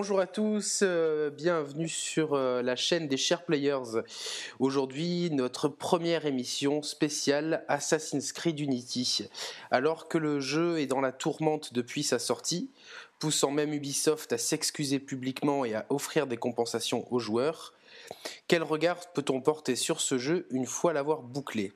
Bonjour 0.00 0.20
à 0.20 0.28
tous, 0.28 0.82
euh, 0.84 1.28
bienvenue 1.28 1.88
sur 1.88 2.34
euh, 2.34 2.62
la 2.62 2.76
chaîne 2.76 3.08
des 3.08 3.16
Share 3.16 3.44
Players. 3.44 4.04
Aujourd'hui, 4.60 5.28
notre 5.32 5.66
première 5.66 6.24
émission 6.24 6.82
spéciale 6.82 7.64
Assassin's 7.66 8.30
Creed 8.30 8.60
Unity. 8.60 9.28
Alors 9.72 10.06
que 10.06 10.16
le 10.16 10.38
jeu 10.38 10.78
est 10.78 10.86
dans 10.86 11.00
la 11.00 11.10
tourmente 11.10 11.74
depuis 11.74 12.04
sa 12.04 12.20
sortie, 12.20 12.70
poussant 13.18 13.50
même 13.50 13.72
Ubisoft 13.72 14.32
à 14.32 14.38
s'excuser 14.38 15.00
publiquement 15.00 15.64
et 15.64 15.74
à 15.74 15.84
offrir 15.88 16.28
des 16.28 16.36
compensations 16.36 17.12
aux 17.12 17.18
joueurs, 17.18 17.74
quel 18.46 18.62
regard 18.62 19.00
peut-on 19.14 19.40
porter 19.40 19.74
sur 19.74 20.00
ce 20.00 20.16
jeu 20.16 20.46
une 20.52 20.66
fois 20.66 20.92
l'avoir 20.92 21.22
bouclé? 21.22 21.72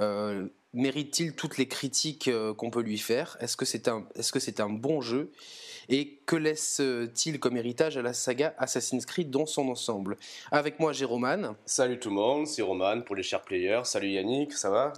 Euh, 0.00 0.48
Mérite-t-il 0.72 1.34
toutes 1.34 1.58
les 1.58 1.68
critiques 1.68 2.30
qu'on 2.56 2.70
peut 2.70 2.82
lui 2.82 2.98
faire? 2.98 3.36
Que 3.38 3.64
est 3.64 3.88
-ce 3.88 4.38
c'est 4.40 4.60
un 4.60 4.70
bon 4.70 5.02
jeu? 5.02 5.30
Et 5.88 6.18
que 6.26 6.36
laisse-t-il 6.36 7.38
comme 7.40 7.56
héritage 7.56 7.96
à 7.96 8.02
la 8.02 8.12
saga 8.12 8.54
Assassin's 8.58 9.06
Creed 9.06 9.30
dans 9.30 9.46
son 9.46 9.68
ensemble? 9.68 10.16
Avec 10.50 10.80
moi, 10.80 10.92
j'ai 10.92 11.04
Roman. 11.04 11.54
Salut 11.64 11.98
tout 11.98 12.08
le 12.08 12.16
monde, 12.16 12.46
c'est 12.46 12.62
Roman 12.62 13.02
pour 13.02 13.16
les 13.16 13.22
chers 13.22 13.42
players. 13.42 13.82
Salut 13.84 14.08
Yannick, 14.08 14.52
ça 14.52 14.70
va? 14.70 14.92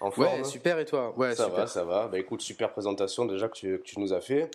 En 0.00 0.10
Ouais, 0.10 0.44
super 0.44 0.78
et 0.78 0.84
toi? 0.84 1.12
Ouais, 1.16 1.34
ça 1.34 1.48
va, 1.48 1.66
ça 1.66 1.84
va. 1.84 2.06
Bah 2.06 2.18
écoute, 2.18 2.40
super 2.40 2.70
présentation 2.70 3.24
déjà 3.24 3.48
que 3.48 3.76
tu, 3.78 3.98
nous 3.98 4.12
as 4.12 4.20
fait. 4.20 4.50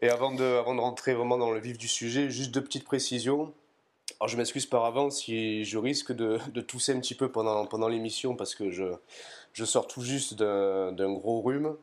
Et 0.00 0.08
avant 0.08 0.32
de, 0.32 0.42
avant 0.42 0.74
de 0.74 0.80
rentrer 0.80 1.12
vraiment 1.12 1.36
dans 1.36 1.50
le 1.50 1.60
vif 1.60 1.76
du 1.76 1.88
sujet, 1.88 2.30
juste 2.30 2.50
deux 2.52 2.62
petites 2.64 2.84
précisions. 2.84 3.52
Alors 4.18 4.28
je 4.28 4.36
m'excuse 4.36 4.66
par 4.66 4.84
avance 4.84 5.22
si 5.22 5.64
je 5.64 5.78
risque 5.78 6.12
de, 6.12 6.38
de, 6.52 6.60
tousser 6.60 6.92
un 6.92 7.00
petit 7.00 7.14
peu 7.14 7.30
pendant, 7.30 7.64
pendant 7.66 7.88
l'émission 7.88 8.34
parce 8.34 8.54
que 8.54 8.70
je, 8.70 8.84
je 9.52 9.64
sors 9.64 9.86
tout 9.86 10.02
juste 10.02 10.34
d'un 10.34 11.12
gros 11.12 11.42
rhume. 11.42 11.76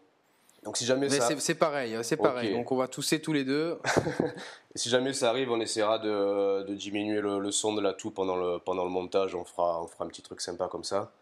Donc 0.68 0.76
si 0.76 0.84
jamais 0.84 1.08
ça... 1.08 1.30
c'est 1.40 1.56
pareil, 1.56 1.96
hein, 1.96 2.04
c'est 2.04 2.18
pareil. 2.18 2.52
Donc 2.52 2.73
on 2.73 2.76
va 2.76 2.90
tousser 2.90 3.22
tous 3.22 3.32
les 3.32 3.46
deux. 3.46 3.80
si 4.76 4.90
jamais 4.90 5.14
ça 5.14 5.30
arrive, 5.30 5.50
on 5.50 5.62
essaiera 5.62 5.98
de, 5.98 6.64
de 6.64 6.73
diminuer 6.73 7.22
le, 7.22 7.52
son 7.52 7.73
de 7.73 7.80
la 7.80 7.94
toux 7.94 8.12
pendant 8.12 8.36
le, 8.36 8.60
pendant 8.60 8.84
le 8.84 8.90
montage. 8.90 9.34
On 9.34 9.45
fera, 9.45 9.82
on 9.82 9.88
fera 9.88 10.04
un 10.04 10.10
petit 10.10 10.22
truc 10.22 10.42
sympa 10.42 10.68
comme 10.68 10.84
ça. 10.84 11.14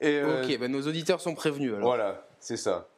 Et 0.00 0.16
euh, 0.16 0.42
ok, 0.42 0.58
ben 0.58 0.68
nos 0.68 0.82
auditeurs 0.82 1.20
sont 1.20 1.36
prévenus. 1.36 1.74
Alors. 1.74 1.86
Voilà, 1.86 2.26
c'est 2.40 2.56
ça. 2.56 2.88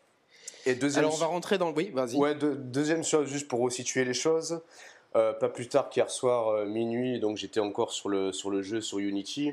Et 0.65 0.75
deuxième... 0.75 1.05
Alors 1.05 1.15
on 1.15 1.19
va 1.19 1.27
rentrer 1.27 1.59
dans 1.59 1.69
le... 1.69 1.75
Oui, 1.75 1.91
vas-y. 1.93 2.17
Ouais, 2.17 2.35
deuxième 2.35 3.05
chose, 3.05 3.29
juste 3.29 3.47
pour 3.47 3.61
resituer 3.61 4.07
les 4.07 4.15
choses. 4.15 4.63
Euh, 5.17 5.35
pas 5.35 5.51
plus 5.51 5.69
tard 5.69 5.91
qu'hier 5.91 6.09
soir, 6.09 6.49
euh, 6.49 6.65
minuit, 6.65 7.21
donc 7.21 7.37
j'étais 7.37 7.61
encore 7.61 7.93
sur 7.93 8.09
le, 8.09 8.33
sur 8.33 8.49
le 8.49 8.63
jeu 8.63 8.81
sur 8.81 9.01
Unity. 9.01 9.53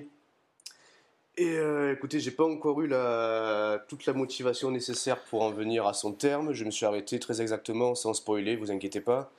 Et 1.38 1.58
euh, 1.58 1.92
écoutez, 1.92 2.22
j'ai 2.22 2.32
pas 2.32 2.46
encore 2.46 2.80
eu 2.82 2.88
la, 2.88 3.84
toute 3.90 4.06
la 4.06 4.14
motivation 4.14 4.72
nécessaire 4.72 5.22
pour 5.26 5.42
en 5.44 5.52
venir 5.52 5.86
à 5.86 5.94
son 5.94 6.14
terme. 6.14 6.54
Je 6.54 6.64
me 6.64 6.72
suis 6.72 6.86
arrêté 6.86 7.20
très 7.20 7.42
exactement, 7.42 7.94
sans 7.94 8.14
spoiler, 8.14 8.56
vous 8.56 8.72
inquiétez 8.72 9.02
pas, 9.02 9.32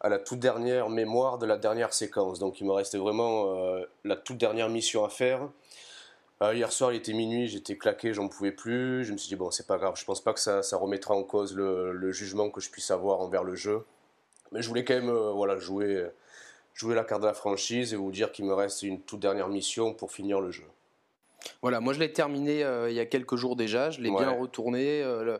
à 0.00 0.08
la 0.08 0.20
toute 0.20 0.38
dernière 0.38 0.88
mémoire 0.90 1.38
de 1.38 1.46
la 1.46 1.56
dernière 1.56 1.92
séquence. 1.92 2.38
Donc 2.38 2.60
il 2.60 2.68
me 2.68 2.72
restait 2.72 2.98
vraiment 2.98 3.56
euh, 3.56 3.84
la 4.04 4.14
toute 4.14 4.38
dernière 4.38 4.68
mission 4.68 5.04
à 5.04 5.08
faire. 5.08 5.48
Euh, 6.42 6.54
hier 6.54 6.70
soir, 6.70 6.92
il 6.92 6.98
était 6.98 7.12
minuit, 7.14 7.48
j'étais 7.48 7.76
claqué, 7.76 8.14
j'en 8.14 8.28
pouvais 8.28 8.52
plus. 8.52 9.04
Je 9.04 9.12
me 9.12 9.18
suis 9.18 9.28
dit, 9.28 9.36
bon, 9.36 9.50
c'est 9.50 9.66
pas 9.66 9.76
grave, 9.76 9.94
je 9.96 10.04
pense 10.04 10.22
pas 10.22 10.32
que 10.32 10.40
ça, 10.40 10.62
remettra 10.76 11.14
en 11.14 11.24
cause 11.24 11.56
le, 11.56 12.12
jugement 12.12 12.50
que 12.50 12.60
je 12.60 12.70
puisse 12.70 12.92
avoir 12.92 13.20
envers 13.20 13.42
le 13.42 13.56
jeu. 13.56 13.84
Mais 14.52 14.62
je 14.62 14.68
voulais 14.68 14.84
quand 14.84 14.94
même 14.94 15.10
voilà, 15.10 15.58
jouer 15.58 16.10
la 16.84 17.04
carte 17.04 17.22
de 17.22 17.26
la 17.26 17.34
franchise 17.34 17.92
et 17.92 17.96
vous 17.96 18.12
dire 18.12 18.30
qu'il 18.30 18.44
me 18.44 18.54
reste 18.54 18.84
une 18.84 19.00
toute 19.02 19.20
dernière 19.20 19.48
mission 19.48 19.94
pour 19.94 20.12
finir 20.12 20.40
le 20.40 20.52
jeu. 20.52 20.64
Voilà, 21.62 21.80
moi 21.80 21.92
je 21.92 21.98
l'ai 21.98 22.12
terminé 22.12 22.62
euh, 22.62 22.90
il 22.90 22.96
y 22.96 23.00
a 23.00 23.06
quelques 23.06 23.36
jours 23.36 23.56
déjà, 23.56 23.90
je 23.90 24.00
l'ai 24.00 24.10
bien 24.10 24.30
retourné, 24.30 25.02
euh, 25.02 25.38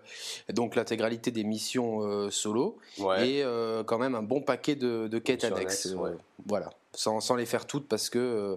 donc 0.52 0.74
l'intégralité 0.74 1.30
des 1.30 1.44
missions 1.44 2.02
euh, 2.02 2.30
solo. 2.30 2.78
Et 3.22 3.42
quand 3.86 3.98
même 3.98 4.14
un 4.14 4.22
bon 4.22 4.40
paquet 4.40 4.74
de, 4.74 5.08
de 5.08 5.18
quêtes 5.18 5.44
annexes. 5.44 5.94
voilà 6.46 6.70
sans, 6.92 7.20
sans, 7.20 7.36
les 7.36 7.46
faire 7.46 7.66
toutes 7.66 7.86
parce 7.88 8.10
que 8.10 8.18
euh, 8.18 8.56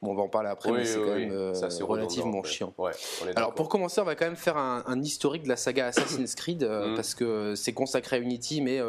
bon, 0.00 0.12
on 0.12 0.14
va 0.14 0.22
en 0.22 0.28
parler 0.28 0.48
après, 0.48 0.70
mais 0.70 0.84
c'est 0.84 0.98
quand 0.98 1.14
même 1.14 1.32
euh, 1.32 1.52
relativement 1.80 2.42
chiant. 2.44 2.72
Alors 3.34 3.54
pour 3.54 3.68
commencer, 3.68 4.00
on 4.00 4.04
va 4.04 4.14
quand 4.14 4.26
même 4.26 4.36
faire 4.36 4.56
un, 4.56 5.02
historique 5.02 5.42
de 5.42 5.48
la 5.48 5.56
saga 5.56 5.86
Assassin's 5.86 6.34
Creed 6.36 6.62
euh, 6.62 6.92
mm. 6.92 6.94
parce 6.94 7.14
que 7.14 7.54
c'est 7.56 7.72
consacré 7.72 8.16
à 8.16 8.18
Unity, 8.20 8.60
mais 8.60 8.80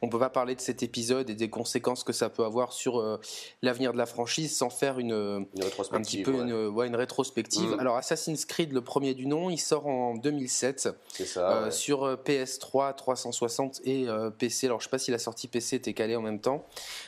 on 0.00 0.08
peut 0.08 0.18
pas 0.18 0.30
parler 0.30 0.54
de 0.54 0.60
cet 0.60 0.82
épisode 0.82 1.28
et 1.30 1.34
des 1.34 1.50
conséquences 1.50 2.04
que 2.04 2.12
ça 2.12 2.28
peut 2.28 2.44
avoir 2.44 2.72
sur 2.72 3.18
l'avenir 3.62 3.92
de 3.92 3.98
la 3.98 4.06
franchise 4.06 4.56
sans 4.56 4.70
faire 4.70 4.98
une, 4.98 5.12
un 5.12 6.00
petit 6.02 6.22
peu 6.22 6.32
une, 6.32 6.72
une 6.86 6.96
rétrospective. 6.96 7.70
Mm. 7.70 7.80
Alors 7.80 7.96
Assassin's 7.96 8.44
Creed, 8.44 8.72
le 8.72 8.82
premier 8.82 9.14
du 9.14 9.26
nom, 9.26 9.50
il 9.50 9.58
sort 9.58 9.86
en 9.86 10.14
2007 10.14 10.88
ça, 11.24 11.70
sur 11.70 12.14
PS3, 12.24 12.94
360 12.94 13.80
et 13.84 14.06
PC. 14.38 14.66
Alors 14.66 14.80
je 14.80 14.84
sais 14.84 14.90
pas 14.90 14.98
si 14.98 15.10
la 15.10 15.18
sortie 15.18 15.48
PC 15.48 15.76
était 15.76 15.94
calée 15.94 16.14
en 16.16 16.22
même 16.22 16.40
temps, 16.40 16.64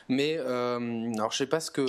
mais 0.09 0.39
alors, 0.39 1.28
je 1.33 1.39
sais 1.39 1.47
pas 1.47 1.61
ce 1.61 1.71
que, 1.71 1.87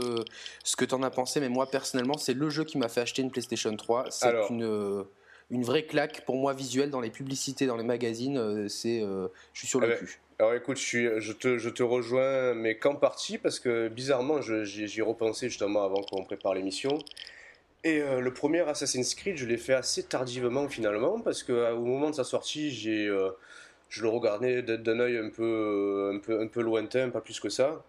ce 0.63 0.75
que 0.75 0.85
tu 0.85 0.93
en 0.93 1.03
as 1.03 1.09
pensé, 1.09 1.39
mais 1.39 1.49
moi, 1.49 1.69
personnellement, 1.69 2.17
c'est 2.17 2.33
le 2.33 2.49
jeu 2.49 2.63
qui 2.63 2.77
m'a 2.77 2.89
fait 2.89 3.01
acheter 3.01 3.21
une 3.21 3.31
PlayStation 3.31 3.75
3. 3.75 4.05
C'est 4.09 4.27
une, 4.49 4.63
euh, 4.63 5.03
une 5.51 5.63
vraie 5.63 5.85
claque 5.85 6.25
pour 6.25 6.35
moi 6.35 6.53
visuelle 6.53 6.89
dans 6.89 7.01
les 7.01 7.09
publicités, 7.09 7.65
dans 7.65 7.77
les 7.77 7.83
magazines. 7.83 8.37
Euh, 8.37 8.67
c'est, 8.67 9.01
euh, 9.01 9.27
je 9.53 9.59
suis 9.59 9.67
sur 9.67 9.79
le 9.79 9.87
ah 9.87 9.89
ben, 9.89 9.97
cul. 9.99 10.19
Alors 10.39 10.53
écoute, 10.53 10.77
je, 10.77 10.83
suis, 10.83 11.07
je, 11.17 11.33
te, 11.33 11.57
je 11.57 11.69
te 11.69 11.83
rejoins, 11.83 12.53
mais 12.53 12.77
qu'en 12.77 12.95
partie, 12.95 13.37
parce 13.37 13.59
que 13.59 13.89
bizarrement, 13.89 14.41
j'y 14.41 15.01
repensé 15.01 15.49
justement 15.49 15.83
avant 15.83 16.01
qu'on 16.01 16.23
prépare 16.23 16.53
l'émission. 16.53 16.97
Et 17.83 17.99
le 17.99 18.33
premier 18.33 18.61
Assassin's 18.61 19.15
Creed, 19.15 19.35
je 19.35 19.45
l'ai 19.45 19.57
fait 19.57 19.73
assez 19.73 20.03
tardivement 20.03 20.69
finalement, 20.69 21.19
parce 21.19 21.43
qu'au 21.43 21.79
moment 21.79 22.09
de 22.09 22.15
sa 22.15 22.23
sortie, 22.23 22.71
j'ai, 22.71 23.13
je 23.89 24.01
le 24.01 24.07
regardais 24.07 24.61
d'un 24.61 24.99
œil 25.01 25.17
un 25.17 25.29
peu, 25.29 26.11
un, 26.13 26.19
peu, 26.19 26.41
un 26.41 26.47
peu 26.47 26.61
lointain, 26.61 27.09
pas 27.09 27.19
plus 27.19 27.41
que 27.41 27.49
ça 27.49 27.83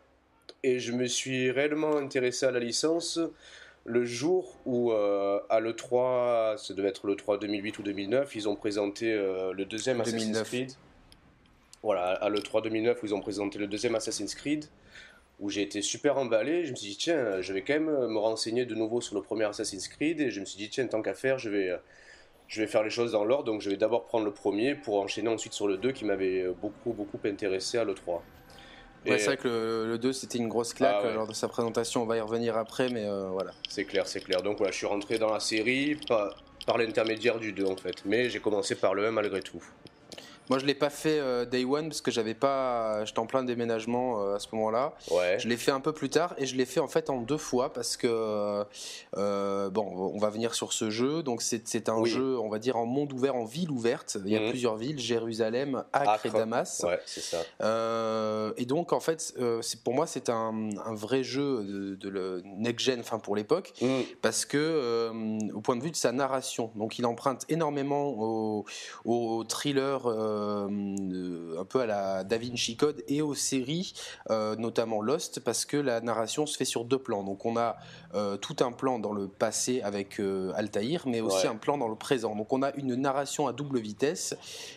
et 0.63 0.79
je 0.79 0.93
me 0.93 1.07
suis 1.07 1.51
réellement 1.51 1.97
intéressé 1.97 2.47
à 2.47 2.51
la 2.51 2.61
licence 2.61 3.19
le 3.85 4.05
jour 4.05 4.57
où 4.67 4.93
euh, 4.93 5.41
à 5.49 5.61
l'E3, 5.61 6.59
ça 6.59 6.75
devait 6.75 6.89
être 6.89 7.07
l'E3 7.07 7.39
2008 7.41 7.79
ou 7.79 7.83
2009, 7.83 8.37
ils 8.37 8.49
ont 8.49 8.57
présenté 8.57 9.13
euh, 9.13 9.53
le 9.53 9.65
deuxième 9.65 10.01
Assassin's 10.01 10.43
Creed. 10.43 10.73
Voilà, 11.83 12.11
à 12.11 12.29
l'E3 12.29 12.63
2009 12.63 13.03
où 13.03 13.07
ils 13.07 13.15
ont 13.15 13.21
présenté 13.21 13.59
le 13.59 13.67
deuxième 13.67 13.95
Assassin's 13.95 14.35
Creed, 14.35 14.67
où 15.39 15.49
j'ai 15.49 15.63
été 15.63 15.81
super 15.81 16.19
emballé. 16.19 16.67
Je 16.67 16.73
me 16.73 16.77
suis 16.77 16.91
dit, 16.91 16.97
tiens, 16.99 17.41
je 17.41 17.53
vais 17.55 17.63
quand 17.63 17.73
même 17.73 18.07
me 18.07 18.19
renseigner 18.19 18.67
de 18.67 18.75
nouveau 18.75 19.01
sur 19.01 19.15
le 19.15 19.23
premier 19.23 19.45
Assassin's 19.45 19.89
Creed, 19.89 20.21
et 20.21 20.31
je 20.31 20.41
me 20.41 20.45
suis 20.45 20.59
dit, 20.59 20.69
tiens, 20.69 20.87
tant 20.87 21.01
qu'à 21.01 21.15
faire, 21.15 21.39
je 21.39 21.49
vais, 21.49 21.75
je 22.49 22.61
vais 22.61 22.67
faire 22.67 22.83
les 22.83 22.91
choses 22.91 23.13
dans 23.13 23.25
l'ordre, 23.25 23.45
donc 23.45 23.63
je 23.63 23.71
vais 23.71 23.79
d'abord 23.79 24.05
prendre 24.05 24.27
le 24.27 24.33
premier 24.33 24.75
pour 24.75 25.01
enchaîner 25.01 25.29
ensuite 25.29 25.55
sur 25.55 25.67
le 25.67 25.79
2 25.79 25.93
qui 25.93 26.05
m'avait 26.05 26.47
beaucoup, 26.61 26.93
beaucoup 26.93 27.19
intéressé 27.25 27.79
à 27.79 27.85
l'E3 27.85 28.21
c'est 29.07 29.25
vrai 29.25 29.37
que 29.37 29.87
le, 29.89 29.99
2 29.99 30.13
c'était 30.13 30.39
une 30.39 30.49
grosse 30.49 30.75
claque 30.75 31.03
ah 31.05 31.11
lors 31.11 31.27
de 31.27 31.33
sa 31.33 31.49
présentation, 31.49 32.03
on 32.03 32.07
va 32.07 32.17
y 32.17 32.21
revenir 32.21 32.57
après, 32.57 32.89
mais 32.89 33.05
euh, 33.05 33.29
voilà. 33.31 33.53
C'est 33.69 33.85
clair, 33.85 34.07
c'est 34.07 34.21
clair. 34.21 34.43
Donc 34.43 34.59
voilà, 34.59 34.73
je 34.73 34.79
suis 34.79 34.87
rentré 34.87 35.19
dans 35.19 35.33
la 35.33 35.41
série 35.41 35.99
par 36.09 36.79
l'intermédiaire 36.79 37.39
du 37.39 37.53
2 37.53 37.65
en 37.67 37.77
fait, 37.77 38.05
mais 38.05 38.31
j'ai 38.31 38.41
commencé 38.41 38.75
par 38.75 38.95
le 38.95 39.07
1 39.07 39.11
malgré 39.13 39.41
tout. 39.41 39.63
Moi, 40.51 40.59
je 40.59 40.67
l'ai 40.67 40.75
pas 40.75 40.91
fait 40.91 41.21
euh, 41.21 41.45
day 41.45 41.65
one 41.65 41.91
parce 41.91 42.01
que 42.01 42.11
j'avais 42.11 42.35
pas, 42.35 43.05
j'étais 43.05 43.21
en 43.21 43.27
plein 43.27 43.45
déménagement 43.45 44.21
euh, 44.21 44.35
à 44.35 44.41
ce 44.41 44.49
moment-là. 44.51 44.95
Ouais. 45.09 45.39
Je 45.39 45.47
l'ai 45.47 45.57
fait 45.57 45.71
un 45.71 45.79
peu 45.79 45.93
plus 45.93 46.11
tard 46.11 46.35
et 46.39 46.47
je 46.47 46.57
l'ai 46.57 46.67
fait 46.67 46.81
en 46.81 46.89
fait 46.89 47.09
en 47.09 47.21
deux 47.21 47.37
fois 47.37 47.73
parce 47.73 47.97
que 47.97 48.65
euh, 49.17 49.71
bon, 49.71 50.13
on 50.13 50.19
va 50.19 50.29
venir 50.29 50.55
sur 50.55 50.73
ce 50.73 50.91
jeu. 50.91 51.23
Donc 51.23 51.41
c'est 51.41 51.89
un 51.89 52.05
jeu, 52.05 52.37
on 52.41 52.49
va 52.49 52.59
dire 52.59 52.77
en 52.77 52.85
monde 52.85 53.13
ouvert, 53.13 53.37
en 53.37 53.45
ville 53.45 53.71
ouverte. 53.71 54.19
Il 54.25 54.33
y 54.33 54.37
a 54.37 54.41
mhm. 54.41 54.49
plusieurs 54.49 54.75
villes 54.75 54.99
Jérusalem, 54.99 55.85
Acre, 55.93 56.27
et 56.27 56.31
Damas. 56.31 56.85
Ouais, 56.85 56.99
c'est 57.07 57.21
ça. 57.21 57.39
et 58.57 58.65
donc 58.67 58.93
en 58.93 59.01
fait, 59.01 59.33
pour 59.85 59.95
moi 59.95 60.09
c'est 60.09 60.31
un, 60.31 60.71
un, 60.85 60.95
vrai 60.97 61.23
jeu 61.23 61.63
de, 61.63 61.95
de 61.95 62.09
le 62.09 62.43
next 62.45 62.85
gen, 62.85 62.99
enfin 62.99 63.21
pour 63.21 63.37
l'époque, 63.37 63.73
mhm. 63.81 64.03
parce 64.21 64.45
que 64.45 65.13
au 65.55 65.61
point 65.61 65.77
de 65.77 65.83
vue 65.85 65.93
de 65.93 65.97
sa 65.97 66.11
narration, 66.11 66.73
donc 66.75 66.99
il 66.99 67.07
emprunte 67.07 67.45
énormément 67.49 68.09
au, 68.09 68.65
au 69.05 69.45
thriller. 69.45 70.09
Euh, 70.41 71.59
un 71.59 71.65
peu 71.65 71.81
à 71.81 71.87
la 71.87 72.25
Da 72.25 72.39
Vinci 72.39 72.77
Code 72.77 73.03
et 73.07 73.21
aux 73.23 73.35
séries, 73.35 73.93
euh, 74.31 74.57
notamment 74.57 75.03
Lost, 75.03 75.41
parce 75.41 75.65
que 75.65 75.77
la 75.77 76.01
narration 76.01 76.47
se 76.47 76.57
fait 76.57 76.65
sur 76.65 76.85
deux 76.85 76.99
plans. 76.99 77.23
Donc 77.23 77.45
on 77.45 77.57
a 77.57 77.77
euh, 78.15 78.37
tout 78.37 78.57
un 78.61 78.73
plan 78.73 78.99
dans 78.99 79.13
le 79.13 79.29
passé 79.29 79.83
avec 79.83 80.21
Altaïr, 80.55 81.05
mais 81.07 81.21
aussi 81.21 81.47
un 81.47 81.57
plan 81.57 81.77
dans 81.77 81.89
le 81.89 81.97
présent. 81.97 82.35
Donc 82.35 82.53
on 82.53 82.63
a 82.63 82.75
une 82.77 82.95
narration 82.95 83.47
à 83.47 83.53
double 83.53 83.79
vitesse 83.79 84.37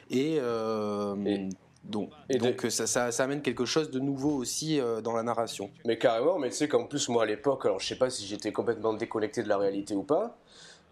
et, 0.10 0.40
donc, 1.84 2.12
donc 2.30 2.66
ça, 2.70 2.88
ça, 2.88 3.24
amène 3.24 3.42
quelque 3.42 3.66
chose 3.66 3.92
de 3.92 4.00
nouveau 4.00 4.32
aussi 4.32 4.80
dans 5.04 5.14
la 5.14 5.24
narration. 5.24 5.70
Mais 5.86 5.98
carrément, 5.98 6.40
mais 6.40 6.50
tu 6.50 6.56
sais 6.56 6.68
qu'en 6.68 6.86
plus 6.86 7.10
moi 7.10 7.24
à 7.24 7.26
l'époque, 7.26 7.66
alors 7.66 7.80
je 7.80 7.88
sais 7.88 7.98
pas 7.98 8.10
si 8.10 8.26
j'étais 8.26 8.52
complètement 8.52 8.94
déconnecté 8.94 9.44
de 9.44 9.50
la 9.50 9.58
réalité 9.58 9.94
ou 9.94 10.04
pas, 10.04 10.38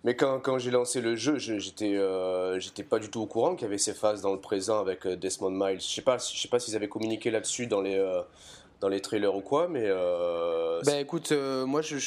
mais 0.03 0.15
quand, 0.15 0.39
quand 0.39 0.57
j'ai 0.57 0.71
lancé 0.71 0.99
le 0.99 1.15
jeu, 1.15 1.37
j'étais 1.37 1.95
euh, 1.95 2.59
j'étais 2.59 2.83
pas 2.83 2.97
du 2.97 3.09
tout 3.09 3.21
au 3.21 3.27
courant 3.27 3.55
qu'il 3.55 3.65
y 3.65 3.67
avait 3.67 3.77
ces 3.77 3.93
phases 3.93 4.21
dans 4.21 4.33
le 4.33 4.39
présent 4.39 4.79
avec 4.79 5.05
euh, 5.05 5.15
Desmond 5.15 5.51
Miles. 5.51 5.79
Je 5.79 5.85
sais 5.85 6.01
pas, 6.01 6.17
je 6.17 6.39
sais 6.39 6.47
pas 6.47 6.59
s'ils 6.59 6.75
avaient 6.75 6.89
communiqué 6.89 7.29
là-dessus 7.29 7.67
dans 7.67 7.81
les 7.81 7.97
euh, 7.97 8.21
dans 8.81 8.89
les 8.89 8.99
trailers 8.99 9.35
ou 9.35 9.41
quoi, 9.41 9.67
mais. 9.69 9.83
Euh, 9.85 10.81
bah 10.83 10.99
écoute, 10.99 11.31
euh, 11.31 11.67
moi 11.67 11.81
je, 11.81 11.97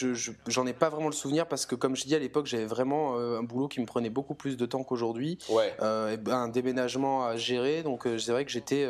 j'en 0.48 0.66
ai 0.66 0.72
pas 0.72 0.88
vraiment 0.88 1.06
le 1.06 1.14
souvenir 1.14 1.46
parce 1.46 1.66
que 1.66 1.76
comme 1.76 1.94
je 1.94 2.04
dis 2.04 2.14
à 2.16 2.18
l'époque, 2.18 2.46
j'avais 2.46 2.66
vraiment 2.66 3.16
euh, 3.16 3.38
un 3.38 3.44
boulot 3.44 3.68
qui 3.68 3.80
me 3.80 3.86
prenait 3.86 4.10
beaucoup 4.10 4.34
plus 4.34 4.56
de 4.56 4.66
temps 4.66 4.82
qu'aujourd'hui. 4.82 5.38
Ouais. 5.48 5.72
Ben, 5.78 6.34
un 6.34 6.48
déménagement 6.48 7.24
à 7.24 7.36
gérer, 7.36 7.84
donc 7.84 8.08
c'est 8.18 8.32
vrai 8.32 8.44
que 8.44 8.50
j'étais, 8.50 8.88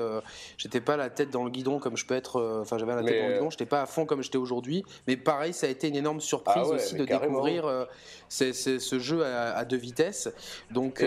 j'étais 0.57 0.81
pas 0.81 0.97
la 0.97 1.11
tête 1.11 1.31
dans 1.31 1.45
le 1.45 1.51
guidon 1.51 1.79
comme 1.79 1.97
je 1.97 2.07
peux 2.07 2.15
être. 2.15 2.61
Enfin, 2.63 2.79
j'avais 2.79 2.95
la 2.95 3.03
tête 3.03 3.21
dans 3.21 3.29
le 3.29 3.35
guidon, 3.35 3.51
j'étais 3.51 3.67
pas 3.67 3.83
à 3.83 3.87
fond 3.87 4.07
comme 4.07 4.23
j'étais 4.23 4.39
aujourd'hui. 4.39 4.83
Mais 5.07 5.17
pareil, 5.17 5.53
ça 5.53 5.67
a 5.67 5.71
été 5.71 5.89
une 5.89 5.97
énorme 5.97 6.21
surprise 6.21 6.69
ah 6.71 6.75
aussi 6.75 6.95
de 6.95 7.05
découvrir 7.05 7.87
ce 8.31 8.99
jeu 8.99 9.25
à, 9.25 9.65
deux 9.67 9.77
vitesses. 9.77 10.31
Donc 10.71 11.05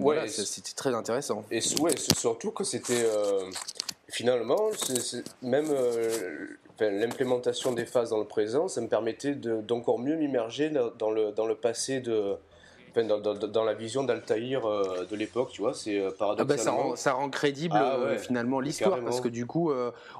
voilà, 0.00 0.26
c'était 0.28 0.74
très 0.74 0.94
intéressant. 0.94 1.44
Et 1.50 1.60
ouais, 1.80 1.92
surtout 1.96 2.52
que 2.52 2.64
c'était 2.64 3.06
finalement, 4.10 4.70
même 5.42 5.66
euh, 5.70 6.46
l'implémentation 6.80 7.72
des 7.72 7.86
phases 7.86 8.10
dans 8.10 8.18
le 8.18 8.26
présent, 8.26 8.68
ça 8.68 8.80
me 8.80 8.88
permettait 8.88 9.34
d'encore 9.34 9.98
mieux 9.98 10.16
m'immerger 10.16 10.70
dans, 10.70 11.10
le, 11.10 11.32
dans 11.32 11.46
le 11.46 11.54
passé 11.54 12.00
de, 12.00 12.36
dans, 12.94 13.64
la 13.64 13.74
vision 13.74 14.04
d'Altaïr 14.04 14.66
euh, 14.66 15.06
de 15.10 15.16
l'époque, 15.16 15.50
tu 15.50 15.62
vois, 15.62 15.74
c'est 15.74 15.98
euh, 15.98 16.10
paradoxalement. 16.10 16.80
Ah 16.80 16.90
bah 16.90 16.96
ça, 16.96 17.12
rend, 17.12 17.30
crédible 17.30 17.76
ah 17.76 17.96
euh, 17.96 18.18
finalement 18.18 18.60
l'histoire 18.60 19.00
parce 19.00 19.20
que 19.20 19.28
du 19.28 19.46
coup, 19.46 19.72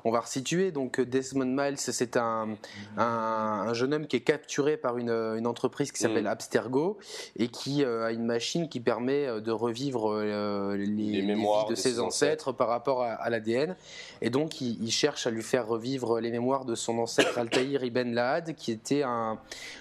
on 0.04 0.10
va 0.10 0.20
resituer. 0.20 0.70
Donc 0.70 1.00
Desmond 1.00 1.46
Miles, 1.46 1.78
c'est 1.78 2.16
un, 2.16 2.48
un, 2.96 3.72
jeune 3.72 3.94
homme 3.94 4.06
qui 4.06 4.16
est 4.16 4.20
capturé 4.20 4.76
par 4.76 4.98
une, 4.98 5.10
une 5.10 5.46
entreprise 5.46 5.92
qui 5.92 6.00
s'appelle 6.00 6.24
mm. 6.24 6.28
Abstergo 6.28 6.98
et 7.36 7.48
qui 7.48 7.84
a 7.84 8.10
une 8.10 8.24
machine 8.24 8.68
qui 8.68 8.80
permet 8.80 9.40
de 9.40 9.50
revivre 9.50 10.20
les, 10.22 11.22
mémoires 11.22 11.68
de, 11.68 11.74
ses 11.74 12.00
ancêtres, 12.00 12.52
par 12.52 12.68
rapport 12.68 13.02
à, 13.02 13.28
l'ADN. 13.30 13.76
Et 14.20 14.30
donc, 14.30 14.60
il, 14.60 14.90
cherche 14.90 15.26
à 15.26 15.30
lui 15.30 15.42
faire 15.42 15.66
revivre 15.66 16.20
les 16.20 16.30
mémoires 16.30 16.64
de 16.64 16.74
son 16.74 16.98
ancêtre 16.98 17.38
Altaïr 17.38 17.84
Ibn 17.84 18.12
Lahad, 18.12 18.54
qui 18.56 18.72
était 18.72 19.02
un 19.02 19.38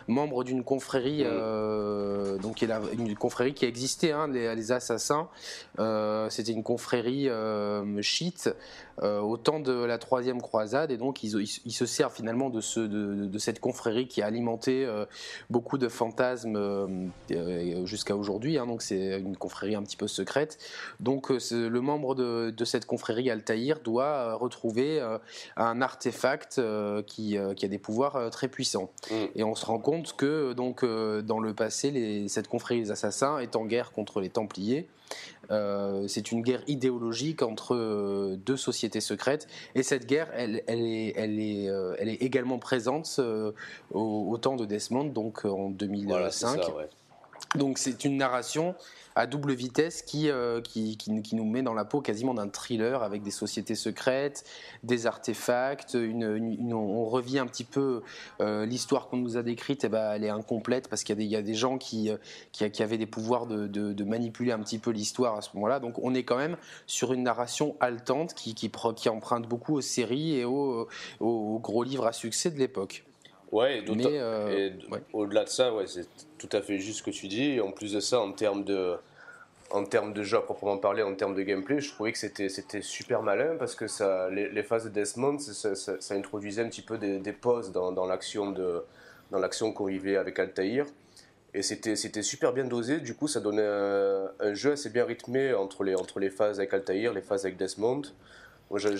membre 0.07 0.43
d'une 0.43 0.63
confrérie, 0.63 1.23
mm. 1.23 2.39
donc 2.39 2.61
il 2.61 2.71
a 2.71 2.76
une 2.93 3.15
confrérie 3.15 3.53
qui 3.53 3.65
existait, 3.65 4.11
hein, 4.11 4.27
les, 4.27 4.71
assassins. 4.71 5.29
Euh, 5.79 6.29
c'était 6.29 6.51
une 6.51 6.63
confrérie 6.63 7.29
euh, 7.29 8.01
chiite 8.01 8.49
euh, 9.03 9.19
au 9.19 9.37
temps 9.37 9.59
de 9.59 9.71
la 9.71 9.97
troisième 9.97 10.41
croisade, 10.41 10.91
et 10.91 10.97
donc 10.97 11.23
ils, 11.23 11.47
se 11.47 11.85
servent 11.85 12.13
finalement 12.13 12.49
de, 12.49 12.61
ce, 12.61 12.79
de, 12.79 13.37
cette 13.37 13.59
confrérie 13.59 14.07
qui 14.07 14.21
a 14.21 14.25
alimenté 14.25 14.87
beaucoup 15.49 15.77
de 15.77 15.87
fantasmes 15.87 17.09
jusqu'à 17.85 18.15
aujourd'hui. 18.15 18.57
Hein, 18.57 18.65
donc 18.65 18.81
c'est 18.81 19.19
une 19.19 19.37
confrérie 19.37 19.75
un 19.75 19.83
petit 19.83 19.97
peu 19.97 20.07
secrète. 20.07 20.57
Donc 20.99 21.29
le 21.29 21.79
membre 21.79 22.15
de, 22.15 22.65
cette 22.65 22.85
confrérie 22.85 23.29
Altaïr 23.29 23.79
doit 23.81 24.33
retrouver 24.35 24.99
un 25.55 25.81
artefact 25.81 26.61
qui, 27.05 27.37
qui, 27.55 27.65
a 27.65 27.67
des 27.67 27.79
pouvoirs 27.79 28.29
très 28.31 28.47
puissants. 28.47 28.89
Mm. 29.11 29.15
Et 29.35 29.43
on 29.43 29.55
se 29.55 29.65
rend 29.65 29.79
compte 29.79 30.15
que 30.15 30.53
donc 30.53 30.83
dans 30.83 31.39
le 31.39 31.53
passé, 31.53 31.91
les, 31.91 32.27
cette 32.27 32.47
confrérie 32.47 32.79
les 32.79 32.91
assassins 32.91 33.39
est 33.39 33.55
en 33.55 33.65
guerre 33.65 33.91
contre 33.91 34.21
les 34.21 34.29
Templiers. 34.29 34.87
Euh, 35.51 36.07
c'est 36.07 36.31
une 36.31 36.41
guerre 36.41 36.61
idéologique 36.67 37.41
entre 37.41 37.75
euh, 37.75 38.37
deux 38.45 38.57
sociétés 38.57 39.01
secrètes. 39.01 39.47
Et 39.75 39.83
cette 39.83 40.05
guerre 40.05 40.29
elle, 40.33 40.55
est, 40.67 41.13
elle, 41.15 41.39
est, 41.39 41.69
euh, 41.69 41.95
elle 41.99 42.09
est 42.09 42.21
également 42.21 42.59
présente 42.59 43.19
au, 43.91 44.37
temps 44.37 44.55
de 44.55 44.65
Desmond 44.65 45.05
donc 45.05 45.45
en 45.45 45.69
2005 45.69 46.61
donc 47.55 47.77
c'est 47.77 48.05
une 48.05 48.17
narration 48.17 48.75
à 49.17 49.25
double 49.25 49.53
vitesse 49.53 50.05
euh, 50.13 50.61
qui, 50.61 50.95
qui, 50.95 51.21
qui, 51.23 51.35
nous 51.35 51.43
met 51.43 51.63
dans 51.63 51.73
la 51.73 51.85
peau 51.85 52.01
quasiment 52.01 52.35
d'un 52.35 52.49
thriller 52.49 53.01
avec 53.01 53.23
des 53.23 53.31
sociétés 53.31 53.73
secrètes, 53.73 54.43
des 54.83 55.07
artefacts, 55.07 55.95
une, 55.95 56.71
on 56.71 57.05
revit 57.05 57.39
un 57.39 57.47
petit 57.47 57.63
peu 57.63 58.03
euh, 58.41 58.67
l'histoire 58.67 59.07
qu'on 59.07 59.17
nous 59.17 59.35
a 59.35 59.41
décrite, 59.41 59.83
et 59.83 59.87
eh 59.87 59.89
ben, 59.89 60.11
elle 60.13 60.23
est 60.23 60.29
incomplète 60.29 60.87
parce 60.87 61.03
qu'il 61.03 61.19
y, 61.19 61.25
y, 61.25 61.35
a 61.35 61.41
des 61.41 61.55
gens 61.55 61.79
qui, 61.79 62.11
euh, 62.11 62.17
qui, 62.51 62.83
avaient 62.83 62.99
des 62.99 63.07
pouvoirs 63.07 63.47
de, 63.47 63.65
de, 63.65 64.03
manipuler 64.03 64.51
un 64.51 64.59
petit 64.59 64.77
peu 64.77 64.91
l'histoire 64.91 65.35
à 65.35 65.41
ce 65.41 65.49
moment-là. 65.55 65.79
Donc 65.79 65.97
on 66.03 66.13
est 66.13 66.23
quand 66.23 66.37
même 66.37 66.55
sur 66.85 67.11
une 67.11 67.23
narration 67.23 67.75
haletante 67.79 68.35
qui, 68.35 68.71
emprunte 69.09 69.47
beaucoup 69.47 69.75
aux 69.77 69.81
séries 69.81 70.35
et 70.35 70.45
aux, 70.45 70.87
aux 71.19 71.59
gros 71.59 71.83
livres 71.83 72.05
à 72.05 72.13
succès 72.13 72.51
de 72.51 72.59
l'époque. 72.59 73.03
Ouais, 73.51 73.79
et 73.79 74.73
au-delà 75.13 75.43
de 75.45 75.49
ça, 75.49 75.73
ouais, 75.73 75.87
c'est 75.87 76.07
tout 76.37 76.49
à 76.51 76.61
fait 76.61 76.77
juste 76.79 76.99
ce 76.99 77.03
que 77.03 77.11
tu 77.11 77.27
dis. 77.27 77.59
En 77.59 77.71
plus 77.71 77.93
de 77.93 77.99
ça, 77.99 78.19
en 78.19 78.31
termes 78.31 78.63
de, 78.63 78.95
en 79.71 79.83
termes 79.83 80.13
de 80.13 80.23
jeu 80.23 80.37
à 80.37 80.41
proprement 80.41 80.77
parler, 80.77 81.03
en 81.03 81.13
termes 81.15 81.35
de 81.35 81.41
gameplay, 81.41 81.81
je 81.81 81.91
trouvais 81.91 82.11
que 82.11 82.17
c'était, 82.17 82.49
c'était 82.49 82.81
super 82.81 83.21
malin 83.21 83.55
parce 83.57 83.75
que 83.75 83.87
ça, 83.87 84.29
les, 84.29 84.63
phases 84.63 84.85
de 84.85 84.89
Desmond, 84.89 85.39
ça, 85.39 85.75
ça, 85.75 86.15
introduisait 86.15 86.61
un 86.61 86.69
petit 86.69 86.81
peu 86.81 86.97
des, 86.97 87.33
pauses 87.33 87.71
dans, 87.71 87.91
dans, 87.91 88.05
l'action 88.05 88.51
de, 88.51 88.83
dans 89.31 89.39
l'action 89.39 89.71
qu'on 89.73 89.85
vivait 89.85 90.17
avec 90.17 90.39
Altaïr. 90.39 90.85
Et 91.53 91.61
c'était, 91.63 91.95
c'était 91.95 92.21
super 92.21 92.53
bien 92.53 92.65
dosé, 92.65 92.99
du 92.99 93.15
coup 93.15 93.27
ça 93.27 93.39
donnait 93.39 93.65
un, 93.65 94.29
un, 94.39 94.53
jeu 94.53 94.73
assez 94.73 94.89
bien 94.89 95.05
rythmé 95.05 95.53
entre 95.53 95.83
les, 95.83 95.95
entre 95.95 96.19
les 96.19 96.29
phases 96.29 96.59
avec 96.59 96.73
Altaïr, 96.73 97.13
les 97.13 97.21
phases 97.21 97.45
avec 97.45 97.57
Desmond. 97.57 98.03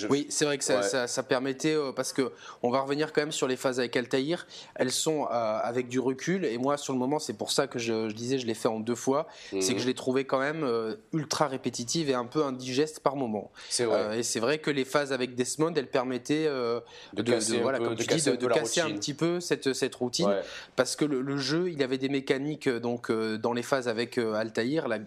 Oui, 0.10 0.28
c'est 0.30 0.46
vrai 0.46 0.58
que 0.58 0.64
ça, 0.64 1.08
ça, 1.08 1.24
permettait, 1.24 1.76
euh, 1.76 1.92
parce 1.92 2.14
que 2.14 2.32
on 2.64 2.70
va 2.70 2.80
revenir 2.80 3.12
quand 3.12 3.22
même 3.22 3.32
sur 3.32 3.48
les 3.48 3.58
phases 3.58 3.80
avec 3.80 3.96
Altaïr, 3.96 4.48
elles 4.76 4.92
sont 4.92 5.26
euh, 5.26 5.30
avec 5.30 5.90
du 5.90 6.00
recul, 6.00 6.46
et 6.46 6.58
moi 6.58 6.78
sur 6.78 6.94
le 6.94 7.00
moment, 7.00 7.20
c'est 7.20 7.34
pour 7.34 7.52
ça 7.52 7.68
que 7.68 7.78
je, 7.80 8.12
disais, 8.12 8.40
je 8.40 8.48
l'ai 8.48 8.54
fait 8.54 8.70
en 8.70 8.80
deux 8.80 8.96
fois, 8.96 9.28
c'est 9.50 9.60
que 9.60 9.74
mhm. 9.74 9.80
je 9.80 9.86
l'ai 9.88 9.94
trouvé 9.94 10.26
quand 10.26 10.40
même 10.40 10.64
euh, 10.64 10.96
ultra 11.14 11.48
répétitive 11.48 12.10
et 12.10 12.14
un 12.14 12.26
peu 12.26 12.44
indigeste 12.44 13.02
par 13.02 13.16
moment. 13.16 13.52
C'est 13.70 13.86
vrai. 13.86 14.20
et 14.20 14.24
c'est 14.24 14.40
vrai 14.40 14.60
que 14.60 14.72
les 14.72 14.86
phases 14.86 15.12
avec 15.12 15.36
Desmond, 15.36 15.74
elles 15.76 15.90
permettaient 15.90 16.46
de, 16.46 17.22
casser, 17.22 17.60
voilà, 17.60 17.80
dis, 17.80 18.80
un 18.80 18.92
petit 18.92 19.14
peu 19.14 19.40
cette, 19.40 19.74
cette 19.74 19.96
routine, 19.96 20.34
parce 20.76 20.96
que 20.96 21.06
le, 21.06 21.22
le, 21.22 21.38
jeu, 21.38 21.70
il 21.70 21.84
avait 21.84 21.98
des 21.98 22.10
mécaniques, 22.10 22.70
donc 22.70 23.12
dans 23.12 23.54
les 23.54 23.64
phases 23.64 23.88
avec 23.88 24.18
Altaïr, 24.18 24.88
la 24.88 25.00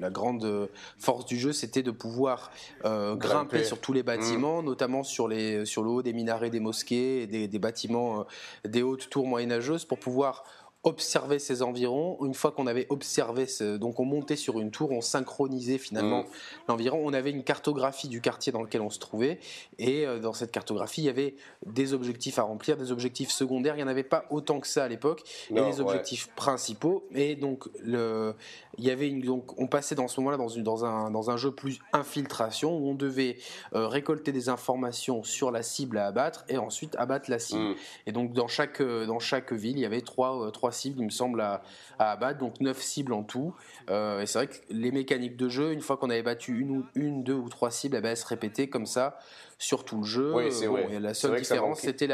la 0.00 0.10
grande 0.10 0.68
force 0.98 1.26
du 1.26 1.38
jeu, 1.38 1.52
c'était 1.52 1.82
de 1.82 1.90
pouvoir 1.90 2.50
euh, 2.84 3.14
grimper 3.14 3.64
sur 3.64 3.80
tous 3.80 3.92
les 3.92 4.02
bâtiments, 4.02 4.62
mmh. 4.62 4.66
notamment 4.66 5.02
sur, 5.02 5.28
les, 5.28 5.64
sur 5.64 5.82
le 5.82 5.90
haut 5.90 6.02
des 6.02 6.12
minarets 6.12 6.50
des 6.50 6.60
mosquées 6.60 7.22
et 7.22 7.48
des, 7.48 7.58
bâtiments, 7.58 8.20
euh, 8.20 8.68
des 8.68 8.82
hautes 8.82 9.08
tours 9.10 9.26
moyenâgeuses, 9.26 9.84
pour 9.84 9.98
pouvoir 9.98 10.44
observer 10.86 11.40
ces 11.40 11.62
environs. 11.62 12.16
Une 12.24 12.34
fois 12.34 12.52
qu'on 12.52 12.68
avait 12.68 12.86
observé, 12.90 13.46
ce, 13.46 13.76
donc 13.76 13.98
on 13.98 14.04
montait 14.04 14.36
sur 14.36 14.60
une 14.60 14.70
tour, 14.70 14.92
on 14.92 15.00
synchronisait 15.00 15.78
finalement 15.78 16.22
mmh. 16.22 16.26
l'environ. 16.68 17.00
On 17.02 17.12
avait 17.12 17.30
une 17.30 17.42
cartographie 17.42 18.08
du 18.08 18.20
quartier 18.20 18.52
dans 18.52 18.62
lequel 18.62 18.80
on 18.80 18.90
se 18.90 19.00
trouvait, 19.00 19.40
et 19.78 20.06
euh, 20.06 20.20
dans 20.20 20.32
cette 20.32 20.52
cartographie, 20.52 21.02
il 21.02 21.06
y 21.06 21.10
avait 21.10 21.34
des 21.66 21.92
objectifs 21.92 22.38
à 22.38 22.42
remplir, 22.42 22.76
des 22.76 22.92
objectifs 22.92 23.30
secondaires. 23.30 23.74
Il 23.74 23.78
n'y 23.78 23.84
en 23.84 23.88
avait 23.88 24.04
pas 24.04 24.26
autant 24.30 24.60
que 24.60 24.68
ça 24.68 24.84
à 24.84 24.88
l'époque, 24.88 25.22
et 25.50 25.60
des 25.60 25.80
objectifs 25.80 26.28
principaux. 26.36 27.04
Et 27.12 27.34
donc 27.34 27.68
le, 27.80 28.34
il 28.78 28.84
y 28.84 28.90
avait 28.90 29.08
une, 29.08 29.20
donc 29.22 29.58
on 29.58 29.66
passait 29.66 29.94
dans 29.94 30.08
ce 30.08 30.20
moment-là 30.20 30.36
dans, 30.36 30.48
une, 30.48 30.62
dans, 30.62 30.84
un, 30.84 31.10
dans 31.10 31.30
un 31.30 31.36
jeu 31.36 31.50
plus 31.50 31.78
infiltration 31.92 32.76
où 32.76 32.88
on 32.90 32.94
devait 32.94 33.36
euh, 33.74 33.88
récolter 33.88 34.32
des 34.32 34.48
informations 34.48 35.22
sur 35.22 35.50
la 35.50 35.62
cible 35.62 35.98
à 35.98 36.06
abattre 36.06 36.44
et 36.48 36.58
ensuite 36.58 36.94
abattre 36.96 37.30
la 37.30 37.38
cible. 37.38 37.60
Mmh. 37.60 37.74
Et 38.06 38.12
donc 38.12 38.32
dans 38.32 38.48
chaque, 38.48 38.80
euh, 38.80 39.06
dans 39.06 39.18
chaque 39.18 39.52
ville, 39.52 39.76
il 39.76 39.80
y 39.80 39.86
avait 39.86 40.02
trois, 40.02 40.50
trois 40.52 40.72
cibles, 40.72 41.00
il 41.00 41.06
me 41.06 41.10
semble, 41.10 41.40
à, 41.40 41.62
abattre, 41.98 42.38
donc 42.38 42.60
neuf 42.60 42.80
cibles 42.82 43.12
en 43.12 43.22
tout. 43.22 43.54
Euh, 43.88 44.20
et 44.20 44.26
c'est 44.26 44.38
vrai 44.38 44.46
que 44.48 44.56
les 44.70 44.90
mécaniques 44.90 45.36
de 45.36 45.48
jeu, 45.48 45.72
une 45.72 45.80
fois 45.80 45.96
qu'on 45.96 46.10
avait 46.10 46.22
battu 46.22 46.58
une, 46.58 46.84
une, 46.94 47.22
deux 47.24 47.34
ou 47.34 47.48
trois 47.48 47.70
cibles, 47.70 47.96
eh 47.96 48.00
ben, 48.00 48.10
elles 48.10 48.16
se 48.16 48.26
répétaient 48.26 48.68
comme 48.68 48.86
ça 48.86 49.18
sur 49.58 49.84
tout 49.84 49.98
le 49.98 50.04
jeu. 50.04 50.34
Oui, 50.34 50.52
c'est 50.52 50.68
la 51.00 51.14
seule 51.14 51.38
différence, 51.38 51.80
c'était 51.80 52.08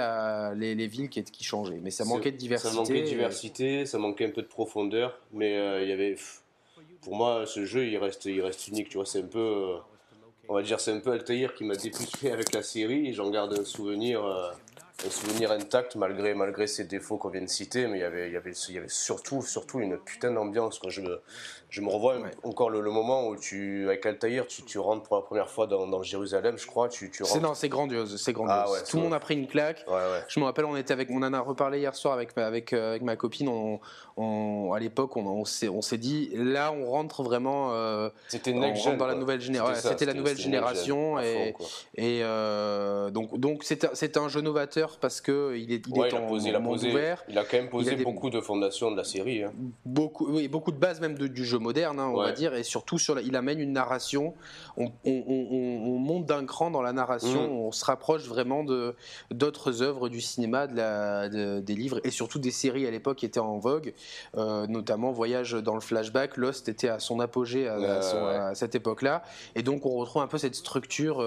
les, 0.54 0.74
les, 0.76 0.86
villes 0.86 1.08
qui, 1.08 1.24
qui 1.24 1.42
changeaient. 1.42 1.80
Mais 1.82 1.90
ça 1.90 2.04
manquait 2.04 2.30
de 2.30 2.36
diversité. 2.36 2.70
Ça 2.70 2.76
manquait 2.76 3.00
de 3.00 3.06
diversité, 3.06 3.86
ça 3.86 3.98
manquait 3.98 4.26
un 4.26 4.30
peu 4.30 4.42
de 4.42 4.46
profondeur, 4.46 5.18
mais 5.32 5.82
il 5.82 5.88
y 5.88 5.92
avait 5.92 6.16
pour 7.02 7.16
moi, 7.16 7.44
ce 7.46 7.64
jeu, 7.64 7.86
il 7.86 7.98
reste, 7.98 8.24
il 8.26 8.40
reste 8.40 8.68
unique. 8.68 8.88
Tu 8.88 8.96
vois, 8.96 9.06
c'est 9.06 9.20
un 9.20 9.26
peu, 9.26 9.38
euh, 9.38 9.76
on 10.48 10.54
va 10.54 10.62
dire, 10.62 10.80
c'est 10.80 10.92
un 10.92 11.00
peu 11.00 11.12
Altair 11.12 11.54
qui 11.54 11.64
m'a 11.64 11.74
dépouillé 11.74 12.32
avec 12.32 12.52
la 12.52 12.62
série. 12.62 13.12
J'en 13.12 13.28
garde 13.30 13.58
un 13.58 13.64
souvenir, 13.64 14.24
euh, 14.24 14.50
un 15.04 15.10
souvenir 15.10 15.50
intact 15.50 15.96
malgré, 15.96 16.32
malgré 16.34 16.66
ces 16.66 16.84
défauts 16.84 17.18
qu'on 17.18 17.28
vient 17.28 17.42
de 17.42 17.48
citer. 17.48 17.88
Mais 17.88 17.98
il 17.98 18.02
y 18.02 18.04
avait, 18.04 18.28
il 18.28 18.32
y 18.32 18.36
avait, 18.36 18.52
il 18.52 18.74
y 18.74 18.78
avait 18.78 18.88
surtout, 18.88 19.42
surtout 19.42 19.80
une 19.80 19.98
putain 19.98 20.30
d'ambiance. 20.30 20.78
Quand 20.78 20.90
je 20.90 21.02
je 21.72 21.80
me 21.80 21.88
revois 21.88 22.16
encore 22.42 22.68
le, 22.68 22.82
moment 22.90 23.28
où 23.28 23.36
tu, 23.36 23.86
avec 23.86 24.04
Altaïr, 24.04 24.46
tu, 24.46 24.62
tu, 24.62 24.78
rentres 24.78 25.04
pour 25.04 25.16
la 25.16 25.22
première 25.22 25.48
fois 25.48 25.66
dans, 25.66 25.86
dans 25.86 26.02
Jérusalem, 26.02 26.58
je 26.58 26.66
crois. 26.66 26.90
Tu, 26.90 27.10
tu 27.10 27.22
rentres... 27.22 27.56
C'est 27.56 27.70
grandiose, 27.70 28.22
c'est 28.22 28.34
grandiose. 28.34 28.76
Ah 28.78 28.84
Tout 28.86 28.98
le 28.98 29.04
monde 29.04 29.14
a 29.14 29.20
pris 29.20 29.34
une 29.34 29.46
claque. 29.46 29.82
je 30.28 30.38
me 30.38 30.44
rappelle, 30.44 30.66
on 30.66 30.76
était 30.76 30.92
avec, 30.92 31.08
on 31.10 31.22
en 31.22 31.32
a 31.32 31.40
reparlé 31.40 31.78
hier 31.78 31.94
soir 31.94 32.12
avec, 32.12 32.36
avec, 32.36 32.74
euh, 32.74 32.90
avec 32.90 33.02
ma 33.02 33.16
copine. 33.16 33.48
On, 33.48 34.72
à 34.74 34.78
l'époque, 34.78 35.16
on, 35.16 35.24
on 35.24 35.44
s'est 35.82 35.98
dit, 35.98 36.30
là, 36.34 36.72
on 36.72 36.90
rentre 36.90 37.22
vraiment. 37.22 37.72
Euh, 37.72 38.10
c'était 38.28 38.52
dans 38.52 39.06
la 39.06 39.14
nouvelle 39.14 39.40
génération. 39.40 39.88
C'était 39.88 40.04
la 40.04 40.12
nouvelle 40.12 40.36
génération 40.36 41.18
et, 41.20 41.54
et 41.94 42.20
euh, 42.22 43.10
donc 43.10 43.38
donc 43.38 43.64
c'est 43.64 44.16
un 44.18 44.28
jeu 44.28 44.42
novateur 44.42 44.98
parce 45.00 45.22
que 45.22 45.56
il 45.56 45.72
est, 45.72 45.86
il 45.86 45.98
est 45.98 46.12
en, 46.12 46.36
il 46.36 46.54
a 46.54 46.60
posé, 46.60 46.90
ouvert. 46.90 47.24
Il 47.28 47.38
a 47.38 47.44
quand 47.44 47.56
même 47.56 47.70
posé 47.70 47.96
beaucoup 47.96 48.28
de 48.28 48.42
fondations 48.42 48.90
de 48.90 48.96
la 48.98 49.04
série. 49.04 49.44
Hein. 49.44 49.52
Beaucoup, 49.86 50.26
oui, 50.28 50.48
beaucoup 50.48 50.72
de 50.72 50.78
bases 50.78 51.00
même 51.00 51.16
du 51.16 51.44
jeu 51.44 51.58
moderne, 51.62 51.98
hein, 51.98 52.10
on 52.12 52.18
va 52.18 52.32
dire, 52.32 52.54
et 52.54 52.62
surtout 52.62 52.98
sur, 52.98 53.18
il 53.20 53.36
amène 53.36 53.60
une 53.60 53.72
narration. 53.72 54.34
On, 54.76 54.90
monte 55.98 56.26
d'un 56.26 56.44
cran 56.44 56.70
dans 56.70 56.82
la 56.82 56.92
narration, 56.92 57.48
mm. 57.48 57.52
on 57.52 57.72
se 57.72 57.84
rapproche 57.84 58.24
vraiment 58.24 58.64
de 58.64 58.94
d'autres 59.30 59.82
œuvres 59.82 60.08
du 60.08 60.20
cinéma, 60.20 60.66
de 60.66 60.76
la, 60.76 61.28
des 61.28 61.74
livres 61.74 62.00
et 62.04 62.10
surtout 62.10 62.38
des 62.38 62.50
séries 62.50 62.86
à 62.86 62.90
l'époque 62.90 63.18
qui 63.18 63.26
étaient 63.26 63.40
en 63.40 63.58
vogue, 63.58 63.94
euh, 64.36 64.66
notamment 64.66 65.12
Voyage 65.12 65.52
dans 65.52 65.74
le 65.74 65.80
flashback. 65.80 66.36
Lost 66.36 66.68
était 66.68 66.88
à 66.88 66.98
son 66.98 67.20
apogée 67.20 67.68
à, 67.68 68.54
cette 68.54 68.74
époque-là, 68.74 69.22
et 69.54 69.62
donc 69.62 69.86
on 69.86 69.96
retrouve 69.96 70.22
un 70.22 70.26
peu 70.26 70.38
cette 70.38 70.56
structure. 70.56 71.22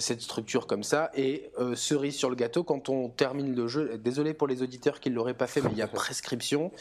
Cette 0.00 0.20
structure 0.20 0.66
comme 0.66 0.82
ça. 0.82 1.10
Et 1.14 1.50
euh, 1.58 1.74
cerise 1.74 2.16
sur 2.16 2.30
le 2.30 2.36
gâteau, 2.36 2.64
quand 2.64 2.88
on 2.88 3.08
termine 3.08 3.54
le 3.54 3.68
jeu, 3.68 3.98
désolé 3.98 4.34
pour 4.34 4.48
les 4.48 4.62
auditeurs 4.62 4.98
qui 4.98 5.10
ne 5.10 5.14
l'auraient 5.14 5.34
pas 5.34 5.46
fait, 5.46 5.60
mais 5.60 5.70
il 5.72 5.78
y 5.78 5.82
a 5.82 5.88
prescription. 6.00 6.72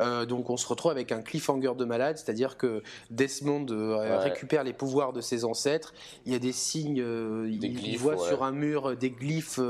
Euh, 0.00 0.26
donc 0.26 0.50
on 0.50 0.56
se 0.56 0.66
retrouve 0.66 0.92
avec 0.92 1.10
un 1.10 1.22
cliffhanger 1.22 1.72
de 1.76 1.84
malade, 1.84 2.18
c'est-à-dire 2.18 2.56
que 2.56 2.82
Desmond 3.10 3.66
euh, 3.70 4.18
récupère 4.18 4.62
les 4.62 4.72
pouvoirs 4.72 5.12
de 5.12 5.20
ses 5.20 5.44
ancêtres. 5.44 5.94
Il 6.26 6.32
y 6.32 6.36
a 6.36 6.38
des 6.38 6.52
signes, 6.52 7.04
il, 7.48 7.98
voit 7.98 8.18
sur 8.18 8.44
un 8.44 8.52
mur 8.52 8.96
des 8.96 9.10
glyphes 9.10 9.60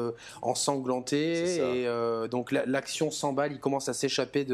ensanglantés. 0.42 1.56
Et 1.56 2.28
donc 2.28 2.52
l'action 2.52 3.10
s'emballe, 3.10 3.52
il 3.52 3.60
commence 3.60 3.88
à 3.88 3.94
s'échapper 3.94 4.46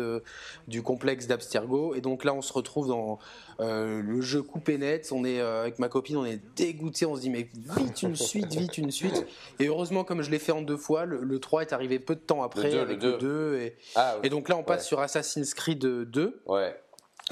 du 0.68 0.82
complexe 0.82 1.26
d'Abstergo. 1.26 1.94
Et 1.94 2.00
donc 2.00 2.24
là, 2.24 2.34
on 2.34 2.42
se 2.42 2.52
retrouve 2.52 2.88
dans 2.88 3.18
le 3.58 4.20
jeu 4.20 4.42
coupé 4.42 4.78
net. 4.78 5.10
On 5.12 5.24
est 5.24 5.40
avec 5.40 5.78
ma 5.78 5.88
copine, 5.88 6.16
on 6.16 6.24
est 6.24 6.40
dégoûté, 6.56 7.06
on 7.06 7.16
se 7.16 7.20
dit 7.20 7.30
mais 7.30 7.48
vite 7.54 8.02
une 8.02 8.16
suite, 8.16 8.54
vite 8.54 8.78
une 8.78 8.90
suite. 8.90 9.26
Et 9.60 9.66
heureusement, 9.66 10.04
comme 10.04 10.22
je 10.22 10.30
l'ai 10.30 10.38
fait 10.38 10.52
en 10.52 10.62
deux 10.62 10.76
fois, 10.76 11.04
le, 11.04 11.38
3 11.38 11.62
est 11.62 11.72
arrivé 11.72 11.98
peu 11.98 12.14
de 12.14 12.20
temps 12.20 12.42
après 12.42 12.70
le 12.70 12.80
avec 12.80 13.02
le 13.02 13.18
2. 13.18 13.72
Ah, 13.96 14.16
et, 14.22 14.28
donc 14.28 14.48
là, 14.48 14.56
on 14.56 14.62
passe 14.62 14.86
sur 14.86 15.00
Assassin's 15.00 15.54
Creed 15.54 15.80
2. 15.80 16.42
Ouais. 16.46 16.76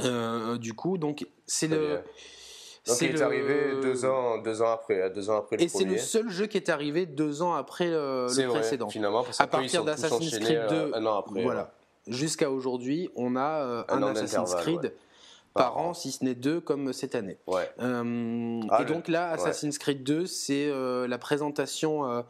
Euh, 0.05 0.59
du 0.59 0.75
coup, 0.75 0.99
donc 0.99 1.27
c'est 1.47 1.69
le. 1.69 2.00
Donc 2.87 3.00
il 3.03 3.11
est 3.11 3.21
arrivé 3.21 3.81
deux 3.83 4.05
ans, 4.07 4.39
deux 4.39 4.62
ans 4.62 4.71
après, 4.71 5.11
deux 5.11 5.29
ans 5.29 5.39
après 5.39 5.57
le 5.57 5.62
Et 5.62 5.69
c'est 5.69 5.85
le 5.85 5.99
seul 5.99 6.31
jeu 6.31 6.47
qui 6.47 6.57
est 6.57 6.71
arrivé 6.71 7.05
deux 7.05 7.43
ans 7.43 7.55
après 7.55 7.91
le, 7.91 8.27
précédent. 8.49 8.89
Finalement, 8.89 9.23
parce 9.23 9.41
à 9.41 9.47
partir 9.47 9.85
d'Assassin's 9.85 10.39
Creed 10.39 10.67
2, 10.69 10.75
euh, 10.75 10.91
un 10.95 11.07
an 11.07 11.19
après. 11.19 11.43
Voilà. 11.43 11.73
Jusqu'à 12.07 12.50
aujourd'hui, 12.50 13.11
on 13.15 13.37
a 13.37 13.62
euh, 13.62 13.83
un, 13.89 14.03
Assassin's 14.03 14.55
Creed 14.55 14.95
par 15.54 15.76
an, 15.78 15.95
si 15.95 16.12
ce 16.12 16.25
n'est 16.25 16.35
deux, 16.35 16.61
comme 16.61 16.92
cette 16.92 17.14
année. 17.14 17.38
Ouais. 17.47 17.69
Euh, 17.80 18.61
ah, 18.71 18.83
et 18.83 18.85
donc 18.85 19.09
là, 19.09 19.30
Assassin's 19.30 19.78
Creed 19.78 20.02
2, 20.04 20.26
c'est 20.26 20.69
euh, 20.69 21.09
la 21.09 21.19
présentation 21.19 22.09
euh, 22.09 22.23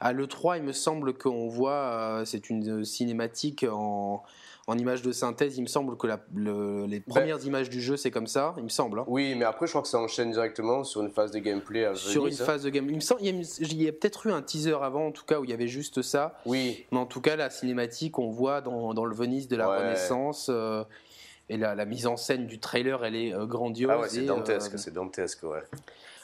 à 0.00 0.12
l'E3. 0.12 0.58
Il 0.58 0.62
me 0.62 0.72
semble 0.72 1.14
qu'on 1.14 1.48
voit, 1.48 2.22
c'est 2.24 2.48
une 2.50 2.84
cinématique 2.84 3.66
en, 3.70 4.22
en 4.66 4.78
image 4.78 5.02
de 5.02 5.12
synthèse. 5.12 5.58
Il 5.58 5.62
me 5.62 5.66
semble 5.66 5.98
que 5.98 6.06
la, 6.06 6.20
les 6.34 7.00
ben 7.00 7.02
premières 7.06 7.44
images 7.44 7.68
du 7.68 7.82
jeu, 7.82 7.98
c'est 7.98 8.10
comme 8.10 8.26
ça, 8.26 8.54
il 8.56 8.64
me 8.64 8.70
semble. 8.70 9.00
Hein. 9.00 9.04
Oui, 9.06 9.34
mais 9.34 9.44
après, 9.44 9.66
je 9.66 9.72
crois 9.72 9.82
que 9.82 9.88
ça 9.88 9.98
enchaîne 9.98 10.30
directement 10.30 10.82
sur 10.82 11.02
une 11.02 11.10
phase 11.10 11.30
de 11.30 11.40
gameplay 11.40 11.84
à 11.84 11.94
Sur 11.94 12.26
une 12.26 12.32
phase 12.32 12.62
de 12.62 12.70
gameplay. 12.70 12.94
Il 12.94 12.96
me 12.96 13.00
semble, 13.00 13.22
il 13.22 13.82
y 13.82 13.88
a, 13.88 13.92
peut-être 13.92 14.26
eu 14.26 14.32
un 14.32 14.40
teaser 14.40 14.78
avant, 14.80 15.08
en 15.08 15.12
tout 15.12 15.24
cas, 15.26 15.40
où 15.40 15.44
il 15.44 15.50
y 15.50 15.54
avait 15.54 15.68
juste 15.68 16.00
ça. 16.00 16.36
Oui. 16.46 16.86
Mais 16.90 16.98
en 16.98 17.06
tout 17.06 17.20
cas, 17.20 17.36
la 17.36 17.50
cinématique, 17.50 18.18
on 18.18 18.30
voit 18.30 18.62
dans, 18.62 18.94
dans 18.94 19.04
le 19.04 19.14
Venise 19.14 19.46
de 19.46 19.56
la 19.56 19.68
Renaissance. 19.68 20.50
Et 21.52 21.58
la, 21.58 21.84
mise 21.84 22.06
en 22.06 22.16
scène 22.16 22.46
du 22.46 22.58
trailer, 22.58 23.04
elle 23.04 23.14
est 23.14 23.34
euh, 23.34 23.44
grandiose. 23.44 23.90
Ah 23.92 24.00
ouais, 24.00 24.08
c'est 24.08 24.24
dantesque, 24.24 24.72
euh, 24.72 24.78
c'est 24.78 24.94
dantesque, 24.94 25.42
ouais. 25.42 25.60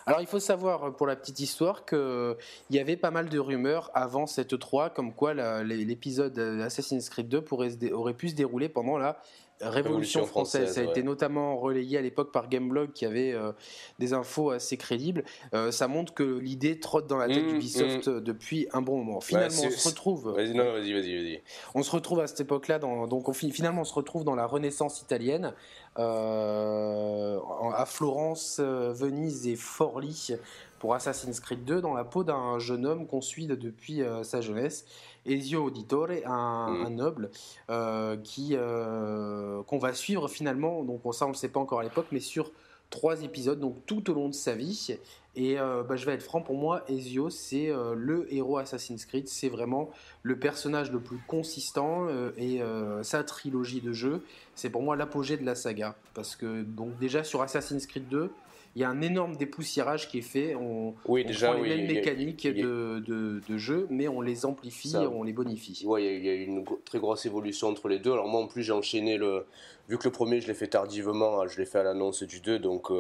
Alors 0.09 0.21
il 0.23 0.27
faut 0.27 0.41
savoir 0.41 0.85
euh, 0.85 0.91
pour 0.91 1.07
la 1.07 1.17
petite 1.17 1.41
histoire 1.41 1.85
qu'il 1.85 2.37
y 2.71 2.79
avait 2.79 2.97
pas 2.97 3.11
mal 3.11 3.29
de 3.29 3.39
rumeurs 3.39 3.91
avant 3.95 4.27
cette 4.27 4.59
3 4.59 4.91
comme 4.91 5.13
quoi 5.13 5.35
l'épisode 5.63 6.39
Assassin's 6.39 7.09
Creed 7.11 7.29
2 7.29 7.43
pourrait, 7.43 7.93
aurait 7.93 8.15
pu 8.15 8.31
se 8.31 8.35
dérouler 8.35 8.69
pendant 8.69 8.97
la 8.97 9.21
Révolution, 9.61 10.25
française. 10.25 10.73
Ça 10.73 10.81
a 10.81 10.85
été 10.85 11.03
notamment 11.03 11.57
relayé 11.57 11.99
à 11.99 12.01
l'époque 12.01 12.33
par 12.33 12.49
Gameblog 12.49 12.93
qui 12.93 13.05
avait 13.05 13.33
euh, 13.33 13.53
des 13.99 14.13
infos 14.13 14.51
assez 14.51 14.77
crédibles. 14.77 15.25
Euh, 15.53 15.73
ça 15.73 15.89
montre 15.89 16.15
que 16.15 16.23
l'idée 16.23 16.79
trotte 16.79 17.09
dans 17.09 17.17
la 17.17 17.27
tête 17.27 17.45
mmh, 17.45 17.49
d'Ubisoft 17.49 18.09
mmh. 18.09 18.21
depuis 18.21 18.69
un 18.73 18.83
bon 18.83 18.99
moment. 18.99 19.21
Finalement, 19.21 19.63
on 19.65 19.71
se 19.71 19.89
retrouve. 19.89 20.33
Vas-y, 20.33 20.55
non, 20.55 20.73
vas-y, 20.73 20.93
vas-y, 20.93 21.17
vas-y. 21.17 21.43
On 21.75 21.83
se 21.83 21.91
retrouve 21.91 22.21
à 22.21 22.29
cette 22.29 22.41
époque-là, 22.41 22.79
donc 22.79 23.29
on, 23.29 23.33
finalement, 23.33 23.81
on 23.81 23.85
se 23.85 23.95
retrouve 23.95 24.25
dans 24.25 24.37
la 24.37 24.47
Renaissance 24.47 25.03
italienne, 25.03 25.53
euh, 25.99 27.39
à 27.75 27.85
Florence, 27.87 28.61
Venise 28.61 29.47
et 29.47 29.57
Forlì 29.57 30.33
pour 30.79 30.95
Assassin's 30.95 31.41
Creed 31.41 31.65
2 31.65 31.81
dans 31.81 31.95
la 31.95 32.05
peau 32.05 32.23
d'un 32.23 32.59
jeune 32.59 32.87
homme 32.87 33.07
qu'on 33.07 33.21
suit 33.21 33.47
depuis 33.47 34.03
sa 34.23 34.41
jeunesse 34.41 34.85
Ezio 35.29 35.65
Auditore, 35.65 36.11
un, 36.25 36.71
mm. 36.71 36.87
un 36.87 36.91
noble 36.91 37.31
euh, 37.71 38.17
qui 38.17 38.51
euh, 38.53 39.63
qu'on 39.65 39.79
va 39.79 39.93
suivre 39.93 40.29
finalement. 40.29 40.83
Donc 40.83 41.03
ça, 41.13 41.27
on 41.27 41.31
le 41.31 41.35
sait 41.35 41.49
pas 41.49 41.61
encore 41.61 41.81
à 41.81 41.83
l'époque, 41.83 42.07
mais 42.13 42.21
sur 42.21 42.51
trois 42.91 43.23
épisodes, 43.23 43.61
donc 43.61 43.85
tout 43.87 44.11
au 44.11 44.15
long 44.15 44.29
de 44.29 44.35
sa 44.35 44.55
vie. 44.55 44.99
Et 45.39 45.59
euh, 45.59 45.83
bah, 45.83 45.97
je 45.97 46.05
vais 46.05 46.13
être 46.13 46.23
franc, 46.23 46.43
pour 46.43 46.57
moi, 46.57 46.85
Ezio, 46.89 47.31
c'est 47.31 47.73
le 47.97 48.33
héros 48.35 48.59
Assassin's 48.59 49.07
Creed. 49.07 49.29
C'est 49.29 49.49
vraiment 49.49 49.89
le 50.23 50.39
personnage 50.39 50.91
le 50.91 51.01
plus 51.01 51.19
consistant 51.27 52.09
et 52.37 52.61
sa 53.03 53.25
trilogie 53.25 53.81
de 53.81 53.93
jeux, 53.93 54.23
c'est 54.55 54.69
pour 54.69 54.83
moi 54.83 54.97
l'apogée 54.97 55.37
de 55.37 55.47
la 55.47 55.55
saga. 55.55 55.97
Parce 56.15 56.37
que 56.37 56.63
donc 56.63 56.99
déjà 56.99 57.25
sur 57.25 57.41
Assassin's 57.41 57.87
Creed 57.87 58.09
2, 58.09 58.31
il 58.79 58.83
y 58.83 58.85
a 58.85 58.91
un 58.91 59.01
énorme 59.01 59.37
dépoussiérage 59.37 60.09
qui 60.09 60.19
est 60.19 60.23
fait. 60.23 60.55
On, 60.55 60.95
oui, 61.07 61.25
déjà, 61.25 61.53
prend 61.53 61.63
les 61.63 61.77
mêmes 61.77 61.87
mécaniques 61.89 62.47
de, 62.47 63.01
de, 63.01 63.59
jeu, 63.59 63.89
mais 63.91 64.07
on 64.07 64.21
les 64.21 64.47
amplifie, 64.47 64.95
on 64.97 65.23
les 65.23 65.33
bonifie. 65.33 65.83
Oui, 65.85 66.05
il 66.05 66.25
y, 66.25 66.29
a 66.29 66.35
une 66.35 66.65
très 66.85 67.01
grosse 67.01 67.27
évolution 67.27 67.69
entre 67.69 67.89
les 67.89 67.99
deux. 67.99 68.13
Alors 68.13 68.29
moi, 68.29 68.41
en 68.41 68.47
plus, 68.47 68.63
j'ai 68.63 68.73
enchaîné 68.73 69.17
le... 69.17 69.47
Vu 69.89 69.99
que 69.99 70.05
le 70.05 70.13
premier, 70.13 70.41
je 70.41 70.47
l'ai 70.47 70.55
fait 70.55 70.69
tardivement, 70.69 71.47
je 71.49 71.59
l'ai 71.59 71.67
fait 71.67 71.79
à 71.79 71.83
l'annonce 71.83 72.23
du 72.23 72.41
2, 72.41 72.59
donc... 72.59 72.93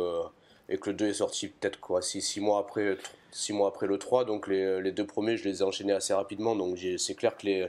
Euh, 0.68 0.75
et 0.75 0.78
que 0.78 0.90
le 0.90 0.96
2 0.96 1.06
est 1.06 1.14
sorti 1.14 1.48
peut-être 1.48 1.80
quoi, 1.80 2.02
6 2.02 2.40
mois 2.40 2.60
après, 2.60 2.98
six 3.30 3.52
mois 3.52 3.68
après 3.68 3.87
le 3.87 3.98
3, 3.98 4.25
donc 4.25 4.48
les, 4.48 4.80
les, 4.80 4.92
deux 4.92 5.06
premiers, 5.06 5.37
je 5.37 5.44
les 5.48 5.60
ai 5.60 5.62
enchaînés 5.62 5.92
assez 5.92 6.14
rapidement, 6.14 6.54
donc 6.56 6.78
c'est 6.98 7.14
clair 7.14 7.37
que 7.37 7.46
les, 7.46 7.68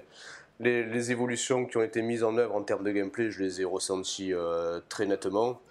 les, 0.60 0.84
les, 0.84 1.12
évolutions 1.12 1.66
qui 1.66 1.78
ont 1.78 1.84
été 1.84 2.02
mises 2.02 2.24
en 2.24 2.38
œuvre 2.38 2.56
en 2.56 2.64
termes 2.64 2.84
de 2.84 2.92
gameplay, 2.92 3.32
je 3.32 3.42
les 3.42 3.62
ai 3.62 3.66
ressenties 3.66 4.34
euh, 4.34 4.80
très 4.90 5.06
nettement. 5.06 5.62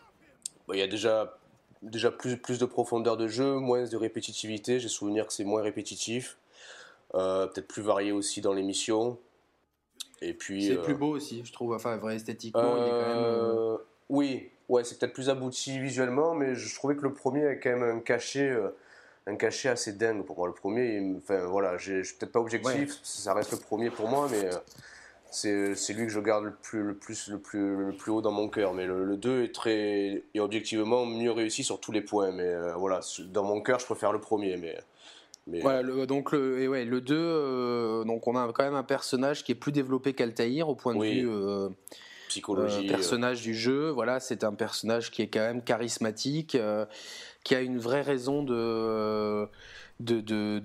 Il 0.72 0.78
y 0.78 0.82
a 0.82 0.86
déjà 0.86 1.38
déjà 1.82 2.10
plus, 2.10 2.36
plus 2.36 2.58
de 2.58 2.64
profondeur 2.64 3.16
de 3.16 3.28
jeu, 3.28 3.54
moins 3.54 3.84
de 3.84 3.96
répétitivité. 3.96 4.80
J'ai 4.80 4.88
souvenir 4.88 5.26
que 5.26 5.32
c'est 5.32 5.44
moins 5.44 5.62
répétitif. 5.62 6.38
Euh, 7.14 7.46
peut-être 7.46 7.68
plus 7.68 7.82
varié 7.82 8.12
aussi 8.12 8.40
dans 8.40 8.52
l'émission. 8.52 9.18
Et 10.20 10.34
puis. 10.34 10.66
C'est 10.66 10.76
plus 10.76 10.94
euh, 10.94 10.98
beau 10.98 11.16
aussi, 11.16 11.42
je 11.44 11.52
trouve. 11.52 11.74
Enfin, 11.74 11.96
vrai, 11.96 12.16
esthétiquement, 12.16 12.76
il 12.76 12.86
est 12.86 12.90
quand 12.90 13.08
même. 13.08 13.24
Euh, 13.24 13.76
oui, 14.08 14.50
ouais, 14.68 14.84
c'est 14.84 14.98
peut-être 14.98 15.12
plus 15.12 15.28
abouti 15.30 15.78
visuellement, 15.78 16.34
mais 16.34 16.54
je 16.54 16.74
trouvais 16.74 16.96
que 16.96 17.02
le 17.02 17.12
premier 17.12 17.44
avait 17.44 17.60
quand 17.60 17.70
même 17.70 17.82
un 17.82 18.00
cachet, 18.00 18.56
un 19.26 19.36
cachet 19.36 19.68
assez 19.68 19.92
dingue 19.92 20.24
pour 20.24 20.38
moi. 20.38 20.48
Le 20.48 20.54
premier, 20.54 21.16
enfin 21.18 21.44
voilà, 21.46 21.76
je 21.76 22.02
suis 22.02 22.16
peut-être 22.16 22.32
pas 22.32 22.40
objectif, 22.40 22.98
ça 23.02 23.34
reste 23.34 23.52
le 23.52 23.58
premier 23.58 23.90
pour 23.90 24.08
moi, 24.08 24.28
mais 24.30 24.50
c'est 25.30 25.92
lui 25.92 26.06
que 26.06 26.12
je 26.12 26.20
garde 26.20 26.44
le 26.44 26.52
plus, 26.52 26.82
le 26.82 26.94
plus, 26.94 27.28
le 27.28 27.38
plus, 27.38 27.76
le 27.76 27.92
plus 27.92 28.10
haut 28.10 28.22
dans 28.22 28.30
mon 28.30 28.48
cœur. 28.48 28.74
Mais 28.74 28.86
le, 28.86 29.16
2 29.16 29.44
est 29.44 29.54
très 29.54 30.22
est 30.34 30.40
objectivement 30.40 31.06
mieux 31.06 31.30
réussi 31.30 31.64
sur 31.64 31.80
tous 31.80 31.92
les 31.92 32.00
points. 32.00 32.32
Mais 32.32 32.46
euh, 32.46 32.74
voilà, 32.74 33.00
dans 33.30 33.44
mon 33.44 33.60
cœur, 33.60 33.78
je 33.78 33.86
préfère 33.86 34.12
le 34.12 34.20
premier. 34.20 34.56
Mais, 34.56 34.78
mais... 35.46 35.82
le, 35.82 36.06
donc 36.06 36.32
le, 36.32 36.60
et 36.60 36.68
ouais, 36.68 36.84
le 36.84 37.00
2, 37.00 37.14
euh, 37.14 38.04
donc 38.04 38.26
on 38.26 38.36
a 38.36 38.50
quand 38.52 38.64
même 38.64 38.74
un 38.74 38.82
personnage 38.82 39.44
qui 39.44 39.52
est 39.52 39.56
plus 39.56 39.72
développé 39.72 40.14
qu'Altaïr 40.14 40.68
au 40.68 40.74
point 40.74 40.94
de 40.94 41.02
vue 41.02 41.28
euh, 41.28 41.68
psychologie, 42.28 42.86
personnage 42.86 43.42
du 43.42 43.54
jeu. 43.54 43.90
Voilà, 43.90 44.20
c'est 44.20 44.44
un 44.44 44.54
personnage 44.54 45.10
qui 45.10 45.22
est 45.22 45.28
quand 45.28 45.40
même 45.40 45.62
charismatique, 45.62 46.56
qui 47.44 47.54
a 47.54 47.60
une 47.60 47.78
vraie 47.78 48.02
raison 48.02 48.42
de 48.42 49.48
de, 50.00 50.20
de, 50.20 50.60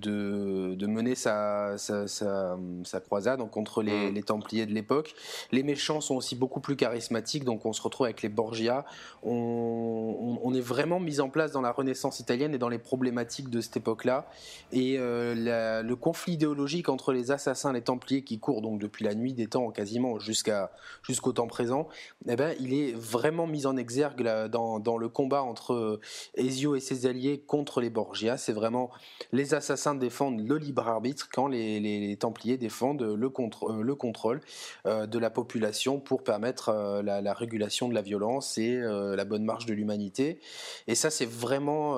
de, 0.76 0.88
mener 0.88 1.16
sa, 1.16 1.78
sa, 1.78 2.08
sa, 2.08 3.00
croisade 3.00 3.40
contre 3.50 3.82
les, 3.82 4.12
mm. 4.12 4.14
les 4.14 4.24
Templiers 4.24 4.66
de 4.66 4.74
l'époque. 4.74 5.16
Les 5.52 5.64
méchants 5.64 6.02
sont 6.02 6.16
aussi 6.16 6.36
beaucoup 6.36 6.60
plus 6.60 6.76
charismatiques, 6.76 7.44
donc 7.44 7.66
on 7.66 7.74
se 7.74 7.82
retrouve 7.82 8.06
avec 8.06 8.22
les 8.22 8.30
Borgia. 8.30 8.86
On, 9.24 10.40
on, 10.44 10.54
est 10.54 10.62
vraiment 10.62 11.00
mis 11.00 11.20
en 11.20 11.30
place 11.30 11.52
dans 11.52 11.62
la 11.62 11.72
Renaissance 11.72 12.20
italienne 12.20 12.54
et 12.54 12.60
dans 12.60 12.70
les 12.70 12.78
problématiques 12.78 13.50
de 13.50 13.60
cette 13.60 13.78
époque-là. 13.78 14.30
Et 14.72 14.98
euh, 15.00 15.82
le 15.82 15.96
conflit 15.96 16.34
idéologique 16.34 16.90
entre 16.90 17.12
les 17.12 17.32
assassins 17.32 17.72
et 17.72 17.74
les 17.74 17.82
Templiers 17.82 18.24
qui 18.24 18.40
court 18.40 18.62
donc 18.62 18.80
depuis 18.80 19.04
la 19.04 19.16
nuit 19.16 19.34
des 19.34 19.48
temps 19.48 19.72
quasiment 19.72 20.20
jusqu'à 20.20 20.72
jusqu'au 21.02 21.32
temps 21.32 21.48
présent, 21.48 21.88
eh 22.28 22.36
ben, 22.36 22.56
il 22.60 22.74
est 22.74 22.94
vraiment 22.94 23.48
mis 23.48 23.66
en 23.66 23.78
exergue 23.78 24.24
dans, 24.50 24.80
dans 24.80 24.98
le 24.98 25.10
combat 25.10 25.42
entre 25.42 26.00
Ezio 26.36 26.76
et 26.76 26.80
ses 26.80 27.08
alliés 27.08 27.40
contre 27.40 27.82
les 27.82 27.90
Borgia. 27.90 28.38
C'est 28.38 28.54
vraiment 28.54 28.92
les 29.32 29.54
assassins 29.54 29.96
défendent 29.96 30.48
le 30.48 30.58
libre 30.58 30.88
arbitre 30.88 31.30
quand 31.32 31.48
les, 31.48 32.18
Templiers 32.20 32.58
défendent 32.58 33.02
le, 33.02 33.16
le 33.16 33.96
contrôle 33.96 34.42
de 34.86 35.20
la 35.20 35.30
population 35.30 36.00
pour 36.00 36.24
permettre 36.24 37.02
la, 37.04 37.34
régulation 37.34 37.90
de 37.90 37.94
la 37.94 38.02
violence 38.02 38.58
et 38.58 38.78
la 38.78 39.26
bonne 39.26 39.44
marche 39.44 39.66
de 39.66 39.74
l'humanité. 39.74 40.40
Et 40.88 40.96
ça, 40.96 41.10
c'est 41.10 41.26
vraiment 41.26 41.98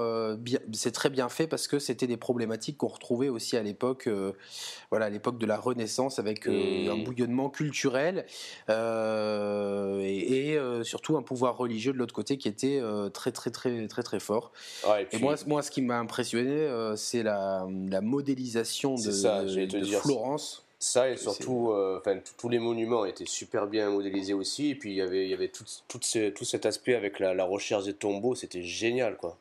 c'est 0.74 0.91
très 0.91 1.10
bien 1.10 1.29
fait 1.29 1.48
parce 1.48 1.67
que 1.67 1.79
c'était 1.79 2.08
des 2.08 2.17
problématiques 2.17 2.77
qu'on 2.77 2.88
retrouvait 2.88 3.29
aussi 3.29 3.58
à 3.58 3.63
l'époque, 3.63 4.10
voilà, 4.89 5.05
à 5.05 5.10
l'époque 5.10 5.38
de 5.38 5.46
la 5.46 5.58
Renaissance 5.58 6.20
avec 6.20 6.48
un 6.48 7.03
bouillonnement 7.03 7.50
culturel 7.50 8.25
et, 8.70 10.58
surtout 10.84 11.17
un 11.17 11.22
pouvoir 11.22 11.58
religieux 11.58 11.94
de 11.94 11.98
l'autre 11.98 12.13
côté 12.13 12.38
qui 12.38 12.48
était 12.48 12.82
très 13.13 13.32
très 13.32 13.51
très 13.51 13.88
très 13.88 14.03
très 14.03 14.20
fort. 14.20 14.51
et, 15.12 15.17
moi, 15.20 15.36
moi, 15.48 15.62
ce 15.62 15.72
qui 15.72 15.82
m'a 15.82 15.98
impressionné, 15.98 16.67
c'est 16.96 17.14
la, 17.24 17.65
modélisation 18.01 18.95
de, 18.95 19.12
Florence. 20.00 20.63
Ça 20.77 21.10
et 21.10 21.17
surtout, 21.17 21.74
enfin, 21.98 22.19
tous 22.38 22.50
les 22.50 22.60
monuments 22.60 23.05
étaient 23.05 23.25
super 23.25 23.67
bien 23.67 23.89
modélisés 23.89 24.34
aussi. 24.34 24.69
Et 24.69 24.75
puis 24.75 24.91
il 24.91 24.98
y 24.98 25.01
avait, 25.01 25.25
il 25.25 25.29
y 25.29 25.34
avait 25.34 25.48
tout, 25.48 25.63
tout, 25.88 26.00
tout 26.00 26.45
cet 26.45 26.65
aspect 26.65 26.95
avec 26.95 27.19
la, 27.19 27.34
la 27.34 27.45
recherche 27.45 27.86
des 27.86 27.93
tombeaux, 27.93 28.36
c'était 28.36 28.62
génial, 28.62 29.17
quoi. 29.17 29.38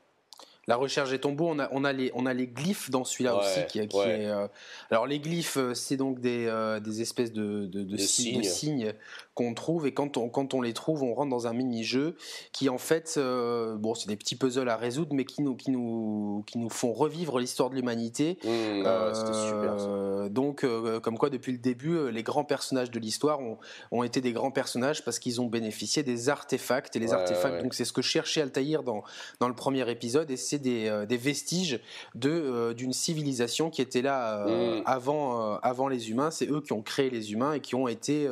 La 0.67 0.77
recherche 0.77 1.11
des 1.11 1.19
tombeaux, 1.19 1.49
on 1.49 1.59
a, 1.59 1.69
on 1.73 1.85
a, 1.85 1.93
les, 1.93 2.11
on 2.15 2.25
a 2.25 2.33
les 2.33 2.47
glyphes 2.47 2.91
dans 2.91 3.05
celui-là 3.05 3.37
aussi. 3.37 3.67
Qui, 3.69 3.81
est, 3.81 3.95
euh, 3.95 4.47
alors 4.91 5.07
les 5.07 5.19
glyphes, 5.19 5.59
euh, 5.59 5.75
c'est 5.75 5.97
donc 5.97 6.21
des, 6.21 6.47
euh, 6.47 6.81
des 6.81 7.03
espèces 7.03 7.33
de, 7.33 7.67
de, 7.67 7.97
signes, 7.99 8.95
qu'on 9.35 9.55
trouve 9.55 9.87
et 9.87 9.93
quand 9.93 10.17
on, 10.17 10.29
quand 10.29 10.55
on 10.55 10.61
les 10.61 10.73
trouve, 10.73 11.03
on 11.03 11.15
rentre 11.15 11.31
dans 11.31 11.47
un 11.47 11.53
mini-jeu 11.53 12.17
qui 12.53 12.69
en 12.69 12.79
fait, 12.79 13.19
bon, 13.19 13.95
c'est 13.95 14.09
des 14.09 14.17
petits 14.17 14.37
puzzles 14.37 14.69
à 14.69 14.77
résoudre, 14.77 15.15
mais 15.15 15.25
qui 15.25 15.43
nous, 15.43 15.57
qui 15.57 15.71
nous, 15.71 16.45
qui 16.47 16.59
nous 16.59 16.71
font 16.71 16.93
revivre 16.93 17.39
l'histoire 17.39 17.71
de 17.71 17.75
l'humanité. 17.75 18.39
Mmh, 18.45 19.15
super, 19.15 20.31
donc, 20.31 20.67
comme 21.03 21.19
quoi, 21.19 21.31
depuis 21.31 21.53
le 21.53 21.59
début, 21.59 22.11
les 22.11 22.23
grands 22.23 22.45
personnages 22.45 22.91
de 22.91 22.99
l'histoire 22.99 23.41
ont, 23.41 23.59
ont, 23.91 24.03
été 24.03 24.21
des 24.21 24.33
grands 24.33 24.51
personnages 24.51 25.05
parce 25.05 25.19
qu'ils 25.19 25.41
ont 25.41 25.47
bénéficié 25.47 26.03
des 26.03 26.29
artefacts 26.29 26.97
et 26.97 26.99
les 26.99 27.13
artefacts. 27.13 27.63
Donc, 27.63 27.75
c'est 27.75 27.85
ce 27.85 27.93
que 27.93 28.03
cherchait 28.03 28.41
Altaïr 28.41 28.83
dans, 28.83 29.03
dans 29.41 29.49
le 29.49 29.55
premier 29.55 29.89
épisode 29.91 30.31
et 30.31 30.37
c'est 30.37 30.61
euh, 30.67 31.07
des, 31.07 31.17
vestiges 31.17 31.81
de 32.15 32.31
euh, 32.31 32.75
d'une 32.75 32.93
civilisation 32.93 33.71
qui 33.71 33.83
était 33.83 34.03
là 34.03 34.47
euh, 34.47 34.81
mm. 34.81 34.83
avant 34.87 35.57
avant 35.57 35.89
les 35.89 36.11
humains. 36.11 36.31
C'est 36.31 36.51
eux 36.51 36.61
qui 36.61 36.73
ont 36.73 36.83
créé 36.83 37.11
les 37.11 37.33
humains 37.33 37.55
et 37.55 37.61
qui 37.61 37.75
ont 37.75 37.89
été 37.89 38.29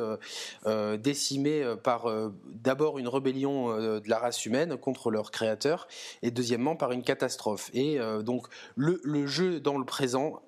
décimés 0.97 1.63
par 1.83 2.07
d'abord 2.45 2.99
une 2.99 3.07
rébellion 3.07 3.75
de 3.77 4.09
la 4.09 4.19
race 4.19 4.45
humaine 4.45 4.77
contre 4.77 5.11
leur 5.11 5.31
créateur 5.31 5.87
et 6.21 6.31
deuxièmement 6.31 6.75
par 6.75 6.91
une 6.91 7.03
catastrophe. 7.03 7.69
Et 7.73 7.99
donc 8.23 8.47
le, 8.75 8.99
le 9.03 9.25
jeu 9.25 9.59
dans 9.59 9.77
le 9.77 9.85
présent 9.85 10.41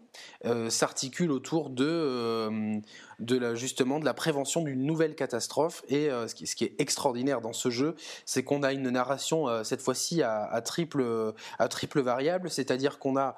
euh, 0.45 0.69
s'articule 0.69 1.31
autour 1.31 1.69
de, 1.69 1.85
euh, 1.87 2.79
de 3.19 3.37
la, 3.37 3.55
justement 3.55 3.99
de 3.99 4.05
la 4.05 4.13
prévention 4.13 4.61
d'une 4.61 4.83
nouvelle 4.83 5.15
catastrophe. 5.15 5.83
Et 5.87 6.09
euh, 6.09 6.27
ce, 6.27 6.35
qui, 6.35 6.47
ce, 6.47 6.55
qui, 6.55 6.65
est 6.65 6.75
extraordinaire 6.79 7.41
dans 7.41 7.53
ce 7.53 7.69
jeu, 7.69 7.95
c'est 8.25 8.43
qu'on 8.43 8.63
a 8.63 8.73
une 8.73 8.89
narration 8.89 9.63
cette 9.63 9.81
fois-ci 9.81 10.21
à, 10.21 10.61
triple, 10.63 11.33
à 11.59 11.67
triple 11.67 12.01
variable, 12.01 12.49
c'est-à-dire 12.49 12.99
qu'on 12.99 13.17
a 13.17 13.35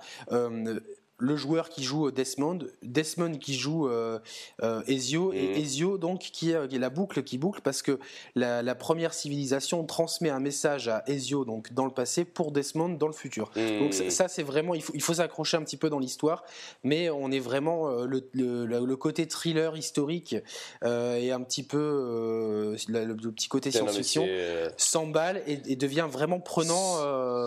le 1.20 1.36
joueur 1.36 1.70
qui 1.70 1.84
joue 1.84 2.12
Desmond, 2.12 2.60
Desmond 2.84 3.38
qui 3.38 3.56
joue 3.56 3.88
euh, 3.88 4.20
euh, 4.62 4.82
Ezio, 4.88 5.34
et 5.34 5.48
mm. 5.48 5.58
Ezio 5.58 5.98
donc 5.98 6.20
qui 6.20 6.52
est, 6.52 6.78
la 6.78 6.90
boucle 6.90 7.24
qui 7.24 7.38
boucle 7.38 7.62
parce 7.62 7.82
que 7.82 8.00
la, 8.36 8.76
première 8.76 9.14
civilisation 9.14 9.84
transmet 9.86 10.30
un 10.30 10.40
message 10.40 10.88
à 10.88 11.04
Ezio 11.08 11.44
donc 11.44 11.74
dans 11.74 11.86
le 11.86 11.92
passé 11.92 12.24
pour 12.24 12.52
Desmond 12.52 12.90
dans 12.90 13.08
le 13.08 13.14
futur. 13.14 13.52
Mm. 13.56 13.80
Donc 13.80 13.94
ça, 13.94 14.28
c'est 14.28 14.44
vraiment 14.44 14.76
il 14.76 14.84
faut, 14.84 14.94
il 14.94 15.02
faut 15.02 15.16
s'accrocher 15.16 15.58
un 15.58 15.64
petit 15.64 15.78
peu 15.78 15.90
dans 15.90 16.00
l'histoire, 16.00 16.44
mais 16.84 17.10
on 17.10 17.32
est 17.32 17.40
vraiment 17.40 17.90
euh, 17.90 18.06
le, 18.06 18.66
le, 18.66 18.96
côté 18.96 19.28
thriller 19.28 19.76
historique 19.78 20.36
et 20.84 21.32
un 21.32 21.42
petit 21.42 21.64
peu 21.64 22.76
le, 22.88 23.16
petit 23.16 23.48
côté 23.48 23.72
science-fiction 23.72 24.28
s'emballe 24.76 25.42
et, 25.48 25.60
et, 25.68 25.76
devient 25.76 26.08
vraiment 26.10 26.40
prenant 26.40 26.98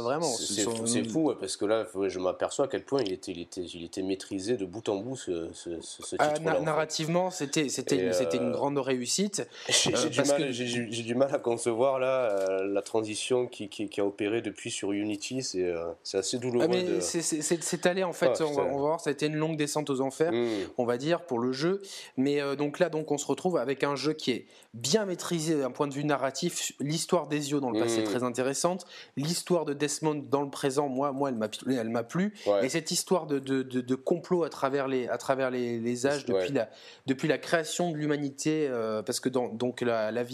vraiment. 0.00 0.32
C'est 0.32 1.04
fou 1.08 1.32
parce 1.38 1.56
que 1.56 1.64
là 1.64 1.86
je 2.08 2.18
m'aperçois 2.18 2.66
à 2.66 2.68
quel 2.68 2.84
point 2.84 3.02
il 3.02 3.12
était, 3.12 3.32
il 3.32 3.40
était 3.40 3.59
il 3.74 3.84
était 3.84 4.02
maîtrisé 4.02 4.56
de 4.56 4.64
bout 4.64 4.88
en 4.88 4.96
bout 4.96 5.16
ce, 5.16 5.50
ce, 5.52 6.16
ah, 6.18 6.28
titre. 6.28 6.60
narrativement, 6.62 7.30
c'était 7.30 7.68
c'était 7.68 8.12
c'était 8.12 8.36
une 8.36 8.50
euh, 8.50 8.52
grande 8.52 8.78
réussite. 8.78 9.46
J'ai 9.68 9.94
euh, 9.94 10.08
du, 10.08 10.20
mal, 10.22 10.50
que... 10.50 11.02
du 11.02 11.14
mal 11.14 11.34
à 11.34 11.38
concevoir 11.38 11.98
là 11.98 12.30
euh, 12.30 12.64
la 12.64 12.82
transition 12.82 13.46
qui, 13.46 13.68
qui, 13.68 14.00
a 14.00 14.04
opéré 14.04 14.42
depuis 14.42 14.70
sur 14.70 14.92
Unity. 14.92 15.42
C'est 15.42 15.72
c'est 16.02 16.18
assez 16.18 16.38
douloureux. 16.38 16.68
Ah, 16.70 17.00
c'est 17.00 17.86
allé 17.86 18.04
en 18.04 18.12
fait. 18.12 18.32
Ah, 18.40 18.44
on, 18.44 18.52
va, 18.52 18.64
voir. 18.64 19.00
Ça 19.00 19.10
a 19.10 19.12
été 19.12 19.26
une 19.26 19.36
longue 19.36 19.56
descente 19.56 19.90
aux 19.90 20.00
enfers, 20.00 20.32
hmm. 20.32 20.48
on 20.78 20.84
va 20.84 20.96
dire 20.96 21.22
pour 21.22 21.38
le 21.38 21.52
jeu. 21.52 21.82
Mais 22.16 22.40
donc 22.56 22.78
là, 22.78 22.88
donc 22.88 23.10
on 23.10 23.18
se 23.18 23.26
retrouve 23.26 23.56
avec 23.56 23.84
un 23.84 23.96
jeu 23.96 24.12
qui 24.12 24.30
est 24.30 24.46
bien 24.74 25.04
maîtrisé 25.04 25.58
d'un 25.58 25.70
point 25.70 25.88
de 25.88 25.94
vue 25.94 26.04
narratif. 26.04 26.72
L'histoire 26.78 27.26
d'Ezio 27.26 27.60
dans 27.60 27.70
le 27.70 27.80
passé 27.80 27.98
est 27.98 28.02
hmm. 28.02 28.04
très 28.04 28.22
intéressante. 28.22 28.86
L'histoire 29.16 29.64
de 29.64 29.74
Desmond 29.74 30.22
dans 30.30 30.42
le 30.42 30.50
présent, 30.50 30.88
moi, 30.88 31.12
moi, 31.12 31.30
elle 31.30 31.36
m'a 31.36 31.48
elle 31.66 31.90
m'a 31.90 32.04
plu. 32.04 32.34
Et 32.62 32.68
cette 32.68 32.90
histoire 32.90 33.26
de 33.26 33.40
de, 33.40 33.49
complot 33.96 34.44
à 34.44 34.48
travers 34.48 34.88
les, 34.88 35.08
à 35.08 35.18
travers 35.18 35.50
les, 35.50 36.06
âges 36.06 36.24
depuis, 36.24 36.52
la, 36.52 36.68
depuis 37.06 37.28
la 37.28 37.38
création 37.38 37.90
de 37.90 37.96
l'humanité. 37.96 38.66
Euh, 38.68 39.02
parce 39.02 39.20
que 39.20 39.28
dans, 39.28 39.48
donc 39.48 39.80
la, 39.80 40.10
la, 40.10 40.24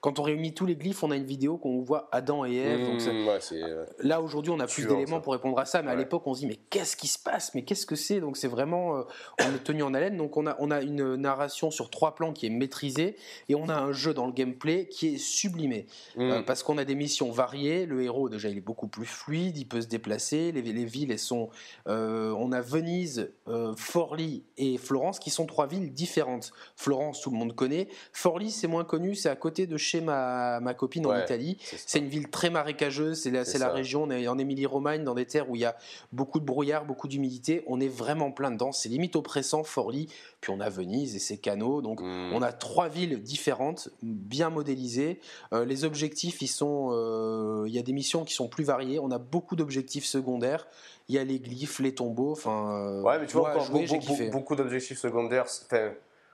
quand 0.00 0.18
on 0.18 0.22
réunit 0.22 0.54
tous 0.54 0.66
les 0.66 0.76
glyphes, 0.76 1.02
on 1.02 1.10
a 1.10 1.16
une 1.16 1.24
vidéo 1.24 1.56
qu'on 1.56 1.80
voit 1.80 2.08
Adam 2.12 2.44
et 2.44 2.56
Ève. 2.56 2.80
donc 2.80 3.02
mmh, 3.02 3.52
euh, 3.52 3.86
là 4.00 4.20
aujourd'hui, 4.20 4.52
on 4.52 4.60
a 4.60 4.66
plus 4.66 4.86
d'éléments 4.86 5.20
pour 5.20 5.32
répondre 5.32 5.58
à 5.58 5.64
ça, 5.64 5.82
mais 5.82 5.90
à 5.90 5.94
l'époque, 5.94 6.26
on 6.26 6.34
se 6.34 6.40
dit 6.40 6.46
mais 6.46 6.58
qu'est-ce 6.70 6.96
qui 6.96 7.06
se 7.06 7.18
passe? 7.18 7.54
Mais 7.54 7.62
qu'est-ce 7.62 7.86
que 7.86 7.96
c'est? 7.96 8.20
Donc 8.20 8.36
c'est 8.36 8.48
vraiment, 8.48 8.98
euh, 8.98 9.02
on 9.40 9.54
est 9.54 9.64
tenu 9.64 9.82
en 9.82 9.94
haleine. 9.94 10.16
Donc 10.16 10.36
on 10.36 10.46
a, 10.46 10.56
on 10.58 10.70
a 10.70 10.80
une 10.82 11.16
narration 11.16 11.70
sur 11.70 11.90
trois 11.90 12.14
plans 12.14 12.32
qui 12.32 12.46
est 12.46 12.50
maîtrisée 12.50 13.16
et 13.48 13.54
on 13.54 13.68
a 13.68 13.76
un 13.76 13.92
jeu 13.92 14.14
dans 14.14 14.26
le 14.26 14.32
gameplay 14.32 14.86
qui 14.86 15.14
est 15.14 15.18
sublimé 15.18 15.86
mmh. 16.16 16.42
parce 16.46 16.62
qu'on 16.62 16.78
a 16.78 16.84
des 16.84 16.94
missions 16.94 17.30
variées. 17.30 17.86
Le 17.86 18.02
héros 18.02 18.28
déjà, 18.28 18.48
il 18.48 18.58
est 18.58 18.60
beaucoup 18.60 18.88
plus 18.88 19.06
fluide, 19.06 19.56
il 19.56 19.66
peut 19.66 19.80
se 19.80 19.88
déplacer. 19.88 20.52
Les, 20.52 20.62
les 20.62 20.84
villes, 20.84 21.10
elles 21.10 21.18
sont, 21.18 21.50
on 21.86 22.52
a 22.52 22.55
Venise, 22.60 23.30
euh, 23.48 23.74
Forlì 23.76 24.44
et 24.56 24.78
Florence, 24.78 25.18
qui 25.18 25.30
sont 25.30 25.46
trois 25.46 25.66
villes 25.66 25.92
différentes. 25.92 26.52
Florence, 26.76 27.20
tout 27.20 27.30
le 27.30 27.36
monde 27.36 27.54
connaît. 27.54 27.88
Forlì, 28.12 28.50
c'est 28.50 28.66
moins 28.66 28.84
connu, 28.84 29.14
c'est 29.14 29.28
à 29.28 29.36
côté 29.36 29.66
de 29.66 29.76
chez 29.76 30.00
ma, 30.00 30.60
ma 30.60 30.74
copine 30.74 31.06
en 31.06 31.18
Italie. 31.18 31.58
C'est 31.60 31.98
une 31.98 32.08
ville 32.08 32.28
très 32.28 32.50
marécageuse, 32.50 33.20
c'est 33.20 33.30
la, 33.30 33.44
la 33.58 33.72
région, 33.72 34.04
on 34.04 34.10
est 34.10 34.28
en 34.28 34.38
Émilie-Romagne, 34.38 35.04
dans 35.04 35.14
des 35.14 35.26
terres 35.26 35.50
où 35.50 35.56
il 35.56 35.62
y 35.62 35.64
a 35.64 35.76
beaucoup 36.12 36.40
de 36.40 36.44
brouillard, 36.44 36.84
beaucoup 36.84 37.08
d'humidité. 37.08 37.64
On 37.66 37.80
est 37.80 37.88
vraiment 37.88 38.30
plein 38.32 38.50
dedans, 38.50 38.72
c'est 38.72 38.88
limite 38.88 39.16
oppressant, 39.16 39.64
Forlì. 39.64 40.08
Puis 40.40 40.52
on 40.52 40.60
a 40.60 40.68
Venise 40.68 41.16
et 41.16 41.18
ses 41.18 41.38
canaux. 41.38 41.82
Donc 41.82 42.00
hmm. 42.00 42.32
on 42.32 42.42
a 42.42 42.52
trois 42.52 42.88
villes 42.88 43.22
différentes, 43.22 43.88
bien 44.02 44.50
modélisées. 44.50 45.20
Euh, 45.52 45.64
les 45.64 45.84
objectifs, 45.84 46.42
ils 46.42 46.48
sont, 46.48 46.90
euh, 46.92 47.64
il 47.66 47.74
y 47.74 47.78
a 47.78 47.82
des 47.82 47.92
missions 47.92 48.24
qui 48.24 48.34
sont 48.34 48.48
plus 48.48 48.64
variées. 48.64 48.98
On 48.98 49.10
a 49.10 49.18
beaucoup 49.18 49.56
d'objectifs 49.56 50.04
secondaires 50.04 50.66
il 51.08 51.14
y 51.14 51.18
a 51.18 51.24
les 51.24 51.38
glyphes, 51.38 51.78
les 51.80 51.94
tombeaux. 51.94 52.32
Enfin, 52.32 53.00
euh, 53.00 53.02
ouais, 53.02 53.18
mais 53.18 53.26
tu 53.26 53.36
vois, 53.36 53.50
encore 53.50 53.70
beaucoup, 53.70 54.30
beaucoup 54.32 54.56
d'objectifs 54.56 54.98
secondaires. 54.98 55.46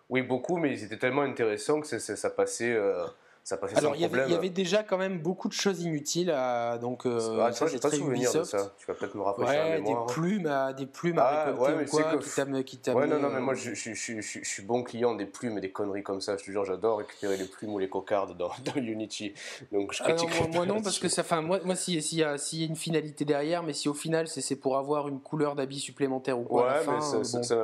Oui, 0.08 0.22
beaucoup, 0.22 0.58
mais 0.58 0.72
ils 0.72 0.84
étaient 0.84 0.98
tellement 0.98 1.22
intéressants 1.22 1.80
que 1.80 1.98
ça 1.98 2.30
passait. 2.30 2.72
Euh, 2.72 3.06
ça 3.44 3.56
passait 3.56 3.76
Alors, 3.76 3.96
il 3.96 4.02
y, 4.02 4.04
avait, 4.04 4.22
il 4.26 4.32
y 4.32 4.36
avait 4.36 4.50
déjà 4.50 4.84
quand 4.84 4.98
même 4.98 5.18
beaucoup 5.18 5.48
de 5.48 5.52
choses 5.52 5.82
inutiles. 5.82 6.30
À, 6.30 6.78
donc, 6.78 7.06
euh, 7.06 7.40
ah, 7.40 7.50
ça, 7.50 7.66
c'est 7.66 7.80
très 7.80 7.98
Ubisoft. 7.98 8.44
ça. 8.44 8.72
Tu 8.78 8.86
vas 8.86 8.94
peut-être 8.94 9.16
me 9.16 9.22
rafraîchir 9.22 9.60
ouais, 9.60 9.70
la 9.70 9.80
mémoire. 9.80 10.06
Des 10.06 10.12
plumes 10.12 10.46
à, 10.46 10.72
des 10.72 10.86
plumes 10.86 11.18
à 11.18 11.22
ah, 11.22 11.44
récolter 11.46 11.72
ouais, 11.74 11.82
ou 11.82 11.88
quoi, 11.88 12.02
que... 12.04 12.62
qui 12.62 12.80
Ouais, 12.92 13.06
non, 13.08 13.18
non, 13.18 13.30
mais 13.30 13.40
moi, 13.40 13.54
je, 13.54 13.74
je, 13.74 13.94
je, 13.94 14.20
je, 14.20 14.44
suis 14.44 14.62
bon 14.62 14.84
client 14.84 15.14
des 15.14 15.26
plumes 15.26 15.58
et 15.58 15.60
des 15.60 15.72
conneries 15.72 16.04
comme 16.04 16.20
ça. 16.20 16.36
Je 16.36 16.44
te 16.44 16.50
jure, 16.52 16.64
j'adore 16.64 16.98
récupérer 16.98 17.36
les 17.36 17.46
plumes 17.46 17.74
ou 17.74 17.78
les 17.78 17.88
cocardes 17.88 18.36
dans, 18.36 18.50
dans 18.64 18.80
Unity. 18.80 19.34
Donc, 19.72 19.92
je 19.92 20.04
critique 20.04 20.30
Alors, 20.30 20.48
moi, 20.48 20.64
moi, 20.64 20.66
non, 20.74 20.82
parce 20.82 21.00
que 21.00 21.08
ça, 21.08 21.24
moi, 21.40 21.58
moi 21.64 21.74
s'il 21.74 21.94
y, 21.94 22.22
a, 22.22 22.36
y 22.52 22.62
a 22.62 22.66
une 22.66 22.76
finalité 22.76 23.24
derrière, 23.24 23.64
mais 23.64 23.72
si 23.72 23.88
au 23.88 23.94
final, 23.94 24.28
c'est 24.28 24.56
pour 24.56 24.76
avoir 24.76 25.08
une 25.08 25.20
couleur 25.20 25.56
d'habit 25.56 25.80
supplémentaire 25.80 26.38
ou 26.38 26.44
quoi. 26.44 26.68
Ouais, 26.68 26.94
mais 26.94 27.00
ça, 27.34 27.56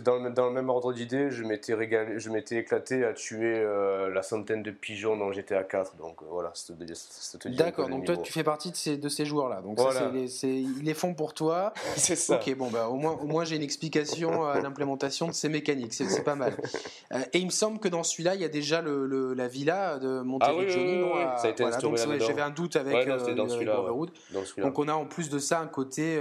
dans, 0.00 0.30
dans 0.30 0.46
le 0.46 0.52
même 0.52 0.68
ordre 0.68 0.92
d'idée, 0.92 1.30
je 1.30 1.44
m'étais 1.44 1.74
régalé, 1.74 2.18
je 2.18 2.30
m'étais 2.30 2.56
éclaté 2.56 3.04
à 3.04 3.12
tuer 3.12 3.54
euh, 3.58 4.12
la 4.12 4.22
centaine 4.22 4.62
de 4.62 4.70
pigeons 4.70 5.11
dans 5.16 5.32
GTA 5.32 5.64
4 5.64 5.96
donc 5.96 6.22
euh, 6.22 6.26
voilà, 6.30 6.52
D'accord, 7.46 7.88
donc 7.88 8.04
toi 8.04 8.16
tu 8.16 8.32
fais 8.32 8.44
partie 8.44 8.70
de 8.70 8.76
ces, 8.76 8.96
de 8.96 9.08
ces 9.08 9.24
joueurs-là. 9.24 9.60
Donc 9.62 9.78
ça, 9.80 10.10
ils 10.42 10.82
les 10.82 10.94
font 10.94 11.14
pour 11.14 11.34
toi. 11.34 11.72
c'est 11.96 12.16
ça. 12.16 12.36
Ok, 12.36 12.54
bon, 12.56 12.70
bah, 12.70 12.88
au 12.88 12.96
moins, 12.96 13.12
au 13.12 13.26
moins 13.26 13.44
j'ai 13.44 13.56
une 13.56 13.62
explication 13.62 14.44
à 14.44 14.60
l'implémentation 14.62 15.28
de 15.28 15.32
ces 15.32 15.48
mécaniques. 15.48 15.94
C'est 15.94 16.24
pas 16.24 16.34
mal. 16.34 16.56
Euh, 17.12 17.20
et 17.32 17.38
il 17.38 17.46
me 17.46 17.50
semble 17.50 17.78
que 17.78 17.88
dans 17.88 18.02
celui-là, 18.02 18.34
il 18.34 18.40
y 18.40 18.44
a 18.44 18.48
déjà 18.48 18.80
le, 18.80 19.34
la 19.34 19.48
villa 19.48 19.98
de 19.98 20.20
Monterrey 20.20 20.68
ah, 21.14 21.36
ça 21.38 21.48
a 21.48 21.50
été 21.50 21.64
J'avais 22.20 22.42
un 22.42 22.50
doute 22.50 22.76
avec 22.76 23.08
euh, 23.08 23.34
Donc 24.58 24.78
on 24.78 24.88
a 24.88 24.94
en 24.94 25.06
plus 25.06 25.30
de 25.30 25.38
ça 25.38 25.60
un 25.60 25.66
côté 25.66 26.20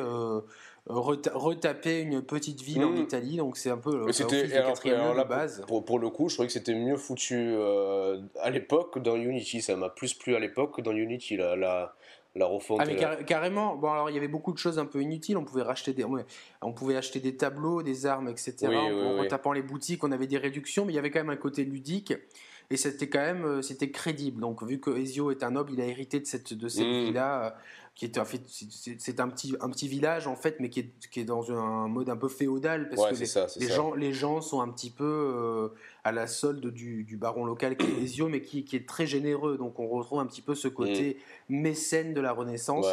retaper 0.88 2.02
une 2.02 2.22
petite 2.22 2.62
ville 2.62 2.84
en 2.84 2.92
mmh. 2.92 2.98
Italie, 2.98 3.38
donc 3.38 3.58
c'est 3.58 3.70
un 3.70 3.78
peu 3.78 3.98
le 3.98 4.06
quatrième 4.52 5.16
de 5.16 5.24
base. 5.28 5.64
Pour, 5.68 5.86
pour, 5.86 6.00
le 6.00 6.10
coup, 6.10 6.28
je 6.28 6.36
trouvais 6.36 6.48
que 6.48 6.54
c'était 6.54 6.74
mieux 6.74 6.98
foutu 6.98 7.36
euh, 7.38 8.20
à 8.42 8.50
l'époque 8.50 8.96
que 8.96 9.00
dans 9.00 9.16
Unity. 9.16 9.62
Ça 9.62 9.76
m'a 9.76 9.90
plus 9.90 10.14
plu 10.14 10.36
à 10.36 10.40
l'époque 10.40 10.76
que 10.76 10.82
dans 10.82 10.92
Unity. 10.92 11.38
La, 11.38 11.56
la, 11.56 11.94
la 12.36 12.46
refonte. 12.46 12.80
Ah, 12.82 12.86
mais 12.86 12.96
carrément. 13.26 13.76
Bon, 13.76 13.92
alors 13.92 14.10
il 14.10 14.14
y 14.14 14.18
avait 14.18 14.28
beaucoup 14.28 14.54
de 14.54 14.58
choses 14.58 14.80
un 14.80 14.86
peu 14.86 15.02
inutiles. 15.02 15.38
On 15.38 15.44
pouvait 15.44 15.64
racheter 15.64 15.94
des, 15.94 16.06
on 16.62 16.74
pouvait 16.74 16.96
acheter 16.96 17.20
des 17.20 17.36
tableaux, 17.36 17.84
des 17.84 18.06
armes, 18.06 18.30
etc. 18.30 18.68
en, 18.68 19.18
retapant 19.20 19.52
les 19.52 19.62
boutiques, 19.62 20.04
on 20.04 20.12
avait 20.12 20.28
des 20.28 20.38
réductions, 20.38 20.86
mais 20.86 20.94
il 20.94 20.96
y 20.96 21.00
avait 21.00 21.12
quand 21.12 21.20
même 21.20 21.30
un 21.30 21.38
côté 21.38 21.64
ludique 21.64 22.14
et 22.72 22.78
c'était 22.78 23.10
quand 23.10 23.20
même 23.20 23.46
euh, 23.46 23.62
c'était 23.62 23.92
crédible. 23.92 24.40
Donc 24.40 24.64
vu 24.64 24.80
que 24.80 24.98
Ezio 24.98 25.30
est 25.30 25.44
un 25.44 25.52
noble, 25.52 25.74
il 25.74 25.82
a 25.82 25.86
hérité 25.86 26.20
de 26.20 26.26
cette 26.26 26.54
de 26.54 26.68
cette 26.70 26.86
mmh. 26.86 27.14
là 27.14 27.56
qui 28.02 28.06
est 28.08 28.18
en 28.18 28.26
fait 28.26 28.42
c'est 28.48 29.20
un 29.20 29.30
petit 29.30 29.56
un 29.62 29.70
petit 29.70 29.88
village 29.88 30.26
en 30.26 30.36
fait 30.36 30.56
mais 30.60 30.72
qui 30.72 30.80
est, 30.80 30.92
qui 31.12 31.20
est 31.20 31.24
dans 31.24 31.52
un 31.52 31.88
mode 31.88 32.10
un 32.10 32.18
peu 32.18 32.30
féodal 32.30 32.90
parce 32.90 33.12
que 33.12 33.60
les, 33.60 33.70
gens 33.70 33.94
les 33.94 34.12
gens 34.12 34.42
sont 34.42 34.60
un 34.60 34.70
petit 34.70 34.90
peu 34.90 35.04
euh, 35.04 35.68
à 36.04 36.12
la 36.12 36.26
solde 36.26 36.66
du, 36.74 37.04
du, 37.04 37.16
baron 37.16 37.46
local 37.46 37.78
qui 37.78 37.86
est 37.86 38.04
Ezio 38.04 38.28
mais 38.28 38.42
qui, 38.42 38.64
qui, 38.66 38.76
est 38.76 38.90
très 38.90 39.06
généreux. 39.06 39.56
Donc 39.60 39.80
on 39.80 39.88
retrouve 39.88 40.20
un 40.20 40.26
petit 40.26 40.42
peu 40.42 40.56
ce 40.56 40.68
côté 40.68 41.20
mm. 41.50 41.62
mécène 41.62 42.14
de 42.16 42.22
la 42.22 42.32
Renaissance. 42.32 42.88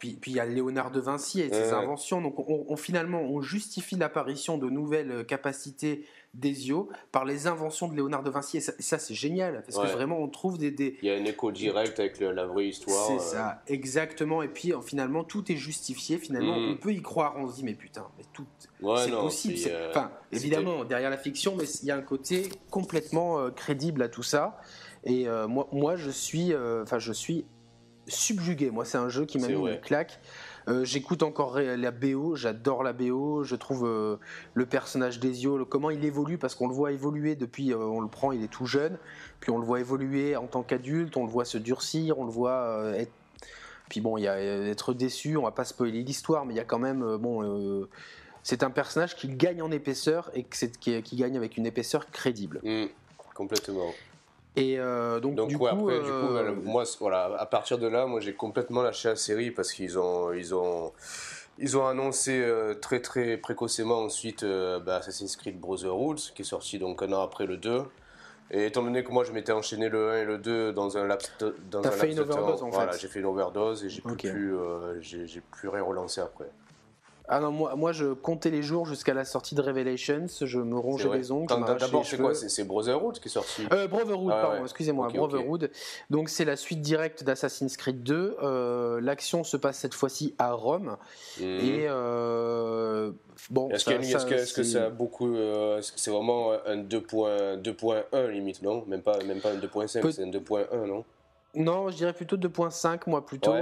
Puis 0.00 0.18
puis 0.20 0.32
il 0.32 0.34
y 0.34 0.40
a 0.40 0.46
Léonard 0.46 0.90
de 0.90 0.98
Vinci 0.98 1.42
et 1.42 1.48
ses 1.48 1.72
inventions. 1.72 2.20
Donc 2.20 2.34
on, 2.48 2.76
finalement 2.76 3.22
on 3.22 3.40
justifie 3.40 3.94
l'apparition 3.94 4.58
de 4.58 4.68
nouvelles 4.68 5.24
capacités 5.26 6.06
d'Ezio 6.32 6.88
par 7.10 7.24
les 7.24 7.46
inventions 7.46 7.88
de 7.88 7.96
Léonard 7.96 8.22
de 8.22 8.30
Vinci. 8.30 8.58
Et 8.58 8.60
ça, 8.60 8.98
c'est 8.98 9.14
génial, 9.14 9.62
parce 9.66 9.78
que 9.78 9.92
vraiment, 9.92 10.18
on 10.18 10.28
trouve 10.28 10.58
des, 10.58 10.96
Il 11.02 11.08
y 11.08 11.10
a 11.10 11.14
un 11.14 11.24
écho 11.24 11.50
direct 11.50 11.98
avec 11.98 12.20
la 12.20 12.46
vraie 12.46 12.68
histoire. 12.68 13.06
C'est 13.06 13.14
euh. 13.14 13.18
ça, 13.18 13.62
exactement. 13.66 14.42
Et 14.42 14.48
puis, 14.48 14.72
finalement, 14.84 15.24
tout 15.24 15.50
est 15.50 15.56
justifié. 15.56 16.18
Finalement, 16.18 16.58
mm. 16.58 16.70
on 16.70 16.76
peut 16.76 16.92
y 16.92 17.02
croire. 17.02 17.34
On 17.36 17.48
se 17.48 17.56
dit, 17.56 17.64
mais 17.64 17.74
putain, 17.74 18.06
mais 18.16 18.24
tout. 18.32 18.46
c'est 18.96 19.10
possible. 19.10 19.54
Euh, 19.68 19.90
enfin, 19.90 20.12
évidemment, 20.32 20.84
derrière 20.84 21.10
la 21.10 21.18
fiction, 21.18 21.56
mais 21.56 21.64
il 21.64 21.86
y 21.86 21.90
a 21.90 21.96
un 21.96 22.02
côté 22.02 22.48
complètement 22.70 23.38
euh, 23.38 23.50
crédible 23.50 24.02
à 24.02 24.08
tout 24.08 24.22
ça. 24.22 24.60
Et 25.04 25.26
moi, 25.48 25.66
moi, 25.72 25.96
je 25.96 26.10
suis, 26.10 26.54
enfin, 26.54 26.98
je 26.98 27.12
suis 27.12 27.46
subjugué. 28.06 28.70
Moi, 28.70 28.84
c'est 28.84 28.98
un 28.98 29.08
jeu 29.08 29.24
qui 29.24 29.38
m'a 29.38 29.48
mis 29.48 29.54
une 29.54 29.80
claque. 29.80 30.20
Euh, 30.68 30.84
j'écoute 30.84 31.22
encore 31.22 31.58
la 31.58 31.90
BO, 31.90 32.36
j'adore 32.36 32.82
la 32.82 32.92
BO, 32.92 33.44
je 33.44 33.56
trouve 33.56 33.86
euh, 33.86 34.16
le 34.54 34.66
personnage 34.66 35.18
d'Ezio, 35.18 35.64
comment 35.64 35.90
il 35.90 36.04
évolue, 36.04 36.38
parce 36.38 36.54
qu'on 36.54 36.68
le 36.68 36.74
voit 36.74 36.92
évoluer 36.92 37.34
depuis, 37.34 37.72
euh, 37.72 37.78
on 37.78 38.00
le 38.00 38.08
prend, 38.08 38.32
il 38.32 38.42
est 38.42 38.48
tout 38.48 38.66
jeune, 38.66 38.98
puis 39.40 39.50
on 39.50 39.58
le 39.58 39.64
voit 39.64 39.80
évoluer 39.80 40.36
en 40.36 40.46
tant 40.46 40.62
qu'adulte, 40.62 41.16
on 41.16 41.24
le 41.24 41.30
voit 41.30 41.44
se 41.44 41.58
durcir, 41.58 42.18
on 42.18 42.24
le 42.24 42.30
voit 42.30 42.92
être... 42.96 43.12
Puis 43.88 44.00
bon, 44.00 44.16
il 44.16 44.22
y 44.22 44.28
a 44.28 44.38
être 44.38 44.94
déçu, 44.94 45.36
on 45.36 45.42
va 45.42 45.50
pas 45.50 45.64
spoiler 45.64 46.02
l'histoire, 46.02 46.46
mais 46.46 46.54
il 46.54 46.56
y 46.56 46.60
a 46.60 46.64
quand 46.64 46.78
même... 46.78 47.16
bon, 47.16 47.88
c'est 48.42 48.62
un 48.62 48.70
personnage 48.70 49.16
qui 49.16 49.28
gagne 49.28 49.62
en 49.62 49.70
épaisseur 49.70 50.30
et 50.34 50.44
qui, 50.44 51.16
gagne 51.16 51.36
avec 51.36 51.56
une 51.56 51.66
épaisseur 51.66 52.10
crédible. 52.10 52.60
Mmh, 52.62 52.86
complètement. 53.34 53.92
Et 54.56 54.78
euh, 54.78 55.20
donc, 55.20 55.48
du 55.48 55.56
coup, 55.56 55.66
après, 55.66 55.94
euh, 55.94 56.52
moi, 56.64 56.84
voilà, 56.98 57.36
à 57.38 57.46
partir 57.46 57.78
de 57.78 57.86
là, 57.86 58.06
moi, 58.06 58.20
j'ai 58.20 58.34
complètement 58.34 58.82
lâché 58.82 59.08
la 59.08 59.16
série 59.16 59.50
parce 59.50 59.72
qu'ils 59.72 59.98
ont, 59.98 60.32
ils 60.32 60.54
ont, 60.54 60.92
ils 61.58 61.76
ont 61.78 61.86
annoncé 61.86 62.40
euh, 62.40 62.74
très 62.74 63.00
très 63.00 63.36
précocement 63.36 64.00
ensuite 64.00 64.44
bah, 64.44 64.96
Assassin's 64.96 65.36
Creed 65.36 65.60
Brotherhood, 65.60 66.18
qui 66.34 66.42
est 66.42 66.44
sorti 66.44 66.78
donc 66.78 67.02
un 67.02 67.12
an 67.12 67.22
après 67.22 67.46
le 67.46 67.56
2. 67.56 67.82
Et 68.52 68.66
étant 68.66 68.82
donné 68.82 69.04
que 69.04 69.12
moi 69.12 69.22
je 69.22 69.30
m'étais 69.30 69.52
enchaîné 69.52 69.88
le 69.88 70.10
1 70.10 70.16
et 70.22 70.24
le 70.24 70.38
2 70.38 70.72
dans 70.72 70.98
un 70.98 71.06
laps 71.06 71.30
de, 71.38 71.54
dans 71.70 71.82
T'as 71.82 71.92
fait 71.92 72.10
une 72.10 72.18
overdose 72.18 72.62
en 72.64 72.70
fait. 72.72 72.76
Voilà, 72.76 72.96
j'ai 72.96 73.06
fait 73.06 73.20
une 73.20 73.26
overdose 73.26 73.84
et 73.84 73.88
j'ai 73.88 74.02
plus, 74.02 74.16
plus 74.16 74.56
j'ai 75.00 75.40
plus 75.52 75.68
rien 75.68 75.84
relancé 75.84 76.20
après. 76.20 76.50
Ah 77.32 77.38
non, 77.38 77.52
moi, 77.52 77.76
moi 77.76 77.92
je 77.92 78.12
comptais 78.12 78.50
les 78.50 78.60
jours 78.60 78.86
jusqu'à 78.86 79.14
la 79.14 79.24
sortie 79.24 79.54
de 79.54 79.62
Revelations, 79.62 80.26
je 80.40 80.58
me 80.58 80.76
rongeais 80.76 81.08
les 81.16 81.30
ongles. 81.30 81.46
D'abord, 81.78 82.04
c'est 82.04 82.18
quoi 82.18 82.34
C'est 82.34 82.64
Brotherhood 82.64 83.20
qui 83.20 83.28
est 83.28 83.30
sorti 83.30 83.62
euh, 83.72 83.86
Brotherhood, 83.86 84.32
ah 84.34 84.42
pardon, 84.42 84.64
excusez-moi, 84.64 85.08
Brotherhood. 85.14 85.70
Donc 86.10 86.28
c'est 86.28 86.44
la 86.44 86.56
suite 86.56 86.80
directe 86.80 87.22
d'Assassin's 87.22 87.76
Creed 87.76 88.02
2. 88.02 88.38
Euh, 88.42 89.00
l'action 89.00 89.44
se 89.44 89.56
passe 89.56 89.78
cette 89.78 89.94
fois-ci 89.94 90.34
à 90.38 90.52
Rome. 90.52 90.96
Mhm. 91.38 91.46
Et 91.46 91.86
euh, 91.88 93.12
bon. 93.48 93.70
Est-ce 93.70 93.84
que, 93.84 94.02
c'est 94.02 94.62
-ce 94.62 94.90
beaucoup. 94.90 95.36
Euh, 95.36 95.78
est-ce 95.78 95.92
que 95.92 96.00
c'est 96.00 96.10
vraiment 96.10 96.52
un 96.66 96.78
2.1 96.78 98.28
limite, 98.28 98.60
non? 98.62 98.84
Même 98.88 99.02
pas, 99.02 99.22
même 99.22 99.40
pas 99.40 99.52
un 99.52 99.58
2.5, 99.58 100.10
c'est 100.10 100.24
un 100.24 100.30
2.1, 100.30 100.84
non? 100.84 101.04
Non, 101.54 101.90
je 101.90 101.96
dirais 101.96 102.12
plutôt 102.12 102.36
2.5 102.36 103.02
moi 103.06 103.24
plutôt 103.24 103.54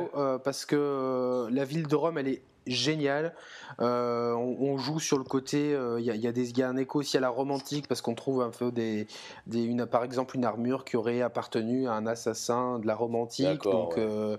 parce 0.43 0.65
que 0.65 1.49
la 1.51 1.65
ville 1.65 1.87
de 1.87 1.97
Rome 1.97 2.19
elle 2.19 2.29
est 2.29 2.43
génial. 2.69 3.35
Euh, 3.81 4.33
on, 4.33 4.77
joue 4.79 5.01
sur 5.01 5.19
le 5.19 5.25
côté, 5.25 5.75
euh, 5.75 6.01
il 6.01 6.07
y, 6.07 6.27
a, 6.27 6.33
des, 6.33 6.59
y 6.59 6.63
a 6.63 6.69
un 6.69 6.77
écho 6.77 7.01
aussi 7.01 7.17
à 7.17 7.21
la 7.21 7.29
romantique 7.29 7.87
parce 7.89 8.01
qu'on 8.01 8.15
trouve 8.15 8.43
un 8.43 8.51
peu 8.51 8.71
des, 8.73 9.07
des 9.47 9.63
une, 9.63 9.87
par 9.87 10.05
exemple 10.05 10.37
une 10.37 10.45
armure 10.45 10.85
qui 10.85 10.97
aurait 10.97 11.21
appartenu 11.21 11.89
à 11.89 11.93
un 11.93 12.07
assassin 12.07 12.79
de 12.79 12.87
la 12.87 12.95
romantique. 12.95 13.63
Donc 13.63 13.97
euh, 13.99 14.37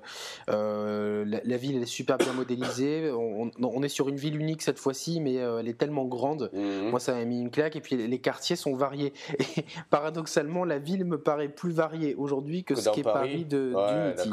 la, 0.50 1.58
ville 1.58 1.82
est 1.82 1.86
super 1.86 2.18
bien 2.18 2.34
modélisée. 2.34 3.12
On, 3.12 3.84
est 3.84 3.90
sur 3.90 4.10
une 4.10 4.18
ville 4.18 4.38
unique 4.40 4.62
cette 4.62 4.80
fois-ci, 4.80 5.22
mais 5.22 5.36
elle 5.36 5.68
est 5.68 5.78
tellement 5.78 6.06
grande. 6.06 6.50
Mhm. 6.54 6.90
Moi, 6.90 7.00
ça 7.00 7.14
m'a 7.14 7.24
mis 7.26 7.40
une 7.40 7.52
claque. 7.52 7.76
Et 7.76 7.82
puis 7.82 7.96
les 7.96 8.20
quartiers 8.20 8.56
sont 8.56 8.76
variés. 8.76 9.14
Et 9.40 9.66
paradoxalement, 9.90 10.66
la 10.66 10.80
ville 10.80 11.06
me 11.06 11.20
paraît 11.20 11.50
plus 11.50 11.72
variée 11.72 12.16
aujourd'hui 12.16 12.64
que, 12.64 12.76
ce 12.76 12.90
qu'est 12.90 13.04
Paris, 13.04 13.46
de 13.46 13.74
d'Unity. 13.74 14.30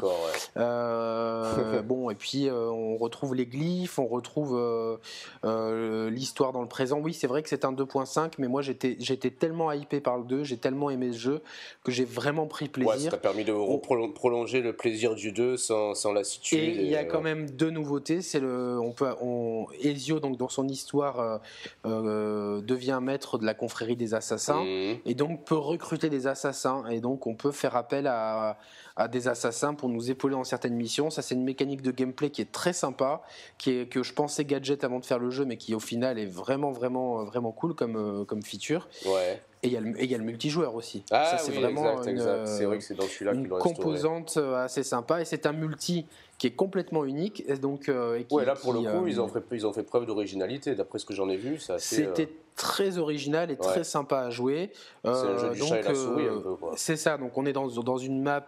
bon, 1.86 2.10
et 2.10 2.14
puis 2.14 2.48
on 2.50 2.96
retrouve 2.96 3.34
les 3.34 3.46
glyphes 3.46 3.85
on 3.98 4.06
retrouve 4.06 4.56
euh, 4.56 4.96
euh, 5.44 6.10
l'histoire 6.10 6.52
dans 6.52 6.62
le 6.62 6.68
présent. 6.68 6.98
Oui, 6.98 7.14
c'est 7.14 7.26
vrai 7.26 7.42
que 7.42 7.48
c'est 7.48 7.64
un 7.64 7.72
2.5, 7.72 8.32
mais 8.38 8.48
moi 8.48 8.62
j'étais 8.62 8.96
j'étais 9.00 9.30
tellement 9.30 9.72
hypé 9.72 10.00
par 10.00 10.18
le 10.18 10.24
2, 10.24 10.44
j'ai 10.44 10.56
tellement 10.56 10.90
aimé 10.90 11.12
ce 11.12 11.18
jeu 11.18 11.42
que 11.84 11.92
j'ai 11.92 12.04
vraiment 12.04 12.46
pris 12.46 12.68
plaisir. 12.68 12.92
Ouais, 12.92 12.98
ça 13.00 13.10
t'a 13.10 13.16
permis 13.16 13.44
de 13.44 14.12
prolonger 14.12 14.60
le 14.60 14.74
plaisir 14.74 15.14
du 15.14 15.32
2 15.32 15.56
sans, 15.56 15.94
sans 15.94 16.12
lassitude. 16.12 16.58
Et 16.58 16.82
il 16.82 16.88
y 16.88 16.96
a 16.96 17.04
quand 17.04 17.20
même 17.20 17.50
deux 17.50 17.70
nouveautés. 17.70 18.22
C'est 18.22 18.40
le, 18.40 18.78
on 18.80 18.92
peut, 18.92 19.14
on, 19.20 19.66
Ezio 19.82 20.20
donc 20.20 20.36
dans 20.36 20.48
son 20.48 20.68
histoire 20.68 21.40
euh, 21.86 22.60
devient 22.60 23.00
maître 23.02 23.38
de 23.38 23.44
la 23.44 23.54
confrérie 23.54 23.96
des 23.96 24.14
assassins 24.14 24.62
mmh. 24.62 25.00
et 25.04 25.14
donc 25.14 25.44
peut 25.44 25.56
recruter 25.56 26.08
des 26.08 26.26
assassins 26.26 26.84
et 26.88 27.00
donc 27.00 27.26
on 27.26 27.34
peut 27.34 27.52
faire 27.52 27.76
appel 27.76 28.06
à 28.06 28.58
à 28.96 29.08
des 29.08 29.28
assassins 29.28 29.74
pour 29.74 29.88
nous 29.88 30.10
épauler 30.10 30.34
dans 30.34 30.44
certaines 30.44 30.74
missions. 30.74 31.10
Ça, 31.10 31.22
c'est 31.22 31.34
une 31.34 31.44
mécanique 31.44 31.82
de 31.82 31.90
gameplay 31.90 32.30
qui 32.30 32.40
est 32.40 32.50
très 32.50 32.72
sympa, 32.72 33.22
qui 33.58 33.70
est, 33.70 33.86
que 33.86 34.02
je 34.02 34.12
pensais 34.14 34.44
gadget 34.44 34.84
avant 34.84 35.00
de 35.00 35.04
faire 35.04 35.18
le 35.18 35.30
jeu, 35.30 35.44
mais 35.44 35.56
qui 35.56 35.74
au 35.74 35.80
final 35.80 36.18
est 36.18 36.26
vraiment, 36.26 36.72
vraiment, 36.72 37.24
vraiment 37.24 37.52
cool 37.52 37.74
comme, 37.74 37.96
euh, 37.96 38.24
comme 38.24 38.42
feature. 38.42 38.88
Ouais. 39.04 39.40
Et 39.62 39.68
il 39.68 39.72
y, 39.72 40.14
a 40.14 40.18
le 40.18 40.24
multijoueur 40.24 40.74
aussi. 40.76 41.02
Ah, 41.10 41.24
ça, 41.24 41.38
c'est 41.38 41.52
vraiment 41.52 42.00
une, 42.04 42.20
vrai 42.20 42.78
que 42.78 42.84
c'est 42.84 42.94
dans 42.94 43.06
celui-là 43.06 43.32
une 43.32 43.48
composante 43.48 44.36
euh, 44.36 44.64
assez 44.64 44.84
sympa. 44.84 45.20
Et 45.20 45.24
c'est 45.24 45.44
un 45.44 45.52
multi 45.52 46.06
qui 46.38 46.46
est 46.46 46.52
complètement 46.52 47.04
unique. 47.04 47.42
Et 47.48 47.56
donc, 47.56 47.88
euh, 47.88 48.22
ouais, 48.30 48.44
là 48.44 48.54
pour 48.54 48.72
le 48.72 48.80
coup, 48.80 49.06
ils, 49.08 49.20
ont 49.20 49.26
fait, 49.26 49.42
ils 49.50 49.66
ont 49.66 49.72
fait 49.72 49.82
preuve 49.82 50.06
d'originalité. 50.06 50.74
D'après 50.76 50.98
ce 50.98 51.04
que 51.06 51.14
j'en 51.14 51.28
ai 51.28 51.36
vu, 51.36 51.58
C'était 51.78 52.28
très 52.56 52.98
original 52.98 53.50
et 53.50 53.56
très 53.56 53.84
sympa 53.84 54.20
à 54.20 54.30
jouer. 54.30 54.72
c'est 55.04 55.10
un 55.10 55.92
peu. 55.92 56.56
C'est 56.76 56.96
ça. 56.96 57.18
Donc 57.18 57.36
on 57.36 57.46
est 57.46 57.52
dans, 57.52 57.68
dans 57.68 57.98
une 57.98 58.22
map 58.22 58.46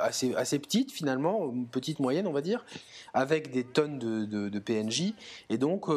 assez, 0.00 0.34
assez 0.34 0.58
petite 0.58 0.90
finalement, 0.90 1.52
petite 1.70 2.00
moyenne 2.00 2.26
on 2.26 2.32
va 2.32 2.40
dire, 2.40 2.64
avec 3.14 3.50
des 3.52 3.64
tonnes 3.64 3.98
de, 3.98 4.24
de, 4.48 4.58
PNJ 4.58 5.14
et 5.50 5.58
donc 5.58 5.90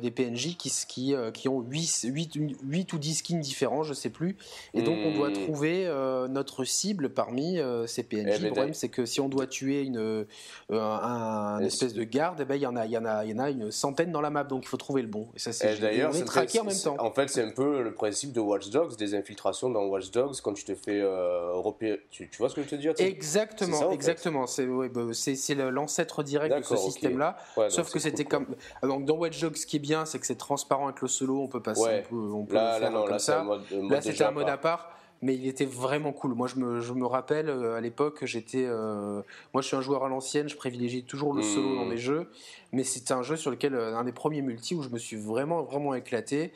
des 0.00 0.10
PNJ 0.10 0.56
qui, 0.56 0.72
qui, 0.88 1.14
qui 1.34 1.48
ont 1.48 1.60
8, 1.60 2.06
8, 2.08 2.38
8 2.62 2.92
ou 2.92 2.98
10 2.98 3.14
skins 3.14 3.40
différents, 3.40 3.82
je 3.82 3.94
sais 3.94 4.10
plus. 4.10 4.36
Et 4.74 4.82
donc 4.82 4.98
on 5.04 5.14
doit 5.14 5.30
hmm. 5.30 5.44
trouver 5.44 5.86
euh, 5.86 6.28
notre 6.28 6.64
cible 6.64 7.10
parmi 7.10 7.58
euh, 7.58 7.86
ces 7.86 8.02
PNJ. 8.02 8.36
Eh, 8.36 8.38
le 8.38 8.50
problème 8.50 8.74
c'est 8.74 8.88
que 8.88 9.04
si 9.04 9.20
on 9.20 9.28
doit 9.28 9.46
tuer 9.46 9.82
une, 9.82 9.98
euh, 9.98 10.24
un, 10.70 11.60
espèce 11.60 11.94
de 11.94 12.04
garde, 12.04 12.40
eh 12.40 12.44
ben, 12.44 12.56
il 12.56 12.62
y 12.62 12.66
en 12.66 12.76
a, 12.76 12.86
y 12.86 12.96
en 12.96 13.04
a, 13.04 13.24
il 13.24 13.30
y 13.30 13.34
en 13.34 13.38
a 13.38 13.50
une 13.50 13.70
centaine 13.70 14.12
dans 14.12 14.20
la 14.20 14.30
map, 14.30 14.44
donc 14.44 14.64
il 14.64 14.68
faut 14.68 14.76
trouver 14.76 15.02
le 15.02 15.08
bon. 15.08 15.28
Et 15.34 15.38
ça 15.38 15.52
c'est 15.52 15.65
eh, 15.76 15.80
d'ailleurs 15.80 16.24
traqué 16.24 16.60
en 16.60 16.64
même 16.64 16.78
temps. 16.78 16.96
En 16.98 17.10
fait, 17.10 17.28
c'est 17.28 17.42
un 17.42 17.50
peu 17.50 17.82
le 17.82 17.92
principe 17.92 18.32
de 18.32 18.40
Watch 18.40 18.70
Dogs, 18.70 18.96
des 18.96 19.14
infiltrations 19.14 19.70
dans 19.70 19.84
Watch 19.86 20.10
Dogs 20.10 20.36
quand 20.42 20.52
tu 20.52 20.64
te 20.64 20.74
fais 20.74 21.02
repérer. 21.02 22.00
Tu, 22.10 22.28
vois 22.38 22.48
ce 22.48 22.54
que 22.54 22.62
je 22.62 22.68
te 22.68 22.74
dis 22.76 22.88
Exactement, 22.98 23.90
exactement. 23.92 24.46
C'est 24.46 24.66
bah, 24.66 25.02
c'est 25.12 25.54
l'ancêtre 25.54 26.22
direct 26.22 26.56
de 26.56 26.62
ce 26.62 26.76
système-là. 26.76 27.36
sauf 27.68 27.90
que 27.90 27.98
c'était 27.98 28.24
comme 28.24 28.46
donc 28.82 29.04
dans 29.04 29.16
Watch 29.16 29.40
Dogs, 29.40 29.56
ce 29.56 29.66
qui 29.66 29.76
est 29.76 29.80
bien, 29.80 30.04
c'est 30.04 30.18
que 30.18 30.26
c'est 30.26 30.36
transparent 30.36 30.86
avec 30.86 31.00
le 31.00 31.08
solo, 31.08 31.40
on 31.40 31.48
peut 31.48 31.62
passer, 31.62 32.04
on 32.10 32.14
peut, 32.14 32.32
on 32.32 32.44
peut 32.44 32.54
là, 32.54 32.78
là, 32.78 32.90
là, 32.90 33.18
ça. 33.18 33.44
là, 33.72 34.00
c'était 34.00 34.24
un 34.24 34.30
mode 34.30 34.48
à 34.48 34.56
part. 34.56 34.92
Mais 35.22 35.34
il 35.34 35.46
était 35.46 35.64
vraiment 35.64 36.12
cool. 36.12 36.34
Moi, 36.34 36.48
je 36.48 36.56
me, 36.56 36.80
je 36.80 36.92
me 36.92 37.06
rappelle 37.06 37.48
à 37.48 37.80
l'époque, 37.80 38.24
j'étais. 38.24 38.66
moi, 38.66 39.62
je 39.62 39.66
suis 39.66 39.76
un 39.76 39.80
joueur 39.80 40.04
à 40.04 40.08
l'ancienne, 40.08 40.48
je 40.48 40.56
privilégie 40.56 41.04
toujours 41.04 41.32
le 41.34 41.42
solo 41.42 41.76
dans 41.76 41.84
mmh. 41.84 41.88
mes 41.88 41.98
jeux, 41.98 42.30
mais 42.72 42.84
c'était 42.84 43.12
un 43.12 43.22
jeu 43.22 43.36
sur 43.36 43.50
lequel, 43.50 43.74
un 43.74 44.04
des 44.04 44.12
premiers 44.12 44.42
multi 44.42 44.74
où 44.74 44.82
je 44.82 44.88
me 44.88 44.98
suis 44.98 45.16
vraiment, 45.16 45.62
vraiment 45.62 45.94
éclaté. 45.94 46.52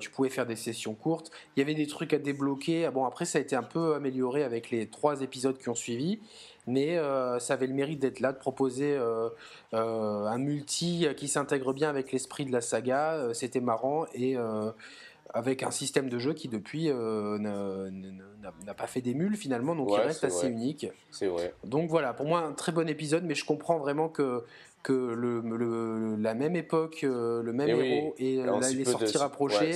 tu 0.00 0.10
pouvais 0.10 0.30
faire 0.30 0.46
des 0.46 0.56
sessions 0.56 0.94
courtes. 0.94 1.30
Il 1.56 1.60
y 1.60 1.62
avait 1.62 1.74
des 1.74 1.86
trucs 1.86 2.12
à 2.12 2.18
débloquer. 2.18 2.86
Ah, 2.86 2.90
bon, 2.90 3.04
après, 3.04 3.24
ça 3.24 3.38
a 3.38 3.40
été 3.40 3.56
un 3.56 3.62
peu 3.62 3.94
amélioré 3.94 4.44
avec 4.44 4.70
les 4.70 4.86
trois 4.86 5.22
épisodes 5.22 5.58
qui 5.58 5.68
ont 5.68 5.74
suivi 5.74 6.20
mais 6.66 6.98
euh, 6.98 7.38
ça 7.38 7.54
avait 7.54 7.66
le 7.66 7.74
mérite 7.74 8.00
d'être 8.00 8.20
là, 8.20 8.32
de 8.32 8.38
proposer 8.38 8.96
euh, 8.96 9.28
euh, 9.74 10.26
un 10.26 10.38
multi 10.38 11.06
qui 11.16 11.28
s'intègre 11.28 11.72
bien 11.72 11.88
avec 11.88 12.12
l'esprit 12.12 12.44
de 12.44 12.52
la 12.52 12.60
saga. 12.60 13.28
C'était 13.32 13.60
marrant 13.60 14.06
et 14.14 14.36
avec 15.34 15.62
un 15.62 15.70
système 15.70 16.08
de 16.08 16.18
jeu 16.18 16.34
qui 16.34 16.48
depuis 16.48 16.88
n'a 16.88 18.74
pas 18.76 18.86
fait 18.86 19.00
d'émule 19.00 19.36
finalement, 19.36 19.74
donc 19.74 19.90
il 19.92 20.00
reste 20.00 20.24
assez 20.24 20.48
unique. 20.48 20.86
C'est 21.10 21.28
vrai. 21.28 21.54
Donc 21.64 21.88
voilà, 21.88 22.14
pour 22.14 22.26
moi 22.26 22.40
un 22.40 22.52
très 22.52 22.72
bon 22.72 22.88
épisode, 22.88 23.24
mais 23.24 23.34
je 23.34 23.44
comprends 23.44 23.78
vraiment 23.78 24.08
que 24.08 24.44
que 24.82 24.92
le, 24.92 26.14
la 26.14 26.34
même 26.34 26.54
époque, 26.54 27.00
le 27.02 27.52
même 27.52 27.68
héros 27.68 28.14
et 28.18 28.40
les 28.74 28.84
sorties 28.84 29.18
rapprochées. 29.18 29.72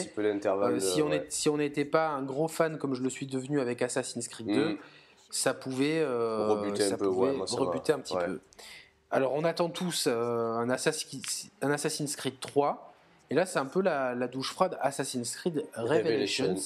si, 0.79 1.03
on 1.03 1.11
si 1.29 1.49
on 1.49 1.57
n'était 1.57 1.85
pas 1.85 2.11
un 2.11 2.23
gros 2.23 2.47
fan 2.47 2.79
comme 2.79 2.95
je 2.95 3.03
le 3.03 3.11
suis 3.11 3.27
devenu 3.27 3.61
avec 3.61 3.83
Assassin's 3.83 4.29
Creed 4.29 4.47
2, 4.47 4.79
ça 5.31 5.55
pouvait 5.55 6.01
euh, 6.01 6.49
rebuter, 6.49 6.85
un, 6.93 6.97
peu, 6.97 7.09
rebuter 7.09 7.93
un 7.93 8.01
petit 8.01 8.17
peu. 8.17 8.41
Alors 9.11 9.33
on 9.35 9.45
attend 9.45 9.69
tous 9.69 10.05
euh, 10.07 10.55
un, 10.55 10.71
Assassin's, 10.71 12.17
Creed 12.17 12.39
3, 12.41 12.90
et 13.31 13.35
là 13.35 13.47
c'est 13.47 13.59
un 13.59 13.67
peu 13.67 13.81
la, 13.81 14.15
douche 14.29 14.53
froide 14.53 14.79
Assassin's 14.81 15.35
Creed 15.37 15.65
Revelations, 15.75 16.57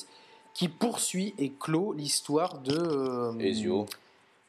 qui 0.53 0.69
poursuit 0.69 1.35
et 1.39 1.53
clôt 1.53 1.93
l'histoire 1.93 2.59
de 2.59 2.77
euh, 2.77 3.39
Ezio. 3.39 3.87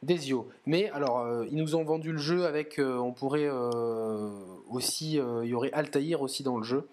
D'Ezio. 0.04 0.48
Mais 0.66 0.90
alors, 0.92 1.26
ils 1.50 1.56
nous 1.56 1.76
ont 1.76 1.84
vendu 1.84 2.12
le 2.12 2.20
jeu 2.20 2.46
avec, 2.46 2.80
on 2.80 3.12
pourrait 3.12 3.50
aussi, 4.70 5.14
il 5.14 5.50
y 5.50 5.54
aurait 5.56 5.72
Altaïr 5.72 6.22
aussi 6.22 6.44
dans 6.44 6.58
le 6.58 6.64
jeu. 6.64 6.88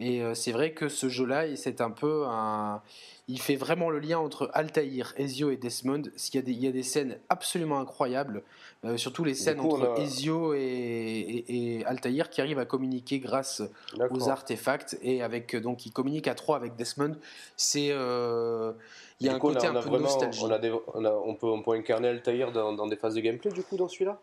Et 0.00 0.20
c'est 0.34 0.50
vrai 0.50 0.72
que 0.72 0.88
ce 0.88 1.08
jeu-là, 1.08 1.54
c'est 1.54 1.80
un 1.80 1.92
peu 1.92 2.24
un 2.26 2.82
il 3.28 3.40
fait 3.40 3.56
vraiment 3.56 3.90
le 3.90 3.98
lien 3.98 4.18
entre 4.18 4.50
Altaïr, 4.54 5.12
Ezio 5.16 5.50
et 5.50 5.56
Desmond. 5.56 6.02
Il 6.04 6.34
y 6.34 6.38
a 6.38 6.42
des, 6.42 6.52
il 6.52 6.62
y 6.62 6.68
a 6.68 6.72
des 6.72 6.84
scènes 6.84 7.18
absolument 7.28 7.80
incroyables, 7.80 8.42
euh, 8.84 8.96
surtout 8.96 9.24
les 9.24 9.34
scènes 9.34 9.60
entre 9.60 9.98
Ezio 9.98 10.54
et, 10.54 11.82
Altaïr 11.86 12.28
qui 12.28 12.40
arrivent 12.40 12.58
à 12.58 12.66
communiquer 12.66 13.18
grâce 13.18 13.62
aux 14.10 14.28
artefacts 14.28 14.98
et 15.02 15.22
avec 15.22 15.56
donc 15.56 15.86
ils 15.86 15.92
communiquent 15.92 16.28
à 16.28 16.34
trois 16.34 16.56
avec 16.56 16.76
Desmond. 16.76 17.16
C'est 17.56 17.88
euh, 17.90 18.72
il 19.20 19.26
y 19.26 19.30
a 19.30 19.34
un 19.34 19.38
côté 19.38 19.66
un 19.66 19.80
peu 19.80 19.98
nostalgique. 19.98 20.44
On, 20.44 21.34
peut, 21.34 21.46
on 21.46 21.62
peut 21.62 21.72
incarner 21.72 22.08
Altaïr 22.08 22.52
dans, 22.52 22.86
des 22.86 22.96
phases 22.96 23.14
de 23.14 23.20
gameplay 23.20 23.50
du 23.50 23.62
coup 23.62 23.76
dans 23.76 23.88
celui-là? 23.88 24.20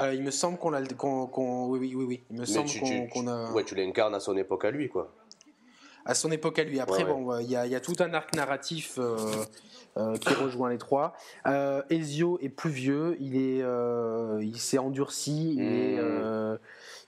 Euh, 0.00 0.14
il 0.14 0.22
me 0.22 0.30
semble 0.30 0.56
qu'on 0.58 0.70
l'a, 0.70 0.80
oui, 0.80 1.78
oui, 1.78 1.94
oui, 1.94 2.04
oui, 2.04 2.22
Il 2.30 2.40
me 2.40 2.46
semble 2.46 2.70
qu'on, 3.12 3.26
a. 3.26 3.52
Ouais, 3.52 3.64
tu 3.64 3.74
l'incarnes 3.74 4.14
à 4.14 4.20
son 4.20 4.34
époque 4.36 4.64
à 4.64 4.70
lui, 4.70 4.88
quoi 4.88 5.12
à 6.06 6.14
son 6.14 6.32
époque 6.32 6.58
à 6.58 6.64
lui. 6.64 6.80
Après, 6.80 7.04
bon, 7.04 7.38
il 7.40 7.50
y, 7.50 7.56
a 7.56 7.80
tout 7.80 7.94
un 8.00 8.14
arc 8.14 8.34
narratif 8.34 8.98
euh, 9.96 10.10
euh, 10.10 10.16
qui 10.16 10.34
rejoint 10.34 10.70
les 10.70 10.78
trois. 10.78 11.14
Euh, 11.46 11.82
Ezio 11.90 12.38
est 12.40 12.48
plus 12.48 12.70
vieux, 12.70 13.16
il 13.20 13.36
est, 13.36 13.62
il 14.42 14.58
s'est 14.58 14.78
endurci, 14.78 15.54
il, 15.54 15.62
est, 15.62 16.00
hmm. 16.00 16.58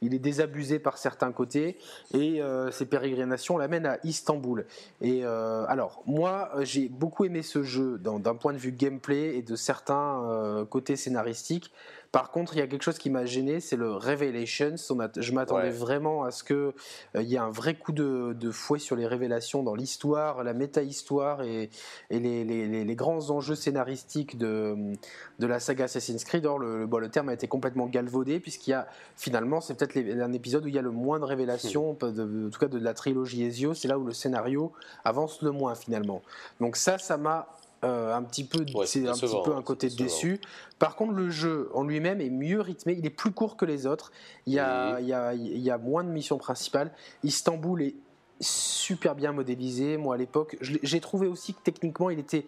il 0.03 0.14
est 0.14 0.18
désabusé 0.18 0.79
par 0.79 0.99
certains 0.99 1.33
côtés, 1.33 1.79
et 2.14 2.40
ses 2.71 2.87
pérégrinations 2.87 3.57
l'amènent 3.57 3.87
à 3.87 3.99
Istanbul. 4.05 4.66
Et 5.01 5.25
alors, 5.25 6.03
moi, 6.07 6.51
j'ai 6.61 6.88
beaucoup 6.88 7.25
aimé 7.25 7.42
ce 7.42 7.62
jeu 7.62 7.99
d'un 7.99 8.35
point 8.35 8.53
de 8.53 8.59
vue 8.59 8.73
gameplay 8.73 9.37
et 9.37 9.42
de 9.42 9.57
certains 9.57 10.66
côtés 10.71 10.97
scénaristiques. 10.97 11.73
Par 12.12 12.31
contre, 12.31 12.55
il 12.55 12.59
y 12.59 12.62
a 12.62 12.66
quelque 12.66 12.83
chose 12.83 12.98
qui 12.98 13.09
m'a 13.09 13.25
gêné, 13.25 13.61
c'est 13.61 13.77
le 13.77 13.94
Revelations. 13.94 14.77
je 15.16 15.33
m'attendais 15.33 15.70
vraiment 15.70 16.25
à 16.25 16.31
ce 16.31 16.44
qu'il 16.44 16.57
euh, 16.57 17.22
y 17.22 17.37
ait 17.37 17.38
un 17.38 17.51
vrai 17.51 17.75
coup 17.75 17.92
de, 17.92 18.51
fouet 18.51 18.79
sur 18.79 18.96
les 18.96 19.07
révélations 19.07 19.62
dans 19.62 19.75
l'histoire, 19.75 20.44
la 20.44 20.53
méta-histoire 20.53 21.42
et, 21.42 21.70
les, 22.11 22.94
grands 22.96 23.31
enjeux 23.31 23.55
scénaristiques 23.55 24.37
de, 24.37 24.92
la 25.38 25.59
saga 25.59 25.85
Assassin's 25.85 26.25
Creed. 26.25 26.44
Or, 26.44 26.59
le, 26.59 26.85
le 26.85 27.09
terme 27.09 27.31
a 27.31 27.33
été 27.33 27.48
complètement 27.48 27.87
galvaudé, 27.87 28.40
puisqu'il 28.40 28.70
y 28.70 28.75
a 28.75 28.87
finalement, 29.16 29.62
c'est 29.62 29.75
peut-être 29.75 29.96
un 29.96 30.33
épisode 30.35 30.66
où 30.66 30.68
il 30.68 30.75
y 30.75 30.79
a 30.79 30.83
le 30.83 30.90
moins 30.90 31.18
de 31.18 31.25
révélations, 31.25 31.94
hmm. 31.94 32.46
en 32.46 32.51
tout 32.51 32.59
cas 32.61 32.68
de 32.68 32.79
la 32.79 32.92
trilogie 32.92 33.42
Ezio. 33.44 33.72
C'est 33.72 33.88
là 33.88 33.98
où 33.98 34.05
le 34.05 34.12
scénario 34.12 34.72
avance 35.05 35.40
le 35.40 35.51
moins 35.51 35.75
finalement. 35.75 36.20
Donc 36.61 36.77
ça, 36.77 36.98
ça 36.98 37.16
m'a 37.16 37.48
euh, 37.85 38.14
un 38.14 38.23
petit 38.23 38.45
peu, 38.45 38.64
c'est 38.85 39.09
un 39.09 39.12
petit 39.12 39.42
peu 39.45 39.57
un 39.57 39.62
côté 39.62 39.88
déçu. 39.88 40.40
Par 40.79 40.95
contre, 40.95 41.14
le 41.14 41.31
jeu 41.31 41.68
en 41.75 41.83
lui-même 41.83 42.21
est 42.21 42.31
mieux 42.31 42.61
rythmé, 42.61 42.95
il 42.97 43.05
est 43.05 43.11
plus 43.11 43.33
court 43.33 43.57
que 43.57 43.64
les 43.64 43.87
autres. 43.87 44.12
Il 44.47 44.53
y 44.53 44.61
a, 44.61 45.01
il 45.01 45.07
y 45.07 45.12
a, 45.12 45.35
il 45.35 45.59
y 45.59 45.71
a 45.71 45.79
moins 45.79 46.05
de 46.05 46.09
missions 46.09 46.38
principales. 46.38 46.92
Istanbul 47.25 47.83
est 47.83 47.95
super 48.38 49.16
bien 49.16 49.33
modélisé. 49.33 49.97
Moi, 49.97 50.14
à 50.14 50.18
l'époque, 50.18 50.57
j'ai 50.61 51.01
trouvé 51.01 51.27
aussi 51.27 51.55
que 51.55 51.61
techniquement, 51.64 52.09
il 52.11 52.21
était 52.21 52.47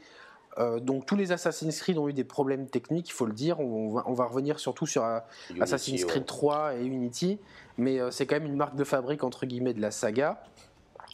euh, 0.59 0.79
donc 0.79 1.05
tous 1.05 1.16
les 1.16 1.33
Assassin's 1.33 1.81
Creed 1.81 1.99
ont 1.99 2.09
eu 2.09 2.12
des 2.12 2.23
problèmes 2.23 2.68
techniques, 2.68 3.09
il 3.09 3.12
faut 3.12 3.27
le 3.27 3.33
dire. 3.33 3.59
On 3.59 3.92
va, 3.92 4.05
on 4.07 4.12
va 4.12 4.27
revenir 4.27 4.61
surtout 4.61 4.87
sur 4.87 5.05
euh, 5.05 5.18
Assassin's 5.61 6.05
Creed 6.05 6.27
3 6.27 6.77
et 6.77 6.85
Unity, 6.85 7.40
mais 7.77 7.99
c'est 8.12 8.25
quand 8.27 8.37
même 8.37 8.47
une 8.47 8.57
marque 8.57 8.77
de 8.77 8.85
fabrique 8.85 9.25
entre 9.25 9.47
guillemets 9.47 9.75
de 9.75 9.81
la 9.81 9.90
saga. 9.90 10.44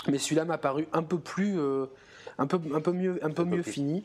Mais 0.08 0.18
celui-là 0.18 0.44
m'a 0.44 0.58
paru 0.58 0.88
un 0.92 1.02
peu 1.02 1.18
plus 1.18 1.58
un 2.40 2.46
peu, 2.46 2.58
un 2.74 2.80
peu 2.80 2.92
mieux, 2.92 3.18
un 3.22 3.30
peu 3.30 3.44
mieux 3.44 3.62
fini. 3.62 4.02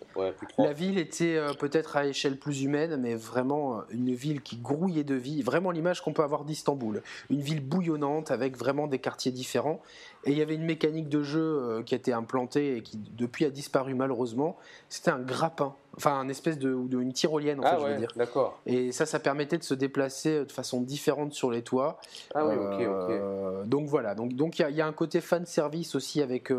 la 0.58 0.74
ville 0.74 0.98
était 0.98 1.38
euh, 1.38 1.54
peut-être 1.54 1.95
à 1.95 2.06
échelle 2.06 2.38
plus 2.38 2.63
humaine, 2.63 2.98
mais 2.98 3.15
vraiment 3.15 3.78
euh, 3.78 3.82
une 3.91 4.13
ville 4.13 4.41
qui 4.41 4.58
grouillait 4.58 5.06
de 5.06 5.15
vie. 5.15 5.41
Vraiment 5.41 5.71
l'image 5.71 6.02
qu'on 6.02 6.12
peut 6.12 6.21
avoir 6.21 6.43
d'Istanbul. 6.43 7.02
Une 7.30 7.39
ville 7.39 7.65
bouillonnante 7.65 8.32
avec 8.32 8.58
vraiment 8.58 8.88
des 8.88 9.00
quartiers 9.00 9.32
différents. 9.32 9.82
Et 10.26 10.32
il 10.32 10.38
y 10.38 10.41
avait 10.41 10.56
une 10.56 10.65
mécanique 10.65 11.08
de 11.08 11.24
jeu 11.24 11.39
euh, 11.39 11.82
qui 11.82 11.93
a 11.93 11.98
été 11.98 12.12
implantée 12.12 12.76
et 12.76 12.82
qui 12.82 12.98
depuis 12.98 13.45
a 13.45 13.50
disparu 13.50 13.93
malheureusement. 13.93 14.58
C'était 14.89 15.12
un 15.12 15.19
grappin 15.19 15.74
enfin 15.97 16.19
un 16.19 16.29
espèce 16.29 16.58
de, 16.58 16.75
une 16.91 17.13
tyrolienne 17.13 17.60
en 17.60 17.63
ah 17.63 17.75
fait, 17.75 17.81
je 17.81 17.91
veux 17.91 17.97
dire. 17.97 18.12
D'accord. 18.15 18.60
Et 18.65 18.91
ça, 18.91 19.05
ça 19.05 19.19
permettait 19.19 19.58
de 19.58 19.63
se 19.63 19.73
déplacer 19.73 20.45
de 20.45 20.51
façon 20.51 20.81
différente 20.81 21.34
sur 21.34 21.51
les 21.51 21.62
toits. 21.62 21.99
Ah 22.34 22.45
oui, 22.45 22.55
ok, 22.55 22.88
ok. 22.88 23.67
Donc 23.67 23.88
voilà, 23.88 24.15
donc 24.15 24.34
donc 24.34 24.60
il 24.60 24.75
y, 24.75 24.81
a 24.81 24.88
un 24.88 24.93
côté 24.93 25.21
fan 25.21 25.45
service 25.45 25.95
aussi 25.95 26.21
avec 26.21 26.51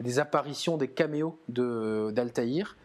des 0.00 0.18
apparitions, 0.18 0.76
des 0.76 0.88
caméos 0.88 1.38
de 1.48 2.10
d'Altaïr. 2.12 2.76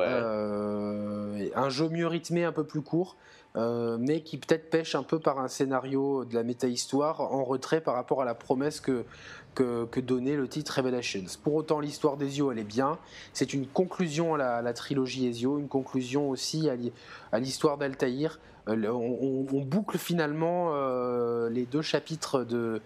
Euh, 0.00 1.48
un 1.54 1.68
jeu 1.68 1.88
mieux 1.88 2.06
rythmé, 2.06 2.44
un 2.44 2.52
peu 2.52 2.64
plus 2.64 2.82
court, 2.82 3.16
euh, 3.56 3.96
mais 4.00 4.22
qui 4.22 4.38
peut-être 4.38 4.70
pêche 4.70 4.94
un 4.94 5.02
peu 5.02 5.18
par 5.18 5.38
un 5.38 5.48
scénario 5.48 6.24
de 6.24 6.34
la 6.34 6.42
méta-histoire 6.42 7.20
en 7.20 7.44
retrait 7.44 7.80
par 7.80 7.94
rapport 7.94 8.22
à 8.22 8.24
la 8.24 8.34
promesse 8.34 8.80
que, 8.80 9.04
que, 9.54 10.00
donnait 10.00 10.36
le 10.36 10.48
titre 10.48 10.74
Revelations. 10.76 11.24
Pour 11.42 11.54
autant, 11.54 11.80
l'histoire 11.80 12.16
d'Ezio, 12.16 12.52
elle 12.52 12.58
est 12.58 12.64
bien. 12.64 12.98
C'est 13.32 13.52
une 13.52 13.66
conclusion 13.66 14.34
à 14.34 14.62
la, 14.62 14.72
trilogie 14.72 15.26
Ezio, 15.26 15.58
une 15.58 15.68
conclusion 15.68 16.30
aussi 16.30 16.68
à 17.32 17.38
l'histoire 17.38 17.78
d'Altaïr. 17.78 18.38
Euh, 18.68 18.88
on, 18.88 19.60
boucle 19.62 19.98
finalement 19.98 20.70
euh, 20.72 21.48
les 21.50 21.66
deux 21.66 21.82
chapitres 21.82 22.44
de, 22.44 22.80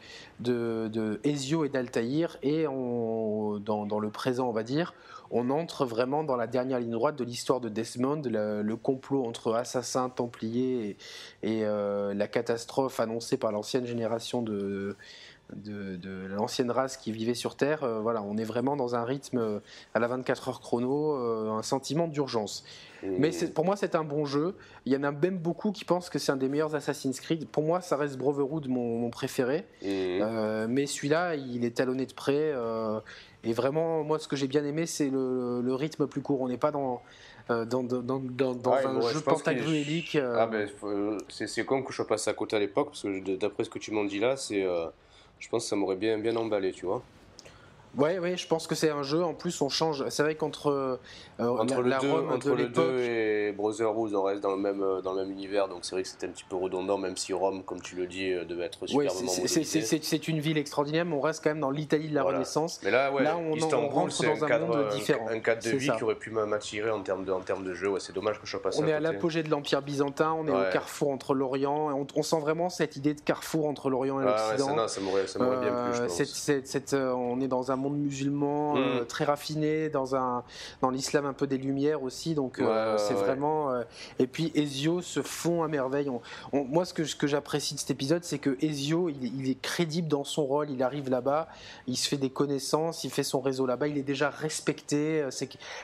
et 1.24 1.68
d'Altaïr 1.68 2.38
et 2.42 2.64
dans, 2.64 3.98
le 4.00 4.11
présent, 4.11 4.48
on 4.48 4.52
va 4.52 4.62
dire, 4.62 4.94
on 5.31 5.50
entre 5.50 5.85
vraiment 5.85 6.24
dans 6.24 6.37
la 6.37 6.46
dernière 6.46 6.79
ligne 6.79 6.92
droite 6.92 7.16
de 7.16 7.24
l'histoire 7.24 7.61
de 7.61 7.68
Desmond, 7.68 8.22
le, 8.24 8.74
complot 8.76 9.24
entre 9.26 9.55
assassins, 9.55 10.09
templiers 10.09 10.96
et, 11.42 11.64
euh, 11.64 12.14
la 12.14 12.29
catastrophe 12.29 13.00
annoncée 13.00 13.37
par 13.37 13.52
l'ancienne 13.52 13.87
génération 13.87 14.42
de, 14.42 14.96
de, 15.54 16.26
l'ancienne 16.28 16.70
race 16.70 16.96
qui 16.96 17.12
vivait 17.12 17.35
sur 17.35 17.56
Terre. 17.56 17.87
voilà, 18.02 18.22
on 18.22 18.37
est 18.37 18.44
vraiment 18.44 18.76
dans 18.76 18.94
un 18.94 19.04
rythme 19.04 19.61
à 19.94 19.98
la 19.98 20.06
24 20.06 20.48
heures 20.48 20.61
chrono, 20.61 21.12
un 21.14 21.62
sentiment 21.62 22.09
d'urgence. 22.09 22.64
Mais 23.02 23.30
pour 23.54 23.64
moi, 23.64 23.76
c'est 23.76 23.94
un 23.94 24.04
bon 24.04 24.24
jeu. 24.24 24.54
Il 24.85 24.92
y 24.92 24.96
en 24.96 25.02
a 25.02 25.12
même 25.12 25.38
beaucoup 25.38 25.72
qui 25.72 25.85
pensent 25.85 26.11
que 26.11 26.18
c'est 26.18 26.32
un 26.32 26.37
des 26.37 26.48
meilleurs 26.48 26.74
Assassin's 26.74 27.20
Creed. 27.20 27.46
Pour 27.48 27.62
moi, 27.62 27.80
ça 27.80 27.96
reste 27.96 28.16
Brotherhood 28.16 28.68
mon, 28.68 28.98
mon 28.98 29.11
préféré. 29.11 29.64
Euh, 29.85 30.66
mais 30.68 30.87
celui-là, 30.87 31.35
il 31.35 31.64
est 31.64 31.76
talonné 31.76 32.06
de 32.06 32.12
près. 32.12 32.52
Euh, 32.54 33.00
et 33.44 33.52
vraiment, 33.52 34.02
moi, 34.02 34.18
ce 34.18 34.28
que 34.28 34.37
j'ai 34.37 34.48
bien 34.48 34.64
aimé, 34.64 34.87
c'est 34.87 35.11
le, 35.11 35.74
rythme 35.74 36.06
plus 36.06 36.22
court. 36.22 36.40
On 36.40 36.48
n'est 36.48 36.56
pas 36.56 36.70
dans, 36.70 37.02
euh, 37.50 37.64
dans, 37.64 37.82
dans, 37.82 38.02
dans, 38.20 38.72
un 38.72 39.00
jeu 39.12 39.20
pantagruélique. 39.20 40.16
Ah, 40.16 40.46
ben, 40.46 40.68
c'est 41.28 41.64
con 41.64 41.82
que 41.82 41.92
je 41.92 42.02
passe 42.02 42.28
à 42.28 42.35
côté 42.35 42.56
à 42.56 42.59
l'époque, 42.59 42.88
parce 42.88 43.02
que 43.02 43.37
d'après 43.37 43.64
ce 43.64 43.70
que 43.70 43.78
tu 43.78 43.92
m'en 43.92 44.04
dis 44.04 44.18
là, 44.18 44.37
c'est, 44.37 44.66
je 45.38 45.49
pense 45.49 45.64
que 45.64 45.68
ça 45.70 45.77
m'aurait 45.77 45.96
bien, 45.96 46.18
bien 46.18 46.37
emballé, 46.37 46.72
tu 46.72 46.87
vois. 46.87 47.03
Ouais, 47.96 48.18
ouais, 48.18 48.37
je 48.37 48.46
pense 48.46 48.66
que 48.66 48.74
c'est 48.74 48.90
un 48.90 49.02
jeu. 49.02 49.22
En 49.24 49.35
plus, 49.35 49.61
on 49.62 49.68
change. 49.68 50.06
C'est 50.11 50.22
vrai 50.22 50.35
qu'entre 50.35 50.70
euh, 50.70 50.98
entre 51.38 51.82
la, 51.82 51.98
le 51.98 52.02
2, 52.02 52.12
entre 52.35 52.50
le 52.50 52.68
2 52.68 53.00
et 53.00 53.52
Brotherhood, 53.52 54.14
on 54.14 54.22
reste 54.22 54.42
dans 54.42 54.50
le 54.50 54.61
même 54.61 54.85
dans 55.02 55.12
le 55.14 55.22
même 55.22 55.30
univers. 55.30 55.68
Donc 55.68 55.78
c'est 55.82 55.92
vrai 55.92 56.02
que 56.02 56.09
c'était 56.09 56.26
un 56.26 56.30
petit 56.30 56.44
peu 56.48 56.56
redondant, 56.56 56.98
même 56.98 57.16
si 57.16 57.32
Rome, 57.32 57.62
comme 57.64 57.80
tu 57.80 57.96
le 57.96 58.06
dis, 58.06 58.32
devait 58.46 58.64
être 58.64 58.87
superbement 58.87 59.20
ouais, 59.22 59.64
C'est 60.02 60.28
une 60.28 60.40
ville 60.40 60.59
extraordinaire, 60.59 61.04
mais 61.04 61.14
on 61.14 61.20
reste 61.20 61.42
quand 61.42 61.50
même 61.50 61.61
dans 61.61 61.70
l'Italie 61.70 62.09
de 62.09 62.14
la 62.14 62.22
Renaissance. 62.22 62.80
Mais 62.82 62.90
là, 62.90 63.12
ouais, 63.12 63.22
là 63.22 63.37
on, 63.37 63.88
rentre 63.88 64.22
dans 64.22 64.44
un, 64.44 64.48
cadre, 64.48 64.66
monde 64.66 64.88
différent. 64.88 65.28
Un 65.28 65.40
cadre 65.40 65.62
de 65.62 65.70
vie 65.70 65.90
qui 65.96 66.04
aurait 66.04 66.16
pu 66.16 66.30
m'attirer 66.30 66.90
en 66.90 67.00
termes 67.00 67.24
de 67.24 67.32
en 67.32 67.40
termes 67.40 67.64
de 67.64 67.74
jeu. 67.74 67.88
Ouais, 67.88 68.00
c'est 68.00 68.14
dommage 68.14 68.38
que 68.38 68.46
je 68.46 68.50
sois 68.50 68.62
passé. 68.62 68.80
On 68.82 68.87
est 68.87 68.92
à 68.92 69.00
l'apogée 69.00 69.42
de 69.42 69.50
l'Empire 69.50 69.80
byzantin. 69.80 70.32
On 70.32 70.46
est 70.46 70.50
au 70.50 70.70
carrefour 70.72 71.11
entre 71.11 71.35
l'Orient. 71.35 71.96
On, 71.96 72.06
on, 72.14 72.22
sent 72.22 72.40
vraiment 72.40 72.68
cette 72.68 72.96
idée 72.96 73.14
de 73.14 73.20
carrefour 73.20 73.66
entre 73.66 73.88
l'Orient 73.88 74.20
et 74.20 74.24
l'Occident. 74.24 74.87
ça 74.87 75.00
m'aurait 75.00 75.61
bien 75.61 75.92
plu. 75.92 76.96
On 77.16 77.40
est 77.40 77.48
dans 77.48 77.70
un 77.70 77.76
monde 77.88 77.99
musulman 77.99 78.77
euh, 78.77 79.03
hmm. 79.03 79.07
très 79.07 79.25
raffiné, 79.25 79.88
dans, 79.88 80.14
un, 80.16 80.44
dans 80.81 80.90
l'islam 80.90 81.27
un 81.27 81.33
peu 81.33 81.46
des 81.46 81.59
Lumières 81.59 82.03
aussi. 82.03 82.35
Donc 82.35 82.59
euh, 82.59 82.96
c'est 82.99 83.14
vraiment. 83.14 83.72
Euh, 83.72 83.83
et 84.18 84.27
puis 84.27 84.53
Ezio 84.55 85.03
se 85.03 85.22
fond 85.22 85.62
à 85.62 85.68
merveille. 85.68 86.11
moi, 86.53 86.85
ce 86.85 86.94
que, 86.94 87.05
ce 87.05 87.16
que 87.16 87.27
j'apprécie 87.27 87.75
de 87.75 87.81
cet 87.81 87.90
épisode, 87.90 88.25
c'est 88.25 88.38
que 88.38 88.57
Ezio, 88.61 89.09
il, 89.09 89.49
est 89.49 89.61
crédible 89.61 90.09
dans 90.09 90.25
son 90.25 90.44
rôle. 90.44 90.70
Il 90.70 90.83
arrive 90.83 91.11
là-bas, 91.11 91.49
il 91.87 91.96
se 91.96 92.09
fait 92.09 92.16
des 92.16 92.31
connaissances, 92.31 93.05
il 93.05 93.11
fait 93.11 93.22
son 93.22 93.40
réseau 93.40 93.66
là-bas, 93.66 93.88
il 93.88 93.99
est 93.99 94.03
déjà 94.03 94.31
respecté. 94.31 95.27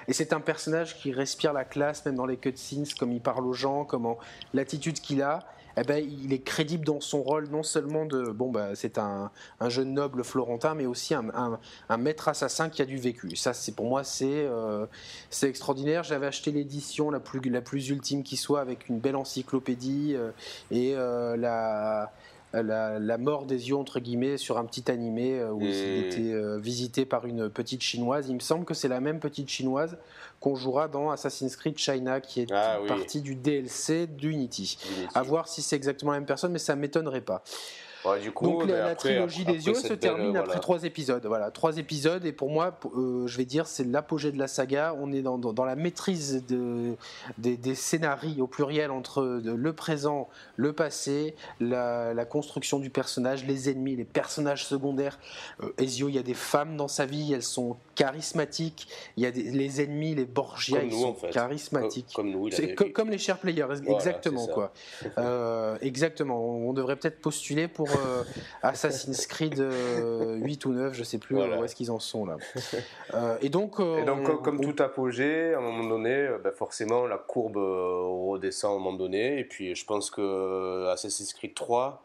et 0.09 0.13
c'est 0.13 0.33
un 0.33 0.41
personnage 0.41 0.99
qui 0.99 1.13
respire 1.13 1.53
la 1.53 1.65
classe, 1.65 2.05
même 2.05 2.17
dans 2.17 2.27
les 2.27 2.37
cutscenes, 2.37 2.87
comme 2.99 3.13
il 3.13 3.21
parle 3.21 3.47
aux 3.47 3.53
gens, 3.53 3.85
comment 3.85 4.19
l'attitude 4.55 5.01
qu'il 5.01 5.23
a 5.23 5.41
eh 5.77 5.83
ben, 5.83 6.05
il 6.05 6.33
est 6.33 6.43
crédible 6.43 6.85
dans 6.85 7.01
son 7.01 7.23
rôle, 7.23 7.49
non 7.49 7.63
seulement 7.63 8.05
de 8.05 8.31
bon, 8.31 8.51
bah, 8.51 8.71
c'est 8.75 8.99
un, 8.99 9.31
jeune 9.69 9.95
noble 9.95 10.25
florentin, 10.25 10.75
mais 10.75 10.87
aussi 10.87 11.15
un, 11.15 11.59
maître 11.99 12.29
assassin 12.29 12.69
qui 12.69 12.83
a 12.83 12.85
du 12.85 12.97
vécu. 12.97 13.37
Ça, 13.37 13.55
c'est 13.55 13.75
pour 13.75 13.87
moi, 13.87 14.05
c'est 14.05 14.27
euh, 14.27 14.87
c'est 15.31 15.49
extraordinaire. 15.49 16.03
J'avais 16.03 16.27
acheté 16.27 16.51
l'édition 16.51 17.11
la 17.11 17.21
plus, 17.21 17.41
la 17.49 17.61
plus 17.61 17.89
ultime 17.89 18.23
qui 18.23 18.37
soit, 18.37 18.61
avec 18.61 18.89
une 18.89 18.99
belle 18.99 19.17
encyclopédie 19.17 20.15
euh, 20.15 20.31
et 20.71 20.95
euh, 20.97 21.37
la 21.37 22.13
la, 22.55 23.17
mort 23.17 23.47
des 23.47 23.71
yeux 23.71 23.77
entre 23.77 23.99
guillemets 23.99 24.37
sur 24.37 24.59
un 24.59 24.67
petit 24.67 24.91
animé 24.91 25.43
où 25.43 25.63
il 25.63 26.05
était 26.05 26.59
visité 26.59 27.07
par 27.07 27.25
une 27.25 27.49
petite 27.49 27.81
chinoise. 27.81 28.29
Il 28.29 28.35
me 28.35 28.41
semble 28.41 28.67
que 28.67 28.75
c'est 28.75 28.89
la 28.89 29.01
même 29.01 29.21
petite 29.21 29.49
chinoise 29.49 29.97
qu'on 30.43 30.57
jouera 30.57 30.89
dans 30.89 31.11
Assassin's 31.11 31.57
Creed 31.57 31.79
China, 31.79 32.21
qui 32.21 32.43
est 32.43 32.53
ah 32.53 32.81
partie 32.87 33.23
du 33.23 33.37
DLC 33.37 34.07
d'Unity. 34.07 34.77
À 35.15 35.23
voir 35.23 35.49
si 35.49 35.63
c'est 35.63 35.77
exactement 35.77 36.13
la 36.13 36.19
même 36.19 36.27
personne, 36.27 36.53
mais 36.53 36.59
ça 36.59 36.77
m'étonnerait 36.77 37.21
pas. 37.21 37.43
Donc 38.05 38.69
la, 38.69 38.95
trilogie 38.97 39.45
des 39.45 39.67
yeux 39.67 39.75
se 39.75 39.93
termine 39.93 40.37
après 40.37 40.59
trois 40.59 40.83
épisodes. 40.85 41.25
Voilà, 41.25 41.51
trois 41.51 41.79
épisodes 41.79 42.25
et 42.25 42.33
pour 42.33 42.51
moi, 42.51 42.79
euh, 42.97 43.27
je 43.27 43.37
vais 43.37 43.45
dire, 43.45 43.67
c'est 43.67 43.85
l'apogée 43.85 44.33
de 44.33 44.39
la 44.39 44.49
saga. 44.49 44.97
On 45.01 45.13
est 45.13 45.23
dans, 45.23 45.39
dans, 45.39 45.65
la 45.65 45.77
maîtrise 45.77 46.45
de, 46.49 46.97
des, 47.39 47.57
des, 47.57 47.75
scénarios 47.75 48.45
au 48.45 48.47
pluriel 48.47 48.91
entre 48.91 49.41
le 49.45 49.73
présent, 49.73 50.29
le 50.57 50.73
passé, 50.73 51.35
la, 51.61 52.13
la, 52.13 52.25
construction 52.25 52.81
du 52.81 52.91
personnage, 52.91 53.45
les 53.45 53.71
ennemis, 53.71 53.97
les 53.97 54.05
personnages 54.05 54.67
secondaires. 54.67 55.19
Euh, 55.63 55.73
Ezio, 55.79 56.09
il 56.09 56.17
y 56.17 56.19
a 56.19 56.25
des 56.25 56.35
femmes 56.35 56.77
dans 56.77 56.89
sa 56.89 57.07
vie, 57.07 57.33
elles 57.33 57.43
sont 57.43 57.77
charismatiques. 57.95 58.89
Il 59.17 59.23
y 59.23 59.27
a 59.27 59.31
des, 59.31 59.43
les 59.43 59.81
ennemis, 59.83 60.15
les 60.15 60.25
Borgia, 60.25 60.83
ils 60.83 60.93
sont 60.93 61.15
charismatiques. 61.31 62.13
Comme, 62.15 62.31
nous, 62.31 62.49
comme, 62.95 63.11
les 63.11 63.19
chers 63.19 63.39
players, 63.39 63.67
exactement 63.87 64.47
quoi. 64.47 64.73
Euh, 65.19 65.77
exactement. 65.81 66.41
On 66.41 66.73
devrait 66.73 66.97
peut-être 66.97 67.21
postuler 67.21 67.69
pour 67.69 67.89
euh, 67.91 68.25
Assassin's 68.63 69.27
Creed 69.27 69.59
8 69.59 69.61
euh, 69.61 70.41
ou 70.69 70.73
9, 70.73 70.95
je 70.95 71.05
sais 71.05 71.19
plus 71.19 71.37
où 71.37 71.65
est-ce 71.65 71.75
qu'ils 71.75 71.91
en 71.91 71.99
sont 71.99 72.27
là. 72.27 72.37
Et 73.41 73.49
donc, 73.49 73.77
comme 73.77 74.61
tout 74.61 74.83
apogée, 74.83 75.55
à 75.55 75.59
un 75.59 75.61
moment 75.61 75.89
donné, 75.89 76.29
bah, 76.43 76.53
forcément 76.53 77.07
la 77.07 77.19
courbe 77.19 77.57
redescend 77.57 78.73
à 78.73 78.75
un 78.75 78.79
moment 78.79 78.97
donné. 78.97 79.39
Et 79.39 79.45
puis 79.45 79.75
je 79.75 79.85
pense 79.85 80.11
que 80.11 80.87
Assassin's 80.89 81.33
Creed 81.33 81.55
3, 81.55 82.03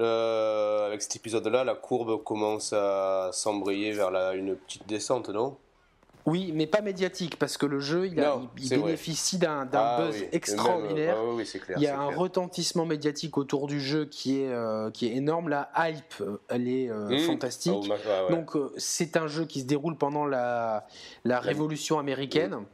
avec 0.00 1.02
cet 1.02 1.16
épisode-là, 1.16 1.64
la 1.64 1.74
courbe 1.74 2.22
commence 2.22 2.72
à 2.72 3.30
s'embrayer 3.32 3.92
vers 3.92 4.10
la, 4.10 4.34
une 4.34 4.56
petite 4.56 4.86
descente, 4.88 5.28
non? 5.30 5.56
Oui, 6.26 6.52
mais 6.54 6.66
pas 6.66 6.80
médiatique, 6.80 7.38
parce 7.38 7.56
que 7.56 7.66
le 7.66 7.80
jeu, 7.80 8.06
il, 8.06 8.22
bénéficie 8.68 9.38
d'un 9.38 9.68
ah 9.72 10.00
buzz 10.00 10.16
extraordinaire. 10.32 11.16
il 11.76 11.82
y 11.82 11.86
a 11.86 11.98
un 11.98 12.14
retentissement 12.14 12.84
médiatique 12.84 13.38
autour 13.38 13.66
du 13.66 13.80
jeu 13.80 14.04
qui 14.04 14.42
est, 14.42 14.52
euh, 14.52 14.90
qui 14.90 15.06
est 15.06 15.16
énorme. 15.16 15.48
La 15.48 15.70
hype, 15.76 16.20
euh, 16.20 16.36
elle 16.48 16.68
est 16.68 16.90
euh, 16.90 17.08
mmh. 17.08 17.18
fantastique. 17.20 17.72
Oh, 17.90 18.30
Donc, 18.30 18.56
c'est 18.76 19.16
un 19.16 19.28
jeu 19.28 19.44
qui 19.46 19.60
se 19.60 19.66
déroule 19.66 19.96
pendant 19.96 20.26
la, 20.26 20.86
la 21.24 21.40
Révolution 21.40 21.98
américaine. 21.98 22.64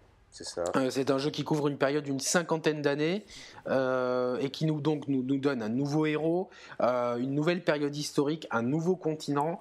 C'est 0.91 1.11
un 1.11 1.19
jeu 1.19 1.31
qui 1.31 1.45
couvre 1.45 1.69
une 1.69 1.79
période 1.79 2.05
d'une 2.05 2.21
cinquantaine 2.21 2.83
d'années 2.83 3.25
et 3.69 4.51
qui 4.51 4.67
nous 4.67 4.81
donc 4.81 5.09
nous, 5.09 5.23
nous 5.23 5.39
donne 5.39 5.63
un 5.63 5.69
nouveau 5.69 6.07
héros, 6.07 6.51
une 6.81 7.35
nouvelle 7.35 7.63
période 7.63 7.97
historique, 7.97 8.47
un 8.51 8.63
nouveau 8.63 8.97
continent 8.97 9.59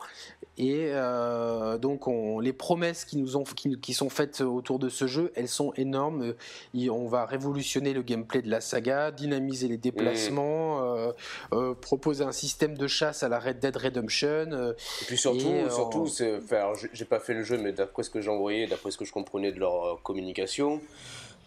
et 0.58 0.92
euh, 0.92 1.78
donc 1.78 2.08
on, 2.08 2.40
les 2.40 2.54
promesses 2.54 3.04
qui 3.04 3.18
nous 3.18 3.36
ont 3.36 3.44
qui, 3.44 3.78
qui, 3.80 3.94
sont 3.94 4.10
faites 4.10 4.40
autour 4.40 4.80
de 4.80 4.88
ce 4.88 5.06
jeu, 5.06 5.32
elles 5.36 5.50
sont 5.50 5.74
énormes. 5.76 6.34
on 6.74 7.08
va 7.08 7.26
révolutionner 7.26 7.94
le 7.94 8.02
gameplay 8.02 8.42
de 8.42 8.50
la 8.50 8.62
saga, 8.62 9.12
dynamiser 9.12 9.68
les 9.68 9.78
déplacements, 9.78 10.96
euh, 10.96 11.12
euh, 11.54 11.74
proposer 11.74 12.24
un 12.24 12.32
système 12.32 12.78
de 12.78 12.88
chasse 12.88 13.22
à 13.24 13.30
la 13.30 13.40
Red 13.40 13.60
Dead 13.60 13.76
Redemption. 13.76 14.74
et 15.02 15.06
puis 15.06 15.18
surtout, 15.18 15.70
surtout, 15.70 16.08
c'est, 16.08 16.38
enfin, 16.38 16.72
j'ai 16.94 17.06
pas 17.06 17.20
fait 17.20 17.34
le 17.34 17.44
jeu, 17.44 17.58
mais 17.58 17.74
d'après 17.74 18.04
ce 18.04 18.10
que 18.10 18.22
j'ai 18.22 18.30
envoyé, 18.30 18.66
d'après 18.66 18.92
ce 18.92 18.98
que 18.98 19.06
je 19.06 19.12
comprenais 19.12 19.52
de 19.52 19.60
leur 19.60 20.02
communication, 20.04 20.65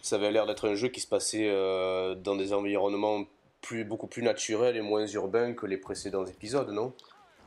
ça 0.02 0.16
avait 0.16 0.30
l'air 0.30 0.46
d'être 0.46 0.68
un 0.68 0.74
jeu 0.74 0.88
qui 0.88 1.00
se 1.00 1.06
passait 1.06 1.50
dans 2.22 2.36
des 2.36 2.52
environnements 2.52 3.24
plus, 3.60 3.84
beaucoup 3.84 4.06
plus 4.06 4.22
naturels 4.22 4.76
et 4.76 4.80
moins 4.80 5.06
urbains 5.06 5.52
que 5.52 5.66
les 5.66 5.76
précédents 5.76 6.24
épisodes, 6.24 6.70
non? 6.70 6.92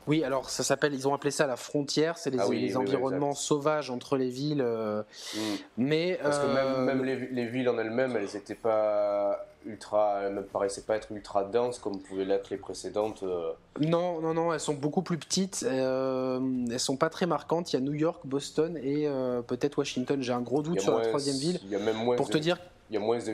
Oui, 0.08 0.24
alors 0.24 0.50
ça 0.50 0.64
s'appelle, 0.64 0.94
ils 0.94 1.06
ont 1.06 1.14
appelé 1.14 1.30
ça 1.30 1.46
la 1.46 1.56
frontière, 1.56 2.18
c'est 2.18 2.30
les, 2.30 2.40
ah 2.40 2.78
environnements 2.78 3.34
sauvages 3.34 3.90
entre 3.90 4.16
les 4.16 4.30
villes. 4.30 4.62
Euh, 4.62 5.02
mm. 5.34 5.38
Mais 5.76 6.18
parce 6.20 6.38
que 6.38 6.46
même, 6.46 7.00
euh, 7.00 7.28
les, 7.30 7.46
villes 7.46 7.68
en 7.68 7.78
elles-mêmes, 7.78 8.16
elles 8.16 8.28
n'étaient 8.34 8.56
pas 8.56 9.46
ultra, 9.66 10.22
elles 10.22 10.34
me 10.34 10.42
paraissaient 10.42 10.82
pas 10.82 10.96
être 10.96 11.10
ultra 11.12 11.44
denses 11.44 11.78
comme 11.78 11.98
pouvaient 12.00 12.24
l'être 12.24 12.50
les 12.50 12.56
précédentes. 12.56 13.22
Euh. 13.22 13.52
Non, 13.80 14.20
non, 14.20 14.34
non, 14.34 14.52
elles 14.52 14.60
sont 14.60 14.74
beaucoup 14.74 15.02
plus 15.02 15.18
petites. 15.18 15.62
elles 15.62 16.80
sont 16.80 16.96
pas 16.96 17.10
très 17.10 17.26
marquantes. 17.26 17.72
Il 17.72 17.76
y 17.76 17.78
a 17.78 17.82
New 17.82 17.94
York, 17.94 18.20
Boston 18.24 18.76
et 18.76 19.08
peut-être 19.46 19.78
Washington. 19.78 20.20
J'ai 20.22 20.32
un 20.32 20.40
gros 20.40 20.62
doute 20.62 20.80
sur 20.80 20.98
la 20.98 21.06
troisième 21.06 21.36
ville. 21.36 21.60
Il 21.64 21.70
y 21.70 21.76
a 21.76 21.78
même 21.78 21.96
moins 21.96 22.16
pour 22.16 22.28
te 22.28 22.38
dire. 22.38 22.58
Il 22.90 22.94
y 22.94 22.96
a 22.98 23.00
moins 23.00 23.18
de, 23.18 23.24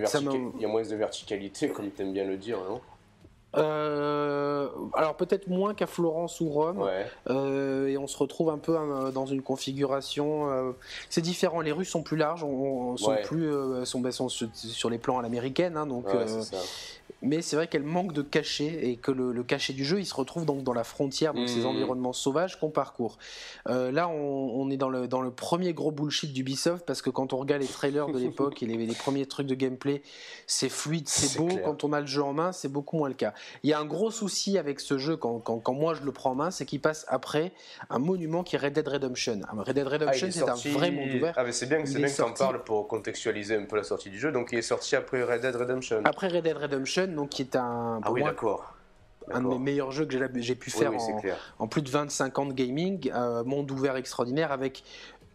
il 0.56 0.60
y 0.60 0.64
a 0.64 0.68
moins 0.68 0.82
de 0.82 0.94
verticalité, 0.94 1.68
comme 1.70 1.90
tu 1.90 2.02
aimes 2.02 2.12
bien 2.12 2.24
le 2.24 2.36
dire, 2.36 2.58
non 2.68 2.80
euh, 3.56 4.68
alors 4.94 5.16
peut-être 5.16 5.48
moins 5.48 5.72
qu'à 5.72 5.87
Florence 5.87 6.40
ou 6.40 6.50
Rome, 6.50 6.87
euh, 7.30 7.87
et 7.87 7.96
on 7.96 8.06
se 8.06 8.16
retrouve 8.18 8.50
un 8.50 8.58
peu 8.58 8.76
euh, 8.76 9.11
dans 9.11 9.26
une 9.26 9.42
configuration. 9.42 10.74
c'est 11.08 11.22
différent. 11.22 11.61
Les 11.61 11.72
rues 11.72 11.84
sont 11.84 12.02
plus 12.02 12.16
larges, 12.16 12.44
on, 12.44 12.96
sont 12.96 13.16
plus, 13.24 13.50
sont, 13.84 14.00
ben, 14.00 14.12
sont, 14.12 14.28
sur 14.28 14.90
les 14.90 14.98
plans 14.98 15.18
à 15.18 15.22
l'américaine, 15.22 15.76
hein, 15.76 15.87
donc 15.87 16.06
mais 17.22 17.42
c'est 17.42 17.56
vrai 17.56 17.66
qu'elle 17.66 17.82
manque 17.82 18.12
de 18.12 18.22
cachet 18.22 18.88
et 18.88 18.96
que 18.96 19.11
le, 19.11 19.42
cachet 19.42 19.72
du 19.72 19.84
jeu 19.84 19.98
il 19.98 20.06
se 20.06 20.14
retrouve 20.14 20.44
donc 20.44 20.62
dans 20.62 20.72
la 20.72 20.84
frontière, 20.84 21.34
donc 21.34 21.48
ces 21.48 21.61
mmh. 21.61 21.66
environnements 21.66 22.12
sauvages 22.12 22.61
qu'on 22.61 22.70
parcourt. 22.70 23.18
Euh, 23.68 23.90
là, 23.90 24.08
on, 24.08 24.70
est 24.70 24.76
dans 24.76 24.88
le, 24.88 25.08
dans 25.08 25.20
le 25.20 25.30
premier 25.30 25.72
gros 25.72 25.90
bullshit 25.90 26.32
d'Ubisoft 26.32 26.84
parce 26.87 27.02
que 27.02 27.11
quand 27.11 27.32
on 27.32 27.38
regarde 27.38 27.62
les 27.62 27.68
trailers 27.68 28.08
de 28.08 28.18
l'époque 28.18 28.62
et 28.62 28.66
les, 28.66 28.76
les, 28.76 28.94
premiers 28.94 29.26
trucs 29.26 29.46
de 29.46 29.54
gameplay, 29.54 30.02
c'est 30.46 30.68
fluide, 30.68 31.08
c'est 31.08 31.38
beau. 31.38 31.48
Quand 31.64 31.84
on 31.84 31.92
a 31.92 32.00
le 32.00 32.06
jeu 32.06 32.22
en 32.22 32.32
main, 32.32 32.52
c'est 32.52 32.68
beaucoup 32.68 32.96
moins 32.96 33.08
le 33.08 33.14
cas. 33.14 33.34
Il 33.62 33.70
y 33.70 33.72
a 33.72 33.79
un 33.79 33.85
gros 33.85 34.11
souci 34.11 34.59
avec 34.59 34.81
ce 34.81 34.98
jeu 34.98 35.16
quand, 35.16 35.38
quand, 35.40 35.59
quand 35.59 35.74
moi 35.74 35.94
je 35.94 36.03
le 36.03 36.12
prends 36.12 36.33
en 36.33 36.35
main, 36.35 36.51
c'est 36.51 36.66
qu'il 36.66 36.81
passe 36.81 37.05
après 37.09 37.53
un 37.90 37.98
monument 37.98 38.42
qui 38.42 38.57
est 38.57 38.59
Red 38.59 38.74
Dead 38.74 38.87
Redemption. 38.87 39.40
Red 39.57 39.74
Dead 39.74 39.87
Redemption, 39.87 40.29
ah, 40.29 40.33
c'est 40.57 40.68
un 40.68 40.72
vrai 40.72 40.90
monde 40.90 41.14
ouvert. 41.14 41.35
Ah, 41.37 41.51
c'est 41.53 41.66
bien, 41.66 41.83
bien 41.83 42.09
que 42.09 42.14
tu 42.14 42.22
en 42.22 42.33
parles 42.33 42.62
pour 42.64 42.88
contextualiser 42.88 43.57
un 43.57 43.64
peu 43.64 43.77
la 43.77 43.85
sortie 43.85 44.11
du 44.11 44.18
jeu. 44.18 44.33
Donc 44.33 44.48
il 44.53 44.59
est 44.59 44.62
sorti 44.62 44.96
après 44.96 45.22
Red 45.22 45.42
Dead 45.42 45.57
Redemption. 45.57 46.03
Après 46.05 46.29
Red 46.29 46.44
Dead 46.44 46.57
Redemption 46.57 47.09
donc 47.09 47.31
qui 47.31 47.42
est 47.42 47.57
un. 47.57 48.01
Ah 48.03 48.12
oui, 48.12 48.22
d'accord. 48.22 48.74
Un 49.31 49.42
de 49.42 49.48
mes 49.48 49.59
meilleurs 49.59 49.92
jeux 49.92 50.07
que 50.07 50.40
j'ai 50.40 50.55
pu 50.55 50.70
faire 50.70 50.90
en, 51.59 51.68
plus 51.68 51.83
de 51.83 51.90
25 51.90 52.38
ans 52.38 52.46
de 52.46 52.55
gaming, 52.55 53.11
euh, 53.14 53.44
monde 53.44 53.70
ouvert 53.70 53.96
extraordinaire 53.96 54.53
avec 54.53 54.83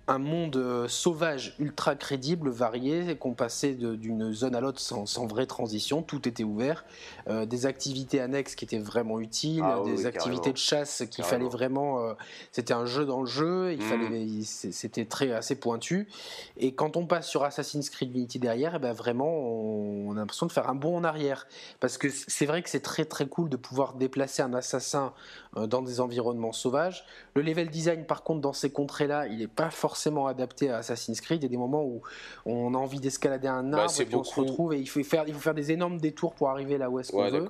un 0.08 0.18
monde 0.18 0.58
euh, 0.58 0.88
sauvage 0.89 1.56
ultra 1.60 1.96
crédible, 1.96 2.50
varié, 2.50 3.16
qu'on 3.16 3.34
passait 3.34 3.74
d'une 3.74 4.34
zone 4.34 4.54
à 4.54 4.60
l'autre 4.60 4.80
sans, 4.80 5.26
vraie 5.26 5.46
transition, 5.46 6.02
tout 6.02 6.28
était 6.28 6.44
ouvert, 6.44 6.84
euh, 7.30 7.46
des 7.46 7.66
activités 7.66 8.20
annexes 8.20 8.56
qui 8.56 8.66
étaient 8.66 8.80
vraiment 8.80 9.22
utiles, 9.22 9.63
ah 9.63 9.82
des 9.86 10.06
activités 10.06 10.52
de 10.52 10.58
chasse 10.58 11.04
qu'il 11.10 11.24
fallait 11.24 11.48
vraiment, 11.48 12.04
euh, 12.04 12.13
c'était 12.52 12.74
un 12.74 12.86
jeu 12.86 13.06
dans 13.06 13.22
le 13.22 13.28
jeu, 13.28 13.72
il 13.72 13.80
mmh. 13.80 13.82
fallait, 13.82 14.28
c'était 14.44 15.06
très 15.06 15.32
assez 15.32 15.56
pointu. 15.56 16.10
Et 16.58 16.74
quand 16.74 16.98
on 16.98 17.06
passe 17.06 17.30
sur 17.30 17.46
Assassin's 17.46 17.89
Creed 17.89 18.13
Unity 18.13 18.39
derrière, 18.39 18.74
et 18.74 18.78
eh 18.78 18.80
ben 18.80 18.94
vraiment, 18.94 19.30
on, 19.30 20.12
a 20.12 20.20
l'impression 20.20 20.46
de 20.46 20.52
faire 20.52 20.70
un 20.70 20.76
bond 20.76 20.98
en 20.98 21.04
arrière, 21.06 21.48
parce 21.80 21.98
que 21.98 22.10
c'est 22.10 22.46
vrai 22.46 22.62
que 22.62 22.70
c'est 22.70 22.82
très 22.82 23.06
très 23.06 23.28
cool 23.28 23.48
de 23.48 23.58
pouvoir 23.58 23.94
déplacer 23.94 24.42
un 24.42 24.54
assassin 24.54 25.13
dans 25.56 25.82
des 25.82 26.00
environnements 26.00 26.52
sauvages. 26.52 27.06
Le 27.36 27.42
level 27.42 27.70
design, 27.70 28.06
par 28.06 28.24
contre, 28.24 28.42
dans 28.42 28.54
ces 28.54 28.72
contrées-là, 28.72 29.28
il 29.28 29.38
n'est 29.38 29.48
pas 29.48 29.70
forcément 29.70 30.28
adapté 30.28 30.70
à 30.70 30.78
Assassin's 30.78 31.22
Creed. 31.22 31.42
Il 31.42 31.44
y 31.44 31.46
a 31.46 31.50
des 31.50 31.58
moments 31.58 31.84
où 31.84 32.02
on 32.46 32.74
a 32.74 32.78
envie 32.78 33.00
d'escalader 33.00 33.48
un 33.48 33.63
bah, 33.63 33.84
arbre 33.84 34.02
et 34.02 34.06
puis 34.06 34.16
on 34.16 34.24
se 34.24 34.39
retrouve 34.39 34.74
et 34.74 34.80
il 34.80 34.88
faut, 34.88 35.04
faire, 35.04 35.26
il 35.28 35.34
faut 35.34 35.39
faire 35.39 35.54
des 35.54 35.72
énormes 35.72 36.00
détours 36.00 36.34
pour 36.34 36.50
arriver 36.50 36.78
là 36.78 36.89
où 36.89 37.00
est-ce 37.00 37.12
qu'on 37.12 37.30
veut. 37.30 37.48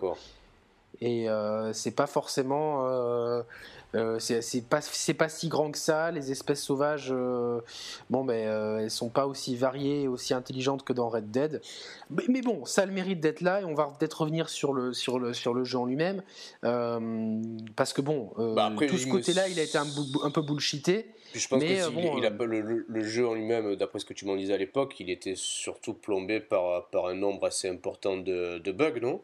Et 1.01 1.29
euh, 1.29 1.73
c'est 1.73 1.91
pas 1.91 2.07
forcément. 2.07 2.87
Euh, 2.87 3.41
euh, 3.95 4.17
c'est 4.19 4.67
pas, 4.67 4.79
pas 5.17 5.29
si 5.29 5.47
grand 5.47 5.71
que 5.71 5.77
ça. 5.77 6.11
Les 6.11 6.31
espèces 6.31 6.63
sauvages, 6.63 7.09
euh, 7.11 7.59
bon, 8.09 8.23
ben, 8.23 8.47
euh, 8.47 8.79
elles 8.79 8.91
sont 8.91 9.09
pas 9.09 9.27
aussi 9.27 9.55
variées, 9.55 10.07
aussi 10.07 10.33
intelligentes 10.33 10.83
que 10.83 10.93
dans 10.93 11.09
Red 11.09 11.31
Dead. 11.31 11.61
Mais, 12.09 12.41
bon, 12.41 12.65
ça 12.65 12.83
a 12.83 12.85
le 12.85 12.91
mérite 12.91 13.19
d'être 13.19 13.41
là 13.41 13.61
et 13.61 13.65
on 13.65 13.73
va 13.73 13.93
peut-être 13.97 14.21
revenir 14.21 14.49
sur 14.49 14.73
le, 14.73 14.93
sur 14.93 15.19
le, 15.19 15.33
sur 15.33 15.53
le 15.53 15.63
jeu 15.63 15.77
en 15.77 15.85
lui-même. 15.85 16.23
parce 16.61 17.93
que 17.93 18.01
bon, 18.01 18.31
bah, 18.55 18.71
tout 18.87 18.97
ce 18.97 19.07
côté-là, 19.07 19.47
il 19.47 19.59
a 19.59 19.63
été 19.63 19.77
un, 19.77 19.87
un 20.23 20.31
peu 20.31 20.41
bullshité. 20.41 21.07
je 21.33 21.47
pense 21.47 21.61
mais, 21.61 21.77
que 21.77 21.89
bon, 21.89 22.17
il 22.17 22.25
a, 22.25 22.29
le, 22.29 22.85
le, 22.87 23.03
jeu 23.03 23.27
en 23.27 23.33
lui-même, 23.33 23.75
d'après 23.75 23.99
ce 23.99 24.05
que 24.05 24.13
tu 24.13 24.25
m'en 24.25 24.35
disais 24.35 24.53
à 24.53 24.57
l'époque, 24.57 24.99
il 24.99 25.09
était 25.09 25.35
surtout 25.35 25.93
plombé 25.93 26.39
par, 26.39 26.87
par 26.89 27.07
un 27.07 27.15
nombre 27.15 27.45
assez 27.45 27.69
important 27.69 28.17
de, 28.17 28.57
de 28.57 28.71
bugs, 28.71 28.99
non? 29.01 29.21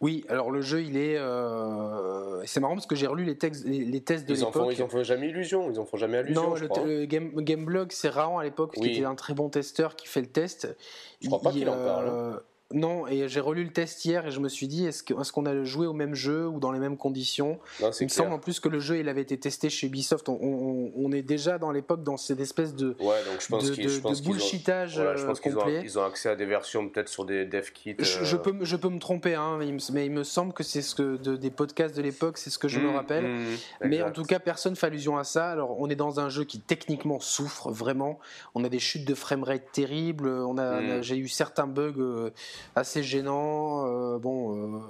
Oui, 0.00 0.24
alors 0.28 0.52
le 0.52 0.60
jeu, 0.60 0.82
il 0.82 0.96
est. 0.96 1.16
Euh, 1.16 2.42
c'est 2.46 2.60
marrant 2.60 2.74
parce 2.74 2.86
que 2.86 2.94
j'ai 2.94 3.08
relu 3.08 3.24
les, 3.24 3.36
textes, 3.36 3.64
les, 3.64 4.00
tests 4.00 4.28
de 4.28 4.34
l'époque. 4.34 4.72
Ils 4.72 4.82
en 4.82 4.88
font 4.88 5.02
jamais 5.02 5.28
illusion, 5.28 5.70
ils 5.70 5.80
en 5.80 5.84
font 5.84 5.96
jamais 5.96 6.18
allusion. 6.18 6.50
Non, 6.50 6.84
le, 6.84 7.04
Game, 7.04 7.32
Gameblog, 7.34 7.90
c'est 7.90 8.08
rare 8.08 8.38
à 8.38 8.44
l'époque, 8.44 8.74
qui 8.74 8.92
était 8.92 9.04
un 9.04 9.16
très 9.16 9.34
bon 9.34 9.48
testeur 9.48 9.96
qui 9.96 10.06
fait 10.06 10.20
le 10.20 10.28
test. 10.28 10.76
Je 11.20 11.26
crois 11.26 11.40
pas 11.40 11.50
qu'il 11.50 11.68
en 11.68 11.76
parle. 11.76 12.40
Non, 12.74 13.06
et 13.06 13.28
j'ai 13.28 13.40
relu 13.40 13.64
le 13.64 13.70
test 13.70 14.04
hier 14.04 14.26
et 14.26 14.30
je 14.30 14.40
me 14.40 14.48
suis 14.50 14.68
dit, 14.68 14.84
est-ce 14.84 15.32
qu'on 15.32 15.46
a 15.46 15.64
joué 15.64 15.86
au 15.86 15.94
même 15.94 16.14
jeu 16.14 16.46
ou 16.46 16.60
dans 16.60 16.70
les 16.70 16.78
mêmes 16.78 16.98
conditions? 16.98 17.58
Il 17.80 18.04
me 18.04 18.08
semble 18.08 18.32
en 18.34 18.38
plus 18.38 18.60
que 18.60 18.68
le 18.68 18.78
jeu 18.78 18.98
il 18.98 19.08
avait 19.08 19.22
été 19.22 19.38
testé 19.38 19.70
chez 19.70 19.86
Ubisoft. 19.86 20.28
On, 20.28 21.10
est 21.12 21.22
déjà 21.22 21.56
dans 21.56 21.70
l'époque 21.70 22.02
dans 22.02 22.18
cette 22.18 22.40
espèce 22.40 22.74
de, 22.74 22.94
ouais, 23.00 23.24
donc 23.24 23.40
je 23.40 23.48
pense 23.48 23.70
de, 23.70 23.74
de, 23.74 24.22
bullshitage 24.22 25.00
je 25.16 25.24
pense 25.24 25.40
complet. 25.40 25.80
Ils 25.82 25.98
ont, 25.98 26.04
accès 26.04 26.28
à 26.28 26.36
des 26.36 26.44
versions 26.44 26.86
peut-être 26.90 27.08
sur 27.08 27.24
des 27.24 27.46
dev 27.46 27.70
kits. 27.72 27.96
Je, 27.98 28.36
euh. 28.36 28.38
peux, 28.38 28.54
je 28.60 28.76
peux 28.76 28.90
me 28.90 28.98
tromper, 28.98 29.34
hein, 29.34 29.58
mais, 29.58 30.04
il 30.04 30.12
me, 30.12 30.22
semble 30.22 30.52
que 30.52 30.62
c'est 30.62 30.82
ce 30.82 30.94
que 30.94 31.16
des 31.16 31.50
podcasts 31.50 31.96
de 31.96 32.02
l'époque, 32.02 32.36
c'est 32.36 32.50
ce 32.50 32.58
que 32.58 32.68
je 32.68 32.80
me 32.80 32.90
mmh, 32.90 32.94
rappelle. 32.94 33.26
Mmh, 33.26 33.46
mais 33.84 34.02
en 34.02 34.10
tout 34.10 34.24
cas, 34.24 34.38
personne 34.38 34.72
ne 34.72 34.76
fait 34.76 34.86
allusion 34.86 35.16
à 35.16 35.24
ça. 35.24 35.50
Alors 35.50 35.80
on 35.80 35.88
est 35.88 35.96
dans 35.96 36.20
un 36.20 36.28
jeu 36.28 36.44
qui 36.44 36.60
techniquement 36.60 37.18
souffre 37.18 37.70
vraiment. 37.70 38.18
On 38.54 38.62
a 38.62 38.68
des 38.68 38.78
chutes 38.78 39.06
de 39.06 39.14
framerate 39.14 39.72
terribles. 39.72 40.28
On 40.28 40.58
a, 40.58 40.82
mmh. 40.82 41.02
j'ai 41.02 41.16
eu 41.16 41.28
certains 41.28 41.66
bugs 41.66 41.94
euh, 41.96 42.30
assez 42.74 43.02
gênants. 43.02 43.86
Euh, 43.86 44.18
bon, 44.18 44.76
euh, 44.76 44.80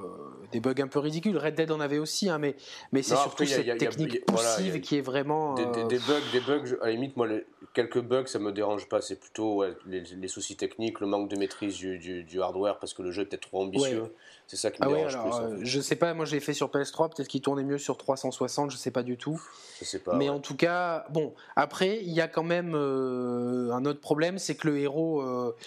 des 0.53 0.61
bugs 0.61 0.75
un 0.79 0.89
peu 0.89 0.99
ridicules. 0.99 1.37
Red 1.37 1.55
Dead 1.55 1.71
en 1.71 1.81
avait 1.81 1.99
aussi, 1.99 2.29
hein, 2.29 2.39
mais, 2.39 2.57
mais 2.93 3.03
c'est 3.03 3.17
surtout 3.17 3.45
cette 3.45 3.79
technique 3.79 4.25
poussive 4.27 4.81
qui 4.81 4.97
est 4.97 5.01
vraiment. 5.01 5.55
Des, 5.55 5.65
euh, 5.65 5.87
des, 5.87 5.99
bugs, 5.99 6.21
des 6.33 6.41
bugs, 6.41 6.77
à 6.81 6.87
la 6.87 6.93
limite, 6.93 7.17
moi, 7.17 7.29
quelques 7.75 8.01
bugs, 8.01 8.27
ça 8.27 8.39
me 8.39 8.53
dérange 8.53 8.89
pas. 8.89 9.01
C'est 9.01 9.19
plutôt 9.21 9.65
les, 9.87 10.29
soucis 10.29 10.57
techniques, 10.57 11.01
le 11.01 11.07
manque 11.07 11.29
de 11.29 11.37
maîtrise 11.37 11.77
du, 11.77 12.23
du, 12.25 12.43
hardware 12.43 12.79
parce 12.79 12.95
que 12.95 13.03
le 13.03 13.11
jeu 13.11 13.23
est 13.23 13.27
peut-être 13.27 13.49
trop 13.49 13.63
ambitieux. 13.63 14.15
C'est 14.47 14.57
ça 14.57 14.71
qui 14.71 14.81
me 14.81 14.87
ah 14.87 14.95
dérange 14.95 15.15
alors, 15.15 15.49
plus. 15.49 15.67
Je 15.67 15.81
sais 15.81 15.97
pas, 15.97 16.15
moi 16.15 16.25
j'ai 16.25 16.41
fait 16.41 16.55
sur 16.55 16.69
PS3, 16.69 17.15
peut-être 17.15 17.29
qu'il 17.29 17.43
tournait 17.43 17.65
mieux 17.65 17.77
sur 17.77 17.99
360, 17.99 18.71
je 18.71 18.79
sais 18.79 18.91
pas 18.91 19.03
du 19.03 19.19
tout. 19.19 19.39
Je 19.79 19.85
sais 19.85 19.99
pas. 19.99 20.15
Mais 20.17 20.31
en 20.31 20.41
tout 20.41 20.57
cas, 20.57 21.05
bon, 21.11 21.35
après, 21.55 21.99
il 22.03 22.13
y 22.13 22.23
a 22.23 22.29
quand 22.29 22.45
même 22.45 22.75
un 22.75 23.85
autre 23.85 24.01
problème, 24.01 24.39
c'est 24.39 24.55
que 24.55 24.69
le 24.69 24.79
héros. 24.79 25.23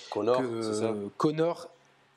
Connor, 0.09 0.41
Connor 1.17 1.69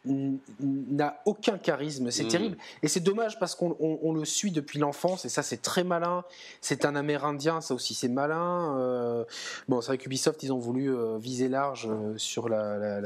n'a 0.06 1.20
aucun 1.24 1.58
charisme, 1.58 2.10
c'est 2.10 2.24
mm. 2.24 2.28
terrible. 2.28 2.56
Et 2.82 2.88
c'est 2.88 3.00
dommage 3.00 3.38
parce 3.38 3.54
qu'on 3.54 4.12
le 4.12 4.24
suit 4.24 4.50
depuis 4.50 4.78
l'enfance, 4.78 5.24
et 5.24 5.28
ça 5.28 5.42
c'est 5.42 5.62
très 5.62 5.84
malin. 5.84 6.24
C'est 6.60 6.84
un 6.84 6.94
Amérindien, 6.94 7.60
ça 7.60 7.74
aussi 7.74 7.94
c'est 7.94 8.08
malin. 8.08 8.76
Euh, 8.78 9.24
bon, 9.68 9.80
c'est 9.80 9.88
vrai 9.88 9.98
qu'Ubisoft, 9.98 10.42
ils 10.42 10.52
ont 10.52 10.58
voulu 10.58 10.94
euh, 10.94 11.18
viser 11.18 11.48
large 11.48 11.88
euh, 11.90 12.14
sur 12.16 12.48
la, 12.48 13.00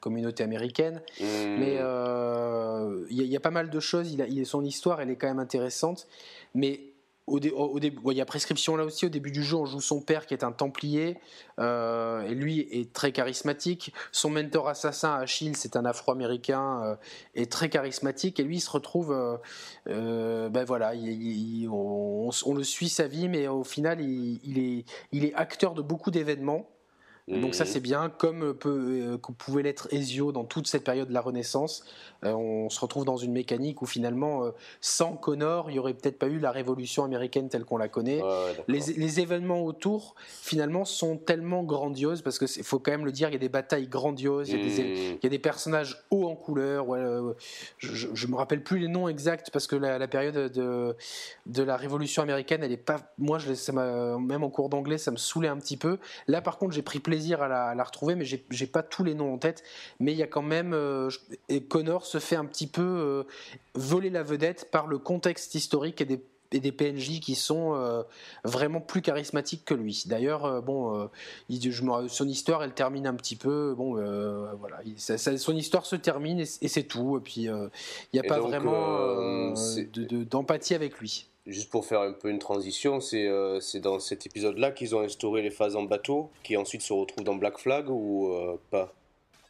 communauté 0.00 0.42
américaine, 0.42 1.00
mm. 1.20 1.24
mais 1.58 1.74
il 3.10 3.26
y, 3.26 3.36
a 3.36 3.40
pas 3.40 3.50
mal 3.50 3.70
de 3.70 3.80
choses. 3.80 4.12
Il 4.12 4.20
a, 4.20 4.44
son 4.44 4.64
histoire, 4.64 5.00
elle 5.00 5.10
est 5.10 5.16
quand 5.16 5.28
même 5.28 5.38
intéressante, 5.38 6.06
mais 6.54 6.80
au, 7.26 7.38
il 7.40 8.16
y 8.16 8.20
a 8.20 8.24
prescription 8.24 8.76
là 8.76 8.84
aussi. 8.84 9.06
Au 9.06 9.08
début 9.08 9.30
du 9.30 9.42
jeu, 9.42 9.56
on 9.56 9.66
joue 9.66 9.80
son 9.80 10.00
père 10.00 10.26
qui 10.26 10.34
est 10.34 10.44
un 10.44 10.52
Templier 10.52 11.18
euh, 11.58 12.22
et 12.22 12.34
lui 12.34 12.60
est 12.70 12.92
très 12.92 13.12
charismatique. 13.12 13.92
Son 14.12 14.30
mentor 14.30 14.68
assassin 14.68 15.14
Achille, 15.14 15.56
c'est 15.56 15.76
un 15.76 15.84
Afro-américain 15.84 16.82
euh, 16.84 16.96
est 17.34 17.50
très 17.50 17.68
charismatique 17.68 18.38
et 18.40 18.42
lui 18.42 18.56
il 18.56 18.60
se 18.60 18.70
retrouve, 18.70 19.12
euh, 19.88 20.48
ben 20.48 20.64
voilà, 20.64 20.92
on, 20.94 22.54
le 22.54 22.64
suit 22.64 22.88
sa 22.88 23.06
vie, 23.06 23.28
mais 23.28 23.48
au 23.48 23.64
final 23.64 24.00
il 24.00 24.84
est 25.12 25.34
acteur 25.34 25.74
de 25.74 25.82
beaucoup 25.82 26.10
d'événements. 26.10 26.68
Donc 27.28 27.56
ça 27.56 27.64
c'est 27.64 27.80
bien, 27.80 28.08
comme 28.08 28.54
peut, 28.54 29.18
pouvait 29.36 29.62
l'être 29.62 29.88
Ezio 29.92 30.30
dans 30.30 30.44
toute 30.44 30.68
cette 30.68 30.84
période 30.84 31.08
de 31.08 31.12
la 31.14 31.20
Renaissance. 31.20 31.84
Euh, 32.24 32.32
on 32.32 32.70
se 32.70 32.80
retrouve 32.80 33.04
dans 33.04 33.16
une 33.16 33.32
mécanique 33.32 33.82
où 33.82 33.86
finalement, 33.86 34.44
euh, 34.44 34.50
sans 34.80 35.14
Connor, 35.16 35.68
il 35.70 35.74
n'y 35.74 35.78
aurait 35.80 35.94
peut-être 35.94 36.18
pas 36.18 36.28
eu 36.28 36.38
la 36.38 36.52
révolution 36.52 37.02
américaine 37.04 37.48
telle 37.48 37.64
qu'on 37.64 37.78
la 37.78 37.88
connaît. 37.88 38.22
les, 38.68 39.20
événements 39.20 39.64
autour, 39.64 40.14
finalement, 40.26 40.84
sont 40.84 41.16
tellement 41.16 41.64
grandioses 41.64 42.22
parce 42.22 42.38
qu'il 42.38 42.64
faut 42.64 42.78
quand 42.78 42.92
même 42.92 43.04
le 43.04 43.12
dire, 43.12 43.28
il 43.28 43.32
y 43.32 43.36
a 43.36 43.40
des 43.40 43.48
batailles 43.48 43.88
grandioses, 43.88 44.50
il, 44.50 44.58
y 44.58 44.60
a 44.60 45.28
des, 45.28 45.38
mmh. 45.38 45.40
personnages 45.40 46.04
hauts 46.10 46.28
en 46.28 46.36
couleur. 46.36 46.94
Euh, 46.94 47.34
je, 47.78 48.08
ne 48.08 48.30
me 48.30 48.36
rappelle 48.36 48.62
plus 48.62 48.78
les 48.78 48.88
noms 48.88 49.08
exacts 49.08 49.50
parce 49.50 49.66
que 49.66 49.74
la, 49.74 50.06
période 50.06 50.52
de, 50.52 50.96
de 51.46 51.62
la 51.62 51.76
révolution 51.76 52.22
américaine, 52.22 52.62
elle 52.62 52.72
est 52.72 52.76
pas. 52.76 53.00
Moi, 53.18 53.38
je, 53.38 53.54
ça 53.54 53.72
même 53.72 54.44
en 54.44 54.50
cours 54.50 54.68
d'anglais, 54.68 54.98
ça 54.98 55.10
me 55.10 55.16
saoulait 55.16 55.48
un 55.48 55.58
petit 55.58 55.76
peu. 55.76 55.98
Là, 56.28 56.40
par 56.40 56.58
contre, 56.58 56.74
j'ai 56.74 56.82
pris 56.82 57.00
plaisir 57.00 57.15
à 57.42 57.74
la, 57.74 57.84
retrouver, 57.84 58.14
mais 58.14 58.24
j'ai 58.24 58.66
pas 58.66 58.82
tous 58.82 59.04
les 59.04 59.14
noms 59.14 59.34
en 59.34 59.38
tête. 59.38 59.62
Mais 60.00 60.12
il 60.12 60.18
y 60.18 60.22
a 60.22 60.26
quand 60.26 60.42
même. 60.42 60.76
et 61.48 61.62
Connor 61.62 62.06
se 62.06 62.18
fait 62.18 62.36
un 62.36 62.44
petit 62.44 62.66
peu 62.66 62.82
euh, 62.82 63.24
voler 63.74 64.10
la 64.10 64.22
vedette 64.22 64.70
par 64.70 64.86
le 64.86 64.98
contexte 64.98 65.54
historique 65.54 66.00
et 66.00 66.04
des 66.04 66.22
des 66.52 66.72
PNJ 66.72 67.20
qui 67.20 67.34
sont 67.34 67.74
euh, 67.74 68.02
vraiment 68.44 68.80
plus 68.80 69.02
charismatiques 69.02 69.64
que 69.64 69.74
lui. 69.74 70.04
D'ailleurs, 70.06 70.44
euh, 70.46 70.60
bon, 70.62 71.10
son 72.08 72.28
histoire, 72.28 72.62
elle 72.62 72.72
termine 72.72 73.06
un 73.06 73.14
petit 73.14 73.36
peu. 73.36 73.74
Bon, 73.76 73.94
voilà, 74.54 74.80
son 74.96 75.56
histoire 75.56 75.84
se 75.84 75.96
termine 75.96 76.38
et, 76.38 76.68
c'est 76.68 76.84
tout. 76.84 77.18
Et 77.18 77.20
puis, 77.20 77.42
il 77.42 77.70
n'y 78.14 78.20
a 78.20 78.22
pas 78.22 78.38
vraiment 78.38 79.52
d'empathie 80.30 80.74
avec 80.74 80.98
lui. 80.98 81.26
Juste 81.46 81.70
pour 81.70 81.86
faire 81.86 82.00
un 82.00 82.12
peu 82.12 82.28
une 82.28 82.40
transition, 82.40 83.00
c'est 83.00 83.80
dans 83.80 84.00
cet 84.00 84.26
épisode-là 84.26 84.72
qu'ils 84.72 84.96
ont 84.96 85.00
instauré 85.00 85.42
les 85.42 85.50
phases 85.50 85.76
en 85.76 85.84
bateau, 85.84 86.30
qui 86.42 86.56
ensuite 86.56 86.82
se 86.82 86.92
retrouvent 86.92 87.24
dans 87.24 87.36
Black 87.36 87.58
Flag 87.58 87.88
ou 87.88 88.32
pas? 88.70 88.92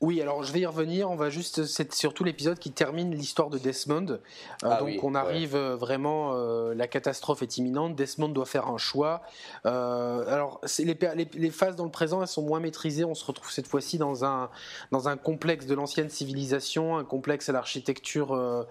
Oui, 0.01 0.21
alors 0.21 0.43
je 0.43 0.53
vais 0.53 0.61
y 0.61 0.67
revenir. 0.67 1.11
On 1.11 1.17
va 1.17 1.31
juste, 1.31 1.65
c'est 1.65 1.95
surtout 1.95 2.23
l'épisode 2.23 2.59
qui 2.59 2.71
termine 2.71 3.15
l'histoire 3.15 3.49
de 3.49 3.59
Desmond. 3.59 4.11
Euh, 4.11 4.19
ah 4.63 4.81
donc 4.81 5.03
on 5.03 5.15
arrive 5.15 5.57
euh, 5.57 5.75
vraiment, 5.75 6.33
euh, 6.35 6.75
la 6.75 6.87
catastrophe 6.87 7.43
est 7.43 7.57
imminente. 7.57 7.97
Desmond 7.97 8.29
doit 8.29 8.45
faire 8.47 8.67
un 8.69 8.77
choix. 8.77 9.23
alors 9.65 10.61
les, 10.79 11.29
les, 11.35 11.51
phases 11.51 11.77
dans 11.77 11.85
le 11.85 11.91
présent, 11.91 12.21
elles 12.21 12.29
sont 12.29 12.43
moins 12.43 12.61
maîtrisées. 12.61 13.05
On 13.05 13.15
se 13.15 13.25
retrouve 13.25 13.51
cette 13.51 13.67
fois-ci 13.67 13.97
dans 13.97 14.25
un 14.25 14.51
dans 14.91 15.09
un 15.09 15.17
complexe 15.17 15.67
de 15.67 15.75
l'ancienne 15.75 16.11
civilisation, 16.11 16.99
un 16.99 17.05
complexe 17.05 17.49
à 17.49 17.53
l'architecture 17.53 18.67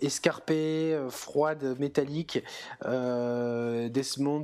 escarpée, 0.00 0.98
froide, 1.10 1.76
métallique. 1.78 2.42
Desmond 2.84 4.42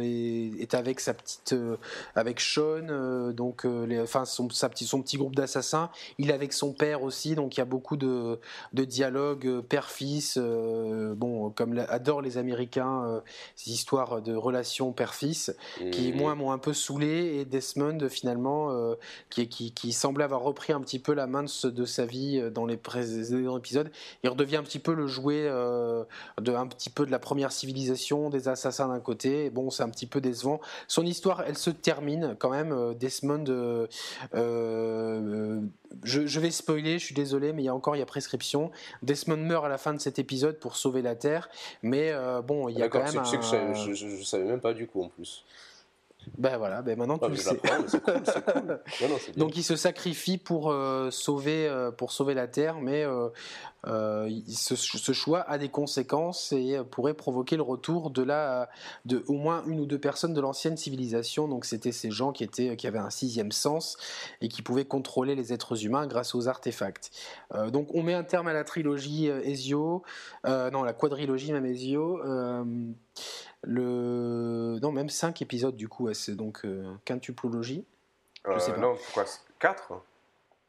est, 0.00 0.62
est, 0.62 0.74
avec 0.74 1.00
sa 1.00 1.12
petite, 1.12 1.54
avec 2.14 2.40
Sean, 2.40 3.32
donc 3.32 3.64
les, 3.64 4.00
enfin 4.00 4.24
son, 4.24 4.48
sa 4.50 4.68
petite 4.68 4.85
son 4.86 5.02
petit 5.02 5.16
groupe 5.16 5.34
d'assassins. 5.34 5.90
Il 6.18 6.30
est 6.30 6.34
avec 6.34 6.52
son 6.52 6.72
père 6.72 7.02
aussi, 7.02 7.34
donc 7.34 7.56
il 7.56 7.60
y 7.60 7.62
a 7.62 7.66
beaucoup 7.66 7.96
de, 7.96 8.40
de 8.72 8.84
dialogues 8.84 9.60
père-fils. 9.60 10.38
bon, 10.38 11.50
comme 11.50 11.78
adorent 11.88 12.22
les 12.22 12.38
Américains, 12.38 13.22
ces 13.54 13.70
histoires 13.70 14.22
de 14.22 14.34
relations 14.34 14.92
père-fils, 14.92 15.54
qui 15.92 16.12
moi 16.12 16.34
m'ont 16.34 16.52
un 16.52 16.58
peu 16.58 16.72
saoulé. 16.72 17.36
Et 17.36 17.44
Desmond 17.44 18.08
finalement, 18.08 18.94
qui, 19.30 19.48
qui, 19.48 19.72
qui 19.72 19.92
semblait 19.92 20.24
avoir 20.24 20.42
repris 20.42 20.72
un 20.72 20.80
petit 20.80 20.98
peu 20.98 21.12
la 21.14 21.26
main 21.26 21.42
de, 21.44 21.70
de 21.70 21.84
sa 21.84 22.06
vie 22.06 22.42
dans 22.52 22.66
les 22.66 22.76
précédents 22.76 23.58
épisodes, 23.58 23.90
il 24.22 24.30
redevient 24.30 24.56
un 24.56 24.62
petit 24.62 24.78
peu 24.78 24.94
le 24.94 25.06
jouet 25.06 25.44
de 25.44 26.56
un 26.56 26.66
petit 26.66 26.90
peu 26.90 27.06
de 27.06 27.10
la 27.10 27.18
première 27.18 27.52
civilisation, 27.52 28.30
des 28.30 28.48
assassins 28.48 28.88
d'un 28.88 29.00
côté. 29.00 29.50
bon, 29.50 29.70
c'est 29.70 29.82
un 29.82 29.90
petit 29.90 30.06
peu 30.06 30.20
décevant. 30.20 30.60
Son 30.88 31.04
histoire, 31.04 31.42
elle 31.46 31.58
se 31.58 31.70
termine 31.70 32.36
quand 32.38 32.50
même. 32.50 32.72
Euh, 32.72 32.94
Desmond, 32.94 33.44
euh, 33.48 33.86
euh, 34.76 35.60
je, 36.04 36.40
vais 36.40 36.50
spoiler, 36.50 36.98
je 36.98 37.04
suis 37.04 37.14
désolé, 37.14 37.52
mais 37.52 37.62
il 37.62 37.66
y 37.66 37.68
a 37.68 37.74
encore 37.74 37.96
il 37.96 38.00
y 38.00 38.02
a 38.02 38.06
prescription. 38.06 38.70
Desmond 39.02 39.36
meurt 39.36 39.64
à 39.64 39.68
la 39.68 39.78
fin 39.78 39.94
de 39.94 40.00
cet 40.00 40.18
épisode 40.18 40.58
pour 40.58 40.76
sauver 40.76 41.02
la 41.02 41.14
Terre, 41.14 41.48
mais 41.82 42.12
bon, 42.46 42.68
il 42.68 42.78
y 42.78 42.82
a 42.82 42.88
quand 42.88 43.02
même. 43.02 43.24
je, 43.74 43.92
je, 43.92 44.24
savais 44.24 44.44
même 44.44 44.60
pas 44.60 44.74
du 44.74 44.86
coup 44.86 45.02
en 45.02 45.08
plus. 45.08 45.44
Ben 46.38 46.56
voilà, 46.58 46.82
ben 46.82 46.98
maintenant 46.98 47.18
tu 47.18 47.30
le 47.30 47.36
sais. 47.36 47.56
Donc 49.36 49.56
il 49.56 49.62
se 49.62 49.76
sacrifie 49.76 50.38
pour 50.38 50.70
euh, 50.70 51.10
sauver 51.10 51.68
euh, 51.68 51.90
pour 51.90 52.12
sauver 52.12 52.34
la 52.34 52.48
Terre, 52.48 52.80
mais 52.80 53.06
euh, 53.86 54.30
ce, 54.48 55.12
choix 55.12 55.40
a 55.40 55.58
des 55.58 55.68
conséquences 55.68 56.52
et 56.52 56.78
pourrait 56.90 57.14
provoquer 57.14 57.56
le 57.56 57.62
retour 57.62 58.10
de 58.10 58.22
la 58.22 58.68
de 59.04 59.24
au 59.28 59.34
moins 59.34 59.64
une 59.66 59.80
ou 59.80 59.86
deux 59.86 59.98
personnes 59.98 60.34
de 60.34 60.40
l'ancienne 60.40 60.76
civilisation. 60.76 61.48
Donc 61.48 61.64
c'était 61.64 61.92
ces 61.92 62.10
gens 62.10 62.32
qui 62.32 62.44
étaient 62.44 62.76
qui 62.76 62.86
avaient 62.86 62.98
un 62.98 63.10
sixième 63.10 63.52
sens 63.52 63.96
et 64.40 64.48
qui 64.48 64.62
pouvaient 64.62 64.84
contrôler 64.84 65.34
les 65.34 65.52
êtres 65.52 65.84
humains 65.84 66.06
grâce 66.06 66.34
aux 66.34 66.48
artefacts. 66.48 67.10
donc 67.72 67.94
on 67.94 68.02
met 68.02 68.14
un 68.14 68.24
terme 68.24 68.48
à 68.48 68.52
la 68.52 68.64
trilogie 68.64 69.26
Ezio, 69.26 70.02
non 70.44 70.82
la 70.82 70.92
quadrilogie 70.92 71.52
même 71.52 71.66
Ezio. 71.66 72.20
Le... 73.62 74.78
Non, 74.80 74.92
même 74.92 75.08
5 75.08 75.42
épisodes 75.42 75.76
du 75.76 75.88
coup, 75.88 76.12
c'est 76.14 76.36
donc 76.36 76.64
euh, 76.64 76.94
quintuplologie. 77.04 77.84
Euh, 78.46 78.58
sais 78.58 78.72
pas. 78.72 78.78
Non, 78.78 78.96
quoi 79.12 79.24
4 79.58 79.92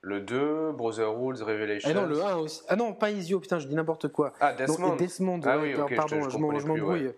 le 0.01 0.21
2, 0.21 0.71
Brotherhood, 0.73 1.39
Revelation. 1.41 1.89
Ah 1.91 1.93
non, 1.93 2.05
le 2.05 2.23
1 2.23 2.35
aussi. 2.37 2.61
Ah 2.67 2.75
non, 2.75 2.93
pas 2.93 3.11
Isio, 3.11 3.39
putain, 3.39 3.59
je 3.59 3.67
dis 3.67 3.75
n'importe 3.75 4.09
quoi. 4.09 4.33
Ah, 4.39 4.53
Desmond. 4.53 4.95
Desmond, 4.95 5.41
ah, 5.45 5.57
oui, 5.59 5.73
pardon, 5.95 6.29
je, 6.29 6.37
m'embrouille. 6.37 7.11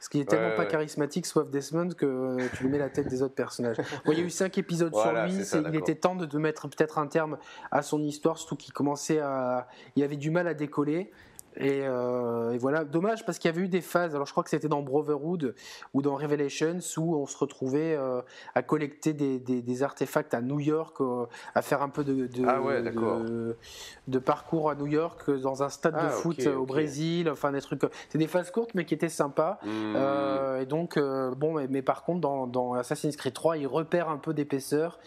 Ce 0.00 0.10
qui 0.10 0.20
est 0.20 0.28
tellement 0.28 0.54
pas 0.54 0.66
charismatique, 0.66 1.24
sauf 1.24 1.48
Desmond, 1.48 1.90
que 1.90 2.36
tu 2.54 2.64
lui 2.64 2.70
mets 2.70 2.78
la 2.78 2.90
tête 2.90 3.08
des 3.08 3.22
autres 3.22 3.34
personnages. 3.34 3.76
il 4.06 4.18
y 4.18 4.20
a 4.20 4.24
eu 4.24 4.30
5 4.30 4.58
épisodes 4.58 4.94
sur 4.94 5.12
lui, 5.12 5.32
il 5.32 5.76
était 5.76 5.94
temps 5.94 6.16
de, 6.16 6.26
de 6.26 6.38
mettre 6.38 6.68
peut-être 6.68 6.98
un 6.98 7.06
terme 7.06 7.38
à 7.70 7.82
son 7.82 8.02
histoire, 8.02 8.36
surtout 8.36 8.56
qu'il 8.56 8.72
commençait 8.72 9.20
à. 9.20 9.68
Il 9.96 10.02
avait 10.02 10.16
du 10.16 10.30
mal 10.30 10.46
à 10.46 10.54
décoller. 10.54 11.10
Euh, 11.60 12.52
et, 12.52 12.58
voilà, 12.58 12.84
dommage 12.84 13.24
parce 13.24 13.38
qu'il 13.38 13.50
y 13.50 13.54
avait 13.54 13.62
eu 13.62 13.68
des 13.68 13.80
phases, 13.80 14.14
alors 14.14 14.26
je 14.26 14.32
crois 14.32 14.42
que 14.42 14.50
c'était 14.50 14.68
dans 14.68 14.82
Brotherhood 14.82 15.54
ou 15.92 16.02
dans 16.02 16.16
Revelations 16.16 16.78
où 16.96 17.16
on 17.16 17.26
se 17.26 17.36
retrouvait 17.36 17.94
euh, 17.94 18.20
à 18.54 18.62
collecter 18.62 19.12
des, 19.12 19.38
des, 19.38 19.82
artefacts 19.82 20.34
à 20.34 20.40
New 20.40 20.60
York, 20.60 21.00
euh, 21.00 21.26
à 21.54 21.62
faire 21.62 21.82
un 21.82 21.88
peu 21.88 22.04
de, 22.04 22.26
de, 22.26 22.44
ah 22.46 22.60
de, 24.06 24.18
parcours 24.18 24.70
à 24.70 24.74
New 24.74 24.86
York 24.86 25.30
dans 25.30 25.62
un 25.62 25.68
stade 25.68 25.94
de 25.94 25.98
ah, 26.00 26.08
foot 26.10 26.46
au 26.46 26.64
Brésil, 26.64 27.28
enfin 27.30 27.52
des 27.52 27.60
trucs. 27.60 27.82
C'est 28.08 28.18
des 28.18 28.26
phases 28.26 28.50
courtes 28.50 28.70
mais 28.74 28.84
qui 28.84 28.94
étaient 28.94 29.08
sympas. 29.08 29.58
Hmm. 29.64 29.96
et 30.60 30.66
donc, 30.66 30.98
bon, 30.98 31.54
mais, 31.68 31.82
par 31.82 32.04
contre, 32.04 32.20
dans, 32.20 32.46
dans, 32.46 32.74
Assassin's 32.74 33.16
Creed 33.16 33.32
3, 33.32 33.58
il 33.58 33.66
repère 33.66 34.08
un 34.08 34.18
peu 34.18 34.34
d'épaisseur 34.34 34.98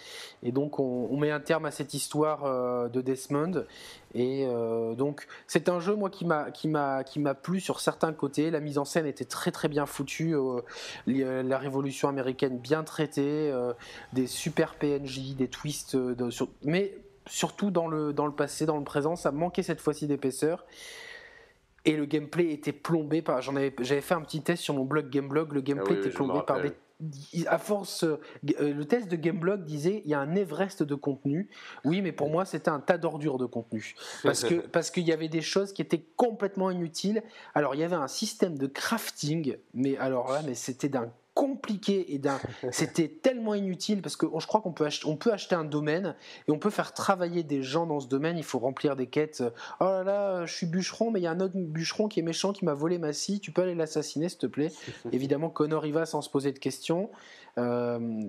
et 0.43 0.51
donc 0.51 0.79
on, 0.79 1.07
on, 1.11 1.17
met 1.17 1.31
un 1.31 1.39
terme 1.39 1.65
à 1.65 1.71
cette 1.71 1.93
histoire 1.93 2.89
de 2.89 3.01
Desmond. 3.01 3.65
Et 4.17 4.47
euh, 4.47 4.95
donc 4.95 5.27
c'est 5.45 5.69
un 5.69 5.79
jeu 5.79 5.95
moi 5.95 6.09
qui 6.09 6.25
m'a 6.25 6.49
qui 6.49 6.67
m'a 6.67 7.03
qui 7.03 7.19
m'a 7.19 7.35
plu 7.35 7.59
sur 7.59 7.79
certains 7.79 8.13
côtés. 8.13 8.49
La 8.49 8.59
mise 8.59 8.79
en 8.79 8.85
scène 8.85 9.05
était 9.05 9.25
très 9.25 9.51
très 9.51 9.67
bien 9.67 9.85
foutue, 9.85 10.35
euh, 10.35 10.61
euh, 11.07 11.43
la 11.43 11.57
Révolution 11.59 12.09
américaine 12.09 12.57
bien 12.57 12.83
traitée, 12.83 13.53
des 14.13 14.25
super 14.25 14.73
PNJ, 14.73 15.35
des 15.35 15.47
twists, 15.47 15.95
de, 15.95 16.29
mais 16.63 16.97
surtout 17.27 17.69
dans 17.69 17.87
le 17.87 18.11
dans 18.11 18.25
le 18.25 18.33
passé, 18.33 18.65
dans 18.65 18.77
le 18.77 18.83
présent, 18.83 19.15
ça 19.15 19.31
manquait 19.31 19.63
cette 19.63 19.81
fois-ci 19.81 20.07
d'épaisseur. 20.07 20.65
Et 21.85 21.95
le 21.95 22.05
gameplay 22.05 22.51
était 22.51 22.73
plombé 22.73 23.21
par. 23.21 23.43
J'en 23.43 23.55
avais, 23.55 23.73
j'avais 23.79 24.01
fait 24.01 24.15
un 24.15 24.21
petit 24.21 24.41
test 24.41 24.63
sur 24.63 24.73
mon 24.73 24.83
blog 24.83 25.11
Gameblog. 25.11 25.53
Le 25.53 25.61
gameplay 25.61 25.95
ah 25.95 25.99
était 25.99 26.09
plombé 26.09 26.41
par 26.45 26.59
des 26.59 26.73
à 27.45 27.57
force, 27.57 28.03
euh, 28.03 28.19
le 28.43 28.85
test 28.85 29.07
de 29.07 29.15
Gameblog 29.15 29.63
disait 29.63 30.01
il 30.05 30.11
y 30.11 30.13
a 30.13 30.19
un 30.19 30.35
Everest 30.35 30.83
de 30.83 30.95
contenu. 30.95 31.49
Oui, 31.85 32.01
mais 32.01 32.11
pour 32.11 32.29
moi, 32.29 32.45
c'était 32.45 32.69
un 32.69 32.79
tas 32.79 32.97
d'ordures 32.97 33.37
de 33.37 33.45
contenu. 33.45 33.95
Parce 34.23 34.43
que 34.43 34.55
parce 34.67 34.91
qu'il 34.91 35.03
y 35.03 35.11
avait 35.11 35.29
des 35.29 35.41
choses 35.41 35.73
qui 35.73 35.81
étaient 35.81 36.05
complètement 36.15 36.71
inutiles. 36.71 37.23
Alors, 37.53 37.75
il 37.75 37.81
y 37.81 37.83
avait 37.83 37.95
un 37.95 38.07
système 38.07 38.57
de 38.57 38.67
crafting, 38.67 39.57
mais 39.73 39.97
alors 39.97 40.31
là, 40.31 40.41
mais 40.45 40.55
c'était 40.55 40.89
d'un 40.89 41.11
compliqué 41.37 42.15
et 42.15 42.17
d'un 42.17 42.39
c'était 42.71 43.07
tellement 43.07 43.53
inutile 43.53 44.01
parce 44.01 44.15
que 44.15 44.25
je 44.39 44.47
crois 44.47 44.59
qu'on 44.59 44.73
peut 44.73 44.85
acheter 44.85 45.07
on 45.07 45.15
peut 45.15 45.31
acheter 45.31 45.53
un 45.53 45.63
domaine 45.63 46.15
et 46.47 46.51
on 46.51 46.57
peut 46.57 46.71
faire 46.71 46.93
travailler 46.93 47.43
des 47.43 47.61
gens 47.61 47.85
dans 47.85 47.99
ce 47.99 48.07
domaine. 48.07 48.37
Il 48.37 48.43
faut 48.43 48.57
remplir 48.57 48.95
des 48.95 49.05
quêtes. 49.05 49.43
Oh 49.79 49.85
là 49.85 50.03
là 50.03 50.45
je 50.45 50.53
suis 50.53 50.65
bûcheron 50.65 51.11
mais 51.11 51.19
il 51.19 51.23
y 51.23 51.27
a 51.27 51.31
un 51.31 51.39
autre 51.39 51.53
bûcheron 51.55 52.07
qui 52.07 52.19
est 52.19 52.23
méchant 52.23 52.53
qui 52.53 52.65
m'a 52.65 52.73
volé 52.73 52.97
ma 52.97 53.13
scie. 53.13 53.39
Tu 53.39 53.51
peux 53.51 53.61
aller 53.61 53.75
l'assassiner 53.75 54.29
s'il 54.29 54.39
te 54.39 54.47
plaît? 54.47 54.71
Évidemment 55.11 55.49
Connor 55.49 55.85
y 55.85 55.91
va 55.91 56.07
sans 56.07 56.21
se 56.23 56.29
poser 56.29 56.51
de 56.51 56.59
questions. 56.59 57.11
Euh, 57.59 58.21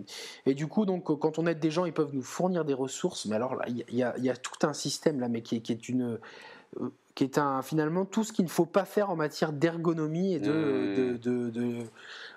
et 0.44 0.54
du 0.54 0.66
coup 0.66 0.84
donc 0.84 1.04
quand 1.18 1.38
on 1.38 1.46
aide 1.46 1.60
des 1.60 1.70
gens 1.70 1.86
ils 1.86 1.94
peuvent 1.94 2.14
nous 2.14 2.22
fournir 2.22 2.66
des 2.66 2.74
ressources. 2.74 3.24
Mais 3.24 3.36
alors 3.36 3.54
là 3.54 3.64
il 3.68 3.96
y, 3.96 4.02
a, 4.02 4.36
tout 4.36 4.66
un 4.66 4.74
système 4.74 5.18
là 5.18 5.28
mais 5.28 5.40
qui, 5.40 5.62
qui 5.62 5.72
est 5.72 5.88
une 5.88 6.18
euh, 6.80 6.90
qui 7.18 7.24
est 7.24 7.36
un, 7.36 7.62
finalement 7.62 8.04
tout 8.04 8.22
ce 8.22 8.32
qu'il 8.32 8.44
ne 8.44 8.50
faut 8.50 8.64
pas 8.64 8.84
faire 8.84 9.10
en 9.10 9.16
matière 9.16 9.52
d'ergonomie 9.52 10.34
et 10.34 10.38
de, 10.38 10.52
mmh. 10.52 11.18
de, 11.18 11.50
de, 11.50 11.82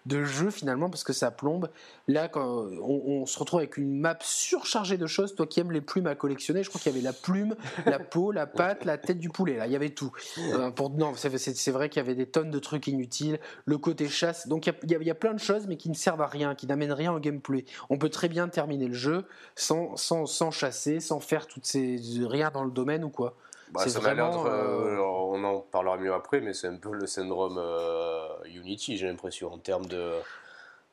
de, 0.08 0.24
jeu 0.24 0.50
finalement 0.50 0.90
parce 0.90 1.04
que 1.04 1.14
ça 1.14 1.30
plombe. 1.30 1.70
Là, 2.08 2.28
quand 2.28 2.66
on, 2.82 3.28
se 3.28 3.38
retrouve 3.38 3.60
avec 3.60 3.78
une 3.78 4.00
map 4.00 4.18
surchargée 4.22 4.98
de 4.98 5.06
choses, 5.06 5.36
toi 5.36 5.46
qui 5.46 5.60
aimes 5.60 5.72
les 5.72 5.82
plumes 5.82 6.08
à 6.08 6.16
collectionner, 6.16 6.64
je 6.64 6.70
crois 6.70 6.82
qu'il 6.82 6.92
y 6.92 6.96
avait 6.96 7.04
la 7.04 7.14
plume, 7.14 7.56
la 7.86 8.00
peau, 8.00 8.32
la 8.32 8.48
patte, 8.48 8.84
la 8.84 8.98
tête 8.98 9.20
du 9.20 9.30
poulet. 9.30 9.58
Là, 9.58 9.68
il 9.68 9.72
y 9.72 9.76
avait 9.76 9.92
tout. 9.92 10.12
Euh, 10.40 10.72
pour, 10.72 10.90
non, 10.90 11.14
c'est 11.14 11.70
vrai 11.72 11.88
qu'il 11.88 12.02
y 12.02 12.04
avait 12.04 12.16
des 12.16 12.26
tonnes 12.26 12.50
de 12.50 12.58
trucs 12.58 12.88
inutiles. 12.88 13.40
Le 13.66 13.78
côté 13.78 14.10
chasse, 14.10 14.48
donc 14.48 14.66
il 14.66 14.74
y, 14.90 14.96
a, 14.96 14.98
il 15.00 15.06
y, 15.06 15.12
a, 15.12 15.16
plein 15.16 15.36
de 15.36 15.40
choses 15.40 15.68
mais 15.68 15.78
qui 15.78 15.90
ne 15.90 15.96
servent 15.96 16.22
à 16.22 16.28
rien, 16.28 16.56
qui 16.56 16.66
n'amènent 16.66 16.92
rien 16.92 17.14
au 17.14 17.20
gameplay. 17.20 17.66
On 17.92 18.00
peut 18.00 18.10
très 18.10 18.30
bien 18.30 18.48
terminer 18.48 18.88
le 18.88 18.96
jeu 18.96 19.26
sans, 19.56 19.96
sans, 19.96 20.26
sans 20.26 20.50
chasser, 20.50 21.00
sans 21.00 21.20
faire 21.20 21.46
toutes 21.46 21.68
ces 21.68 22.02
rien 22.28 22.50
dans 22.50 22.64
le 22.64 22.72
domaine 22.72 23.04
ou 23.04 23.12
quoi. 23.12 23.38
Bah, 23.72 23.86
vraiment, 23.86 24.46
euh, 24.48 24.98
on 24.98 25.44
en 25.46 25.60
parlera 25.60 25.98
mieux 25.98 26.14
après, 26.14 26.42
mais 26.42 26.54
c'est 26.54 26.68
un 26.68 26.76
peu 26.76 26.92
le 26.92 27.08
syndrome 27.08 27.58
euh, 27.58 28.28
Unity, 28.46 28.98
j'ai 28.98 29.08
l'impression, 29.08 29.54
en 29.54 29.58
termes 29.58 29.86
de, 29.86 30.12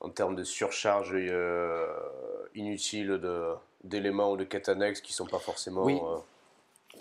en 0.01 0.11
termes 0.11 0.37
de 0.37 0.45
surcharge 0.45 1.11
euh, 1.13 1.87
inutile 2.55 3.21
d'éléments 3.83 4.33
ou 4.33 4.37
de 4.37 4.45
quêtes 4.45 4.69
annexes 4.69 5.01
qui 5.01 5.13
ne 5.13 5.17
sont 5.17 5.27
pas 5.27 5.41
forcément. 5.41 5.85
Oui. 5.85 5.99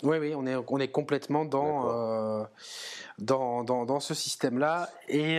Oui, 0.04 0.18
oui, 0.18 0.32
on 0.36 0.46
est, 0.46 0.54
on 0.54 0.78
est 0.78 0.88
complètement 0.88 1.44
dans, 1.44 2.46
dans, 3.18 3.64
dans, 3.64 3.84
dans, 3.84 4.00
ce 4.00 4.14
système-là. 4.14 4.88
Et 5.08 5.38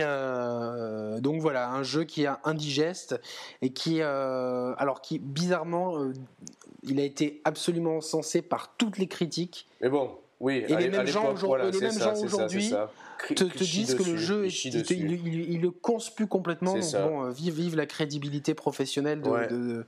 donc 1.20 1.40
voilà, 1.40 1.70
un 1.70 1.82
jeu 1.82 2.04
qui 2.04 2.24
est 2.24 2.30
indigeste 2.44 3.18
et 3.62 3.70
qui, 3.70 4.02
alors 4.02 5.00
qui 5.00 5.18
bizarrement, 5.18 6.10
il 6.82 7.00
a 7.00 7.04
été 7.04 7.40
absolument 7.44 8.02
censé 8.02 8.42
par 8.42 8.74
toutes 8.76 8.98
les 8.98 9.06
critiques. 9.06 9.66
Mais 9.80 9.88
bon, 9.88 10.18
oui, 10.40 10.64
et 10.66 10.74
les 10.74 10.88
mêmes 10.88 11.06
gens 11.06 11.34
aujourd'hui 11.34 12.72
te, 13.34 13.44
disent 13.62 13.94
que 13.94 14.02
le 14.02 14.16
jeu, 14.16 14.46
il, 14.46 15.60
le 15.60 15.70
plus 16.14 16.26
complètement. 16.26 16.72
Donc, 16.72 16.92
bon, 16.92 17.24
euh, 17.24 17.30
vive, 17.30 17.54
vive, 17.54 17.76
la 17.76 17.84
crédibilité 17.84 18.54
professionnelle 18.54 19.20
de, 19.20 19.84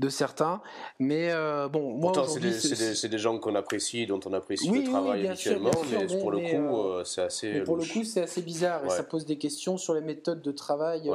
de, 0.00 0.08
certains. 0.08 0.60
Mais 0.98 1.30
euh, 1.30 1.68
bon, 1.68 1.92
moi. 1.92 2.12
C'est 2.26 3.08
des, 3.08 3.18
gens 3.18 3.38
qu'on 3.38 3.54
apprécie, 3.54 4.06
dont 4.06 4.18
on 4.26 4.32
apprécie 4.32 4.68
le 4.70 4.82
travail 4.82 5.28
habituellement, 5.28 5.70
mais 5.92 6.06
pour 6.18 6.32
le 6.32 6.38
coup, 6.38 6.78
euh, 6.78 7.04
c'est 7.04 7.22
assez. 7.22 7.60
pour 7.60 7.76
le 7.76 7.84
coup, 7.84 8.02
c'est 8.02 8.22
assez 8.22 8.42
bizarre 8.42 8.84
et 8.84 8.90
ça 8.90 9.04
pose 9.04 9.24
des 9.24 9.38
questions 9.38 9.76
sur 9.76 9.94
les 9.94 10.00
méthodes 10.00 10.42
de 10.42 10.52
travail 10.52 11.08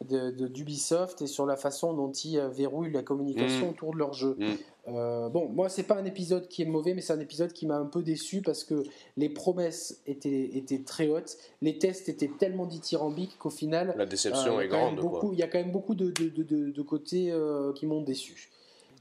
d'Ubisoft 0.00 1.22
et 1.22 1.26
sur 1.26 1.46
la 1.46 1.56
façon 1.56 1.92
dont 1.94 2.12
ils 2.12 2.38
verrouillent 2.52 2.92
la 2.92 3.02
communication 3.02 3.66
mmh. 3.66 3.70
autour 3.70 3.94
de 3.94 3.98
leur 3.98 4.12
jeu. 4.12 4.36
Mmh. 4.38 4.54
Euh, 4.88 5.28
bon, 5.28 5.48
moi, 5.48 5.68
c'est 5.68 5.84
pas 5.84 5.96
un 5.96 6.04
épisode 6.04 6.46
qui 6.48 6.62
est 6.62 6.66
mauvais, 6.66 6.94
mais 6.94 7.00
c'est 7.00 7.12
un 7.12 7.20
épisode 7.20 7.52
qui 7.52 7.66
m'a 7.66 7.76
un 7.76 7.86
peu 7.86 8.02
déçu 8.02 8.42
parce 8.42 8.64
que 8.64 8.82
les 9.16 9.28
promesses 9.28 10.00
étaient, 10.06 10.50
étaient 10.56 10.82
très 10.82 11.08
hautes, 11.08 11.38
les 11.62 11.78
tests 11.78 12.08
étaient 12.08 12.30
tellement 12.38 12.66
dithyrambiques 12.66 13.38
qu'au 13.38 13.50
final. 13.50 13.94
La 13.96 14.06
déception 14.06 14.58
euh, 14.58 14.62
est 14.62 14.68
grande. 14.68 15.00
Il 15.32 15.38
y 15.38 15.42
a 15.42 15.48
quand 15.48 15.58
même 15.58 15.72
beaucoup 15.72 15.94
de, 15.94 16.10
de, 16.10 16.28
de, 16.28 16.70
de 16.70 16.82
côtés 16.82 17.30
euh, 17.30 17.72
qui 17.72 17.86
m'ont 17.86 18.02
déçu. 18.02 18.50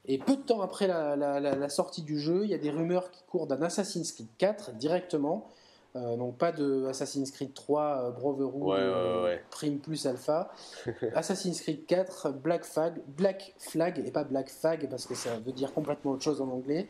Et 0.05 0.17
peu 0.17 0.35
de 0.35 0.41
temps 0.41 0.61
après 0.61 0.87
la, 0.87 1.15
la, 1.15 1.39
la, 1.39 1.69
sortie 1.69 2.01
du 2.01 2.19
jeu, 2.19 2.41
il 2.43 2.49
y 2.49 2.53
a 2.53 2.57
des 2.57 2.71
rumeurs 2.71 3.09
qui 3.09 3.23
courent 3.23 3.47
d'un 3.47 3.61
Assassin's 3.61 4.11
Creed 4.11 4.27
4 4.37 4.73
directement. 4.73 5.49
Euh, 5.95 6.15
donc 6.17 6.37
pas 6.39 6.51
de 6.51 6.87
Assassin's 6.87 7.29
Creed 7.29 7.53
3 7.53 8.11
Brotherhood 8.17 9.39
Prime 9.51 9.79
plus 9.79 10.07
Alpha. 10.07 10.51
Assassin's 11.15 11.61
Creed 11.61 11.85
4 11.85 12.31
Black 12.31 12.65
Flag, 12.65 13.01
Black 13.07 13.53
Flag 13.59 14.01
et 14.03 14.11
pas 14.11 14.23
Black 14.23 14.49
Flag 14.49 14.89
parce 14.89 15.05
que 15.05 15.13
ça 15.13 15.37
veut 15.37 15.51
dire 15.51 15.71
complètement 15.73 16.11
autre 16.11 16.23
chose 16.23 16.41
en 16.41 16.49
anglais. 16.49 16.87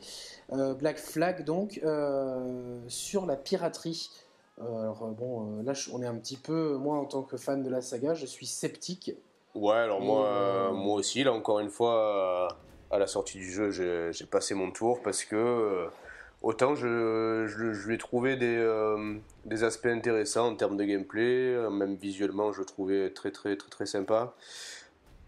Black 0.80 0.97
Flag 0.97 1.43
donc 1.43 1.82
sur 2.88 3.26
la 3.26 3.36
piraterie. 3.36 4.10
alors 4.60 5.10
bon, 5.10 5.62
là 5.64 5.74
on 5.91 6.01
est 6.01 6.08
un 6.08 6.16
petit 6.16 6.38
peu, 6.38 6.78
moi 6.78 6.97
en 6.97 7.06
tant 7.06 7.24
que 7.24 7.36
fan 7.36 7.62
de 7.62 7.70
la 7.70 7.82
saga, 7.82 8.14
je 8.14 8.26
suis 8.26 8.45
sceptique. 8.45 9.12
Ouais, 9.54 9.76
alors 9.76 9.99
moi, 9.99 10.72
moi 10.72 10.95
aussi, 10.95 11.24
là 11.24 11.34
encore 11.34 11.60
une 11.60 11.70
fois, 11.70 12.47
à 12.89 12.97
la 12.99 13.08
sortie 13.08 13.38
du 13.38 13.51
jeu, 13.51 13.72
j'ai 13.72 14.26
passé 14.26 14.54
mon 14.54 14.72
tour 14.72 15.01
parce 15.04 15.26
que 15.26 15.89
Autant 16.43 16.75
je, 16.75 17.47
je, 17.47 17.87
lui 17.87 17.95
ai 17.95 17.97
trouvé 17.97 18.35
des, 18.35 18.57
euh, 18.57 19.15
des, 19.45 19.63
aspects 19.63 19.85
intéressants 19.85 20.49
en 20.49 20.55
termes 20.55 20.75
de 20.75 20.83
gameplay, 20.83 21.53
euh, 21.53 21.69
même 21.69 21.95
visuellement 21.95 22.51
je 22.51 22.59
le 22.59 22.65
trouvais 22.65 23.09
très 23.11 23.31
très 23.31 23.55
très 23.55 23.69
très 23.69 23.85
sympa. 23.85 24.33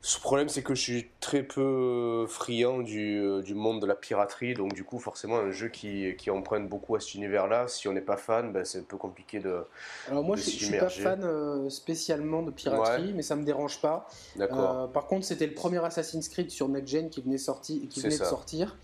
Ce 0.01 0.19
problème, 0.19 0.49
c'est 0.49 0.61
que 0.61 0.75
je 0.75 0.81
suis 0.81 1.09
très 1.19 1.41
peu 1.41 2.27
friand 2.27 2.81
du, 2.81 3.17
euh, 3.17 3.41
du, 3.41 3.55
monde 3.55 3.81
de 3.81 3.87
la 3.87 3.95
piraterie, 3.95 4.53
donc 4.53 4.73
du 4.73 4.83
coup, 4.83 4.99
forcément, 4.99 5.37
un 5.37 5.49
jeu 5.49 5.69
qui, 5.69 6.15
qui 6.15 6.29
emprunte 6.29 6.69
beaucoup 6.69 6.95
à 6.95 6.99
cet 6.99 7.15
univers-là, 7.15 7.67
si 7.67 7.87
on 7.87 7.93
n'est 7.93 8.01
pas 8.01 8.15
fan, 8.15 8.53
ben, 8.53 8.63
c'est 8.63 8.77
un 8.77 8.83
peu 8.83 8.97
compliqué 8.97 9.39
de. 9.39 9.65
Alors 10.07 10.23
moi, 10.23 10.35
je, 10.35 10.45
ne 10.45 10.49
suis 10.49 10.77
pas 10.77 10.89
fan 10.89 11.69
spécialement 11.71 12.43
de 12.43 12.51
piraterie, 12.51 13.13
mais 13.15 13.23
ça 13.23 13.35
me 13.35 13.43
dérange 13.43 13.81
pas. 13.81 14.07
D'accord. 14.35 14.91
par 14.91 15.07
contre, 15.07 15.25
c'était 15.25 15.47
le 15.47 15.55
premier 15.55 15.83
Assassin's 15.83 16.27
Creed 16.29 16.51
sur 16.51 16.69
Next 16.69 16.89
Gen 16.89 17.09
qui 17.09 17.21
venait, 17.21 17.39
sorti, 17.39 17.87
qui 17.87 18.01
venait 18.01 18.19
de 18.19 18.23
sortir. 18.23 18.77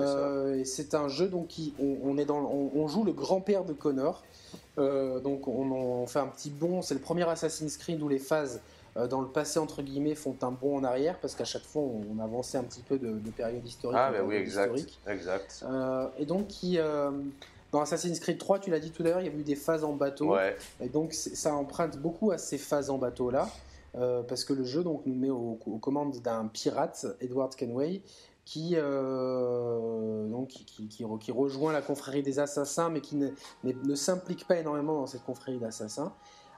Euh, 0.00 0.62
c'est 0.64 0.94
un 0.94 1.08
jeu 1.08 1.28
donc 1.28 1.48
qui, 1.48 1.74
on, 1.78 2.18
est 2.18 2.24
dans, 2.24 2.38
on, 2.38 2.88
joue 2.88 3.04
le 3.04 3.12
grand-père 3.12 3.64
de 3.64 3.72
Connor. 3.72 4.22
Euh, 4.78 5.20
donc 5.20 5.48
on, 5.48 6.06
fait 6.06 6.18
un 6.18 6.26
petit 6.26 6.50
bond. 6.50 6.82
C'est 6.82 6.94
le 6.94 7.00
premier 7.00 7.28
Assassin's 7.28 7.76
Creed 7.76 8.02
où 8.02 8.08
les 8.08 8.18
phases 8.18 8.60
euh, 8.96 9.06
dans 9.06 9.20
le 9.20 9.28
passé 9.28 9.58
entre 9.58 9.82
guillemets 9.82 10.14
font 10.14 10.36
un 10.42 10.50
bond 10.50 10.78
en 10.78 10.84
arrière 10.84 11.18
parce 11.18 11.34
qu'à 11.34 11.44
chaque 11.44 11.64
fois 11.64 11.82
on, 11.82 12.22
avançait 12.22 12.58
un 12.58 12.64
petit 12.64 12.82
peu 12.82 12.98
de, 12.98 13.18
période 13.30 13.64
historique. 13.66 13.98
Ah 14.00 14.10
bah 14.12 14.24
oui 14.24 14.36
exact. 14.36 14.86
exact. 15.06 15.64
et 16.18 16.26
donc 16.26 16.48
qui 16.48 16.78
dans 17.72 17.80
Assassin's 17.80 18.20
Creed 18.20 18.38
3, 18.38 18.60
tu 18.60 18.70
l'as 18.70 18.78
dit 18.78 18.90
tout 18.90 19.02
à 19.02 19.06
l'heure, 19.06 19.20
il 19.20 19.26
y 19.26 19.30
a 19.30 19.32
eu 19.32 19.42
des 19.42 19.56
phases 19.56 19.84
en 19.84 19.92
bateau. 19.92 20.36
Et 20.80 20.88
donc 20.88 21.12
ça 21.12 21.54
emprunte 21.54 21.98
beaucoup 21.98 22.30
à 22.30 22.38
ces 22.38 22.58
phases 22.58 22.90
en 22.90 22.98
bateau 22.98 23.30
là. 23.30 23.48
parce 23.94 24.44
que 24.44 24.52
le 24.52 24.64
jeu 24.64 24.82
donc, 24.82 25.02
nous 25.06 25.14
met 25.14 25.30
aux, 25.30 25.58
commandes 25.80 26.20
d'un 26.22 26.46
pirate, 26.46 27.06
Edward 27.20 27.54
Kenway, 27.54 28.02
qui, 28.46 28.74
euh, 28.76 30.28
donc, 30.28 30.48
qui, 30.48 30.86
qui, 30.86 31.32
rejoint 31.32 31.72
la 31.72 31.82
confrérie 31.82 32.22
des 32.22 32.38
assassins, 32.38 32.88
mais 32.88 33.00
qui 33.00 33.16
ne, 33.16 33.30
ne 33.64 33.94
s'implique 33.96 34.46
pas 34.46 34.56
énormément 34.56 34.94
dans 35.00 35.06
cette 35.06 35.24
confrérie 35.24 35.58
d'assassins. 35.58 36.12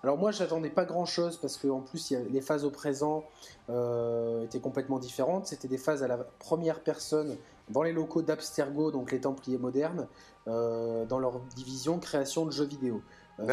Alors 0.05 0.19
moi, 0.19 0.31
j'attendais 0.31 0.69
pas 0.69 0.85
grand-chose 0.85 1.39
parce 1.39 1.57
qu'en 1.57 1.81
plus, 1.81 2.13
les 2.31 2.41
phases 2.43 2.65
au 2.65 2.71
présent 2.71 3.25
euh, 3.71 4.45
étaient 4.45 4.61
complètement 4.61 4.99
différentes. 4.99 5.47
C'était 5.47 5.67
des 5.67 5.79
phases 5.79 6.03
à 6.03 6.09
la 6.09 6.19
première 6.19 6.81
personne 6.85 7.37
dans 7.71 7.83
les 7.83 7.93
locaux 7.93 8.21
d'Abstergo, 8.21 8.91
donc 8.91 9.11
les 9.11 9.23
Templiers 9.23 9.59
modernes, 9.59 10.07
euh, 10.47 11.07
dans 11.07 11.19
leur 11.19 11.41
division 11.57 11.99
création 11.99 12.45
de 12.45 12.53
jeux 12.53 12.67
vidéo. 12.67 13.01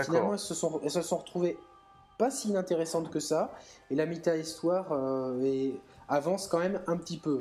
finalement, 0.03 0.33
elles 0.33 0.39
se, 0.39 0.53
sont, 0.53 0.81
elles 0.83 0.91
se 0.91 1.01
sont 1.01 1.17
retrouvées 1.17 1.57
pas 2.17 2.31
si 2.31 2.49
inintéressantes 2.49 3.09
que 3.09 3.19
ça, 3.19 3.53
et 3.89 3.95
la 3.95 4.05
méta-histoire 4.05 4.93
avance 6.07 6.47
quand 6.47 6.59
même 6.59 6.81
un 6.87 6.95
petit 6.95 7.17
peu 7.17 7.39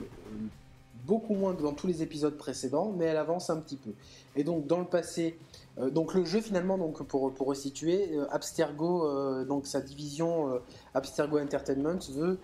beaucoup 1.07 1.35
moins 1.35 1.55
que 1.55 1.63
dans 1.63 1.73
tous 1.73 1.87
les 1.87 2.03
épisodes 2.03 2.37
précédents, 2.37 2.93
mais 2.97 3.07
elle 3.07 3.17
avance 3.17 3.51
un 3.51 3.59
petit 3.59 3.77
peu. 3.77 3.91
Et 4.37 4.45
donc 4.45 4.67
dans 4.67 4.79
le 4.79 4.87
passé, 4.87 5.39
euh, 5.79 5.91
donc 5.91 6.15
le 6.15 6.25
jeu 6.25 6.41
finalement, 6.41 6.79
donc 6.79 7.03
pour 7.03 7.33
pour 7.33 7.47
resituer, 7.47 8.17
euh, 8.17 8.27
Abstergo, 8.31 9.07
euh, 9.07 9.45
donc 9.45 9.67
sa 9.67 9.81
division 9.81 10.61
Abstergo 10.95 11.39
Entertainment 11.39 11.99
veut 12.13 12.39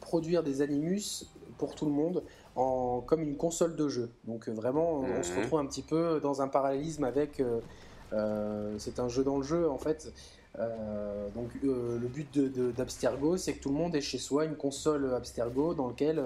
produire 0.00 0.42
des 0.42 0.60
Animus 0.60 1.26
pour 1.56 1.74
tout 1.74 1.86
le 1.86 1.92
monde 1.92 2.22
en 2.56 3.00
comme 3.00 3.22
une 3.22 3.36
console 3.36 3.76
de 3.76 3.88
jeu. 3.88 4.10
Donc 4.26 4.48
vraiment, 4.48 5.00
on 5.00 5.22
se 5.22 5.32
mhm. 5.32 5.38
retrouve 5.38 5.58
un 5.60 5.66
petit 5.66 5.82
peu 5.82 6.20
dans 6.20 6.42
un 6.42 6.48
parallélisme 6.48 7.04
avec 7.04 7.42
c'est 8.78 8.98
un 8.98 9.08
jeu 9.08 9.24
dans 9.24 9.38
le 9.38 9.42
jeu 9.42 9.70
en 9.70 9.78
fait. 9.78 10.12
donc 11.34 11.48
le 11.62 12.08
but 12.08 12.38
d'Abstergo, 12.76 13.38
c'est 13.38 13.54
que 13.54 13.62
tout 13.62 13.70
le 13.70 13.76
monde 13.76 13.94
ait 13.94 14.02
chez 14.02 14.18
soi 14.18 14.44
une 14.44 14.56
console 14.56 15.14
Abstergo 15.14 15.72
dans 15.72 15.88
lequel 15.88 16.22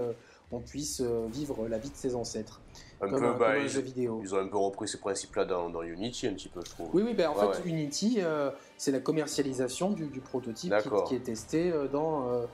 on 0.52 0.60
puisse 0.60 1.00
euh, 1.00 1.26
vivre 1.30 1.66
la 1.68 1.78
vie 1.78 1.90
de 1.90 1.96
ses 1.96 2.14
ancêtres. 2.14 2.60
Un 3.00 3.08
peu, 3.08 3.34
bah, 3.34 3.58
ils, 3.58 3.68
jeu 3.68 3.80
vidéo. 3.80 4.20
Ils 4.22 4.34
ont 4.34 4.38
un 4.38 4.46
peu 4.46 4.56
repris 4.56 4.88
ce 4.88 4.96
principe-là 4.96 5.44
dans, 5.44 5.82
Unity, 5.82 6.28
un 6.28 6.32
petit 6.32 6.48
peu, 6.48 6.60
je 6.64 6.70
trouve. 6.70 6.88
Oui, 6.94 7.02
oui, 7.04 7.14
ben, 7.14 7.28
en 7.28 7.34
fait, 7.34 7.68
Unity, 7.68 8.18
euh, 8.20 8.50
c'est 8.78 8.92
la 8.92 9.00
commercialisation 9.00 9.90
du, 9.90 10.20
prototype 10.20 10.72
qui, 11.06 11.14
est 11.14 11.24
testé 11.24 11.70
euh, 11.70 11.88
dans, 11.88 12.46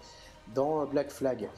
dans 0.54 0.84
Black 0.86 1.10
Flag. 1.10 1.48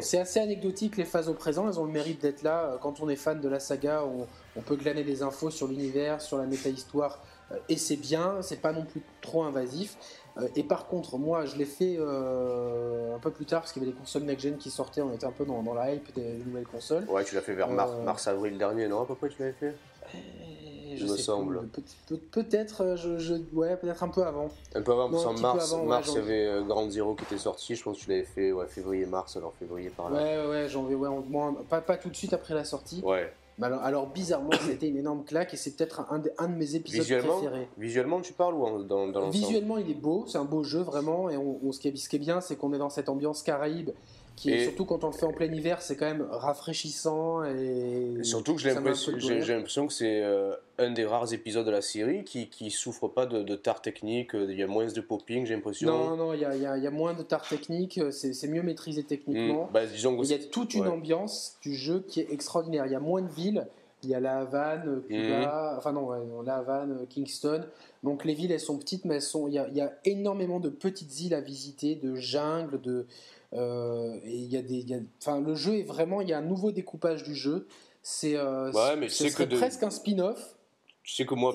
c'est 0.00 0.18
assez 0.18 0.40
anecdotique 0.40 0.96
les 0.96 1.04
phases 1.04 1.28
au 1.28 1.34
présent, 1.34 1.68
elles 1.68 1.78
ont 1.78 1.84
le 1.84 1.92
mérite 1.92 2.20
d'être 2.20 2.42
là. 2.42 2.78
Quand 2.80 3.00
on 3.00 3.08
est 3.08 3.16
fan 3.16 3.40
de 3.40 3.48
la 3.48 3.60
saga, 3.60 4.02
on, 4.04 4.26
on 4.56 4.62
peut 4.62 4.76
glaner 4.76 5.04
des 5.04 5.22
infos 5.22 5.50
sur 5.50 5.68
l'univers, 5.68 6.20
sur 6.20 6.38
la 6.38 6.46
méta-histoire, 6.46 7.20
et 7.68 7.76
c'est 7.76 7.96
bien, 7.96 8.42
c'est 8.42 8.60
pas 8.60 8.72
non 8.72 8.84
plus 8.84 9.02
trop 9.20 9.42
invasif. 9.42 9.96
Euh, 10.38 10.48
et 10.56 10.62
par 10.62 10.86
contre, 10.86 11.18
moi, 11.18 11.44
je 11.44 11.56
l'ai 11.56 11.64
fait 11.64 11.96
euh, 11.98 13.14
un 13.14 13.18
peu 13.18 13.30
plus 13.30 13.46
tard 13.46 13.60
parce 13.60 13.72
qu'il 13.72 13.82
y 13.82 13.84
avait 13.84 13.92
des 13.92 13.98
consoles 13.98 14.22
next-gen 14.22 14.56
qui 14.56 14.70
sortaient. 14.70 15.02
On 15.02 15.12
était 15.12 15.26
un 15.26 15.32
peu 15.32 15.44
dans, 15.44 15.62
la 15.74 15.94
hype 15.94 16.14
des 16.14 16.34
nouvelles 16.44 16.66
consoles. 16.66 17.04
Ouais, 17.08 17.24
tu 17.24 17.34
l'as 17.34 17.40
fait 17.40 17.54
vers 17.54 17.70
euh, 17.70 18.04
mars-avril 18.04 18.56
dernier, 18.58 18.88
non 18.88 19.02
À 19.02 19.06
peu 19.06 19.14
près, 19.14 19.28
tu 19.28 19.40
l'avais 19.40 19.52
fait? 19.52 19.74
Je 20.96 21.04
me 21.04 21.16
semble. 21.16 21.68
peut-être, 22.32 22.96
je, 22.96 23.34
ouais, 23.52 23.76
peut-être 23.76 24.02
un 24.02 24.08
peu 24.08 24.24
avant. 24.24 24.48
Un 24.74 24.82
peu 24.82 24.92
avant, 24.92 25.08
parce 25.08 25.24
qu'en 25.24 25.38
mars, 25.38 25.74
mars 25.86 26.10
il 26.12 26.14
y 26.16 26.18
avait 26.18 26.64
Grand 26.66 26.90
Zero 26.90 27.14
qui 27.14 27.24
était 27.24 27.38
sorti. 27.38 27.76
Je 27.76 27.82
pense 27.82 27.98
que 27.98 28.04
tu 28.04 28.10
l'avais 28.10 28.24
fait 28.24 28.50
ouais, 28.50 28.66
février-mars, 28.66 29.36
alors 29.36 29.54
février 29.54 29.90
par 29.90 30.10
là. 30.10 30.20
Ouais, 30.20 30.48
ouais, 30.48 30.68
j'en 30.68 30.82
vais, 30.84 30.96
ouais, 30.96 31.08
pas, 31.68 31.80
pas 31.80 31.96
tout 31.96 32.08
de 32.08 32.16
suite 32.16 32.32
après 32.32 32.54
la 32.54 32.64
sortie. 32.64 33.02
Ouais. 33.04 33.32
Alors, 33.62 34.06
bizarrement, 34.08 34.50
c'était 34.66 34.88
une 34.88 34.96
énorme 34.96 35.24
claque 35.24 35.54
et 35.54 35.56
c'est 35.56 35.76
peut-être 35.76 36.00
un, 36.10 36.22
un, 36.38 36.48
de 36.48 36.54
mes 36.54 36.74
épisodes 36.74 37.22
préférés. 37.22 37.68
Visuellement, 37.78 38.20
tu 38.20 38.32
parles 38.32 38.54
ou 38.54 38.84
dans, 38.84 39.08
dans 39.08 39.30
Visuellement, 39.30 39.78
il 39.78 39.90
est 39.90 39.94
beau, 39.94 40.24
c'est 40.26 40.38
un 40.38 40.44
beau 40.44 40.62
jeu 40.62 40.80
vraiment. 40.80 41.30
Et 41.30 41.36
on, 41.36 41.72
ce, 41.72 41.80
qui 41.80 41.88
est, 41.88 42.18
bien, 42.18 42.40
c'est 42.40 42.56
qu'on 42.56 42.72
est 42.72 42.78
dans 42.78 42.90
cette 42.90 43.08
ambiance 43.08 43.42
caraïbe 43.42 43.90
qui 44.40 44.50
est, 44.50 44.64
surtout 44.64 44.86
quand 44.86 45.04
on 45.04 45.08
le 45.08 45.12
fait 45.12 45.26
en 45.26 45.32
plein 45.32 45.52
hiver, 45.52 45.82
c'est 45.82 45.96
quand 45.96 46.06
même 46.06 46.26
rafraîchissant 46.30 47.44
et, 47.44 48.14
surtout 48.22 48.54
que 48.54 48.60
j'ai 48.60 48.72
l'impression 48.72 49.86
que 49.86 49.92
c'est 49.92 50.22
euh, 50.22 50.54
un 50.78 50.92
des 50.92 51.04
rares 51.04 51.34
épisodes 51.34 51.66
de 51.66 51.70
la 51.70 51.82
série 51.82 52.24
qui, 52.24 52.48
qui 52.48 52.70
souffre 52.70 53.06
pas 53.06 53.26
de, 53.26 53.42
de 53.42 53.54
tard 53.54 53.82
technique. 53.82 54.30
Il 54.32 54.58
y 54.58 54.62
a 54.62 54.66
moins 54.66 54.86
de 54.86 55.00
popping, 55.02 55.44
j'ai 55.44 55.54
l'impression. 55.54 55.88
Non, 55.88 56.16
non, 56.16 56.32
il 56.32 56.40
y 56.40 56.46
a, 56.46 56.56
y 56.56 56.86
a, 56.86 56.90
moins 56.90 57.12
de 57.12 57.22
tard 57.22 57.46
technique. 57.46 58.00
C'est 58.12 58.48
mieux 58.48 58.62
maîtrisé 58.62 59.02
techniquement. 59.02 59.66
Hmm. 59.66 59.72
Bah, 59.74 59.84
disons 59.84 60.18
il 60.22 60.30
y 60.30 60.34
a 60.34 60.38
toute 60.38 60.72
une 60.72 60.88
ambiance 60.88 61.58
du 61.60 61.74
jeu 61.74 62.02
qui 62.08 62.20
est 62.20 62.32
extraordinaire. 62.32 62.86
Il 62.86 62.92
y 62.92 62.96
a 62.96 63.00
moins 63.00 63.20
de 63.20 63.30
villes. 63.30 63.66
Il 64.02 64.08
y 64.08 64.14
a 64.14 64.20
la 64.20 64.38
Havane, 64.38 65.02
Cuba, 65.06 65.74
hmm. 65.74 65.78
enfin 65.78 65.92
non, 65.92 66.40
la 66.40 66.56
Havane, 66.56 67.06
Kingston. 67.10 67.66
Donc 68.02 68.24
les 68.24 68.32
villes, 68.32 68.52
elles 68.52 68.58
sont 68.58 68.78
petites, 68.78 69.04
mais 69.04 69.16
elles 69.16 69.22
sont. 69.22 69.48
Il 69.48 69.52
y 69.52 69.58
a, 69.58 69.68
il 69.68 69.76
y 69.76 69.82
a 69.82 69.92
énormément 70.06 70.60
de 70.60 70.70
petites 70.70 71.20
îles 71.20 71.34
à 71.34 71.42
visiter, 71.42 71.96
de 71.96 72.14
jungles, 72.14 72.80
de 72.80 73.06
euh, 73.52 74.16
et 74.24 74.36
il 74.36 74.52
y 74.52 74.56
a 74.56 74.62
des, 74.62 74.84
enfin, 75.20 75.40
le 75.40 75.54
jeu 75.54 75.78
est 75.78 75.82
vraiment, 75.82 76.20
il 76.20 76.28
y 76.28 76.32
a 76.32 76.38
un 76.38 76.42
nouveau 76.42 76.70
découpage 76.70 77.22
du 77.22 77.34
jeu. 77.34 77.66
C'est, 78.02 78.36
euh, 78.36 78.70
mais 78.96 79.08
presque 79.08 79.82
un 79.82 79.90
spin-off. 79.90 80.56
Tu 81.02 81.14
sais 81.14 81.26
que 81.26 81.34
moi, 81.34 81.54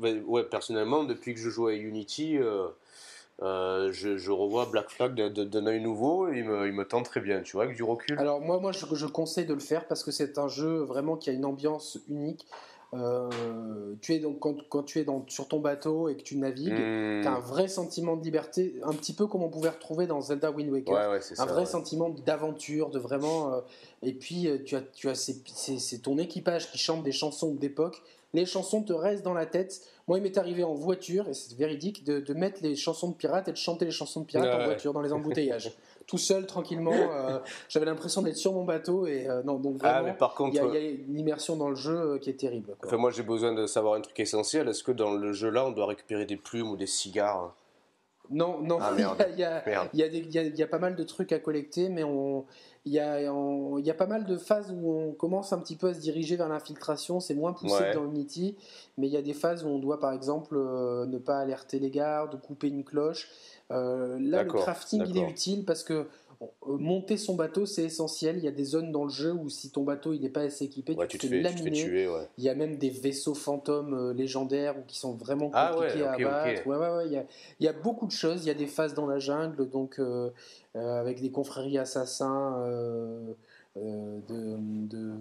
ouais, 0.00 0.44
personnellement, 0.44 1.04
depuis 1.04 1.34
que 1.34 1.40
je 1.40 1.50
joue 1.50 1.68
à 1.68 1.74
Unity, 1.74 2.38
euh, 2.38 3.92
je, 3.92 4.30
revois 4.30 4.66
Black 4.66 4.90
Flag 4.90 5.14
d'un 5.14 5.66
œil 5.66 5.80
nouveau 5.80 6.28
et 6.28 6.38
il 6.38 6.44
me, 6.44 6.66
il 6.66 6.72
me, 6.72 6.84
tente 6.84 7.04
très 7.04 7.20
bien, 7.20 7.42
tu 7.42 7.52
vois, 7.52 7.64
avec 7.64 7.76
du 7.76 7.84
recul. 7.84 8.18
Alors 8.18 8.40
moi, 8.40 8.58
moi 8.58 8.72
je, 8.72 8.84
je 8.92 9.06
conseille 9.06 9.46
de 9.46 9.54
le 9.54 9.60
faire 9.60 9.86
parce 9.86 10.02
que 10.02 10.10
c'est 10.10 10.38
un 10.38 10.48
jeu 10.48 10.78
vraiment 10.78 11.16
qui 11.16 11.30
a 11.30 11.32
une 11.32 11.44
ambiance 11.44 11.98
unique. 12.08 12.46
Euh, 12.94 13.94
tu 14.00 14.14
es 14.14 14.18
donc 14.18 14.38
quand, 14.40 14.82
tu 14.82 14.98
es 14.98 15.04
dans, 15.04 15.24
sur 15.28 15.46
ton 15.46 15.60
bateau 15.60 16.08
et 16.08 16.16
que 16.16 16.22
tu 16.22 16.36
navigues, 16.36 16.72
hmm. 16.72 17.20
tu 17.22 17.28
as 17.28 17.34
un 17.34 17.40
vrai 17.40 17.68
sentiment 17.68 18.16
de 18.16 18.24
liberté, 18.24 18.76
un 18.82 18.94
petit 18.94 19.12
peu 19.12 19.26
comme 19.26 19.42
on 19.42 19.50
pouvait 19.50 19.68
retrouver 19.68 20.06
dans 20.06 20.22
Zelda 20.22 20.50
Wind 20.50 20.70
Waker, 20.70 20.96
un 21.38 21.46
vrai 21.46 21.66
sentiment 21.66 22.08
d'aventure, 22.08 22.88
de 22.90 22.98
vraiment. 22.98 23.52
Euh, 23.52 23.60
et 24.02 24.12
puis 24.12 24.48
euh, 24.48 24.58
tu 24.64 24.74
as, 24.74 24.80
tu 24.80 25.10
as 25.10 25.14
c'est 25.14 25.98
ton 25.98 26.16
équipage 26.16 26.70
qui 26.70 26.78
chante 26.78 27.02
des 27.02 27.12
chansons 27.12 27.54
d'époque. 27.54 28.02
Les 28.34 28.46
chansons 28.46 28.82
te 28.82 28.92
restent 28.92 29.24
dans 29.24 29.34
la 29.34 29.46
tête. 29.46 29.80
Moi, 30.06 30.18
il 30.18 30.22
m'est 30.22 30.38
arrivé 30.38 30.64
en 30.64 30.74
voiture, 30.74 31.28
et 31.28 31.34
c'est 31.34 31.54
véridique, 31.56 32.04
de, 32.04 32.20
de, 32.20 32.34
mettre 32.34 32.62
les 32.62 32.76
chansons 32.76 33.08
de 33.08 33.14
pirates 33.14 33.48
et 33.48 33.52
de 33.52 33.56
chanter 33.56 33.84
les 33.84 33.90
chansons 33.90 34.20
de 34.20 34.26
pirates 34.26 34.54
en 34.54 34.64
voiture 34.64 34.94
dans 34.94 35.02
les 35.02 35.12
embouteillages. 35.12 35.72
tout 36.08 36.18
seul, 36.18 36.46
tranquillement. 36.46 36.90
Euh, 36.94 37.38
j'avais 37.68 37.86
l'impression 37.86 38.22
d'être 38.22 38.36
sur 38.36 38.52
mon 38.54 38.64
bateau 38.64 39.06
et 39.06 39.28
euh, 39.28 39.42
non, 39.44 39.58
donc 39.58 39.76
ah, 39.82 40.00
vraiment, 40.00 40.14
par 40.16 40.34
contre, 40.34 40.54
il 40.54 40.74
y, 40.74 40.76
a 40.76 40.80
une 40.80 41.18
immersion 41.18 41.54
dans 41.54 41.68
le 41.68 41.76
jeu 41.76 41.96
euh, 41.96 42.18
qui 42.18 42.30
est 42.30 42.40
terrible. 42.40 42.74
Enfin, 42.84 42.96
moi, 42.96 43.10
j'ai 43.10 43.22
besoin 43.22 43.52
de 43.52 43.66
savoir 43.66 43.94
un 43.94 44.00
truc 44.00 44.18
essentiel. 44.18 44.68
Est-ce 44.68 44.82
que 44.82 44.90
dans 44.90 45.12
le 45.12 45.32
jeu 45.32 45.50
là, 45.50 45.66
on 45.66 45.70
doit 45.70 45.86
récupérer 45.86 46.24
des 46.24 46.36
plumes 46.36 46.70
ou 46.70 46.76
des 46.76 46.86
cigares 46.86 47.54
Non, 48.30 48.58
non, 48.62 48.78
il 48.96 49.38
y, 49.38 49.44
a, 49.44 50.66
pas 50.66 50.78
mal 50.78 50.96
de 50.96 51.04
trucs 51.04 51.30
à 51.32 51.38
collecter, 51.38 51.90
mais 51.90 52.04
il 52.86 52.92
y, 52.94 53.00
a, 53.00 53.94
pas 53.94 54.06
mal 54.06 54.24
de 54.24 54.38
phases 54.38 54.72
où 54.74 54.90
on 54.90 55.12
commence 55.12 55.52
un 55.52 55.58
petit 55.58 55.76
peu 55.76 55.88
à 55.88 55.94
se 55.94 56.00
diriger 56.00 56.36
vers 56.36 56.48
l'infiltration. 56.48 57.20
C'est 57.20 57.34
moins 57.34 57.52
poussé 57.52 57.84
que 57.90 57.94
dans 57.94 58.06
Unity, 58.06 58.56
mais 58.96 59.08
il 59.08 59.12
y 59.12 59.18
a 59.18 59.22
des 59.22 59.34
phases 59.34 59.62
où 59.62 59.68
on 59.68 59.78
doit, 59.78 60.00
par 60.00 60.12
exemple, 60.12 60.56
euh, 60.56 61.04
ne 61.04 61.18
pas 61.18 61.38
alerter 61.38 61.78
les 61.78 61.90
gardes, 61.90 62.40
couper 62.40 62.68
une 62.68 62.82
cloche. 62.82 63.28
Euh, 63.70 64.18
là, 64.20 64.42
le 64.42 64.52
crafting, 64.52 65.04
il 65.06 65.18
est 65.18 65.28
utile 65.28 65.64
parce 65.64 65.84
que 65.84 66.06
euh, 66.40 66.46
monter 66.78 67.16
son 67.16 67.34
bateau, 67.34 67.66
c'est 67.66 67.82
essentiel. 67.82 68.36
Il 68.38 68.44
y 68.44 68.48
a 68.48 68.52
des 68.52 68.64
zones 68.64 68.92
dans 68.92 69.04
le 69.04 69.10
jeu 69.10 69.32
où 69.32 69.48
si 69.48 69.70
ton 69.70 69.82
bateau 69.82 70.12
il 70.12 70.20
n'est 70.20 70.28
pas 70.28 70.42
assez 70.42 70.66
équipé, 70.66 70.96
tu, 71.08 71.18
te 71.18 71.26
fais 71.26 71.40
laminer. 71.40 72.08
Il 72.36 72.44
y 72.44 72.48
a 72.48 72.54
même 72.54 72.76
des 72.76 72.90
vaisseaux 72.90 73.34
fantômes 73.34 73.94
euh, 73.94 74.12
légendaires 74.12 74.78
ou 74.78 74.82
qui 74.86 74.98
sont 74.98 75.14
vraiment 75.14 75.50
ah 75.52 75.72
compliqués 75.74 76.04
à 76.04 76.12
abattre. 76.12 76.62
il, 77.06 77.12
y 77.12 77.16
a, 77.16 77.24
il, 77.58 77.64
y 77.64 77.68
a, 77.68 77.72
beaucoup 77.72 78.06
de 78.06 78.12
choses. 78.12 78.44
Il 78.44 78.48
y 78.48 78.50
a 78.50 78.54
des 78.54 78.68
phases 78.68 78.94
dans 78.94 79.06
la 79.06 79.18
jungle, 79.18 79.68
donc 79.68 79.98
euh, 79.98 80.30
avec 80.74 81.20
des 81.20 81.30
confréries 81.30 81.78
assassins. 81.78 82.56
de, 83.76 84.16
de, 84.28 85.12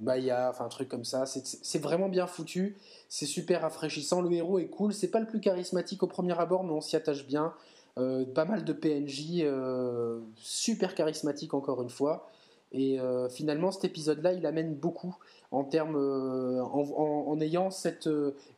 Maya, 0.00 0.50
enfin 0.50 0.66
un 0.66 0.68
truc 0.68 0.88
comme 0.88 1.04
ça. 1.04 1.24
C'est 1.26 1.82
vraiment 1.82 2.08
bien 2.08 2.28
foutu, 2.28 2.76
c'est 3.08 3.26
super 3.26 3.62
rafraîchissant. 3.62 4.20
Le 4.20 4.30
héros 4.32 4.60
est 4.60 4.66
cool, 4.66 4.92
c'est 4.92 5.10
pas 5.10 5.20
le 5.20 5.26
plus 5.26 5.40
charismatique 5.40 6.02
au 6.04 6.06
premier 6.06 6.38
abord, 6.38 6.62
mais 6.62 6.72
on 6.72 6.80
s'y 6.80 6.94
attache 6.94 7.26
bien. 7.26 7.54
Euh, 7.96 8.24
pas 8.24 8.44
mal 8.44 8.64
de 8.64 8.72
PNJ 8.72 9.42
euh, 9.42 10.18
super 10.36 10.96
charismatiques 10.96 11.54
encore 11.54 11.80
une 11.80 11.90
fois. 11.90 12.28
Et 12.72 12.98
euh, 12.98 13.28
finalement, 13.28 13.70
cet 13.70 13.84
épisode-là, 13.84 14.32
il 14.32 14.46
amène 14.46 14.74
beaucoup 14.74 15.14
en 15.52 15.62
termes, 15.62 15.94
en, 15.96 17.40
ayant 17.40 17.70
cette 17.70 18.08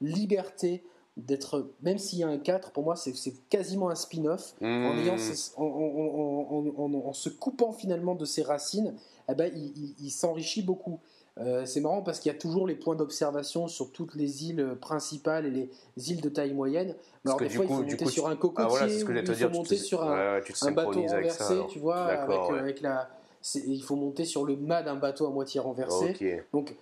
liberté 0.01 0.82
d'être, 1.18 1.70
même 1.82 1.99
s'il 1.99 2.20
y 2.20 2.22
a 2.22 2.28
un 2.28 2.39
4, 2.39 2.70
pour 2.70 2.84
moi, 2.84 2.97
c'est 2.97 3.12
quasiment 3.51 3.91
un 3.91 3.95
spin-off. 3.95 4.55
En, 4.62 4.66
mmh. 4.66 6.95
en, 6.95 7.12
se 7.12 7.28
coupant 7.28 7.72
finalement 7.72 8.14
de 8.14 8.24
ses 8.24 8.43
racines, 8.43 8.95
eh 9.28 9.34
ben, 9.34 9.53
il 9.55 10.11
s'enrichit 10.11 10.62
beaucoup. 10.62 10.99
Euh, 11.39 11.66
c'est 11.66 11.80
marrant 11.80 12.03
parce 12.03 12.18
qu'il 12.18 12.32
y 12.32 12.34
a 12.34 12.39
toujours 12.39 12.66
les 12.66 12.74
points 12.74 12.95
d'observation 12.95 13.68
sur 13.68 13.93
toutes 13.93 14.14
les 14.14 14.47
îles 14.47 14.76
principales 14.80 15.47
et 15.47 15.51
les 15.51 16.11
îles 16.11 16.22
de 16.22 16.30
taille 16.30 16.55
moyenne. 16.55 16.95
Alors 17.24 17.39
des 17.39 17.51
fois, 17.51 17.64
il 17.64 17.68
faut 17.68 17.82
monter 17.82 18.07
sur 18.07 18.28
un 18.28 18.37
cocotier 18.37 19.05
ou 19.05 19.11
il 19.12 19.26
faut 19.37 19.49
monter 19.51 19.76
sur 19.76 20.03
un, 20.03 20.41
bateau 20.72 21.03
renversé, 21.03 21.59
tu 21.68 21.78
vois, 21.78 22.05
avec, 22.07 22.80
la... 22.80 23.11
il 23.55 23.82
faut 23.82 23.97
monter 23.97 24.24
sur 24.24 24.45
le 24.47 24.57
mât 24.57 24.82
d'un 24.82 24.97
bateau 24.97 25.26
à 25.26 25.30
moitié 25.30 25.61
renversé. 25.61 26.43
Donc 26.53 26.74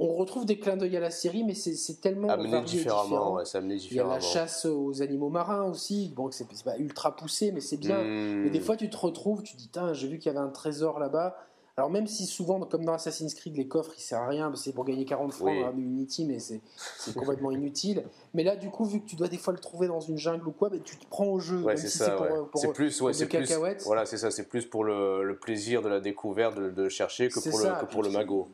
on 0.00 0.14
retrouve 0.14 0.46
des 0.46 0.58
clins 0.58 0.76
d'œil 0.76 0.96
à 0.96 1.00
la 1.00 1.10
série, 1.10 1.42
mais 1.42 1.54
c'est 1.54 2.00
tellement 2.00 2.28
amené 2.28 2.60
différemment. 2.62 3.40
Il 3.40 3.94
y 3.94 3.98
a 3.98 4.06
la 4.06 4.20
chasse 4.20 4.64
aux 4.64 5.02
animaux 5.02 5.28
marins 5.28 5.64
aussi. 5.64 6.12
Bon, 6.14 6.30
c'est 6.30 6.46
pas 6.62 6.78
ultra 6.78 7.16
poussé, 7.16 7.50
mais 7.50 7.60
c'est 7.60 7.78
bien. 7.78 8.04
Hmm. 8.04 8.42
Mais 8.44 8.50
des 8.50 8.60
fois, 8.60 8.76
tu 8.76 8.88
te 8.88 8.96
retrouves, 8.96 9.42
tu 9.42 9.56
te 9.56 9.58
dis, 9.58 9.70
j'ai 9.94 10.06
vu 10.06 10.18
qu'il 10.18 10.32
y 10.32 10.36
avait 10.36 10.44
un 10.44 10.50
trésor 10.50 11.00
là-bas. 11.00 11.36
Alors 11.78 11.90
même 11.90 12.08
si 12.08 12.26
souvent, 12.26 12.58
comme 12.58 12.84
dans 12.84 12.94
Assassin's 12.94 13.32
Creed, 13.34 13.56
les 13.56 13.68
coffres, 13.68 13.92
ils 13.96 14.00
servent 14.00 14.24
à 14.24 14.28
rien, 14.30 14.52
c'est 14.56 14.72
pour 14.72 14.84
gagner 14.84 15.04
40 15.04 15.32
francs 15.32 15.60
dans 15.60 15.78
Unity, 15.78 16.24
mais 16.24 16.40
c'est 16.40 16.60
complètement 17.14 17.52
inutile. 17.52 18.02
Mais 18.34 18.42
là, 18.42 18.56
du 18.56 18.68
coup, 18.68 18.84
vu 18.84 19.00
que 19.00 19.06
tu 19.06 19.14
dois 19.14 19.28
des 19.28 19.38
fois 19.38 19.52
le 19.52 19.60
trouver 19.60 19.86
dans 19.86 20.00
une 20.00 20.18
jungle 20.18 20.48
ou 20.48 20.50
quoi, 20.50 20.70
bah, 20.70 20.78
tu 20.84 20.96
te 20.96 21.06
prends 21.08 21.26
au 21.26 21.38
jeu. 21.38 21.64
c'est 21.76 21.86
ça. 21.86 22.18
C'est 22.56 22.72
plus, 22.72 23.00
ouais, 23.00 23.12
c'est 23.12 23.28
plus. 23.28 23.48
Voilà, 23.84 24.06
c'est 24.06 24.16
ça. 24.16 24.32
C'est 24.32 24.48
plus 24.48 24.66
pour 24.66 24.82
le, 24.82 25.38
plaisir 25.40 25.80
de 25.80 25.88
la 25.88 26.00
découverte, 26.00 26.58
de, 26.58 26.88
chercher, 26.88 27.28
que 27.28 27.38
pour, 27.48 27.60
le, 27.60 27.80
que 27.80 27.86
pour 27.86 28.02
le 28.02 28.10
magot. 28.10 28.48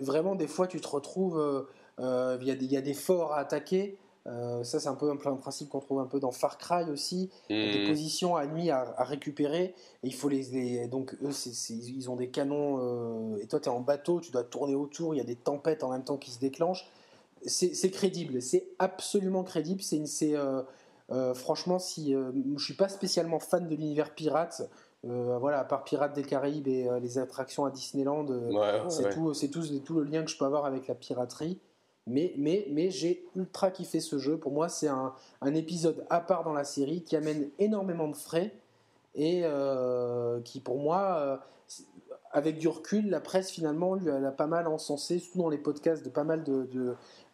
Vraiment, 0.00 0.34
des 0.34 0.48
fois, 0.48 0.66
tu 0.66 0.80
te 0.80 0.88
retrouves. 0.88 1.38
Euh, 1.38 1.62
euh, 2.00 2.36
il 2.40 2.72
y, 2.72 2.76
a 2.76 2.80
des 2.80 2.94
forts 2.94 3.34
à 3.34 3.38
attaquer. 3.38 3.96
Euh, 4.26 4.64
ça, 4.64 4.80
c'est 4.80 4.88
un 4.88 4.94
peu 4.94 5.10
un, 5.10 5.16
principe 5.16 5.68
qu'on 5.68 5.80
trouve 5.80 6.00
un 6.00 6.06
peu 6.06 6.18
dans 6.18 6.30
Far 6.30 6.56
Cry 6.56 6.90
aussi. 6.90 7.30
Des 7.48 7.84
mmh. 7.84 7.88
positions 7.88 8.38
ennemies 8.38 8.70
à, 8.70 8.94
à 8.96 9.04
récupérer. 9.04 9.74
Et 10.02 10.06
il 10.06 10.14
faut 10.14 10.28
les, 10.28 10.86
donc 10.88 11.14
eux, 11.22 11.30
ils 11.70 12.10
ont 12.10 12.16
des 12.16 12.30
canons. 12.30 12.78
Euh, 12.80 13.42
et 13.42 13.46
toi, 13.46 13.60
tu 13.60 13.68
es 13.68 13.72
en 13.72 13.80
bateau, 13.80 14.20
tu 14.20 14.30
dois 14.30 14.44
tourner 14.44 14.74
autour. 14.74 15.14
Il 15.14 15.18
y 15.18 15.20
a 15.20 15.24
des 15.24 15.36
tempêtes 15.36 15.84
en 15.84 15.90
même 15.90 16.04
temps 16.04 16.16
qui 16.16 16.30
se 16.30 16.40
déclenchent. 16.40 16.88
C'est 17.46 17.90
crédible. 17.90 18.40
C'est 18.40 18.68
absolument 18.78 19.44
crédible. 19.44 19.82
C'est 19.82 20.34
euh, 21.10 21.34
franchement, 21.34 21.78
si 21.78 22.14
je 22.14 22.64
suis 22.64 22.74
pas 22.74 22.88
spécialement 22.88 23.38
fan 23.38 23.68
de 23.68 23.74
l'univers 23.74 24.14
pirate. 24.14 24.70
voilà, 25.02 25.60
à 25.60 25.64
part 25.64 25.84
Pirates 25.84 26.14
des 26.14 26.22
Caraïbes 26.22 26.66
et 26.66 26.88
les 27.02 27.18
attractions 27.18 27.66
à 27.66 27.70
Disneyland, 27.70 28.26
c'est 28.88 29.10
tout, 29.10 29.34
c'est 29.34 29.48
tout, 29.48 29.60
tout, 29.80 30.00
le 30.00 30.04
lien 30.04 30.24
que 30.24 30.30
je 30.30 30.38
peux 30.38 30.46
avoir 30.46 30.64
avec 30.64 30.86
la 30.88 30.94
piraterie. 30.94 31.60
Mais, 32.06 32.34
mais, 32.36 32.66
mais 32.70 32.90
j'ai 32.90 33.24
ultra 33.34 33.70
kiffé 33.70 34.00
ce 34.00 34.18
jeu. 34.18 34.36
Pour 34.38 34.52
moi, 34.52 34.68
c'est 34.68 34.88
un, 34.88 35.14
épisode 35.54 36.04
à 36.10 36.20
part 36.20 36.44
dans 36.44 36.52
la 36.52 36.64
série 36.64 37.02
qui 37.02 37.16
amène 37.16 37.48
énormément 37.58 38.08
de 38.08 38.16
frais 38.16 38.52
et 39.14 39.42
euh, 39.44 40.40
qui, 40.42 40.60
pour 40.60 40.78
moi, 40.78 41.16
euh, 41.18 41.36
avec 42.34 42.58
du 42.58 42.66
recul, 42.66 43.08
la 43.08 43.20
presse 43.20 43.50
finalement 43.50 43.94
lui 43.94 44.10
a, 44.10 44.30
pas 44.32 44.48
mal 44.48 44.66
encensé, 44.66 45.20
surtout 45.20 45.38
dans 45.38 45.48
les 45.48 45.56
podcasts 45.56 46.04
de 46.04 46.10
pas 46.10 46.24
mal 46.24 46.42
de, 46.42 46.68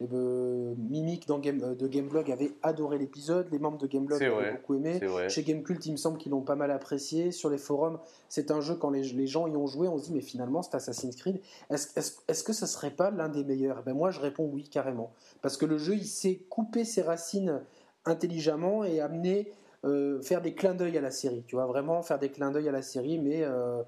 de, 0.00 0.74
Mimic 0.88 1.26
dans 1.26 1.38
Game, 1.38 1.74
de 1.74 1.88
Gameblog 1.88 2.30
avait 2.30 2.52
adoré 2.62 2.98
l'épisode, 2.98 3.48
les 3.50 3.58
membres 3.58 3.78
de 3.78 3.86
Gameblog 3.86 4.22
avaient 4.22 4.52
beaucoup 4.52 4.74
aimé. 4.74 5.00
Chez 5.28 5.42
Gamecult, 5.42 5.84
il 5.86 5.92
me 5.92 5.96
semble 5.96 6.18
qu'ils 6.18 6.32
l'ont 6.32 6.42
pas 6.42 6.54
mal 6.54 6.70
apprécié. 6.70 7.32
Sur 7.32 7.48
les 7.48 7.56
forums, 7.56 7.98
c'est 8.28 8.50
un 8.50 8.60
jeu 8.60 8.74
quand 8.74 8.90
les, 8.90 9.02
les, 9.02 9.26
gens 9.26 9.46
y 9.46 9.56
ont 9.56 9.66
joué, 9.66 9.88
on 9.88 9.96
se 9.96 10.04
dit 10.04 10.12
mais 10.12 10.20
finalement 10.20 10.60
c'est 10.62 10.74
Assassin's 10.74 11.16
Creed. 11.16 11.40
Est-ce 11.70 11.98
est 11.98 12.32
-ce, 12.32 12.44
que 12.44 12.52
ça 12.52 12.66
serait 12.66 12.90
pas 12.90 13.10
l'un 13.10 13.30
des 13.30 13.42
meilleurs? 13.42 13.78
Eh 13.80 13.84
ben 13.84 13.94
Moi 13.94 14.10
je 14.10 14.20
réponds 14.20 14.50
oui 14.52 14.68
carrément, 14.68 15.12
parce 15.40 15.56
que 15.56 15.64
le 15.64 15.78
jeu 15.78 15.94
il 15.94 16.06
sait 16.06 16.36
couper 16.50 16.84
ses 16.84 17.00
racines 17.00 17.62
intelligemment 18.04 18.84
et 18.84 19.00
amener 19.00 19.50
euh, 19.84 20.20
faire 20.20 20.42
des 20.42 20.54
clins 20.54 20.74
d'œil 20.74 20.98
à 20.98 21.00
la 21.00 21.10
série. 21.10 21.42
Tu 21.46 21.56
vois 21.56 21.64
vraiment 21.64 22.02
faire 22.02 22.18
des 22.18 22.28
clins 22.28 22.50
d'œil 22.50 22.68
à 22.68 22.72
la 22.72 22.82
série, 22.82 23.18
mais 23.18 23.42
euh, 23.44 23.82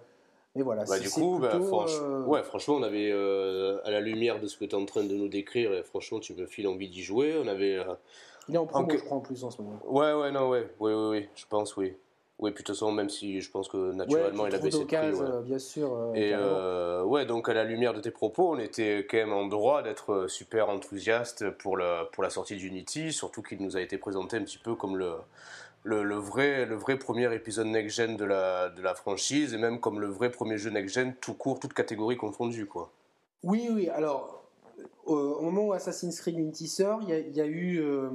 mais 0.55 0.63
voilà, 0.63 0.85
bah, 0.85 0.99
du 0.99 1.09
coup, 1.09 1.39
bah, 1.41 1.53
euh, 1.55 2.25
ouais, 2.25 2.43
franchement, 2.43 2.75
on 2.75 2.83
avait, 2.83 3.11
euh, 3.11 3.79
à 3.85 3.91
la 3.91 4.01
lumière 4.01 4.39
de 4.39 4.47
ce 4.47 4.59
que 4.59 4.67
tu 4.67 4.73
es 4.73 4.75
en 4.75 4.85
train 4.85 5.03
de 5.03 5.15
nous 5.15 5.29
décrire, 5.29 5.73
et 5.73 5.83
franchement, 5.83 6.21
tu 6.21 6.35
me 6.35 6.47
files 6.47 6.69
envie 6.69 6.91
d'y 6.91 7.03
jouer. 7.03 7.41
On 7.43 7.47
avait, 7.49 7.79
euh, 7.79 7.95
Il 8.49 8.55
est 8.55 8.59
en 8.59 8.67
promo, 8.67 8.91
je 8.91 9.03
crois, 9.03 9.17
en 9.17 9.21
plus, 9.21 9.43
en 9.45 9.51
ce 9.51 9.63
moment. 9.63 9.81
Ouais, 9.87 10.13
ouais, 10.13 10.31
non, 10.31 10.51
ouais, 10.51 10.69
ouais, 10.79 10.93
ouais, 10.93 11.09
ouais 11.09 11.29
je 11.35 11.47
pense, 11.49 11.77
oui. 11.79 11.95
Oui, 12.39 12.51
puis 12.51 12.65
de 12.65 12.67
toute 12.67 12.75
façon, 12.75 12.91
même 12.91 13.09
si 13.09 13.41
je 13.41 13.51
pense 13.51 13.69
que 13.69 13.93
naturellement 13.93 14.49
il 14.49 14.55
avait 14.55 14.71
ses 14.71 14.85
prix. 14.85 14.97
Ouais. 14.97 15.43
bien 15.45 15.61
sûr. 15.61 16.13
et 16.15 16.35
ouais, 17.05 17.25
donc 17.25 17.49
à 17.49 17.55
la 17.55 17.63
lumière 17.63 17.95
de 17.95 18.01
tes 18.01 18.11
propos, 18.11 18.51
on 18.51 18.59
était 18.59 19.07
quand 19.09 19.19
même 19.19 19.33
en 19.33 19.47
droit 19.47 19.83
d'être 19.83 20.27
super 20.29 20.69
enthousiaste 20.69 21.51
pour, 21.51 21.77
le, 21.77 22.11
pour 22.11 22.25
la 22.25 22.31
sortie 22.31 22.57
d'Unity, 22.57 23.13
surtout 23.13 23.43
qu'il 23.43 23.63
nous 23.63 23.77
a 23.77 23.81
été 23.81 23.97
présenté 23.97 24.39
un 24.39 24.43
petit 24.43 24.59
peu 24.59 24.75
comme 24.75 24.97
le, 24.97 25.13
le, 25.85 26.15
vrai, 26.15 26.67
le 26.67 26.77
vrai 26.77 26.99
premier 26.99 27.35
épisode 27.35 27.67
next-gen 27.67 28.17
de 28.17 28.25
la, 28.25 28.69
de 28.71 28.83
la 28.83 28.95
franchise, 28.95 29.55
et 29.55 29.59
même 29.59 29.81
comme 29.81 30.01
le 30.01 30.09
vrai 30.09 30.31
premier 30.31 30.59
jeu 30.59 30.71
next-gen, 30.71 31.15
tout 31.21 31.35
court, 31.35 31.59
toute 31.61 31.73
catégorie 31.73 32.17
confondue. 32.17 32.67
Quoi. 32.67 32.91
Oui, 33.43 33.69
oui, 33.73 33.89
alors, 33.89 34.43
au 35.05 35.43
moment 35.43 35.67
où 35.67 35.73
Assassin's 35.73 36.21
Creed 36.21 36.39
Unity 36.39 36.69
sort, 36.69 37.01
il 37.03 37.37
y, 37.37 37.41
a 37.41 37.47
eu 37.47 37.81
euh, 37.81 38.09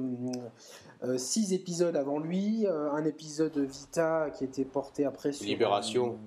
euh, 1.04 1.18
six 1.18 1.52
épisodes 1.52 1.96
avant 1.96 2.18
lui, 2.18 2.66
euh, 2.66 2.90
un 2.92 3.04
épisode 3.04 3.58
Vita 3.58 4.30
qui 4.30 4.44
était 4.44 4.64
porté 4.64 5.04
après 5.04 5.32
sur... 5.32 5.46
Libération. 5.46 6.18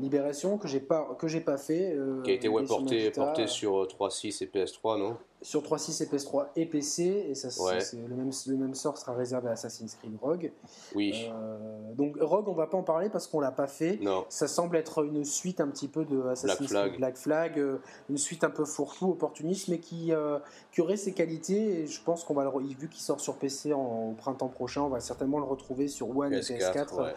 Libération 0.00 0.58
que 0.58 0.68
j'ai 0.68 0.78
pas 0.78 1.16
que 1.18 1.26
j'ai 1.26 1.40
pas 1.40 1.56
fait 1.56 1.98
qui 2.22 2.30
a 2.30 2.34
été 2.34 2.46
ouais, 2.46 2.64
porté, 2.64 3.10
porté 3.10 3.48
sur 3.48 3.84
3.6 3.84 4.44
et 4.44 4.46
PS3 4.46 4.96
non? 4.96 5.16
Sur 5.40 5.62
3.6 5.62 6.02
et 6.02 6.06
PS3 6.06 6.46
et 6.56 6.66
PC, 6.66 7.26
et 7.28 7.34
ça, 7.34 7.48
le, 7.94 8.14
même, 8.16 8.30
le 8.46 8.56
même 8.56 8.74
sort 8.74 8.98
sera 8.98 9.14
réservé 9.14 9.48
à 9.48 9.52
Assassin's 9.52 9.94
Creed 9.94 10.16
Rogue. 10.20 10.50
Oui. 10.94 11.28
Euh, 11.30 11.94
donc 11.94 12.16
Rogue, 12.20 12.48
on 12.48 12.54
va 12.54 12.66
pas 12.66 12.76
en 12.76 12.82
parler 12.82 13.08
parce 13.08 13.28
qu'on 13.28 13.40
l'a 13.40 13.52
pas 13.52 13.68
fait. 13.68 13.98
Non. 14.02 14.24
Ça 14.28 14.48
semble 14.48 14.76
être 14.76 15.04
une 15.04 15.24
suite 15.24 15.60
un 15.60 15.68
petit 15.68 15.86
peu 15.86 16.04
de 16.04 16.20
Assassin's 16.22 16.72
Creed 16.72 16.96
Black 16.96 17.16
Flag, 17.16 17.58
euh, 17.58 17.78
une 18.10 18.18
suite 18.18 18.42
un 18.42 18.50
peu 18.50 18.64
fourre-tout, 18.64 19.10
opportuniste, 19.10 19.68
mais 19.68 19.78
qui, 19.78 20.12
euh, 20.12 20.38
qui 20.72 20.80
aurait 20.80 20.96
ses 20.96 21.12
qualités. 21.12 21.82
Et 21.82 21.86
je 21.86 22.02
pense 22.02 22.24
qu'on 22.24 22.34
va 22.34 22.44
le, 22.44 22.50
vu 22.74 22.88
qu'il 22.88 23.02
sort 23.02 23.20
sur 23.20 23.36
PC 23.36 23.72
en, 23.72 24.10
au 24.10 24.14
printemps 24.14 24.48
prochain, 24.48 24.82
on 24.82 24.88
va 24.88 25.00
certainement 25.00 25.38
le 25.38 25.44
retrouver 25.44 25.86
sur 25.86 26.16
One 26.16 26.32
et 26.32 26.40
PS4, 26.40 27.14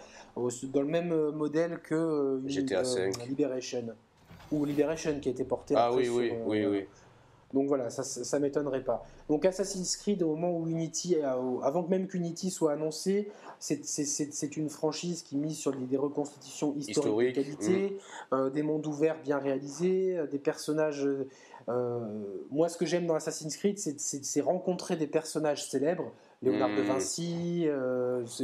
dans 0.71 0.81
le 0.81 0.87
même 0.87 1.31
modèle 1.31 1.79
que 1.81 2.41
GTA 2.45 2.83
5. 2.83 3.27
Liberation 3.27 3.95
ou 4.51 4.65
Liberation 4.65 5.19
qui 5.19 5.29
a 5.29 5.31
été 5.31 5.43
porté. 5.43 5.73
Ah 5.77 5.91
oui, 5.93 6.09
oui, 6.09 6.33
oui, 6.45 6.65
oui. 6.65 6.85
Donc 7.53 7.67
voilà, 7.67 7.89
ça, 7.89 8.03
ça, 8.03 8.39
m'étonnerait 8.39 8.83
pas. 8.83 9.05
Donc 9.29 9.45
Assassin's 9.45 9.97
Creed, 9.97 10.23
au 10.23 10.35
moment 10.35 10.57
où 10.57 10.67
Unity, 10.67 11.17
avant 11.17 11.83
que 11.83 11.89
même 11.89 12.07
qu'Unity 12.07 12.49
soit 12.49 12.73
annoncé, 12.73 13.29
c'est 13.61 14.57
une 14.57 14.69
franchise 14.69 15.21
qui 15.21 15.37
mise 15.37 15.57
sur 15.57 15.71
des, 15.71 15.97
reconstitutions 15.97 16.73
historiques 16.75 17.35
de 17.35 17.41
qualité, 17.41 17.97
mm. 18.31 18.35
euh, 18.35 18.49
des 18.49 18.63
mondes 18.63 18.87
ouverts 18.87 19.21
bien 19.23 19.37
réalisés, 19.37 20.17
euh, 20.17 20.27
des 20.27 20.39
personnages. 20.39 21.07
Euh, 21.69 21.99
moi, 22.49 22.69
ce 22.69 22.77
que 22.77 22.85
j'aime 22.85 23.05
dans 23.05 23.15
Assassin's 23.15 23.55
Creed, 23.55 23.77
c'est 23.77 24.41
rencontrer 24.41 24.95
des 24.95 25.07
personnages 25.07 25.69
célèbres. 25.69 26.11
Léonard 26.41 26.69
de 26.69 26.81
hmm. 26.81 26.85
Vinci, 26.85 27.67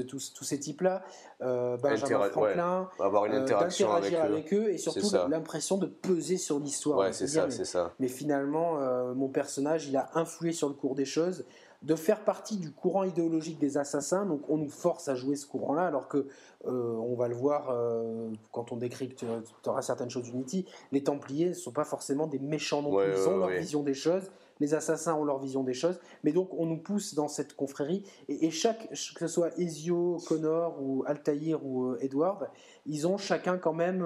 tous, 0.07 0.33
tous, 0.33 0.43
ces 0.43 0.59
types-là, 0.59 1.03
Benjamin 1.39 2.29
Franklin, 2.29 2.89
avoir 2.99 3.25
une 3.25 3.33
interaction 3.33 3.91
avec, 3.91 4.53
eux. 4.53 4.69
et 4.69 4.77
surtout 4.77 5.09
l'impression 5.29 5.77
de 5.77 5.87
peser 5.87 6.37
sur 6.37 6.59
l'histoire. 6.59 6.99
Ouais, 6.99 7.13
c'est 7.13 7.27
ça, 7.27 7.49
c'est 7.49 7.65
ça. 7.65 7.93
Mais 7.99 8.07
finalement, 8.07 8.79
mon 9.15 9.29
personnage, 9.29 9.87
il 9.87 9.97
a 9.97 10.09
influé 10.13 10.51
sur 10.51 10.67
le 10.67 10.75
cours 10.75 10.95
des 10.95 11.05
choses 11.05 11.45
de 11.83 11.95
faire 11.95 12.23
partie 12.23 12.57
du 12.57 12.71
courant 12.71 13.03
idéologique 13.03 13.59
des 13.59 13.77
assassins. 13.77 14.25
Donc 14.25 14.49
on 14.49 14.57
nous 14.57 14.69
force 14.69 15.07
à 15.07 15.15
jouer 15.15 15.35
ce 15.35 15.45
courant-là, 15.45 15.85
alors 15.85 16.07
que 16.07 16.27
euh, 16.65 16.95
on 16.95 17.15
va 17.15 17.27
le 17.27 17.35
voir 17.35 17.69
euh, 17.69 18.29
quand 18.51 18.71
on 18.71 18.77
décrit 18.77 19.13
tu 19.15 19.25
auras 19.65 19.81
certaines 19.81 20.09
choses 20.09 20.27
Unity. 20.29 20.65
Les 20.91 21.03
Templiers 21.03 21.49
ne 21.49 21.53
sont 21.53 21.71
pas 21.71 21.85
forcément 21.85 22.27
des 22.27 22.39
méchants 22.39 22.81
non 22.81 22.95
plus. 22.95 23.11
Ils 23.11 23.27
ont 23.27 23.37
leur 23.37 23.49
vision 23.49 23.83
des 23.83 23.93
choses. 23.93 24.29
Les 24.59 24.73
assassins 24.73 25.15
ont 25.15 25.23
leur 25.23 25.39
vision 25.39 25.63
des 25.63 25.73
choses, 25.73 25.99
mais 26.23 26.31
donc 26.31 26.53
on 26.53 26.65
nous 26.65 26.77
pousse 26.77 27.13
dans 27.13 27.27
cette 27.27 27.55
confrérie 27.55 28.03
et, 28.27 28.51
chaque, 28.51 28.89
que 28.89 28.95
ce 28.95 29.27
soit 29.27 29.57
Ezio, 29.59 30.17
Connor 30.27 30.81
ou 30.81 31.03
Altaïr 31.05 31.65
ou 31.65 31.91
euh, 31.91 31.97
Edward, 32.01 32.49
ils 32.85 33.07
ont 33.07 33.17
chacun 33.17 33.57
quand 33.57 33.73
même 33.73 34.01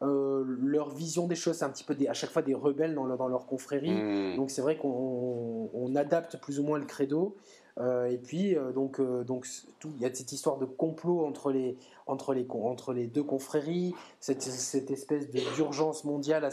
euh, 0.00 0.44
leur 0.60 0.90
vision 0.94 1.26
des 1.26 1.34
choses. 1.34 1.56
C'est 1.56 1.64
un 1.64 1.70
petit 1.70 1.84
peu 1.84 1.94
des, 1.94 2.06
à 2.06 2.12
chaque 2.12 2.30
fois 2.30 2.42
des 2.42 2.54
rebelles 2.54 2.94
dans, 2.94 3.06
dans 3.16 3.28
leur 3.28 3.46
confrérie. 3.46 3.90
Hmm. 3.90 4.36
Donc 4.36 4.50
c'est 4.50 4.62
vrai 4.62 4.76
qu'on 4.76 5.94
adapte 5.96 6.40
plus 6.40 6.60
ou 6.60 6.62
moins 6.62 6.78
le 6.78 6.84
credo. 6.84 7.36
Euh, 7.78 8.06
et 8.06 8.18
puis, 8.18 8.56
euh, 8.56 8.72
donc, 8.72 9.00
donc 9.00 9.46
il 9.84 10.00
y 10.00 10.04
a 10.04 10.12
cette 10.12 10.32
histoire 10.32 10.58
de 10.58 10.64
complot 10.64 11.24
entre 11.24 11.52
les, 11.52 11.76
entre 12.06 12.34
les, 12.34 12.46
entre 12.50 12.92
les 12.92 13.06
deux 13.06 13.22
confréries, 13.22 13.94
cette, 14.18 14.42
cette 14.42 14.90
espèce 14.90 15.30
d'urgence 15.30 16.04
mondiale 16.04 16.48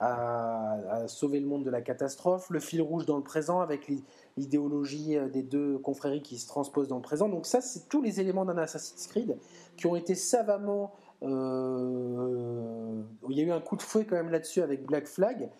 à, 0.00 1.04
sauver 1.08 1.40
le 1.40 1.46
monde 1.46 1.64
de 1.64 1.70
la 1.70 1.80
catastrophe, 1.80 2.50
le 2.50 2.60
fil 2.60 2.82
rouge 2.82 3.06
dans 3.06 3.16
le 3.16 3.22
présent 3.22 3.60
avec 3.60 3.90
l'idéologie 4.36 5.16
des 5.32 5.42
deux 5.42 5.78
confréries 5.78 6.22
qui 6.22 6.38
se 6.38 6.46
transposent 6.46 6.88
dans 6.88 6.96
le 6.96 7.02
présent. 7.02 7.28
Donc 7.28 7.46
ça, 7.46 7.60
c'est 7.60 7.88
tous 7.88 8.02
les 8.02 8.20
éléments 8.20 8.44
d'un 8.44 8.58
Assassin's 8.58 9.06
Creed 9.08 9.36
qui 9.76 9.86
ont 9.86 9.96
été 9.96 10.14
savamment 10.14 10.92
euh, 11.22 13.02
il 13.28 13.36
y 13.36 13.40
a 13.40 13.44
eu 13.44 13.50
un 13.50 13.60
coup 13.60 13.76
de 13.76 13.82
fouet 13.82 14.04
quand 14.04 14.16
même 14.16 14.30
là-dessus 14.30 14.62
avec 14.62 14.84
Black 14.84 15.06
Flag. 15.06 15.50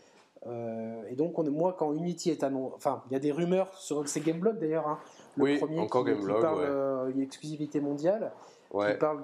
Euh, 0.47 1.03
et 1.11 1.15
donc, 1.15 1.39
on, 1.39 1.51
moi, 1.51 1.75
quand 1.79 1.93
Unity 1.93 2.31
est 2.31 2.43
annoncé, 2.43 2.75
enfin, 2.77 3.03
il 3.11 3.13
y 3.13 3.17
a 3.17 3.19
des 3.19 3.33
rumeurs 3.33 3.73
sur 3.75 4.07
ces 4.09 4.21
Gameblog 4.21 4.59
d'ailleurs. 4.59 4.89
Hein, 4.89 4.99
le 5.37 5.45
oui, 5.45 5.59
premier 5.59 5.81
encore 5.81 6.05
qui, 6.05 6.13
Gameblog, 6.13 6.41
parle 6.41 6.63
euh, 6.63 7.11
une 7.11 7.21
exclusivité 7.21 7.81
mondiale, 7.81 8.33
qui 8.71 8.95
parle 8.99 9.23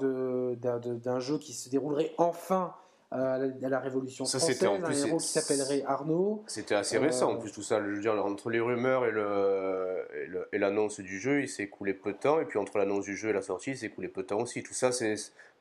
d'un 0.58 1.20
jeu 1.20 1.38
qui 1.38 1.52
se 1.52 1.68
déroulerait 1.68 2.12
enfin 2.18 2.74
à 3.10 3.38
la, 3.38 3.78
Révolution 3.78 4.24
ça, 4.24 4.38
française, 4.38 4.64
en 4.66 4.80
plus, 4.80 5.04
un 5.04 5.06
héros 5.06 5.18
qui 5.18 5.28
s'appellerait 5.28 5.84
Arnaud. 5.86 6.42
C'était 6.46 6.74
assez 6.74 6.98
récent 6.98 7.32
en 7.32 7.36
plus 7.36 7.52
tout 7.52 7.62
ça. 7.62 7.80
Je 7.80 7.86
veux 7.86 8.00
dire, 8.00 8.12
entre 8.12 8.50
les 8.50 8.60
rumeurs 8.60 9.06
et 9.06 10.58
l'annonce 10.58 10.98
le, 10.98 11.04
et 11.04 11.06
du 11.06 11.20
jeu, 11.20 11.42
il 11.42 11.48
s'est 11.48 11.64
écoulé 11.64 11.94
peu 11.94 12.12
de 12.12 12.18
temps. 12.18 12.40
Et 12.40 12.44
puis 12.44 12.58
entre 12.58 12.78
l'annonce 12.78 13.04
du 13.04 13.16
jeu 13.16 13.30
et 13.30 13.32
la 13.32 13.42
sortie, 13.42 13.70
il 13.70 13.76
s'est 13.76 13.86
écoulé 13.86 14.08
peu 14.08 14.22
de 14.22 14.26
temps 14.28 14.40
aussi. 14.40 14.62
Tout 14.62 14.74
ça, 14.74 14.92
c'est 14.92 15.16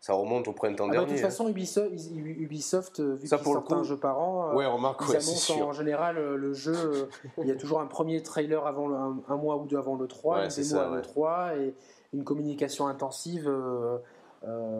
ça 0.05 0.13
remonte 0.13 0.47
au 0.47 0.53
printemps 0.53 0.87
dernier. 0.87 0.97
Ah 0.97 1.01
bah, 1.01 1.07
de 1.07 1.13
toute 1.13 1.21
façon, 1.21 1.49
Ubisoft, 1.49 1.91
Ubisoft 2.13 2.99
euh, 2.99 3.13
vu 3.13 3.27
qu'ils 3.27 3.29
sortent 3.29 3.71
un 3.71 3.81
jeu 3.81 3.97
par 3.97 4.19
an, 4.19 4.51
euh, 4.51 4.53
ouais, 4.53 4.65
remarque, 4.67 5.01
ils 5.09 5.15
annoncent 5.15 5.61
en, 5.61 5.73
général 5.73 6.19
euh, 6.19 6.37
le 6.37 6.53
jeu. 6.53 7.09
il 7.39 7.47
y 7.47 7.51
a 7.51 7.55
toujours 7.55 7.81
un 7.81 7.87
premier 7.87 8.21
trailer 8.21 8.67
avant 8.67 8.91
un, 9.27 9.35
mois 9.35 9.57
ou 9.57 9.65
deux 9.65 9.77
avant 9.77 9.95
le 9.95 10.07
3, 10.07 10.37
ouais, 10.37 10.47
une 10.47 10.63
démo 10.63 10.79
avant 10.79 10.95
le 10.95 11.01
3 11.01 11.55
et 11.57 11.73
une 12.13 12.23
communication 12.23 12.87
intensive. 12.87 13.51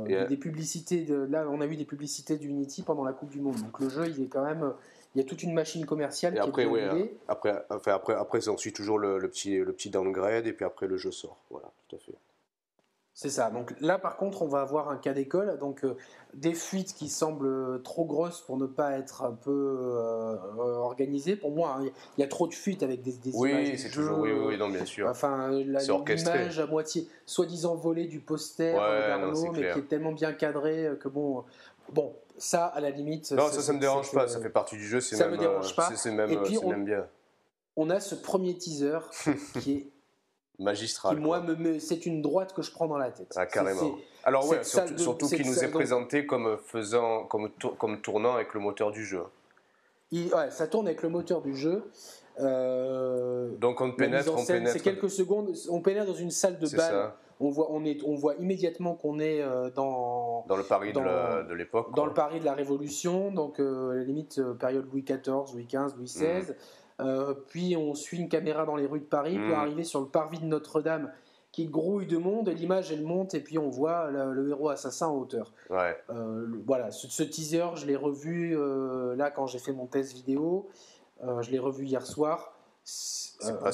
Des 0.08 0.38
publicités 0.38 1.02
de, 1.02 1.16
là 1.16 1.48
on 1.50 1.62
a 1.62 1.66
vu 1.66 1.76
des 1.76 1.86
publicités 1.86 2.38
d'Unity 2.38 2.84
pendant 2.84 3.04
la 3.04 3.14
Coupe 3.14 3.30
du 3.30 3.42
Monde 3.42 3.58
donc 3.58 3.80
le 3.80 3.90
jeu 3.90 4.08
il 4.08 4.24
est 4.24 4.28
quand 4.28 4.46
même 4.46 4.74
il 5.16 5.20
y 5.20 5.22
a 5.22 5.28
toute 5.28 5.44
une 5.44 5.54
machine 5.54 5.86
commerciale 5.86 6.34
et 6.34 6.42
qui 6.42 6.48
après, 6.48 6.64
est 6.66 7.12
après, 7.30 7.66
enfin, 7.70 7.94
après, 7.94 8.14
après, 8.14 8.42
c'est 8.42 8.50
ensuite 8.50 8.76
toujours 8.76 9.00
le, 9.00 9.18
le, 9.18 9.30
petit, 9.30 9.58
le 9.58 9.72
petit 9.72 9.90
downgrade 9.90 10.46
et 10.46 10.52
puis 10.52 10.66
après 10.66 10.88
le 10.88 10.98
jeu 10.98 11.12
sort. 11.12 11.38
Voilà, 11.50 11.72
tout 11.88 11.96
à 11.96 12.00
fait. 12.00 12.12
C'est 13.18 13.30
ça. 13.30 13.50
Donc 13.50 13.74
là, 13.80 13.98
par 13.98 14.18
contre, 14.18 14.42
on 14.42 14.48
va 14.48 14.60
avoir 14.60 14.90
un 14.90 14.98
cas 14.98 15.14
d'école. 15.14 15.58
Donc 15.58 15.86
euh, 15.86 15.96
des 16.34 16.54
fuites 16.54 16.94
qui 16.94 17.08
semblent 17.08 17.82
trop 17.82 18.04
grosses 18.04 18.42
pour 18.42 18.58
ne 18.58 18.66
pas 18.66 18.98
être 18.98 19.24
un 19.24 19.32
peu 19.32 19.52
euh, 19.52 20.36
organisées. 20.58 21.38
Pour 21.38 21.52
moi, 21.52 21.78
hein, 21.80 21.86
il 22.18 22.22
y 22.22 22.24
a 22.26 22.28
trop 22.28 22.46
de 22.46 22.54
fuites 22.54 22.84
avec 22.84 23.02
des, 23.02 23.14
des 23.14 23.32
oui, 23.34 23.78
c'est 23.78 23.90
toujours 23.90 24.20
oui, 24.20 24.34
oui, 24.34 24.58
non, 24.58 24.68
bien 24.68 24.84
sûr. 24.84 25.08
Enfin, 25.08 25.50
l'image 25.50 26.60
à 26.60 26.68
moitié, 26.68 27.08
soi-disant 27.26 27.76
volée 27.76 28.08
du 28.08 28.20
poster 28.20 28.76
ouais, 28.76 29.52
mais 29.54 29.72
qui 29.72 29.80
est 29.80 29.88
tellement 29.88 30.12
bien 30.12 30.34
cadré 30.34 30.90
que 31.00 31.08
bon, 31.08 31.46
bon, 31.94 32.14
ça, 32.38 32.66
à 32.66 32.82
la 32.82 32.90
limite. 32.90 33.32
Non, 33.32 33.48
ça, 33.48 33.62
ça 33.62 33.72
me 33.72 33.80
dérange 33.80 34.12
pas. 34.12 34.28
Ça 34.28 34.42
fait 34.42 34.50
partie 34.50 34.76
du 34.76 34.86
jeu. 34.86 35.00
Ça 35.00 35.18
même, 35.24 35.36
me 35.36 35.38
dérange 35.38 35.74
pas. 35.74 35.90
C'est 35.96 36.12
même, 36.12 36.30
Et 36.32 36.38
puis, 36.38 36.58
on, 36.62 36.78
bien. 36.80 37.08
On 37.78 37.90
a 37.90 38.02
ce 38.02 38.16
premier 38.16 38.58
teaser 38.58 39.00
qui 39.62 39.72
est 39.72 39.88
magistral. 40.60 41.18
moi, 41.18 41.42
me, 41.42 41.80
c'est 41.80 42.06
une 42.06 42.22
droite 42.22 42.54
que 42.54 42.62
je 42.62 42.72
prends 42.72 42.88
dans 42.88 42.98
la 42.98 43.12
tête. 43.12 43.34
Ah, 43.36 43.46
carrément. 43.46 43.96
Alors, 44.24 44.48
ouais, 44.48 44.64
surtout, 44.64 45.28
qu'il 45.28 45.46
nous 45.46 45.64
est 45.64 45.72
présenté 45.72 46.26
comme, 46.26 46.58
faisant, 46.58 47.26
comme, 47.26 47.50
comme 47.78 48.02
tournant 48.02 48.36
avec 48.36 48.54
le 48.54 48.60
moteur 48.60 48.92
du 48.92 49.06
jeu. 49.06 49.22
Il, 50.12 50.34
ouais, 50.34 50.52
ça 50.52 50.68
tourne 50.68 50.88
avec 50.88 51.02
le 51.02 51.10
moteur 51.10 51.42
du 51.42 51.56
jeu. 51.56 51.84
Euh, 52.40 53.56
Donc 53.58 53.82
on 53.82 53.92
pénètre, 53.92 54.32
on 54.36 54.46
pénètre. 54.46 54.74
C'est 54.74 54.80
quelques 54.80 55.10
secondes, 55.10 55.54
on 55.70 55.82
pénètre 55.82 56.08
dans 56.08 56.14
une 56.14 56.32
salle 56.32 56.60
de 56.60 56.68
bal. 56.76 57.14
On 57.42 57.50
voit, 57.50 57.68
on, 57.70 57.84
est, 57.84 58.02
on 58.06 58.16
voit 58.16 58.36
immédiatement 58.36 58.96
qu'on 58.96 59.20
est 59.20 59.42
euh, 59.42 59.70
dans 59.70 60.46
dans 60.48 60.56
le 60.56 60.64
Paris 60.64 60.94
de 60.94 61.54
l'époque, 61.54 61.94
dans 61.94 62.06
le 62.06 62.14
Paris 62.14 62.40
de 62.40 62.46
la 62.46 62.54
Révolution, 62.54 63.30
donc 63.32 63.60
euh, 63.60 63.94
la 63.94 64.04
limite 64.04 64.42
période 64.54 64.88
Louis 64.90 65.02
XIV, 65.04 65.54
Louis 65.54 65.66
XV, 65.66 65.98
Louis 65.98 66.06
XVI. 66.06 66.54
Puis 67.48 67.76
on 67.76 67.94
suit 67.94 68.18
une 68.18 68.30
caméra 68.30 68.66
dans 68.66 68.76
les 68.76 68.86
rues 68.86 69.00
de 69.00 69.06
Paris 69.06 69.38
pour 69.38 69.58
hmm. 69.58 69.60
arriver 69.60 69.84
sur 69.84 70.02
le 70.02 70.08
parvis 70.08 70.40
de 70.40 70.46
Notre-Dame 70.46 71.12
qui 71.52 71.68
grouille 71.68 72.06
de 72.06 72.18
monde 72.18 72.50
et 72.50 72.54
l'image 72.54 72.92
elle 72.92 73.04
monte 73.04 73.34
et 73.34 73.40
puis 73.40 73.58
on 73.58 73.70
voit 73.70 74.12
le, 74.12 74.50
héros 74.50 74.70
assassin 74.70 75.08
en 75.08 75.16
hauteur. 75.16 75.54
Ouais. 75.70 75.98
Euh, 76.10 76.48
voilà, 76.66 76.92
ce, 76.92 77.24
teaser 77.24 77.76
je 77.76 77.86
l'ai 77.86 77.96
revu 77.96 78.58
euh, 78.58 79.16
là 79.16 79.32
quand 79.32 79.48
j'ai 79.48 79.60
fait 79.60 79.72
mon 79.72 79.86
test 79.86 80.14
vidéo, 80.14 80.68
je 81.22 81.50
l'ai 81.52 81.60
revu 81.60 81.86
hier 81.86 82.06
soir. 82.06 82.54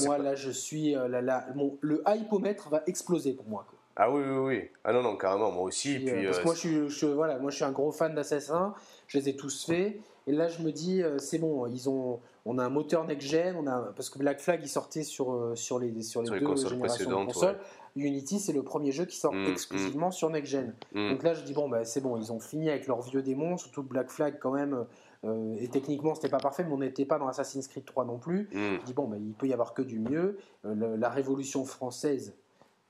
moi 0.06 0.18
là 0.20 0.36
je 0.36 0.52
suis 0.52 0.94
là, 0.94 1.48
le 1.82 2.04
hypomètre 2.08 2.70
va 2.70 2.84
exploser 2.86 3.34
pour 3.34 3.48
moi. 3.48 3.66
Ah 3.96 4.10
oui, 4.10 4.24
oui, 4.26 4.38
oui. 4.38 4.70
Ah 4.84 4.94
non, 4.94 5.02
non, 5.02 5.18
carrément, 5.18 5.52
moi 5.52 5.64
aussi. 5.64 6.00
puis, 6.00 6.26
parce 6.26 6.40
que 6.40 6.46
moi 6.46 6.56
je, 6.56 6.88
suis, 6.90 7.08
voilà, 7.08 7.38
moi 7.40 7.52
je 7.52 7.58
suis 7.58 7.66
un 7.66 7.72
gros 7.72 7.92
fan 7.92 8.16
d'Assassin, 8.16 8.74
je 9.08 9.18
les 9.18 9.30
ai 9.30 9.36
tous 9.36 9.66
faits. 9.66 10.00
Et 10.28 10.32
là 10.32 10.48
je 10.48 10.62
me 10.62 10.72
dis, 10.72 11.02
c'est 11.18 11.40
bon, 11.40 11.66
ils 11.68 11.90
ont, 11.90 12.20
on 12.46 12.58
a 12.58 12.66
un 12.66 12.70
moteur 12.70 13.06
next-gen, 13.06 13.56
on 13.56 13.68
a, 13.68 13.94
parce 13.96 14.10
que 14.10 14.18
Black 14.18 14.40
Flag 14.40 14.60
il 14.64 14.70
sortait 14.70 15.04
sur, 15.04 15.34
euh, 15.34 15.56
sur 15.56 15.80
les, 15.80 16.02
sur 16.02 16.22
les 16.22 16.40
deux 16.40 16.56
générations 16.56 17.10
de 17.10 17.26
consoles. 17.26 17.58
Unity, 17.96 18.40
c'est 18.40 18.54
le 18.54 18.64
premier 18.64 18.92
jeu 18.92 19.06
qui 19.06 19.18
sort 19.18 19.34
mm, 19.34 19.48
exclusivement 19.48 20.08
mm. 20.08 20.14
sur 20.14 20.30
next-gen. 20.30 20.74
Mm. 20.94 21.10
Donc 21.10 21.24
là, 21.24 21.34
je 21.34 21.44
dis, 21.44 21.54
bon, 21.54 21.68
bah, 21.68 21.84
c'est 21.84 22.00
bon, 22.00 22.16
ils 22.18 22.32
ont 22.32 22.40
fini 22.40 22.70
avec 22.70 22.88
leurs 22.88 23.02
vieux 23.02 23.22
démons, 23.22 23.58
surtout 23.58 23.84
Black 23.84 24.10
Flag 24.10 24.38
quand 24.40 24.52
même. 24.52 24.86
Euh, 25.26 25.56
et 25.60 25.68
techniquement, 25.68 26.16
c'était 26.16 26.30
pas 26.30 26.40
parfait, 26.40 26.64
mais 26.64 26.72
on 26.72 26.78
n'était 26.78 27.06
pas 27.06 27.20
dans 27.20 27.28
Assassin's 27.28 27.68
Creed 27.68 27.84
3 27.84 28.06
non 28.06 28.18
plus. 28.18 28.48
Je 28.54 28.84
dis, 28.86 28.94
bon, 28.94 29.08
bah, 29.08 29.18
il 29.20 29.34
peut 29.34 29.48
y 29.48 29.54
avoir 29.54 29.74
que 29.74 29.82
du 29.82 30.00
mieux. 30.00 30.38
Euh, 30.66 30.96
la 30.98 31.10
Révolution 31.10 31.66
française, 31.66 32.34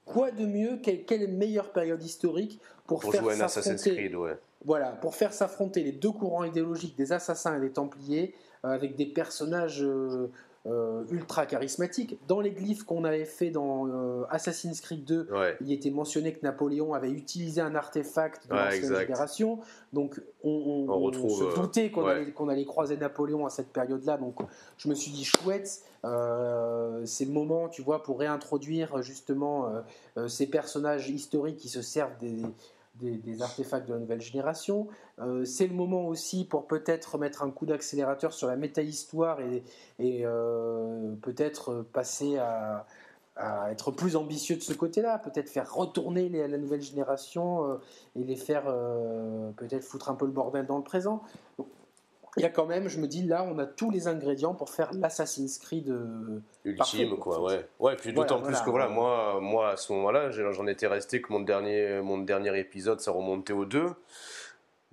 quoi 0.05 0.29
de 0.29 0.45
mieux? 0.45 0.77
Quelle, 0.77 1.27
meilleure 1.29 1.71
période 1.71 2.03
historique 2.03 2.59
pour, 2.85 2.99
pour 2.99 3.11
faire 3.11 3.23
jouer 3.23 3.41
Assassin's 3.41 3.81
Creed, 3.81 4.15
ouais. 4.15 4.37
Voilà, 4.65 4.91
pour 4.91 5.15
faire 5.15 5.33
s'affronter 5.33 5.83
les 5.83 5.91
deux 5.91 6.11
courants 6.11 6.43
idéologiques 6.43 6.95
des 6.95 7.13
assassins 7.13 7.57
et 7.57 7.59
des 7.59 7.71
templiers 7.71 8.35
euh, 8.63 8.69
avec 8.69 8.95
des 8.95 9.07
personnages 9.07 9.81
euh, 9.81 10.29
euh, 10.67 11.03
ultra 11.09 11.47
charismatiques. 11.47 12.19
Dans 12.27 12.41
les 12.41 12.51
glyphes 12.51 12.83
qu'on 12.83 13.03
avait 13.05 13.25
fait 13.25 13.49
dans 13.49 13.87
Assassin's 14.29 14.79
Creed 14.81 15.03
2, 15.03 15.29
il 15.61 15.71
était 15.71 15.89
mentionné 15.89 16.31
que 16.31 16.43
Napoléon 16.43 16.93
avait 16.93 17.09
utilisé 17.09 17.59
un 17.59 17.73
artefact 17.73 18.47
de 18.47 18.53
l'ancienne 18.53 18.95
génération. 18.95 19.59
Donc 19.93 20.21
on, 20.43 21.11
se 21.11 21.55
doutait 21.55 21.89
qu'on 21.89 22.05
allait, 22.05 22.31
allait, 22.49 22.65
croiser 22.65 22.97
Napoléon 22.97 23.47
à 23.47 23.49
cette 23.49 23.69
période-là. 23.69 24.17
Donc 24.17 24.35
je 24.77 24.87
me 24.87 24.93
suis 24.93 25.11
dit 25.11 25.25
chouette, 25.25 25.81
c'est 26.03 27.25
le 27.25 27.31
moment, 27.31 27.67
tu 27.67 27.81
vois, 27.81 28.03
pour 28.03 28.19
réintroduire 28.19 29.01
justement 29.01 29.73
ces 30.27 30.45
personnages 30.45 31.09
historiques 31.09 31.57
qui 31.57 31.69
se 31.69 31.81
servent 31.81 32.17
des, 32.19 32.43
des, 33.01 33.41
artefacts 33.41 33.87
de 33.87 33.93
la 33.93 33.99
nouvelle 33.99 34.21
génération. 34.21 34.87
Euh, 35.19 35.45
c'est 35.45 35.67
le 35.67 35.73
moment 35.73 36.07
aussi 36.07 36.45
pour 36.45 36.67
peut-être 36.67 37.17
mettre 37.17 37.43
un 37.43 37.51
coup 37.51 37.65
d'accélérateur 37.65 38.33
sur 38.33 38.47
la 38.47 38.55
méta-histoire 38.55 39.39
et, 39.41 39.63
euh, 39.99 41.13
peut-être 41.21 41.85
passer 41.93 42.37
à, 42.37 42.85
être 43.71 43.91
plus 43.91 44.15
ambitieux 44.15 44.55
de 44.55 44.61
ce 44.61 44.73
côté-là, 44.73 45.17
peut-être 45.17 45.49
faire 45.49 45.73
retourner 45.73 46.29
les, 46.29 46.47
la 46.47 46.57
nouvelle 46.59 46.81
génération 46.81 47.65
euh, 47.65 47.77
et 48.15 48.23
les 48.23 48.35
faire 48.35 48.65
peut-être 49.55 49.83
foutre 49.83 50.11
un 50.11 50.15
peu 50.15 50.25
le 50.25 50.31
bordel 50.31 50.67
dans 50.67 50.77
le 50.77 50.83
présent 50.83 51.23
il 52.37 52.43
y 52.43 52.45
a 52.45 52.49
quand 52.49 52.65
même, 52.65 52.87
je 52.87 52.99
me 52.99 53.07
dis, 53.07 53.23
là, 53.23 53.43
on 53.43 53.57
a 53.59 53.65
tous 53.65 53.91
les 53.91 54.07
ingrédients 54.07 54.53
pour 54.53 54.69
faire 54.69 54.91
l'Assassin's 54.93 55.57
Creed 55.57 55.89
euh, 55.89 56.41
ultime, 56.63 57.17
quoi. 57.17 57.41
Ouais. 57.41 57.67
Ouais. 57.79 57.95
Puis 57.97 58.13
d'autant 58.13 58.41
plus 58.41 58.59
que 58.61 58.69
voilà, 58.69 58.87
moi, 58.87 59.39
moi 59.41 59.71
à 59.71 59.77
ce 59.77 59.91
moment-là, 59.93 60.29
j'en 60.29 60.67
étais 60.67 60.87
resté 60.87 61.21
que 61.21 61.33
mon 61.33 61.41
dernier, 61.41 61.99
mon 62.01 62.19
dernier 62.19 62.57
épisode, 62.57 63.01
ça 63.01 63.11
remontait 63.11 63.53
aux 63.53 63.65
deux. 63.65 63.89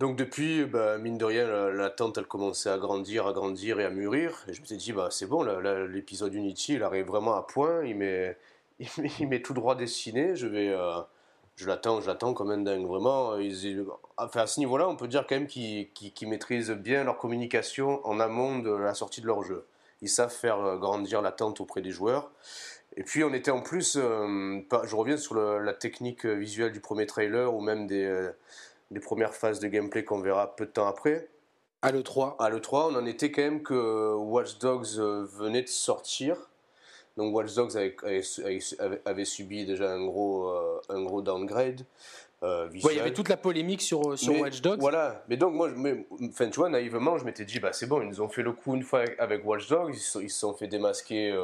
Donc 0.01 0.16
depuis, 0.16 0.64
bah, 0.64 0.99
mine 0.99 1.18
de 1.18 1.24
rien, 1.24 1.70
l'attente, 1.70 2.18
elle 2.18 2.26
commençait 2.26 2.70
à 2.70 2.78
grandir, 2.78 3.26
à 3.26 3.32
grandir 3.32 3.78
et 3.78 3.84
à 3.84 3.91
mûrir. 3.91 4.45
Et 4.49 4.53
je 4.53 4.61
me 4.61 4.66
suis 4.66 4.76
dit, 4.76 4.93
bah, 4.93 5.09
c'est 5.11 5.26
bon, 5.26 5.43
l'épisode 5.43 6.34
Unity, 6.34 6.74
il 6.74 6.82
arrive 6.82 7.07
vraiment 7.07 7.36
à 7.36 7.43
point. 7.43 7.84
Il 7.84 7.97
m'est 7.97 8.36
tout 9.45 9.55
droit 9.55 9.76
dessiné. 9.76 10.34
Je 10.34 10.47
vais, 10.49 10.76
je 11.59 11.66
l'attends, 11.66 12.00
je 12.00 12.06
l'attends 12.06 12.32
comme 12.32 12.50
un 12.50 12.59
dingue. 12.59 12.86
Vraiment, 12.86 13.36
ils, 13.36 13.84
enfin, 14.16 14.40
à 14.40 14.46
ce 14.46 14.61
niveau-là, 14.61 14.88
on 14.88 14.96
peut 14.96 15.09
dire 15.09 15.26
quand 15.28 15.34
même 15.34 15.46
qu'ils 15.46 16.28
maîtrisent 16.28 16.70
bien 16.70 17.04
leur 17.04 17.18
communication 17.18 18.00
en 18.06 18.18
amont 18.20 18.61
de 18.61 18.70
la 18.70 18.94
sortie 18.94 19.20
de 19.20 19.26
leur 19.26 19.42
jeu. 19.42 19.66
Ils 20.00 20.09
savent 20.09 20.32
faire 20.32 20.78
grandir 20.78 21.20
l'attente 21.20 21.61
auprès 21.61 21.82
des 21.82 21.90
joueurs. 21.90 22.30
Et 22.96 23.02
puis 23.02 23.22
on 23.22 23.34
était 23.34 23.50
en 23.50 23.61
plus, 23.61 23.94
je 23.96 24.96
reviens 24.96 25.16
sur 25.16 25.34
la 25.34 25.74
technique 25.74 26.24
visuelle 26.24 26.72
du 26.72 26.80
premier 26.80 27.06
trailer 27.06 27.52
ou 27.52 27.61
même 27.61 27.86
des, 27.86 28.30
des 28.90 29.00
premières 29.00 29.34
phases 29.34 29.61
de 29.61 29.68
gameplay 29.68 30.04
qu'on 30.04 30.20
verra 30.20 30.56
peu 30.56 30.66
de 30.66 30.70
temps 30.70 30.86
après. 30.86 31.28
À 31.82 31.92
l'E3 31.92 32.36
À 32.38 32.50
l'E3, 32.50 32.90
on 32.90 32.96
en 32.96 33.06
était 33.06 33.30
quand 33.30 33.42
même 33.42 33.62
que 33.62 34.14
Watch 34.14 34.59
Dogs 34.59 34.98
euh, 34.98 35.24
venait 35.24 35.62
de 35.62 35.68
sortir. 35.68 36.36
Donc 37.19 37.35
Watch 37.35 37.53
Dogs 37.53 37.77
avait, 37.77 39.25
subi 39.25 39.66
déjà 39.66 39.91
un 39.91 40.07
gros, 40.07 40.51
euh, 40.51 40.81
un 40.89 41.03
gros 41.03 41.21
downgrade. 41.21 41.83
Euh, 42.45 42.69
il 42.73 42.81
y 42.81 43.01
avait 43.01 43.12
toute 43.12 43.29
la 43.29 43.37
polémique 43.37 43.83
sur, 43.83 44.16
sur 44.16 44.39
Watch 44.39 44.61
Dogs. 44.61 44.79
Voilà, 44.79 45.25
mais 45.29 45.37
donc 45.37 45.55
moi, 45.55 45.69
enfin, 46.23 46.49
tu 46.49 46.61
vois, 46.61 46.69
naïvement, 46.69 47.19
je 47.19 47.25
m'étais 47.25 47.45
dit, 47.45 47.59
bah, 47.59 47.73
c'est 47.73 47.87
bon, 47.87 48.01
ils 48.01 48.09
nous 48.09 48.21
ont 48.21 48.29
fait 48.29 48.43
le 48.43 48.53
coup 48.53 48.77
une 48.77 48.85
fois 48.85 49.03
avec 49.19 49.45
Watch 49.45 49.69
Dogs, 49.69 49.93
ils 49.93 49.99
se 49.99 50.29
sont, 50.29 50.55
fait 50.55 50.69
démasquer 50.69 51.37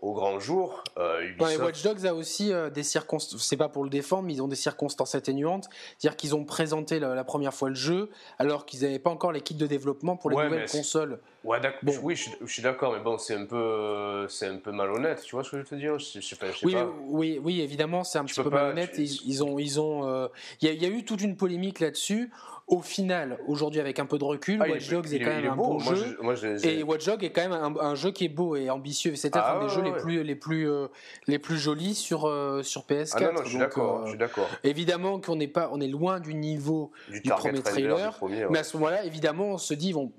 au 0.00 0.12
grand 0.12 0.38
jour. 0.38 0.84
Euh, 0.96 1.28
Watch 1.40 1.82
Dogs 1.82 2.06
a 2.06 2.14
aussi 2.14 2.52
euh, 2.52 2.70
des 2.70 2.84
circonstances, 2.84 3.42
c'est 3.42 3.56
pas 3.56 3.68
pour 3.68 3.82
le 3.82 3.90
défendre, 3.90 4.24
mais 4.24 4.34
ils 4.34 4.42
ont 4.42 4.48
des 4.48 4.56
circonstances 4.56 5.14
atténuantes. 5.14 5.68
C'est-à-dire 5.98 6.16
qu'ils 6.16 6.36
ont 6.36 6.44
présenté 6.44 7.00
la, 7.00 7.24
première 7.24 7.52
fois 7.52 7.68
le 7.68 7.74
jeu 7.74 8.08
alors 8.38 8.64
qu'ils 8.64 8.82
n'avaient 8.82 9.00
pas 9.00 9.10
encore 9.10 9.32
les 9.32 9.40
kits 9.40 9.54
de 9.54 9.66
développement 9.66 10.16
pour 10.16 10.30
les 10.30 10.36
nouvelles 10.36 10.70
consoles. 10.70 11.18
Ouais, 11.44 11.60
bon. 11.82 11.92
Oui, 12.02 12.16
je, 12.16 12.46
suis 12.46 12.62
d'accord, 12.62 12.92
mais 12.92 13.00
bon, 13.00 13.16
c'est 13.16 13.34
un 13.34 13.46
peu, 13.46 14.26
c'est 14.28 14.46
un 14.46 14.56
peu 14.56 14.72
malhonnête. 14.72 15.22
Tu 15.22 15.34
vois 15.36 15.44
ce 15.44 15.50
que 15.50 15.56
je 15.58 15.62
veux 15.62 15.68
te 15.68 15.74
dire? 15.76 15.98
Je, 15.98 16.20
sais 16.20 16.36
pas, 16.36 16.50
je 16.50 16.58
sais 16.58 16.66
oui, 16.66 16.72
pas. 16.74 16.90
oui, 17.06 17.40
oui, 17.42 17.60
évidemment, 17.60 18.02
c'est 18.02 18.18
un 18.18 18.24
petit 18.24 18.42
peu 18.42 18.50
malhonnête. 18.50 18.98
Ils, 18.98 19.44
ont, 19.44 19.58
ils 19.58 19.80
ont, 19.80 20.06
euh, 20.06 20.28
il 20.60 20.72
y, 20.72 20.84
a 20.84 20.88
eu 20.88 21.04
toute 21.04 21.22
une 21.22 21.36
polémique 21.36 21.80
là-dessus 21.80 22.30
au 22.68 22.82
final, 22.82 23.38
aujourd'hui, 23.46 23.80
avec 23.80 23.98
un 23.98 24.04
peu 24.04 24.18
de 24.18 24.24
recul, 24.24 24.60
ah, 24.62 24.68
Watch 24.68 24.90
Dogs 24.90 25.12
est, 25.14 25.20
quand 25.20 25.30
même 25.30 25.52
un 25.52 25.56
bon 25.56 25.78
jeu. 25.78 26.18
et 26.64 26.82
Watch 26.82 27.06
Dogs 27.06 27.24
est 27.24 27.30
quand 27.30 27.48
même 27.48 27.76
un, 27.80 27.94
jeu 27.94 28.10
qui 28.10 28.26
est 28.26 28.28
beau 28.28 28.56
et 28.56 28.68
ambitieux. 28.68 29.16
C'est 29.16 29.34
ah, 29.36 29.56
un 29.56 29.64
des 29.64 29.72
jeux 29.72 29.82
les 29.82 29.92
plus, 29.92 30.22
les, 30.22 30.34
plus, 30.34 30.70
euh, 30.70 30.88
les 31.26 31.38
plus 31.38 31.56
jolis 31.56 31.94
sur, 31.94 32.26
euh, 32.26 32.62
sur 32.62 32.82
PS4. 32.82 33.14
Ah 33.14 33.20
non, 33.20 33.32
non, 33.32 33.44
je 33.44 34.08
suis 34.08 34.18
d'accord. 34.18 34.48
Évidemment 34.64 35.18
qu'on 35.18 35.36
n'est 35.36 35.48
pas, 35.48 35.70
on 35.72 35.80
est 35.80 35.88
loin 35.88 36.20
du 36.20 36.34
niveau 36.34 36.92
du, 37.08 37.22
premier 37.22 37.62
trailer. 37.62 38.20
Mais 38.50 38.58
à 38.58 38.64
ce 38.64 38.76
moment-là, 38.76 39.04
évidemment, 39.04 39.52
on 39.52 39.58
se 39.58 39.72
dit, 39.72 39.92
vont, 39.92 40.12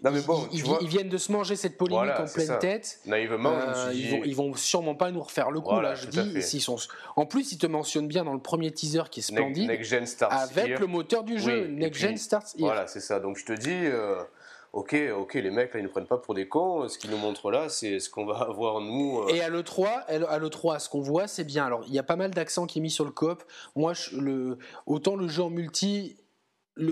enfin, 0.00 0.10
mais 0.10 0.20
bon, 0.22 0.48
ils, 0.52 0.88
viennent 0.88 1.08
de 1.08 1.18
se 1.18 1.32
manger 1.32 1.56
cette 1.56 1.76
polémique 1.76 2.18
en 2.18 2.26
pleine 2.26 2.58
tête. 2.58 3.00
Naïvement, 3.06 3.52
euh, 3.52 3.92
ils, 3.94 4.10
vont, 4.10 4.22
ils 4.24 4.36
vont 4.36 4.54
sûrement 4.54 4.94
pas 4.94 5.10
nous 5.10 5.22
refaire 5.22 5.50
le 5.50 5.60
coup. 5.60 5.80
là, 5.80 5.94
je 5.94 6.06
dis, 6.06 6.42
s'ils 6.42 6.60
sont... 6.60 6.76
En 7.16 7.26
plus, 7.26 7.52
ils 7.52 7.58
te 7.58 7.66
mentionnent 7.66 8.08
bien 8.08 8.24
dans 8.24 8.34
le 8.34 8.40
premier 8.40 8.70
teaser 8.72 9.04
qui 9.10 9.20
est 9.20 9.22
splendide, 9.22 9.70
avec 10.30 10.78
le 10.78 10.86
moteur 10.86 11.24
du 11.24 11.38
jeu, 11.38 11.66
Next 11.68 12.00
Gen 12.00 12.16
Starts 12.16 12.54
Voilà, 12.58 12.86
c'est 12.86 13.00
ça. 13.00 13.20
Donc 13.20 13.36
je 13.38 13.44
te 13.44 13.52
dis. 13.52 13.70
Euh, 13.70 14.22
ok, 14.72 14.96
ok, 15.16 15.34
les 15.34 15.50
mecs 15.50 15.74
là 15.74 15.80
ils 15.80 15.84
ne 15.84 15.88
prennent 15.88 16.06
pas 16.06 16.18
pour 16.18 16.34
des 16.34 16.48
cons. 16.48 16.88
Ce 16.88 16.98
qu'ils 16.98 17.10
nous 17.10 17.18
montrent 17.18 17.50
là, 17.50 17.68
c'est 17.68 18.00
ce 18.00 18.10
qu'on 18.10 18.24
va 18.24 18.38
avoir 18.48 18.80
nous. 18.80 19.20
Euh. 19.20 19.28
Et 19.28 19.42
à 19.42 19.48
l'E3, 19.48 20.06
à 20.06 20.38
l'E3, 20.38 20.80
ce 20.80 20.88
qu'on 20.88 21.00
voit, 21.00 21.26
c'est 21.26 21.44
bien. 21.44 21.64
Alors 21.64 21.84
il 21.86 21.94
y 21.94 21.98
a 21.98 22.02
pas 22.02 22.16
mal 22.16 22.30
d'accents 22.30 22.66
qui 22.66 22.78
est 22.78 22.82
mis 22.82 22.90
sur 22.90 23.04
le 23.04 23.10
coop. 23.10 23.42
Moi, 23.76 23.92
le, 24.12 24.58
autant 24.86 25.16
le 25.16 25.28
jeu 25.28 25.42
en 25.42 25.50
multi, 25.50 26.16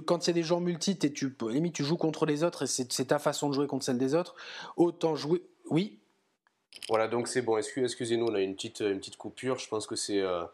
quand 0.07 0.29
a 0.29 0.33
des 0.33 0.43
gens 0.43 0.61
multi, 0.61 0.99
tu, 0.99 1.37
limite, 1.49 1.75
tu 1.75 1.85
joues 1.85 1.97
contre 1.97 2.27
les 2.27 2.45
autres 2.45 2.65
et 2.65 2.67
c'est 2.67 3.05
ta 3.07 3.19
façon 3.19 3.49
de 3.49 3.55
jouer 3.55 3.67
contre 3.67 3.85
celle 3.85 3.99
des 3.99 4.15
autres. 4.15 4.35
Autant 4.77 5.15
jouer. 5.15 5.43
Oui. 5.71 5.99
Voilà, 6.89 7.09
donc 7.09 7.29
c'est 7.29 7.43
bon. 7.43 7.57
Excusez-nous, 7.57 8.27
on 8.27 8.35
a 8.35 8.41
une 8.41 8.55
petite, 8.55 8.79
petite 8.79 9.17
coupure. 9.17 9.59
Je 9.59 9.69
pense 9.69 9.87
que 9.87 9.97
c'est. 9.97 10.21
Euh, 10.21 10.45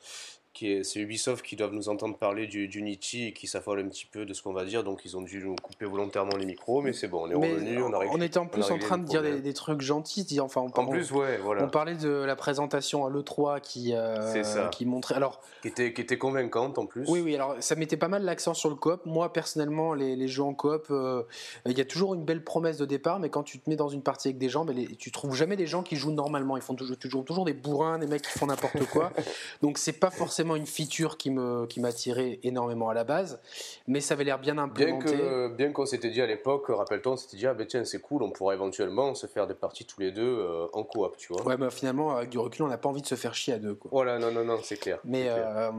c'est 0.82 1.00
Ubisoft 1.00 1.44
qui 1.44 1.56
doivent 1.56 1.72
nous 1.72 1.88
entendre 1.88 2.16
parler 2.16 2.46
du, 2.46 2.66
Unity 2.66 3.28
et 3.28 3.32
qui 3.32 3.46
s'affolent 3.46 3.80
un 3.80 3.88
petit 3.88 4.06
peu 4.06 4.24
de 4.24 4.34
ce 4.34 4.42
qu'on 4.42 4.52
va 4.52 4.64
dire, 4.64 4.84
donc 4.84 5.02
ils 5.04 5.16
ont 5.16 5.22
dû 5.22 5.42
nous 5.42 5.56
couper 5.56 5.86
volontairement 5.86 6.36
les 6.36 6.46
micros, 6.46 6.82
mais 6.82 6.92
c'est 6.92 7.08
bon, 7.08 7.26
on 7.26 7.30
est 7.30 7.34
revenu, 7.34 7.82
on 7.82 8.20
était 8.20 8.38
en 8.38 8.46
plus 8.46 8.70
en 8.70 8.78
train 8.78 8.98
de 8.98 9.04
dire 9.04 9.22
des, 9.22 9.54
trucs 9.54 9.80
gentils, 9.80 10.40
enfin 10.40 10.60
on, 10.62 10.80
en 10.80 10.86
plus, 10.86 11.10
ouais, 11.12 11.38
voilà. 11.38 11.64
on 11.64 11.68
parlait 11.68 11.94
de 11.94 12.08
la 12.08 12.36
présentation 12.36 13.06
à 13.06 13.10
l'E3 13.10 13.60
qui, 13.60 13.92
euh, 13.94 14.68
qui 14.70 14.84
montrait. 14.84 15.14
Alors, 15.14 15.40
qui 15.62 15.68
était, 15.68 15.92
qui 15.92 16.00
était 16.00 16.18
convaincante 16.18 16.78
en 16.78 16.86
plus. 16.86 17.08
Oui, 17.08 17.20
oui, 17.20 17.34
alors 17.34 17.56
ça 17.60 17.74
mettait 17.74 17.96
pas 17.96 18.08
mal 18.08 18.22
l'accent 18.24 18.54
sur 18.54 18.68
le 18.68 18.76
coop. 18.76 19.04
Moi 19.06 19.32
personnellement, 19.32 19.94
les, 19.94 20.28
jeux 20.28 20.42
en 20.42 20.54
coop, 20.54 20.86
euh, 20.90 21.22
il 21.66 21.76
y 21.76 21.80
a 21.80 21.84
toujours 21.84 22.14
une 22.14 22.24
belle 22.24 22.44
promesse 22.44 22.76
de 22.76 22.84
départ, 22.84 23.18
mais 23.20 23.30
quand 23.30 23.42
tu 23.42 23.58
te 23.58 23.68
mets 23.68 23.76
dans 23.76 23.88
une 23.88 24.02
partie 24.02 24.28
avec 24.28 24.38
des 24.38 24.48
gens, 24.48 24.64
ben, 24.64 24.86
tu 24.98 25.10
trouves 25.10 25.34
jamais 25.34 25.56
des 25.56 25.66
gens 25.66 25.82
qui 25.82 25.96
jouent 25.96 26.12
normalement. 26.12 26.56
Ils 26.56 26.62
font 26.62 26.74
toujours, 26.74 26.96
toujours, 26.96 27.24
toujours 27.24 27.44
des 27.44 27.54
bourrins, 27.54 27.98
des 27.98 28.06
mecs 28.06 28.22
qui 28.22 28.38
font 28.38 28.46
n'importe 28.46 28.84
quoi. 28.86 29.12
donc 29.62 29.78
c'est 29.78 29.92
pas 29.92 30.10
forcément 30.10 30.45
une 30.54 30.66
feature 30.66 31.16
qui 31.16 31.30
me 31.30 31.66
qui 31.66 31.80
m'attirait 31.80 32.38
énormément 32.42 32.88
à 32.88 32.94
la 32.94 33.04
base, 33.04 33.40
mais 33.88 34.00
ça 34.00 34.14
avait 34.14 34.24
l'air 34.24 34.38
bien 34.38 34.58
implémenté. 34.58 35.16
Bien 35.16 35.16
que 35.16 35.54
bien 35.54 35.72
qu'on 35.72 35.86
s'était 35.86 36.10
dit 36.10 36.20
à 36.20 36.26
l'époque, 36.26 36.66
rappelle-toi, 36.68 37.12
on 37.12 37.16
s'était 37.16 37.36
dit 37.36 37.46
ah 37.46 37.54
ben 37.54 37.66
tiens 37.66 37.84
c'est 37.84 38.00
cool, 38.00 38.22
on 38.22 38.30
pourrait 38.30 38.54
éventuellement 38.54 39.14
se 39.14 39.26
faire 39.26 39.46
des 39.46 39.54
parties 39.54 39.84
tous 39.84 40.00
les 40.00 40.12
deux 40.12 40.22
euh, 40.22 40.66
en 40.72 40.84
coop, 40.84 41.16
tu 41.16 41.32
vois. 41.32 41.42
Ouais, 41.44 41.56
mais 41.56 41.70
finalement 41.70 42.16
avec 42.16 42.30
du 42.30 42.38
recul, 42.38 42.62
on 42.62 42.68
n'a 42.68 42.78
pas 42.78 42.88
envie 42.88 43.02
de 43.02 43.06
se 43.06 43.14
faire 43.14 43.34
chier 43.34 43.54
à 43.54 43.58
deux. 43.58 43.74
Quoi. 43.74 43.90
Voilà, 43.92 44.18
non 44.18 44.30
non 44.30 44.44
non, 44.44 44.58
c'est 44.62 44.76
clair. 44.76 44.98
Mais 45.04 45.26
euh, 45.28 45.70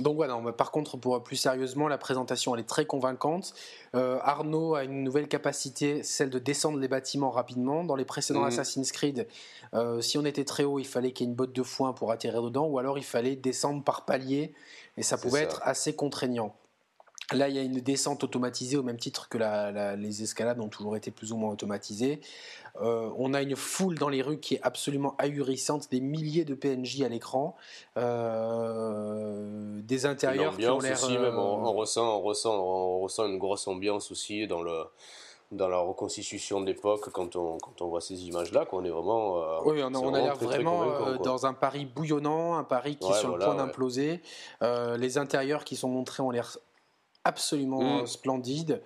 donc 0.00 0.16
voilà, 0.16 0.34
non, 0.34 0.52
par 0.52 0.70
contre 0.70 0.96
pour 0.96 1.22
plus 1.22 1.36
sérieusement, 1.36 1.88
la 1.88 1.98
présentation 1.98 2.54
elle 2.54 2.62
est 2.62 2.68
très 2.68 2.86
convaincante. 2.86 3.52
Euh, 3.94 4.18
Arnaud 4.22 4.74
a 4.74 4.84
une 4.84 5.02
nouvelle 5.02 5.28
capacité, 5.28 6.02
celle 6.02 6.30
de 6.30 6.38
descendre 6.38 6.78
les 6.78 6.88
bâtiments 6.88 7.30
rapidement. 7.30 7.84
Dans 7.84 7.96
les 7.96 8.04
précédents 8.04 8.40
mhm. 8.40 8.46
Assassin's 8.46 8.92
Creed, 8.92 9.26
si 10.00 10.16
on 10.16 10.24
était 10.24 10.44
très 10.44 10.64
haut, 10.64 10.78
il 10.78 10.86
fallait 10.86 11.12
qu'il 11.12 11.26
y 11.26 11.28
ait 11.28 11.30
une 11.30 11.36
botte 11.36 11.52
de 11.52 11.62
foin 11.62 11.92
pour 11.92 12.12
atterrir 12.12 12.42
dedans, 12.42 12.66
ou 12.66 12.78
alors 12.78 12.98
il 12.98 13.04
fallait 13.04 13.36
descendre 13.36 13.82
par 13.82 13.97
palier 14.04 14.52
et 14.96 15.02
ça 15.02 15.18
pouvait 15.18 15.42
être 15.42 15.60
assez 15.64 15.94
contraignant. 15.94 16.54
Là, 17.32 17.50
il 17.50 17.56
y 17.56 17.58
a 17.58 17.62
une 17.62 17.80
descente 17.80 18.24
automatisée 18.24 18.78
au 18.78 18.82
même 18.82 18.96
titre 18.96 19.28
que 19.28 19.36
les 19.96 20.22
escalades 20.22 20.60
ont 20.60 20.68
toujours 20.68 20.96
été 20.96 21.10
plus 21.10 21.30
ou 21.30 21.36
moins 21.36 21.52
automatisées. 21.52 22.20
Euh, 22.80 23.10
on 23.18 23.34
a 23.34 23.42
une 23.42 23.54
foule 23.54 23.98
dans 23.98 24.08
les 24.08 24.22
rues 24.22 24.40
qui 24.40 24.54
est 24.54 24.62
absolument 24.62 25.14
ahurissante, 25.18 25.90
des 25.90 26.00
milliers 26.00 26.46
de 26.46 26.54
PNJ 26.54 27.02
à 27.02 27.08
l'écran, 27.08 27.54
euh, 27.98 29.80
des 29.82 30.06
intérieurs 30.06 30.56
qui 30.56 30.66
ont 30.66 30.78
l'air. 30.78 30.98
Euh, 31.04 31.32
on, 31.36 31.72
ressent, 31.74 32.16
on, 32.16 32.22
ressent, 32.22 32.54
on 32.54 33.00
ressent 33.00 33.26
une 33.26 33.38
grosse 33.38 33.68
ambiance 33.68 34.10
aussi 34.10 34.46
dans 34.46 34.62
le 34.62 34.84
dans 35.50 35.68
la 35.68 35.78
reconstitution 35.78 36.60
d'époque 36.60 37.08
quand 37.10 37.36
on, 37.36 37.56
quand 37.58 37.80
on 37.80 37.88
voit 37.88 38.00
ces 38.00 38.26
images-là, 38.26 38.66
qu'on 38.66 38.84
est 38.84 38.90
vraiment. 38.90 39.38
Euh, 39.38 39.58
oui, 39.64 39.80
on 39.82 40.14
a, 40.14 40.20
l'air 40.20 40.36
vraiment 40.36 40.82
euh, 40.82 41.16
dans 41.18 41.46
un 41.46 41.54
Paris 41.54 41.86
bouillonnant, 41.86 42.56
un 42.56 42.64
Paris 42.64 42.96
qui 42.96 43.10
est 43.10 43.14
sur 43.14 43.36
le 43.36 43.44
point 43.44 43.54
d'imploser. 43.54 44.20
Euh, 44.62 44.96
les 44.96 45.16
intérieurs 45.16 45.64
qui 45.64 45.76
sont 45.76 45.88
montrés 45.88 46.22
ont 46.22 46.30
l'air 46.30 46.58
absolument 47.24 48.02
mm. 48.02 48.06
splendide. 48.06 48.82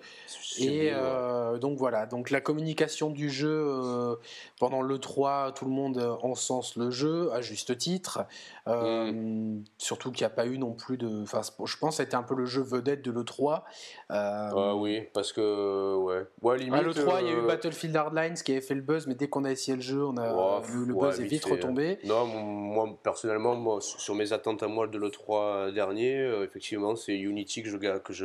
Et 0.59 0.91
euh, 0.91 1.57
donc 1.57 1.77
voilà, 1.77 2.05
donc 2.05 2.29
la 2.29 2.41
communication 2.41 3.09
du 3.09 3.29
jeu 3.29 3.49
euh, 3.49 4.15
pendant 4.59 4.81
le 4.81 4.99
3, 4.99 5.53
tout 5.53 5.65
le 5.65 5.71
monde 5.71 5.97
encense 6.21 6.75
le 6.75 6.91
jeu 6.91 7.31
à 7.31 7.41
juste 7.41 7.77
titre. 7.77 8.25
Euh, 8.67 9.11
mm. 9.11 9.63
Surtout 9.77 10.11
qu'il 10.11 10.23
n'y 10.23 10.31
a 10.31 10.35
pas 10.35 10.45
eu 10.45 10.57
non 10.57 10.73
plus 10.73 10.97
de. 10.97 11.23
Enfin, 11.23 11.41
je 11.41 11.77
pense 11.77 11.97
que 11.97 12.03
c'était 12.03 12.15
un 12.15 12.23
peu 12.23 12.35
le 12.35 12.45
jeu 12.45 12.61
vedette 12.61 13.01
de 13.03 13.11
l'E3. 13.11 13.63
Ah 14.09 14.75
oui, 14.75 15.01
parce 15.13 15.33
que. 15.33 15.95
Ouais. 15.95 16.25
ouais 16.41 16.57
limite, 16.57 16.73
à 16.73 16.81
l'E3, 16.81 17.17
il 17.21 17.27
y 17.27 17.31
a 17.31 17.33
eu 17.33 17.47
Battlefield 17.47 17.95
Hardlines 17.95 18.35
qui 18.35 18.51
avait 18.51 18.61
fait 18.61 18.75
le 18.75 18.81
buzz, 18.81 19.07
mais 19.07 19.15
dès 19.15 19.27
qu'on 19.27 19.45
a 19.45 19.51
essayé 19.51 19.75
le 19.75 19.81
jeu, 19.81 20.05
on 20.05 20.17
a 20.17 20.61
le, 20.73 20.93
buzz 20.93 21.19
est 21.19 21.23
vite 21.23 21.45
retombé. 21.45 21.99
Non, 22.03 22.25
moi 22.25 22.89
personnellement, 23.01 23.55
moi, 23.55 23.79
sur 23.81 24.15
mes 24.15 24.33
attentes 24.33 24.63
à 24.63 24.67
moi 24.67 24.87
de 24.87 24.97
l'E3 24.97 25.73
dernier, 25.73 26.19
effectivement, 26.43 26.95
c'est 26.95 27.15
Unity 27.15 27.63
que 27.63 27.69
je, 27.69 27.77
que 27.77 28.13
je 28.13 28.22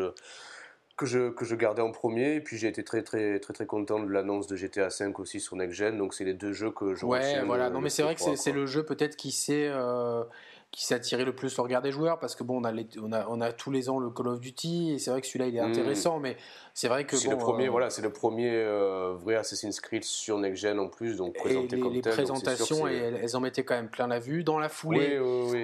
que 0.98 1.06
je, 1.06 1.30
que 1.30 1.44
je 1.44 1.54
gardais 1.54 1.80
en 1.80 1.92
premier. 1.92 2.34
Et 2.34 2.40
puis 2.40 2.58
j'ai 2.58 2.68
été 2.68 2.84
très 2.84 3.02
très 3.02 3.38
très 3.38 3.54
très 3.54 3.66
content 3.66 4.00
de 4.00 4.10
l'annonce 4.10 4.46
de 4.46 4.56
GTA 4.56 4.90
5 4.90 5.18
aussi 5.20 5.40
sur 5.40 5.56
Next 5.56 5.76
Gen. 5.76 5.96
Donc 5.96 6.12
c'est 6.12 6.24
les 6.24 6.34
deux 6.34 6.52
jeux 6.52 6.70
que 6.70 6.94
je 6.94 7.06
Ouais, 7.06 7.42
voilà. 7.44 7.70
non, 7.70 7.80
mais 7.80 7.90
c'est 7.90 8.02
vrai 8.02 8.14
que 8.14 8.20
c'est 8.36 8.52
le 8.52 8.66
jeu 8.66 8.84
peut-être 8.84 9.16
qui 9.16 9.30
s'est 9.32 9.68
euh, 9.68 10.24
qui 10.70 10.84
s'est 10.84 10.94
attiré 10.94 11.24
le 11.24 11.34
plus 11.34 11.56
le 11.56 11.62
regard 11.62 11.82
des 11.82 11.90
joueurs 11.90 12.18
parce 12.18 12.34
que 12.34 12.44
bon, 12.44 12.60
on 12.60 12.64
a, 12.64 12.72
on 13.02 13.12
a, 13.12 13.26
on 13.28 13.40
a 13.40 13.52
tous 13.52 13.70
les 13.70 13.88
ans 13.88 13.98
le 13.98 14.10
Call 14.10 14.28
of 14.28 14.40
Duty 14.40 14.92
et 14.92 14.98
c'est 14.98 15.10
vrai 15.10 15.20
que 15.20 15.26
celui-là 15.26 15.46
il 15.46 15.56
est 15.56 15.60
hmm. 15.60 15.70
intéressant, 15.70 16.18
mais 16.18 16.36
c'est 16.74 16.88
vrai 16.88 17.04
que 17.06 17.16
c'est 17.16 17.30
le 17.30 17.38
premier, 17.38 17.66
euh, 17.66 17.70
voilà, 17.70 17.90
c'est 17.90 18.02
le 18.02 18.12
premier 18.12 18.50
euh, 18.52 19.14
vrai 19.14 19.34
Assassin's 19.34 19.80
Creed 19.80 20.04
sur 20.04 20.38
next 20.38 20.62
gen 20.62 20.78
en 20.78 20.88
plus, 20.88 21.16
donc 21.16 21.34
présenté 21.34 21.76
les, 21.76 21.82
comme 21.82 21.92
les 21.92 22.02
présentations, 22.02 22.86
elles, 22.86 23.36
en 23.36 23.40
mettaient 23.40 23.64
quand 23.64 23.74
même 23.74 23.88
plein 23.88 24.06
la 24.06 24.20
vue. 24.20 24.44
Dans 24.44 24.58
la 24.58 24.68
foulée, 24.68 25.18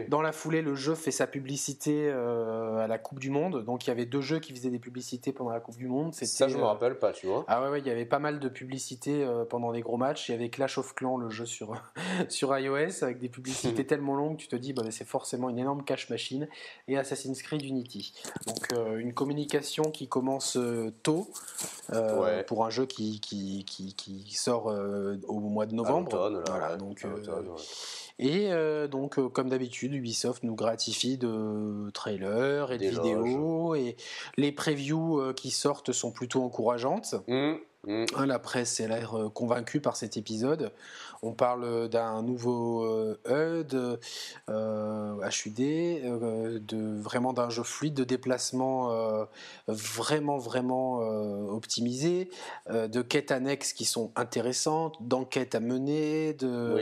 dans 0.09 0.23
la 0.23 0.33
foulée, 0.33 0.63
le 0.63 0.75
jeu 0.75 0.95
fait 0.95 1.11
sa 1.11 1.27
publicité 1.27 2.09
euh, 2.11 2.79
à 2.79 2.87
la 2.87 2.99
Coupe 2.99 3.21
du 3.21 3.31
Monde. 3.31 3.65
Donc 3.65 3.87
il 3.87 3.91
y 3.91 3.93
avait 3.93 4.07
deux 4.07 4.23
jeux 4.23 4.41
qui 4.41 4.53
faisaient 4.53 4.71
des 4.71 4.79
publicités 4.79 5.33
pendant 5.33 5.51
la 5.51 5.61
Coupe 5.61 5.77
du 5.77 5.87
Monde. 5.87 6.15
Ça, 6.15 6.49
je 6.49 6.57
me 6.57 6.65
rappelle 6.65 6.99
pas, 6.99 7.13
tu 7.13 7.27
vois. 7.27 7.45
Ah 7.47 7.63
ouais, 7.63 7.69
ouais, 7.69 7.79
il 7.81 7.87
y 7.87 7.91
avait 7.91 8.07
pas 8.07 8.19
mal 8.19 8.41
de 8.41 8.49
publicités 8.49 9.25
pendant 9.51 9.71
les 9.71 9.83
gros 9.83 9.97
matchs. 9.97 10.29
Il 10.29 10.33
y 10.33 10.35
avait 10.35 10.49
Clash 10.49 10.79
of 10.79 10.95
Clans, 10.95 11.19
le 11.19 11.29
jeu 11.29 11.47
sur 11.47 11.75
sur 12.29 12.59
iOS, 12.59 13.05
avec 13.05 13.19
des 13.19 13.29
publicités 13.29 13.87
tellement 13.87 14.17
longues, 14.17 14.37
tu 14.37 14.49
te 14.49 14.57
dis, 14.57 14.73
bah, 14.73 14.83
c'est 14.95 15.05
forcément 15.05 15.51
une 15.51 15.59
énorme 15.59 15.85
cache 15.85 16.09
machine, 16.09 16.49
et 16.89 16.97
Assassin's 16.97 17.43
Creed 17.43 17.63
Unity. 17.63 18.15
Donc 18.47 18.69
une 18.97 19.13
communication 19.13 19.91
qui 19.91 20.09
commence 20.09 20.59
tôt 21.03 21.29
pour 22.47 22.65
un 22.65 22.71
jeu 22.71 22.87
qui, 22.87 23.21
qui, 23.21 23.65
qui, 23.65 24.35
sort 24.35 24.67
au 25.29 25.41
mois 25.41 25.67
de 25.67 25.75
novembre. 25.75 26.43
voilà, 26.47 26.77
donc, 26.77 27.05
et 28.19 28.53
euh, 28.53 28.87
donc, 28.87 29.19
euh, 29.19 29.29
comme 29.29 29.49
d'habitude, 29.49 29.93
Ubisoft 29.93 30.45
nous 30.45 30.55
gratifie 30.55 31.19
de 31.19 31.91
trailers 31.93 32.71
et 32.71 32.79
de 32.79 32.89
vidéos. 32.89 33.75
Et 33.75 33.97
les 34.37 34.53
previews 34.53 35.21
euh, 35.21 35.33
qui 35.33 35.51
sortent 35.51 35.93
sont 35.93 36.13
plutôt 36.13 36.43
encourageantes. 36.43 37.17
Mmh, 37.27 37.55
mmh. 37.87 38.05
Hein, 38.17 38.27
la 38.27 38.39
presse 38.39 38.81
a 38.81 38.87
l'air 38.87 39.31
convaincue 39.35 39.81
par 39.81 39.97
cet 39.97 40.17
épisode. 40.17 40.71
On 41.25 41.33
parle 41.33 41.89
d'un 41.89 42.23
nouveau 42.23 42.87
HUD, 43.27 43.99
HUD, 44.47 45.55
de, 46.67 47.01
vraiment 47.01 47.33
d'un 47.33 47.49
jeu 47.49 47.63
fluide 47.63 47.95
de 47.95 48.05
déplacement 48.05 49.27
vraiment, 49.67 50.37
vraiment 50.37 50.99
optimisé, 51.49 52.29
de 52.71 53.03
quêtes 53.03 53.31
annexes 53.31 53.73
qui 53.73 53.87
sont 53.87 54.13
intéressantes, 54.17 54.97
d'enquêtes 55.01 55.55
à 55.55 55.61
mener, 55.61 56.35
de, 56.35 56.79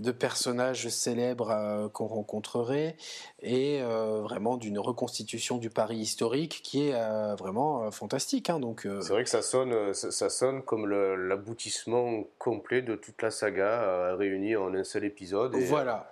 de 0.00 0.10
personnages 0.10 0.88
célèbres 0.88 1.90
qu'on 1.92 2.06
rencontrerait, 2.06 2.96
et 3.42 3.82
vraiment 3.82 4.56
d'une 4.56 4.78
reconstitution 4.78 5.58
du 5.58 5.68
Paris 5.68 5.98
historique 5.98 6.60
qui 6.62 6.88
est 6.88 7.34
vraiment 7.36 7.90
fantastique. 7.90 8.48
Hein, 8.48 8.58
donc, 8.58 8.88
C'est 9.00 9.12
vrai 9.12 9.24
que 9.24 9.30
ça 9.30 9.42
sonne, 9.42 9.92
ça 9.92 10.30
sonne 10.30 10.62
comme 10.62 10.86
l'aboutissement 10.88 12.24
complet 12.38 12.80
de 12.80 12.96
toute 12.96 13.20
la 13.20 13.30
saga 13.30 13.81
réunis 14.18 14.56
en 14.56 14.74
un 14.74 14.84
seul 14.84 15.04
épisode. 15.04 15.54
voilà. 15.56 16.08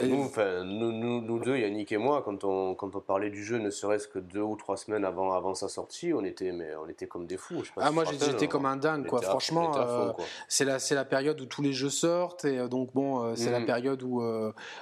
Nous, 0.00 0.22
enfin, 0.22 0.64
nous, 0.64 0.90
nous, 0.90 1.38
deux, 1.38 1.58
Yannick 1.58 1.92
et 1.92 1.96
moi, 1.96 2.22
quand 2.24 2.44
on, 2.44 2.74
quand 2.74 2.96
on 2.96 3.00
parlait 3.00 3.30
du 3.30 3.44
jeu, 3.44 3.58
ne 3.58 3.70
serait-ce 3.70 4.08
que 4.08 4.18
deux 4.18 4.40
ou 4.40 4.56
trois 4.56 4.76
semaines 4.76 5.04
avant, 5.04 5.32
avant 5.32 5.54
sa 5.54 5.68
sortie, 5.68 6.12
on 6.12 6.24
était, 6.24 6.50
mais 6.50 6.74
on 6.76 6.88
était 6.88 7.06
comme 7.06 7.26
des 7.26 7.36
fous. 7.36 7.62
ah, 7.76 7.90
moi, 7.90 8.04
j'étais 8.04 8.48
comme 8.48 8.66
un 8.66 8.76
dingue, 8.76 9.06
quoi. 9.06 9.20
Franchement, 9.22 9.72
euh, 9.76 10.12
c'est 10.48 10.64
la, 10.64 10.78
la 10.90 11.04
période 11.04 11.40
où 11.40 11.46
tous 11.46 11.62
les 11.62 11.72
jeux 11.72 11.90
sortent, 11.90 12.44
et 12.44 12.58
euh, 12.58 12.68
donc, 12.68 12.92
bon, 12.94 13.22
euh, 13.22 13.34
c'est 13.36 13.50
la 13.50 13.60
mm. 13.60 13.66
période 13.66 14.02
où, 14.02 14.22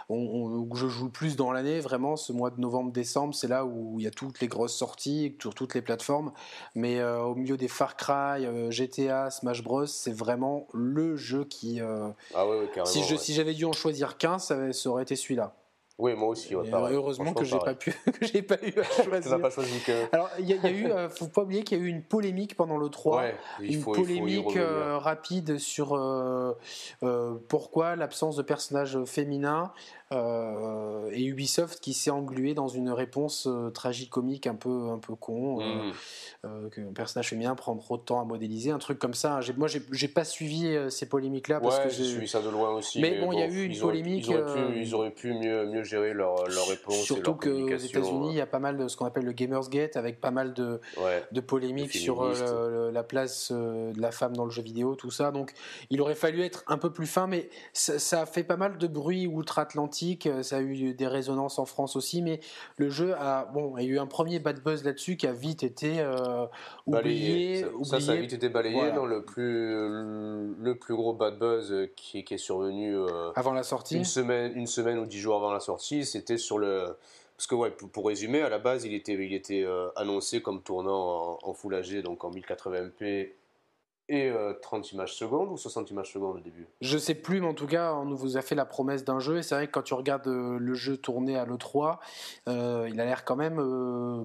on, 0.09 0.75
je 0.75 0.87
joue 0.87 1.07
le 1.07 1.11
plus 1.11 1.37
dans 1.37 1.53
l'année, 1.53 1.81
vraiment. 1.81 2.17
Ce 2.17 2.33
mois 2.33 2.51
de 2.51 2.61
novembre-décembre, 2.61 3.35
c'est 3.35 3.49
là 3.49 3.65
où 3.65 3.97
il 3.99 4.05
y 4.05 4.09
a 4.09 4.13
toutes 4.13 4.41
les 4.41 4.49
grosses 4.49 4.77
sorties 4.77 5.37
sur 5.41 5.55
toutes 5.55 5.75
les 5.75 5.83
plateformes. 5.83 6.33
Mais 6.75 7.03
au 7.03 7.35
milieu 7.35 7.57
des 7.57 7.69
Far 7.69 7.97
Cry, 7.97 8.47
GTA, 8.71 9.31
Smash 9.31 9.63
Bros, 9.63 9.87
c'est 9.87 10.15
vraiment 10.15 10.67
le 10.73 11.17
jeu 11.17 11.45
qui. 11.45 11.81
ah, 11.81 12.47
ouais, 12.47 12.71
si, 12.85 13.03
je, 13.05 13.17
si 13.17 13.35
j'avais 13.35 13.55
dû 13.55 13.65
en 13.65 13.73
choisir 13.73 14.17
qu'un, 14.17 14.39
ça, 14.39 14.73
ça 14.73 14.89
aurait 14.89 15.03
été 15.03 15.10
celui-là. 15.17 15.55
Oui, 16.01 16.15
moi 16.15 16.29
aussi. 16.29 16.55
heureusement 16.55 17.35
que 17.35 17.45
j'ai 17.45 17.59
pas 17.59 17.75
pu, 17.75 17.93
que 18.21 18.27
j'ai 18.27 18.43
pas 18.43 18.57
eu 18.63 18.73
à 18.81 18.85
choisir. 19.05 19.41
pas 19.41 19.51
choisi 19.51 19.81
que. 19.81 20.15
Alors, 20.15 20.31
il 20.39 20.47
y, 20.47 20.55
a 20.55 20.71
eu, 20.71 20.87
euh, 20.87 21.11
faut 21.11 21.27
pas 21.29 21.43
oublier 21.43 21.63
qu'il 21.63 21.79
y 21.79 21.81
a 21.81 21.85
eu 21.85 21.89
une 21.89 22.03
polémique 22.03 22.57
pendant 22.57 22.79
le 22.79 22.89
3, 22.89 23.25
une 23.61 23.83
polémique 23.83 24.57
euh, 24.57 24.97
rapide 24.99 25.59
sur 25.59 25.95
euh, 25.95 26.55
pourquoi 27.49 27.97
l'absence 27.97 28.37
de 28.37 28.43
personnages 28.43 28.99
féminins 29.05 29.73
euh, 30.13 31.09
et 31.13 31.25
Ubisoft 31.25 31.79
qui 31.79 31.95
s'est 31.95 32.11
englué 32.11 32.53
dans 32.53 32.67
une 32.67 32.91
réponse 32.91 33.47
euh, 33.47 33.71
tragicomique 33.71 34.49
un 34.49 34.57
peu, 34.57 34.89
un 34.91 34.99
peu 34.99 35.15
con, 35.15 35.61
euh, 35.61 35.93
mm. 36.43 36.71
que 36.71 36.81
un 36.81 36.93
personnage 36.93 37.29
féminin 37.29 37.55
prend 37.55 37.77
trop 37.77 37.97
de 37.97 38.03
temps 38.03 38.21
à 38.21 38.25
modéliser, 38.25 38.73
un 38.73 38.79
truc 38.79 38.99
comme 38.99 39.15
ça. 39.15 39.39
Moi, 39.57 39.69
j'ai 39.69 40.09
pas 40.09 40.25
suivi 40.25 40.77
ces 40.89 41.09
polémiques-là. 41.09 41.61
parce 41.61 41.79
que 41.79 41.91
j'ai 41.91 42.05
suivi 42.05 42.27
ça 42.27 42.43
de 42.43 42.49
loin 42.49 42.71
aussi. 42.71 43.01
Mais, 43.01 43.21
bon, 43.21 43.31
il 43.31 43.39
y 43.39 43.43
a 43.43 43.47
eu 43.47 43.67
une 43.67 43.79
polémique. 43.79 44.27
Ils 44.75 44.95
auraient 44.95 45.13
pu, 45.13 45.33
mieux, 45.33 45.67
mieux 45.67 45.85
gérer 45.85 46.13
leur, 46.13 46.49
leur 46.49 46.67
réponse. 46.67 46.97
Surtout 46.97 47.35
qu'aux 47.35 47.69
États-Unis, 47.69 48.31
il 48.31 48.37
y 48.37 48.41
a 48.41 48.47
pas 48.47 48.59
mal 48.59 48.77
de 48.77 48.89
ce 48.89 48.97
qu'on 48.97 49.07
appelle 49.07 49.25
le 49.25 49.33
Gamersgate, 49.33 49.97
avec 49.97 50.21
pas 50.21 50.33
mal 50.33 50.55
de, 50.55 50.81
de 51.31 51.41
polémiques 51.41 51.95
sur 51.95 52.25
la 52.25 53.03
place 53.05 53.53
de 53.53 54.01
la 54.01 54.11
femme 54.11 54.37
dans 54.37 54.45
le 54.45 54.51
jeu 54.51 54.63
vidéo, 54.63 54.97
tout 54.97 55.13
ça. 55.13 55.31
Donc, 55.31 55.53
il 55.89 56.01
aurait 56.01 56.17
fallu 56.17 56.43
être 56.43 56.65
un 56.67 56.79
peu 56.79 56.93
plus 56.93 57.07
fin, 57.07 57.29
mais 57.29 57.49
ça, 57.73 58.01
ça 58.01 58.23
a 58.23 58.27
fait 58.27 58.43
pas 58.43 58.57
mal 58.57 58.77
de 58.77 58.87
bruit 58.89 59.29
outre-Atlantique 59.29 60.00
euh, 60.27 60.43
ça 60.43 60.57
a 60.57 60.61
eu 60.61 60.95
des 60.95 61.07
résonances 61.07 61.59
en 61.59 61.65
France 61.65 61.97
aussi, 61.97 62.23
mais 62.23 62.41
le 62.77 62.91
jeu 62.91 63.15
a, 63.19 63.47
bon, 63.53 63.77
il 63.79 63.85
y 63.85 63.87
a 63.87 63.91
eu 63.91 63.99
un 63.99 64.07
premier 64.07 64.39
bad 64.39 64.63
buzz 64.63 64.85
là-dessus 64.85 65.17
qui 65.17 65.27
a 65.27 65.33
vite 65.33 65.63
été 65.63 66.01
euh, 66.01 66.47
oublié, 66.87 67.65
Ça, 67.83 68.01
ça, 68.01 68.13
a 68.13 68.17
vite 68.17 68.33
été 68.33 68.49
balayé 68.49 68.93
dans 68.93 69.07
le 69.07 69.25
plus, 69.25 69.73
le 69.73 70.75
plus 70.75 70.95
gros 70.95 71.13
bad 71.13 71.39
buzz 71.39 71.75
qui, 71.97 72.25
qui 72.25 72.35
est 72.35 72.39
survenu 72.39 72.97
euh, 72.97 73.33
avant 73.35 73.53
la 73.53 73.63
sortie. 73.63 73.97
Une 73.97 74.05
semaine, 74.05 74.53
une 74.55 74.67
semaine 74.67 74.99
ou 74.99 75.07
dix 75.07 75.19
jours 75.19 75.37
avant 75.37 75.53
la 75.53 75.61
sortie, 75.61 76.05
c'était 76.05 76.39
sur 76.39 76.59
le 76.59 76.97
parce 77.37 77.47
que 77.47 77.55
ouais, 77.55 77.71
pour, 77.71 78.07
résumer, 78.07 78.43
à 78.43 78.51
la 78.51 78.59
base, 78.59 78.85
il 78.85 78.93
était, 78.93 79.15
il 79.15 79.33
était 79.33 79.67
annoncé 79.97 80.43
comme 80.43 80.61
tournant 80.61 81.39
en, 81.43 81.49
en, 81.49 81.55
Full 81.55 81.75
HD, 81.75 82.03
donc 82.03 82.23
en 82.23 82.31
1080p 82.31 83.31
et 84.11 84.33
30 84.61 84.85
euh, 84.85 84.89
images 84.93 85.15
secondes 85.15 85.51
ou 85.51 85.57
60 85.57 85.91
images 85.91 86.13
secondes 86.13 86.37
au 86.37 86.41
début? 86.41 86.67
Je 86.81 86.99
sais 86.99 87.15
plus, 87.15 87.41
mais 87.41 87.47
en 87.47 87.55
tout 87.55 87.67
cas, 87.67 87.95
on 87.95 88.13
vous 88.13 88.37
a 88.37 88.43
fait 88.43 88.57
la 88.57 88.65
promesse 88.65 89.05
d'un 89.05 89.21
jeu. 89.21 89.39
Et 89.39 89.43
c'est 89.43 89.55
vrai 89.55 89.69
que 89.69 89.73
quand 89.73 89.83
tu 89.83 89.95
regardes 89.95 90.27
euh, 90.27 90.59
le 90.59 90.75
jeu 90.75 90.97
tourné 90.97 91.39
à 91.39 91.45
l'E3, 91.45 91.99
euh, 92.49 92.89
il 92.91 93.01
a 93.01 93.05
l'air 93.05 93.25
quand 93.25 93.37
même 93.37 93.57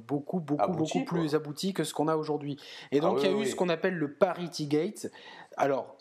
beaucoup, 0.08 0.40
beaucoup, 0.40 0.72
beaucoup 0.72 1.04
plus 1.06 1.36
abouti 1.36 1.74
que 1.74 1.84
ce 1.84 1.94
qu'on 1.94 2.08
a 2.08 2.16
aujourd'hui. 2.16 2.58
Et 2.92 3.00
donc, 3.00 3.20
ah 3.20 3.26
il 3.26 3.32
y 3.32 3.34
a 3.34 3.38
eu 3.38 3.46
ce 3.46 3.56
qu'on 3.56 3.70
appelle 3.70 3.96
le 3.96 4.12
Parity 4.12 4.68
Gate. 4.68 5.12
Alors, 5.58 5.96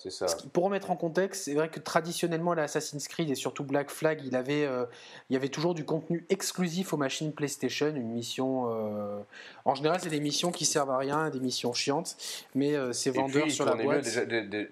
pour 0.52 0.64
remettre 0.64 0.90
en 0.90 0.96
contexte, 0.96 1.44
c'est 1.44 1.54
vrai 1.54 1.68
que 1.68 1.78
traditionnellement, 1.78 2.54
l'Assassin's 2.54 3.06
Creed 3.06 3.30
et 3.30 3.36
surtout 3.36 3.62
Black 3.62 3.90
Flag, 3.90 4.20
il, 4.24 4.34
avait, 4.34 4.64
euh, 4.64 4.84
il 5.30 5.34
y 5.34 5.36
avait 5.36 5.48
toujours 5.48 5.74
du 5.74 5.84
contenu 5.84 6.26
exclusif 6.28 6.92
aux 6.92 6.96
machines 6.96 7.32
PlayStation, 7.32 7.94
une 7.94 8.08
mission. 8.08 8.66
Euh, 8.68 9.20
en 9.64 9.76
général, 9.76 10.00
c'est 10.02 10.08
des 10.08 10.20
missions 10.20 10.50
qui 10.50 10.64
servent 10.64 10.90
à 10.90 10.98
rien, 10.98 11.30
des 11.30 11.38
missions 11.38 11.72
chiantes, 11.72 12.16
mais 12.54 12.74
euh, 12.74 12.92
c'est 12.92 13.10
vendeur 13.10 13.48
sur 13.48 13.64
la 13.64 13.76
boîte. 13.76 14.04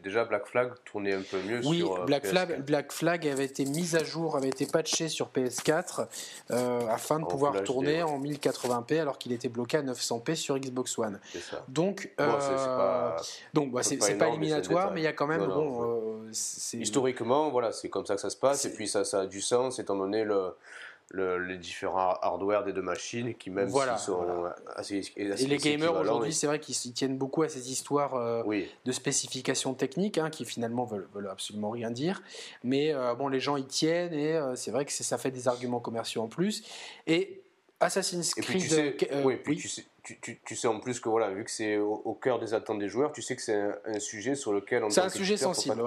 déjà, 0.03 0.25
Black 0.25 0.47
Flag 0.47 0.73
tournait 0.85 1.15
un 1.15 1.23
peu 1.23 1.41
mieux 1.43 1.61
oui, 1.65 1.79
sur 1.79 2.05
Black 2.05 2.27
Flag, 2.27 2.65
Black 2.65 2.93
Flag 2.93 3.29
avait 3.29 3.45
été 3.45 3.65
mise 3.65 3.95
à 3.95 4.03
jour, 4.03 4.37
avait 4.37 4.49
été 4.49 4.67
patché 4.67 5.09
sur 5.09 5.29
PS4 5.29 6.07
afin 6.89 7.21
de 7.21 7.25
pouvoir 7.25 7.63
tourner 7.63 8.03
en 8.03 8.21
1080p 8.21 9.01
alors 9.01 9.19
qu'il 9.19 9.33
était 9.33 9.49
bloqué 9.49 9.77
à 9.77 9.83
900p 9.83 10.35
sur 10.35 10.59
Xbox 10.59 10.99
One. 10.99 11.21
Donc, 11.69 12.11
donc, 13.55 13.71
bah, 13.71 13.83
c'est 13.83 14.19
pas 14.19 14.29
éliminatoire 14.29 14.72
mais 14.93 15.01
il 15.01 15.05
y 15.05 15.09
a 15.09 15.13
quand 15.13 15.27
même. 15.27 15.47
bon, 15.47 16.25
euh, 16.27 16.31
Historiquement, 16.75 17.51
voilà, 17.51 17.73
c'est 17.73 17.89
comme 17.89 18.07
ça 18.07 18.15
que 18.15 18.21
ça 18.21 18.31
se 18.31 18.37
passe, 18.37 18.65
et 18.65 18.73
puis 18.73 18.89
ça, 18.89 19.05
ça 19.05 19.21
a 19.21 19.27
du 19.27 19.41
sens 19.41 19.79
étant 19.79 19.97
donné 19.97 20.25
le, 20.25 20.55
les 21.15 21.59
différents 21.59 22.15
hardware 22.23 22.65
des 22.65 22.73
deux 22.73 22.83
machines 22.83 23.35
qui 23.35 23.51
même 23.51 23.69
voilà, 23.69 23.99
sont 23.99 24.25
assez, 24.75 25.03
Et 25.17 25.29
les 25.29 25.57
gamers 25.59 25.95
aujourd'hui, 25.95 26.33
c'est 26.33 26.47
vrai 26.47 26.59
qu'ils 26.59 26.93
tiennent 26.95 27.19
beaucoup 27.19 27.43
à 27.43 27.49
ces 27.49 27.71
histoires 27.71 28.15
euh, 28.15 28.43
de 28.85 28.93
spécifications 28.93 29.75
techniques 29.75 30.19
hein, 30.19 30.31
qui 30.31 30.45
finalement 30.45 30.85
veulent, 30.85 31.09
veulent, 31.15 31.29
absolument 31.29 31.71
rien 31.71 31.91
dire. 31.91 32.23
Mais 32.65 32.95
euh, 32.95 33.15
bon, 33.15 33.29
les 33.29 33.41
gens 33.41 33.57
y 33.57 33.65
tiennent 33.65 34.15
et 34.15 34.41
c'est 34.55 34.71
vrai 34.71 34.85
que 34.85 34.93
ça 34.93 35.19
fait 35.19 35.31
des 35.31 35.49
arguments 35.49 35.81
commerciaux 35.81 36.23
en 36.23 36.29
plus. 36.29 36.65
Et 37.07 37.43
Assassin's 37.83 38.35
Creed. 38.35 38.97
oui, 39.25 39.37
puis 39.37 39.57
Tu 39.57 39.69
sais, 39.69 39.85
tu, 40.03 40.41
tu, 40.45 40.57
sais 40.57 40.67
en 40.67 40.81
plus 40.81 40.99
que 40.99 41.09
voilà, 41.09 41.31
vu 41.31 41.45
que 41.45 41.51
c'est 41.51 41.77
au, 41.77 42.19
cœur 42.21 42.41
des 42.41 42.55
attentes 42.55 42.81
des 42.81 42.89
joueurs, 42.89 43.13
tu 43.13 43.23
sais 43.23 43.37
que 43.37 43.43
c'est 43.43 43.55
un, 43.55 44.01
sujet 44.01 44.35
sur 44.35 44.53
lequel 44.53 44.83
on 44.83 44.91
C'est 44.91 45.01
un 45.01 45.09
sujet 45.09 45.37
sensible, 45.37 45.81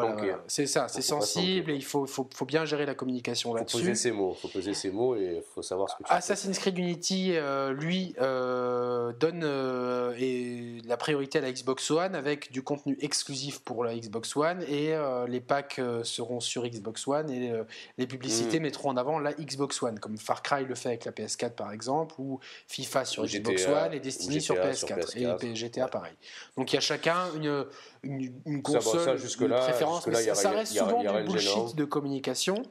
c'est 0.48 0.68
ça, 0.68 0.88
c'est 0.88 1.02
sensible 1.02 1.72
et 1.72 1.76
il 1.76 1.84
faut, 1.84 2.06
faut, 2.06 2.28
faut, 2.34 2.46
bien 2.46 2.64
gérer 2.64 2.86
la 2.86 2.96
communication 2.96 3.54
là-dessus. 3.54 3.78
Il 3.78 3.82
faut 3.82 3.88
poser 3.88 3.96
ses 3.96 4.12
mots, 4.12 4.34
faut 4.34 4.48
poser 4.48 4.74
ses 4.74 4.92
mots 4.92 5.16
et 5.16 5.36
il 5.38 5.44
faut 5.54 5.62
savoir 5.62 5.90
ce 5.90 5.98
que 5.98 6.04
tu 6.04 6.12
Assassin's 6.12 6.58
Creed 6.58 6.78
Unity, 6.78 7.32
euh, 7.34 7.74
lui, 7.74 8.16
euh, 8.22 9.12
donne 9.20 9.42
euh, 9.44 10.16
et 10.18 10.82
la 10.86 10.96
priorité 10.96 11.40
à 11.40 11.42
la 11.42 11.52
Xbox 11.52 11.92
One 11.92 12.16
avec 12.16 12.52
du 12.54 12.62
contenu 12.62 12.98
exclusif 13.02 13.60
pour 13.60 13.84
la 13.84 13.96
Xbox 13.96 14.36
One 14.38 14.64
et 14.64 14.94
les 15.28 15.42
packs 15.42 15.82
seront 16.04 16.40
sur 16.40 16.66
Xbox 16.66 17.08
One 17.08 17.30
et 17.30 17.52
les 17.98 18.08
publicités 18.08 18.60
mm. 18.60 18.64
mettront 18.64 18.90
en 18.92 18.98
avant 18.98 19.20
la 19.20 19.34
Xbox 19.34 19.82
One, 19.84 20.00
comme 20.00 20.18
Far 20.18 20.42
Cry 20.42 20.64
le 20.64 20.76
fait 20.76 20.90
avec 20.90 21.06
la 21.06 21.12
PS4 21.12 21.52
par 21.52 21.72
exemple, 21.72 22.16
ou 22.18 22.40
FIFA 22.68 23.06
sur 23.06 23.26
Xbox 23.26 23.68
One 23.68 23.94
et 23.94 24.05
Destiny 24.06 24.42
sur 24.42 24.56
PS4, 24.56 25.46
et 25.46 25.56
GTA 25.56 25.88
pareil. 25.88 26.14
Donc 26.58 26.72
il 26.72 26.76
y 26.76 26.78
a 26.78 26.82
chacun 26.82 27.34
une, 27.36 27.66
une, 28.04 28.62
console, 28.62 29.18
une 29.18 29.50
préférence. 29.50 30.08
ça, 30.34 30.52
reste 30.52 30.74
souvent 30.78 31.02
du 31.02 31.24
bullshit 31.24 31.76
de 31.76 31.86
communication. 31.86 32.64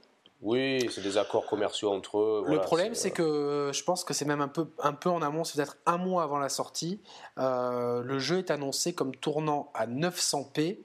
Oui, 0.43 0.91
c'est 0.91 1.01
des 1.01 1.16
accords 1.16 1.47
commerciaux 1.47 1.91
entre 1.91 2.18
eux. 2.18 2.45
le 2.47 2.61
problème, 2.61 2.95
c'est 2.95 3.11
que 3.11 3.70
je 3.72 3.82
pense 3.82 4.05
que 4.05 4.12
c'est 4.12 4.26
même 4.26 4.43
un 4.43 4.49
peu, 4.49 4.66
un 4.78 4.93
peu 4.93 5.09
en 5.09 5.22
amont, 5.22 5.43
c'est 5.43 5.57
peut-être 5.57 5.78
un 5.87 5.97
mois 5.97 6.22
avant 6.22 6.39
la 6.39 6.51
sortie. 6.51 7.01
Euh, 7.39 8.03
le 8.03 8.18
jeu 8.18 8.39
est 8.39 8.51
annoncé 8.51 8.95
comme 8.95 9.16
tournant 9.16 9.70
à 9.74 9.87
900p 9.87 10.78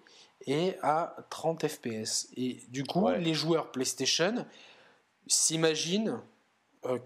et 0.47 0.75
à 0.81 1.15
30 1.29 1.67
fps. 1.67 2.29
Et 2.37 2.61
du 2.69 2.85
coup, 2.85 3.09
les 3.09 3.33
joueurs 3.33 3.71
PlayStation 3.71 4.45
s'imaginent 5.27 6.09
euh, 6.09 6.28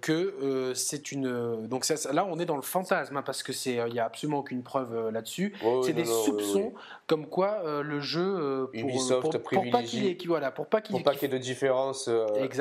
que 0.02 0.12
euh, 0.12 0.74
c'est 0.76 1.12
une 1.12 1.26
euh, 1.26 1.68
donc 1.68 1.84
ça, 1.84 2.14
là 2.14 2.28
on 2.30 2.38
est 2.38 2.46
dans 2.46 2.56
le 2.56 2.62
fantasme 2.62 3.18
hein, 3.18 3.24
parce 3.24 3.42
que 3.42 3.52
c'est 3.52 3.80
il 3.88 3.96
y 3.96 4.00
a 4.00 4.06
absolument 4.06 4.40
aucune 4.40 4.62
preuve 4.62 5.10
là-dessus. 5.10 5.56
C'est 5.84 5.94
des 5.94 6.06
soupçons 6.06 6.74
comme 7.08 7.26
quoi 7.26 7.64
le 7.82 8.00
jeu 8.00 8.70
pour, 8.72 8.80
Ubisoft 8.80 9.38
pour, 9.40 9.72
pas 9.72 9.82
qu'il 9.82 10.06
ait 10.06 10.18
voilà 10.28 10.52
pour 10.52 10.68
pas 10.68 10.82
qu'il 10.82 10.96
y 10.96 11.26
ait 11.26 11.28
de 11.28 11.38
différence 11.38 12.10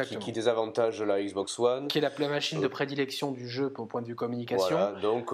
qui, 0.08 0.16
qui, 0.18 0.32
désavantage 0.32 1.02
la 1.02 1.22
Xbox 1.22 1.58
One. 1.58 1.88
Qui 1.88 1.98
est 1.98 2.00
la, 2.00 2.28
machine 2.28 2.60
de 2.60 2.68
prédilection 2.68 3.30
du 3.30 3.48
jeu 3.48 3.70
pour 3.70 3.88
point 3.88 4.00
de 4.00 4.06
vue 4.06 4.14
communication. 4.14 4.76
Voilà, 4.76 5.00
donc 5.00 5.32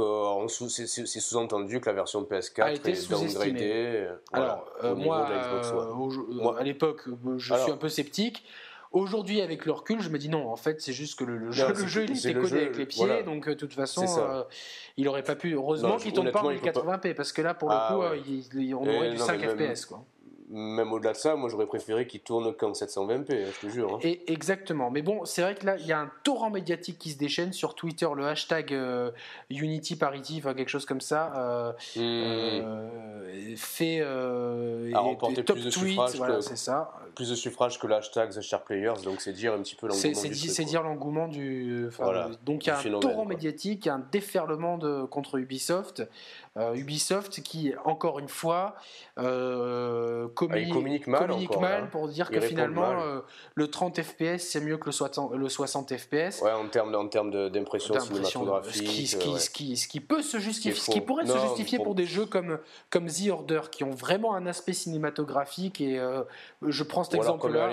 c'est 0.49 1.21
sous-entendu 1.21 1.81
que 1.81 1.87
la 1.87 1.95
version 1.95 2.23
PS4 2.23 2.89
est 2.89 3.11
downgradée 3.11 4.09
alors 4.33 4.67
moi, 4.97 5.29
à 6.59 6.63
l'époque 6.65 7.05
je 7.37 7.55
suis 7.55 7.71
un 7.71 7.77
peu 7.77 7.89
sceptique 7.89 8.45
Aujourd'hui, 8.91 9.41
avec 9.43 9.67
le 9.67 9.73
recul, 9.73 10.01
je 10.01 10.09
me 10.09 10.19
dis 10.19 10.29
non, 10.29 10.51
en 10.51 10.57
fait, 10.57 10.81
c'est 10.81 10.93
juste 10.93 11.19
que 11.19 11.25
le, 11.25 11.51
jeu, 11.51 11.69
le 11.69 11.87
jeu, 11.87 12.05
il 12.05 12.17
était 12.17 12.33
codé 12.33 12.57
avec 12.57 12.77
les 12.79 12.87
pieds, 12.87 13.23
donc 13.23 13.47
euh, 13.47 13.51
de 13.51 13.59
toute 13.59 13.75
façon, 13.75 14.07
euh, 14.19 14.45
il 14.97 15.07
aurait 15.09 15.23
pas 15.23 15.37
pu. 15.37 15.53
Heureusement 15.53 15.97
qu'il 15.99 16.13
tourne 16.13 16.31
pas 16.31 16.43
en 16.43 16.53
1080p, 16.53 17.15
parce 17.15 17.33
que 17.33 17.43
là, 17.43 17.55
pour 17.55 17.69
le 17.69 17.75
ah 17.77 17.89
coup, 17.93 18.03
euh, 18.03 18.75
on 18.75 18.89
aurait 18.89 19.11
du 19.11 19.19
5 19.19 19.41
FPS. 19.41 19.85
Quoi 19.85 20.05
même 20.51 20.93
au-delà 20.93 21.13
de 21.13 21.17
ça, 21.17 21.37
moi 21.37 21.51
j'aurais 21.51 21.67
préféré 21.67 22.07
qu'il 22.07 22.21
tourne 22.21 22.55
qu'en 22.55 22.73
720p, 22.73 23.33
hein, 23.33 23.51
je 23.53 23.67
te 23.67 23.71
jure. 23.71 23.95
Hein. 23.95 23.99
Et 24.03 24.33
exactement. 24.33 24.91
Mais 24.91 25.03
bon, 25.03 25.25
c'est 25.25 25.43
vrai 25.43 25.55
que 25.55 25.67
là, 25.67 25.77
il 25.77 25.87
y 25.87 25.93
a 25.93 26.01
un 26.01 26.11
torrent 26.25 26.51
médiatique 26.51 26.99
qui 26.99 27.11
se 27.11 27.19
déchaîne 27.19 27.53
sur 27.53 27.75
Twitter, 27.75 28.09
le 28.17 28.27
hashtag 28.27 28.73
euh, 28.73 29.11
Unity 29.51 29.97
Parity, 29.97 30.37
enfin 30.39 30.55
quelque 30.55 30.71
chose 30.71 30.87
comme 30.87 31.03
ça, 31.03 31.33
euh, 31.37 31.73
hmm. 31.97 32.01
euh, 32.01 33.57
fait 33.57 34.03
remporter 34.95 35.45
top 35.45 35.57
plus 35.57 35.67
de 35.67 35.71
suffrages 35.71 36.17
voilà, 36.17 36.41
c'est 36.41 36.57
ça. 36.57 36.93
Plus 37.15 37.31
de 37.31 37.35
suffrages 37.35 37.79
que 37.79 37.87
le 37.87 37.97
hashtag 37.97 38.31
The 38.31 38.41
Sharp 38.41 38.67
Players, 38.67 39.03
donc 39.05 39.21
c'est 39.21 39.33
dire 39.33 39.53
un 39.53 39.59
petit 39.59 39.75
peu 39.75 39.89
l'engouement 39.89 40.23
du 40.23 40.35
C'est 40.35 40.65
dire 40.65 40.83
l'engouement 40.83 41.29
du. 41.29 41.89
donc 42.45 42.67
il 42.67 42.69
y 42.69 42.71
a 42.71 42.79
un 42.79 43.01
torrent 43.01 43.27
médiatique, 43.27 43.87
un 43.87 44.03
déferlement 44.11 44.79
de, 44.79 45.05
contre 45.05 45.37
Ubisoft. 45.37 46.09
Ubisoft 46.75 47.43
qui, 47.43 47.73
encore 47.85 48.19
une 48.19 48.29
fois, 48.29 48.75
communique, 50.35 50.73
communique 50.73 51.07
mal, 51.07 51.29
mal 51.61 51.83
hein. 51.85 51.89
pour 51.91 52.09
dire 52.09 52.31
que 52.31 52.41
finalement 52.41 53.01
euh, 53.01 53.21
le 53.55 53.69
30 53.69 54.01
fps 54.03 54.39
c'est 54.39 54.61
mieux 54.61 54.77
que 54.77 54.87
le 54.87 54.93
60, 54.93 55.33
le 55.35 55.49
60 55.49 55.97
fps. 55.97 56.43
Ouais, 56.43 56.53
en 56.53 56.69
termes 56.69 56.95
en 56.95 57.09
termes 57.09 57.51
d'impression 57.51 57.99
cinématographique. 57.99 58.77
Ce 58.77 58.83
qui, 58.83 59.07
ce, 59.07 59.17
qui, 59.51 59.77
ce, 59.77 59.89
qui, 59.89 60.01
peut 60.01 60.23
se 60.23 60.39
justifier, 60.39 60.81
ce 60.81 60.91
qui 60.91 61.01
pourrait 61.01 61.27
se 61.27 61.39
justifier 61.39 61.79
pour... 61.79 61.95
des 61.95 62.07
jeux 62.07 62.27
comme 62.27 62.59
comme 62.91 63.07
The 63.07 63.29
Order 63.31 63.63
qui 63.71 63.85
ont 63.85 63.91
vraiment 63.91 64.35
un 64.35 64.47
aspect 64.47 64.73
cinématographique 64.73 65.81
et 65.81 65.99
euh, 65.99 66.23
je 66.63 66.83
prends 66.83 67.05
cet 67.05 67.15
exemple-là. 67.15 67.71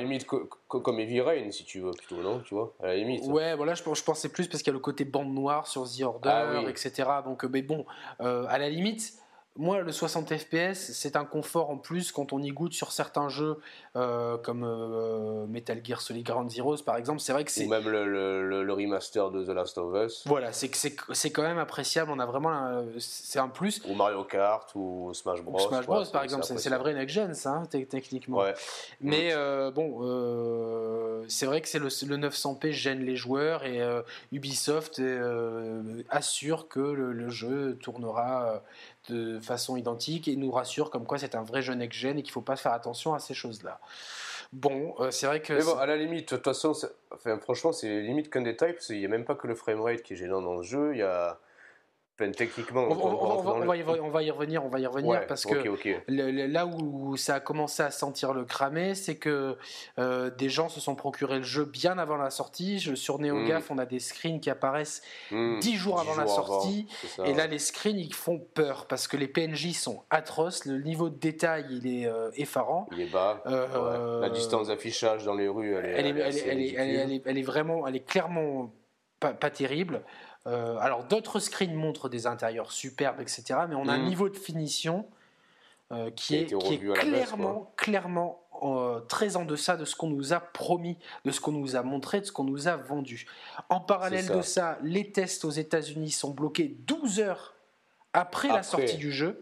Comme 0.80 1.00
Heavy 1.00 1.22
Rain 1.22 1.52
si 1.52 1.64
tu 1.64 1.80
veux 1.80 1.92
plutôt 1.92 2.22
non 2.22 2.40
tu 2.40 2.54
vois 2.56 2.74
à 2.82 2.88
la 2.88 2.96
limite. 2.96 3.24
Ouais 3.26 3.56
voilà 3.56 3.74
je, 3.74 3.84
je 3.84 4.04
pensais 4.04 4.30
plus 4.30 4.48
parce 4.48 4.64
qu'il 4.64 4.72
y 4.72 4.76
a 4.76 4.78
le 4.78 4.80
côté 4.80 5.06
bande 5.06 5.34
noire 5.34 5.68
sur 5.68 5.84
The 5.84 6.02
Order 6.02 6.30
ah 6.30 6.64
etc 6.70 7.10
donc 7.24 7.44
mais 7.46 7.62
bon 7.62 7.86
euh, 8.22 8.46
à 8.50 8.58
la 8.58 8.70
limite 8.70 9.14
moi, 9.58 9.82
le 9.82 9.92
60 9.92 10.36
FPS, 10.36 10.92
c'est 10.92 11.16
un 11.16 11.24
confort 11.24 11.70
en 11.70 11.78
plus 11.78 12.12
quand 12.12 12.34
on 12.34 12.42
y 12.42 12.50
goûte 12.50 12.74
sur 12.74 12.92
certains 12.92 13.30
jeux 13.30 13.58
euh, 13.96 14.38
comme 14.38 14.66
euh, 14.66 15.46
Metal 15.48 15.80
Gear 15.82 16.02
Solid 16.02 16.26
Ground 16.26 16.50
Zeroes, 16.50 16.84
par 16.86 16.98
exemple. 16.98 17.22
C'est 17.22 17.32
vrai 17.32 17.46
que 17.46 17.52
c'est. 17.52 17.66
Ou 17.66 17.70
même 17.70 17.88
le, 17.88 18.74
remaster 18.74 19.32
de 19.32 19.46
The 19.46 19.50
Last 19.50 19.78
of 19.78 19.96
Us. 19.96 20.24
Voilà, 20.26 20.52
c'est 20.52 20.70
c'est 20.76 21.32
quand 21.32 21.44
même 21.44 21.58
appréciable. 21.58 22.12
On 22.12 22.20
a 22.20 22.26
vraiment. 22.26 22.86
C'est 23.00 23.40
un 23.40 23.48
plus. 23.48 23.82
Ou 23.88 23.94
Mario 23.94 24.26
Kart 24.26 24.70
ou 24.76 25.12
Smash 25.14 25.42
Bros. 25.42 25.60
Smash 25.60 25.86
Bros, 25.86 26.04
par 26.12 26.24
exemple. 26.24 26.44
C'est 26.44 26.70
la 26.70 26.78
vraie 26.78 26.94
next-gen, 26.94 27.34
ça, 27.34 27.52
hein, 27.52 27.64
techniquement. 27.66 28.40
Ouais. 28.40 28.54
Mais 29.00 29.30
euh, 29.32 29.72
bon, 29.72 31.24
c'est 31.30 31.46
vrai 31.46 31.62
que 31.62 31.70
c'est 31.70 31.80
le, 31.80 31.86
le, 31.86 32.28
900p 32.28 32.72
gêne 32.72 33.00
les 33.00 33.16
joueurs 33.16 33.64
et 33.66 33.80
Ubisoft 34.34 35.02
assure 36.10 36.68
que 36.68 36.82
le 36.82 37.30
jeu 37.30 37.78
tournera 37.82 38.62
de 39.10 39.40
façon 39.40 39.78
identique 39.78 40.28
et 40.28 40.36
nous 40.36 40.52
rassure 40.52 40.90
comme 40.90 41.06
quoi 41.06 41.18
c'est 41.18 41.36
un 41.36 41.44
vrai 41.44 41.62
jeune 41.62 41.80
next-gen 41.80 42.18
et 42.18 42.24
qu'il 42.24 42.32
ne 42.32 42.34
faut 42.34 42.42
pas 42.42 42.56
faire 42.56 42.74
attention 42.74 43.14
à 43.14 43.20
ces 43.20 43.34
choses-là. 43.34 43.80
Bon, 44.54 44.96
euh, 45.00 45.12
c'est 45.12 45.28
vrai 45.28 45.42
que. 45.42 45.54
Mais 45.54 45.64
bon, 45.64 45.78
à 45.78 45.86
la 45.86 45.98
limite, 45.98 46.32
de 46.32 46.36
toute 46.36 46.46
façon, 46.46 46.74
enfin, 47.12 47.38
franchement, 47.40 47.72
c'est 47.72 48.02
limite 48.02 48.30
qu'un 48.30 48.42
détail, 48.42 48.74
parce 48.74 48.88
qu'il 48.88 49.00
n'y 49.00 49.06
a 49.06 49.10
même 49.10 49.26
pas 49.26 49.36
que 49.36 49.48
le 49.48 49.56
framerate 49.56 50.02
qui 50.02 50.14
est 50.14 50.16
gênant 50.16 50.42
dans 50.42 50.56
le 50.56 50.64
jeu, 50.64 50.94
il 50.94 51.00
y 51.00 51.04
a 51.04 51.40
techniquement, 52.18 52.88
on, 52.90 53.66
va 53.66 53.76
y, 53.76 53.84
revenir, 54.32 54.64
on 54.64 54.70
va 54.70 54.80
y 54.80 54.88
revenir 54.88 55.28
parce 55.28 55.46
que 55.46 55.56
là 56.08 56.66
où 56.66 57.18
ça 57.18 57.36
a 57.36 57.40
commencé 57.40 57.84
à 57.84 57.92
sentir 57.92 58.34
le 58.34 58.46
cramé, 58.46 58.96
c'est 58.96 59.18
que 59.18 59.58
euh, 60.00 60.30
des 60.30 60.50
gens 60.50 60.70
se 60.70 60.80
sont 60.80 60.96
procuré 60.96 61.38
le 61.38 61.44
jeu 61.44 61.66
bien 61.66 61.98
avant 61.98 62.16
la 62.16 62.30
sortie. 62.30 62.80
Je, 62.80 62.96
sur 62.96 63.20
NeoGaf, 63.20 63.70
mm. 63.70 63.74
on 63.74 63.78
a 63.78 63.86
des 63.86 64.00
screens 64.00 64.40
qui 64.40 64.50
apparaissent 64.50 65.02
mm. 65.32 65.60
dix 65.60 65.76
jours 65.76 66.00
avant 66.00 66.16
la 66.16 66.28
sortie, 66.28 66.88
et 67.26 67.34
là 67.34 67.48
les 67.48 67.60
screens 67.60 67.98
ils 67.98 68.14
font 68.14 68.40
peur 68.40 68.86
parce 68.88 69.08
que 69.08 69.18
les 69.18 69.28
PNJ 69.28 69.74
sont 69.74 70.04
atroces, 70.10 70.66
le 70.66 70.82
niveau 70.82 71.10
de 71.10 71.18
détail 71.18 71.66
il 71.70 71.88
est 71.88 72.08
euh, 72.08 72.32
effarant. 72.36 72.88
Il 72.94 73.02
est 73.02 73.12
bas. 73.12 73.42
Euh, 73.46 74.22
la 74.22 74.30
distance 74.30 74.68
d'affichage 74.68 75.26
dans 75.26 75.36
les 75.36 75.48
rues, 75.48 75.76
elle 75.76 76.18
est, 76.18 77.22
elle 77.26 77.38
est, 77.38 77.42
vraiment, 77.42 77.86
elle 77.88 77.98
est 77.98 78.08
clairement 78.08 78.72
pas, 79.20 79.34
pas 79.34 79.50
terrible. 79.50 80.02
Euh, 80.48 80.78
alors 80.78 81.04
d'autres 81.06 81.40
screens 81.40 81.74
montrent 81.74 82.10
des 82.10 82.28
intérieurs 82.28 82.72
superbes, 82.72 83.20
etc. 83.22 83.60
Mais 83.68 83.76
on 83.76 83.88
a 83.88 83.94
un 83.94 84.00
mm. 84.00 84.06
niveau 84.06 84.30
de 84.30 84.38
finition 84.38 85.06
euh, 85.92 86.12
qui, 86.12 86.36
est, 86.36 86.46
clairement, 86.94 87.72
clairement 87.78 88.42
euh, 88.64 89.00
très 89.02 89.38
en 89.38 89.46
deçà 89.46 89.76
de 89.76 89.86
ce 89.86 89.96
qu'on 89.96 90.08
nous 90.08 90.34
a 90.34 90.40
promis, 90.40 90.98
de 91.26 91.32
ce 91.32 91.42
qu'on 91.42 91.52
nous 91.52 91.76
a 91.76 91.82
montré, 91.82 92.22
de 92.22 92.26
ce 92.26 92.32
qu'on 92.32 92.44
nous 92.44 92.68
a 92.68 92.76
vendu. 92.76 93.28
En 93.70 93.80
parallèle 93.80 94.28
de 94.28 94.42
ça, 94.42 94.78
les 94.84 95.12
tests 95.12 95.46
aux 95.46 95.52
États-Unis 95.52 96.12
sont 96.12 96.32
bloqués 96.32 96.76
12 96.88 97.20
heures 97.20 97.56
après. 98.14 98.48
la 98.48 98.64
sortie 98.64 98.98
du 98.98 99.12
jeu. 99.12 99.42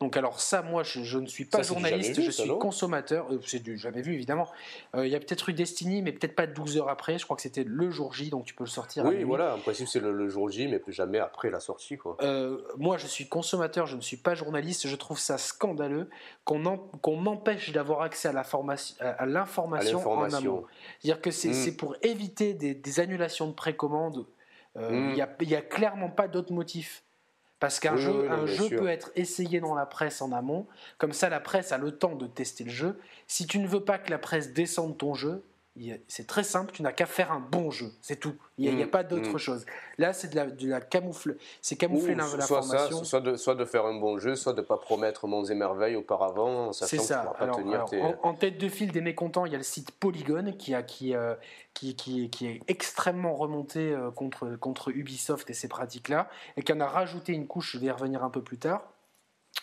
Donc 0.00 0.16
alors 0.16 0.38
ça, 0.38 0.62
moi, 0.62 0.84
je, 0.84 1.18
ne 1.18 1.26
suis 1.26 1.44
pas 1.44 1.62
journaliste, 1.62 2.20
je 2.20 2.30
suis 2.30 2.48
consommateur. 2.58 3.32
Euh, 3.32 3.40
c'est 3.44 3.60
du 3.60 3.76
jamais 3.76 4.00
vu, 4.00 4.14
évidemment. 4.14 4.46
Euh, 4.94 5.04
il 5.04 5.12
y 5.12 5.16
a 5.16 5.18
peut-être 5.18 5.48
eu 5.48 5.52
Destiny, 5.52 6.02
mais 6.02 6.12
peut-être 6.12 6.36
pas 6.36 6.46
12 6.46 6.76
heures 6.78 6.88
après. 6.88 7.18
Je 7.18 7.24
crois 7.24 7.34
que 7.34 7.42
c'était 7.42 7.64
le 7.64 7.90
jour 7.90 8.14
J, 8.14 8.30
donc 8.30 8.44
tu 8.44 8.54
peux 8.54 8.62
le 8.62 8.70
sortir. 8.70 9.04
Oui, 9.04 9.24
voilà, 9.24 9.56
en 9.56 9.58
principe 9.58 9.88
c'est 9.88 9.98
le, 9.98 10.28
jour 10.28 10.50
J, 10.50 10.68
mais 10.68 10.78
plus 10.78 10.92
jamais 10.92 11.18
après 11.18 11.50
la 11.50 11.58
sortie. 11.58 11.96
Quoi. 11.96 12.16
Euh, 12.22 12.58
moi, 12.76 12.96
je 12.96 13.08
suis 13.08 13.28
consommateur, 13.28 13.86
je 13.86 13.96
ne 13.96 14.00
suis 14.00 14.16
pas 14.16 14.36
journaliste. 14.36 14.86
Je 14.86 14.94
trouve 14.94 15.18
ça 15.18 15.36
scandaleux 15.36 16.08
qu'on 16.44 17.16
m'empêche 17.16 17.72
d'avoir 17.72 18.02
accès 18.02 18.28
à 18.28 19.26
l'information 19.26 20.08
en 20.08 20.32
amont. 20.32 20.64
C'est-à-dire 21.00 21.20
que 21.20 21.32
c'est 21.32 21.72
mm. 21.72 21.76
pour 21.76 21.96
éviter 22.02 22.54
des, 22.54 23.00
annulations 23.00 23.48
de 23.48 23.52
précommande. 23.52 24.26
Mm. 24.76 25.10
Il 25.10 25.14
n'y 25.14 25.54
a, 25.54 25.58
a 25.58 25.62
clairement 25.62 26.10
pas 26.10 26.28
d'autre 26.28 26.52
motif. 26.52 27.02
Parce 27.60 27.80
qu'un 27.80 27.96
jeu, 27.96 28.30
un 28.30 28.46
jeu 28.46 28.68
peut 28.68 28.88
être 28.88 29.10
essayé 29.16 29.60
dans 29.60 29.74
la 29.74 29.86
presse 29.86 30.22
en 30.22 30.32
amont, 30.32 30.66
comme 30.96 31.12
ça 31.12 31.28
la 31.28 31.40
presse 31.40 31.72
a 31.72 31.78
le 31.78 31.90
temps 31.90 32.14
de 32.14 32.26
tester 32.26 32.64
le 32.64 32.70
jeu. 32.70 33.00
Si 33.26 33.46
tu 33.46 33.58
ne 33.58 33.66
veux 33.66 33.84
pas 33.84 33.98
que 33.98 34.10
la 34.10 34.18
presse 34.18 34.52
descende 34.52 34.96
ton 34.96 35.14
jeu, 35.14 35.42
c'est 36.08 36.26
très 36.26 36.44
simple, 36.44 36.72
tu 36.72 36.82
n'as 36.82 36.92
qu'à 36.92 37.06
faire 37.06 37.32
un 37.32 37.40
bon 37.40 37.70
jeu, 37.70 37.92
c'est 38.00 38.18
tout. 38.18 38.34
Il 38.56 38.74
n'y 38.74 38.82
a, 38.82 38.86
mm, 38.86 38.90
pas 38.90 39.04
d'autre 39.04 39.34
mm. 39.34 39.38
chose. 39.38 39.66
Là, 39.98 40.12
c'est 40.12 40.28
de 40.28 40.36
la, 40.36 40.46
de 40.46 40.68
la 40.68 40.80
camoufle, 40.80 41.36
c'est 41.62 41.76
camoufler 41.76 42.14
l'information. 42.14 43.04
Soit, 43.04 43.20
de, 43.20 43.36
soit 43.36 43.54
de 43.54 43.64
faire 43.64 43.86
un 43.86 43.98
bon 43.98 44.18
jeu, 44.18 44.34
soit 44.34 44.52
de 44.52 44.60
ne 44.60 44.66
pas 44.66 44.78
promettre 44.78 45.26
monts 45.26 45.44
et 45.44 45.54
merveilles 45.54 45.96
auparavant, 45.96 46.72
sachant 46.72 47.02
ça. 47.02 47.34
pas 47.38 47.48
tenir 47.48 47.84
en, 48.22 48.34
tête 48.34 48.58
de 48.58 48.68
file 48.68 48.92
des 48.92 49.00
mécontents, 49.00 49.46
il 49.46 49.52
y 49.52 49.54
a 49.54 49.58
le 49.58 49.64
site 49.64 49.92
Polygon 49.92 50.52
qui, 50.58 50.74
a, 50.74 50.82
qui, 50.82 51.14
euh, 51.14 51.34
qui, 51.74 51.94
qui, 51.94 52.30
qui, 52.30 52.46
est 52.46 52.60
extrêmement 52.68 53.34
remonté 53.34 53.92
euh, 53.92 54.10
contre, 54.10 54.56
contre 54.56 54.90
Ubisoft 54.90 55.48
et 55.50 55.54
ces 55.54 55.68
pratiques-là, 55.68 56.28
et 56.56 56.62
qui 56.62 56.72
en 56.72 56.80
a 56.80 56.86
rajouté 56.86 57.32
une 57.32 57.46
couche, 57.46 57.72
je 57.72 57.78
vais 57.78 57.86
y 57.86 57.90
revenir 57.90 58.24
un 58.24 58.30
peu 58.30 58.42
plus 58.42 58.58
tard, 58.58 58.92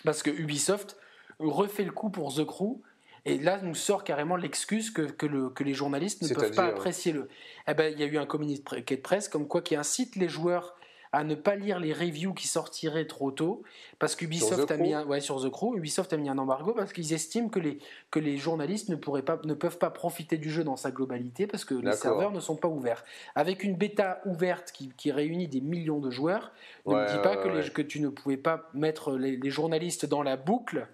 parce 0.04 0.24
que 0.24 0.30
Ubisoft 0.30 0.98
refait 1.40 1.84
le 1.84 1.92
coup 1.92 2.10
pour 2.10 2.34
The 2.34 2.46
Crew, 2.46 2.82
et 3.26 3.40
là, 3.40 3.60
nous 3.62 3.76
sort 3.76 4.04
carrément 4.04 4.36
l'excuse 4.36 4.92
que, 4.92 5.02
que, 5.02 5.26
le, 5.26 5.50
que, 5.50 5.64
les 5.64 5.74
journalistes 5.74 6.22
ne 6.22 6.34
peuvent 6.34 6.54
pas 6.54 6.66
apprécier 6.66 7.12
le. 7.12 7.28
Eh 7.68 7.74
ben, 7.74 7.92
il 7.92 8.00
y 8.00 8.04
a 8.04 8.06
eu 8.06 8.18
un 8.18 8.26
communiqué 8.26 8.96
de 8.96 9.02
presse 9.02 9.30
comme 9.30 9.48
quoi 9.48 9.62
qui 9.62 9.76
incite 9.76 10.16
les 10.16 10.30
joueurs 10.30 10.76
à 11.12 11.24
ne 11.24 11.34
pas 11.34 11.56
lire 11.56 11.80
les 11.80 11.94
reviews 11.94 12.34
qui 12.34 12.46
sortiraient 12.46 13.08
trop 13.08 13.32
tôt 13.32 13.64
parce 14.00 14.16
qu'Ubisoft 14.16 14.70
a 14.70 14.76
mis 14.76 14.94
un, 14.94 15.06
ouais, 15.06 15.22
sur 15.22 15.42
The 15.42 15.50
Crew, 15.50 15.78
Ubisoft 15.78 16.12
a 16.12 16.18
mis 16.18 16.28
un 16.28 16.38
embargo 16.38 16.74
parce 16.74 16.92
qu'ils 16.92 17.14
estiment 17.14 17.48
que 17.48 17.60
les, 17.60 17.80
que 18.12 18.20
les 18.20 18.36
journalistes 18.36 18.90
ne, 18.90 18.98
pourraient 18.98 19.22
pas, 19.22 19.40
ne 19.46 19.54
peuvent 19.54 19.78
pas 19.78 19.90
profiter 19.90 20.38
du 20.38 20.52
jeu 20.52 20.66
dans 20.66 20.76
sa 20.76 20.92
globalité 20.92 21.48
parce 21.48 21.64
que 21.64 21.74
les 21.74 21.94
serveurs 21.94 22.32
ne 22.32 22.42
sont 22.42 22.58
pas 22.58 22.68
ouverts. 22.68 23.06
Avec 23.34 23.64
une 23.64 23.78
bêta 23.78 24.22
ouverte 24.26 24.74
qui, 24.74 24.92
qui 24.98 25.12
réunit 25.12 25.48
des 25.48 25.62
millions 25.62 26.00
de 26.00 26.12
joueurs, 26.12 26.52
ne 26.86 26.96
me 26.96 27.08
dis 27.08 27.22
pas 27.24 27.38
que, 27.38 27.48
les, 27.48 27.70
que, 27.70 27.82
tu 27.82 28.02
ne 28.02 28.10
pouvais 28.10 28.38
pas 28.38 28.70
mettre 28.74 29.18
les, 29.18 29.38
les 29.38 29.50
journalistes 29.50 30.06
dans 30.06 30.22
la 30.22 30.36
boucle 30.36 30.86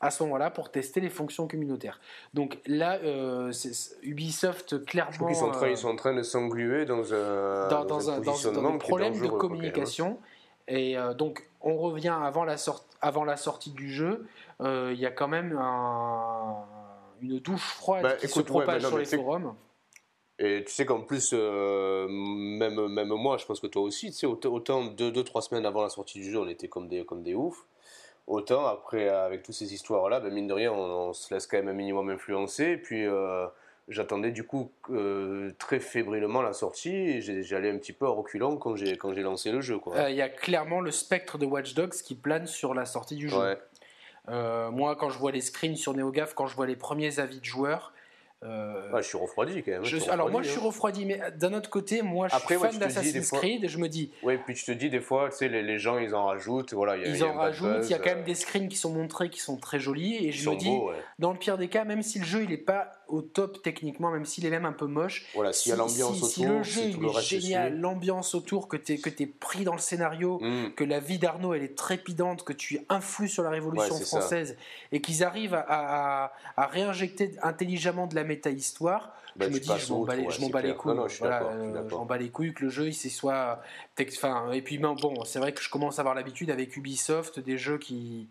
à 0.00 0.10
ce 0.10 0.22
moment-là 0.22 0.50
pour 0.50 0.70
tester 0.70 1.00
les 1.00 1.10
fonctions 1.10 1.48
communautaires. 1.48 2.00
Donc 2.34 2.58
là, 2.66 2.98
euh, 3.02 3.52
Ubisoft 4.02 4.84
clairement. 4.84 5.28
Ils 5.28 5.36
sont, 5.36 5.52
ils 5.66 5.76
sont, 5.76 5.88
en 5.88 5.96
train 5.96 6.14
de 6.14 6.22
s'engluer 6.22 6.84
dans 6.84 7.12
un, 7.12 7.68
dans, 7.68 7.84
dans, 7.84 8.10
un, 8.10 8.20
dans, 8.20 8.66
un 8.66 8.78
problème 8.78 9.18
de 9.20 9.28
communication. 9.28 10.18
Et 10.68 10.98
euh, 10.98 11.14
donc, 11.14 11.48
on 11.60 11.76
revient 11.76 12.14
avant 12.22 12.44
la, 12.44 12.56
avant 13.00 13.24
la 13.24 13.36
sortie 13.36 13.70
du 13.70 13.90
jeu. 13.90 14.26
Euh, 14.60 14.90
il 14.92 15.00
y 15.00 15.06
a 15.06 15.10
quand 15.10 15.28
même 15.28 15.56
un, 15.58 16.64
une 17.22 17.40
douche 17.40 17.74
froide 17.74 18.02
bah, 18.02 18.12
qui 18.12 18.28
se 18.28 18.40
propage 18.40 18.86
sur 18.86 18.98
les 18.98 19.04
forums. 19.04 19.54
Et 20.40 20.62
tu 20.64 20.72
sais 20.72 20.86
qu'en 20.86 21.00
plus, 21.00 21.30
euh, 21.32 22.06
même, 22.08 22.86
même 22.86 23.08
moi, 23.08 23.38
je 23.38 23.46
pense 23.46 23.58
que 23.58 23.66
toi 23.66 23.82
aussi, 23.82 24.12
tu 24.12 24.18
sais, 24.18 24.26
autant 24.26 24.84
2-3 24.84 25.40
semaines 25.42 25.66
avant 25.66 25.82
la 25.82 25.88
sortie 25.88 26.20
du 26.20 26.30
jeu, 26.30 26.38
on 26.38 26.46
était 26.46 26.68
comme 26.68 26.86
des, 26.86 27.04
comme 27.04 27.24
des 27.24 27.34
oufs. 27.34 27.66
Autant 28.28 28.66
après, 28.66 29.08
avec 29.08 29.42
toutes 29.42 29.54
ces 29.54 29.72
histoires-là, 29.72 30.20
ben, 30.20 30.30
mine 30.30 30.46
de 30.46 30.52
rien, 30.52 30.70
on, 30.70 31.14
se 31.14 31.32
laisse 31.32 31.46
quand 31.46 31.56
même 31.56 31.68
un 31.68 31.72
minimum 31.72 32.10
influencer. 32.10 32.64
Et 32.64 32.76
puis, 32.76 33.06
euh, 33.06 33.46
j'attendais 33.88 34.32
du 34.32 34.44
coup 34.44 34.70
euh, 34.90 35.52
très 35.58 35.80
fébrilement 35.80 36.42
la 36.42 36.52
sortie 36.52 36.94
et 36.94 37.22
j'allais 37.22 37.70
un 37.70 37.78
petit 37.78 37.94
peu 37.94 38.04
à 38.04 38.10
reculant 38.10 38.58
quand 38.58 38.76
j'ai 38.76 38.98
quand 38.98 39.14
j'ai 39.14 39.22
lancé 39.22 39.50
le 39.50 39.62
jeu. 39.62 39.80
Il 40.10 40.14
y 40.14 40.20
a 40.20 40.28
clairement 40.28 40.82
le 40.82 40.90
spectre 40.90 41.38
de 41.38 41.46
Watch 41.46 41.72
Dogs 41.72 41.94
qui 41.94 42.14
plane 42.14 42.46
sur 42.46 42.74
la 42.74 42.84
sortie 42.84 43.16
du 43.16 43.30
jeu. 43.30 43.56
moi, 44.28 44.94
quand 44.96 45.08
je 45.08 45.18
vois 45.18 45.32
les 45.32 45.40
screens 45.40 45.76
sur 45.76 45.94
NeoGAF, 45.94 46.34
quand 46.34 46.46
je 46.46 46.54
vois 46.54 46.66
les 46.66 46.76
premiers 46.76 47.20
avis 47.20 47.40
de 47.40 47.44
joueurs, 47.46 47.94
euh, 48.44 48.96
je 48.98 49.02
suis 49.02 49.18
refroidi 49.18 49.62
quand 49.64 49.72
même. 49.72 49.82
alors 50.10 50.30
moi 50.30 50.42
je 50.42 50.50
suis 50.50 50.60
hein. 50.60 50.64
refroidi, 50.64 51.04
mais 51.04 51.20
d'un 51.36 51.52
autre 51.54 51.70
côté, 51.70 52.02
moi 52.02 52.28
je 52.28 52.36
suis 52.36 52.54
fan 52.54 52.78
d'Assassin's 52.78 53.30
Creed 53.32 53.64
et 53.64 53.68
je 53.68 53.78
me 53.78 53.88
dis. 53.88 54.12
Oui, 54.22 54.38
puis 54.38 54.54
tu 54.54 54.64
te 54.64 54.70
dis 54.70 54.90
des 54.90 55.00
fois, 55.00 55.28
tu 55.30 55.38
sais, 55.38 55.48
les, 55.48 55.62
les 55.62 55.78
gens 55.78 55.98
ils 55.98 56.14
en 56.14 56.26
rajoutent, 56.26 56.72
voilà. 56.72 56.96
Y 56.96 57.04
a, 57.04 57.08
ils 57.08 57.24
en 57.24 57.34
rajoutent, 57.34 57.84
il 57.84 57.90
y 57.90 57.94
a 57.94 57.98
quand 57.98 58.10
même 58.10 58.20
euh, 58.20 58.24
des 58.24 58.36
screens 58.36 58.68
qui 58.68 58.76
sont 58.76 58.92
montrés 58.92 59.28
qui 59.28 59.40
sont 59.40 59.56
très 59.56 59.80
jolis 59.80 60.24
et 60.24 60.30
je 60.30 60.48
me 60.48 60.56
dis, 60.56 60.76
dans 61.18 61.32
le 61.32 61.38
pire 61.38 61.58
des 61.58 61.68
cas, 61.68 61.84
même 61.84 62.02
si 62.02 62.20
le 62.20 62.24
jeu 62.24 62.44
il 62.44 62.52
est 62.52 62.58
pas 62.58 62.92
au 63.08 63.22
top 63.22 63.62
techniquement, 63.62 64.10
même 64.10 64.24
s'il 64.24 64.46
est 64.46 64.50
même 64.50 64.64
un 64.64 64.72
peu 64.72 64.86
moche. 64.86 65.26
Voilà, 65.34 65.52
s'il 65.52 65.70
y 65.70 65.72
a 65.72 65.76
l'ambiance 65.76 66.16
autour, 66.16 66.28
si 66.28 66.44
le 66.44 66.62
jeu 66.62 66.82
est 66.82 67.22
génial, 67.22 67.80
l'ambiance 67.80 68.34
autour, 68.34 68.68
que 68.68 68.76
tu 68.76 68.94
es, 68.94 68.98
que 68.98 69.10
es 69.10 69.26
pris 69.26 69.64
dans 69.64 69.72
le 69.72 69.80
scénario, 69.80 70.38
mm. 70.40 70.74
que 70.76 70.84
la 70.84 71.00
vie 71.00 71.18
d'Arnaud 71.18 71.54
elle 71.54 71.62
est 71.62 71.76
trépidante, 71.76 72.44
que 72.44 72.52
tu 72.52 72.80
influes 72.88 73.28
sur 73.28 73.42
la 73.42 73.50
Révolution 73.50 73.98
française 73.98 74.56
et 74.92 75.00
qu'ils 75.00 75.24
arrivent 75.24 75.54
à, 75.54 76.32
à, 76.56 76.66
réinjecter 76.66 77.32
intelligemment 77.42 78.06
de 78.06 78.14
la 78.14 78.24
méta-histoire, 78.24 79.14
bah, 79.36 79.46
je 79.48 79.54
me 79.54 79.60
dis, 79.60 79.70
je 79.78 79.92
m'en 79.92 80.04
bats, 80.04 80.16
les 80.16 80.24
couilles. 80.74 80.96
je 81.08 81.94
m'en 81.94 82.04
bats 82.04 82.18
les 82.18 82.30
couilles 82.30 82.54
que 82.54 82.64
le 82.64 82.70
jeu 82.70 82.88
il 82.88 82.94
soit. 82.94 83.62
Enfin, 84.00 84.50
et 84.52 84.62
puis 84.62 84.78
bon, 84.78 84.96
c'est 85.24 85.38
vrai 85.38 85.52
que 85.52 85.62
je 85.62 85.70
commence 85.70 85.98
à 85.98 86.02
avoir 86.02 86.14
l'habitude 86.14 86.50
avec 86.50 86.76
Ubisoft 86.76 87.38
des 87.38 87.56
jeux 87.56 87.78
qui, 87.78 88.28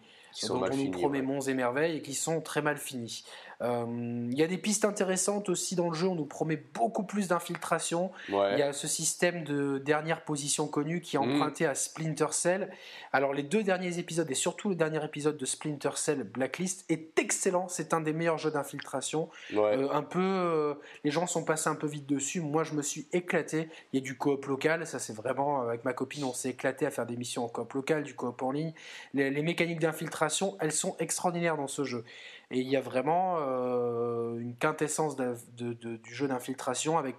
dont 0.47 0.61
on 0.61 0.75
nous 0.75 0.91
promet 0.91 1.21
monts 1.21 1.41
et 1.41 1.53
merveilles 1.53 1.97
et 1.97 2.01
qui 2.01 2.13
sont 2.13 2.41
très 2.41 2.61
mal 2.61 2.77
finis. 2.77 3.23
Euh, 3.61 4.27
il 4.31 4.37
y 4.37 4.43
a 4.43 4.47
des 4.47 4.57
pistes 4.57 4.85
intéressantes 4.85 5.49
aussi 5.49 5.75
dans 5.75 5.89
le 5.89 5.95
jeu. 5.95 6.07
On 6.07 6.15
nous 6.15 6.25
promet 6.25 6.57
beaucoup 6.73 7.03
plus 7.03 7.27
d'infiltration. 7.27 8.11
Il 8.29 8.57
y 8.57 8.61
a 8.61 8.73
ce 8.73 8.87
système 8.87 9.43
de 9.43 9.79
dernière 9.79 10.23
position 10.23 10.67
connue 10.67 11.01
qui 11.01 11.15
est 11.15 11.19
mm. 11.19 11.31
emprunté 11.31 11.65
à 11.65 11.75
Splinter 11.75 12.27
Cell. 12.31 12.69
Alors 13.13 13.33
les 13.33 13.43
deux 13.43 13.63
derniers 13.63 13.99
épisodes 13.99 14.29
et 14.29 14.35
surtout 14.35 14.69
le 14.69 14.75
dernier 14.75 15.03
épisode 15.03 15.37
de 15.37 15.45
Splinter 15.45 15.91
Cell 15.95 16.23
Blacklist 16.23 16.85
est 16.89 17.17
excellent. 17.19 17.67
C'est 17.67 17.93
un 17.93 18.01
des 18.01 18.13
meilleurs 18.13 18.37
jeux 18.37 18.51
d'infiltration. 18.51 19.29
Euh, 19.53 19.89
un 19.91 20.03
peu, 20.03 20.19
euh, 20.19 20.73
les 21.03 21.11
gens 21.11 21.27
sont 21.27 21.43
passés 21.43 21.69
un 21.69 21.75
peu 21.75 21.87
vite 21.87 22.05
dessus. 22.05 22.41
Moi, 22.41 22.63
je 22.63 22.73
me 22.73 22.81
suis 22.81 23.07
éclaté. 23.11 23.69
Il 23.91 23.99
y 23.99 24.01
a 24.01 24.05
du 24.05 24.17
coop 24.17 24.45
local. 24.45 24.85
Ça, 24.85 24.99
c'est 24.99 25.15
vraiment 25.15 25.61
avec 25.61 25.83
ma 25.85 25.93
copine, 25.93 26.23
on 26.23 26.33
s'est 26.33 26.49
éclaté 26.49 26.85
à 26.85 26.91
faire 26.91 27.05
des 27.05 27.17
missions 27.17 27.45
en 27.45 27.49
coop 27.49 27.73
local, 27.73 28.03
du 28.03 28.13
coop 28.13 28.41
en 28.41 28.51
ligne. 28.51 28.73
les 29.13 29.41
mécaniques 29.41 29.79
d'infiltration, 29.79 30.57
elles 30.59 30.71
sont 30.71 30.95
extraordinaires 30.99 31.57
dans 31.57 31.67
ce 31.67 31.83
jeu. 31.83 32.03
Et 32.51 32.59
il 32.59 32.67
y 32.67 32.77
a 32.77 32.81
vraiment 32.81 33.37
euh, 33.39 34.39
une 34.39 34.55
quintessence 34.55 35.17
du 35.17 36.13
jeu 36.13 36.27
d'infiltration 36.27 36.97
avec 36.97 37.15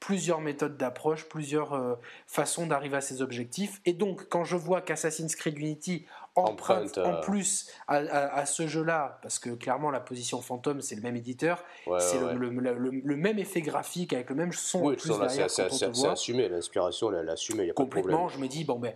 plusieurs 0.00 0.40
méthodes 0.40 0.76
d'approche, 0.76 1.28
plusieurs 1.28 1.74
euh, 1.74 1.94
façons 2.26 2.66
d'arriver 2.66 2.96
à 2.96 3.00
ses 3.00 3.20
objectifs. 3.20 3.80
Et 3.84 3.92
donc, 3.92 4.28
quand 4.28 4.44
je 4.44 4.56
vois 4.56 4.80
qu'Assassin's 4.80 5.34
Creed 5.34 5.58
Unity 5.58 6.06
emprunte 6.36 6.98
en 6.98 7.14
euh, 7.14 7.20
plus 7.20 7.68
à, 7.88 8.46
ce 8.46 8.68
jeu-là, 8.68 9.18
parce 9.22 9.40
que 9.40 9.50
clairement 9.50 9.90
la 9.90 9.98
position 9.98 10.40
fantôme 10.40 10.80
c'est 10.80 10.94
le 10.94 11.02
même 11.02 11.16
éditeur, 11.16 11.64
c'est 11.98 12.20
le, 12.20 13.16
même 13.16 13.40
effet 13.40 13.60
graphique 13.60 14.12
avec 14.12 14.30
le 14.30 14.36
même 14.36 14.52
son. 14.52 14.84
Oui, 14.84 14.96
c'est 14.98 16.06
assumé, 16.06 16.48
l'inspiration, 16.48 17.12
elle, 17.12 17.28
assumé, 17.28 17.64
il 17.64 17.66
y 17.66 17.70
a 17.70 17.74
Complètement, 17.74 18.28
je 18.28 18.38
me 18.38 18.46
dis, 18.46 18.64
bon 18.64 18.78
ben, 18.78 18.94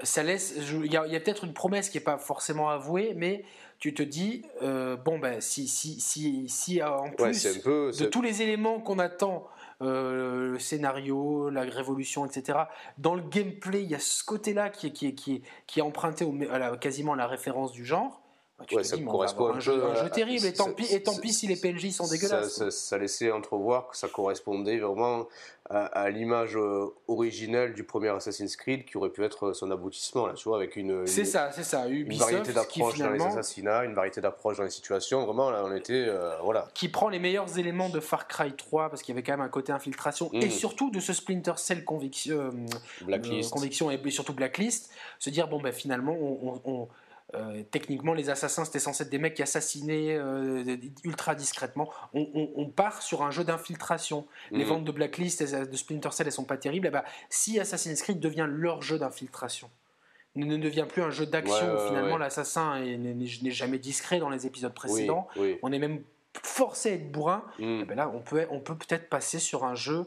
ça 0.00 0.22
laisse. 0.22 0.54
Il 0.56 0.92
y 0.92 0.96
a, 0.96 1.02
a 1.02 1.20
peut-être 1.20 1.44
une 1.44 1.54
promesse 1.54 1.88
qui 1.88 1.98
n'est 1.98 2.04
pas 2.04 2.18
forcément 2.18 2.70
avouée, 2.70 3.14
mais 3.16 3.44
tu 3.84 3.92
te 3.92 4.02
dis, 4.02 4.40
euh, 4.62 4.96
bon, 4.96 5.18
ben, 5.18 5.42
si, 5.42 5.68
si, 5.68 6.00
si, 6.00 6.48
si 6.48 6.82
en 6.82 7.10
plus 7.10 7.44
de 7.44 8.06
tous 8.06 8.22
les 8.22 8.40
éléments 8.40 8.80
qu'on 8.80 8.98
attend, 8.98 9.46
euh, 9.82 10.52
le 10.52 10.58
scénario, 10.58 11.50
la 11.50 11.64
révolution, 11.64 12.24
etc., 12.24 12.60
dans 12.96 13.14
le 13.14 13.20
gameplay, 13.20 13.82
il 13.82 13.90
y 13.90 13.94
a 13.94 13.98
ce 13.98 14.24
côté-là 14.24 14.70
qui 14.70 14.86
est, 14.86 14.90
qui 14.90 15.08
est, 15.08 15.12
qui 15.12 15.34
est, 15.34 15.42
qui 15.66 15.80
est 15.80 15.82
emprunté 15.82 16.24
au, 16.24 16.34
à 16.50 16.58
la, 16.58 16.78
quasiment 16.78 17.12
à 17.12 17.16
la 17.16 17.26
référence 17.26 17.72
du 17.72 17.84
genre. 17.84 18.22
Ouais, 18.72 18.84
ça 18.84 18.96
correspond 18.98 19.48
un, 19.48 19.60
jeu, 19.60 19.84
un, 19.84 19.94
jeu, 20.04 20.10
terrible, 20.10 20.46
et 20.46 20.52
tant, 20.52 20.72
pis, 20.72 20.86
et 20.92 21.02
tant 21.02 21.16
pis 21.16 21.32
si 21.32 21.46
les 21.46 21.56
PNJ 21.56 21.90
sont 21.90 22.06
dégueulasses. 22.06 22.56
Ça, 22.56 22.70
ça, 22.70 22.98
laissait 22.98 23.30
entrevoir 23.30 23.88
que 23.88 23.96
ça 23.96 24.08
correspondait 24.08 24.78
vraiment 24.78 25.26
à, 25.70 26.10
l'image 26.10 26.56
euh, 26.56 26.86
originelle 27.08 27.72
du 27.72 27.84
premier 27.84 28.10
Assassin's 28.10 28.54
Creed 28.54 28.84
qui 28.84 28.98
aurait 28.98 29.08
pu 29.08 29.24
être 29.24 29.54
son 29.54 29.70
aboutissement, 29.70 30.26
là, 30.26 30.34
tu 30.34 30.48
vois, 30.48 30.58
avec 30.58 30.76
une, 30.76 31.06
c'est 31.06 31.24
ça, 31.24 31.50
c'est 31.52 31.64
ça, 31.64 31.86
une 31.86 32.12
variété 32.12 32.52
d'approches 32.52 32.98
dans 32.98 33.10
les 33.10 33.22
assassinats, 33.22 33.84
une 33.84 33.94
variété 33.94 34.20
d'approches 34.20 34.58
dans 34.58 34.64
les 34.64 34.70
situations, 34.70 35.24
vraiment, 35.24 35.50
là, 35.50 35.62
on 35.64 35.74
était, 35.74 36.04
euh, 36.06 36.36
voilà. 36.42 36.68
Qui 36.74 36.88
prend 36.88 37.08
les 37.08 37.18
meilleurs 37.18 37.58
éléments 37.58 37.88
de 37.88 38.00
Far 38.00 38.28
Cry 38.28 38.52
3, 38.52 38.90
parce 38.90 39.02
qu'il 39.02 39.14
y 39.14 39.16
avait 39.16 39.24
quand 39.24 39.32
même 39.32 39.40
un 39.40 39.48
côté 39.48 39.72
infiltration, 39.72 40.30
et 40.32 40.46
mm. 40.46 40.50
surtout 40.50 40.90
de 40.90 41.00
ce 41.00 41.12
Splinter 41.12 41.54
Cell 41.56 41.84
conviction, 41.84 42.38
euh, 42.38 42.50
Blacklist. 43.06 43.50
conviction 43.50 43.90
et 43.90 44.10
surtout 44.10 44.34
Blacklist, 44.34 44.90
se 45.18 45.30
dire, 45.30 45.48
bon, 45.48 45.60
ben 45.60 45.72
finalement, 45.72 46.14
on 46.64 46.88
euh, 47.34 47.62
techniquement, 47.70 48.14
les 48.14 48.30
assassins, 48.30 48.64
c'était 48.64 48.78
censé 48.78 49.02
être 49.02 49.10
des 49.10 49.18
mecs 49.18 49.34
qui 49.34 49.42
assassinaient 49.42 50.16
euh, 50.16 50.76
ultra 51.04 51.34
discrètement. 51.34 51.90
On, 52.12 52.66
part 52.68 53.02
sur 53.02 53.22
un 53.22 53.30
jeu 53.30 53.44
d'infiltration. 53.44 54.26
Les 54.50 54.64
mhm. 54.64 54.70
ventes 54.70 54.84
de 54.84 54.92
Blacklist 54.92 55.40
et 55.40 55.66
de 55.66 55.76
Splinter 55.76 56.10
Cell, 56.12 56.26
elles 56.26 56.32
sont 56.32 56.44
pas 56.44 56.56
terribles. 56.56 56.86
Eh 56.86 56.90
ben, 56.90 57.02
si 57.30 57.58
Assassin's 57.58 58.02
Creed 58.02 58.20
devient 58.20 58.46
leur 58.48 58.82
jeu 58.82 58.98
d'infiltration, 58.98 59.70
ne 60.36 60.56
devient 60.56 60.86
plus 60.88 61.02
un 61.02 61.10
jeu 61.10 61.26
d'action 61.26 61.74
où 61.74 61.88
finalement 61.88 62.18
l'assassin 62.18 62.80
n'est 62.80 63.50
jamais 63.50 63.78
discret 63.78 64.18
dans 64.18 64.30
les 64.30 64.46
épisodes 64.46 64.74
précédents, 64.74 65.28
on 65.62 65.72
est 65.72 65.78
même 65.78 66.02
forcé 66.42 66.90
à 66.90 66.92
être 66.94 67.12
bourrin, 67.12 67.44
mhm. 67.60 67.80
eh 67.82 67.84
ben 67.84 67.94
là 67.94 68.10
on 68.12 68.18
peut 68.18 68.44
on 68.50 68.58
peut 68.58 68.74
peut-être 68.74 69.08
passer 69.08 69.38
sur 69.38 69.64
un 69.64 69.76
jeu 69.76 70.06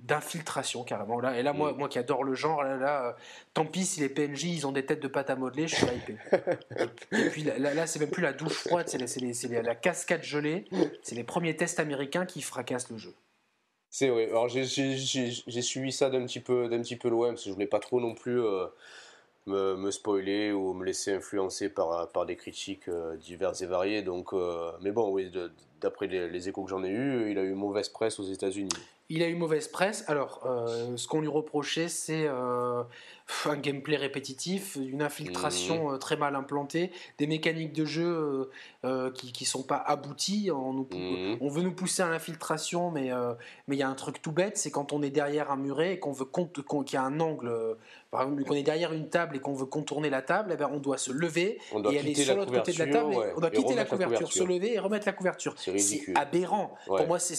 d'infiltration 0.00 0.84
carrément. 0.84 1.20
Là 1.20 1.38
et 1.38 1.42
là 1.42 1.52
moi 1.52 1.72
mm. 1.72 1.76
moi 1.76 1.88
qui 1.88 1.98
adore 1.98 2.24
le 2.24 2.34
genre 2.34 2.62
là, 2.62 2.76
là 2.76 3.08
euh, 3.08 3.12
tant 3.54 3.64
pis 3.64 3.84
si 3.84 4.00
les 4.00 4.08
PNJ 4.08 4.44
ils 4.44 4.66
ont 4.66 4.72
des 4.72 4.84
têtes 4.84 5.02
de 5.02 5.08
pâte 5.08 5.30
à 5.30 5.36
modeler 5.36 5.66
je 5.66 5.76
suis 5.76 5.86
hypé. 5.86 6.16
Et 7.12 7.30
puis 7.30 7.42
là, 7.42 7.58
là, 7.58 7.86
c'est 7.86 7.98
même 7.98 8.10
plus 8.10 8.22
la 8.22 8.32
douche 8.32 8.52
froide 8.52 8.88
c'est 8.88 8.98
la 8.98 9.74
cascade 9.74 10.22
gelée. 10.22 10.64
C'est 11.02 11.14
les 11.14 11.24
premiers 11.24 11.56
tests 11.56 11.80
américains 11.80 12.26
qui 12.26 12.42
fracassent 12.42 12.90
le 12.90 12.98
jeu. 12.98 13.14
C'est 13.90 14.08
vrai 14.08 14.26
alors 14.28 14.48
j'ai 14.48 14.62
suivi 14.66 15.92
ça 15.92 16.10
d'un 16.10 16.24
petit 16.26 16.40
peu 16.40 16.68
d'un 16.68 16.80
petit 16.80 16.96
peu 16.96 17.08
loin 17.08 17.30
parce 17.30 17.42
que 17.42 17.48
je 17.48 17.54
voulais 17.54 17.66
pas 17.66 17.80
trop 17.80 18.00
non 18.00 18.14
plus 18.14 18.40
euh, 18.40 18.66
me, 19.46 19.76
me, 19.76 19.90
spoiler 19.90 20.52
ou 20.52 20.74
me 20.74 20.84
laisser 20.84 21.14
influencer 21.14 21.70
par, 21.70 22.10
par 22.12 22.26
des 22.26 22.36
critiques 22.36 22.88
euh, 22.88 23.16
diverses 23.16 23.62
et 23.62 23.66
variées. 23.66 24.02
Donc 24.02 24.32
mais 24.80 24.92
bon 24.92 25.10
oui 25.10 25.32
d'après 25.80 26.06
les, 26.06 26.28
les, 26.28 26.48
échos 26.48 26.64
que 26.64 26.70
j'en 26.70 26.84
ai 26.84 26.90
eu 26.90 27.30
il 27.30 27.38
a 27.38 27.42
eu 27.42 27.54
mauvaise 27.54 27.88
presse 27.88 28.20
aux 28.20 28.24
États-Unis 28.24 28.68
il 29.08 29.22
a 29.22 29.28
eu 29.28 29.34
mauvaise 29.34 29.68
presse. 29.68 30.04
Alors, 30.08 30.42
euh, 30.44 30.96
ce 30.96 31.08
qu'on 31.08 31.20
lui 31.20 31.28
reprochait, 31.28 31.88
c'est 31.88 32.26
euh, 32.26 32.82
un 33.46 33.56
gameplay 33.56 33.96
répétitif, 33.96 34.76
une 34.76 35.02
infiltration 35.02 35.90
mmh. 35.90 35.94
euh, 35.94 35.98
très 35.98 36.16
mal 36.16 36.34
implantée, 36.34 36.90
des 37.18 37.26
mécaniques 37.26 37.72
de 37.72 37.84
jeu 37.84 38.50
qui 39.14 39.32
ne 39.40 39.46
sont 39.46 39.62
pas 39.62 39.76
abouties. 39.76 40.50
On, 40.52 40.72
mmh. 40.72 41.38
on, 41.40 41.48
veut 41.48 41.62
nous 41.62 41.72
pousser 41.72 42.02
à 42.02 42.08
l'infiltration, 42.08 42.90
mais 42.90 43.10
mais 43.66 43.76
il 43.76 43.78
y 43.78 43.82
a 43.82 43.88
un 43.88 43.94
truc 43.94 44.22
tout 44.22 44.32
bête, 44.32 44.56
c'est 44.56 44.70
quand 44.70 44.92
on 44.92 45.02
est 45.02 45.10
derrière 45.10 45.50
un 45.50 45.56
muret 45.56 45.94
et 45.94 45.98
qu'on 45.98 46.12
veut 46.12 46.26
qu'il 46.26 46.94
y 46.94 46.96
a 46.96 47.02
un 47.02 47.20
angle, 47.20 47.76
par 48.10 48.22
exemple, 48.22 48.44
qu'on 48.44 48.54
est 48.54 48.62
derrière 48.62 48.92
une 48.92 49.08
table 49.08 49.36
et 49.36 49.40
qu'on 49.40 49.52
veut 49.52 49.66
contorner 49.66 50.08
la 50.08 50.22
table, 50.22 50.50
eh 50.54 50.56
ben, 50.56 50.70
on 50.72 50.78
doit 50.78 50.96
se 50.96 51.12
lever 51.12 51.58
et 51.90 51.98
aller 51.98 52.14
sur 52.14 52.36
l'autre 52.36 52.52
côté 52.52 52.72
de 52.72 52.78
la 52.78 52.86
table. 52.86 53.14
on 53.36 53.40
doit 53.40 53.50
quitter 53.50 53.74
la 53.74 53.84
couverture, 53.84 54.32
se 54.32 54.44
lever 54.44 54.74
et 54.74 54.78
remettre 54.78 55.06
la 55.06 55.12
couverture. 55.12 55.54
C'est 55.58 56.16
aberrant. 56.16 56.74
Pour 56.86 57.06
moi, 57.06 57.18
c'est 57.18 57.36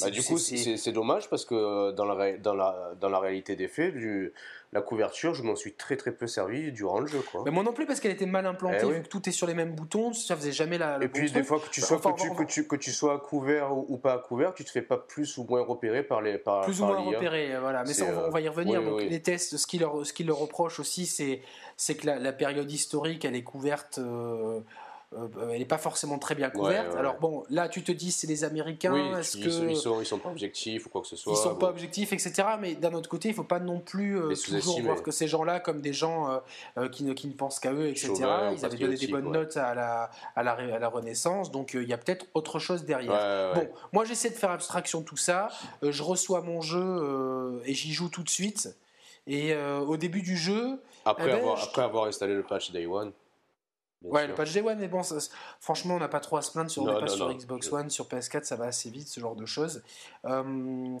bah, 0.00 0.10
du 0.10 0.22
coup, 0.22 0.38
c'est 0.38 0.76
c'est 0.76 0.92
dommage 0.92 1.28
parce 1.28 1.44
que 1.44 1.54
euh, 1.54 1.92
dans 1.92 2.04
la, 2.04 2.36
dans 2.38 2.54
la, 2.54 2.94
dans 3.00 3.08
la 3.08 3.18
réalité 3.18 3.56
des 3.56 3.68
faits, 3.68 3.94
du, 3.94 4.32
la 4.72 4.82
couverture, 4.82 5.34
je 5.34 5.42
m'en 5.42 5.56
suis 5.56 5.74
très 5.74 5.96
très 5.96 6.12
peu 6.12 6.26
servi 6.26 6.72
durant 6.72 7.00
le 7.00 7.06
jeu. 7.06 7.20
Quoi. 7.30 7.42
Mais 7.44 7.50
moi 7.50 7.62
non 7.62 7.72
plus 7.72 7.86
parce 7.86 8.00
qu'elle 8.00 8.12
était 8.12 8.26
mal 8.26 8.46
implantée, 8.46 8.78
eh 8.82 8.92
vu 8.92 9.02
que 9.02 9.08
tout 9.08 9.28
est 9.28 9.32
sur 9.32 9.46
les 9.46 9.54
mêmes 9.54 9.74
boutons, 9.74 10.12
ça 10.12 10.36
faisait 10.36 10.52
jamais 10.52 10.78
la. 10.78 10.98
Et 11.02 11.08
puis 11.08 11.30
des 11.30 11.44
fois 11.44 11.60
que 11.60 11.68
tu 11.70 11.80
sois, 11.80 11.98
que, 11.98 12.20
tu, 12.20 12.34
que, 12.34 12.42
tu, 12.42 12.66
que 12.66 12.76
tu 12.76 12.90
sois 12.90 13.14
à 13.14 13.18
couvert 13.18 13.76
ou, 13.76 13.96
pas 13.96 14.14
à 14.14 14.18
couvert, 14.18 14.54
tu 14.54 14.64
te 14.64 14.70
fais 14.70 14.82
pas 14.82 14.98
plus 14.98 15.38
ou 15.38 15.44
moins 15.44 15.62
repérer 15.62 16.02
par 16.02 16.20
les. 16.20 16.38
Par, 16.38 16.62
plus 16.62 16.80
ou 16.80 16.86
moins 16.86 16.98
repéré, 16.98 17.56
voilà. 17.60 17.84
Mais 17.84 17.94
ça, 17.94 18.04
on, 18.26 18.30
va 18.30 18.40
y 18.40 18.48
revenir. 18.48 18.82
Donc 18.82 19.02
les 19.02 19.22
tests, 19.22 19.56
ce 19.56 19.66
qui 19.66 19.78
leur, 19.78 20.04
ce 20.04 20.12
qui 20.12 20.24
leur 20.24 20.38
reproche 20.38 20.80
aussi, 20.80 21.06
c'est, 21.06 21.42
c'est 21.76 21.96
que 21.96 22.06
la, 22.06 22.32
période 22.32 22.70
historique, 22.70 23.24
elle 23.24 23.36
est 23.36 23.44
couverte. 23.44 23.98
Euh, 23.98 24.60
euh, 25.12 25.28
elle 25.52 25.60
n'est 25.60 25.64
pas 25.64 25.78
forcément 25.78 26.18
très 26.18 26.34
bien 26.34 26.50
couverte. 26.50 26.96
Alors 26.96 27.18
bon, 27.20 27.44
là 27.48 27.68
tu 27.68 27.84
te 27.84 27.92
dis 27.92 28.10
c'est 28.10 28.26
les 28.26 28.42
Américains, 28.42 29.16
est-ce 29.16 29.36
que 29.36 29.70
ils 29.70 29.76
sont, 29.76 30.00
ils 30.00 30.06
sont 30.06 30.18
pas 30.18 30.30
objectifs 30.30 30.86
ou 30.86 30.88
quoi 30.88 31.00
que 31.00 31.06
ce 31.06 31.14
soit. 31.14 31.32
Ils 31.32 31.36
sont 31.36 31.54
pas 31.54 31.68
objectifs, 31.68 32.12
etc. 32.12 32.34
Mais 32.60 32.74
d'un 32.74 32.92
autre 32.92 33.08
côté, 33.08 33.28
il 33.28 33.34
faut 33.34 33.44
pas 33.44 33.60
non 33.60 33.78
plus 33.78 34.18
euh, 34.18 34.34
toujours 34.34 34.80
voir 34.82 35.02
que 35.02 35.12
ces 35.12 35.28
gens-là 35.28 35.60
comme 35.60 35.80
des 35.80 35.92
gens 35.92 36.40
euh, 36.76 36.88
qui, 36.88 37.04
ne, 37.04 37.12
qui 37.12 37.28
ne 37.28 37.34
pensent 37.34 37.60
qu'à 37.60 37.72
eux, 37.72 37.86
etc. 37.86 38.14
ils 38.52 38.64
avaient 38.64 38.76
donné 38.76 38.96
des 38.96 39.06
bonnes 39.06 39.30
notes 39.30 39.56
à 39.56 39.74
la, 39.74 40.10
à 40.34 40.42
la, 40.42 40.52
à 40.52 40.78
la 40.78 40.88
Renaissance, 40.88 41.52
donc 41.52 41.74
il 41.74 41.88
y 41.88 41.92
a 41.92 41.98
peut-être 41.98 42.26
autre 42.34 42.58
chose 42.58 42.84
derrière. 42.84 43.54
Bon, 43.54 43.68
moi 43.92 44.04
j'essaie 44.04 44.30
de 44.30 44.34
faire 44.34 44.50
abstraction 44.50 45.00
de 45.00 45.04
tout 45.04 45.16
ça. 45.16 45.48
je 45.82 46.02
reçois 46.02 46.40
mon 46.40 46.60
jeu 46.60 47.62
et 47.64 47.74
j'y 47.74 47.92
joue 47.92 48.08
tout 48.08 48.24
de 48.24 48.30
suite. 48.30 48.76
Et 49.28 49.54
au 49.56 49.96
début 49.96 50.22
du 50.22 50.36
jeu, 50.36 50.80
après, 51.04 51.26
eh 51.28 51.32
ben, 51.32 51.38
avoir, 51.38 51.62
après 51.62 51.82
avoir 51.82 52.04
installé 52.06 52.34
le 52.34 52.42
patch 52.42 52.72
Day 52.72 52.86
One. 52.86 53.12
Ouais, 54.02 54.26
le 54.26 54.34
patch 54.34 54.52
Day 54.52 54.60
One, 54.60 54.78
mais 54.78 54.88
bon, 54.88 55.02
franchement, 55.60 55.94
on 55.96 55.98
n'a 55.98 56.08
pas 56.08 56.20
trop 56.20 56.36
à 56.36 56.42
se 56.42 56.52
plaindre 56.52 56.70
sur, 56.70 56.84
non, 56.84 57.06
sur 57.06 57.32
Xbox 57.32 57.72
One, 57.72 57.90
sur 57.90 58.06
PS4, 58.06 58.44
ça 58.44 58.56
va 58.56 58.66
assez 58.66 58.90
vite, 58.90 59.08
ce 59.08 59.20
genre 59.20 59.34
de 59.34 59.46
choses. 59.46 59.82
Euh, 60.26 60.98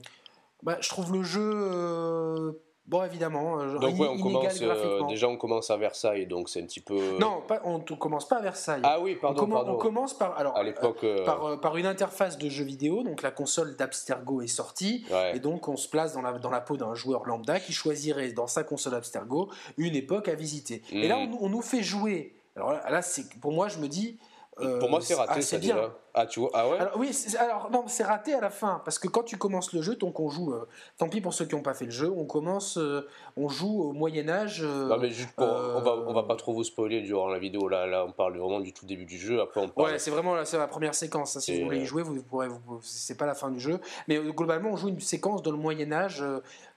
bah, 0.62 0.78
je 0.80 0.88
trouve 0.88 1.12
le 1.12 1.22
jeu 1.22 1.52
euh, 1.54 2.52
Bon, 2.86 3.02
évidemment. 3.02 3.58
Euh, 3.58 3.78
donc, 3.78 3.98
ouais, 3.98 4.06
on 4.08 4.18
commence, 4.18 4.62
euh, 4.62 5.02
déjà, 5.08 5.28
on 5.28 5.36
commence 5.36 5.70
à 5.70 5.76
Versailles, 5.76 6.26
donc 6.26 6.48
c'est 6.48 6.62
un 6.62 6.66
petit 6.66 6.80
peu. 6.80 7.18
Non, 7.18 7.42
pas, 7.46 7.60
on 7.64 7.78
ne 7.78 7.96
commence 7.96 8.28
pas 8.28 8.36
à 8.36 8.42
Versailles. 8.42 8.82
Ah 8.84 9.00
oui, 9.00 9.16
pardon. 9.16 9.42
On, 9.44 9.48
pardon. 9.48 9.72
on 9.72 9.76
commence 9.76 10.16
par. 10.16 10.38
Alors, 10.38 10.56
à 10.56 10.62
l'époque. 10.62 11.02
Euh, 11.02 11.24
par, 11.24 11.60
par, 11.60 11.76
une 11.76 11.86
interface 11.86 12.38
de 12.38 12.48
jeu 12.48 12.64
vidéo, 12.64 13.02
donc 13.02 13.22
la 13.22 13.32
console 13.32 13.74
d'Abstergo 13.74 14.40
est 14.40 14.46
sortie, 14.46 15.04
et 15.34 15.40
donc 15.40 15.68
on 15.68 15.76
se 15.76 15.88
place 15.88 16.14
dans 16.14 16.22
la, 16.22 16.32
dans 16.38 16.50
la 16.50 16.60
peau 16.60 16.76
d'un 16.76 16.94
joueur 16.94 17.26
lambda 17.26 17.58
qui 17.58 17.72
choisirait 17.72 18.32
dans 18.32 18.46
sa 18.46 18.62
console 18.62 18.94
Abstergo 18.94 19.50
une 19.78 19.96
époque 19.96 20.28
à 20.28 20.34
visiter. 20.34 20.82
Et 20.92 21.08
là, 21.08 21.16
hmm. 21.16 21.34
on, 21.40 21.46
on, 21.46 21.48
nous 21.48 21.62
fait 21.62 21.82
jouer. 21.82 22.35
Alors 22.56 22.72
là, 22.72 23.02
c'est 23.02 23.28
pour 23.40 23.52
moi, 23.52 23.68
je 23.68 23.78
me 23.78 23.88
dis. 23.88 24.18
pour 24.56 24.88
moi, 24.90 25.00
c'est 25.00 25.14
raté, 25.14 25.42
ça 25.42 25.58
bien. 25.58 25.92
Ah, 26.18 26.24
tu 26.24 26.40
vois 26.40 26.48
Ah 26.54 26.66
ouais 26.66 26.78
alors, 26.78 26.96
Oui, 26.96 27.10
alors 27.38 27.70
non, 27.70 27.84
c'est 27.88 28.02
raté 28.02 28.32
à 28.32 28.40
la 28.40 28.48
fin. 28.48 28.80
Parce 28.86 28.98
que 28.98 29.06
quand 29.06 29.22
tu 29.22 29.36
commences 29.36 29.74
le 29.74 29.82
jeu, 29.82 29.96
donc 29.96 30.18
on 30.18 30.30
joue. 30.30 30.54
Euh, 30.54 30.66
tant 30.96 31.10
pis 31.10 31.20
pour 31.20 31.34
ceux 31.34 31.44
qui 31.44 31.54
n'ont 31.54 31.60
pas 31.60 31.74
fait 31.74 31.84
le 31.84 31.90
jeu, 31.90 32.10
on 32.10 32.24
commence. 32.24 32.78
Euh, 32.78 33.06
on 33.36 33.50
joue 33.50 33.82
au 33.82 33.92
Moyen-Âge. 33.92 34.62
Euh, 34.64 34.88
non, 34.88 34.96
mais 34.96 35.10
juste 35.10 35.32
pour. 35.36 35.46
on, 35.46 35.82
va, 35.82 35.94
on 36.06 36.14
va 36.14 36.22
pas 36.22 36.36
trop 36.36 36.54
vous 36.54 36.64
spoiler 36.64 37.02
durant 37.02 37.28
la 37.28 37.38
vidéo. 37.38 37.68
Là, 37.68 37.86
là 37.86 38.06
on 38.08 38.12
parle 38.12 38.38
vraiment 38.38 38.60
du 38.60 38.72
tout 38.72 38.86
début 38.86 39.04
du 39.04 39.18
jeu. 39.18 39.42
Après, 39.42 39.60
on 39.60 39.68
parle. 39.68 39.90
Ouais, 39.90 39.98
c'est 39.98 40.10
vraiment 40.10 40.34
la, 40.34 40.44
la 40.50 40.66
première 40.66 40.94
séquence. 40.94 41.38
Si 41.38 41.58
vous 41.58 41.66
voulez 41.66 41.80
y 41.80 41.84
jouer, 41.84 42.02
vous 42.02 42.22
pourrez. 42.22 42.48
c'est 42.80 43.18
pas 43.18 43.26
la 43.26 43.34
fin 43.34 43.50
du 43.50 43.60
jeu. 43.60 43.78
Mais 44.08 44.18
globalement, 44.18 44.70
on 44.70 44.76
joue 44.76 44.88
une 44.88 45.00
séquence 45.00 45.42
dans 45.42 45.52
le 45.52 45.58
Moyen-Âge. 45.58 46.24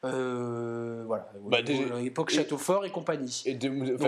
voilà. 0.03 1.30
Bah, 1.45 1.60
époque 2.03 2.32
Château 2.32 2.57
Fort 2.57 2.86
et 2.86 2.91
compagnie. 2.91 3.44
Et 3.45 3.57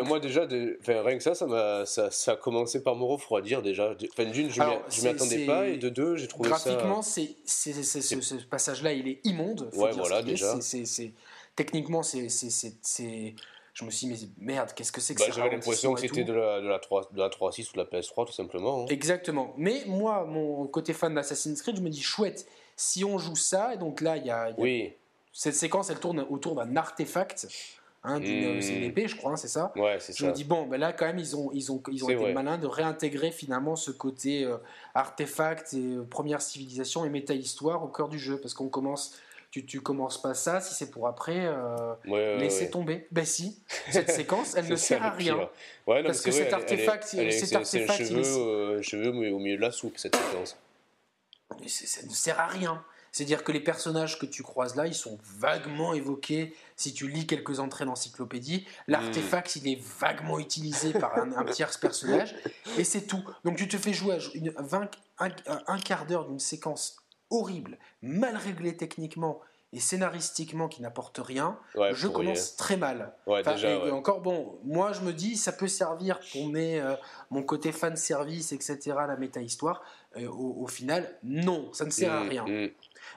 moi, 0.01 0.19
déjà, 0.19 0.45
rien 0.45 1.17
que 1.17 1.23
ça, 1.23 1.35
ça, 1.35 1.85
ça, 1.85 2.11
ça 2.11 2.31
a 2.33 2.35
commencé 2.35 2.83
par 2.83 2.97
me 2.97 3.05
refroidir 3.05 3.61
déjà. 3.61 3.93
Enfin, 4.11 4.29
d'une, 4.29 4.49
je 4.49 4.61
m'y 4.61 5.20
attendais 5.21 5.45
pas. 5.45 5.67
Et 5.67 5.77
de 5.77 5.89
deux, 5.89 6.15
j'ai 6.15 6.27
trouvé 6.27 6.49
graphiquement, 6.49 7.01
c'est, 7.01 7.35
ce 7.45 8.45
passage-là, 8.45 8.93
il 8.93 9.07
est 9.07 9.19
immonde. 9.23 9.69
ouais, 9.73 9.91
voilà, 9.91 10.21
déjà. 10.23 10.57
techniquement, 11.55 12.03
c'est, 12.03 12.27
je 13.73 13.85
me 13.85 13.89
suis 13.89 14.07
dit, 14.07 14.33
mais 14.37 14.53
merde, 14.53 14.71
qu'est-ce 14.75 14.91
que 14.91 15.01
c'est 15.01 15.15
que 15.15 15.19
bah, 15.19 15.27
ça 15.27 15.31
J'avais 15.31 15.51
l'impression 15.51 15.93
que 15.93 16.01
c'était 16.01 16.23
de 16.23 16.33
la, 16.33 16.61
de, 16.61 16.67
la 16.67 16.79
3, 16.79 17.09
de 17.13 17.19
la 17.19 17.29
3.6 17.29 17.69
ou 17.69 17.73
de 17.73 17.77
la 17.77 17.85
PS3, 17.85 18.27
tout 18.27 18.33
simplement. 18.33 18.83
Hein. 18.83 18.85
Exactement. 18.89 19.53
Mais 19.57 19.83
moi, 19.87 20.25
mon 20.25 20.67
côté 20.67 20.93
fan 20.93 21.13
d'Assassin's 21.13 21.61
Creed, 21.61 21.77
je 21.77 21.81
me 21.81 21.89
dis, 21.89 22.01
chouette, 22.01 22.47
si 22.75 23.05
on 23.05 23.17
joue 23.17 23.35
ça, 23.35 23.73
et 23.73 23.77
donc 23.77 24.01
là, 24.01 24.17
il 24.17 24.25
y 24.25 24.31
a. 24.31 24.53
oui. 24.57 24.93
Cette 25.33 25.55
séquence, 25.55 25.89
elle 25.89 25.99
tourne 25.99 26.25
autour 26.29 26.55
d'un 26.55 26.75
artefact 26.75 27.47
Hein, 28.03 28.19
hmm. 28.19 28.61
C'est 28.61 28.75
une 28.75 28.83
épée, 28.83 29.07
je 29.07 29.15
crois, 29.15 29.33
hein, 29.33 29.35
c'est 29.35 29.47
ça 29.47 29.71
Ouais, 29.75 29.97
c'est 29.99 30.17
Je 30.17 30.25
me 30.25 30.31
dis, 30.31 30.43
bon, 30.43 30.65
ben 30.65 30.79
là, 30.79 30.91
quand 30.91 31.05
même, 31.05 31.19
ils 31.19 31.35
ont, 31.35 31.51
ils 31.53 31.71
ont, 31.71 31.81
ils 31.91 32.03
ont 32.03 32.09
été 32.09 32.33
malins 32.33 32.57
de 32.57 32.65
réintégrer 32.65 33.31
finalement 33.31 33.75
ce 33.75 33.91
côté 33.91 34.43
euh, 34.43 34.57
artefact 34.95 35.73
et 35.73 35.77
euh, 35.77 36.03
première 36.03 36.41
civilisation 36.41 37.05
et 37.05 37.09
méta-histoire 37.09 37.83
au 37.83 37.87
cœur 37.87 38.09
du 38.09 38.17
jeu. 38.17 38.37
Parce 38.39 38.53
qu'on 38.53 38.69
commence. 38.69 39.15
Tu, 39.51 39.65
tu 39.65 39.81
commences 39.81 40.19
pas 40.19 40.33
ça 40.33 40.61
si 40.61 40.73
c'est 40.73 40.89
pour 40.91 41.07
après 41.07 41.45
euh, 41.45 41.93
laisser 42.05 42.69
tomber. 42.69 43.05
Ben 43.11 43.25
si, 43.25 43.61
cette 43.91 44.09
séquence, 44.11 44.55
elle 44.55 44.69
ne 44.69 44.77
sert 44.77 45.03
à 45.03 45.09
rien. 45.09 45.49
parce 45.85 46.21
que 46.21 46.31
cet 46.31 46.53
artefact, 46.53 47.03
cet 47.03 47.53
artefact, 47.53 47.99
il 48.09 48.19
est... 48.19 48.81
cheveu 48.81 49.09
au 49.09 49.39
milieu 49.39 49.57
de 49.57 49.61
la 49.61 49.71
soupe, 49.71 49.97
cette 49.97 50.15
séquence. 50.15 50.57
Mais 51.59 51.67
ça 51.67 52.05
ne 52.05 52.13
sert 52.13 52.39
à 52.39 52.47
rien. 52.47 52.81
C'est-à-dire 53.11 53.43
que 53.43 53.51
les 53.51 53.59
personnages 53.59 54.17
que 54.19 54.25
tu 54.25 54.41
croises 54.41 54.75
là, 54.75 54.87
ils 54.87 54.95
sont 54.95 55.19
vaguement 55.39 55.93
évoqués 55.93 56.55
si 56.75 56.93
tu 56.93 57.07
lis 57.07 57.27
quelques 57.27 57.59
entrées 57.59 57.85
d'encyclopédie. 57.85 58.65
L'artefact, 58.87 59.57
il 59.57 59.67
est 59.67 59.81
vaguement 59.99 60.39
utilisé 60.39 60.93
par 60.93 61.17
un, 61.17 61.31
un 61.33 61.45
tiers 61.45 61.77
personnage, 61.79 62.35
et 62.77 62.83
c'est 62.83 63.01
tout. 63.01 63.23
Donc 63.43 63.57
tu 63.57 63.67
te 63.67 63.77
fais 63.77 63.93
jouer 63.93 64.17
une, 64.33 64.53
un, 65.19 65.79
quart 65.79 66.05
d'heure 66.05 66.27
d'une 66.27 66.39
séquence 66.39 66.97
horrible, 67.29 67.77
mal 68.01 68.35
réglée 68.35 68.75
techniquement 68.75 69.41
et 69.73 69.79
scénaristiquement 69.79 70.67
qui 70.67 70.81
n'apporte 70.81 71.19
rien, 71.23 71.57
jeu 71.93 72.09
commence 72.09 72.57
très 72.57 72.75
mal. 72.75 73.13
et, 73.27 73.91
encore 73.91 74.19
bon, 74.19 74.59
moi 74.65 74.91
je 74.91 74.99
me 75.01 75.13
dis 75.13 75.37
ça 75.37 75.53
peut 75.53 75.69
servir 75.69 76.19
pour 76.33 76.49
mes, 76.49 76.81
euh, 76.81 76.95
mon 77.29 77.41
côté 77.41 77.71
fan 77.71 77.95
service, 77.95 78.51
etc. 78.51 78.79
La 79.07 79.15
méta 79.15 79.41
histoire. 79.41 79.81
Euh, 80.17 80.27
au, 80.27 80.67
final, 80.67 81.17
non, 81.23 81.71
ça 81.71 81.85
ne 81.85 81.89
sert 81.89 82.11
à 82.11 82.25
mmh, 82.25 82.29
rien. 82.29 82.45
Mmh. 82.45 82.69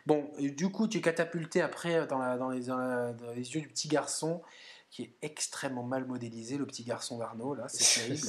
Bon, 0.07 0.31
du 0.39 0.71
coup, 0.71 0.87
tu 0.87 0.99
es 0.99 1.01
catapulté 1.01 1.63
après 1.63 2.07
dans, 2.07 2.19
la, 2.19 2.37
dans, 2.37 2.51
les, 2.51 2.67
yeux 2.67 3.61
du 3.61 3.69
petit 3.69 3.89
garçon 3.89 4.43
qui 4.91 5.03
est 5.03 5.13
extrêmement 5.23 5.83
mal 5.83 6.07
modélisé, 6.07 6.57
le 6.57 6.67
petit 6.67 6.85
garçon 6.85 7.19
d'Arnaud, 7.19 7.55
là, 7.55 7.65
c'est 7.69 8.01
terrible. 8.07 8.29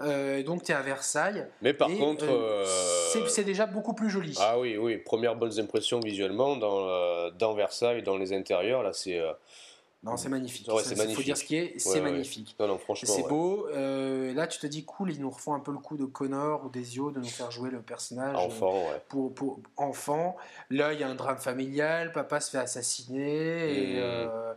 Euh, 0.00 0.42
donc, 0.42 0.62
tu 0.62 0.72
es 0.72 0.74
à 0.74 0.82
Versailles. 0.82 1.46
Mais 1.62 1.72
par 1.72 1.88
contre. 1.88 2.26
Euh, 2.28 2.66
c'est 3.28 3.44
déjà 3.44 3.66
beaucoup 3.66 3.94
plus 3.94 4.10
joli. 4.10 4.36
Ah 4.38 4.58
oui, 4.58 4.76
oui, 4.76 4.98
première 4.98 5.36
bonnes 5.36 5.58
impressions 5.58 6.00
visuellement 6.00 6.56
dans, 6.56 7.30
dans 7.30 7.54
Versailles, 7.54 8.02
dans 8.02 8.16
les 8.16 8.32
intérieurs, 8.32 8.82
là, 8.82 8.92
c'est. 8.92 9.20
Non, 10.04 10.16
c'est 10.16 10.28
magnifique. 10.28 10.68
Il 10.68 11.14
faut 11.14 11.22
dire 11.22 11.36
ce 11.36 11.44
qui 11.44 11.56
est, 11.56 11.78
c'est 11.78 12.00
magnifique. 12.00 12.56
Non, 12.58 12.66
non, 12.66 12.78
franchement. 12.78 13.14
C'est 13.14 13.28
beau. 13.28 13.68
Euh, 13.68 14.34
là, 14.34 14.48
tu 14.48 14.58
te 14.58 14.66
dis, 14.66 14.84
cool, 14.84 15.12
ils 15.12 15.20
nous 15.20 15.30
refont 15.30 15.54
un 15.54 15.60
peu 15.60 15.70
le 15.70 15.78
coup 15.78 15.96
de 15.96 16.04
Connor 16.04 16.64
ou 16.64 16.70
d'Ezio 16.70 17.12
de 17.12 17.20
nous 17.20 17.24
faire 17.26 17.52
jouer 17.52 17.70
le 17.70 17.80
personnage. 17.80 18.36
Enfant, 18.36 18.88
ouais. 18.88 19.00
Pour, 19.08 19.32
pour 19.32 19.60
enfant. 19.76 20.36
Là, 20.70 20.92
il 20.92 20.98
y 20.98 21.04
a 21.04 21.08
un 21.08 21.14
drame 21.14 21.38
familial, 21.38 22.10
papa 22.10 22.40
se 22.40 22.50
fait 22.50 22.58
assassiner. 22.58 23.92
Et, 23.92 24.00
euh, 24.00 24.52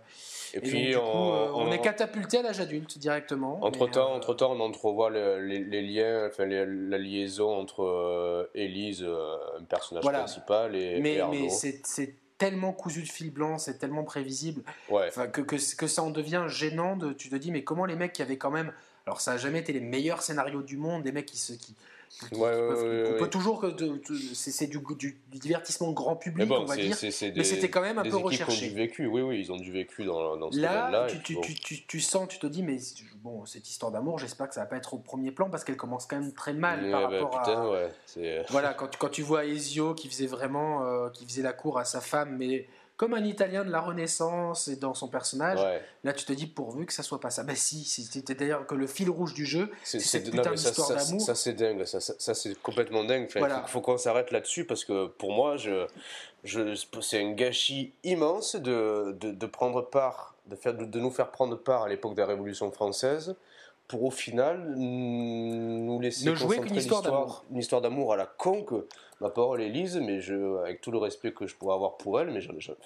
et, 0.56 0.62
puis, 0.62 0.96
on, 0.98 1.72
est 1.72 1.82
catapulté 1.82 2.40
à 2.40 2.42
l'âge 2.42 2.60
adulte 2.60 2.98
directement. 2.98 3.60
Entre 3.64 3.86
temps, 3.88 4.14
euh, 4.14 4.18
entre 4.18 4.34
temps, 4.34 4.52
on 4.52 4.60
entrevoit 4.62 5.12
les, 5.12 5.82
liens, 5.84 6.28
enfin, 6.28 6.46
la 6.48 6.98
liaison 6.98 7.56
entre 7.56 8.50
Elise, 8.56 9.04
un 9.04 9.64
personnage 9.66 10.04
principal, 10.04 10.76
et, 10.76 11.00
mais, 11.02 11.20
Arnaud. 11.20 11.40
Mais 11.40 11.50
c'est 11.50 12.16
tellement 12.38 12.74
cousu 12.74 13.02
de 13.02 13.08
fil 13.08 13.32
blanc, 13.32 13.58
c'est 13.58 13.78
tellement 13.78 14.04
prévisible, 14.04 14.64
ouais. 14.90 15.10
que, 15.32 15.42
que, 15.42 15.76
que, 15.76 15.88
ça 15.88 16.04
en 16.04 16.10
devient 16.10 16.46
gênant. 16.48 16.98
De, 16.98 17.14
tu 17.14 17.30
te 17.30 17.36
dis, 17.36 17.52
mais 17.52 17.64
comment 17.64 17.86
les 17.86 17.96
mecs 17.96 18.14
qui 18.14 18.22
avaient 18.22 18.38
quand 18.38 18.52
même. 18.52 18.72
Alors, 19.06 19.22
ça 19.22 19.32
n'a 19.32 19.38
jamais 19.38 19.60
été 19.60 19.72
les 19.72 19.82
meilleurs 19.82 20.22
scénarios 20.22 20.64
du 20.64 20.78
monde, 20.78 21.04
des 21.04 21.12
mecs 21.12 21.26
qui 21.26 21.38
se. 21.38 21.54
Qui, 21.54 21.76
on 22.32 23.20
peut 23.20 23.30
toujours 23.30 23.66
c'est 24.34 24.68
du, 24.68 24.80
du, 24.98 25.18
divertissement 25.32 25.92
grand 25.92 26.16
public 26.16 26.50
on 26.52 26.66
va 26.66 26.76
dire. 26.76 26.96
mais 27.02 27.44
c'était 27.44 27.70
quand 27.70 27.82
même 27.82 27.98
un 27.98 28.04
peu 28.04 28.16
recherché 28.16 28.66
ont 28.66 28.70
du 28.70 28.76
vécu. 28.76 29.06
Oui 29.08 29.22
oui 29.22 29.40
ils 29.40 29.52
ont 29.52 29.58
du 29.58 29.72
vécu 29.72 30.06
dans, 30.06 30.38
dans 30.38 30.52
ce 30.52 30.60
là, 30.60 30.90
là 30.90 31.08
tu, 31.08 31.20
tu, 31.20 31.40
tu, 31.56 31.86
tu, 31.86 32.00
sens 32.00 32.28
tu 32.28 32.40
te 32.40 32.48
dis 32.48 32.64
mais 32.64 32.78
bon 33.18 33.46
cette 33.46 33.70
histoire 33.70 33.92
d'amour 33.92 34.20
j'espère 34.20 34.48
que 34.48 34.54
ça 34.54 34.62
va 34.62 34.68
pas 34.68 34.78
être 34.78 34.94
au 34.94 34.98
premier 34.98 35.32
plan 35.32 35.50
parce 35.50 35.64
qu'elle 35.64 35.78
commence 35.78 36.06
quand 36.06 36.20
même 36.20 36.34
très 36.34 36.54
mal 36.54 36.90
par 36.90 37.10
bah, 37.10 37.18
rapport 37.18 37.40
à 37.50 37.70
ouais, 37.70 38.46
voilà 38.50 38.74
quand, 38.78 38.96
quand 38.98 39.10
tu 39.10 39.22
vois 39.22 39.46
Ezio 39.46 39.94
qui 39.94 40.10
faisait 40.10 40.28
vraiment 40.28 40.86
euh, 40.86 41.10
qui 41.10 41.26
faisait 41.26 41.44
la 41.44 41.54
cour 41.54 41.80
à 41.80 41.86
sa 41.86 42.02
femme 42.02 42.36
mais 42.38 42.68
comme 42.98 43.14
un 43.14 43.24
Italien 43.24 43.66
de 43.66 43.72
la 43.72 43.82
Renaissance 43.82 44.70
et 44.70 44.78
dans 44.78 44.94
son 44.94 45.08
personnage. 45.08 45.60
Là, 46.04 46.14
tu 46.14 46.26
te 46.26 46.34
dis 46.34 46.48
pourvu 46.48 46.86
que 46.86 46.94
ça 46.94 47.04
soit 47.04 47.20
pas 47.20 47.30
ça. 47.30 47.44
Ben 47.44 47.56
si, 47.56 47.84
c'était 47.84 48.36
d'ailleurs 48.36 48.66
que 48.66 48.76
le 48.76 48.88
fil 48.88 49.10
rouge 49.10 49.34
du 49.34 49.46
jeu, 49.46 49.70
c'est 49.84 50.00
cette 50.00 50.30
putain 50.30 50.52
d'histoire 50.52 50.90
d'amour. 50.90 51.22
Ça, 51.22 51.36
c'est 51.36 51.54
dingue, 51.54 51.84
ça, 51.86 52.00
ça, 52.00 52.34
c'est 52.34 52.60
complètement 52.62 53.04
dingue. 53.04 53.30
Il 53.36 53.64
faut, 53.68 53.82
qu'on 53.82 53.98
s'arrête 53.98 54.32
là-dessus 54.32 54.66
parce 54.66 54.86
que 54.86 55.08
pour 55.08 55.34
moi, 55.34 55.58
je, 55.58 55.86
je, 56.44 56.76
c'est 57.02 57.22
un 57.22 57.32
gâchis 57.32 57.92
immense 58.04 58.56
de, 58.56 59.16
de, 59.20 59.32
de 59.32 59.46
prendre 59.46 59.82
part, 59.82 60.36
de, 60.48 60.56
faire, 60.56 60.74
de, 60.74 61.00
nous 61.00 61.12
faire 61.12 61.32
prendre 61.32 61.58
part 61.58 61.84
à 61.84 61.90
l'époque 61.90 62.16
de 62.16 62.22
la 62.22 62.28
Révolution 62.28 62.72
française 62.72 63.36
pour 63.88 64.04
au 64.04 64.12
final 64.12 64.74
nous 64.76 66.00
laisser 66.02 66.26
ne 66.26 66.34
jouer 66.34 66.60
qu'une 66.60 66.76
histoire 66.76 67.04
d'amour 67.04 67.46
une 67.52 67.60
histoire 67.60 67.82
d'amour 67.82 68.14
à 68.14 68.18
la 68.18 68.26
con 68.26 68.66
ma 69.22 69.30
parole 69.30 69.62
est 69.62 69.70
lise, 69.70 69.98
mais 69.98 70.20
je, 70.20 70.58
avec 70.60 70.82
tout 70.82 70.92
le 70.92 70.98
respect 70.98 71.32
que 71.32 71.48
je 71.48 71.56
pourrais 71.56 71.76
avoir 71.76 71.98
pour 71.98 72.20
elle, 72.20 72.32
mais 72.32 72.42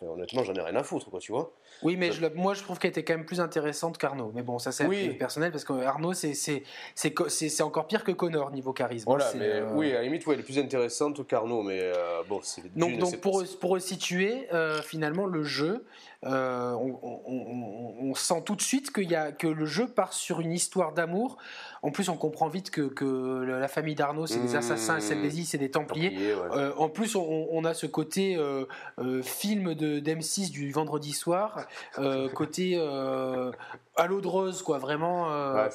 honnêtement, 0.07 0.43
j'en 0.43 0.53
ai 0.53 0.61
rien 0.61 0.75
à 0.75 0.83
foutre, 0.83 1.09
quoi, 1.09 1.19
tu 1.19 1.31
vois. 1.31 1.51
Oui, 1.81 1.97
mais 1.97 2.11
je, 2.11 2.25
moi, 2.35 2.53
je 2.53 2.61
trouve 2.61 2.77
qu'elle 2.77 2.91
était 2.91 3.03
quand 3.03 3.15
même 3.15 3.25
plus 3.25 3.39
intéressante 3.39 3.97
qu'Arnaud. 3.97 4.31
Mais 4.35 4.43
bon, 4.43 4.59
ça, 4.59 4.71
c'est 4.71 4.87
personnel, 5.17 5.51
parce 5.51 5.65
qu'Arnaud, 5.65 6.13
c'est 6.13 7.61
encore 7.61 7.87
pire 7.87 8.03
que 8.03 8.11
Connor 8.11 8.51
niveau 8.51 8.73
charisme. 8.73 9.05
Voilà, 9.07 9.31
mais 9.35 9.45
euh, 9.45 9.73
oui, 9.73 9.91
à 9.91 9.95
la 9.95 10.03
limite, 10.03 10.23
elle 10.27 10.39
est 10.39 10.43
plus 10.43 10.59
intéressante 10.59 11.25
qu'Arnaud, 11.25 11.63
mais 11.63 11.79
euh, 11.81 12.21
bon, 12.27 12.39
c'est. 12.43 12.61
Donc, 12.75 12.97
donc 12.97 13.19
pour, 13.21 13.43
pour 13.59 13.71
resituer, 13.71 14.47
euh, 14.53 14.81
finalement, 14.81 15.25
le 15.25 15.43
jeu, 15.43 15.85
on, 16.23 18.13
sent 18.15 18.41
tout 18.45 18.55
de 18.55 18.61
suite 18.61 18.91
qu'il 18.91 19.09
y 19.09 19.15
a, 19.15 19.31
que 19.31 19.47
le 19.47 19.65
jeu 19.65 19.87
part 19.87 20.13
sur 20.13 20.41
une 20.41 20.51
histoire 20.51 20.93
d'amour. 20.93 21.37
En 21.81 21.91
plus, 21.91 22.09
on 22.09 22.17
comprend 22.17 22.49
vite 22.49 22.71
que, 22.71 22.81
que 22.81 23.45
la 23.45 23.67
famille 23.67 23.95
d'Arnaud, 23.95 24.27
c'est 24.27 24.39
des 24.39 24.53
mmh. 24.53 24.57
assassins, 24.57 24.99
celle 24.99 25.21
des 25.21 25.29
c'est 25.45 25.57
des 25.57 25.71
Templiers. 25.71 26.33
en 26.77 26.89
plus, 26.89 27.15
on, 27.15 27.63
a 27.63 27.73
ce 27.73 27.85
côté 27.85 28.37
film 29.23 29.75
de 29.75 29.99
d'M6 29.99 30.51
du 30.51 30.71
vendredi 30.71 31.13
soir 31.13 31.65
euh, 31.97 32.29
côté 32.33 32.75
euh, 32.77 33.51
à 33.95 34.07
l'eau 34.07 34.21
de 34.21 34.27
rose, 34.27 34.61
quoi, 34.61 34.77
vraiment. 34.77 35.31
Euh, 35.31 35.67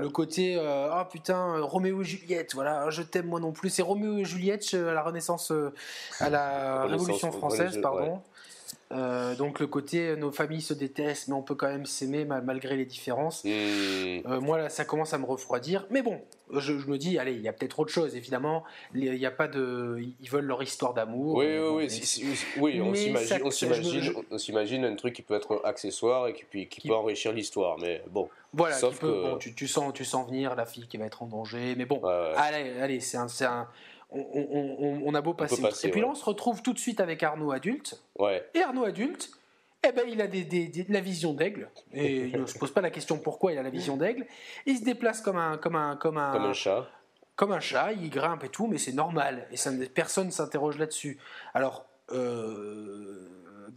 le 0.00 0.08
côté 0.08 0.58
ah 0.58 1.06
putain, 1.10 1.60
Roméo 1.60 2.02
et 2.02 2.04
Juliette, 2.04 2.54
voilà, 2.54 2.90
je 2.90 3.02
t'aime 3.02 3.26
moi 3.26 3.40
non 3.40 3.52
plus. 3.52 3.70
C'est 3.70 3.82
Roméo 3.82 4.18
et 4.18 4.24
Juliette 4.24 4.74
à 4.74 4.92
la 4.92 5.02
Renaissance, 5.02 5.52
à 6.20 6.30
la 6.30 6.82
Révolution 6.86 7.32
française, 7.32 7.78
pardon. 7.82 8.22
Euh, 8.92 9.34
donc 9.34 9.58
le 9.58 9.66
côté 9.66 10.14
nos 10.16 10.30
familles 10.30 10.62
se 10.62 10.72
détestent, 10.72 11.26
mais 11.26 11.34
on 11.34 11.42
peut 11.42 11.56
quand 11.56 11.66
même 11.66 11.86
s'aimer 11.86 12.24
malgré 12.24 12.76
les 12.76 12.84
différences. 12.84 13.44
Mmh. 13.44 13.48
Euh, 13.48 14.40
moi 14.40 14.58
là, 14.58 14.68
ça 14.68 14.84
commence 14.84 15.12
à 15.12 15.18
me 15.18 15.26
refroidir. 15.26 15.86
Mais 15.90 16.02
bon, 16.02 16.20
je, 16.52 16.72
me 16.72 16.96
dis, 16.96 17.18
allez, 17.18 17.32
il 17.32 17.40
y 17.40 17.48
a 17.48 17.52
peut-être 17.52 17.80
autre 17.80 17.92
chose. 17.92 18.14
Évidemment, 18.14 18.62
il 18.94 19.12
n'y 19.12 19.26
a 19.26 19.32
pas 19.32 19.48
de, 19.48 19.98
ils 20.20 20.30
veulent 20.30 20.44
leur 20.44 20.62
histoire 20.62 20.94
d'amour. 20.94 21.36
Oui, 21.36 21.46
oui, 21.58 21.88
oui, 22.58 22.80
oui. 22.80 22.80
On 23.42 23.50
s'imagine, 23.50 24.12
on 24.30 24.38
s'imagine 24.38 24.84
un 24.84 24.94
truc 24.94 25.14
qui 25.14 25.22
peut 25.22 25.34
être 25.34 25.60
accessoire 25.64 26.28
et 26.28 26.34
qui, 26.34 26.68
qui, 26.68 26.86
peut 26.86 26.94
enrichir 26.94 27.32
l'histoire. 27.32 27.78
Mais 27.80 28.02
bon. 28.08 28.28
Voilà, 28.52 28.78
tu, 29.38 29.66
sens, 29.68 29.92
tu 29.92 30.04
sens 30.04 30.28
venir 30.28 30.54
la 30.54 30.64
fille 30.64 30.86
qui 30.86 30.96
va 30.96 31.06
être 31.06 31.22
en 31.22 31.26
danger. 31.26 31.74
Mais 31.76 31.84
bon, 31.84 32.00
allez, 32.04 32.78
allez, 32.80 33.00
c'est 33.00 33.18
un, 33.18 33.26
un 33.40 33.66
on, 34.10 35.14
a 35.14 35.20
beau 35.20 35.34
passer. 35.34 35.62
et 35.84 35.90
puis 35.90 36.00
là, 36.00 36.08
on 36.08 36.14
se 36.14 36.24
retrouve 36.24 36.62
tout 36.62 36.72
de 36.72 36.78
suite 36.78 37.00
avec 37.00 37.22
Arnaud 37.22 37.52
adulte. 37.52 38.02
Et 38.54 38.62
Arnaud 38.62 38.84
adulte, 38.84 39.30
eh 39.86 39.92
ben, 39.92 40.04
il 40.08 40.20
a 40.20 40.26
la 40.88 41.00
vision 41.00 41.32
d'aigle. 41.32 41.68
Et 41.92 42.26
il 42.26 42.40
ne 42.40 42.46
se 42.46 42.58
pose 42.58 42.72
pas 42.72 42.80
la 42.80 42.90
question 42.90 43.18
pourquoi 43.18 43.52
il 43.52 43.58
a 43.58 43.62
la 43.62 43.70
vision 43.70 43.96
d'aigle. 43.96 44.26
Il 44.64 44.78
se 44.78 44.84
déplace 44.84 45.20
comme 45.20 45.36
un, 45.36 45.58
comme 45.58 45.76
un, 45.76 45.96
comme 45.96 46.18
un, 46.18 46.32
comme 46.32 46.44
un 46.44 46.52
chat. 46.52 46.88
Comme 47.34 47.52
un 47.52 47.60
chat, 47.60 47.92
il 47.92 48.08
grimpe 48.08 48.44
et 48.44 48.48
tout, 48.48 48.66
mais 48.66 48.78
c'est 48.78 48.92
normal. 48.92 49.46
Et 49.50 49.56
ça, 49.56 49.70
personne 49.94 50.28
ne 50.28 50.32
s'interroge 50.32 50.78
là-dessus. 50.78 51.18
Alors, 51.52 51.84
euh, 52.12 53.28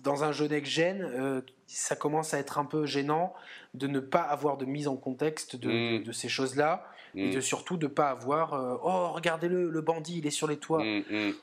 dans 0.04 0.24
un 0.24 0.32
jeu 0.32 0.48
next-gen, 0.48 1.02
euh, 1.02 1.42
ça 1.68 1.96
commence 1.96 2.34
à 2.34 2.40
être 2.40 2.58
un 2.58 2.66
peu 2.66 2.86
gênant 2.86 3.34
de 3.74 3.88
ne 3.88 4.00
pas 4.00 4.22
avoir 4.22 4.58
de 4.58 4.66
mise 4.66 4.88
en 4.88 4.96
contexte 4.96 5.58
de 5.58 6.00
mm. 6.00 6.14
ces 6.14 6.30
choses-là 6.30 6.86
et 7.16 7.30
de 7.30 7.38
mm. 7.38 7.42
surtout 7.42 7.78
de 7.78 7.88
pas 7.88 8.10
avoir 8.10 8.54
euh, 8.54 8.78
oh 8.84 9.10
regardez-le 9.14 9.70
le 9.70 9.82
bandit 9.82 10.20
il 10.20 10.28
est 10.28 10.32
sur 10.32 10.48
les 10.48 10.58
toits 10.58 10.84
mm, 10.84 11.04
mm. 11.10 11.34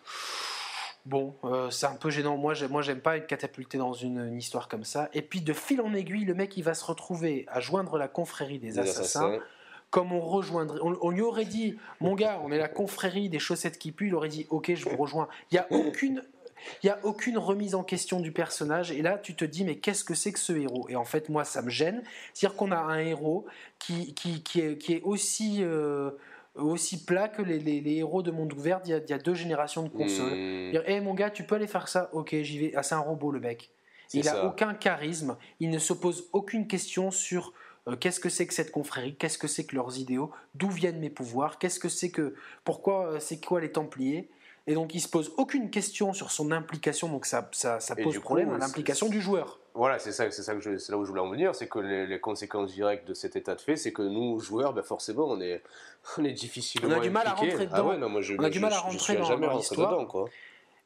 bon 1.06 1.36
euh, 1.44 1.70
c'est 1.70 1.86
un 1.86 1.94
peu 1.94 2.10
gênant 2.10 2.36
moi 2.36 2.54
moi 2.70 2.82
j'aime 2.82 3.00
pas 3.00 3.16
être 3.16 3.26
catapulté 3.26 3.78
dans 3.78 3.92
une, 3.92 4.36
histoire 4.36 4.68
comme 4.68 4.84
ça 4.84 5.08
et 5.12 5.22
puis 5.22 5.40
de 5.40 5.52
fil 5.52 5.80
en 5.80 5.94
aiguille 5.94 6.24
le 6.24 6.34
mec 6.34 6.56
il 6.56 6.62
va 6.62 6.74
se 6.74 6.84
retrouver 6.84 7.44
à 7.48 7.60
joindre 7.60 7.98
la 7.98 8.08
confrérie 8.08 8.58
des, 8.58 8.78
assassins, 8.78 9.38
Comme 9.90 10.12
on 10.12 10.20
rejoindrait, 10.20 10.80
on, 10.82 11.10
lui 11.10 11.22
aurait 11.22 11.44
dit, 11.44 11.78
mon 12.00 12.14
gars, 12.14 12.40
on 12.44 12.50
est 12.50 12.58
la 12.58 12.68
confrérie 12.68 13.28
des 13.28 13.38
chaussettes 13.38 13.78
qui 13.78 13.92
puent, 13.92 14.08
il 14.08 14.14
aurait 14.14 14.28
dit, 14.28 14.46
ok, 14.50 14.74
je 14.74 14.88
vous 14.88 14.96
rejoins. 14.96 15.28
Il 15.50 15.54
n'y 15.54 15.58
a 15.60 15.66
aucune 15.70 16.24
il 16.82 16.86
n'y 16.86 16.90
a 16.90 16.98
aucune 17.04 17.38
remise 17.38 17.74
en 17.74 17.82
question 17.82 18.20
du 18.20 18.32
personnage. 18.32 18.90
Et 18.92 19.02
là, 19.02 19.18
tu 19.18 19.34
te 19.34 19.44
dis, 19.44 19.64
mais 19.64 19.76
qu'est-ce 19.76 20.04
que 20.04 20.14
c'est 20.14 20.32
que 20.32 20.38
ce 20.38 20.52
héros? 20.52 20.86
Et 20.88 20.96
en 20.96 21.04
fait, 21.04 21.28
moi, 21.28 21.44
ça 21.44 21.62
me 21.62 21.70
gêne. 21.70 22.02
C'est-à-dire 22.34 22.56
qu'on 22.56 22.72
a 22.72 22.78
un 22.78 22.98
héros 22.98 23.46
qui, 23.78 24.14
qui, 24.14 24.42
qui, 24.42 24.60
est, 24.60 24.78
qui 24.78 24.94
est, 24.94 25.02
aussi. 25.02 25.58
Euh, 25.60 26.10
aussi 26.54 27.04
plat 27.04 27.28
que 27.28 27.42
les, 27.42 27.58
les, 27.58 27.96
héros 27.96 28.22
de 28.22 28.30
Monde 28.30 28.54
Ouvert 28.54 28.80
il 28.86 28.90
y, 28.90 28.94
a, 28.94 28.96
il 28.96 29.10
y 29.10 29.12
a 29.12 29.18
deux 29.18 29.34
générations 29.34 29.82
de 29.82 29.90
consoles. 29.90 30.32
Mmh. 30.32 30.70
Dire, 30.70 30.88
hey, 30.88 31.00
mon 31.02 31.12
gars, 31.12 31.28
tu 31.28 31.44
peux 31.44 31.56
aller 31.56 31.66
faire 31.66 31.86
ça? 31.86 32.08
Ok, 32.14 32.34
j'y 32.40 32.58
vais. 32.58 32.72
Ah, 32.74 32.82
c'est 32.82 32.94
un 32.94 33.00
robot, 33.00 33.30
le 33.30 33.40
mec. 33.40 33.70
Il 34.14 34.24
n'a 34.24 34.44
aucun 34.44 34.74
charisme, 34.74 35.36
il 35.60 35.70
ne 35.70 35.78
se 35.78 35.92
pose 35.92 36.28
aucune 36.32 36.66
question 36.66 37.10
sur 37.10 37.52
euh, 37.88 37.96
qu'est-ce 37.96 38.20
que 38.20 38.28
c'est 38.28 38.46
que 38.46 38.54
cette 38.54 38.70
confrérie, 38.70 39.14
qu'est-ce 39.14 39.38
que 39.38 39.48
c'est 39.48 39.64
que 39.64 39.74
leurs 39.74 39.98
idéaux, 39.98 40.30
d'où 40.54 40.68
viennent 40.68 40.98
mes 40.98 41.10
pouvoirs, 41.10 41.58
qu'est-ce 41.58 41.80
que 41.80 41.88
c'est 41.88 42.10
que, 42.10 42.34
pourquoi, 42.64 43.06
euh, 43.06 43.20
c'est 43.20 43.44
quoi 43.44 43.60
les 43.60 43.72
Templiers, 43.72 44.28
et 44.66 44.74
donc 44.74 44.94
il 44.94 45.00
se 45.00 45.08
pose 45.08 45.32
aucune 45.36 45.70
question 45.70 46.12
sur 46.12 46.30
son 46.30 46.50
implication, 46.50 47.08
donc 47.08 47.24
ça, 47.24 47.48
ça, 47.52 47.78
pose 48.02 48.18
problème 48.18 48.52
à 48.52 48.58
l'implication 48.58 49.08
du 49.08 49.20
joueur. 49.20 49.60
Voilà, 49.74 49.98
c'est 49.98 50.12
ça, 50.12 50.30
c'est 50.30 50.42
ça 50.42 50.54
que 50.54 50.78
c'est 50.78 50.90
là 50.90 50.98
où 50.98 51.04
je 51.04 51.10
voulais 51.10 51.20
en 51.20 51.28
venir, 51.28 51.54
c'est 51.54 51.68
que 51.68 51.78
les, 51.78 52.18
conséquences 52.18 52.72
directes 52.72 53.06
de 53.06 53.14
cet 53.14 53.36
état 53.36 53.54
de 53.54 53.60
fait, 53.60 53.76
c'est 53.76 53.92
que 53.92 54.02
nous 54.02 54.40
joueurs, 54.40 54.72
ben 54.72 54.82
forcément, 54.82 55.26
on 55.28 55.40
est, 55.40 55.62
on 56.18 56.24
est 56.24 56.32
difficilement. 56.32 56.96
On 56.96 56.98
a 56.98 57.00
du 57.00 57.10
mal 57.10 57.26
à 57.26 57.34
rentrer 57.34 57.66
dedans. 57.66 57.76
Ah 57.76 58.08
ouais, 58.08 58.22
je, 58.22 58.34
on 58.38 58.42
a 58.42 58.50
du 58.50 58.60
mal 58.60 58.72
à 58.72 58.80
rentrer 58.80 59.16
dans, 59.16 59.56
l'histoire. 59.56 60.06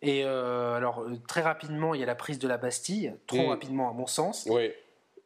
Et 0.03 0.25
euh, 0.25 0.75
alors 0.75 1.07
très 1.29 1.43
rapidement, 1.43 1.95
il 1.95 2.01
y 2.01 2.03
a 2.03 2.07
la 2.07 2.15
prise 2.15 2.39
de 2.39 2.49
la 2.49 2.57
Bastille, 2.57 3.15
trop 3.27 3.47
mm. 3.47 3.49
rapidement 3.49 3.91
à 3.91 3.93
mon 3.93 4.07
sens. 4.07 4.47
Oui. 4.51 4.71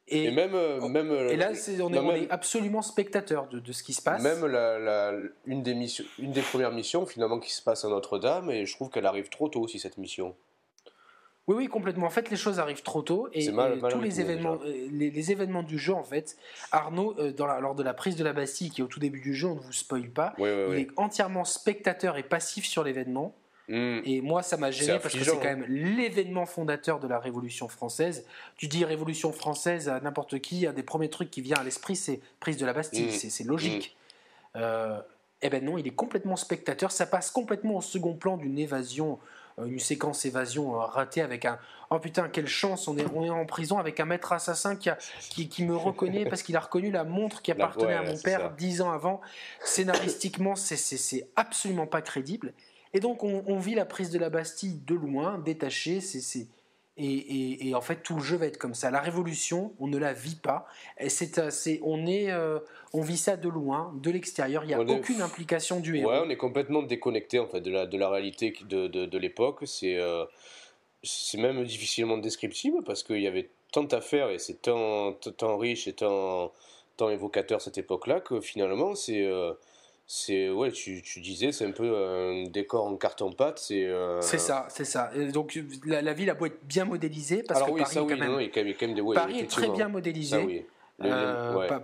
Et, 0.08 0.30
même, 0.30 0.54
euh, 0.54 0.86
même 0.86 1.10
euh, 1.10 1.30
et 1.30 1.36
là, 1.36 1.52
on, 1.80 2.14
est, 2.14 2.30
absolument 2.30 2.82
spectateur 2.82 3.48
de, 3.48 3.72
ce 3.72 3.82
qui 3.82 3.94
se 3.94 4.02
passe. 4.02 4.22
Même 4.22 4.44
la, 4.46 5.12
une, 5.46 5.62
des 5.62 5.74
missions, 5.74 6.04
une 6.18 6.32
des 6.32 6.42
premières 6.42 6.72
missions 6.72 7.06
finalement 7.06 7.38
qui 7.38 7.52
se 7.52 7.62
passe 7.62 7.86
à 7.86 7.88
Notre-Dame, 7.88 8.50
et 8.50 8.66
je 8.66 8.74
trouve 8.74 8.90
qu'elle 8.90 9.06
arrive 9.06 9.30
trop 9.30 9.48
tôt 9.48 9.62
aussi 9.62 9.78
cette 9.78 9.96
mission. 9.96 10.34
Oui, 11.46 11.56
oui, 11.56 11.66
complètement. 11.68 12.06
En 12.06 12.10
fait, 12.10 12.30
les 12.30 12.36
choses 12.36 12.58
arrivent 12.58 12.82
trop 12.82 13.02
tôt 13.02 13.28
et, 13.32 13.46
tous 13.46 14.00
les 14.00 14.20
événements, 14.20 14.58
euh, 14.64 14.88
les, 14.90 15.32
événements 15.32 15.62
du 15.62 15.78
jeu, 15.78 15.94
en 15.94 16.04
fait, 16.04 16.36
Arnaud, 16.70 17.14
dans 17.32 17.46
lors 17.60 17.74
de 17.74 17.82
la 17.82 17.94
prise 17.94 18.16
de 18.16 18.24
la 18.24 18.32
Bastille, 18.34 18.70
qui 18.70 18.82
est 18.82 18.84
au 18.84 18.88
tout 18.88 19.00
début 19.00 19.20
du 19.20 19.34
jeu, 19.34 19.48
on 19.48 19.54
ne 19.54 19.60
vous 19.60 19.72
spoil 19.72 20.10
pas, 20.10 20.34
il 20.38 20.44
est 20.78 20.88
entièrement 20.96 21.44
spectateur 21.44 22.18
et 22.18 22.22
passif 22.22 22.66
sur 22.66 22.84
l'événement. 22.84 23.34
Hmm. 23.68 24.00
Et 24.04 24.20
moi, 24.20 24.42
ça 24.42 24.56
m'a 24.56 24.70
gêné 24.70 24.98
parce 24.98 25.14
que 25.14 25.24
c'est 25.24 25.30
quand 25.32 25.44
même 25.44 25.62
hein. 25.62 25.66
l'événement 25.68 26.44
fondateur 26.44 27.00
de 27.00 27.08
la 27.08 27.18
Révolution 27.18 27.68
française. 27.68 28.26
Tu 28.56 28.68
dis 28.68 28.84
Révolution 28.84 29.32
française 29.32 29.88
à 29.88 30.00
n'importe 30.00 30.38
qui, 30.40 30.66
un 30.66 30.72
des 30.72 30.82
premiers 30.82 31.08
trucs 31.08 31.30
qui 31.30 31.40
vient 31.40 31.56
à 31.56 31.64
l'esprit, 31.64 31.96
c'est 31.96 32.20
prise 32.40 32.56
de 32.58 32.66
la 32.66 32.74
Bastille. 32.74 33.06
Hmm. 33.06 33.30
C'est 33.30 33.44
logique. 33.44 33.96
Hmm. 34.54 34.58
Euh, 34.58 35.00
eh 35.42 35.50
ben 35.50 35.64
non, 35.64 35.78
il 35.78 35.86
est 35.86 35.94
complètement 35.94 36.36
spectateur. 36.36 36.92
Ça 36.92 37.06
passe 37.06 37.30
complètement 37.30 37.76
au 37.76 37.82
second 37.82 38.14
plan 38.14 38.36
d'une 38.36 38.58
évasion, 38.58 39.18
euh, 39.58 39.66
une 39.66 39.78
séquence 39.78 40.24
évasion 40.24 40.74
euh, 40.74 40.84
ratée 40.84 41.22
avec 41.22 41.44
un 41.44 41.58
oh 41.90 41.98
putain 41.98 42.28
quelle 42.28 42.46
chance, 42.46 42.88
on 42.88 42.96
est, 42.96 43.06
on 43.14 43.24
est 43.24 43.30
en 43.30 43.44
prison 43.46 43.78
avec 43.78 44.00
un 44.00 44.04
maître 44.04 44.32
assassin 44.32 44.76
qui, 44.76 44.90
a, 44.90 44.98
qui, 45.20 45.48
qui 45.48 45.64
me 45.64 45.76
reconnaît 45.76 46.24
parce 46.24 46.42
qu'il 46.42 46.56
a 46.56 46.60
reconnu 46.60 46.90
la 46.90 47.04
montre 47.04 47.42
qui 47.42 47.50
appartenait 47.50 47.94
à 47.94 48.02
mon 48.02 48.18
père 48.18 48.52
dix 48.52 48.80
ans 48.80 48.90
avant. 48.90 49.20
Scénaristiquement, 49.64 50.54
c'est 50.54 51.28
absolument 51.36 51.86
pas 51.86 52.02
crédible. 52.02 52.52
Et 52.94 53.00
donc 53.00 53.24
on, 53.24 53.58
vit 53.58 53.74
la 53.74 53.84
prise 53.84 54.10
de 54.10 54.18
la 54.18 54.30
Bastille 54.30 54.80
de 54.86 54.94
loin, 54.94 55.38
détaché, 55.38 56.00
c'est, 56.00 56.46
et, 56.96 57.68
et, 57.68 57.74
en 57.74 57.80
fait 57.80 58.04
tout 58.04 58.14
le 58.14 58.22
jeu 58.22 58.36
va 58.36 58.46
être 58.46 58.56
comme 58.56 58.74
ça. 58.74 58.92
La 58.92 59.00
révolution, 59.00 59.72
on 59.80 59.88
ne 59.88 59.98
la 59.98 60.12
vit 60.12 60.36
pas. 60.36 60.66
C'est, 61.08 61.80
on, 61.82 62.06
est, 62.06 62.30
euh, 62.30 62.60
on 62.92 63.00
vit 63.00 63.16
ça 63.16 63.36
de 63.36 63.48
loin, 63.48 63.92
de 64.00 64.12
l'extérieur. 64.12 64.62
Il 64.62 64.68
n'y 64.68 64.74
a 64.74 64.80
aucune 64.80 65.20
implication 65.20 65.80
du 65.80 65.96
héros. 65.98 66.10
Ouais, 66.10 66.22
on 66.24 66.30
est 66.30 66.36
complètement 66.36 66.84
déconnecté 66.84 67.40
en 67.40 67.48
fait 67.48 67.60
de 67.60 67.72
la, 67.72 67.86
de 67.86 67.98
la 67.98 68.08
réalité 68.08 68.54
de, 68.68 68.86
de, 68.86 69.18
l'époque. 69.18 69.62
C'est, 69.64 69.98
euh, 69.98 70.24
c'est 71.02 71.38
même 71.38 71.64
difficilement 71.64 72.16
descriptible 72.16 72.84
parce 72.84 73.02
qu'il 73.02 73.20
y 73.20 73.26
avait 73.26 73.50
tant 73.72 73.86
à 73.86 74.00
faire 74.00 74.30
et 74.30 74.38
c'est 74.38 74.62
tant, 74.62 75.14
tant 75.14 75.58
riche 75.58 75.88
et 75.88 75.94
tant, 75.94 76.52
tant 76.96 77.10
évocateur 77.10 77.60
cette 77.60 77.76
époque-là 77.76 78.20
que 78.20 78.40
finalement 78.40 78.94
c'est 78.94 79.26
euh, 79.26 79.52
c'est 80.06 80.50
ouais 80.50 80.70
tu, 80.70 81.00
tu 81.02 81.20
disais 81.20 81.50
c'est 81.50 81.64
un 81.64 81.70
peu 81.70 81.96
un 81.96 82.44
décor 82.44 82.84
en 82.84 82.96
carton 82.96 83.32
pâte 83.32 83.58
c'est 83.58 83.86
euh, 83.86 84.20
c'est 84.20 84.38
ça 84.38 84.66
c'est 84.68 84.84
ça 84.84 85.10
donc 85.32 85.58
la, 85.86 86.12
ville 86.12 86.28
a 86.28 86.34
beau 86.34 86.46
être 86.46 86.62
bien 86.64 86.84
modélisée 86.84 87.42
parce 87.42 87.62
que 87.62 87.70
Paris, 87.70 87.84
quand 87.94 88.06
même, 88.06 88.36
il 88.38 88.44
y 88.44 88.46
a 88.46 88.74
quand 88.74 88.86
même 88.86 88.94
des 88.94 89.14
Paris 89.14 89.38
est 89.40 89.50
très 89.50 89.70
bien 89.70 89.88
modélisé 89.88 90.66
euh, 91.02 91.80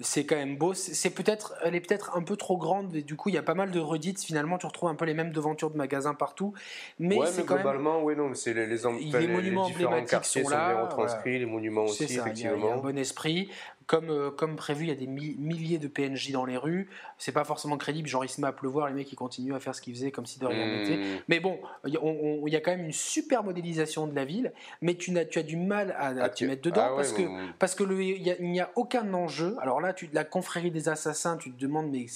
c'est 0.00 0.24
quand 0.24 0.36
même 0.36 0.56
beau. 0.56 0.74
C'est 0.74 1.10
peut-être, 1.10 1.54
elle 1.62 1.74
est 1.74 1.80
peut-être 1.80 2.16
un 2.16 2.22
peu 2.22 2.36
trop 2.36 2.56
grande 2.56 2.94
et 2.94 3.02
du 3.02 3.16
coup 3.16 3.28
il 3.28 3.34
y 3.34 3.38
a 3.38 3.42
pas 3.42 3.54
mal 3.54 3.70
de 3.70 3.80
redites. 3.80 4.22
Finalement, 4.22 4.58
tu 4.58 4.66
retrouves 4.66 4.88
un 4.88 4.94
peu 4.94 5.04
les 5.04 5.14
mêmes 5.14 5.32
devantures 5.32 5.70
de 5.70 5.76
magasins 5.76 6.14
partout. 6.14 6.54
Mais 6.98 7.16
ouais, 7.16 7.28
mais 7.36 7.42
globalement, 7.44 8.02
oui, 8.02 8.16
non, 8.16 8.34
c'est 8.34 8.54
les, 8.54 8.66
les, 8.66 8.76
les, 8.76 9.28
monuments 9.28 9.66
emblématiques 9.66 10.24
sont 10.24 10.48
là. 10.48 10.74
Bien 10.74 10.82
retranscrits, 10.84 11.38
les 11.38 11.46
monuments 11.46 11.84
aussi, 11.84 12.04
effectivement. 12.04 12.56
Il 12.56 12.64
y, 12.64 12.68
a, 12.68 12.74
un 12.74 12.78
bon 12.78 12.98
esprit. 12.98 13.50
Comme, 13.92 14.08
euh, 14.08 14.30
comme 14.30 14.56
prévu, 14.56 14.84
il 14.84 14.88
y 14.88 14.90
a 14.90 14.94
des 14.94 15.06
milliers 15.06 15.76
de 15.76 15.86
PNJ 15.86 16.30
dans 16.32 16.46
les 16.46 16.56
rues. 16.56 16.88
C'est 17.18 17.30
pas 17.30 17.44
forcément 17.44 17.76
crédible. 17.76 18.08
Genre, 18.08 18.24
il 18.24 18.30
se 18.30 18.40
met 18.40 18.46
à 18.46 18.52
pleuvoir, 18.52 18.88
les 18.88 18.94
mecs 18.94 19.12
ils 19.12 19.16
continuent 19.16 19.52
à 19.52 19.60
faire 19.60 19.74
ce 19.74 19.82
qu'ils 19.82 19.94
faisaient 19.94 20.10
comme 20.10 20.24
si 20.24 20.38
de 20.38 20.46
rien 20.46 20.64
n'était. 20.64 20.96
Hmm. 20.96 21.20
Mais 21.28 21.40
bon, 21.40 21.60
il 21.84 21.92
y, 21.92 22.56
a 22.56 22.60
quand 22.62 22.70
même 22.70 22.86
une 22.86 22.92
super 22.92 23.44
modélisation 23.44 24.06
de 24.06 24.14
la 24.14 24.24
ville, 24.24 24.54
mais 24.80 24.94
tu, 24.94 25.14
as, 25.18 25.26
tu 25.26 25.38
as 25.38 25.42
du 25.42 25.58
mal 25.58 25.90
à, 25.98 26.06
ah, 26.06 26.30
te 26.30 26.42
mettre 26.46 26.62
dedans 26.62 26.86
ah 26.86 26.92
parce, 26.96 27.12
que, 27.12 27.22
parce 27.58 27.74
que 27.74 27.84
il 27.84 28.50
n'y 28.50 28.60
a, 28.60 28.70
aucun 28.76 29.12
enjeu. 29.12 29.58
Alors 29.60 29.82
là, 29.82 29.92
tu, 29.92 30.08
la 30.14 30.24
confrérie 30.24 30.70
des 30.70 30.88
assassins, 30.88 31.36
tu 31.36 31.52
te 31.52 31.60
demandes, 31.60 31.90
mais 31.90 32.06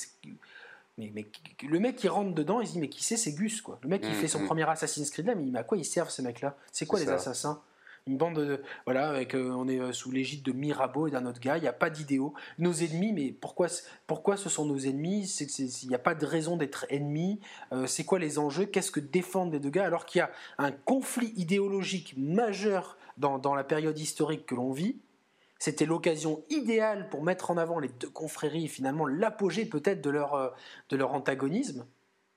mais, 0.97 1.13
mais, 1.15 1.27
le 1.69 1.79
mec 1.79 1.97
qui 1.97 2.09
rentre 2.09 2.35
dedans, 2.35 2.63
il 2.63 2.69
se 2.69 2.73
dit 2.73 2.79
mais 2.79 2.89
qui 2.89 3.05
c'est 3.05 3.19
c'est 3.19 3.33
Gus 3.33 3.61
quoi? 3.61 3.79
Le 3.83 3.91
mec 3.91 4.01
qui 4.01 4.09
mm, 4.09 4.15
fait 4.15 4.29
son 4.29 4.41
mm. 4.41 4.47
premier 4.47 4.67
Assassin's 4.67 5.11
Creed 5.11 5.27
là, 5.27 5.35
mais 5.35 5.45
il 5.45 5.55
à 5.55 5.63
quoi 5.63 5.77
ils 5.77 5.85
servent 5.85 6.09
ces 6.09 6.23
mecs 6.23 6.41
là 6.41 6.57
C'est 6.73 6.87
quoi 6.87 6.99
les 6.99 7.11
assassins? 7.11 7.61
Une 8.07 8.19
bande 8.19 8.37
de, 8.37 8.63
voilà 8.85 9.09
avec 9.09 9.35
euh, 9.35 9.51
on 9.51 9.67
est 9.67 9.81
euh, 9.81 9.93
sous 9.93 10.13
l'égide 10.13 10.43
de 10.45 10.53
Mirabeau 10.53 11.09
et 11.09 11.11
d'un 11.11 11.27
autre 11.27 11.41
gars. 11.41 11.59
Il 11.59 11.63
n'y 11.63 11.69
a 11.69 11.73
pas 11.73 11.91
d'idéaux. 11.91 12.35
Nos 12.59 12.73
ennemis 12.73 13.13
mais 13.13 13.33
pourquoi 13.33 13.67
pourquoi 14.07 14.37
ce 14.37 14.49
sont 14.49 14.65
nos 14.65 14.79
ennemis? 14.79 15.25
Il 15.59 15.89
n'y 15.89 15.95
a 15.95 15.99
pas 15.99 16.15
de 16.15 16.25
raison 16.25 16.57
d'être 16.57 16.87
ennemis. 16.89 17.41
Euh, 17.73 17.87
c'est 17.87 18.05
quoi 18.05 18.19
les 18.19 18.39
enjeux? 18.39 18.67
Qu'est-ce 18.67 18.93
que 18.93 19.01
défendent 19.01 19.53
les 19.53 19.61
deux 19.61 19.71
gars? 19.71 19.85
Alors 19.85 20.07
qu'il 20.07 20.21
y 20.21 20.23
a 20.23 20.31
un 20.59 20.71
conflit 20.71 21.33
idéologique 21.37 22.15
majeur 22.17 22.97
dans, 23.17 23.39
dans 23.39 23.55
la 23.55 23.65
période 23.65 23.99
historique 23.99 24.47
que 24.47 24.55
l'on 24.55 24.71
vit. 24.71 25.01
C'était 25.59 25.87
l'occasion 25.87 26.45
idéale 26.51 27.09
pour 27.09 27.25
mettre 27.25 27.51
en 27.51 27.57
avant 27.57 27.79
les 27.79 27.89
deux 27.89 28.11
confréries, 28.11 28.69
finalement 28.69 29.07
l'apogée 29.07 29.65
peut-être 29.65 30.03
de 30.03 30.11
leur, 30.11 30.55
de 30.91 30.97
leur 30.97 31.15
antagonisme. 31.15 31.87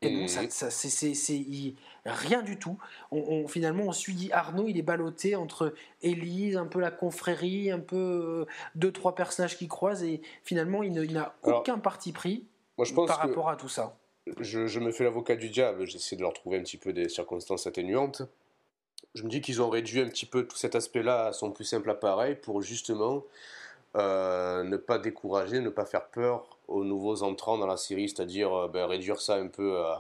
Et 0.02 0.12
non, 0.12 0.28
ça, 0.28 0.70
c'est 0.70 1.76
rien 2.06 2.42
du 2.42 2.58
tout. 2.58 2.78
On, 3.12 3.48
finalement, 3.48 3.84
on 3.84 3.92
suit 3.92 4.30
Arnaud, 4.32 4.68
il 4.68 4.78
est 4.78 4.84
ballotté 4.84 5.36
entre 5.36 5.74
Élise, 6.02 6.56
un 6.56 6.68
peu 6.68 6.80
la 6.80 6.92
confrérie, 6.92 7.70
un 7.70 7.80
peu 7.80 7.98
euh, 7.98 8.46
deux, 8.76 8.94
trois 8.94 9.14
personnages 9.14 9.58
qui 9.58 9.68
croisent, 9.68 10.04
et 10.04 10.22
finalement, 10.44 10.84
il 10.84 10.94
n'a 11.12 11.36
aucun 11.44 11.80
parti 11.80 12.14
pris 12.14 12.46
par 12.96 13.18
rapport 13.18 13.50
à 13.50 13.58
tout 13.58 13.68
ça. 13.68 13.98
Je, 14.40 14.80
me 14.80 14.92
fais 14.92 15.04
l'avocat 15.04 15.36
du 15.36 15.50
diable, 15.50 15.86
j'essaie 15.86 16.16
de 16.16 16.22
leur 16.22 16.34
trouver 16.34 16.58
un 16.58 16.64
petit 16.64 16.78
peu 16.78 16.94
des 16.94 17.10
circonstances 17.10 17.68
atténuantes. 17.68 18.22
Je 19.16 19.24
me 19.24 19.30
dis 19.30 19.42
qu'ils 19.42 19.62
ont 19.62 19.70
réduit 19.70 20.02
un 20.02 20.08
petit 20.08 20.26
peu 20.26 20.46
tout 20.48 20.56
cet 20.56 20.76
aspect-là 20.76 21.28
à 21.28 21.34
son 21.34 21.52
plus 21.52 21.66
simple 21.66 21.90
appareil 21.90 22.36
pour 22.36 22.62
justement 22.62 23.24
euh, 23.96 24.64
ne 24.64 24.78
pas 24.78 25.00
décourager, 25.00 25.60
ne 25.60 25.70
pas 25.70 25.86
faire 25.86 26.06
peur 26.08 26.59
aux 26.70 26.84
nouveaux 26.84 27.24
entrants 27.24 27.58
dans 27.58 27.68
la 27.68 27.78
série, 27.78 28.10
c'est-à-dire 28.10 28.54
euh, 28.54 28.68
ben, 28.68 28.86
réduire 28.86 29.20
ça 29.20 29.36
un 29.36 29.48
peu 29.48 29.78
euh, 29.78 29.94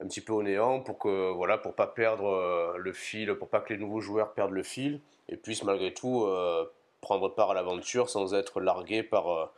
un 0.00 0.06
petit 0.06 0.20
peu 0.20 0.32
au 0.32 0.42
néant 0.42 0.80
pour 0.80 0.98
que 0.98 1.32
voilà 1.32 1.58
pour 1.58 1.74
pas 1.74 1.86
perdre 1.86 2.28
euh, 2.28 2.76
le 2.78 2.92
fil, 2.92 3.34
pour 3.34 3.48
pas 3.48 3.60
que 3.60 3.72
les 3.72 3.78
nouveaux 3.78 4.00
joueurs 4.00 4.32
perdent 4.32 4.52
le 4.52 4.62
fil 4.62 5.00
et 5.28 5.36
puissent 5.36 5.64
malgré 5.64 5.92
tout 5.92 6.28
prendre 7.00 7.28
part 7.28 7.50
à 7.50 7.54
l'aventure 7.54 8.08
sans 8.08 8.32
être 8.34 8.60
largués 8.60 9.02
par 9.02 9.52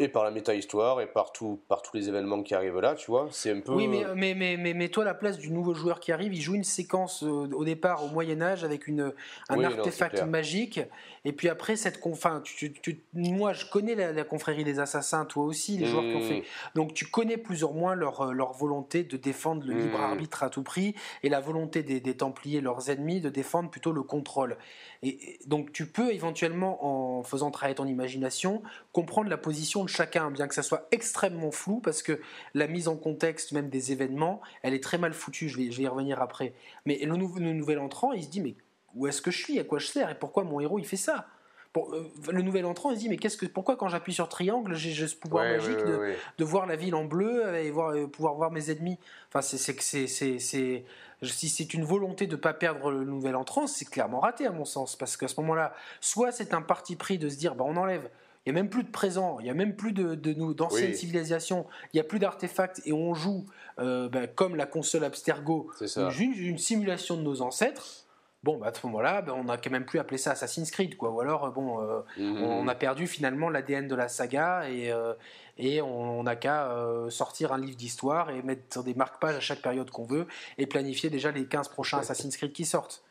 et 0.00 0.08
par 0.08 0.24
la 0.24 0.30
méta-histoire 0.30 1.00
et 1.00 1.06
par, 1.06 1.32
par 1.68 1.82
tous 1.82 1.96
les 1.96 2.08
événements 2.08 2.42
qui 2.42 2.54
arrivent 2.54 2.80
là, 2.80 2.94
tu 2.94 3.10
vois. 3.10 3.28
C'est 3.30 3.52
un 3.52 3.60
peu. 3.60 3.72
Oui, 3.72 3.86
mais, 3.86 4.04
mais, 4.14 4.34
mais, 4.34 4.56
mais, 4.56 4.74
mais 4.74 4.88
toi, 4.88 5.04
la 5.04 5.14
place 5.14 5.38
du 5.38 5.50
nouveau 5.50 5.74
joueur 5.74 6.00
qui 6.00 6.12
arrive, 6.12 6.34
il 6.34 6.40
joue 6.40 6.54
une 6.54 6.64
séquence 6.64 7.22
au 7.22 7.64
départ 7.64 8.04
au 8.04 8.08
Moyen-Âge 8.08 8.64
avec 8.64 8.88
une, 8.88 9.12
un 9.48 9.64
artefact 9.64 10.22
magique 10.24 10.80
et 11.24 11.32
puis 11.32 11.48
après, 11.48 11.76
cette 11.76 12.00
enfin, 12.06 12.42
tu, 12.42 12.72
moi, 13.12 13.52
je 13.52 13.66
connais 13.66 13.94
la, 13.94 14.24
confrérie 14.24 14.64
des 14.64 14.78
assassins, 14.78 15.26
toi 15.26 15.44
aussi, 15.44 15.76
les 15.76 15.86
joueurs 15.86 16.02
qui 16.02 16.14
ont 16.14 16.22
fait. 16.22 16.40
Mmh. 16.40 16.44
Donc, 16.74 16.94
tu 16.94 17.06
connais 17.06 17.36
plus 17.36 17.62
ou 17.62 17.70
moins 17.70 17.94
leur, 17.94 18.22
euh, 18.22 18.32
leur 18.32 18.52
volonté 18.52 19.04
de 19.04 19.16
défendre 19.16 19.66
le 19.66 19.74
libre 19.74 19.98
mmh. 19.98 20.02
arbitre 20.02 20.42
à 20.42 20.50
tout 20.50 20.62
prix 20.62 20.94
et 21.22 21.28
la 21.28 21.40
volonté 21.40 21.82
des, 21.82 22.00
Templiers, 22.20 22.60
leurs 22.60 22.90
ennemis, 22.90 23.20
de 23.20 23.28
défendre 23.28 23.70
plutôt 23.70 23.92
le 23.92 24.02
contrôle. 24.02 24.56
Et, 25.02 25.38
donc, 25.46 25.72
tu 25.72 25.86
peux 25.86 26.12
éventuellement, 26.12 27.18
en 27.18 27.22
faisant 27.22 27.50
travailler 27.50 27.74
ton 27.74 27.86
imagination, 27.86 28.62
comprendre 28.92 29.30
la 29.30 29.38
position 29.38 29.84
de 29.84 29.88
chacun, 29.88 30.30
bien 30.30 30.46
que 30.46 30.54
ça 30.54 30.62
soit 30.62 30.88
extrêmement 30.92 31.50
flou, 31.50 31.80
parce 31.80 32.02
que 32.02 32.20
la 32.54 32.66
mise 32.66 32.88
en 32.88 32.96
contexte 32.96 33.52
même 33.52 33.68
des 33.68 33.92
événements, 33.92 34.40
elle 34.62 34.74
est 34.74 34.82
très 34.82 34.98
mal 34.98 35.14
foutue. 35.14 35.48
Je 35.48 35.56
vais, 35.56 35.64
y 35.64 35.88
revenir 35.88 36.20
après. 36.20 36.52
Mais 36.84 36.98
le, 37.02 37.16
le 37.16 37.52
nouvel 37.52 37.78
entrant, 37.78 38.12
il 38.12 38.24
se 38.24 38.28
dit, 38.28 38.40
mais 38.40 38.54
où 38.94 39.06
est-ce 39.06 39.22
que 39.22 39.30
je 39.30 39.38
suis, 39.38 39.58
à 39.58 39.64
quoi 39.64 39.78
je 39.78 39.86
sers? 39.86 40.10
Et 40.10 40.18
pourquoi 40.18 40.44
mon 40.44 40.60
héros 40.60 40.78
il 40.78 40.86
fait 40.86 40.96
ça? 40.96 41.26
Pour, 41.72 41.94
euh, 41.94 42.10
le 42.32 42.42
nouvel 42.42 42.66
entrant 42.66 42.90
il 42.90 42.96
se 42.96 43.00
dit 43.00 43.08
mais 43.08 43.16
qu'est-ce 43.16 43.36
que 43.36 43.46
pourquoi 43.46 43.76
quand 43.76 43.88
j'appuie 43.88 44.12
sur 44.12 44.28
triangle 44.28 44.74
j'ai 44.74 45.06
ce 45.06 45.14
pouvoir 45.14 45.44
magique 45.44 45.78
de, 45.78 46.44
voir 46.44 46.66
la 46.66 46.74
ville 46.74 46.96
en 46.96 47.04
bleu 47.04 47.54
et 47.56 47.70
voir, 47.70 47.90
euh, 47.90 48.06
pouvoir 48.08 48.34
voir 48.34 48.50
mes 48.50 48.70
ennemis? 48.70 48.98
Enfin 49.28 49.40
c'est 49.40 49.74
que 49.74 49.82
c'est 49.82 50.06
si 50.06 51.48
c'est 51.48 51.74
une 51.74 51.84
volonté 51.84 52.26
de 52.26 52.32
ne 52.32 52.40
pas 52.40 52.54
perdre 52.54 52.90
le 52.90 53.04
nouvel 53.04 53.36
entrant 53.36 53.66
c'est 53.66 53.84
clairement 53.84 54.20
raté 54.20 54.46
à 54.46 54.52
mon 54.52 54.64
sens. 54.64 54.96
Parce 54.96 55.16
qu'à 55.16 55.28
ce 55.28 55.40
moment 55.40 55.54
là 55.54 55.74
soit 56.00 56.32
c'est 56.32 56.54
un 56.54 56.62
parti 56.62 56.96
pris 56.96 57.18
de 57.18 57.28
se 57.28 57.36
dire 57.36 57.54
bah 57.54 57.64
on 57.66 57.76
enlève 57.76 58.10
il 58.46 58.52
n'y 58.52 58.58
a 58.58 58.62
même 58.62 58.70
plus 58.70 58.84
de 58.84 58.90
présent, 58.90 59.38
il 59.38 59.44
n'y 59.44 59.50
a 59.50 59.54
même 59.54 59.76
plus 59.76 59.92
de, 59.92 60.14
de 60.14 60.32
nous 60.32 60.54
d'anciennes 60.54 60.94
civilisations, 60.94 61.66
il 61.92 61.96
n'y 61.96 62.00
a 62.00 62.04
plus 62.04 62.18
d'artefacts 62.18 62.80
et 62.86 62.92
on 62.92 63.12
joue 63.12 63.44
euh, 63.78 64.08
bah, 64.08 64.26
comme 64.26 64.56
la 64.56 64.64
console 64.64 65.04
Abstergo, 65.04 65.70
une, 65.96 66.32
une, 66.32 66.58
simulation 66.58 67.16
de 67.16 67.22
nos 67.22 67.42
ancêtres. 67.42 68.06
Bon, 68.42 68.56
bah, 68.56 68.68
à 68.68 68.74
ce 68.74 68.86
moment-là, 68.86 69.20
bah, 69.20 69.34
on 69.36 69.44
n'a 69.44 69.58
quand 69.58 69.70
même 69.70 69.84
plus 69.84 69.98
appelé 69.98 70.16
ça 70.16 70.30
Assassin's 70.30 70.70
Creed, 70.70 70.96
quoi. 70.96 71.10
Ou 71.10 71.20
alors, 71.20 71.52
bon, 71.52 71.82
euh, 71.82 72.00
mhm. 72.16 72.42
on, 72.42 72.68
a 72.68 72.74
perdu 72.74 73.06
finalement 73.06 73.50
l'ADN 73.50 73.86
de 73.86 73.94
la 73.94 74.08
saga 74.08 74.68
et, 74.68 74.90
euh, 74.90 75.12
et 75.58 75.82
on 75.82 76.22
n'a 76.22 76.36
qu'à 76.36 76.70
euh, 76.70 77.10
sortir 77.10 77.52
un 77.52 77.58
livre 77.58 77.76
d'histoire 77.76 78.30
et 78.30 78.42
mettre 78.42 78.82
des 78.82 78.94
marque-pages 78.94 79.36
à 79.36 79.40
chaque 79.40 79.60
période 79.60 79.90
qu'on 79.90 80.06
veut 80.06 80.26
et 80.56 80.66
planifier 80.66 81.10
déjà 81.10 81.30
les 81.30 81.44
15 81.44 81.68
prochains 81.68 81.98
Assassin's 81.98 82.34
Creed 82.36 82.52
qui 82.52 82.64
sortent. 82.64 83.02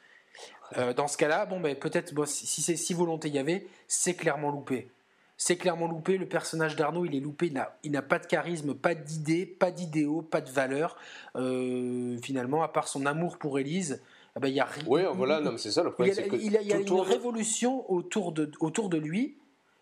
dans 0.97 1.07
ce 1.07 1.17
cas-là, 1.17 1.45
bon, 1.45 1.59
ben 1.59 1.75
peut-être, 1.75 2.11
si, 2.25 2.63
c'est 2.63 2.75
si 2.75 2.95
volonté 2.95 3.27
il 3.27 3.35
y 3.35 3.39
avait, 3.39 3.67
c'est 3.87 4.15
clairement 4.15 4.49
loupé. 4.49 4.89
C'est 5.37 5.57
clairement 5.57 5.87
loupé. 5.87 6.17
Le 6.17 6.27
personnage 6.27 6.75
d'Arnaud, 6.75 7.05
il 7.05 7.15
est 7.15 7.19
loupé. 7.19 7.53
Il 7.83 7.91
n'a 7.91 8.01
pas 8.01 8.19
de 8.19 8.25
charisme, 8.25 8.73
pas 8.73 8.95
d'idées, 8.95 9.45
pas 9.45 9.71
d'idéaux, 9.71 10.23
pas 10.23 10.41
de 10.41 10.49
valeur. 10.49 10.97
finalement, 11.35 12.63
à 12.63 12.67
part 12.67 12.87
son 12.87 13.05
amour 13.05 13.37
pour 13.37 13.59
Élise, 13.59 14.01
ah 14.39 14.41
ben, 14.41 14.47
il 14.47 14.55
y 14.55 14.59
a 14.61 14.65
rien. 14.65 14.83
Oui, 14.87 15.01
voilà, 15.15 15.41
non, 15.41 15.57
c'est 15.57 15.71
ça 15.71 15.83
le 15.83 15.91
problème. 15.91 16.15
Il 16.33 16.51
y 16.51 16.73
a, 16.73 16.77
une 16.77 16.99
révolution 17.01 17.89
autour 17.91 18.31
de, 18.31 18.49
autour 18.61 18.89
de 18.89 18.97
lui. 18.97 19.37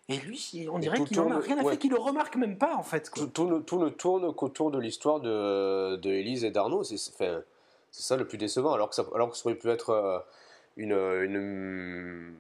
Et 0.10 0.18
lui, 0.18 0.68
on 0.72 0.80
dirait 0.80 1.04
qu'il 1.04 1.18
n'en 1.18 1.30
a 1.32 1.40
rien 1.40 1.58
à 1.60 1.64
faire, 1.64 1.78
qu'il 1.78 1.92
le 1.92 2.00
remarque 2.00 2.38
même 2.38 2.58
pas 2.58 2.76
en 2.76 2.84
fait. 2.84 3.12
Tout, 3.34 3.46
ne, 3.46 3.60
tourne 3.90 4.34
qu'autour 4.34 4.72
de 4.72 4.80
l'histoire 4.80 5.20
de, 5.20 5.98
de 5.98 6.10
Élise 6.10 6.44
et 6.44 6.50
d'Arnaud. 6.50 6.84
C'est 6.84 6.98
ça 7.92 8.16
le 8.16 8.26
plus 8.26 8.38
décevant. 8.38 8.74
Alors 8.74 8.90
que 8.90 8.96
ça, 8.96 9.06
alors 9.14 9.30
que 9.30 9.38
ça 9.38 9.46
aurait 9.46 9.58
pu 9.58 9.70
être 9.70 9.90
euh, 9.92 10.20
une, 10.78 10.94
une, 10.94 12.34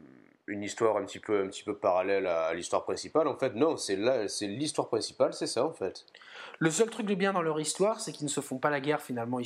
une, 0.47 0.63
histoire 0.63 0.97
un 0.97 1.03
petit 1.03 1.19
peu, 1.19 1.41
un 1.41 1.47
petit 1.47 1.63
peu 1.63 1.75
parallèle 1.75 2.25
à 2.25 2.53
l'histoire 2.53 2.83
principale. 2.83 3.27
En 3.27 3.35
fait, 3.35 3.53
non, 3.53 3.77
c'est 3.77 3.97
l'histoire 4.47 4.87
principale, 4.87 5.33
c'est 5.33 5.47
ça 5.47 5.65
en 5.65 5.73
fait. 5.73 6.05
Le 6.59 6.71
seul 6.71 6.89
truc 6.89 7.05
de 7.05 7.15
bien 7.15 7.33
dans 7.33 7.41
leur 7.41 7.59
histoire, 7.59 7.99
c'est 7.99 8.11
qu'ils 8.11 8.25
ne 8.25 8.29
se 8.29 8.41
font 8.41 8.57
pas 8.57 8.69
la 8.69 8.79
guerre 8.79 9.01
finalement. 9.01 9.39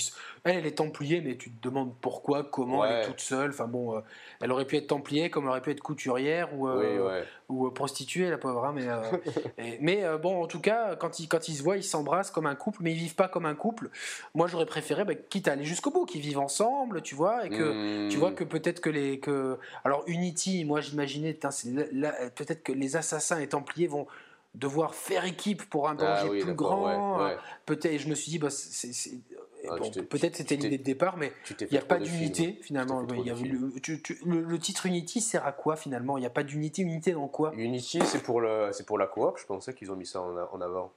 Elle, 0.44 0.58
elle 0.58 0.66
est 0.66 0.78
templier, 0.78 1.22
mais 1.22 1.36
tu 1.36 1.52
te 1.52 1.68
demandes 1.68 1.94
pourquoi, 2.00 2.44
comment, 2.44 2.86
elle 2.86 3.02
est 3.02 3.06
toute 3.06 3.20
seule. 3.20 3.50
Enfin 3.50 3.68
bon, 3.68 3.98
euh, 3.98 4.02
elle 4.40 4.52
aurait 4.52 4.66
pu 4.66 4.78
être 4.78 4.88
templier, 4.88 5.30
comme 5.30 5.44
elle 5.46 5.50
aurait 5.50 5.62
pu 5.62 5.72
être 5.72 5.82
couturière 5.82 6.54
ou, 6.58 6.70
euh, 6.70 7.24
ou 7.50 7.68
euh, 7.68 7.74
prostituée, 7.74 8.30
la 8.30 8.38
pauvre. 8.38 8.64
Hein, 8.64 8.74
mais 8.76 9.78
mais 9.82 10.18
bon, 10.18 10.42
en 10.44 10.48
tout 10.48 10.62
cas, 10.62 10.96
quand 10.96 11.20
ils, 11.20 11.28
quand 11.28 11.50
ils 11.50 11.56
se 11.56 11.64
voient, 11.64 11.78
ils 11.78 11.84
s'embrassent 11.84 12.32
comme 12.32 12.46
un 12.46 12.56
couple, 12.56 12.80
mais 12.82 12.94
ils 12.94 12.98
vivent 12.98 13.16
pas 13.16 13.28
comme 13.28 13.46
un 13.46 13.56
couple. 13.56 13.90
Moi, 14.34 14.48
j'aurais 14.48 14.66
préféré, 14.66 15.04
bah, 15.04 15.16
quitte 15.16 15.48
à 15.48 15.54
aller 15.54 15.66
jusqu'au 15.66 15.92
bout, 15.92 16.06
qu'ils 16.06 16.22
vivent 16.22 16.40
ensemble, 16.40 17.02
tu 17.02 17.16
vois, 17.16 17.46
et 17.46 17.50
que 17.50 18.10
tu 18.10 18.18
vois 18.18 18.32
que 18.32 18.44
peut-être 18.44 18.80
que 18.80 18.90
les 18.90 19.20
que 19.20 19.58
alors 19.84 20.04
Unity, 20.08 20.64
moi 20.64 20.80
j'imaginais, 20.80 21.34
peut-être 21.34 22.64
que 22.64 22.72
les 22.72 22.96
assassins 22.96 23.40
et 23.40 23.48
templiers 23.48 23.88
vont 23.88 24.08
devoir 24.56 24.96
faire 24.96 25.26
équipe 25.26 25.70
pour 25.70 25.88
un 25.88 25.96
ah 26.00 26.24
danger 26.24 26.40
plus 26.42 26.54
grand. 26.54 27.22
Euh, 27.22 27.36
peut-être, 27.66 28.00
je 28.00 28.10
me 28.10 28.16
suis 28.16 28.32
dit, 28.32 28.40
bah, 28.40 28.50
ah, 29.70 29.76
peut-être 30.10 30.36
c'était 30.36 30.56
l'idée 30.56 30.78
de 30.78 30.84
départ, 30.84 31.18
mais 31.18 31.32
il 31.62 31.68
n'y 31.72 31.78
a 31.78 31.82
pas 31.82 32.00
d'unité 32.00 32.60
finalement. 32.62 33.02
le, 33.02 34.58
titre 34.58 34.86
Unity 34.86 35.22
sert 35.22 35.46
à 35.46 35.52
quoi 35.52 35.76
finalement? 35.76 36.18
Il 36.18 36.22
n'y 36.22 36.28
a 36.28 36.32
pas 36.32 36.44
d'unité. 36.44 36.82
Unité 36.82 37.12
dans 37.12 37.28
quoi? 37.28 37.54
Unity, 37.56 38.00
c'est 38.06 38.24
pour, 38.24 38.42
le, 38.42 38.72
pour 38.86 38.98
la 38.98 39.08
coop. 39.08 39.38
Je 39.38 39.46
pensais 39.46 39.74
qu'ils 39.74 39.92
ont 39.92 39.96
mis 39.96 40.06
ça 40.06 40.22
en, 40.22 40.62
avant. 40.62 40.92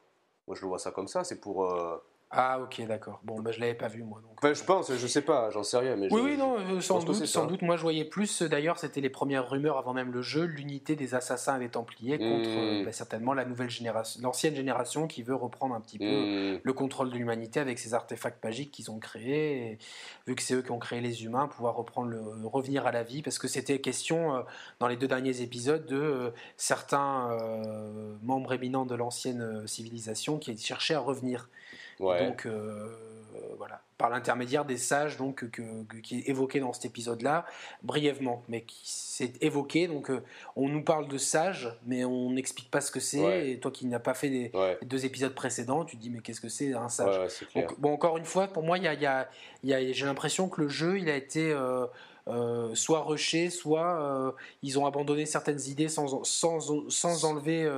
Moi, 0.47 0.57
je 0.57 0.63
le 0.63 0.69
vois 0.69 0.79
ça 0.79 0.91
comme 0.91 1.09
ça. 1.09 1.25
C'est 1.25 1.41
pour. 1.41 1.71
Euh, 1.71 1.97
ah 2.37 2.61
ok 2.61 2.87
d'accord. 2.87 3.21
Bon 3.23 3.41
bah, 3.41 3.53
je 3.53 3.61
l'avais 3.61 3.75
pas 3.75 3.89
vu 3.89 4.03
moi 4.03 4.21
donc. 4.21 4.39
je 4.43 4.61
euh, 4.61 4.65
pense, 4.67 4.93
je 4.93 5.07
sais 5.07 5.23
pas, 5.23 5.51
j'en 5.51 5.63
sais 5.63 5.79
rien 5.79 5.97
mais. 5.97 6.13
Oui 6.13 6.21
oui 6.23 6.37
non 6.37 6.57
euh, 6.59 6.81
sans 6.81 6.99
doute 7.03 7.25
sans 7.27 7.47
doute 7.47 7.63
moi 7.63 7.77
je 7.77 7.83
voyais 7.83 8.05
plus 8.05 8.43
d'ailleurs 8.43 8.79
c'était 8.79 9.01
les 9.01 9.09
premières 9.09 9.49
rumeurs 9.49 9.79
avant 9.79 9.95
même 9.95 10.13
le 10.13 10.21
jeu 10.21 10.45
l'unité 10.45 10.97
des 10.97 11.15
assassins 11.15 11.57
et 11.57 11.61
des 11.61 11.69
Templiers 11.69 12.19
contre 12.19 12.49
mmh. 12.49 12.85
bah, 12.85 12.93
certainement 12.93 13.35
la 13.35 13.45
nouvelle 13.45 13.71
génération 13.71 14.21
l'ancienne 14.23 14.55
génération 14.55 15.07
qui 15.07 15.23
veut 15.23 15.35
reprendre 15.35 15.75
un 15.75 15.81
petit 15.81 15.99
peu 15.99 16.05
mmh. 16.05 16.61
le 16.63 16.73
contrôle 16.73 17.11
de 17.11 17.17
l'humanité 17.17 17.61
avec 17.61 17.79
ces 17.79 17.95
artefacts 17.95 18.43
magiques 18.43 18.73
qu'ils 18.73 18.91
ont 18.91 18.99
créés 18.99 19.79
vu 20.27 20.35
que 20.35 20.43
c'est 20.43 20.55
eux 20.55 20.63
qui 20.63 20.73
ont 20.73 20.79
créé 20.79 21.01
les 21.01 21.25
humains 21.25 21.47
pouvoir 21.47 21.77
reprendre 21.77 22.09
le 22.09 22.21
revenir 22.47 22.87
à 22.87 22.93
la 22.93 23.03
vie 23.03 23.23
parce 23.23 23.39
que 23.39 23.49
c'était 23.49 23.81
question 23.81 24.37
euh, 24.37 24.43
dans 24.81 24.89
les 24.89 24.97
deux 24.97 25.09
derniers 25.09 25.41
épisodes 25.41 25.87
de 25.87 26.33
certains 26.57 27.37
membres 28.23 28.53
éminents 28.53 28.87
de 28.87 28.95
l'ancienne 28.95 29.67
civilisation 29.67 30.39
qui 30.39 30.57
cherchaient 30.57 30.95
à 30.95 31.01
revenir. 31.01 31.49
Donc 32.01 32.47
euh, 32.47 33.55
voilà, 33.59 33.81
par 33.99 34.11
l'intermédiaire 34.11 34.65
des 34.65 34.77
sages 34.77 35.17
donc 35.17 35.51
qui 36.03 36.19
est 36.19 36.29
évoqué 36.29 36.61
dans 36.61 36.73
cet 36.73 36.87
épisode-là 36.87 37.47
brièvement, 37.83 38.43
mais 38.49 38.63
qui 38.63 38.83
s'est 38.85 39.33
évoqué. 39.41 39.87
Donc 39.87 40.11
euh, 40.11 40.23
on 40.57 40.69
nous 40.69 40.83
parle 40.83 41.09
de 41.09 41.19
sages, 41.19 41.73
mais 41.87 42.05
on 42.05 42.31
n'explique 42.31 42.71
pas 42.71 42.81
ce 42.81 42.91
que 42.91 43.01
c'est. 43.01 43.51
Et 43.51 43.61
toi 43.61 43.71
qui 43.71 43.87
n'as 43.87 43.99
pas 43.99 44.15
fait 44.15 44.29
les, 44.29 44.53
deux 44.83 45.05
épisodes 45.05 45.35
précédents, 45.35 45.85
tu 45.85 45.97
te 45.97 46.03
dis 46.03 46.11
mais 46.11 46.21
qu'est-ce 46.21 46.41
que 46.41 46.49
c'est 46.49 46.75
un 46.75 46.89
sage? 46.89 47.45
Bon, 47.79 47.93
encore 47.93 48.17
une 48.19 48.25
fois, 48.25 48.49
pour 48.49 48.63
moi, 48.63 48.79
il 48.79 48.85
y 48.85 49.07
a, 49.07 49.29
j'ai 49.63 50.07
l'impression 50.07 50.49
que 50.49 50.61
le 50.61 50.69
jeu, 50.69 50.99
il 50.99 51.09
a 51.09 51.17
été 51.17 51.53
euh, 51.53 52.75
soit 52.75 53.03
rushé, 53.03 53.51
soit 53.51 54.35
ils 54.63 54.79
ont 54.79 54.87
abandonné 54.87 55.27
certaines 55.27 55.61
idées 55.67 55.89
sans, 55.89 56.25
sans, 56.25 56.89
sans 56.89 57.25
enlever 57.25 57.71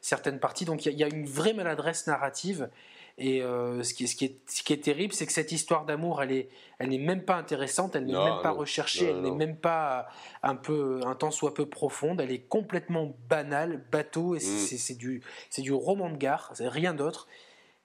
certaines 0.00 0.38
parties. 0.38 0.64
Donc 0.64 0.86
il 0.86 0.92
y, 0.92 1.04
a 1.04 1.08
une 1.08 1.26
vraie 1.26 1.54
maladresse 1.54 2.06
narrative 2.06 2.68
Et 3.18 3.42
euh, 3.42 3.82
ce, 3.82 3.94
qui, 3.94 4.06
ce, 4.06 4.14
qui 4.14 4.26
est, 4.26 4.36
ce 4.46 4.62
qui 4.62 4.74
est 4.74 4.82
terrible, 4.84 5.14
c'est 5.14 5.24
que 5.24 5.32
cette 5.32 5.50
histoire 5.50 5.86
d'amour, 5.86 6.22
elle 6.22 6.32
est, 6.32 6.48
elle 6.78 6.90
n'est 6.90 6.98
même 6.98 7.24
pas 7.24 7.36
intéressante, 7.36 7.96
elle 7.96 8.04
n'est 8.04 8.12
même 8.12 8.42
pas 8.42 8.50
recherchée, 8.50 9.06
elle 9.06 9.22
n'est 9.22 9.30
même 9.30 9.56
pas 9.56 10.06
un 10.42 10.54
peu, 10.54 11.00
un 11.06 11.14
temps 11.14 11.30
soit 11.30 11.54
peu 11.54 11.66
profonde. 11.66 12.20
Elle 12.20 12.30
est 12.30 12.46
complètement 12.46 13.16
banale, 13.30 13.82
bateau, 13.90 14.34
et 14.34 14.40
c'est 14.40 14.94
mm. 14.94 14.98
du, 14.98 15.22
du 15.58 15.72
roman 15.72 16.10
de 16.10 16.16
gare, 16.16 16.50
c'est 16.54 16.68
rien 16.68 16.92
d'autre. 16.92 17.26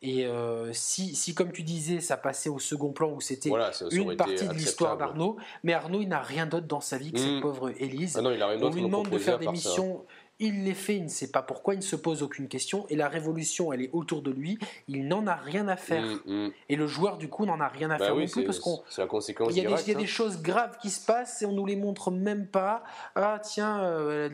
Et 0.04 0.26
euh, 0.26 0.74
si, 0.74 1.16
si, 1.16 1.36
comme 1.36 1.52
tu 1.52 1.62
disais, 1.62 2.00
ça 2.00 2.18
passait 2.18 2.50
au 2.50 2.58
second 2.58 2.92
plan 2.92 3.12
où 3.12 3.22
c'était 3.22 3.52
une 3.92 4.16
partie 4.18 4.48
de 4.48 4.54
l'histoire 4.54 4.98
d'Arnaud, 4.98 5.38
mais 5.64 5.74
Arnaud, 5.74 6.02
il 6.02 6.08
n'a 6.08 6.22
rien 6.22 6.48
d'autre 6.48 6.66
dans 6.66 6.82
sa 6.82 6.98
vie 6.98 7.12
que 7.12 7.20
cette 7.20 7.38
mm. 7.38 7.42
pauvre 7.42 7.72
Élise. 7.80 8.18
Ah 8.18 8.22
on 8.26 8.70
lui 8.70 8.82
demande 8.82 9.10
de 9.10 9.18
faire 9.18 9.40
des 9.40 9.48
missions 9.48 10.04
il 10.42 10.64
les 10.64 10.74
fait, 10.74 10.96
il 10.96 11.04
ne 11.04 11.10
sait 11.10 11.32
pas 11.32 11.44
pourquoi, 11.44 11.76
il 11.76 11.78
ne 11.78 11.84
se 11.84 11.96
pose 11.96 12.24
aucune 12.24 12.48
question, 12.48 12.86
et 12.90 12.96
la 12.96 13.08
révolution, 13.08 13.72
elle 13.72 13.84
est 13.84 13.90
autour 13.94 14.24
de 14.24 14.32
lui, 14.32 14.58
il 14.88 15.08
n'en 15.08 15.28
a 15.28 15.36
rien 15.36 15.68
à 15.68 15.78
faire. 15.78 16.04
Mm, 16.04 16.20
mm. 16.26 16.52
Et 16.68 16.76
le 16.76 16.88
joueur, 16.88 17.18
du 17.18 17.30
coup, 17.30 17.46
n'en 17.46 17.60
a 17.60 17.68
rien 17.68 17.92
à 17.92 17.98
bah 17.98 18.06
faire 18.06 18.16
non 18.16 18.26
plus, 18.26 18.44
parce 18.44 18.60
qu'on. 18.60 18.82
C'est 18.90 19.02
la 19.02 19.08
conséquence. 19.08 19.50
Il 19.52 19.58
y, 19.58 19.66
a, 19.66 19.70
des, 19.70 19.88
y 19.88 19.92
a 19.92 19.96
des, 19.96 20.04
hein. 20.04 20.06
choses 20.08 20.42
graves 20.42 20.78
qui 20.82 20.90
se 20.90 21.06
passent 21.06 21.44
et 21.44 21.46
on 21.46 21.54
nous 21.54 21.66
les 21.66 21.76
montre 21.76 22.10
même 22.10 22.48
pas. 22.48 22.84
Ah, 23.16 23.40
tiens, 23.44 23.84
euh, 23.84 24.30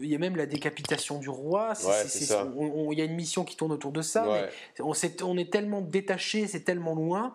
il 0.00 0.06
y 0.06 0.14
a 0.14 0.18
même 0.18 0.36
la 0.36 0.46
décapitation 0.46 1.18
du 1.18 1.28
roi. 1.28 1.72
il 1.84 2.98
y 2.98 3.02
a 3.02 3.04
une 3.04 3.16
mission 3.16 3.44
qui 3.44 3.56
tourne 3.56 3.72
autour 3.72 3.90
de 3.90 4.02
ça, 4.02 4.24
mais 4.26 4.84
on, 4.84 4.92
on 5.24 5.36
est 5.36 5.52
tellement 5.52 5.80
détaché, 5.80 6.46
c'est 6.46 6.62
tellement 6.62 6.94
loin 6.94 7.34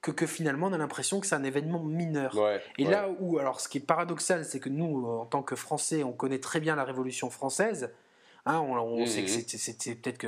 que, 0.00 0.10
que, 0.10 0.26
finalement 0.26 0.68
on 0.68 0.72
a 0.72 0.78
l'impression 0.78 1.20
que 1.20 1.26
c'est 1.26 1.34
un 1.34 1.44
événement 1.44 1.82
mineur. 1.82 2.36
et 2.78 2.84
là 2.84 3.08
où, 3.20 3.38
alors 3.38 3.60
ce 3.60 3.68
qui 3.68 3.78
est 3.78 3.86
paradoxal, 3.86 4.44
c'est 4.44 4.60
que 4.60 4.68
nous, 4.68 5.06
en 5.06 5.26
tant 5.26 5.42
que 5.42 5.56
Français, 5.56 6.04
on 6.04 6.12
connaît 6.12 6.38
très 6.38 6.60
bien 6.60 6.76
la 6.76 6.84
Révolution 6.84 7.30
française. 7.30 7.90
Hein, 8.46 8.60
on, 8.60 9.04
sait 9.04 9.24
que 9.24 9.30
mmh. 9.30 9.58
c'est 9.58 9.94
peut-être 9.96 10.26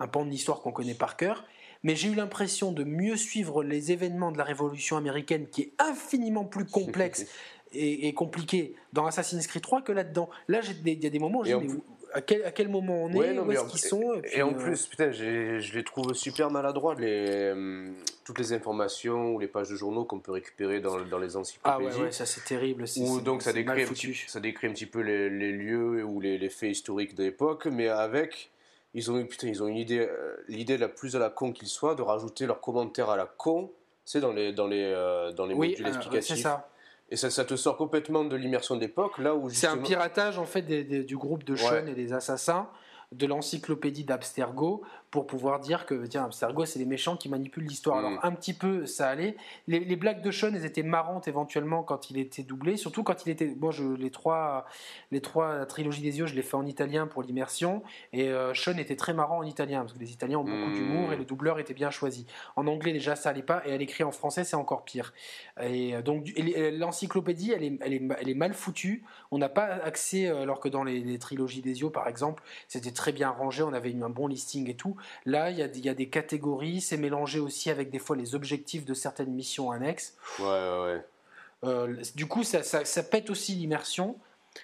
un 0.00 0.08
pan 0.08 0.24
de 0.24 0.30
l'histoire 0.30 0.60
qu'on 0.60 0.72
connaît 0.72 0.94
par 0.94 1.16
cœur. 1.16 1.44
Mais 1.82 1.96
j'ai 1.96 2.08
eu 2.08 2.14
l'impression 2.14 2.72
de 2.72 2.84
mieux 2.84 3.16
suivre 3.16 3.62
les 3.62 3.92
événements 3.92 4.32
de 4.32 4.38
la 4.38 4.44
Révolution 4.44 4.96
américaine, 4.96 5.48
qui 5.48 5.62
est 5.62 5.72
infiniment 5.78 6.44
plus 6.44 6.66
complexe 6.66 7.26
et, 7.72 8.12
compliqué 8.14 8.74
dans 8.92 9.06
Assassin's 9.06 9.46
Creed 9.46 9.62
3 9.62 9.82
que 9.82 9.92
là-dedans. 9.92 10.28
Là, 10.48 10.60
il 10.84 11.02
y 11.02 11.06
a 11.06 11.10
des 11.10 11.18
moments 11.18 11.40
où 11.40 11.44
dis, 11.44 11.54
à 12.12 12.20
quel, 12.20 12.44
à 12.44 12.50
quel 12.50 12.68
moment 12.68 13.04
on 13.04 13.10
est, 13.10 13.38
où 13.38 13.52
est-ce 13.52 13.64
qu'ils 13.66 13.80
sont. 13.80 14.20
Et, 14.32 14.42
en 14.42 14.52
euh, 14.52 14.56
plus, 14.56 14.86
putain, 14.86 15.10
je 15.10 15.74
les 15.74 15.84
trouve 15.84 16.12
super 16.14 16.50
maladroits, 16.50 16.94
les, 16.94 17.26
euh, 17.28 17.90
toutes 18.24 18.38
les 18.38 18.52
informations 18.52 19.34
ou 19.34 19.38
les 19.38 19.48
pages 19.48 19.70
de 19.70 19.76
journaux 19.76 20.04
qu'on 20.04 20.18
peut 20.18 20.32
récupérer 20.32 20.80
dans, 20.80 21.00
dans 21.00 21.18
les 21.18 21.36
encyclopédies. 21.36 21.88
Ah 21.92 21.98
ouais, 21.98 22.04
ouais 22.04 22.12
ça 22.12 22.26
c'est 22.26 22.44
terrible. 22.44 22.84
Ou 22.96 23.20
donc 23.20 23.42
ça 23.42 23.52
décrit, 23.52 23.82
un 23.82 23.86
petit, 23.86 24.14
ça 24.26 24.40
décrit 24.40 24.66
un 24.66 24.72
petit 24.72 24.86
peu 24.86 25.00
les, 25.00 25.30
les 25.30 25.52
lieux 25.52 26.04
ou 26.04 26.20
les, 26.20 26.38
les, 26.38 26.50
faits 26.50 26.70
historiques 26.70 27.14
de 27.14 27.24
l'époque, 27.24 27.66
mais 27.66 27.88
avec. 27.88 28.50
Ils 28.92 29.08
ont, 29.08 29.24
putain, 29.24 29.46
ils 29.46 29.62
ont 29.62 29.68
une 29.68 29.76
idée, 29.76 30.00
euh, 30.00 30.34
l'idée 30.48 30.76
la 30.76 30.88
plus 30.88 31.14
à 31.14 31.20
la 31.20 31.30
con 31.30 31.52
qu'il 31.52 31.68
soit, 31.68 31.94
de 31.94 32.02
rajouter 32.02 32.46
leurs 32.46 32.60
commentaires 32.60 33.08
à 33.08 33.16
la 33.16 33.26
con, 33.26 33.70
c'est 34.04 34.20
dans 34.20 34.32
les, 34.32 34.52
dans 34.52 34.66
les, 34.66 34.92
dans 35.36 35.46
les 35.46 35.54
modules 35.54 35.86
explicatifs. 35.86 36.36
c'est 36.36 36.42
ça. 36.42 36.68
Et 37.10 37.16
ça, 37.16 37.28
ça, 37.30 37.44
te 37.44 37.56
sort 37.56 37.76
complètement 37.76 38.24
de 38.24 38.36
l'immersion 38.36 38.76
d'époque, 38.76 39.18
là 39.18 39.34
où 39.34 39.50
C'est 39.50 39.66
un 39.66 39.78
piratage 39.78 40.38
en 40.38 40.44
fait 40.44 40.62
du 40.62 41.16
groupe 41.16 41.44
de 41.44 41.56
Sean 41.56 41.86
et 41.86 41.94
des 41.94 42.12
assassins 42.12 42.68
de 43.12 43.26
l'encyclopédie 43.26 44.04
d'Abstergo 44.04 44.82
pour 45.10 45.26
pouvoir 45.26 45.58
dire 45.58 45.86
que 45.86 46.06
tiens, 46.06 46.24
Abstergo, 46.24 46.64
c'est 46.64 46.78
les 46.78 46.84
méchants 46.84 47.16
qui 47.16 47.28
manipulent 47.28 47.64
l'histoire. 47.64 47.98
Alors, 47.98 48.12
mm. 48.12 48.20
un 48.22 48.32
petit 48.32 48.54
peu, 48.54 48.86
ça 48.86 49.08
allait. 49.08 49.36
Les, 49.66 49.96
blagues 49.96 50.22
de 50.22 50.30
Sean, 50.30 50.54
elles 50.54 50.64
étaient 50.64 50.84
marrantes 50.84 51.26
éventuellement 51.26 51.82
quand 51.82 52.10
il 52.10 52.18
était 52.18 52.44
doublé, 52.44 52.76
surtout 52.76 53.02
quand 53.02 53.26
il 53.26 53.30
était. 53.30 53.56
Moi, 53.58 53.72
je, 53.72 53.82
les 53.82 54.10
trois, 54.10 54.66
les 55.10 55.20
trois 55.20 55.66
trilogies 55.66 56.02
des 56.02 56.18
yeux, 56.18 56.26
je 56.26 56.34
les 56.34 56.42
fais 56.42 56.54
en 56.54 56.64
italien 56.64 57.08
pour 57.08 57.22
l'immersion. 57.22 57.82
Et 58.12 58.28
euh, 58.28 58.54
Sean 58.54 58.78
était 58.78 58.94
très 58.94 59.12
marrant 59.12 59.38
en 59.38 59.42
italien, 59.42 59.80
parce 59.80 59.94
que 59.94 59.98
les 59.98 60.12
Italiens 60.12 60.38
ont 60.38 60.44
beaucoup 60.44 60.72
d'humour 60.72 61.12
et 61.12 61.16
le 61.16 61.24
doubleur 61.24 61.58
était 61.58 61.74
bien 61.74 61.90
choisi. 61.90 62.26
En 62.54 62.68
anglais, 62.68 62.92
déjà, 62.92 63.16
ça 63.16 63.30
allait 63.30 63.42
pas, 63.42 63.62
et 63.66 63.72
à 63.72 63.76
l'écrit 63.76 64.04
en 64.04 64.12
français, 64.12 64.44
c'est 64.44 64.56
encore 64.56 64.84
pire. 64.84 65.12
Et 65.60 65.96
euh, 65.96 66.02
donc, 66.02 66.32
l'encyclopédie, 66.72 67.50
elle 67.50 67.64
est, 67.64 67.78
elle, 67.80 67.94
est, 67.94 68.02
elle 68.20 68.28
est 68.28 68.34
mal 68.34 68.54
foutue. 68.54 69.02
On 69.32 69.38
n'a 69.38 69.48
pas 69.48 69.66
accès, 69.66 70.28
euh, 70.28 70.42
alors 70.42 70.60
que 70.60 70.68
dans 70.68 70.84
les, 70.84 71.00
les 71.00 71.18
trilogies 71.18 71.62
des 71.62 71.80
yeux, 71.80 71.90
par 71.90 72.06
exemple, 72.06 72.44
c'était 72.68 72.92
très 72.92 73.10
bien 73.10 73.30
rangé, 73.30 73.64
on 73.64 73.72
avait 73.72 73.90
eu 73.90 74.02
un 74.04 74.08
bon 74.08 74.28
listing 74.28 74.70
et 74.70 74.74
tout. 74.74 74.96
Là, 75.26 75.50
il 75.50 75.58
y, 75.58 75.88
a 75.88 75.94
des 75.94 76.08
catégories, 76.08 76.80
c'est 76.80 76.96
mélangé 76.96 77.38
aussi 77.38 77.70
avec 77.70 77.90
des 77.90 77.98
fois 77.98 78.16
les 78.16 78.34
objectifs 78.34 78.84
de 78.84 78.94
certaines 78.94 79.32
missions 79.32 79.70
annexes. 79.70 80.16
Ouais, 80.38 80.46
ouais, 80.46 80.84
ouais. 80.84 81.04
Euh, 81.64 81.96
du 82.14 82.26
coup, 82.26 82.42
ça, 82.42 82.62
ça, 82.62 83.02
pète 83.02 83.30
aussi 83.30 83.54
l'immersion. 83.54 84.16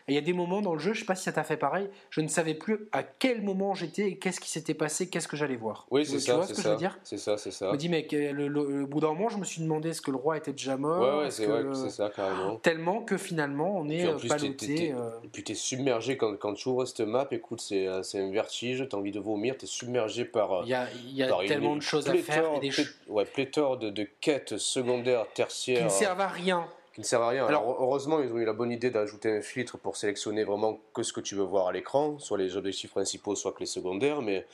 Et 0.09 0.13
il 0.13 0.15
y 0.15 0.19
a 0.19 0.23
des 0.23 0.33
moments 0.33 0.63
dans 0.63 0.75
le 0.75 0.79
jeu, 0.79 0.93
je 0.93 0.99
ne 0.99 1.01
sais 1.01 1.07
pas 1.07 1.15
si 1.15 1.25
ça 1.25 1.33
t'a 1.33 1.45
fait 1.45 1.57
pareil, 1.57 1.89
je 2.11 2.21
ne 2.21 2.29
savais 2.29 2.55
plus 2.55 2.89
à 2.93 3.03
quel 3.03 3.43
moment 3.43 3.75
j'étais 3.75 4.09
et 4.09 4.19
qu'est-ce 4.19 4.41
qui 4.41 4.51
s'était 4.51 4.75
passé, 4.75 5.09
qu'est-ce 5.09 5.29
que 5.29 5.37
j'allais 5.37 5.57
voir. 5.57 5.87
Oui, 5.91 6.05
c'est 6.05 6.19
ça. 6.19 6.33
Tu 6.33 6.39
vois 6.39 6.47
ce 6.47 6.55
que 6.55 6.63
je 6.63 6.69
veux 6.69 6.77
dire? 6.77 6.99
C'est 7.05 7.19
ça, 7.19 7.37
c'est 7.37 7.51
ça. 7.51 7.69
Je 7.69 7.73
me 7.73 7.77
dis, 7.77 7.89
mais 7.89 8.07
le, 8.11 8.87
bout 8.87 9.01
d'un 9.01 9.09
moment, 9.09 9.29
je 9.29 9.39
me 9.39 9.45
suis 9.45 9.63
demandé 9.63 9.91
est-ce 9.91 10.03
que 10.03 10.11
le 10.11 10.17
roi 10.17 10.37
était 10.37 10.53
déjà 10.53 10.77
mort 10.77 11.01
Ouais, 11.01 11.25
ouais 11.25 11.31
c'est 11.31 11.91
ça, 11.91 12.11
carrément. 12.11 12.57
Tellement 12.57 13.03
que 13.03 13.17
finalement, 13.17 13.77
on 13.77 13.89
est 13.89 14.07
euh, 14.07 14.17
ballotté. 14.29 14.93
Euh. 14.93 15.11
Et 15.25 15.29
puis 15.29 15.45
tu 15.45 15.53
es 15.53 15.55
submergé 15.55 16.17
quand, 16.17 16.37
quand 16.37 16.55
tu 16.55 16.69
ouvres 16.69 16.85
cette 16.85 17.01
map, 17.01 17.27
écoute, 17.31 17.61
c'est 17.61 17.87
euh, 17.87 18.03
un 18.15 18.31
vertige, 18.31 18.87
tu 18.89 18.97
as 18.97 18.99
envie 18.99 19.13
de 19.13 19.21
vomir, 19.21 19.57
tu 19.57 19.65
es 19.65 19.69
submergé 19.69 20.25
par. 20.25 20.63
Il 20.65 20.71
y 20.71 20.75
a, 20.75 20.89
y 21.07 21.23
a 21.23 21.47
tellement 21.47 21.77
de 21.77 21.83
choses 21.83 22.09
à 22.09 22.15
faire. 22.15 22.55
Et 22.57 22.71
des 22.71 22.73
ouais, 23.09 23.25
pléthore 23.25 23.79
de, 23.79 23.91
de 23.91 24.07
quêtes 24.21 24.59
secondaires, 24.59 25.27
tertiaires. 25.35 25.79
Qui 25.79 25.85
ne 25.85 25.89
servent 25.89 26.21
à 26.21 26.29
rien 26.29 26.67
qui 26.97 27.02
ne 27.02 27.05
sert 27.05 27.20
à 27.20 27.28
rien. 27.28 27.44
Alors, 27.44 27.77
heureusement, 27.78 28.23
ils 28.23 28.32
ont 28.32 28.39
eu 28.39 28.47
la 28.47 28.55
bonne 28.55 28.73
idée 28.73 28.89
d'ajouter 28.89 29.31
un 29.31 29.43
filtre 29.43 29.77
pour 29.77 29.98
sélectionner 29.98 30.44
vraiment 30.44 30.81
que 30.94 31.02
ce 31.02 31.12
que 31.12 31.20
tu 31.20 31.35
veux 31.35 31.44
voir 31.44 31.68
à 31.68 31.73
l'écran, 31.73 32.18
soit 32.18 32.39
les 32.39 32.56
objectifs 32.56 32.90
principaux, 32.90 33.35
soit 33.35 33.52
que 33.52 33.60
les 33.60 33.66
secondaires, 33.66 34.23
mais 34.23 34.47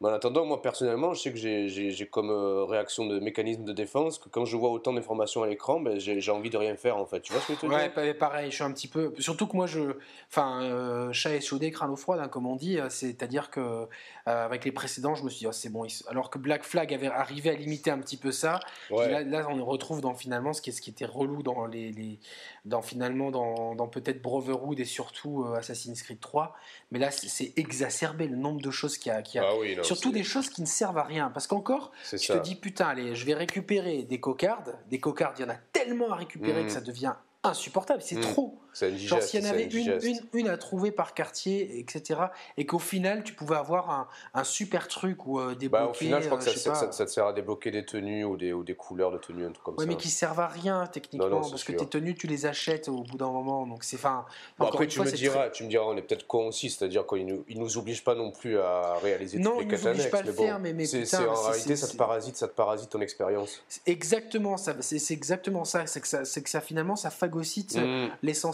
mais 0.00 0.08
en 0.08 0.12
attendant, 0.12 0.46
moi 0.46 0.62
personnellement, 0.62 1.12
je 1.12 1.20
sais 1.20 1.32
que 1.32 1.38
j'ai 1.38 2.08
comme 2.10 2.30
euh, 2.30 2.64
réaction 2.64 3.06
de 3.06 3.20
mécanisme 3.20 3.64
de 3.64 3.72
défense 3.72 4.18
que 4.18 4.30
quand 4.30 4.46
je 4.46 4.56
vois 4.56 4.70
autant 4.70 4.94
d'informations 4.94 5.42
à 5.42 5.46
l'écran, 5.46 5.78
ben, 5.78 5.98
j'ai 5.98 6.30
envie 6.30 6.48
de 6.48 6.56
rien 6.56 6.74
faire 6.76 6.96
en 6.96 7.04
fait. 7.04 7.20
Tu 7.20 7.32
vois 7.32 7.42
ce 7.42 7.48
que 7.48 7.54
je 7.54 7.60
te 7.60 7.66
Ouais, 7.66 8.14
pareil, 8.14 8.50
je 8.50 8.54
suis 8.54 8.64
un 8.64 8.72
petit 8.72 8.88
peu. 8.88 9.12
Surtout 9.18 9.46
que 9.46 9.56
moi, 9.56 9.66
je. 9.66 9.96
Enfin, 10.30 10.62
euh, 10.62 11.12
chat 11.12 11.38
chaudé, 11.40 11.70
crâne 11.70 11.90
au 11.90 11.96
froid, 11.96 12.16
hein, 12.18 12.28
comme 12.28 12.46
on 12.46 12.56
dit. 12.56 12.78
Euh, 12.78 12.88
c'est-à-dire 12.88 13.50
que 13.50 13.60
euh, 13.60 13.86
avec 14.24 14.64
les 14.64 14.72
précédents, 14.72 15.14
je 15.14 15.24
me 15.24 15.28
suis 15.28 15.40
dit, 15.40 15.46
oh, 15.46 15.52
c'est 15.52 15.68
bon. 15.68 15.86
Alors 16.08 16.30
que 16.30 16.38
Black 16.38 16.64
Flag 16.64 16.92
avait 16.94 17.08
arrivé 17.08 17.50
à 17.50 17.54
limiter 17.54 17.90
un 17.90 17.98
petit 17.98 18.16
peu 18.16 18.32
ça. 18.32 18.60
Là, 18.90 19.46
on 19.50 19.64
retrouve 19.64 20.00
dans 20.00 20.14
finalement 20.14 20.52
ce 20.52 20.62
qui, 20.62 20.72
ce 20.72 20.80
qui 20.80 20.90
était 20.90 21.06
relou 21.06 21.42
dans 21.42 21.66
les. 21.66 21.92
les 21.92 22.18
dans 22.66 22.82
finalement 22.82 23.30
dans, 23.30 23.74
dans 23.74 23.88
peut-être 23.88 24.20
Brotherhood 24.20 24.78
et 24.80 24.84
surtout 24.84 25.46
Assassin's 25.56 26.02
Creed 26.02 26.20
3. 26.20 26.54
Mais 26.90 26.98
là, 26.98 27.10
c'est 27.10 27.52
exacerbé 27.56 28.28
le 28.28 28.36
nombre 28.36 28.60
de 28.60 28.70
choses 28.70 28.98
qu'il 28.98 29.12
y 29.12 29.14
a. 29.14 29.22
Qui 29.22 29.38
a... 29.38 29.48
Ah 29.48 29.54
oui, 29.58 29.76
surtout 29.94 30.12
des 30.12 30.24
choses 30.24 30.48
qui 30.48 30.60
ne 30.60 30.66
servent 30.66 30.98
à 30.98 31.04
rien. 31.04 31.30
Parce 31.30 31.46
qu'encore, 31.46 31.92
tu 32.08 32.16
te 32.16 32.38
dis, 32.38 32.54
putain, 32.54 32.86
allez, 32.88 33.14
je 33.14 33.26
vais 33.26 33.34
récupérer 33.34 34.02
des 34.02 34.20
cocardes. 34.20 34.76
Des 34.88 35.00
cocardes, 35.00 35.38
il 35.38 35.42
y 35.42 35.44
en 35.44 35.50
a 35.50 35.58
tellement 35.72 36.12
à 36.12 36.16
récupérer 36.16 36.62
que 36.62 36.66
mmh. 36.66 36.74
ça 36.74 36.80
devient 36.80 37.14
insupportable, 37.42 38.02
c'est 38.02 38.16
mmh. 38.16 38.20
trop. 38.20 38.60
Genre 38.74 39.22
s'il 39.22 39.42
y 39.42 39.46
en 39.46 39.50
avait 39.50 39.64
une, 39.64 39.98
une, 40.02 40.20
une, 40.32 40.48
à 40.48 40.56
trouver 40.56 40.90
par 40.92 41.14
quartier, 41.14 41.78
etc. 41.78 42.20
Et 42.56 42.66
qu'au 42.66 42.78
final, 42.78 43.24
tu 43.24 43.34
pouvais 43.34 43.56
avoir 43.56 43.90
un, 43.90 44.08
un 44.34 44.44
super 44.44 44.88
truc 44.88 45.26
ou 45.26 45.40
euh, 45.40 45.54
débloquer. 45.54 45.84
Bah, 45.84 45.90
au 45.90 45.94
final, 45.94 46.22
je 46.22 46.26
crois 46.28 46.38
que 46.38 46.48
euh, 46.48 46.54
ça, 46.54 46.92
ça, 46.92 47.04
te 47.04 47.10
sert 47.10 47.26
à 47.26 47.32
débloquer 47.32 47.70
des 47.70 47.84
tenues 47.84 48.24
ou 48.24 48.36
des, 48.36 48.52
ou 48.52 48.62
des 48.62 48.74
couleurs 48.74 49.10
de 49.10 49.18
tenues, 49.18 49.46
un 49.46 49.52
truc 49.52 49.64
comme 49.64 49.74
ouais, 49.76 49.84
ça. 49.84 49.90
mais 49.90 49.96
qui 49.96 50.08
servent 50.08 50.40
à 50.40 50.48
rien 50.48 50.86
techniquement, 50.86 51.40
parce 51.40 51.64
que 51.64 51.72
tes 51.72 51.86
tenues, 51.86 52.14
tu 52.14 52.26
les 52.26 52.46
achètes 52.46 52.88
au 52.88 53.02
bout 53.02 53.18
d'un 53.18 53.30
moment. 53.30 53.66
Donc 53.66 53.84
c'est 53.84 53.96
fin. 53.96 54.24
après, 54.58 54.86
tu, 54.86 55.00
me 55.00 55.10
diras, 55.10 55.50
tu 55.50 55.64
me 55.64 55.68
diras, 55.68 55.84
on 55.86 55.96
est 55.96 56.02
peut-être 56.02 56.26
con 56.26 56.48
aussi, 56.48 56.70
c'est-à-dire 56.70 57.06
qu'ils 57.06 57.26
nous, 57.26 57.44
ils 57.48 57.58
nous 57.58 57.78
obligent 57.78 58.04
pas 58.04 58.14
non 58.14 58.30
plus 58.30 58.58
à 58.58 58.94
réaliser 59.02 59.38
non, 59.38 59.58
toutes 59.58 59.72
les 59.72 59.86
annexes. 59.86 60.06
pas 60.06 60.22
le 60.22 60.32
faire, 60.32 60.58
mais, 60.60 60.72
mais 60.72 60.86
c'est 60.86 61.16
en 61.16 61.42
réalité, 61.42 61.76
ça 61.76 61.88
te 61.88 61.96
parasite, 61.96 62.36
ça 62.36 62.48
te 62.48 62.54
parasite 62.54 62.90
ton 62.90 63.00
expérience. 63.00 63.62
Exactement, 63.86 64.56
c'est 64.56 65.10
exactement 65.10 65.64
ça. 65.64 65.86
C'est 65.86 66.00
que 66.00 66.08
ça, 66.08 66.22
que 66.22 66.60
finalement, 66.60 66.96
ça 66.96 67.10
phagocyte 67.10 67.76
mmh. 67.76 68.08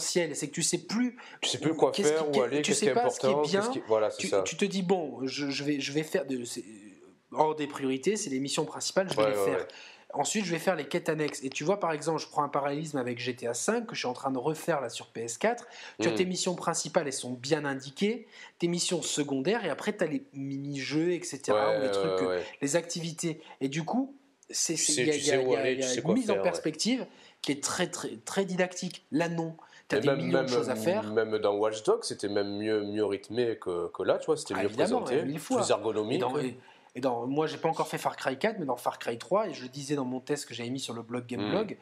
C'est 0.07 0.47
que 0.47 0.53
tu 0.53 0.63
sais 0.63 0.79
plus. 0.79 1.17
Tu 1.41 1.49
sais 1.49 1.59
plus 1.59 1.73
quoi 1.73 1.93
faire, 1.93 2.29
où 2.29 2.41
aller, 2.41 2.61
qu'est-ce 2.61 2.79
qui 2.79 2.85
est 2.87 2.91
important. 2.91 3.41
Qui 3.41 3.55
est 3.55 3.59
bien, 3.59 3.71
voilà, 3.87 4.09
tu, 4.11 4.27
ça. 4.27 4.41
tu, 4.43 4.55
te 4.57 4.65
dis, 4.65 4.81
bon, 4.81 5.19
je, 5.25 5.49
je, 5.49 5.63
vais, 5.63 5.79
je 5.79 5.91
vais 5.91 6.03
faire. 6.03 6.25
De, 6.25 6.43
hors 7.31 7.55
des 7.55 7.67
priorités, 7.67 8.15
c'est 8.15 8.29
les 8.29 8.39
missions 8.39 8.65
principales, 8.65 9.09
je 9.11 9.17
vais 9.17 9.29
les 9.29 9.35
faire. 9.35 9.67
Ensuite, 10.13 10.45
je 10.45 10.51
vais 10.51 10.59
faire 10.59 10.75
les 10.75 10.87
quêtes 10.87 11.09
annexes. 11.09 11.43
Et 11.43 11.49
tu 11.49 11.65
vois, 11.65 11.79
par 11.79 11.91
exemple, 11.91 12.21
je 12.21 12.27
prends 12.27 12.41
un 12.41 12.49
parallélisme 12.49 12.97
avec 12.97 13.19
GTA 13.19 13.51
V 13.51 13.85
que 13.85 13.93
je 13.93 13.99
suis 13.99 14.07
en 14.07 14.13
train 14.13 14.31
de 14.31 14.37
refaire 14.37 14.79
là 14.79 14.89
sur 14.89 15.11
PS4. 15.13 15.57
Tu 15.99 16.07
as 16.07 16.11
hmm. 16.11 16.15
tes 16.15 16.25
missions 16.25 16.55
principales, 16.55 17.07
elles 17.07 17.13
sont 17.13 17.33
bien 17.33 17.65
indiquées. 17.65 18.25
Tes 18.57 18.69
missions 18.69 19.01
secondaires, 19.01 19.65
et 19.65 19.69
après, 19.69 19.95
tu 19.95 20.03
as 20.03 20.07
les 20.07 20.23
mini-jeux, 20.33 21.11
etc. 21.11 21.41
ou 21.49 21.81
les 21.81 21.91
trucs, 21.91 22.45
les 22.61 22.75
activités. 22.77 23.41
Et 23.59 23.67
du 23.67 23.83
coup, 23.83 24.15
c'est 24.49 24.75
une 24.75 26.13
mise 26.13 26.31
en 26.31 26.41
perspective 26.41 27.05
qui 27.41 27.51
est 27.51 27.63
très, 27.63 27.87
très, 27.87 28.15
très 28.25 28.45
didactique. 28.45 29.05
Là, 29.11 29.29
non. 29.29 29.55
T'as 29.87 29.99
des 29.99 30.15
millions 30.15 30.43
de 30.43 30.47
choses 30.47 30.69
à 30.69 30.75
faire. 30.75 31.11
Même 31.11 31.37
dans 31.37 31.55
Watch 31.55 31.83
Dogs, 31.83 32.03
c'était 32.03 32.29
même 32.29 32.57
mieux, 32.57 32.83
mieux 32.83 33.05
rythmé 33.05 33.57
que, 33.59 33.89
que 33.89 34.03
là, 34.03 34.17
tu 34.17 34.25
vois, 34.25 34.37
c'était 34.37 34.55
ah, 34.57 34.63
mieux 34.63 34.69
présenté, 34.69 35.23
plus 35.23 35.69
ergonomique. 35.69 36.23
Et 36.95 36.99
dans, 36.99 37.27
moi, 37.27 37.45
j'ai 37.45 37.57
pas 37.57 37.69
encore 37.69 37.87
fait 37.87 37.99
Far 37.99 38.15
Cry 38.15 38.39
4, 38.39 38.57
mais 38.57 38.65
dans 38.65 38.75
Far 38.75 38.97
Cry 38.97 39.19
3, 39.19 39.49
et 39.49 39.53
je 39.53 39.61
le 39.61 39.69
disais 39.69 39.95
dans 39.95 40.03
mon 40.03 40.19
test 40.19 40.47
que 40.47 40.55
j'avais 40.55 40.71
mis 40.71 40.79
sur 40.79 40.95
le 40.95 41.03
blog 41.03 41.27
Gameblog, 41.27 41.73
hmm. 41.73 41.75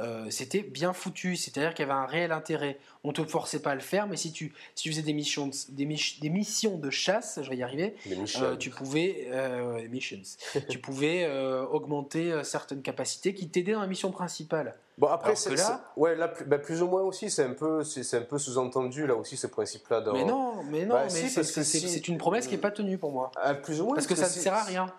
Euh, 0.00 0.26
c'était 0.30 0.62
bien 0.62 0.92
foutu, 0.92 1.36
c'est-à-dire 1.36 1.74
qu'il 1.74 1.86
y 1.86 1.90
avait 1.90 1.98
un 1.98 2.06
réel 2.06 2.32
intérêt. 2.32 2.78
On 3.04 3.12
te 3.12 3.24
forçait 3.24 3.60
pas 3.60 3.70
à 3.70 3.74
le 3.74 3.80
faire, 3.80 4.06
mais 4.06 4.16
si 4.16 4.32
tu, 4.32 4.52
si 4.74 4.84
tu 4.84 4.90
faisais 4.90 5.02
des 5.02 5.12
missions, 5.12 5.46
de, 5.48 5.54
des, 5.70 5.86
des, 6.20 6.30
missions 6.30 6.76
de 6.76 6.90
chasse, 6.90 7.38
je 7.42 7.48
vais 7.48 7.56
y 7.56 7.62
arriver, 7.62 7.94
euh, 8.40 8.56
tu 8.56 8.70
pouvais, 8.70 9.28
euh, 9.30 9.86
missions, 9.88 10.20
tu 10.68 10.78
pouvais 10.78 11.28
augmenter 11.70 12.40
certaines 12.44 12.82
capacités 12.82 13.34
qui 13.34 13.48
t'aidaient 13.48 13.72
dans 13.72 13.80
la 13.80 13.86
mission 13.86 14.10
principale. 14.10 14.74
Bon 14.98 15.06
après 15.06 15.34
c'est 15.34 15.56
là, 15.56 15.82
ouais 15.96 16.14
là 16.14 16.30
bah, 16.46 16.58
plus 16.58 16.82
ou 16.82 16.86
moins 16.86 17.00
aussi 17.00 17.30
c'est 17.30 17.44
un 17.44 17.54
peu 17.54 17.82
c'est 17.82 18.18
un 18.18 18.20
peu 18.20 18.36
sous-entendu 18.36 19.06
là 19.06 19.14
aussi 19.14 19.38
ce 19.38 19.46
principe-là. 19.46 20.04
Mais 20.12 20.24
non 20.24 20.62
mais 20.64 20.84
non 20.84 20.96
bah, 20.96 21.06
mais 21.10 21.28
c'est 21.28 22.08
une 22.08 22.18
promesse 22.18 22.46
qui 22.46 22.56
est 22.56 22.58
pas 22.58 22.70
tenue 22.70 22.98
pour 22.98 23.10
moi. 23.10 23.32
Ah, 23.36 23.54
plus 23.54 23.80
ou 23.80 23.86
moins 23.86 23.94
parce 23.94 24.06
que, 24.06 24.14
ça 24.14 24.26
ne 24.26 24.28
sert 24.28 24.52
à 24.52 24.64
rien. 24.64 24.92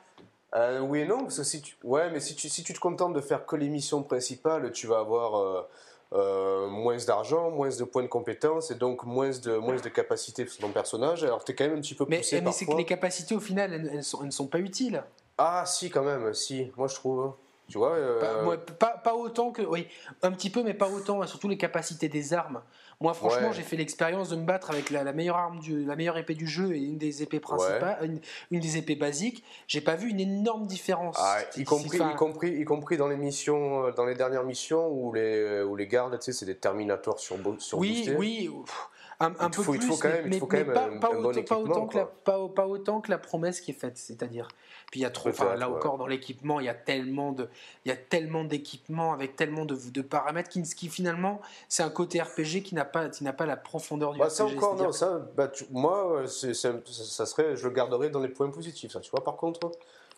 Euh, 0.56 0.80
oui 0.82 1.00
et 1.00 1.06
non, 1.06 1.20
parce 1.20 1.38
que 1.38 1.44
si 1.44 1.62
tu, 1.62 1.76
ouais, 1.84 2.10
mais 2.12 2.20
si 2.20 2.36
tu, 2.36 2.50
si 2.50 2.64
tu 2.64 2.74
te 2.74 2.80
contentes 2.80 3.14
de 3.14 3.22
faire 3.22 3.46
que 3.46 3.56
l'émission 3.56 4.04
principale, 4.04 4.72
tu 4.72 4.86
vas 4.86 5.00
avoir 5.00 5.36
euh, 5.40 5.62
euh, 6.14 6.68
moins 6.68 6.98
d'argent, 6.98 7.52
moins 7.52 7.70
de 7.70 7.84
points 7.86 8.04
de 8.04 8.08
compétence 8.08 8.70
et 8.70 8.76
donc 8.76 9.06
moins 9.06 9.30
de, 9.30 9.56
moins 9.58 9.78
de 9.78 9.90
capacités 9.90 10.46
sur 10.46 10.60
ton 10.60 10.72
personnage. 10.72 11.24
Alors 11.24 11.44
tu 11.46 11.54
es 11.54 11.56
quand 11.56 11.64
même 11.64 11.78
un 11.78 11.82
petit 11.82 11.96
peu 11.96 12.06
poussé 12.06 12.36
Mais, 12.36 12.42
mais 12.42 12.52
c'est 12.52 12.66
que 12.66 12.76
les 12.76 12.86
capacités 12.86 13.34
au 13.34 13.40
final, 13.40 13.74
elles, 13.74 13.90
elles, 13.94 14.26
ne 14.26 14.32
sont 14.32 14.48
pas 14.48 14.60
utiles. 14.60 15.04
Ah 15.38 15.64
si, 15.66 15.90
quand 15.90 16.04
même, 16.04 16.34
si, 16.34 16.70
moi 16.76 16.88
je 16.88 16.96
trouve. 16.96 17.32
Tu 17.72 17.78
vois, 17.78 17.96
pas, 18.80 18.98
pas, 18.98 19.16
autant 19.16 19.52
que. 19.52 19.62
Oui, 19.62 19.88
un 20.24 20.32
petit 20.32 20.50
peu, 20.50 20.62
mais 20.62 20.74
pas 20.74 20.90
autant. 20.90 21.26
Surtout 21.26 21.48
les 21.48 21.58
capacités 21.58 22.10
des 22.10 22.34
armes. 22.34 22.62
Moi, 23.00 23.14
franchement, 23.14 23.52
j'ai 23.52 23.64
fait 23.64 23.78
l'expérience 23.78 24.30
de 24.30 24.36
me 24.36 24.46
battre 24.46 24.70
avec 24.70 24.90
la, 24.90 25.12
meilleure 25.14 25.38
arme, 25.38 25.60
du, 25.60 25.86
la 25.86 25.96
meilleure 25.96 26.18
épée 26.18 26.36
du 26.36 26.48
jeu 26.48 26.76
et 26.76 26.80
une 26.80 26.98
des 26.98 27.24
épées 27.24 27.40
principales, 27.40 28.20
une, 28.52 28.60
des 28.60 28.78
épées 28.78 28.96
basiques. 28.96 29.44
J'ai 29.68 29.82
pas 29.82 29.96
vu 29.96 30.10
une 30.10 30.20
énorme 30.20 30.68
différence. 30.68 31.16
Ah, 31.20 31.40
y, 31.56 31.64
compris, 31.64 31.98
y, 31.98 32.16
compris, 32.16 32.52
y 32.52 32.66
compris 32.66 32.98
dans 32.98 33.08
les 33.08 33.18
missions, 33.18 33.88
euh, 33.88 33.92
dans 33.92 34.06
les 34.06 34.16
dernières 34.16 34.44
missions 34.44 34.88
où 34.88 35.14
les, 35.14 35.64
où 35.64 35.76
les 35.76 35.88
gardes, 35.88 36.18
tu 36.20 36.26
sais, 36.26 36.34
c'est 36.34 36.46
des 36.46 36.58
Terminators 36.58 37.20
sur, 37.20 37.38
sur 37.60 37.80
Oui, 37.80 38.12
oui. 38.18 38.52
Un, 39.20 39.34
un 39.40 39.50
peu 39.50 39.62
faut, 39.62 39.72
plus, 39.74 39.82
il 39.82 39.88
faut 39.88 39.98
quand 39.98 40.10
même, 40.10 40.28
mais, 40.28 40.38
il 40.38 40.40
faut 40.40 40.48
quand 40.48 40.58
même 40.58 40.74
pas, 40.74 40.86
un, 40.88 40.98
pas, 40.98 41.12
autant, 41.12 41.88
pas, 41.88 42.00
la, 42.00 42.06
pas, 42.06 42.48
pas, 42.50 42.68
autant 42.68 43.02
que 43.02 43.12
la 43.12 43.20
promesse 43.20 43.62
qui 43.62 43.70
est 43.72 43.76
faite, 43.76 43.98
c'est-à-dire. 43.98 44.48
Puis 44.92 45.00
il 45.00 45.04
y 45.04 45.06
a 45.06 45.10
trop, 45.10 45.30
enfin, 45.30 45.56
là 45.56 45.70
encore 45.70 45.98
dans 45.98 46.06
l'équipement, 46.06 46.60
il 46.60 46.66
y 46.66 46.70
a 46.70 46.74
tellement 46.74 47.32
de, 47.32 47.48
il 47.86 47.90
y 47.90 47.92
a 47.94 47.96
tellement 47.96 48.44
d'équipements 48.44 49.14
avec 49.14 49.38
tellement 49.38 49.64
de, 49.64 49.78
de 49.90 50.02
paramètres 50.02 50.50
qui, 50.50 50.62
qui 50.62 50.90
finalement, 50.90 51.40
c'est 51.70 51.82
un 51.82 51.90
côté 51.90 52.22
RPG 52.22 52.62
qui 52.64 52.76
n'a 52.76 52.84
pas, 52.84 53.08
qui 53.10 53.24
n'a 53.24 53.32
pas 53.32 53.46
la 53.46 53.56
profondeur 53.56 54.12
du 54.12 54.20
bah, 54.20 54.26
RPG. 54.26 54.32
Ça 54.34 54.46
encore, 54.46 54.76
non, 54.76 54.92
ça, 54.92 55.22
bah, 55.38 55.50
moi, 55.72 56.24
c'est, 56.28 56.54
ça 56.54 57.26
serait, 57.26 57.56
je 57.56 57.64
le 57.66 57.74
garderais 57.74 58.10
dans 58.10 58.20
les 58.20 58.28
points 58.28 58.50
positifs, 58.50 58.92
ça, 58.92 59.00
tu 59.00 59.10
vois. 59.12 59.24
Par 59.24 59.38
contre. 59.38 59.60
Bon, 59.62 59.74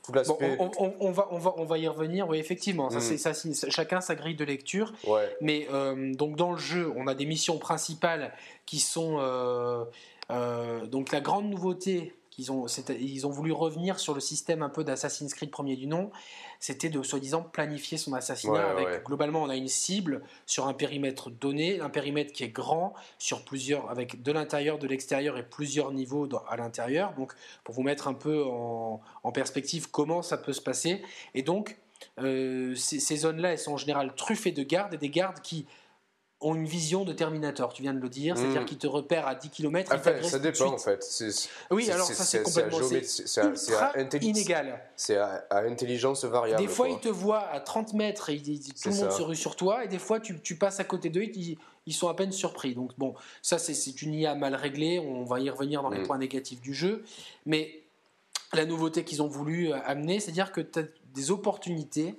on, 0.10 0.94
on, 1.00 1.12
va, 1.12 1.30
on, 1.32 1.38
va, 1.38 1.54
on 1.56 1.64
va 1.64 1.78
y 1.78 1.88
revenir, 1.88 2.28
oui, 2.28 2.38
effectivement. 2.38 2.90
Ça, 2.90 2.98
mm. 2.98 3.02
c'est, 3.02 3.18
ça, 3.18 3.70
chacun 3.70 4.02
sa 4.02 4.16
grille 4.16 4.36
de 4.36 4.44
lecture. 4.44 4.92
Mais 5.40 5.68
euh, 5.72 6.14
donc 6.14 6.36
dans 6.36 6.52
le 6.52 6.58
jeu, 6.58 6.92
on 6.98 7.08
a 7.08 7.16
des 7.16 7.26
missions 7.26 7.58
principales 7.58 8.34
qui 8.66 8.80
sont. 8.80 9.18
Euh, 9.20 9.86
euh, 10.32 10.86
donc 10.88 11.12
la 11.12 11.22
grande 11.22 11.50
nouveauté 11.50 12.16
qu'ils 12.34 12.52
ont, 12.52 12.66
ils 13.00 13.28
ont 13.28 13.30
voulu 13.30 13.52
revenir 13.52 14.00
sur 14.00 14.14
le 14.14 14.20
système 14.20 14.62
un 14.62 14.70
peu 14.70 14.84
d'Assassin's 14.84 15.34
Creed 15.34 15.52
premier 15.52 15.76
du 15.76 15.88
nom, 15.88 16.12
c'était 16.60 16.90
de 16.90 17.02
soi-disant 17.04 17.44
planifier 17.44 17.98
son 17.98 18.14
assassinat 18.14 18.70
avec 18.70 19.04
globalement 19.04 19.44
on 19.44 19.50
a 19.50 19.56
une 19.56 19.68
cible 19.68 20.24
sur 20.46 20.68
un 20.68 20.74
périmètre 20.74 21.30
donné, 21.30 21.80
un 21.80 21.90
périmètre 21.90 22.34
qui 22.34 22.44
est 22.44 22.50
grand 22.50 22.94
sur 23.18 23.44
plusieurs 23.44 23.90
avec 23.90 24.22
de 24.24 24.32
l'intérieur, 24.32 24.80
de 24.80 24.88
l'extérieur 24.88 25.38
et 25.38 25.44
plusieurs 25.44 25.92
niveaux 25.92 26.28
à 26.48 26.58
l'intérieur. 26.58 27.14
Donc 27.14 27.34
pour 27.64 27.76
vous 27.76 27.84
mettre 27.84 28.08
un 28.08 28.14
peu 28.14 28.44
en, 28.44 29.02
perspective 29.34 29.90
comment 29.90 30.22
ça 30.22 30.38
peut 30.38 30.54
se 30.54 30.62
passer. 30.62 31.02
Et 31.36 31.42
donc 31.44 31.78
euh, 32.20 32.76
ces, 32.76 33.00
ces 33.00 33.18
zones-là, 33.18 33.52
elles 33.52 33.60
sont 33.60 33.74
en 33.74 33.78
général 33.78 34.14
truffées 34.16 34.52
de 34.52 34.64
gardes 34.64 34.94
et 34.94 34.98
des 34.98 35.10
gardes 35.10 35.40
qui 35.42 35.66
ont 36.44 36.56
une 36.56 36.66
vision 36.66 37.06
de 37.06 37.14
Terminator, 37.14 37.74
tu 37.74 37.82
viens 37.82 37.94
de 37.94 38.00
le 38.00 38.10
dire, 38.10 38.38
c'est-à-dire 38.38 38.62
hmm. 38.62 38.66
qu'ils 38.66 38.78
te 38.78 38.88
repèrent 38.88 39.28
à 39.28 39.36
10 39.36 39.50
km. 39.50 39.92
Enfin, 39.96 40.22
ça 40.22 40.40
dépend 40.40 40.74
en 40.74 40.78
fait. 40.78 41.04
Oui, 41.72 41.90
alors 41.90 42.08
ça 42.08 42.24
c'est 42.24 42.44
complètement 42.44 42.80
inégal. 44.22 44.80
C'est 44.96 45.18
à, 45.18 45.46
intelligence 45.52 46.26
variable. 46.26 46.62
Des 46.62 46.68
fois, 46.68 46.90
ils 46.90 47.00
te 47.00 47.10
voient 47.10 47.48
à 47.48 47.60
30 47.60 47.94
mètres 47.94 48.30
et 48.30 48.38
tout 48.40 48.90
le 48.90 48.96
monde 48.96 49.12
se 49.12 49.22
rue 49.22 49.36
sur 49.36 49.56
toi, 49.56 49.86
et 49.86 49.88
des 49.88 50.00
fois, 50.00 50.20
tu, 50.20 50.40
tu 50.40 50.58
passes 50.58 50.80
à 50.80 50.84
côté 50.84 51.10
d'eux, 51.10 51.24
ils, 51.24 51.58
ils 51.86 51.94
sont 51.94 52.08
à 52.08 52.14
peine 52.14 52.32
surpris. 52.32 52.76
Donc 52.76 52.92
bon, 52.98 53.16
ça 53.42 53.58
c'est 53.58 54.02
une 54.02 54.14
IA 54.14 54.36
mal 54.36 54.56
réglée, 54.56 55.00
on 55.00 55.24
va 55.24 55.40
y 55.40 55.50
revenir 55.50 55.82
dans 55.82 55.90
les 55.90 56.00
hmm. 56.00 56.08
points 56.08 56.18
négatifs 56.18 56.62
du 56.62 56.74
jeu, 56.74 57.04
mais 57.46 57.84
la 58.54 58.66
nouveauté 58.66 59.04
qu'ils 59.04 59.22
ont 59.22 59.28
voulu 59.28 59.72
amener, 59.72 60.20
c'est-à-dire 60.20 60.52
que 60.52 60.62
tu 60.62 60.80
as 60.80 60.84
des 61.14 61.32
opportunités 61.32 62.10
euh, 62.10 62.14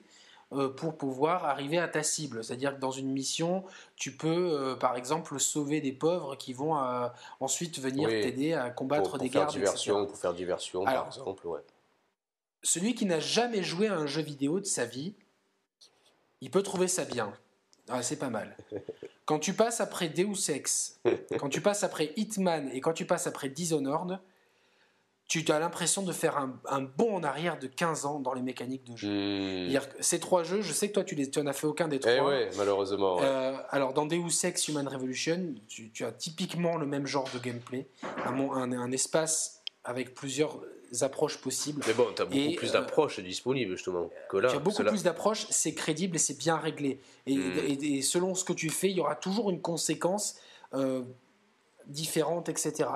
pour 0.77 0.97
pouvoir 0.97 1.45
arriver 1.45 1.79
à 1.79 1.89
ta 1.89 2.03
cible. 2.03 2.45
C'est-à-dire 2.45 2.75
que 2.75 2.81
dans 2.81 2.91
une 2.91 3.11
mission, 3.11 3.65
tu 3.97 4.17
peux, 4.17 4.29
euh, 4.53 4.75
par 4.77 4.97
exemple, 4.97 5.39
sauver 5.39 5.81
des 5.81 5.93
pauvres 5.93 6.37
qui 6.37 6.53
vont 6.53 6.79
euh, 6.79 7.09
ensuite 7.41 7.79
venir 7.79 8.09
t'aider 8.09 8.55
à 8.55 8.71
combattre 8.71 9.19
des 9.19 9.29
gardes. 9.29 9.53
Diversion, 9.53 10.07
pour 10.07 10.17
faire 10.17 10.35
diversion, 10.35 10.85
par 10.85 11.07
exemple. 11.07 11.47
Celui 12.63 12.95
qui 12.95 13.05
n'a 13.05 13.21
jamais 13.21 13.63
joué 13.63 13.89
à 13.89 13.95
un 13.95 14.07
jeu 14.07 14.23
vidéo 14.23 14.61
de 14.61 14.65
sa 14.65 14.87
vie, 14.87 15.15
il 16.41 16.51
peut 16.51 16.63
trouver 16.63 16.89
ça 16.89 17.05
bien. 17.05 17.33
Ah, 17.89 18.03
c'est 18.03 18.17
pas 18.17 18.31
mal. 18.31 18.57
Quand 19.27 19.39
tu 19.39 19.53
passes 19.55 19.81
après 19.81 20.09
Deus 20.09 20.51
Ex, 20.51 21.01
quand 21.39 21.49
tu 21.49 21.61
passes 21.61 21.85
après 21.85 22.13
Hitman 22.17 22.71
et 22.73 22.81
quand 22.81 22.93
tu 22.93 23.07
passes 23.07 23.27
après 23.27 23.49
Dishonored, 23.49 24.19
tu 25.27 25.45
as 25.51 25.59
l'impression 25.59 26.03
de 26.03 26.13
faire 26.13 26.37
un, 26.37 26.81
bond 26.83 27.17
en 27.17 27.23
arrière 27.23 27.59
de 27.59 27.67
15 27.67 28.05
ans 28.07 28.21
dans 28.21 28.35
les 28.35 28.43
mécaniques 28.43 28.85
de 28.85 28.97
jeu. 28.97 29.09
Hmm. 29.09 29.81
Ces 30.01 30.21
trois 30.21 30.43
jeux, 30.43 30.61
je 30.61 30.73
sais 30.73 30.89
que 30.89 30.95
toi, 30.95 31.05
tu 31.05 31.17
n'en 31.17 31.47
as 31.47 31.53
fait 31.53 31.67
aucun 31.67 31.89
des 31.89 31.97
eh 31.97 32.01
trois. 32.01 32.35
Eh 32.35 32.49
malheureusement. 32.57 33.19
Euh, 33.23 33.57
alors, 33.71 33.95
dans 33.95 34.07
Deus 34.07 34.45
Ex 34.45 34.69
Human 34.69 34.87
Revolution, 34.87 35.55
tu, 35.69 36.05
as 36.05 36.13
typiquement 36.13 36.77
le 36.77 36.87
même 36.87 37.07
genre 37.07 37.29
de 37.33 37.39
gameplay, 37.39 37.87
un, 38.27 38.93
espace 38.93 39.63
avec 39.83 40.15
plusieurs 40.15 40.61
approches 41.01 41.39
possibles. 41.39 41.83
Mais 41.87 41.95
bon, 41.95 42.07
tu 42.15 42.23
as 42.23 42.27
beaucoup 42.27 42.57
plus 42.57 42.69
euh, 42.69 42.73
d'approches 42.73 43.21
disponibles, 43.21 43.77
justement, 43.77 44.11
que 44.31 44.37
là. 44.37 44.51
Tu 44.51 44.57
as 44.57 44.61
beaucoup 44.61 44.85
plus 44.85 45.03
d'approches, 45.03 45.47
c'est 45.51 45.75
crédible 45.75 46.17
et 46.17 46.19
c'est 46.21 46.39
bien 46.39 46.57
réglé. 46.57 47.01
Hmm. 47.27 47.41
Et, 47.67 48.03
selon 48.03 48.35
ce 48.35 48.45
que 48.45 48.53
tu 48.53 48.69
fais, 48.69 48.91
il 48.91 48.97
y 48.99 49.01
aura 49.01 49.17
toujours 49.17 49.51
une 49.51 49.61
conséquence 49.61 50.37
euh, 50.75 51.03
différente, 51.87 52.49
etc. 52.49 52.89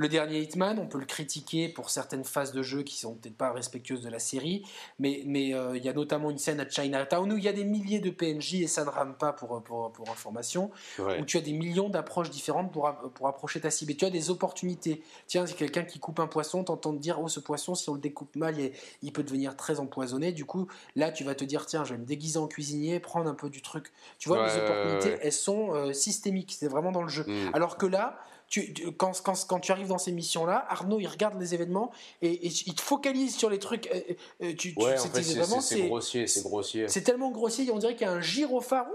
Le 0.00 0.08
dernier 0.08 0.40
Hitman, 0.40 0.78
on 0.78 0.86
peut 0.86 0.98
le 0.98 1.04
critiquer 1.04 1.68
pour 1.68 1.90
certaines 1.90 2.24
phases 2.24 2.52
de 2.52 2.62
jeu 2.62 2.82
qui 2.84 2.96
sont 2.96 3.16
peut-être 3.16 3.36
pas 3.36 3.52
respectueuses 3.52 4.00
de 4.00 4.08
la 4.08 4.18
série, 4.18 4.64
mais 4.98 5.22
mais 5.26 5.52
euh, 5.52 5.76
il 5.76 5.84
y 5.84 5.90
a 5.90 5.92
notamment 5.92 6.30
une 6.30 6.38
scène 6.38 6.58
à 6.58 6.66
Chinatown 6.66 7.30
où 7.30 7.36
il 7.36 7.44
y 7.44 7.48
a 7.48 7.52
des 7.52 7.64
milliers 7.64 8.00
de 8.00 8.08
PNJ 8.08 8.62
et 8.62 8.66
ça 8.66 8.86
ne 8.86 8.88
rame 8.88 9.14
pas 9.14 9.34
pour, 9.34 9.62
pour, 9.62 9.92
pour 9.92 10.08
information, 10.08 10.70
où 10.98 11.24
tu 11.26 11.36
as 11.36 11.42
des 11.42 11.52
millions 11.52 11.90
d'approches 11.90 12.30
différentes 12.30 12.72
pour, 12.72 12.90
pour 13.12 13.28
approcher 13.28 13.60
ta 13.60 13.70
cible 13.70 13.92
et 13.92 13.94
tu 13.94 14.06
as 14.06 14.10
des 14.10 14.30
opportunités. 14.30 15.02
Tiens, 15.26 15.44
c'est 15.44 15.54
quelqu'un 15.54 15.82
qui 15.82 15.98
coupe 15.98 16.18
un 16.18 16.28
poisson, 16.28 16.64
t'entends 16.64 16.94
dire 16.94 17.20
oh 17.20 17.28
ce 17.28 17.38
poisson 17.38 17.74
si 17.74 17.90
on 17.90 17.94
le 17.94 18.00
découpe 18.00 18.36
mal, 18.36 18.56
il, 19.02 19.12
peut 19.12 19.22
devenir 19.22 19.54
très 19.54 19.80
empoisonné. 19.80 20.32
Du 20.32 20.46
coup, 20.46 20.66
là 20.96 21.12
tu 21.12 21.24
vas 21.24 21.34
te 21.34 21.44
dire 21.44 21.66
tiens, 21.66 21.84
je 21.84 21.92
vais 21.92 22.00
me 22.00 22.06
déguiser 22.06 22.38
en 22.38 22.48
cuisinier, 22.48 23.00
prendre 23.00 23.28
un 23.28 23.34
peu 23.34 23.50
du 23.50 23.60
truc. 23.60 23.92
Tu 24.18 24.30
vois, 24.30 24.46
les 24.46 24.56
opportunités, 24.62 25.18
elles 25.20 25.30
sont 25.30 25.74
euh, 25.74 25.92
systémiques, 25.92 26.56
c'est 26.58 26.68
vraiment 26.68 26.90
dans 26.90 27.02
le 27.02 27.10
jeu. 27.10 27.24
Hmm. 27.26 27.50
Alors 27.52 27.76
que 27.76 27.84
là, 27.84 28.18
tu, 28.50 28.74
quand, 28.98 29.12
quand, 29.22 29.46
quand, 29.46 29.60
tu 29.60 29.70
arrives 29.70 29.86
dans 29.86 29.98
ces 29.98 30.10
missions-là, 30.10 30.66
Arnaud, 30.68 30.98
il 30.98 31.06
regarde 31.06 31.40
les 31.40 31.54
événements 31.54 31.92
et, 32.20 32.46
il 32.46 32.74
te 32.74 32.80
focalise 32.80 33.36
sur 33.36 33.48
les 33.48 33.60
trucs. 33.60 33.86
Euh, 33.86 34.00
euh, 34.42 34.54
tu, 34.54 34.74
ouais, 34.76 34.96
c'est 34.98 35.38
grossier, 35.38 36.26
c'est 36.26 36.42
grossier. 36.42 36.88
C'est 36.88 37.02
tellement 37.02 37.30
grossier, 37.30 37.70
on 37.70 37.78
dirait 37.78 37.94
qu'il 37.94 38.06
y 38.06 38.10
a 38.10 38.12
un 38.12 38.20
gyrophare. 38.20 38.86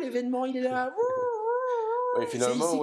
L'événement, 0.00 0.46
il 0.46 0.56
est 0.56 0.62
là. 0.62 0.92
finalement, 2.28 2.82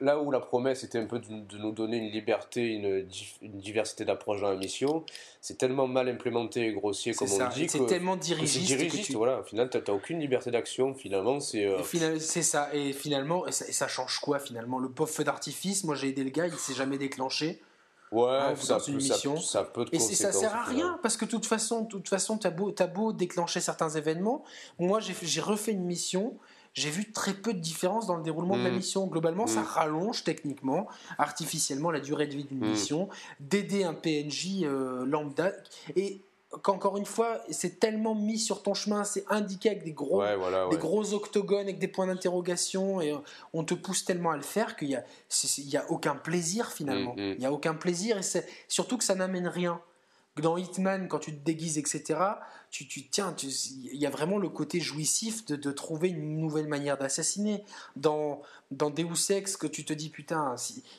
là, 0.00 0.20
où 0.20 0.30
la 0.30 0.40
promesse 0.40 0.84
était 0.84 0.98
un 0.98 1.06
peu 1.06 1.18
de, 1.18 1.58
nous 1.58 1.72
donner 1.72 1.96
une 1.96 2.10
liberté, 2.10 2.64
une, 2.66 3.06
diversité 3.42 4.04
d'approche 4.04 4.40
dans 4.40 4.50
la 4.50 4.56
mission, 4.56 5.04
c'est 5.40 5.58
tellement 5.58 5.86
mal 5.86 6.08
implémenté 6.08 6.66
et 6.66 6.72
grossier, 6.72 7.12
comme 7.14 7.28
on 7.30 7.48
dit. 7.48 7.68
C'est 7.68 7.86
tellement 7.86 8.16
dirigiste. 8.16 8.68
C'est 8.68 8.76
dirigiste, 8.76 9.14
voilà. 9.14 9.40
Au 9.40 9.44
final, 9.44 9.68
tu 9.68 9.78
n'as 9.78 9.94
aucune 9.94 10.20
liberté 10.20 10.50
d'action, 10.50 10.94
finalement. 10.94 11.40
C'est 11.40 11.66
euh, 11.66 12.18
c'est 12.18 12.42
ça. 12.42 12.68
Et 12.72 12.92
finalement, 12.92 13.46
et 13.46 13.52
ça, 13.52 13.88
change 13.88 14.18
quoi, 14.20 14.38
finalement? 14.38 14.78
Le 14.78 14.90
pauvre 14.90 15.10
feu 15.10 15.24
d'artifice, 15.24 15.84
moi 15.84 15.94
j'ai 15.94 16.08
aidé 16.08 16.24
le 16.24 16.30
gars, 16.30 16.46
il 16.46 16.54
s'est 16.54 16.74
jamais 16.74 16.98
déclenché. 16.98 17.60
Ouais, 18.12 18.28
hein, 18.28 18.56
ça, 18.56 18.78
peut, 18.78 18.90
une 18.90 18.96
mission. 18.96 19.36
Ça, 19.36 19.62
peut 19.62 19.86
Et 19.92 20.00
ça 20.00 20.32
sert 20.32 20.54
à 20.54 20.64
rien, 20.64 20.98
parce 21.02 21.16
que 21.16 21.24
de 21.24 21.30
toute 21.30 21.46
façon, 21.46 21.84
toute 21.84 22.08
façon, 22.08 22.38
t'as 22.38 22.50
beau, 22.50 22.74
as 22.76 22.86
beau 22.86 23.12
déclencher 23.12 23.60
certains 23.60 23.90
événements. 23.90 24.44
Moi, 24.78 25.00
j'ai 25.00 25.40
refait 25.40 25.72
une 25.72 25.84
mission 25.84 26.36
j'ai 26.74 26.90
vu 26.90 27.10
très 27.12 27.34
peu 27.34 27.52
de 27.52 27.58
différence 27.58 28.06
dans 28.06 28.16
le 28.16 28.22
déroulement 28.22 28.56
de 28.56 28.62
la 28.62 28.70
mm. 28.70 28.76
mission. 28.76 29.06
Globalement, 29.06 29.46
ça 29.46 29.62
mm. 29.62 29.66
rallonge 29.66 30.24
techniquement, 30.24 30.86
artificiellement, 31.18 31.90
la 31.90 32.00
durée 32.00 32.26
de 32.26 32.34
vie 32.34 32.44
d'une 32.44 32.60
mm. 32.60 32.70
mission, 32.70 33.08
d'aider 33.40 33.84
un 33.84 33.94
PNJ 33.94 34.62
euh, 34.62 35.04
lambda. 35.04 35.52
Et 35.96 36.20
qu'encore 36.62 36.96
une 36.96 37.06
fois, 37.06 37.40
c'est 37.50 37.80
tellement 37.80 38.14
mis 38.14 38.38
sur 38.38 38.62
ton 38.62 38.74
chemin, 38.74 39.04
c'est 39.04 39.24
indiqué 39.28 39.70
avec 39.70 39.84
des 39.84 39.92
gros, 39.92 40.22
des 40.70 40.76
gros 40.76 41.12
octogones, 41.12 41.60
avec 41.60 41.78
des 41.78 41.88
points 41.88 42.06
d'interrogation, 42.06 43.00
et 43.00 43.14
on 43.52 43.62
te 43.62 43.74
pousse 43.74 44.04
tellement 44.04 44.30
à 44.30 44.36
le 44.36 44.42
faire 44.42 44.76
qu'il 44.76 44.88
n'y 44.88 44.96
a, 45.76 45.80
a 45.80 45.90
aucun 45.90 46.16
plaisir 46.16 46.72
finalement. 46.72 47.14
Il 47.16 47.38
n'y 47.38 47.46
a 47.46 47.52
aucun 47.52 47.74
plaisir, 47.74 48.18
et 48.18 48.22
c'est 48.22 48.48
surtout 48.66 48.98
que 48.98 49.04
ça 49.04 49.14
n'amène 49.14 49.46
rien 49.46 49.80
dans 50.40 50.56
Hitman, 50.56 51.08
quand 51.08 51.18
tu 51.18 51.32
te 51.32 51.44
déguises, 51.44 51.78
etc., 51.78 52.18
tu, 52.70 52.86
tu 52.86 53.08
tiens, 53.08 53.34
il 53.42 53.96
y 53.96 54.06
a 54.06 54.10
vraiment 54.10 54.38
le 54.38 54.48
côté 54.48 54.80
jouissif 54.80 55.44
de, 55.44 55.72
trouver 55.72 56.08
une 56.08 56.38
nouvelle 56.38 56.68
manière 56.68 56.96
d'assassiner. 56.96 57.64
Dans, 57.96 58.42
dans 58.70 58.90
Deus 58.90 59.30
Ex, 59.30 59.56
que 59.56 59.66
tu 59.66 59.84
te 59.84 59.92
dis, 59.92 60.08
putain, 60.08 60.54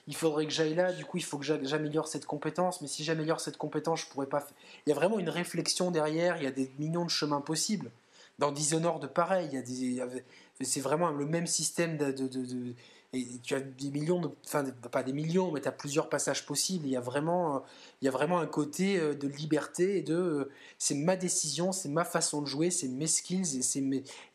il 0.07 0.15
faudrait 0.15 0.45
que 0.45 0.51
j'aille 0.51 0.75
là, 0.75 0.91
du 0.91 1.05
coup, 1.05 1.17
il 1.17 1.23
faut 1.23 1.37
que 1.37 1.45
j'améliore 1.45 2.07
cette 2.07 2.25
compétence, 2.25 2.81
mais 2.81 2.87
si 2.87 3.03
j'améliore 3.03 3.39
cette 3.39 3.57
compétence, 3.57 4.01
je 4.01 4.07
pourrais 4.07 4.27
pas. 4.27 4.45
Il 4.85 4.89
y 4.89 4.91
a 4.91 4.95
vraiment 4.95 5.19
une 5.19 5.29
réflexion 5.29 5.91
derrière, 5.91 6.37
il 6.37 6.43
y 6.43 6.47
a 6.47 6.51
des 6.51 6.69
millions 6.77 7.05
de 7.05 7.09
chemins 7.09 7.41
possibles. 7.41 7.91
Dans 8.37 8.51
Dishonored, 8.51 9.07
pareil, 9.07 9.47
il 9.51 9.55
y 9.95 10.01
a 10.01 10.07
des, 10.07 10.23
c'est 10.61 10.81
vraiment 10.81 11.09
le 11.09 11.25
même 11.25 11.47
système 11.47 11.97
de, 11.97 12.11
de 12.11 12.73
et 13.13 13.27
tu 13.43 13.55
as 13.55 13.59
des 13.59 13.91
millions 13.91 14.21
de, 14.21 14.29
enfin 14.45 14.63
pas 14.89 15.03
des 15.03 15.11
millions, 15.11 15.51
mais 15.51 15.59
tu 15.59 15.67
as 15.67 15.73
plusieurs 15.73 16.07
passages 16.07 16.45
possibles. 16.45 16.85
Il 16.85 16.91
y 16.91 16.95
a 16.95 17.01
vraiment, 17.01 17.61
il 18.01 18.05
y 18.05 18.07
a 18.07 18.11
vraiment 18.11 18.39
un 18.39 18.47
côté 18.47 18.97
euh, 18.97 19.13
de 19.13 19.27
liberté 19.27 19.97
et 19.97 20.01
de, 20.01 20.15
euh, 20.15 20.51
c'est 20.77 20.95
ma 20.95 21.17
décision, 21.17 21.73
c'est 21.73 21.89
ma 21.89 22.05
façon 22.05 22.41
de 22.41 22.47
jouer, 22.47 22.71
c'est 22.71 22.87
mes 22.87 23.07
skills 23.07 23.57
et 23.57 23.61
c'est 23.61 23.81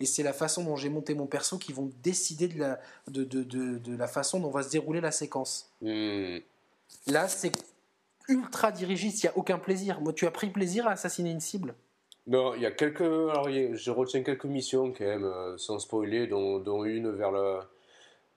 et 0.00 0.04
c'est 0.04 0.22
la 0.22 0.34
façon 0.34 0.62
dont 0.62 0.76
j'ai 0.76 0.90
monté 0.90 1.14
mon 1.14 1.26
perso 1.26 1.56
qui 1.56 1.72
vont 1.72 1.90
décider 2.02 2.48
de 2.48 2.58
la, 2.58 2.80
de, 3.08 3.24
de, 3.24 3.42
de, 3.42 3.96
la 3.96 4.06
façon 4.08 4.40
dont 4.40 4.50
va 4.50 4.62
se 4.62 4.70
dérouler 4.70 5.00
la 5.00 5.12
séquence. 5.12 5.70
Hmm. 5.80 6.38
Là, 7.06 7.28
c'est 7.28 7.52
ultra 8.28 8.72
dirigiste, 8.72 9.22
il 9.22 9.26
n'y 9.26 9.30
a 9.30 9.38
aucun 9.38 9.58
plaisir. 9.58 10.02
Moi, 10.02 10.12
tu 10.12 10.26
as 10.26 10.30
pris 10.30 10.50
plaisir 10.50 10.86
à 10.86 10.90
assassiner 10.90 11.30
une 11.30 11.40
cible? 11.40 11.74
Non, 12.26 12.54
il 12.54 12.62
y 12.62 12.66
a 12.66 12.72
quelques. 12.72 13.00
Alors, 13.00 13.48
je 13.48 13.90
retiens 13.90 14.22
quelques 14.22 14.44
missions 14.44 14.92
quand 14.92 15.04
même, 15.04 15.24
euh, 15.24 15.56
sans 15.56 15.78
spoiler, 15.78 16.26
dont, 16.26 16.58
dont 16.58 16.84
une 16.84 17.10
vers 17.12 17.30
le, 17.30 17.60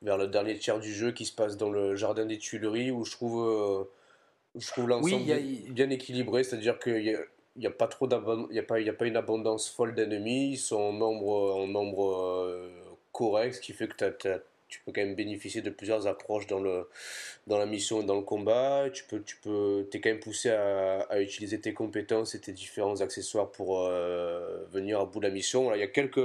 vers 0.01 0.17
le 0.17 0.27
dernier 0.27 0.57
tiers 0.57 0.79
du 0.79 0.93
jeu 0.93 1.11
qui 1.11 1.25
se 1.25 1.33
passe 1.33 1.57
dans 1.57 1.69
le 1.69 1.95
jardin 1.95 2.25
des 2.25 2.37
Tuileries 2.37 2.91
où 2.91 3.05
je 3.05 3.11
trouve, 3.11 3.47
euh, 3.47 3.83
je 4.55 4.67
trouve 4.67 4.87
l'ensemble 4.87 5.25
bien, 5.69 5.89
équilibré, 5.89 6.43
c'est-à-dire 6.43 6.79
qu'il 6.79 7.19
n'y 7.57 7.65
a, 7.65 7.71
pas 7.71 7.87
trop 7.87 8.07
il 8.49 8.55
y 8.55 8.59
a 8.59 8.63
pas, 8.63 8.79
il 8.79 8.85
y 8.85 8.89
a 8.89 8.93
pas 8.93 9.05
une 9.05 9.17
abondance 9.17 9.69
folle 9.69 9.95
d'ennemis, 9.95 10.51
ils 10.53 10.57
sont 10.57 10.79
en 10.79 10.93
nombre, 10.93 11.55
en 11.55 11.67
nombre 11.67 12.13
euh, 12.13 12.69
correct, 13.11 13.55
ce 13.55 13.61
qui 13.61 13.73
fait 13.73 13.87
que 13.87 14.41
tu 14.69 14.79
peux 14.85 14.91
quand 14.91 15.01
même 15.01 15.15
bénéficier 15.15 15.61
de 15.61 15.71
plusieurs 15.71 16.05
approches 16.07 16.45
dans, 16.45 16.59
le, 16.59 16.87
dans 17.47 17.57
la 17.57 17.65
mission 17.65 18.01
et 18.01 18.05
dans 18.05 18.15
le 18.15 18.21
combat. 18.21 18.85
Tu 18.93 19.03
peux, 19.03 19.21
tu 19.23 19.35
peux, 19.37 19.87
es 19.91 19.99
quand 19.99 20.09
même 20.09 20.19
poussé 20.19 20.51
à, 20.51 21.01
à, 21.09 21.19
utiliser 21.19 21.59
tes 21.59 21.73
compétences 21.73 22.35
et 22.35 22.39
tes 22.39 22.51
différents 22.51 23.01
accessoires 23.01 23.51
pour 23.51 23.81
euh, 23.81 24.63
venir 24.71 24.99
à 24.99 25.05
bout 25.05 25.19
de 25.19 25.25
la 25.25 25.33
mission. 25.33 25.73
il 25.73 25.79
y 25.79 25.83
a 25.83 25.87
quelques 25.87 26.19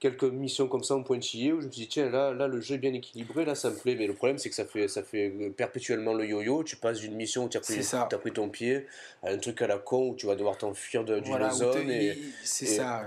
quelques 0.00 0.24
missions 0.24 0.66
comme 0.66 0.82
ça 0.82 0.96
en 0.96 1.02
pointillé 1.02 1.52
où 1.52 1.60
je 1.60 1.66
me 1.66 1.70
suis 1.70 1.82
dit 1.82 1.88
tiens 1.88 2.08
là 2.08 2.32
là 2.32 2.48
le 2.48 2.60
jeu 2.60 2.76
est 2.76 2.78
bien 2.78 2.94
équilibré 2.94 3.44
là 3.44 3.54
ça 3.54 3.70
me 3.70 3.76
plaît. 3.76 3.94
Mais 3.94 4.06
le 4.06 4.14
problème 4.14 4.38
c'est 4.38 4.48
que 4.48 4.54
ça 4.54 4.64
fait 4.64 4.88
ça 4.88 5.02
fait 5.02 5.30
perpétuellement 5.56 6.14
le 6.14 6.26
yo-yo. 6.26 6.64
Tu 6.64 6.76
passes 6.76 7.00
d'une 7.00 7.14
mission 7.14 7.44
où 7.44 7.48
tu 7.48 7.58
as, 7.58 7.60
pris, 7.60 7.78
as 7.92 8.18
pris 8.18 8.32
ton 8.32 8.48
pied 8.48 8.86
à 9.22 9.30
un 9.30 9.38
truc 9.38 9.60
à 9.62 9.66
la 9.66 9.78
con 9.78 10.08
où 10.08 10.14
tu 10.16 10.26
vas 10.26 10.34
devoir 10.34 10.56
t'enfuir 10.56 11.04
d'une 11.04 11.50
zone 11.50 11.90
et 11.90 12.18
c'est 12.42 12.66
ça, 12.66 13.04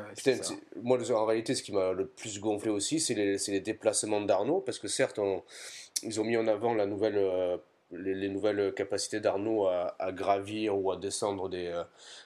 moi 0.81 0.99
en 1.11 1.25
réalité 1.25 1.55
ce 1.55 1.63
qui 1.63 1.71
m'a 1.71 1.91
le 1.91 2.05
plus 2.05 2.39
gonflé 2.39 2.69
aussi 2.69 2.99
c'est 2.99 3.15
les, 3.15 3.37
les, 3.47 3.59
déplacements 3.59 4.21
d'Arnaud 4.21 4.61
parce 4.61 4.77
que 4.77 4.87
certes 4.87 5.19
ils 6.03 6.21
ont 6.21 6.23
mis 6.23 6.37
en 6.37 6.47
avant 6.47 6.75
la 6.75 6.85
nouvelle 6.85 7.17
euh, 7.17 7.57
les, 7.91 8.29
nouvelles 8.29 8.73
capacités 8.73 9.19
d'Arnaud 9.19 9.67
à, 9.67 10.11
gravir 10.11 10.77
ou 10.77 10.91
à 10.91 10.97
descendre 10.97 11.49
des, 11.49 11.67
euh, 11.67 11.83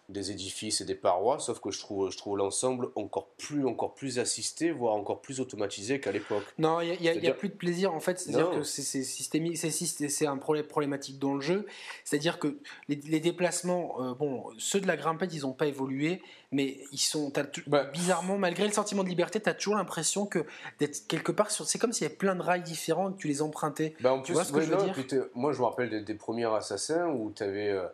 des 0.09 0.31
édifices 0.31 0.79
et 0.79 0.85
des 0.85 0.95
parois, 0.95 1.37
sauf 1.39 1.59
que 1.59 1.69
je 1.69 1.79
trouve, 1.79 2.09
je 2.09 2.17
trouve 2.17 2.37
l'ensemble 2.37 2.89
encore 2.95 3.27
plus, 3.37 3.65
encore 3.65 3.93
plus 3.93 4.19
assisté, 4.19 4.71
voire 4.71 4.93
encore 4.93 5.21
plus 5.21 5.41
automatisé 5.41 5.99
qu'à 5.99 6.13
l'époque. 6.13 6.45
Non, 6.57 6.79
il 6.79 6.97
n'y 7.01 7.09
a, 7.09 7.31
a, 7.31 7.33
plus 7.33 7.49
de 7.49 7.55
plaisir 7.55 7.93
en 7.93 7.99
fait, 7.99 8.17
c'est-à-dire 8.17 8.51
que 8.51 8.63
c'est 8.63 9.03
systémique, 9.03 9.57
c'est 9.57 10.25
un 10.25 10.37
problème 10.37 10.65
problématique 10.65 11.19
dans 11.19 11.35
le 11.35 11.41
jeu, 11.41 11.65
c'est-à-dire 12.05 12.39
que 12.39 12.57
les, 12.87 13.19
déplacements, 13.19 14.01
euh, 14.01 14.13
bon, 14.13 14.45
ceux 14.57 14.79
de 14.79 14.87
la 14.87 14.95
grimpette, 14.95 15.33
ils 15.33 15.41
n'ont 15.41 15.51
pas 15.51 15.67
évolué, 15.67 16.21
mais 16.53 16.77
ils 16.93 16.99
sont, 16.99 17.33
bah, 17.67 17.83
bizarrement, 17.83 18.37
malgré 18.37 18.65
le 18.65 18.73
sentiment 18.73 19.03
de 19.03 19.09
liberté, 19.09 19.41
tu 19.41 19.49
as 19.49 19.53
toujours 19.53 19.75
l'impression 19.75 20.25
que 20.25 20.45
d'être 20.79 21.05
quelque 21.07 21.33
part 21.33 21.51
sur, 21.51 21.67
c'est 21.67 21.79
comme 21.79 21.91
s'il 21.91 22.03
y 22.03 22.05
avait 22.05 22.15
plein 22.15 22.35
de 22.35 22.41
rails 22.41 22.63
différents 22.63 23.11
que 23.11 23.17
tu 23.17 23.27
les 23.27 23.41
empruntais. 23.41 23.93
Bah, 23.99 24.13
en 24.13 24.21
tu 24.21 24.31
vois 24.31 24.45
ce 24.45 24.53
que 24.53 24.61
je 24.61 24.71
veux 24.71 24.77
dire? 24.77 25.25
Moi, 25.35 25.51
je 25.51 25.59
me 25.59 25.65
rappelle 25.65 26.05
des, 26.05 26.13
premiers 26.13 26.45
assassins 26.45 27.07
où 27.09 27.33
tu 27.35 27.43
avais... 27.43 27.71
Euh, 27.71 27.87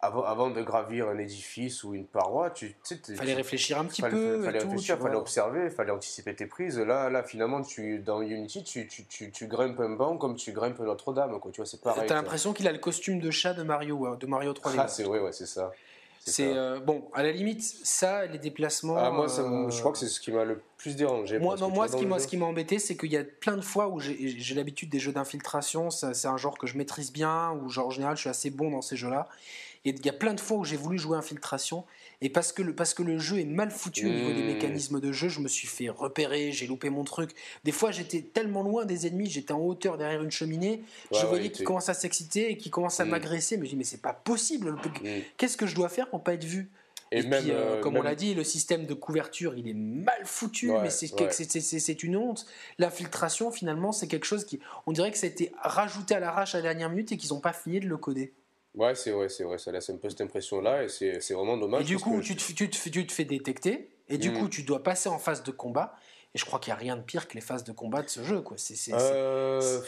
avant, 0.00 0.50
de 0.50 0.62
gravir 0.62 1.08
un 1.08 1.18
édifice 1.18 1.82
ou 1.82 1.94
une 1.94 2.06
paroi, 2.06 2.50
tu 2.50 2.76
sais, 2.84 3.00
fallait 3.16 3.34
réfléchir 3.34 3.78
un 3.78 3.84
petit 3.84 4.02
peu. 4.02 4.44
Fallait 4.44 4.60
réfléchir, 4.60 4.98
fallait 4.98 5.16
observer, 5.16 5.70
fallait 5.70 5.90
anticiper 5.90 6.34
tes 6.34 6.46
prises. 6.46 6.78
Là, 6.78 7.10
là, 7.10 7.22
finalement, 7.24 7.62
tu 7.62 7.98
dans 7.98 8.22
Unity, 8.22 8.62
tu, 8.62 8.86
tu, 8.86 9.04
tu, 9.06 9.32
tu 9.32 9.46
grimpes 9.48 9.80
un 9.80 9.90
banc 9.90 10.16
comme 10.16 10.36
tu 10.36 10.52
grimpes 10.52 10.78
Notre-Dame, 10.78 11.40
quoi. 11.40 11.50
Tu 11.50 11.60
vois, 11.60 11.66
c'est 11.66 11.80
pareil. 11.80 12.06
T'as 12.06 12.14
l'impression 12.14 12.52
qu'il 12.52 12.68
a 12.68 12.72
le 12.72 12.78
costume 12.78 13.18
de 13.18 13.30
chat 13.30 13.54
de 13.54 13.64
Mario, 13.64 14.06
hein, 14.06 14.16
de 14.20 14.26
Mario 14.26 14.52
3D. 14.52 14.76
Ah, 14.78 14.88
c'est 14.88 15.02
vrai, 15.02 15.18
ouais, 15.18 15.32
c'est 15.32 15.46
ça. 15.46 15.72
C'est 16.28 16.56
euh, 16.56 16.78
bon, 16.80 17.04
à 17.14 17.22
la 17.22 17.32
limite, 17.32 17.62
ça, 17.62 18.26
les 18.26 18.38
déplacements. 18.38 18.96
Ah, 18.98 19.10
moi, 19.10 19.26
je 19.28 19.80
crois 19.80 19.92
que 19.92 19.98
c'est 19.98 20.08
ce 20.08 20.20
qui 20.20 20.30
m'a 20.30 20.44
le 20.44 20.60
plus 20.76 20.94
dérangé. 20.94 21.38
Moi, 21.38 21.56
non, 21.56 21.70
moi, 21.70 21.88
ce 21.88 21.96
qui, 21.96 22.06
moi, 22.06 22.18
ce 22.18 22.26
qui 22.26 22.36
m'a 22.36 22.46
embêté, 22.46 22.78
c'est 22.78 22.96
qu'il 22.96 23.10
y 23.10 23.16
a 23.16 23.24
plein 23.24 23.56
de 23.56 23.62
fois 23.62 23.88
où 23.88 23.98
j'ai 23.98 24.54
l'habitude 24.54 24.90
des 24.90 24.98
jeux 24.98 25.12
d'infiltration. 25.12 25.90
C'est 25.90 26.28
un 26.28 26.36
genre 26.36 26.58
que 26.58 26.66
je 26.66 26.76
maîtrise 26.76 27.12
bien, 27.12 27.52
ou 27.52 27.68
genre 27.68 27.88
en 27.88 27.90
général, 27.90 28.16
je 28.16 28.22
suis 28.22 28.30
assez 28.30 28.50
bon 28.50 28.70
dans 28.70 28.82
ces 28.82 28.96
jeux-là. 28.96 29.28
Et 29.84 29.90
il 29.90 30.04
y 30.04 30.08
a 30.08 30.12
plein 30.12 30.34
de 30.34 30.40
fois 30.40 30.58
où 30.58 30.64
j'ai 30.64 30.76
voulu 30.76 30.98
jouer 30.98 31.16
Infiltration, 31.16 31.84
et 32.20 32.30
parce 32.30 32.52
que 32.52 32.62
le, 32.62 32.74
parce 32.74 32.94
que 32.94 33.02
le 33.02 33.18
jeu 33.18 33.38
est 33.38 33.44
mal 33.44 33.70
foutu 33.70 34.06
au 34.06 34.10
niveau 34.10 34.32
des 34.32 34.42
mmh. 34.42 34.46
mécanismes 34.46 35.00
de 35.00 35.12
jeu, 35.12 35.28
je 35.28 35.40
me 35.40 35.48
suis 35.48 35.68
fait 35.68 35.88
repérer, 35.88 36.52
j'ai 36.52 36.66
loupé 36.66 36.90
mon 36.90 37.04
truc. 37.04 37.30
Des 37.64 37.72
fois, 37.72 37.90
j'étais 37.90 38.22
tellement 38.22 38.62
loin 38.62 38.84
des 38.84 39.06
ennemis, 39.06 39.30
j'étais 39.30 39.52
en 39.52 39.60
hauteur 39.60 39.98
derrière 39.98 40.22
une 40.22 40.30
cheminée, 40.30 40.82
je 41.12 41.24
voyais 41.26 41.50
qu'ils 41.50 41.64
commençaient 41.64 41.92
à 41.92 41.94
s'exciter 41.94 42.50
et 42.50 42.56
qu'ils 42.56 42.72
commençaient 42.72 43.02
à 43.02 43.06
mmh. 43.06 43.10
m'agresser, 43.10 43.56
mais 43.56 43.66
je 43.66 43.70
dis, 43.70 43.76
mais 43.76 43.84
c'est 43.84 44.02
pas 44.02 44.12
possible, 44.12 44.72
mmh. 44.72 45.08
qu'est-ce 45.36 45.56
que 45.56 45.66
je 45.66 45.74
dois 45.74 45.88
faire 45.88 46.10
pour 46.10 46.22
pas 46.22 46.34
être 46.34 46.44
vu? 46.44 46.70
Et, 47.10 47.22
puis, 47.22 47.30
euh, 47.32 47.76
euh, 47.76 47.80
comme 47.80 47.96
on 47.96 48.02
l'a 48.02 48.14
dit, 48.14 48.34
le 48.34 48.44
système 48.44 48.84
de 48.84 48.94
couverture, 48.94 49.54
il 49.56 49.68
est 49.68 49.74
mal 49.74 50.20
foutu, 50.24 50.70
mais 50.82 50.90
c'est 50.90 52.02
une 52.02 52.16
honte. 52.16 52.46
L'infiltration, 52.78 53.50
finalement, 53.50 53.92
c'est 53.92 54.08
quelque 54.08 54.26
chose 54.26 54.44
qui, 54.44 54.60
on 54.86 54.92
dirait 54.92 55.10
que 55.10 55.18
ça 55.18 55.26
a 55.26 55.30
été 55.30 55.52
rajouté 55.62 56.14
à 56.14 56.20
l'arrache 56.20 56.54
à 56.54 56.58
la 56.58 56.62
dernière 56.62 56.90
minute 56.90 57.12
et 57.12 57.16
qu'ils 57.16 57.32
n'ont 57.32 57.40
pas 57.40 57.52
fini 57.52 57.80
de 57.80 57.88
le 57.88 57.96
coder. 57.96 58.34
Ouais, 58.74 58.94
c'est 58.94 59.10
vrai, 59.10 59.28
c'est 59.28 59.44
vrai, 59.44 59.58
ça 59.58 59.72
laisse 59.72 59.90
un 59.90 59.96
peu 59.96 60.08
cette 60.08 60.20
impression-là 60.20 60.84
et 60.84 60.88
c'est 60.88 61.34
vraiment 61.34 61.56
dommage. 61.56 61.82
Et 61.82 61.84
du 61.84 61.98
coup, 61.98 62.20
tu, 62.20 62.36
te, 62.36 62.42
tu, 62.42 62.54
te, 62.54 62.88
tu, 62.88 63.06
te, 63.06 63.12
fais 63.12 63.24
détecter 63.24 63.90
et 64.08 64.18
du 64.18 64.30
mm. 64.30 64.38
coup, 64.38 64.48
tu 64.48 64.62
dois 64.62 64.82
passer 64.82 65.08
en 65.08 65.18
phase 65.18 65.42
de 65.42 65.50
combat. 65.50 65.94
Et 66.34 66.38
je 66.38 66.44
crois 66.44 66.58
qu'il 66.58 66.72
n'y 66.72 66.76
a 66.76 66.80
rien 66.80 66.96
de 66.96 67.02
pire 67.02 67.26
que 67.26 67.34
les 67.34 67.40
phases 67.40 67.64
de 67.64 67.72
combat 67.72 68.02
de 68.02 68.08
ce 68.08 68.22
jeu. 68.22 68.42
Quoi. 68.42 68.56
euh, 68.92 69.80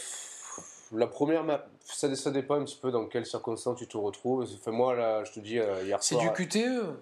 la 0.93 1.07
première, 1.07 1.45
ça, 1.85 2.15
ça 2.17 2.31
dépend 2.31 2.55
un 2.55 2.65
petit 2.65 2.79
peu 2.81 2.91
dans 2.91 3.07
quelles 3.07 3.27
circonstances 3.27 3.79
tu 3.79 3.87
te 3.87 3.97
retrouves. 3.97 4.49
Enfin, 4.55 4.71
moi, 4.71 4.95
là, 4.95 5.23
je 5.25 5.33
te 5.33 5.41
dis, 5.41 5.59
euh, 5.59 5.85
hier 5.85 6.03
soir. 6.03 6.23
C'est 6.23 6.43
du 6.43 6.49
QTE 6.49 6.57
euh, 6.57 6.93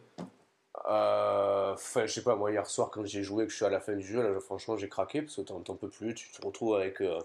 enfin, 0.84 2.06
je 2.06 2.12
sais 2.12 2.22
pas, 2.22 2.36
moi 2.36 2.50
hier 2.50 2.66
soir 2.66 2.90
quand 2.90 3.04
j'ai 3.04 3.22
joué, 3.22 3.44
que 3.44 3.50
je 3.50 3.56
suis 3.56 3.64
à 3.64 3.70
la 3.70 3.80
fin 3.80 3.94
du 3.94 4.06
jeu, 4.06 4.22
là 4.22 4.40
franchement 4.40 4.76
j'ai 4.76 4.88
craqué 4.88 5.22
parce 5.22 5.36
que 5.36 5.42
t'en 5.42 5.74
peux 5.74 5.88
plus, 5.88 6.14
tu 6.14 6.28
te 6.30 6.44
retrouves 6.44 6.76
avec 6.76 7.00
euh, 7.00 7.18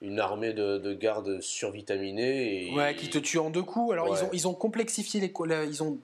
une 0.00 0.20
armée 0.20 0.52
de, 0.52 0.78
de, 0.78 0.94
gardes 0.94 1.40
survitaminés. 1.40 2.68
Et... 2.68 2.74
Ouais, 2.74 2.94
qui 2.94 3.10
te 3.10 3.18
tuent 3.18 3.38
en 3.38 3.50
deux 3.50 3.62
coups. 3.62 3.92
Alors 3.92 4.16
ils, 4.16 4.24
ont, 4.24 4.30
ils 4.32 4.48
ont 4.48 4.54
complexifié 4.54 5.20
les. 5.20 5.32
Ils 5.66 5.82
ont... 5.82 5.98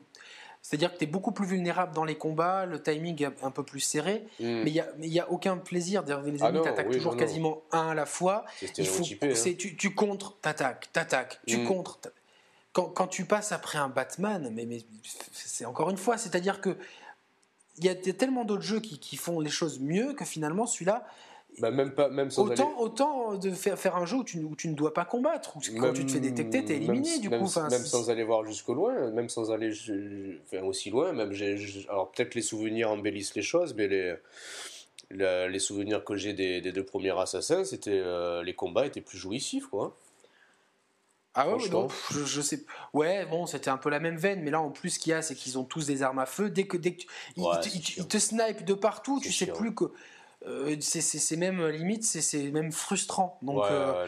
C'est-à-dire 0.62 0.92
que 0.92 0.98
tu 0.98 1.04
es 1.04 1.06
beaucoup 1.06 1.30
plus 1.30 1.46
vulnérable 1.46 1.94
dans 1.94 2.04
les 2.04 2.16
combats, 2.16 2.66
le 2.66 2.82
timing 2.82 3.22
est 3.22 3.44
un 3.44 3.52
peu 3.52 3.62
plus 3.62 3.78
serré, 3.78 4.24
hmm. 4.40 4.62
mais 4.64 4.72
il 4.72 5.10
n'y 5.10 5.20
a, 5.20 5.24
a, 5.24 5.30
aucun 5.30 5.58
plaisir. 5.58 6.02
Les 6.04 6.12
ah 6.12 6.20
ennemis 6.48 6.62
t'attaquent 6.62 6.90
toujours 6.90 7.16
quasiment 7.16 7.62
un 7.70 7.90
à 7.90 7.94
la 7.94 8.04
fois. 8.04 8.44
Il 8.76 8.86
faut, 8.86 9.04
hein. 9.04 9.54
tu, 9.56 9.76
tu 9.76 9.94
contres, 9.94 10.36
t'attaques, 10.40 10.88
t'attaques, 10.92 11.40
tu 11.46 11.58
hmm. 11.58 11.66
contres. 11.66 12.00
Quand, 12.76 12.90
quand, 12.90 13.06
tu 13.06 13.24
passes 13.24 13.52
après 13.52 13.78
un 13.78 13.88
Batman, 13.88 14.50
mais, 14.52 14.66
mais 14.66 14.80
c'est 15.32 15.64
encore 15.64 15.88
une 15.88 15.96
fois, 15.96 16.18
c'est-à-dire 16.18 16.60
que 16.60 16.76
il 17.78 17.86
y 17.86 17.88
a 17.88 17.94
tellement 17.94 18.44
d'autres 18.44 18.62
jeux 18.62 18.80
qui, 18.80 18.98
qui, 18.98 19.16
font 19.16 19.40
les 19.40 19.48
choses 19.48 19.80
mieux 19.80 20.12
que 20.12 20.26
finalement 20.26 20.66
celui-là. 20.66 21.06
Bah 21.58 21.70
même 21.70 21.92
pas, 21.92 22.10
même 22.10 22.30
sans 22.30 22.42
autant, 22.42 22.78
autant 22.78 23.34
de 23.36 23.50
faire, 23.50 23.78
faire 23.78 23.96
un 23.96 24.04
jeu 24.04 24.18
où 24.18 24.24
tu, 24.24 24.42
où 24.42 24.54
tu, 24.56 24.68
ne 24.68 24.74
dois 24.74 24.92
pas 24.92 25.06
combattre, 25.06 25.56
où 25.56 25.60
quand 25.80 25.94
tu 25.94 26.04
te 26.04 26.12
fais 26.12 26.20
détecter, 26.20 26.66
t'es 26.66 26.76
éliminé 26.76 27.18
du 27.18 27.30
même, 27.30 27.42
coup. 27.42 27.60
même 27.70 27.86
sans 27.86 28.10
aller 28.10 28.24
voir 28.24 28.44
jusqu'au 28.44 28.74
loin, 28.74 29.10
même 29.10 29.30
sans 29.30 29.50
aller 29.50 29.72
enfin, 30.44 30.62
aussi 30.62 30.90
loin, 30.90 31.14
même 31.14 31.32
alors 31.88 32.10
peut-être 32.10 32.34
les 32.34 32.42
souvenirs 32.42 32.90
embellissent 32.90 33.34
les 33.36 33.42
choses, 33.42 33.74
mais 33.74 33.88
les, 33.88 34.16
les 35.48 35.58
souvenirs 35.60 36.04
que 36.04 36.14
j'ai 36.14 36.34
des, 36.34 36.60
des, 36.60 36.72
deux 36.72 36.84
premiers 36.84 37.18
assassins, 37.18 37.64
c'était 37.64 38.02
euh, 38.04 38.42
les 38.42 38.52
combats 38.52 38.84
étaient 38.84 39.00
plus 39.00 39.16
jouissifs, 39.16 39.66
quoi. 39.66 39.96
Ah 41.38 41.48
ouais, 41.50 41.68
non, 41.68 41.88
je, 42.10 42.40
sais. 42.40 42.64
Ouais, 42.94 43.26
bon, 43.26 43.44
c'était 43.44 43.68
un 43.68 43.76
peu 43.76 43.90
la 43.90 44.00
même 44.00 44.16
veine, 44.16 44.40
mais 44.42 44.50
là, 44.50 44.60
en 44.60 44.70
plus, 44.70 44.90
ce 44.90 44.98
qu'il 44.98 45.10
y 45.10 45.14
a, 45.14 45.20
c'est 45.20 45.34
qu'ils 45.34 45.58
ont 45.58 45.64
tous 45.64 45.86
des 45.86 46.02
armes 46.02 46.18
à 46.18 46.24
feu. 46.24 46.48
Dès 46.48 46.66
que, 46.66 46.78
dès 46.78 46.94
que 46.96 47.02
ils, 47.36 48.06
te, 48.06 48.18
snipent 48.18 48.64
de 48.64 48.72
partout, 48.72 49.20
tu 49.20 49.30
sais 49.30 49.46
plus 49.46 49.74
que. 49.74 49.84
Euh, 50.46 50.76
c'est 50.80 51.36
même 51.36 51.66
limite, 51.66 52.04
c'est 52.04 52.50
même 52.50 52.72
frustrant. 52.72 53.38
Donc, 53.42 53.64
euh, 53.64 54.06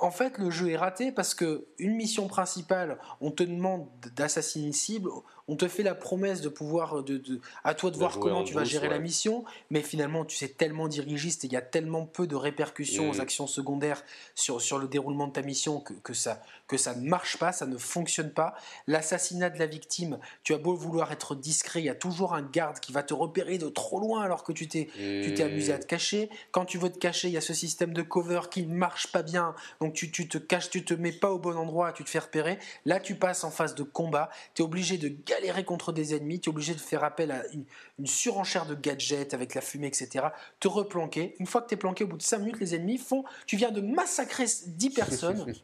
en, 0.00 0.10
fait, 0.10 0.36
le 0.38 0.50
jeu 0.50 0.70
est 0.70 0.76
raté 0.76 1.12
parce 1.12 1.34
que 1.34 1.66
une 1.78 1.94
mission 1.94 2.28
principale, 2.28 2.98
on 3.20 3.30
te 3.30 3.42
demande 3.42 3.88
d'assassiner 4.14 4.66
une 4.66 4.72
cible. 4.72 5.10
On 5.48 5.56
te 5.56 5.68
fait 5.68 5.82
la 5.82 5.94
promesse 5.94 6.40
de 6.40 6.48
pouvoir, 6.48 7.02
de, 7.02 7.40
à 7.64 7.74
toi 7.74 7.90
de 7.90 7.96
voir 7.96 8.18
comment 8.18 8.44
tu 8.44 8.54
vas 8.54 8.64
gérer 8.64 8.88
la 8.88 8.98
mission, 8.98 9.44
mais 9.70 9.82
finalement 9.82 10.24
tu 10.24 10.36
sais 10.36 10.48
tellement 10.48 10.88
dirigiste 10.88 11.44
et 11.44 11.48
il 11.48 11.52
y 11.52 11.56
a 11.56 11.62
tellement 11.62 12.06
peu 12.06 12.26
de 12.26 12.36
répercussions 12.36 13.10
aux 13.10 13.16
mm. 13.16 13.20
actions 13.20 13.46
secondaires 13.46 14.02
sur, 14.34 14.60
sur 14.62 14.78
le 14.78 14.88
déroulement 14.88 15.26
de 15.26 15.32
ta 15.32 15.42
mission 15.42 15.80
que, 15.80 15.92
que, 15.92 16.14
ça, 16.14 16.42
que 16.66 16.76
ça 16.76 16.94
ne 16.94 17.06
marche 17.08 17.38
pas, 17.38 17.52
ça 17.52 17.66
ne 17.66 17.76
fonctionne 17.76 18.30
pas. 18.30 18.54
L'assassinat 18.86 19.50
de 19.50 19.58
la 19.58 19.66
victime, 19.66 20.18
tu 20.42 20.54
as 20.54 20.58
beau 20.58 20.74
vouloir 20.74 21.12
être 21.12 21.34
discret, 21.34 21.80
il 21.80 21.86
y 21.86 21.90
a 21.90 21.94
toujours 21.94 22.34
un 22.34 22.42
garde 22.42 22.80
qui 22.80 22.92
va 22.92 23.02
te 23.02 23.14
repérer 23.14 23.58
de 23.58 23.68
trop 23.68 24.00
loin 24.00 24.22
alors 24.22 24.44
que 24.44 24.52
tu 24.52 24.68
t'es 24.68 24.88
tu 24.94 25.34
t'es 25.34 25.42
amusé 25.42 25.72
à 25.72 25.78
te 25.78 25.86
cacher. 25.86 26.30
Quand 26.50 26.64
tu 26.64 26.78
veux 26.78 26.90
te 26.90 26.98
cacher, 26.98 27.28
il 27.28 27.34
y 27.34 27.36
a 27.36 27.40
ce 27.40 27.54
système 27.54 27.92
de 27.92 28.02
cover 28.02 28.40
qui 28.50 28.66
ne 28.66 28.74
marche 28.74 29.08
pas 29.12 29.22
bien, 29.22 29.54
donc 29.80 29.94
tu, 29.94 30.10
tu 30.10 30.28
te 30.28 30.38
caches, 30.38 30.70
tu 30.70 30.84
te 30.84 30.94
mets 30.94 31.12
pas 31.12 31.30
au 31.30 31.38
bon 31.38 31.56
endroit, 31.56 31.92
tu 31.92 32.04
te 32.04 32.10
fais 32.10 32.18
repérer. 32.18 32.58
Là, 32.84 33.00
tu 33.00 33.14
passes 33.14 33.44
en 33.44 33.50
phase 33.50 33.74
de 33.74 33.82
combat, 33.82 34.30
tu 34.54 34.62
es 34.62 34.64
obligé 34.64 34.98
de 34.98 35.08
galérer 35.34 35.64
contre 35.64 35.92
des 35.92 36.14
ennemis, 36.14 36.40
tu 36.40 36.48
es 36.48 36.52
obligé 36.52 36.74
de 36.74 36.80
faire 36.80 37.04
appel 37.04 37.30
à 37.30 37.42
une, 37.52 37.64
surenchère 38.06 38.66
de 38.66 38.74
gadgets 38.74 39.34
avec 39.34 39.54
la 39.54 39.60
fumée, 39.60 39.86
etc. 39.86 40.26
Te 40.60 40.68
replanquer. 40.68 41.34
Une 41.38 41.46
fois 41.46 41.62
que 41.62 41.68
tu 41.68 41.74
es 41.74 41.76
planqué, 41.76 42.04
au 42.04 42.06
bout 42.06 42.16
de 42.16 42.22
5 42.22 42.38
minutes, 42.38 42.60
les 42.60 42.74
ennemis 42.74 42.98
font. 42.98 43.24
Tu 43.46 43.56
viens 43.56 43.70
de 43.70 43.80
massacrer 43.80 44.46
10 44.66 44.90
personnes. 44.94 45.54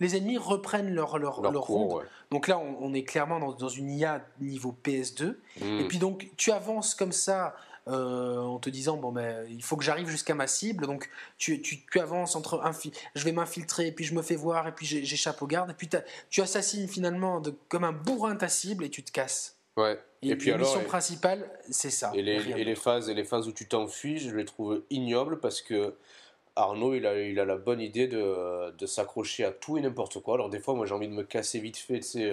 les 0.00 0.16
ennemis 0.16 0.38
reprennent 0.38 0.94
leur, 0.94 1.18
leur, 1.18 1.40
leur, 1.40 1.62
ronde. 1.62 2.04
Donc 2.30 2.48
là, 2.48 2.58
on, 2.58 2.92
est 2.94 3.04
clairement 3.04 3.38
dans, 3.52 3.68
une 3.68 3.90
IA 3.90 4.24
niveau 4.40 4.76
PS2. 4.84 5.36
Hmm. 5.60 5.80
Et 5.80 5.88
puis 5.88 5.98
donc, 5.98 6.28
tu 6.36 6.52
avances 6.52 6.94
comme 6.94 7.12
ça 7.12 7.54
euh, 7.88 8.38
en 8.38 8.58
te 8.58 8.68
disant 8.68 8.96
bon 8.96 9.12
ben 9.12 9.46
il 9.48 9.62
faut 9.62 9.76
que 9.76 9.84
j'arrive 9.84 10.08
jusqu'à 10.08 10.34
ma 10.34 10.46
cible. 10.46 10.86
Donc 10.86 11.08
tu, 11.38 11.60
tu, 11.62 11.84
avances 12.00 12.34
entre 12.34 12.60
je 13.14 13.24
vais 13.24 13.32
m'infiltrer 13.32 13.88
et 13.88 13.92
puis 13.92 14.04
je 14.04 14.14
me 14.14 14.22
fais 14.22 14.36
voir 14.36 14.66
et 14.66 14.72
puis 14.72 14.86
j'échappe 14.86 15.40
aux 15.42 15.46
gardes. 15.46 15.70
Et 15.70 15.74
puis 15.74 15.88
tu 16.30 16.40
assassines 16.40 16.88
finalement 16.88 17.40
de, 17.40 17.54
comme 17.68 17.84
un 17.84 17.92
bourrin 17.92 18.36
ta 18.36 18.48
cible 18.48 18.84
et 18.84 18.90
tu 18.90 19.02
te 19.02 19.12
casses. 19.12 19.56
Ouais. 19.76 19.98
Et, 20.22 20.34
puis 20.36 20.50
la 20.50 20.58
mission 20.58 20.82
principale 20.82 21.48
c'est 21.70 21.90
ça. 21.90 22.10
et 22.14 22.22
les, 22.22 22.50
et 22.50 22.64
les, 22.64 22.74
phases 22.74 23.10
et 23.10 23.14
les 23.14 23.24
phases 23.24 23.46
où 23.46 23.52
tu 23.52 23.68
t'enfuis 23.68 24.18
je 24.18 24.34
les 24.34 24.46
trouve 24.46 24.82
ignobles 24.88 25.38
parce 25.38 25.60
que 25.60 25.94
Arnaud, 26.56 26.94
il 26.94 27.06
a, 27.06 27.20
il 27.20 27.38
a 27.38 27.44
la 27.44 27.58
bonne 27.58 27.80
idée 27.82 28.08
de, 28.08 28.70
de 28.72 28.86
s'accrocher 28.86 29.44
à 29.44 29.52
tout 29.52 29.76
et 29.76 29.82
n'importe 29.82 30.20
quoi. 30.20 30.34
Alors 30.34 30.48
des 30.48 30.58
fois, 30.58 30.74
moi, 30.74 30.86
j'ai 30.86 30.94
envie 30.94 31.08
de 31.08 31.12
me 31.12 31.22
casser 31.22 31.60
vite 31.60 31.76
fait, 31.76 32.00
tu 32.00 32.08
sais, 32.08 32.32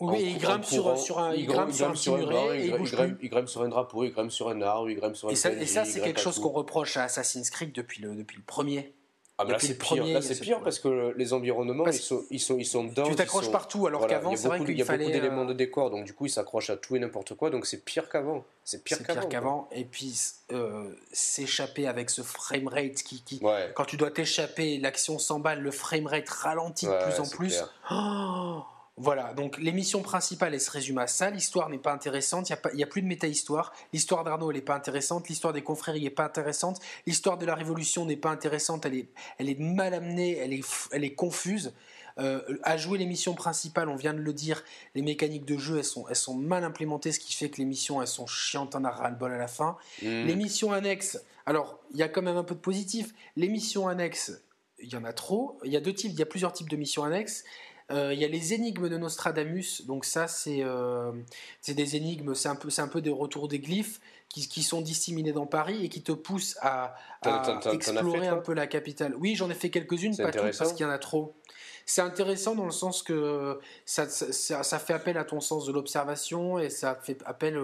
euh, 0.00 0.06
oui, 0.06 0.32
il 0.34 0.38
grimpe 0.38 0.64
sur, 0.64 0.98
sur 0.98 1.18
un, 1.18 1.34
il, 1.34 1.46
grimpe 1.46 1.70
sur 1.70 1.88
un 1.88 1.92
petit 1.92 2.10
muret 2.10 2.66
il, 2.66 2.90
grimpe, 2.90 3.18
il 3.22 3.28
grimpe 3.28 3.48
sur 3.48 3.62
un 3.62 3.68
drapeau, 3.68 4.04
il 4.04 4.10
grimpe 4.10 4.30
sur 4.30 4.48
un 4.48 4.60
arbre, 4.62 4.90
il 4.90 4.96
grimpe 4.96 5.16
sur 5.16 5.28
un 5.28 5.32
Et 5.32 5.36
ça, 5.36 5.52
et 5.52 5.66
ça 5.66 5.84
c'est 5.84 6.00
quelque 6.00 6.20
chose 6.20 6.38
qu'on 6.38 6.50
reproche 6.50 6.96
à 6.96 7.04
Assassin's 7.04 7.50
Creed 7.50 7.72
depuis 7.72 8.02
le, 8.02 8.14
depuis 8.14 8.36
le 8.36 8.42
premier. 8.42 8.94
Ah, 9.38 9.44
mais 9.46 9.52
là, 9.52 9.58
c'est 9.58 9.78
pire. 9.78 10.04
Là, 10.04 10.20
c'est 10.20 10.38
pire 10.38 10.60
parce 10.60 10.78
que 10.78 11.14
les 11.16 11.32
environnements, 11.32 11.86
ils, 11.86 11.94
sont, 11.94 12.22
ils, 12.30 12.38
sont, 12.38 12.58
ils 12.58 12.66
sont 12.66 12.84
dedans. 12.84 13.04
Tu 13.04 13.14
t'accroches 13.14 13.50
partout, 13.50 13.86
alors 13.86 14.06
qu'avant, 14.06 14.36
c'est 14.36 14.48
vrai 14.48 14.64
qu'il 14.64 14.84
fallait. 14.84 15.04
Il 15.04 15.10
y 15.10 15.14
a 15.14 15.14
beaucoup 15.14 15.26
d'éléments 15.26 15.44
de 15.44 15.54
décor, 15.54 15.90
donc 15.90 16.04
du 16.04 16.12
coup, 16.12 16.26
ils 16.26 16.30
s'accrochent 16.30 16.70
à 16.70 16.76
tout 16.76 16.96
et 16.96 16.98
n'importe 16.98 17.34
quoi, 17.34 17.50
donc 17.50 17.66
c'est 17.66 17.84
pire 17.84 18.08
qu'avant. 18.08 18.44
C'est 18.64 18.84
pire 18.84 18.98
qu'avant. 19.28 19.68
Et 19.72 19.84
puis, 19.84 20.14
euh, 20.52 20.84
s'échapper 21.12 21.86
avec 21.86 22.10
ce 22.10 22.22
framerate 22.22 23.02
qui. 23.02 23.22
qui 23.22 23.40
Quand 23.74 23.84
tu 23.84 23.96
dois 23.96 24.10
t'échapper, 24.10 24.78
l'action 24.78 25.18
s'emballe, 25.18 25.60
le 25.60 25.70
framerate 25.70 26.28
ralentit 26.28 26.86
de 26.86 27.04
plus 27.04 27.20
en 27.20 27.28
plus. 27.28 27.64
Oh 27.90 28.62
voilà, 28.98 29.32
donc 29.32 29.56
l'émission 29.58 30.02
principale, 30.02 30.52
elle 30.52 30.60
se 30.60 30.70
résume 30.70 30.98
à 30.98 31.06
ça. 31.06 31.30
L'histoire 31.30 31.70
n'est 31.70 31.78
pas 31.78 31.92
intéressante, 31.92 32.50
il 32.50 32.76
n'y 32.76 32.82
a, 32.82 32.86
a, 32.86 32.88
plus 32.88 33.00
de 33.00 33.06
méta-histoire. 33.06 33.72
L'histoire 33.92 34.22
d'Arnaud, 34.22 34.50
elle 34.50 34.56
n'est 34.56 34.62
pas 34.62 34.74
intéressante. 34.74 35.28
L'histoire 35.28 35.54
des 35.54 35.62
confréries 35.62 36.02
n'est 36.02 36.10
pas 36.10 36.26
intéressante. 36.26 36.78
L'histoire 37.06 37.38
de 37.38 37.46
la 37.46 37.54
Révolution 37.54 38.04
n'est 38.04 38.16
pas 38.16 38.30
intéressante. 38.30 38.84
Elle 38.84 38.96
est, 38.96 39.08
elle 39.38 39.48
est 39.48 39.58
mal 39.58 39.94
amenée, 39.94 40.36
elle 40.36 40.52
est, 40.52 40.64
elle 40.92 41.04
est 41.04 41.14
confuse. 41.14 41.72
Euh, 42.18 42.42
à 42.62 42.76
jouer 42.76 42.98
l'émission 42.98 43.34
principale, 43.34 43.88
on 43.88 43.96
vient 43.96 44.12
de 44.12 44.20
le 44.20 44.32
dire, 44.34 44.62
les 44.94 45.00
mécaniques 45.00 45.46
de 45.46 45.56
jeu, 45.56 45.78
elles 45.78 45.84
sont, 45.84 46.06
elles 46.08 46.16
sont 46.16 46.34
mal 46.34 46.62
implémentées, 46.62 47.12
ce 47.12 47.18
qui 47.18 47.32
fait 47.32 47.48
que 47.48 47.56
les 47.56 47.64
missions, 47.64 48.02
elles 48.02 48.08
sont 48.08 48.26
chiantes, 48.26 48.74
en 48.74 48.84
a 48.84 48.90
ras-le-bol 48.90 49.32
à 49.32 49.38
la 49.38 49.48
fin. 49.48 49.78
Mmh. 50.02 50.24
Les 50.26 50.36
missions 50.36 50.72
annexes, 50.72 51.18
alors, 51.46 51.80
il 51.92 51.96
y 51.96 52.02
a 52.02 52.08
quand 52.08 52.22
même 52.22 52.36
un 52.36 52.44
peu 52.44 52.54
de 52.54 52.60
positif. 52.60 53.14
Les 53.36 53.48
missions 53.48 53.88
annexes, 53.88 54.42
il 54.78 54.92
y 54.92 54.96
en 54.96 55.04
a 55.04 55.12
trop. 55.12 55.58
Il 55.64 55.72
y 55.72 55.76
a 55.76 55.80
deux 55.80 55.94
types, 55.94 56.12
il 56.12 56.18
y 56.18 56.22
a 56.22 56.26
plusieurs 56.26 56.52
types 56.52 56.68
de 56.68 56.76
missions 56.76 57.04
annexes. 57.04 57.44
Euh, 57.92 58.14
il 58.14 58.20
y 58.20 58.24
a 58.24 58.28
les 58.28 58.54
énigmes 58.54 58.88
de 58.88 58.96
Nostradamus, 58.96 59.82
donc 59.86 60.04
ça 60.04 60.26
c'est 60.26 60.62
euh, 60.62 61.12
des 61.66 61.96
énigmes, 61.96 62.34
c'est 62.34 62.48
un, 62.48 62.56
peu, 62.56 62.68
un 62.78 62.88
peu 62.88 63.00
des 63.02 63.10
retours 63.10 63.48
des 63.48 63.58
glyphes 63.58 64.00
qui, 64.32 64.48
qui, 64.48 64.62
sont 64.62 64.80
disséminés 64.80 65.32
dans 65.32 65.46
Paris 65.46 65.84
et 65.84 65.88
qui 65.88 66.02
te 66.02 66.12
poussent 66.12 66.56
à, 66.62 66.94
explorer 67.72 68.28
un 68.28 68.38
peu 68.38 68.54
la 68.54 68.66
capitale. 68.66 69.14
Oui, 69.18 69.34
j'en 69.36 69.50
ai 69.50 69.54
fait 69.54 69.70
quelques-unes, 69.70 70.16
pas 70.16 70.30
toutes 70.30 70.56
parce 70.56 70.72
qu'il 70.72 70.84
y 70.84 70.88
en 70.88 70.92
a 70.92 70.98
trop. 70.98 71.34
C'est 71.84 72.00
intéressant 72.00 72.54
dans 72.54 72.64
le 72.64 72.70
sens 72.70 73.02
que 73.02 73.58
ça, 73.84 74.08
ça, 74.08 74.78
fait 74.78 74.94
appel 74.94 75.18
à 75.18 75.24
ton 75.24 75.40
sens 75.40 75.66
de 75.66 75.72
l'observation 75.72 76.58
et 76.58 76.70
ça 76.70 76.94
fait 76.94 77.18
appel, 77.24 77.60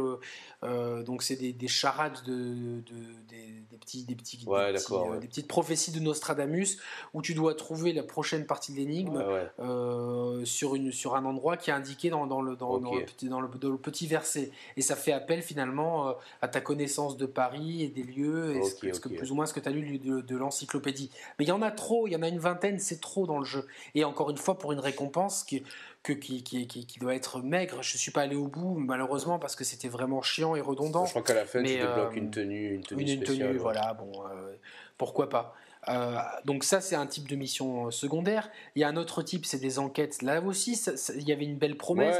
euh, 0.64 1.02
donc 1.04 1.22
c'est 1.22 1.36
des, 1.36 1.52
des, 1.52 1.68
charades 1.68 2.18
de, 2.26 2.80
de 2.80 3.18
des, 3.28 3.76
petits, 3.78 4.04
des, 4.04 4.14
petits, 4.14 4.44
euh, 4.48 5.18
des, 5.20 5.28
petites 5.28 5.48
prophéties 5.48 5.92
de 5.92 6.00
Nostradamus 6.00 6.78
où 7.14 7.22
tu 7.22 7.34
dois 7.34 7.54
trouver 7.54 7.92
la 7.92 8.02
prochaine 8.02 8.46
partie 8.46 8.72
de 8.72 8.78
l'énigme 8.78 9.22
euh, 9.60 10.44
sur, 10.44 10.74
une, 10.74 10.92
sur 10.92 11.14
un 11.14 11.24
endroit 11.24 11.56
qui 11.56 11.70
est 11.70 11.72
indiqué 11.72 12.10
dans, 12.10 12.26
dans, 12.26 12.42
le, 12.42 12.56
dans, 12.56 12.78
dans, 12.78 12.94
le, 12.94 13.06
dans, 13.28 13.70
le, 13.70 13.78
petit 13.78 14.06
verset. 14.06 14.50
Et 14.76 14.82
ça 14.82 14.96
fait 14.96 15.12
appel 15.12 15.42
finalement 15.42 16.08
euh, 16.08 16.12
à 16.42 16.48
ta 16.48 16.57
connaissance 16.60 17.16
de 17.16 17.26
Paris 17.26 17.82
et 17.82 17.88
des 17.88 18.02
lieux, 18.02 18.56
et 18.56 18.62
ce 18.62 19.00
que, 19.00 19.08
plus 19.08 19.30
ou 19.30 19.34
moins 19.34 19.46
ce 19.46 19.54
que 19.54 19.60
tu 19.60 19.68
as 19.68 19.72
lu 19.72 19.98
de, 19.98 20.20
de 20.20 20.36
l'encyclopédie. 20.36 21.10
Mais 21.38 21.44
il 21.44 21.48
y 21.48 21.52
en 21.52 21.62
a 21.62 21.70
trop, 21.70 22.06
il 22.06 22.12
y 22.12 22.16
en 22.16 22.22
a 22.22 22.28
une 22.28 22.38
vingtaine, 22.38 22.78
c'est 22.78 23.00
trop 23.00 23.26
dans 23.26 23.38
le 23.38 23.44
jeu. 23.44 23.66
Et 23.94 24.04
encore 24.04 24.30
une 24.30 24.36
fois, 24.36 24.58
pour 24.58 24.72
une 24.72 24.80
récompense 24.80 25.44
qui 25.44 25.62
que, 26.02 26.12
qui, 26.12 26.42
qui, 26.42 26.66
qui, 26.66 26.98
doit 27.00 27.14
être 27.14 27.40
maigre. 27.40 27.82
Je 27.82 27.94
ne 27.94 27.98
suis 27.98 28.10
pas 28.10 28.22
allé 28.22 28.36
au 28.36 28.46
bout, 28.46 28.78
malheureusement, 28.78 29.38
parce 29.38 29.56
que 29.56 29.64
c'était 29.64 29.88
vraiment 29.88 30.22
chiant 30.22 30.54
et 30.56 30.60
redondant. 30.60 31.04
Je 31.04 31.10
crois 31.10 31.22
qu'à 31.22 31.34
la 31.34 31.44
fin, 31.44 31.62
tu 31.62 31.74
débloques 31.74 32.16
une 32.16 32.30
tenue, 32.30 32.74
une 32.74 32.82
tenue 32.82 33.02
une, 33.02 33.24
spéciale. 33.24 33.48
Tenue, 33.48 33.58
voilà, 33.58 33.94
bon, 33.94 34.12
euh, 34.24 34.54
pourquoi 34.96 35.28
pas. 35.28 35.54
Euh, 35.88 36.16
donc 36.44 36.64
ça, 36.64 36.80
c'est 36.80 36.96
un 36.96 37.06
type 37.06 37.28
de 37.28 37.36
mission 37.36 37.86
euh, 37.86 37.90
secondaire. 37.90 38.50
Il 38.74 38.80
y 38.80 38.84
a 38.84 38.88
un 38.88 38.96
autre 38.96 39.22
type, 39.22 39.46
c'est 39.46 39.58
des 39.58 39.78
enquêtes. 39.78 40.22
Là 40.22 40.40
aussi, 40.40 40.80
il 41.14 41.28
y 41.28 41.32
avait 41.32 41.44
une 41.44 41.56
belle 41.56 41.76
promesse 41.76 42.18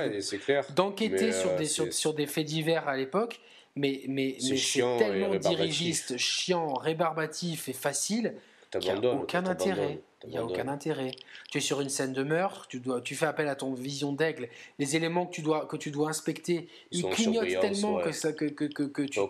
d'enquêter 0.74 1.32
sur, 1.32 1.54
des, 1.56 1.66
sur, 1.66 2.14
des 2.14 2.26
faits 2.26 2.46
divers 2.46 2.88
à 2.88 2.96
l'époque. 2.96 3.40
Mais, 3.78 4.02
mais, 4.08 4.36
mais 4.48 4.56
c'est 4.56 4.80
tellement 4.98 5.34
dirigiste, 5.36 6.16
chiant, 6.16 6.74
rébarbatif 6.74 7.68
et 7.68 7.72
facile 7.72 8.34
qu'il 8.72 8.92
n'y 8.92 9.06
a 9.06 9.14
aucun 9.14 9.46
intérêt. 9.46 10.00
Il 10.28 10.32
n'y 10.32 10.38
a 10.38 10.44
aucun 10.44 10.68
intérêt. 10.68 11.12
Tu 11.50 11.58
es 11.58 11.60
sur 11.60 11.80
une 11.80 11.88
scène 11.88 12.12
de 12.12 12.22
meurtre, 12.22 12.66
tu, 12.68 12.80
dois, 12.80 13.00
tu 13.00 13.16
fais 13.16 13.26
appel 13.26 13.48
à 13.48 13.54
ton 13.54 13.72
vision 13.72 14.12
d'aigle. 14.12 14.48
Les 14.78 14.94
éléments 14.94 15.26
que 15.26 15.34
tu 15.34 15.42
dois, 15.42 15.66
que 15.66 15.76
tu 15.76 15.90
dois 15.90 16.10
inspecter, 16.10 16.68
ils, 16.90 17.04
clignotent 17.08 17.60
tellement 17.60 17.98
que, 18.00 18.12
ça, 18.12 18.32
que, 18.32 18.44
que, 18.44 18.64
que, 18.66 19.02
tu, 19.02 19.20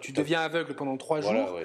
tu, 0.00 0.12
deviens 0.12 0.40
aveugle 0.40 0.74
pendant 0.74 0.96
trois 0.96 1.20
jours. 1.20 1.58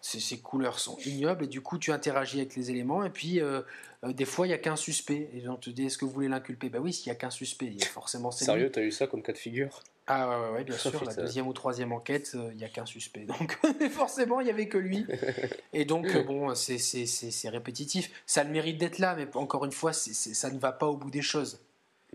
Ces 0.00 0.38
couleurs 0.38 0.78
sont 0.78 0.96
ignobles 1.04 1.44
et 1.44 1.48
du 1.48 1.60
coup 1.60 1.78
tu 1.78 1.90
interagis 1.92 2.38
avec 2.38 2.54
les 2.54 2.70
éléments 2.70 3.04
et 3.04 3.10
puis 3.10 3.40
euh, 3.40 3.62
euh, 4.04 4.12
des 4.12 4.24
fois 4.24 4.46
il 4.46 4.50
n'y 4.50 4.54
a 4.54 4.58
qu'un 4.58 4.76
suspect. 4.76 5.28
Et 5.34 5.48
on 5.48 5.56
te 5.56 5.70
dit 5.70 5.86
est-ce 5.86 5.98
que 5.98 6.04
vous 6.04 6.12
voulez 6.12 6.28
l'inculper? 6.28 6.68
Bah 6.68 6.78
oui, 6.80 6.92
s'il 6.92 7.10
n'y 7.10 7.16
a 7.16 7.18
qu'un 7.18 7.30
suspect, 7.30 7.66
il 7.66 7.80
y 7.80 7.82
a 7.82 7.86
forcément 7.86 8.30
Sérieux, 8.30 8.70
tu 8.70 8.78
as 8.78 8.82
eu 8.82 8.92
ça 8.92 9.06
comme 9.06 9.22
cas 9.22 9.32
de 9.32 9.38
figure? 9.38 9.82
Ah 10.12 10.28
ouais, 10.28 10.50
ouais, 10.56 10.64
bien 10.64 10.76
sûr, 10.78 11.04
la 11.04 11.14
deuxième 11.14 11.46
ou 11.46 11.52
troisième 11.52 11.92
enquête, 11.92 12.32
il 12.34 12.56
n'y 12.56 12.64
a 12.64 12.68
qu'un 12.68 12.86
suspect. 12.86 13.20
Donc 13.20 13.56
forcément, 13.90 14.40
il 14.40 14.44
n'y 14.44 14.50
avait 14.50 14.66
que 14.66 14.78
lui. 14.78 15.06
Et 15.72 15.84
donc, 15.84 16.06
euh, 16.06 16.24
bon, 16.24 16.52
c'est 16.54 17.48
répétitif. 17.48 18.10
Ça 18.26 18.42
a 18.42 18.44
le 18.44 18.50
mérite 18.50 18.78
d'être 18.78 18.98
là, 18.98 19.14
mais 19.16 19.26
encore 19.34 19.64
une 19.64 19.72
fois, 19.72 19.92
ça 19.92 20.50
ne 20.50 20.58
va 20.58 20.72
pas 20.72 20.86
au 20.86 20.96
bout 20.96 21.10
des 21.10 21.22
choses. 21.22 21.60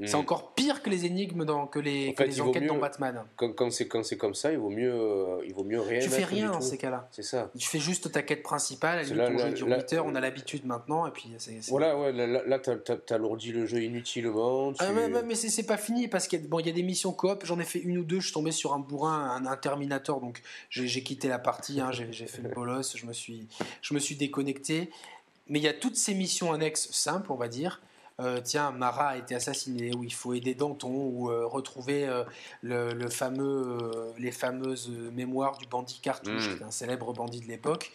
C'est 0.03 0.13
hmm. 0.13 0.19
encore 0.19 0.53
pire 0.53 0.81
que 0.83 0.89
les 0.89 1.05
énigmes 1.05 1.45
dans, 1.45 1.67
que 1.67 1.79
les, 1.79 2.13
les 2.19 2.41
enquêtes 2.41 2.67
dans 2.67 2.77
Batman. 2.77 3.23
Quand, 3.37 3.53
quand 3.53 3.71
c'est 3.71 4.17
comme 4.17 4.35
ça, 4.35 4.51
il 4.51 4.57
vaut 4.57 4.69
mieux, 4.69 4.93
euh, 4.93 5.41
il 5.45 5.53
vaut 5.53 5.63
mieux 5.63 5.79
rien. 5.79 6.01
Tu 6.01 6.09
fais 6.09 6.25
rien 6.25 6.51
dans 6.51 6.59
ces 6.59 6.77
cas-là. 6.77 7.07
C'est 7.11 7.23
ça. 7.23 7.49
Tu 7.57 7.65
fais 7.65 7.79
juste 7.79 8.11
ta 8.11 8.21
quête 8.21 8.43
principale. 8.43 8.99
Elle 9.09 9.17
ton 9.17 9.37
jeu 9.37 9.51
dure 9.51 9.67
8 9.67 9.93
heures, 9.93 10.05
on 10.05 10.13
a 10.15 10.19
l'habitude 10.19 10.65
maintenant. 10.65 11.07
Et 11.07 11.11
puis 11.11 11.29
Voilà, 11.69 11.97
ouais, 11.97 12.11
là, 12.11 12.43
là 12.45 12.59
t'as 12.59 13.15
alourdi 13.15 13.53
le 13.53 13.65
jeu 13.65 13.83
inutilement. 13.83 14.73
Ah, 14.79 14.91
mais, 14.91 15.07
mais 15.23 15.35
c'est 15.35 15.65
pas 15.65 15.77
fini 15.77 16.09
parce 16.09 16.27
qu'il 16.27 16.43
y, 16.43 16.47
bon, 16.47 16.59
y, 16.59 16.69
a 16.69 16.73
des 16.73 16.83
missions 16.83 17.13
coop. 17.13 17.45
J'en 17.45 17.59
ai 17.59 17.65
fait 17.65 17.79
une 17.79 17.99
ou 17.99 18.03
deux. 18.03 18.19
Je 18.19 18.25
suis 18.25 18.33
tombé 18.33 18.51
sur 18.51 18.73
un 18.73 18.79
bourrin, 18.79 19.29
un, 19.37 19.45
un 19.45 19.55
Terminator. 19.55 20.19
Donc 20.19 20.41
j'ai 20.69 21.03
quitté 21.03 21.29
la 21.29 21.39
partie. 21.39 21.79
Hein, 21.79 21.91
j'ai 21.93 22.27
fait 22.27 22.41
le 22.41 22.49
bolos. 22.49 22.97
Je 22.97 23.05
me 23.05 23.13
suis, 23.13 23.47
je 23.81 23.93
me 23.93 23.99
suis 23.99 24.17
déconnecté. 24.17 24.89
Mais 25.47 25.59
il 25.59 25.63
y 25.63 25.67
a 25.67 25.73
toutes 25.73 25.95
ces 25.95 26.13
missions 26.13 26.53
annexes 26.53 26.91
simples, 26.91 27.31
on 27.31 27.35
va 27.35 27.47
dire 27.47 27.81
euh, 28.21 28.39
tiens, 28.41 28.71
Mara 28.71 29.09
a 29.09 29.17
été 29.17 29.35
assassinée, 29.35 29.93
ou 29.93 30.03
il 30.03 30.13
faut 30.13 30.33
aider 30.33 30.55
Danton, 30.55 30.89
ou 30.89 31.29
euh, 31.29 31.45
retrouver 31.45 32.07
euh, 32.07 32.23
le, 32.61 33.09
fameux, 33.09 34.13
les 34.17 34.31
fameuses 34.31 34.89
mémoires 34.89 35.57
du 35.57 35.67
bandit 35.67 35.99
Cartouche, 36.01 36.47
mm. 36.47 36.55
qui 36.55 36.63
est 36.63 36.65
un 36.65 36.71
célèbre 36.71 37.13
bandit 37.13 37.41
de 37.41 37.47
l'époque. 37.47 37.91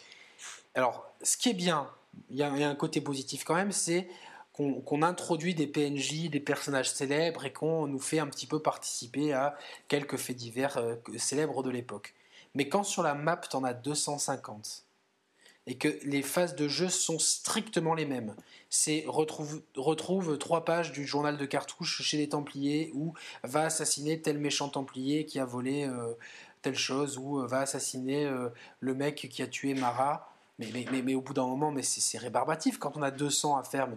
Alors, 0.74 1.10
ce 1.22 1.36
qui 1.36 1.48
est 1.48 1.55
bien, 1.55 1.89
il 2.28 2.36
y, 2.36 2.43
a 2.43 2.51
un 2.51 2.74
côté 2.74 3.01
positif 3.01 3.44
quand 3.44 3.55
même, 3.55 3.72
c'est 3.72 4.09
qu'on 4.52 5.02
introduit 5.02 5.55
des 5.55 5.66
PNJ, 5.66 6.28
des 6.28 6.40
personnages 6.40 6.90
célèbres, 6.90 7.47
et 7.47 7.52
qu'on 7.52 7.86
nous 7.86 7.98
fait 7.98 8.18
un 8.18 8.27
petit 8.27 8.47
peu 8.47 8.59
participer 8.59 9.32
à 9.32 9.56
quelques 9.89 10.18
faits 10.18 10.36
divers 10.36 10.78
célèbres 11.16 11.62
de 11.62 11.70
l'époque. 11.70 12.14
Mais 12.55 12.68
quand 12.68 12.82
sur 12.82 13.02
la 13.02 13.14
map, 13.14 13.39
tu 13.39 13.56
en 13.56 13.64
as 13.64 13.72
250, 13.72 14.85
et 15.66 15.77
que 15.77 15.89
les 16.03 16.23
phases 16.23 16.57
de 16.57 16.69
jeu 16.69 16.89
sont 16.89 17.19
strictement 17.19 17.95
les 17.95 18.07
mêmes. 18.07 18.35
C'est 18.70 19.05
retrouve, 19.07 19.62
retrouve 19.77 20.39
trois 20.39 20.65
pages 20.65 20.93
du 20.93 21.07
journal 21.07 21.37
de 21.37 21.47
cartouche 21.47 22.03
chez 22.03 22.16
les 22.16 22.28
Templiers 22.28 22.91
ou 22.95 23.15
va 23.43 23.65
assassiner 23.65 24.20
tel 24.20 24.39
méchant 24.39 24.69
Templier 24.69 25.27
qui 25.27 25.39
a 25.39 25.45
volé 25.45 25.85
euh, 25.85 26.15
telle 26.62 26.77
chose 26.77 27.19
ou 27.19 27.41
euh, 27.41 27.47
va 27.47 27.61
assassiner 27.61 28.27
euh, 28.27 28.49
le 28.81 28.95
mec 28.95 29.28
qui 29.31 29.43
a 29.43 29.47
tué 29.47 29.74
Mara. 29.74 30.27
Mais, 30.59 30.69
mais, 30.93 31.01
mais, 31.03 31.15
au 31.15 31.23
bout 31.23 31.32
d'un 31.32 31.47
moment, 31.47 31.70
mais 31.70 31.82
c'est 31.82 32.19
rébarbatif 32.19 32.78
quand 32.78 32.95
on 32.99 33.03
a 33.03 33.11
200 33.11 33.57
à 33.57 33.62
faire. 33.62 33.89
Mais 33.89 33.97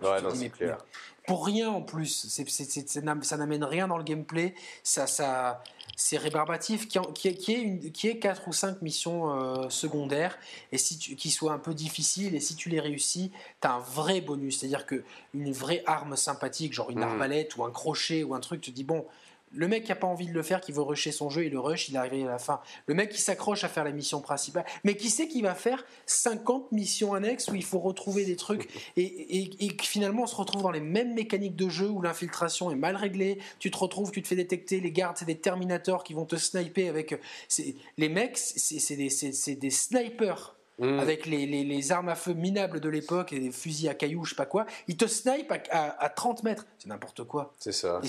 pour 1.26 1.46
rien 1.46 1.70
en 1.70 1.82
plus, 1.82 2.28
ça 2.28 3.38
n'amène 3.38 3.64
rien 3.64 3.88
dans 3.88 3.98
le 3.98 4.04
gameplay. 4.04 4.54
Ça, 4.84 5.08
ça, 5.08 5.64
c'est 5.96 6.18
rébarbatif, 6.18 6.88
qui, 6.88 7.00
qui, 7.14 7.34
qui, 7.36 7.52
est 7.54 7.62
une, 7.62 7.92
qui 7.92 8.08
est 8.08 8.18
4 8.18 8.48
ou 8.48 8.54
5 8.54 8.82
missions 8.82 9.32
euh, 9.32 9.70
secondaires, 9.70 10.38
et 10.72 10.78
si 10.78 10.98
tu, 10.98 11.16
qui 11.16 11.30
soient 11.30 11.54
un 11.54 11.60
peu 11.60 11.74
difficiles, 11.74 12.36
et 12.36 12.40
si 12.40 12.56
tu 12.56 12.70
les 12.70 12.80
réussis, 12.80 13.32
tu 13.62 13.68
as 13.68 13.74
un 13.74 13.80
vrai 13.80 14.22
bonus, 14.22 14.60
c'est-à-dire 14.60 14.86
qu'une 14.86 15.54
vraie 15.54 15.84
arme 15.86 16.16
sympathique, 16.16 16.74
genre 16.74 16.90
une 16.90 17.00
mmh. 17.00 17.04
arbalète 17.04 17.56
ou 17.58 17.64
un 17.64 17.72
crochet 17.72 18.24
ou 18.24 18.36
un 18.36 18.40
truc, 18.40 18.62
tu 18.62 18.72
te 18.72 18.76
dis, 18.76 18.84
bon, 18.84 19.06
le 19.54 19.68
mec 19.68 19.84
qui 19.84 19.90
n'a 19.90 19.96
pas 19.96 20.08
envie 20.08 20.28
de 20.28 20.34
le 20.34 20.44
faire, 20.44 20.62
qui 20.62 20.72
veut 20.72 20.82
rusher 20.82 21.12
son 21.12 21.30
jeu, 21.30 21.46
il 21.46 21.52
le 21.52 21.60
rush, 21.60 21.90
il 21.90 21.96
est 21.96 21.98
arrivé 21.98 22.24
à 22.24 22.32
la 22.32 22.40
fin. 22.40 22.62
Le 22.88 22.94
mec 22.94 23.10
qui 23.10 23.22
s'accroche 23.22 23.64
à 23.64 23.70
faire 23.70 23.84
la 23.84 23.92
mission 23.92 24.22
principale, 24.22 24.66
mais 24.84 24.96
qui 24.96 25.10
sait 25.10 25.28
qu'il 25.28 25.44
va 25.44 25.56
faire 25.56 25.86
50 26.06 26.72
missions 26.72 27.14
annexes 27.14 27.48
où 27.50 27.56
il 27.56 27.64
faut 27.64 27.80
retrouver 27.80 28.26
des 28.26 28.36
trucs 28.36 28.70
et, 28.98 29.50
finalement 29.82 30.24
on 30.24 30.28
se 30.28 30.36
retrouve 30.36 30.64
dans 30.64 30.72
les 30.72 30.80
mêmes 30.80 31.14
mécaniques 31.14 31.56
de 31.56 31.70
jeu 31.70 31.88
où 31.88 32.02
l'infiltration 32.02 32.72
est 32.72 32.76
mal 32.76 32.96
réglée. 32.96 33.38
Tu 33.60 33.72
te 33.72 33.78
retrouves, 33.78 34.12
tu 34.12 34.22
te 34.22 34.28
fais 34.28 34.36
détecter, 34.36 34.80
les 34.80 34.92
gardes, 34.92 35.18
c'est 35.18 35.26
des 35.26 35.38
Terminators 35.38 36.04
qui 36.04 36.14
vont 36.14 36.26
te 36.26 36.36
sniper 36.36 36.90
avec. 36.90 37.20
Les 37.98 38.10
mecs, 38.10 38.38
c'est 38.38 38.96
des, 38.96 39.56
des 39.56 39.70
snipers 39.70 40.56
Mmh. 40.80 41.00
avec 41.00 41.28
les, 41.28 41.46
les, 41.46 41.92
armes 41.92 42.10
à 42.10 42.16
feu 42.16 42.34
minables 42.34 42.80
de 42.80 42.90
l'époque 42.90 43.32
et 43.32 43.40
des 43.40 43.52
fusils 43.52 43.90
à 43.90 43.94
cailloux, 43.94 44.26
je 44.26 44.32
sais 44.32 44.36
pas 44.36 44.48
quoi, 44.48 44.66
ils 44.88 44.98
te 44.98 45.06
snipe 45.06 45.52
à, 45.70 45.96
à, 46.00 46.10
30 46.10 46.42
mètres. 46.42 46.66
C'est 46.80 46.88
n'importe 46.88 47.26
quoi. 47.26 47.54
C'est 47.60 47.72
ça. 47.72 48.02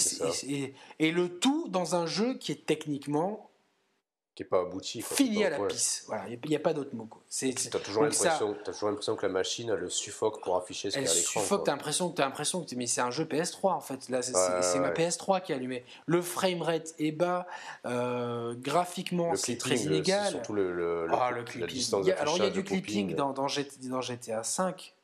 et, 0.48 0.72
et, 0.98 1.12
le 1.12 1.28
tout 1.28 1.68
dans 1.68 1.94
un 1.94 2.06
jeu 2.06 2.38
qui 2.38 2.52
est 2.52 2.64
techniquement 2.64 3.50
qui 4.34 4.42
n'est 4.42 4.48
pas 4.48 4.62
abouti. 4.62 5.00
Fini 5.00 5.44
à 5.44 5.50
la 5.50 5.60
pisse. 5.60 6.04
Voilà, 6.06 6.24
il 6.28 6.38
n'y 6.48 6.56
a, 6.56 6.58
pas 6.58 6.72
d'autre 6.72 6.94
mot. 6.94 7.08
Tu 7.30 7.46
as 7.48 7.78
toujours 7.78 8.02
l'impression 8.02 9.16
que 9.16 9.26
la 9.26 9.32
machine 9.32 9.70
elle 9.70 9.78
le 9.78 9.90
suffoque 9.90 10.42
pour 10.42 10.56
afficher 10.56 10.90
ce 10.90 10.96
qu'il 10.96 11.06
y 11.06 11.08
a 11.08 11.10
à 11.10 11.14
l'écran. 11.14 11.40
suffoque, 11.40 11.64
tu 11.64 11.70
as 11.70 11.74
l'impression 11.74 12.10
que, 12.10 12.20
as 12.20 12.24
l'impression 12.24 12.64
que 12.64 12.74
mais 12.74 12.86
c'est 12.86 13.00
un 13.00 13.10
jeu 13.10 13.24
PS3 13.24 13.72
en 13.72 13.80
fait. 13.80 14.08
Là, 14.08 14.22
c'est 14.22 14.78
ma 14.80 14.90
PS3 14.90 15.42
qui 15.42 15.52
est 15.52 15.54
allumée. 15.54 15.84
Le 16.06 16.20
framerate 16.20 16.94
est 16.98 17.12
bas, 17.12 17.46
euh, 17.86 18.54
graphiquement 18.58 19.34
c'est 19.36 19.56
très 19.56 19.76
inégal. 19.76 20.30
surtout 20.30 20.52
le, 20.52 20.72
le, 20.72 21.06
ah, 21.12 21.30
le 21.30 21.44
clipping. 21.44 22.12
alors 22.18 22.36
il 22.36 22.44
y 22.44 22.46
a 22.46 22.50
du 22.50 22.64
clipping 22.64 23.14
dans, 23.14 23.32
dans, 23.32 23.46
dans 23.46 24.00
GTA 24.00 24.42
5 24.42 24.94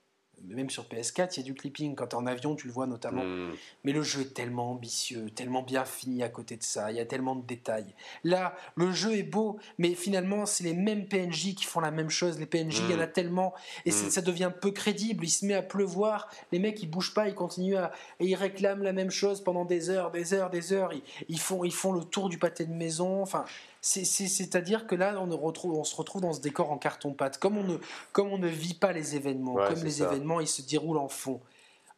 même 0.48 0.70
sur 0.70 0.84
PS4, 0.84 1.34
il 1.36 1.40
y 1.40 1.40
a 1.40 1.42
du 1.44 1.54
clipping. 1.54 1.94
Quand 1.94 2.14
en 2.14 2.26
avion, 2.26 2.54
tu 2.54 2.66
le 2.66 2.72
vois 2.72 2.86
notamment. 2.86 3.24
Hmm. 3.24 3.52
Mais 3.84 3.92
le 3.92 4.02
jeu 4.02 4.22
est 4.22 4.34
tellement 4.34 4.72
ambitieux, 4.72 5.30
tellement 5.30 5.62
bien 5.62 5.84
fini 5.84 6.22
à 6.22 6.28
côté 6.28 6.56
de 6.56 6.62
ça. 6.62 6.90
Il 6.90 6.96
y 6.96 7.00
a 7.00 7.06
tellement 7.06 7.36
de 7.36 7.46
détails. 7.46 7.94
Là, 8.24 8.54
le 8.74 8.90
jeu 8.92 9.16
est 9.16 9.22
beau, 9.22 9.58
mais 9.78 9.94
finalement, 9.94 10.46
c'est 10.46 10.64
les 10.64 10.74
mêmes 10.74 11.06
PNJ 11.06 11.54
qui 11.54 11.64
font 11.64 11.80
la 11.80 11.90
même 11.90 12.10
chose. 12.10 12.38
Les 12.38 12.46
PNJ, 12.46 12.80
il 12.80 12.90
y 12.90 12.94
en 12.94 13.00
a 13.00 13.06
hmm. 13.06 13.12
tellement. 13.12 13.54
Et 13.84 13.90
hmm. 13.90 14.10
ça 14.10 14.20
devient 14.20 14.52
peu 14.60 14.70
crédible. 14.70 15.24
Il 15.24 15.30
se 15.30 15.44
met 15.44 15.54
à 15.54 15.62
pleuvoir. 15.62 16.30
Les 16.52 16.58
mecs, 16.58 16.82
ils 16.82 16.90
bougent 16.90 17.14
pas. 17.14 17.28
Ils 17.28 17.34
continuent 17.34 17.76
à. 17.76 17.92
Et 18.18 18.26
ils 18.26 18.34
réclament 18.34 18.82
la 18.82 18.92
même 18.92 19.10
chose 19.10 19.42
pendant 19.42 19.64
des 19.64 19.90
heures, 19.90 20.10
des 20.10 20.34
heures, 20.34 20.50
des 20.50 20.72
heures. 20.72 20.92
Ils, 21.28 21.40
font, 21.40 21.64
ils 21.64 21.72
font 21.72 21.92
le 21.92 22.04
tour 22.04 22.28
du 22.28 22.38
pâté 22.38 22.64
de 22.64 22.72
maison. 22.72 23.22
Enfin, 23.22 23.44
c'est-à-dire 23.80 24.86
que 24.86 24.94
là, 24.94 25.20
on, 25.20 25.36
retrouve, 25.36 25.78
on 25.78 25.84
se 25.84 25.96
retrouve 25.96 26.20
dans 26.20 26.32
ce 26.32 26.40
décor 26.40 26.70
en 26.70 26.78
carton-pâte. 26.78 27.38
Comme 27.38 27.56
on, 27.56 27.64
ne, 27.64 27.76
comme 28.12 28.28
on 28.28 28.38
ne 28.38 28.48
vit 28.48 28.74
pas 28.74 28.92
les 28.92 29.16
événements, 29.16 29.54
comme 29.54 29.82
les 29.82 30.02
événements, 30.02 30.40
ils 30.40 30.48
se 30.48 30.62
déroulent 30.62 30.98
en 30.98 31.08
fond. 31.08 31.40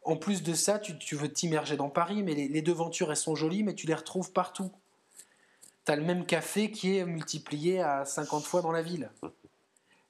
En 0.05 0.15
plus 0.15 0.43
de 0.43 0.53
ça, 0.53 0.79
tu, 0.79 1.15
veux 1.15 1.31
t'immerger 1.31 1.77
dans 1.77 1.89
Paris, 1.89 2.23
mais 2.23 2.33
les, 2.33 2.61
devantures, 2.61 3.11
elles 3.11 3.17
sont 3.17 3.35
jolies, 3.35 3.63
mais 3.63 3.73
tu 3.73 3.87
les 3.87 3.93
retrouves 3.93 4.31
partout. 4.31 4.71
Tu 5.85 5.91
as 5.91 5.95
le 5.95 6.03
même 6.03 6.25
café 6.25 6.71
qui 6.71 6.97
est 6.97 7.05
multiplié 7.05 7.81
à 7.81 8.05
50 8.05 8.45
fois 8.45 8.61
dans 8.61 8.71
la 8.71 8.81
ville. 8.81 9.11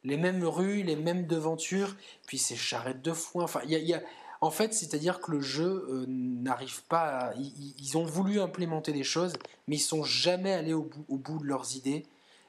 Les 0.03 0.17
mêmes 0.17 0.43
rues, 0.43 0.83
les 0.83 0.95
mêmes 0.95 1.25
devantures, 1.25 1.95
puis 2.27 2.37
ces 2.37 2.55
charrettes 2.55 3.01
de 3.01 3.13
foin. 3.13 3.43
Enfin, 3.43 3.61
il 3.65 3.71
y 3.71 3.93
a 3.93 4.01
en 4.43 4.51
fait, 4.51 4.73
c'est-à-dire 4.73 5.21
que 5.21 5.31
le 5.31 5.39
jeu 5.39 5.87
euh, 5.89 6.05
n'arrive 6.05 6.83
pas 6.83 7.03
à... 7.03 7.33
Ils, 7.79 7.97
ont 7.97 8.03
voulu 8.03 8.41
implémenter 8.41 8.91
des 8.91 9.05
choses, 9.05 9.31
mais 9.69 9.77
ils 9.77 9.79
sont 9.79 10.03
jamais 10.03 10.51
allés 10.51 10.73
au 10.73 10.83
bout, 10.83 11.39
de 11.39 11.45
leurs 11.45 11.77
idées. 11.77 12.05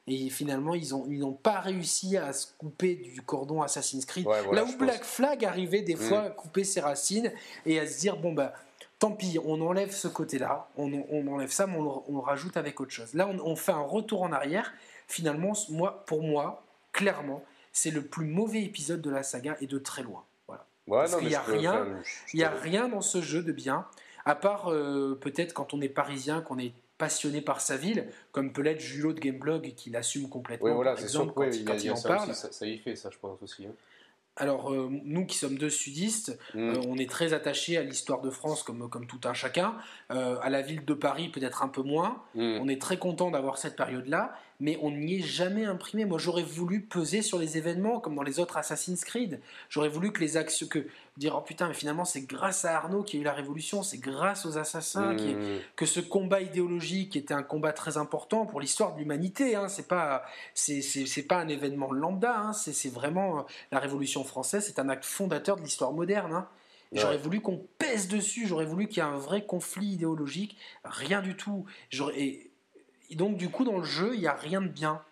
Et 0.08 0.28
finalement, 0.28 0.74
ils 0.74 0.90
n'ont 0.90 1.06
ils 1.08 1.24
pas 1.40 1.60
réussi 1.60 2.16
à 2.16 2.32
se 2.32 2.48
couper 2.58 2.96
du 2.96 3.22
cordon 3.22 3.62
Assassin's 3.62 4.04
Creed. 4.06 4.26
Là 4.26 4.64
où 4.64 4.76
Black 4.76 5.04
Flag 5.04 5.44
arrivait 5.44 5.82
des 5.82 5.94
fois 5.94 6.22
mm. 6.22 6.26
à 6.26 6.30
couper 6.30 6.64
ses 6.64 6.80
racines 6.80 7.32
et 7.64 7.78
à 7.78 7.86
se 7.86 8.00
dire, 8.00 8.16
bon, 8.16 8.32
bah, 8.32 8.54
tant 8.98 9.12
pis, 9.12 9.38
on 9.44 9.60
enlève 9.60 9.92
ce 9.92 10.08
côté-là, 10.08 10.68
on, 10.76 10.92
enlève 11.28 11.52
ça, 11.52 11.68
mais 11.68 11.78
on, 11.78 12.20
rajoute 12.20 12.56
avec 12.56 12.80
autre 12.80 12.90
chose. 12.90 13.14
Là, 13.14 13.28
on, 13.28 13.38
on, 13.38 13.54
fait 13.54 13.70
un 13.70 13.82
retour 13.82 14.22
en 14.22 14.32
arrière. 14.32 14.72
Finalement, 15.06 15.52
moi, 15.68 16.02
pour 16.06 16.24
moi, 16.24 16.64
clairement, 16.90 17.44
c'est 17.72 17.92
le 17.92 18.02
plus 18.02 18.26
mauvais 18.26 18.64
épisode 18.64 19.00
de 19.00 19.10
la 19.10 19.22
saga 19.22 19.56
et 19.60 19.68
de 19.68 19.78
très 19.78 20.02
loin. 20.02 20.24
Parce 20.88 21.16
qu'il 21.16 21.28
n'y 21.28 21.34
a, 21.34 21.42
rien, 21.42 21.86
il 22.32 22.40
y 22.40 22.44
a 22.44 22.50
rien 22.50 22.88
dans 22.88 23.00
ce 23.00 23.22
jeu 23.22 23.42
de 23.42 23.52
bien, 23.52 23.86
à 24.24 24.34
part 24.34 24.70
euh, 24.70 25.18
peut-être 25.20 25.54
quand 25.54 25.74
on 25.74 25.80
est 25.80 25.88
parisien, 25.88 26.42
qu'on 26.42 26.58
est 26.58 26.72
passionné 26.98 27.40
par 27.40 27.60
sa 27.60 27.76
ville, 27.76 28.08
comme 28.32 28.52
peut 28.52 28.62
l'être 28.62 28.80
Julot 28.80 29.12
de 29.12 29.20
Gameblog 29.20 29.74
qui 29.76 29.90
l'assume 29.90 30.28
complètement. 30.28 30.68
Oui, 30.68 30.74
voilà, 30.74 30.96
c'est 30.96 31.08
sûr 31.08 31.32
quand, 31.34 31.42
il, 31.44 31.64
quand 31.64 31.82
il, 31.82 31.90
en 31.90 32.00
parle. 32.00 32.34
ça, 32.34 32.66
y 32.66 32.78
fait, 32.78 32.96
ça, 32.96 33.10
je 33.10 33.18
pense 33.18 33.42
aussi. 33.42 33.66
Hein. 33.66 33.72
Alors, 34.36 34.72
euh, 34.72 34.88
nous 35.04 35.26
qui 35.26 35.38
sommes 35.38 35.56
deux 35.56 35.70
sudistes, 35.70 36.38
mm. 36.54 36.58
euh, 36.58 36.74
on 36.88 36.98
est 36.98 37.08
très 37.08 37.34
attachés 37.34 37.76
à 37.78 37.82
l'histoire 37.82 38.20
de 38.20 38.30
France 38.30 38.62
comme, 38.62 38.88
comme 38.90 39.06
tout 39.06 39.20
un 39.24 39.34
chacun. 39.34 39.76
à 40.10 40.50
la 40.50 40.60
ville 40.60 40.84
de 40.84 40.94
Paris, 40.94 41.28
peut-être 41.30 41.62
un 41.62 41.68
peu 41.68 41.82
moins. 41.82 42.22
Mm. 42.34 42.58
On 42.60 42.68
est 42.68 42.80
très 42.80 42.98
content 42.98 43.30
d'avoir 43.30 43.58
cette 43.58 43.76
période-là 43.76 44.34
mais 44.60 44.78
on 44.82 44.90
n'y 44.90 45.16
est 45.16 45.22
jamais 45.22 45.64
imprimé. 45.64 46.04
Moi, 46.04 46.18
j'aurais 46.18 46.42
voulu 46.42 46.80
peser 46.80 47.22
sur 47.22 47.38
les 47.38 47.58
événements 47.58 48.00
comme 48.00 48.14
dans 48.14 48.22
les 48.22 48.38
autres 48.38 48.56
Assassin's 48.56 49.04
Creed. 49.04 49.40
J'aurais 49.68 49.88
voulu 49.88 50.12
que 50.12 50.20
les 50.20 50.36
actions, 50.36 50.66
que 50.66 50.86
dire 51.16 51.34
oh 51.36 51.40
putain, 51.40 51.68
mais 51.68 51.74
finalement 51.74 52.04
c'est 52.04 52.22
grâce 52.22 52.64
à 52.64 52.76
Arnaud 52.76 53.02
qu'il 53.02 53.18
y 53.18 53.20
a 53.20 53.22
eu 53.22 53.24
la 53.24 53.32
révolution, 53.32 53.82
c'est 53.82 53.98
grâce 53.98 54.46
aux 54.46 54.58
assassins 54.58 55.12
mmh. 55.12 55.60
que 55.76 55.86
ce 55.86 56.00
combat 56.00 56.40
idéologique 56.40 57.14
était 57.16 57.34
un 57.34 57.42
combat 57.42 57.72
très 57.72 57.96
important 57.96 58.46
pour 58.46 58.60
l'histoire 58.60 58.94
de 58.94 58.98
l'humanité. 58.98 59.54
Hein. 59.54 59.68
C'est 59.68 59.86
pas 59.88 60.24
c'est 60.54 61.26
pas 61.28 61.38
un 61.38 61.48
événement 61.48 61.92
lambda. 61.92 62.36
Hein. 62.36 62.52
C'est 62.52 62.92
vraiment 62.92 63.40
euh, 63.40 63.42
la 63.70 63.78
Révolution 63.78 64.24
française. 64.24 64.64
C'est 64.66 64.78
un 64.78 64.88
acte 64.88 65.04
fondateur 65.04 65.56
de 65.56 65.62
l'histoire 65.62 65.92
moderne. 65.92 66.32
Hein. 66.32 66.48
J'aurais 66.92 67.18
voulu 67.18 67.40
qu'on 67.40 67.66
pèse 67.78 68.06
dessus, 68.06 68.46
j'aurais 68.46 68.66
voulu 68.66 68.86
qu'il 68.86 68.98
y 68.98 69.00
ait 69.00 69.08
un 69.08 69.16
vrai 69.16 69.44
conflit 69.44 69.88
idéologique, 69.88 70.56
rien 70.84 71.22
du 71.22 71.36
tout. 71.36 71.64
Et 72.16 72.50
et 73.10 73.16
donc, 73.16 73.36
du 73.36 73.50
coup, 73.50 73.64
dans 73.64 73.78
le 73.78 73.84
jeu, 73.84 74.14
il 74.14 74.20
n'y 74.20 74.26
a 74.26 74.34
rien 74.34 74.60
de 74.60 74.68
bien. 74.68 75.02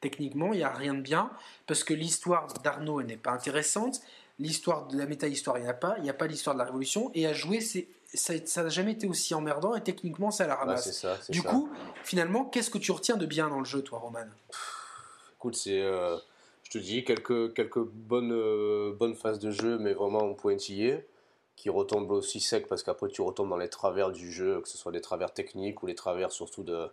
Techniquement, 0.00 0.52
il 0.52 0.58
n'y 0.58 0.64
a 0.64 0.72
rien 0.72 0.94
de 0.94 1.00
bien, 1.00 1.30
parce 1.66 1.84
que 1.84 1.92
l'histoire 1.92 2.48
d'Arnaud 2.64 3.02
n'est 3.02 3.16
pas 3.16 3.32
intéressante, 3.32 4.00
l'histoire 4.38 4.86
de 4.88 4.96
la 4.96 5.06
méta-histoire, 5.06 5.58
il 5.58 5.64
n'y 5.64 5.68
a 5.68 5.74
pas, 5.74 5.94
il 5.98 6.02
n'y 6.02 6.10
a 6.10 6.14
pas 6.14 6.26
l'histoire 6.26 6.54
de 6.54 6.60
la 6.60 6.64
Révolution, 6.64 7.10
et 7.14 7.26
à 7.26 7.34
jouer, 7.34 7.60
c'est, 7.60 7.88
ça 8.14 8.62
n'a 8.62 8.68
jamais 8.70 8.92
été 8.92 9.06
aussi 9.06 9.34
emmerdant, 9.34 9.74
et 9.74 9.82
techniquement, 9.82 10.30
ça 10.30 10.46
la 10.46 10.54
ramasse. 10.54 11.04
du 11.28 11.42
coup, 11.42 11.68
finalement, 12.02 12.46
qu'est-ce 12.46 12.70
que 12.70 12.78
tu 12.78 12.92
retiens 12.92 13.16
de 13.16 13.26
bien 13.26 13.48
dans 13.48 13.58
le 13.58 13.66
jeu, 13.66 13.82
toi, 13.82 13.98
Roman? 13.98 14.24
Écoute, 15.36 15.56
c'est. 15.56 15.82
Euh, 15.82 16.16
je 16.62 16.70
te 16.70 16.78
dis, 16.78 17.04
quelques, 17.04 17.52
quelques 17.54 17.82
bonnes, 17.82 18.32
euh, 18.32 18.94
bonnes 18.94 19.14
phases 19.14 19.38
de 19.38 19.50
jeu, 19.50 19.78
mais 19.78 19.92
vraiment 19.92 20.32
pointillées 20.34 21.06
qui 21.56 21.68
retombent 21.68 22.12
aussi 22.12 22.40
sec 22.40 22.68
parce 22.68 22.82
qu'après 22.82 23.08
tu 23.08 23.20
retombes 23.20 23.50
dans 23.50 23.58
les 23.58 23.68
travers 23.68 24.10
du 24.12 24.32
jeu, 24.32 24.62
que 24.62 24.68
ce 24.68 24.78
soit 24.78 24.92
des 24.92 25.02
travers 25.02 25.34
techniques 25.34 25.82
ou 25.82 25.86
les 25.86 25.94
travers 25.94 26.32
surtout 26.32 26.62
de, 26.62 26.88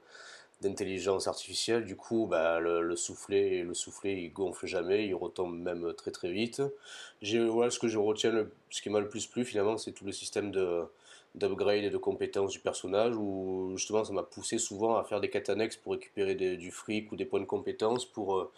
d'intelligence 0.61 1.27
artificielle. 1.27 1.85
Du 1.85 1.95
coup, 1.95 2.27
bah, 2.27 2.59
le, 2.59 2.95
soufflet, 2.95 3.63
le 3.63 3.73
soufflet, 3.73 4.23
il 4.23 4.33
gonfle 4.33 4.65
jamais, 4.65 5.05
il 5.07 5.15
retombe 5.15 5.57
même 5.57 5.93
très 5.93 6.11
très 6.11 6.31
vite. 6.31 6.61
Voilà, 7.21 7.71
ce 7.71 7.79
que 7.79 7.87
je 7.87 7.97
retiens, 7.97 8.47
ce 8.69 8.81
qui 8.81 8.89
m'a 8.89 8.99
le 8.99 9.09
plus 9.09 9.27
plu 9.27 9.45
finalement, 9.45 9.77
c'est 9.77 9.91
tout 9.91 10.05
le 10.05 10.11
système 10.11 10.51
de 10.51 10.85
d'upgrade 11.35 11.83
et 11.83 11.89
de 11.89 11.97
compétences 11.97 12.51
du 12.51 12.59
personnage 12.59 13.15
où 13.15 13.73
justement 13.75 14.03
ça 14.03 14.13
m'a 14.13 14.23
poussé 14.23 14.57
souvent 14.57 14.97
à 14.97 15.03
faire 15.03 15.21
des 15.21 15.29
quêtes 15.29 15.51
pour 15.83 15.93
récupérer 15.93 16.35
du 16.35 16.71
fric 16.71 17.11
ou 17.11 17.15
des 17.15 17.25
points 17.25 17.39
de 17.39 17.45
compétences 17.45 18.05
pour, 18.05 18.37
euh, 18.37 18.51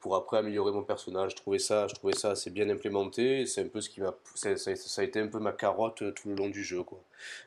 pour 0.00 0.16
après 0.16 0.38
améliorer 0.38 0.72
mon 0.72 0.82
personnage. 0.82 1.32
Je 1.32 1.36
trouvais 1.36 1.58
ça, 1.58 1.88
je 1.88 1.94
trouvais 1.94 2.14
ça 2.14 2.30
assez 2.32 2.50
bien 2.50 2.68
implémenté. 2.68 3.46
C'est 3.46 3.62
un 3.62 3.68
peu 3.68 3.80
ce 3.80 3.88
qui 3.90 4.00
m'a, 4.00 4.14
ça, 4.34 4.50
a 4.50 5.04
été 5.04 5.20
un 5.20 5.28
peu 5.28 5.38
ma 5.38 5.52
carotte 5.52 6.14
tout 6.14 6.28
le 6.28 6.34
long 6.34 6.48
du 6.48 6.62
jeu, 6.62 6.82
quoi. 6.82 7.00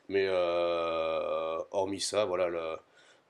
Mais 0.09 0.25
euh, 0.27 1.59
hormis 1.71 2.01
ça, 2.01 2.25
voilà, 2.25 2.47
le, 2.49 2.75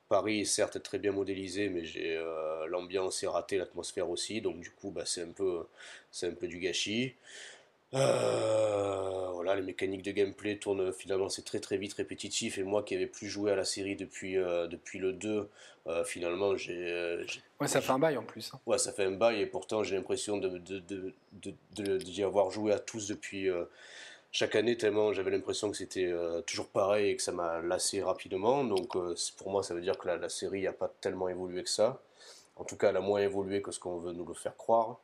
Paris 0.10 0.42
est 0.42 0.46
certes 0.46 0.82
très 0.84 1.00
bien 1.00 1.12
modélisé, 1.12 1.70
mais 1.70 1.86
j'ai 1.86 2.18
euh, 2.18 2.66
l'ambiance 2.68 3.24
est 3.24 3.28
ratée, 3.28 3.58
l'atmosphère 3.58 4.10
aussi, 4.10 4.42
donc 4.42 4.60
du 4.60 4.72
coup 4.72 4.92
bah, 4.92 5.04
c'est 5.06 5.22
un 5.22 5.32
peu 5.32 5.66
c'est 6.12 6.28
un 6.28 6.34
peu 6.34 6.48
du 6.48 6.60
gâchis. 6.60 7.16
Euh, 7.96 9.30
voilà, 9.34 9.56
les 9.56 9.62
mécaniques 9.62 10.04
de 10.04 10.12
gameplay 10.12 10.58
tournent 10.58 10.92
finalement, 10.94 11.30
c'est 11.30 11.44
très 11.44 11.60
très 11.60 11.78
vite 11.78 11.94
répétitif. 11.94 12.58
Et 12.58 12.64
moi 12.64 12.84
qui 12.84 12.94
n'avais 12.96 13.08
plus 13.08 13.28
joué 13.28 13.52
à 13.52 13.56
la 13.56 13.66
série 13.66 13.96
depuis, 13.96 14.36
depuis 14.36 15.00
le 15.00 15.14
2, 15.14 15.50
finalement, 16.06 16.56
j'ai. 16.56 17.24
ouais, 17.60 17.68
ça 17.68 17.82
fait 17.82 17.92
un 17.92 18.00
bail 18.00 18.18
en 18.18 18.24
plus. 18.24 18.52
Hein. 18.54 18.60
Ouais, 18.68 18.78
ça 18.78 18.92
fait 18.94 19.06
un 19.06 19.12
bail 19.12 19.42
et 19.42 19.48
pourtant 19.48 19.84
j'ai 19.84 19.96
l'impression 19.96 20.38
de, 20.38 20.60
de, 20.60 21.14
de, 21.32 21.98
d'y 21.98 22.24
avoir 22.24 22.52
joué 22.52 22.74
à 22.74 22.80
tous 22.80 23.08
depuis 23.08 23.50
chaque 24.32 24.56
année, 24.56 24.78
tellement 24.78 25.14
j'avais 25.14 25.32
l'impression 25.32 25.72
que 25.72 25.78
c'était 25.78 26.14
toujours 26.46 26.68
pareil 26.68 27.12
et 27.12 27.16
que 27.16 27.22
ça 27.22 27.32
m'a 27.32 27.62
lassé 27.62 28.04
rapidement. 28.04 28.64
Donc 28.64 28.96
pour 29.38 29.52
moi, 29.52 29.64
ça 29.64 29.74
veut 29.74 29.82
dire 29.82 29.98
que 29.98 30.08
la, 30.08 30.30
série 30.30 30.64
n'a 30.64 30.74
pas 30.74 30.92
tellement 31.02 31.30
évolué 31.30 31.64
que 31.64 31.70
ça. 31.70 32.00
En 32.56 32.64
tout 32.66 32.76
cas, 32.76 32.90
elle 32.90 32.98
a 32.98 33.02
moins 33.02 33.22
évolué 33.22 33.62
que 33.62 33.72
ce 33.72 33.80
qu'on 33.80 33.98
veut 33.98 34.12
nous 34.14 34.26
le 34.26 34.34
faire 34.34 34.56
croire. 34.58 34.98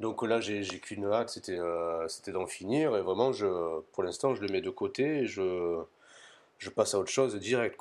Donc 0.00 0.22
là, 0.24 0.40
j'ai 0.40 0.64
qu'une 0.80 1.04
hâte, 1.06 1.30
c'était 1.30 1.58
euh, 1.58 2.08
c'était 2.08 2.32
d'en 2.32 2.46
finir. 2.46 2.96
Et 2.96 3.02
vraiment, 3.02 3.32
je, 3.32 3.80
pour 3.92 4.02
l'instant, 4.02 4.34
je 4.34 4.42
le 4.42 4.48
mets 4.48 4.60
de 4.60 4.70
côté 4.70 5.20
et 5.20 5.26
je, 5.26 5.84
passe 6.74 6.94
à 6.94 6.98
autre 6.98 7.10
chose 7.10 7.36
direct. 7.36 7.78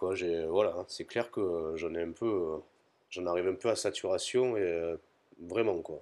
Voilà, 0.49 0.85
c'est 0.87 1.05
clair 1.05 1.31
que 1.31 1.73
j'en 1.77 1.93
ai 1.95 2.03
un 2.03 2.11
peu, 2.11 2.59
j'en 3.09 3.25
arrive 3.25 3.47
un 3.47 3.55
peu 3.55 3.69
à 3.69 3.75
saturation 3.75 4.55
et 4.57 4.61
euh, 4.61 4.97
vraiment 5.39 5.81
quoi. 5.81 5.99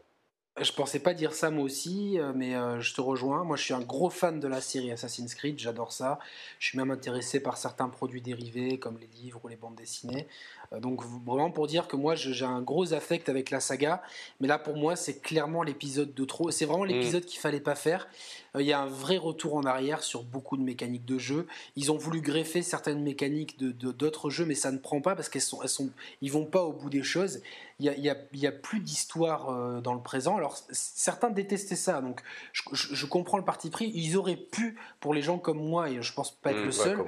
Je 0.61 0.71
pensais 0.73 0.99
pas 0.99 1.13
dire 1.13 1.33
ça 1.33 1.49
moi 1.49 1.63
aussi, 1.63 2.19
euh, 2.19 2.31
mais 2.35 2.53
je 2.79 2.93
te 2.93 3.01
rejoins. 3.01 3.43
Moi, 3.43 3.57
je 3.57 3.63
suis 3.63 3.73
un 3.73 3.81
gros 3.81 4.09
fan 4.09 4.39
de 4.39 4.47
la 4.47 4.61
série 4.61 4.91
Assassin's 4.91 5.33
Creed, 5.35 5.59
j'adore 5.59 5.91
ça. 5.91 6.19
Je 6.59 6.67
suis 6.67 6.77
même 6.77 6.91
intéressé 6.91 7.39
par 7.39 7.57
certains 7.57 7.89
produits 7.89 8.21
dérivés, 8.21 8.77
comme 8.77 8.97
les 8.97 9.09
livres 9.21 9.39
ou 9.43 9.47
les 9.47 9.55
bandes 9.55 9.75
dessinées. 9.75 10.27
Euh, 10.73 10.79
donc 10.79 11.03
vraiment 11.25 11.51
pour 11.51 11.67
dire 11.67 11.87
que 11.87 11.95
moi 11.95 12.15
j'ai 12.15 12.45
un 12.45 12.61
gros 12.61 12.93
affect 12.93 13.29
avec 13.29 13.49
la 13.49 13.59
saga, 13.59 14.01
mais 14.39 14.47
là 14.47 14.59
pour 14.59 14.75
moi 14.75 14.95
c'est 14.95 15.19
clairement 15.19 15.63
l'épisode 15.63 16.13
de 16.13 16.25
trop. 16.25 16.51
C'est 16.51 16.65
vraiment 16.65 16.85
mm. 16.85 16.89
l'épisode 16.89 17.25
qu'il 17.25 17.39
fallait 17.39 17.59
pas 17.59 17.75
faire. 17.75 18.07
Euh, 18.55 18.61
il 18.61 18.67
y 18.67 18.73
a 18.73 18.79
un 18.79 18.87
vrai 18.87 19.17
retour 19.17 19.55
en 19.55 19.63
arrière 19.63 20.03
sur 20.03 20.23
beaucoup 20.23 20.57
de 20.57 20.63
mécaniques 20.63 21.05
de 21.05 21.17
jeu. 21.17 21.47
Ils 21.75 21.91
ont 21.91 21.97
voulu 21.97 22.21
greffer 22.21 22.61
certaines 22.61 23.01
mécaniques 23.01 23.57
de 23.59 23.91
d'autres 23.91 24.29
jeux, 24.29 24.45
mais 24.45 24.55
ça 24.55 24.71
ne 24.71 24.77
prend 24.77 25.01
pas 25.01 25.15
parce 25.15 25.29
qu'elles 25.29 25.41
sont, 25.41 25.61
elles 25.61 25.69
sont, 25.69 25.89
ils 26.21 26.31
vont 26.31 26.45
pas 26.45 26.63
au 26.63 26.73
bout 26.73 26.89
des 26.89 27.03
choses. 27.03 27.41
Il 27.81 27.85
y 27.85 28.09
a, 28.09 28.15
y 28.33 28.47
a, 28.47 28.51
plus 28.51 28.81
d'histoire 28.81 29.49
euh, 29.49 29.79
dans 29.79 29.93
le 29.93 30.01
présent. 30.01 30.35
Alors 30.35 30.57
certains 30.69 31.29
détestaient 31.29 31.77
ça, 31.77 32.01
donc 32.01 32.21
je, 32.51 33.05
comprends 33.05 33.37
le 33.37 33.45
parti 33.45 33.69
pris. 33.69 33.89
Ils 33.95 34.17
auraient 34.17 34.35
pu, 34.35 34.77
pour 34.99 35.13
les 35.13 35.21
gens 35.21 35.37
comme 35.37 35.65
moi, 35.65 35.89
et 35.89 36.01
je 36.01 36.13
pense 36.13 36.31
pas 36.31 36.51
être 36.51 36.59
mm, 36.59 36.65
le 36.65 36.71
seul, 36.73 37.05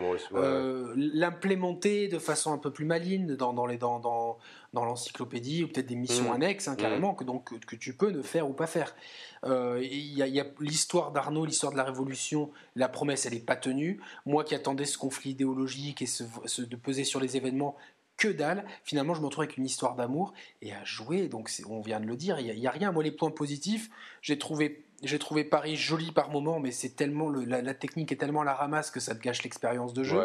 l'implémenter 0.96 2.08
de 2.08 2.20
façon 2.20 2.54
un 2.54 2.58
peu 2.58 2.72
plus 2.72 2.86
maligne 2.86 3.36
dans 3.36 3.52
dans, 3.52 3.66
les, 3.66 3.78
dans, 3.78 4.00
dans, 4.00 4.38
dans 4.74 4.86
l'encyclopédie 4.86 5.64
ou 5.64 5.68
peut-être 5.68 5.88
des 5.88 5.96
missions 5.96 6.30
mmh. 6.30 6.36
annexes 6.36 6.68
hein, 6.68 6.76
carrément 6.76 7.14
mmh. 7.14 7.16
que, 7.18 7.24
donc, 7.24 7.66
que, 7.66 7.76
tu 7.76 7.94
peux 7.94 8.10
ne 8.12 8.22
faire 8.22 8.50
ou 8.50 8.54
pas 8.54 8.68
faire. 8.68 8.96
Euh, 9.44 9.80
il 9.84 10.14
y 10.14 10.40
a, 10.40 10.46
l'histoire 10.60 11.12
d'Arnaud, 11.12 11.46
l'histoire 11.46 11.72
de 11.72 11.78
la 11.78 11.84
Révolution, 11.84 12.52
la 12.76 12.88
promesse 12.88 13.26
elle 13.26 13.34
n'est 13.34 13.40
pas 13.40 13.56
tenue. 13.56 14.00
Moi 14.26 14.44
qui 14.44 14.56
attendais 14.56 14.86
ce 14.86 14.98
conflit 14.98 15.32
idéologique 15.32 16.02
et 16.02 16.06
ce, 16.06 16.62
de 16.62 16.76
peser 16.76 17.04
sur 17.04 17.20
les 17.20 17.38
événements, 17.38 17.76
que 18.18 18.28
dalle. 18.28 18.66
Finalement, 18.84 19.16
je 19.16 19.20
me 19.22 19.26
retrouve 19.26 19.46
avec 19.46 19.58
une 19.58 19.66
histoire 19.66 19.96
d'amour 19.96 20.34
et 20.62 20.74
à 20.74 20.84
jouer. 20.84 21.28
Donc, 21.28 21.50
on 21.68 21.82
vient 21.82 22.00
de 22.00 22.06
le 22.06 22.16
dire, 22.16 22.40
il 22.40 22.56
n'y 22.56 22.68
a, 22.68 22.70
a, 22.70 22.72
rien. 22.72 22.92
Moi, 22.92 23.04
les 23.04 23.12
points 23.12 23.32
positifs, 23.32 23.90
j'ai 24.22 24.38
trouvé 24.38 24.86
j'ai 25.04 25.20
trouvé 25.20 25.44
Paris 25.44 25.76
joli 25.76 26.12
par 26.12 26.30
moment, 26.30 26.60
mais 26.60 26.72
c'est 26.72 26.96
tellement 26.96 27.30
la, 27.30 27.74
technique 27.74 28.12
est 28.12 28.18
tellement 28.18 28.44
la 28.44 28.54
ramasse 28.54 28.92
que 28.92 29.00
ça 29.00 29.16
te 29.16 29.22
gâche 29.22 29.44
l'expérience 29.44 29.94
de 29.94 30.04
jeu. 30.04 30.22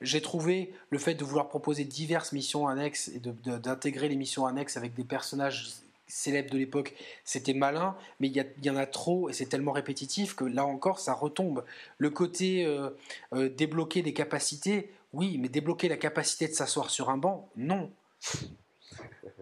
J'ai 0.00 0.22
trouvé 0.22 0.72
le 0.90 0.98
fait 0.98 1.14
de 1.14 1.24
vouloir 1.24 1.48
proposer 1.48 1.84
diverses 1.84 2.32
missions 2.32 2.68
annexes 2.68 3.08
et 3.08 3.20
d'intégrer 3.20 4.08
les 4.08 4.16
missions 4.16 4.46
annexes 4.46 4.76
avec 4.76 4.94
des 4.94 5.04
personnages 5.04 5.68
célèbres 6.08 6.50
de 6.50 6.58
l'époque, 6.58 6.94
c'était 7.24 7.54
malin, 7.54 7.96
mais 8.20 8.28
il 8.28 8.46
y, 8.62 8.70
en 8.70 8.76
a 8.76 8.86
trop 8.86 9.28
et 9.28 9.32
c'est 9.32 9.46
tellement 9.46 9.72
répétitif 9.72 10.36
que 10.36 10.44
là 10.44 10.64
encore 10.64 11.00
ça 11.00 11.12
retombe. 11.12 11.64
Le 11.98 12.10
côté 12.10 12.64
euh, 12.64 12.90
euh, 13.34 13.48
débloquer 13.48 14.02
des 14.02 14.12
capacités, 14.12 14.92
oui, 15.12 15.36
mais 15.38 15.48
débloquer 15.48 15.88
la 15.88 15.96
capacité 15.96 16.46
de 16.46 16.52
s'asseoir 16.52 16.90
sur 16.90 17.10
un 17.10 17.16
banc, 17.16 17.48
non. 17.56 17.90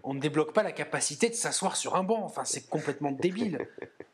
On 0.05 0.15
ne 0.15 0.21
débloque 0.21 0.55
pas 0.55 0.63
la 0.63 0.73
capacité 0.73 1.29
de 1.29 1.35
s'asseoir 1.35 1.77
sur 1.77 1.97
un 1.97 2.03
banc, 2.03 2.23
enfin 2.25 2.45
c'est 2.45 2.67
complètement 2.69 3.13
débile. 3.13 3.69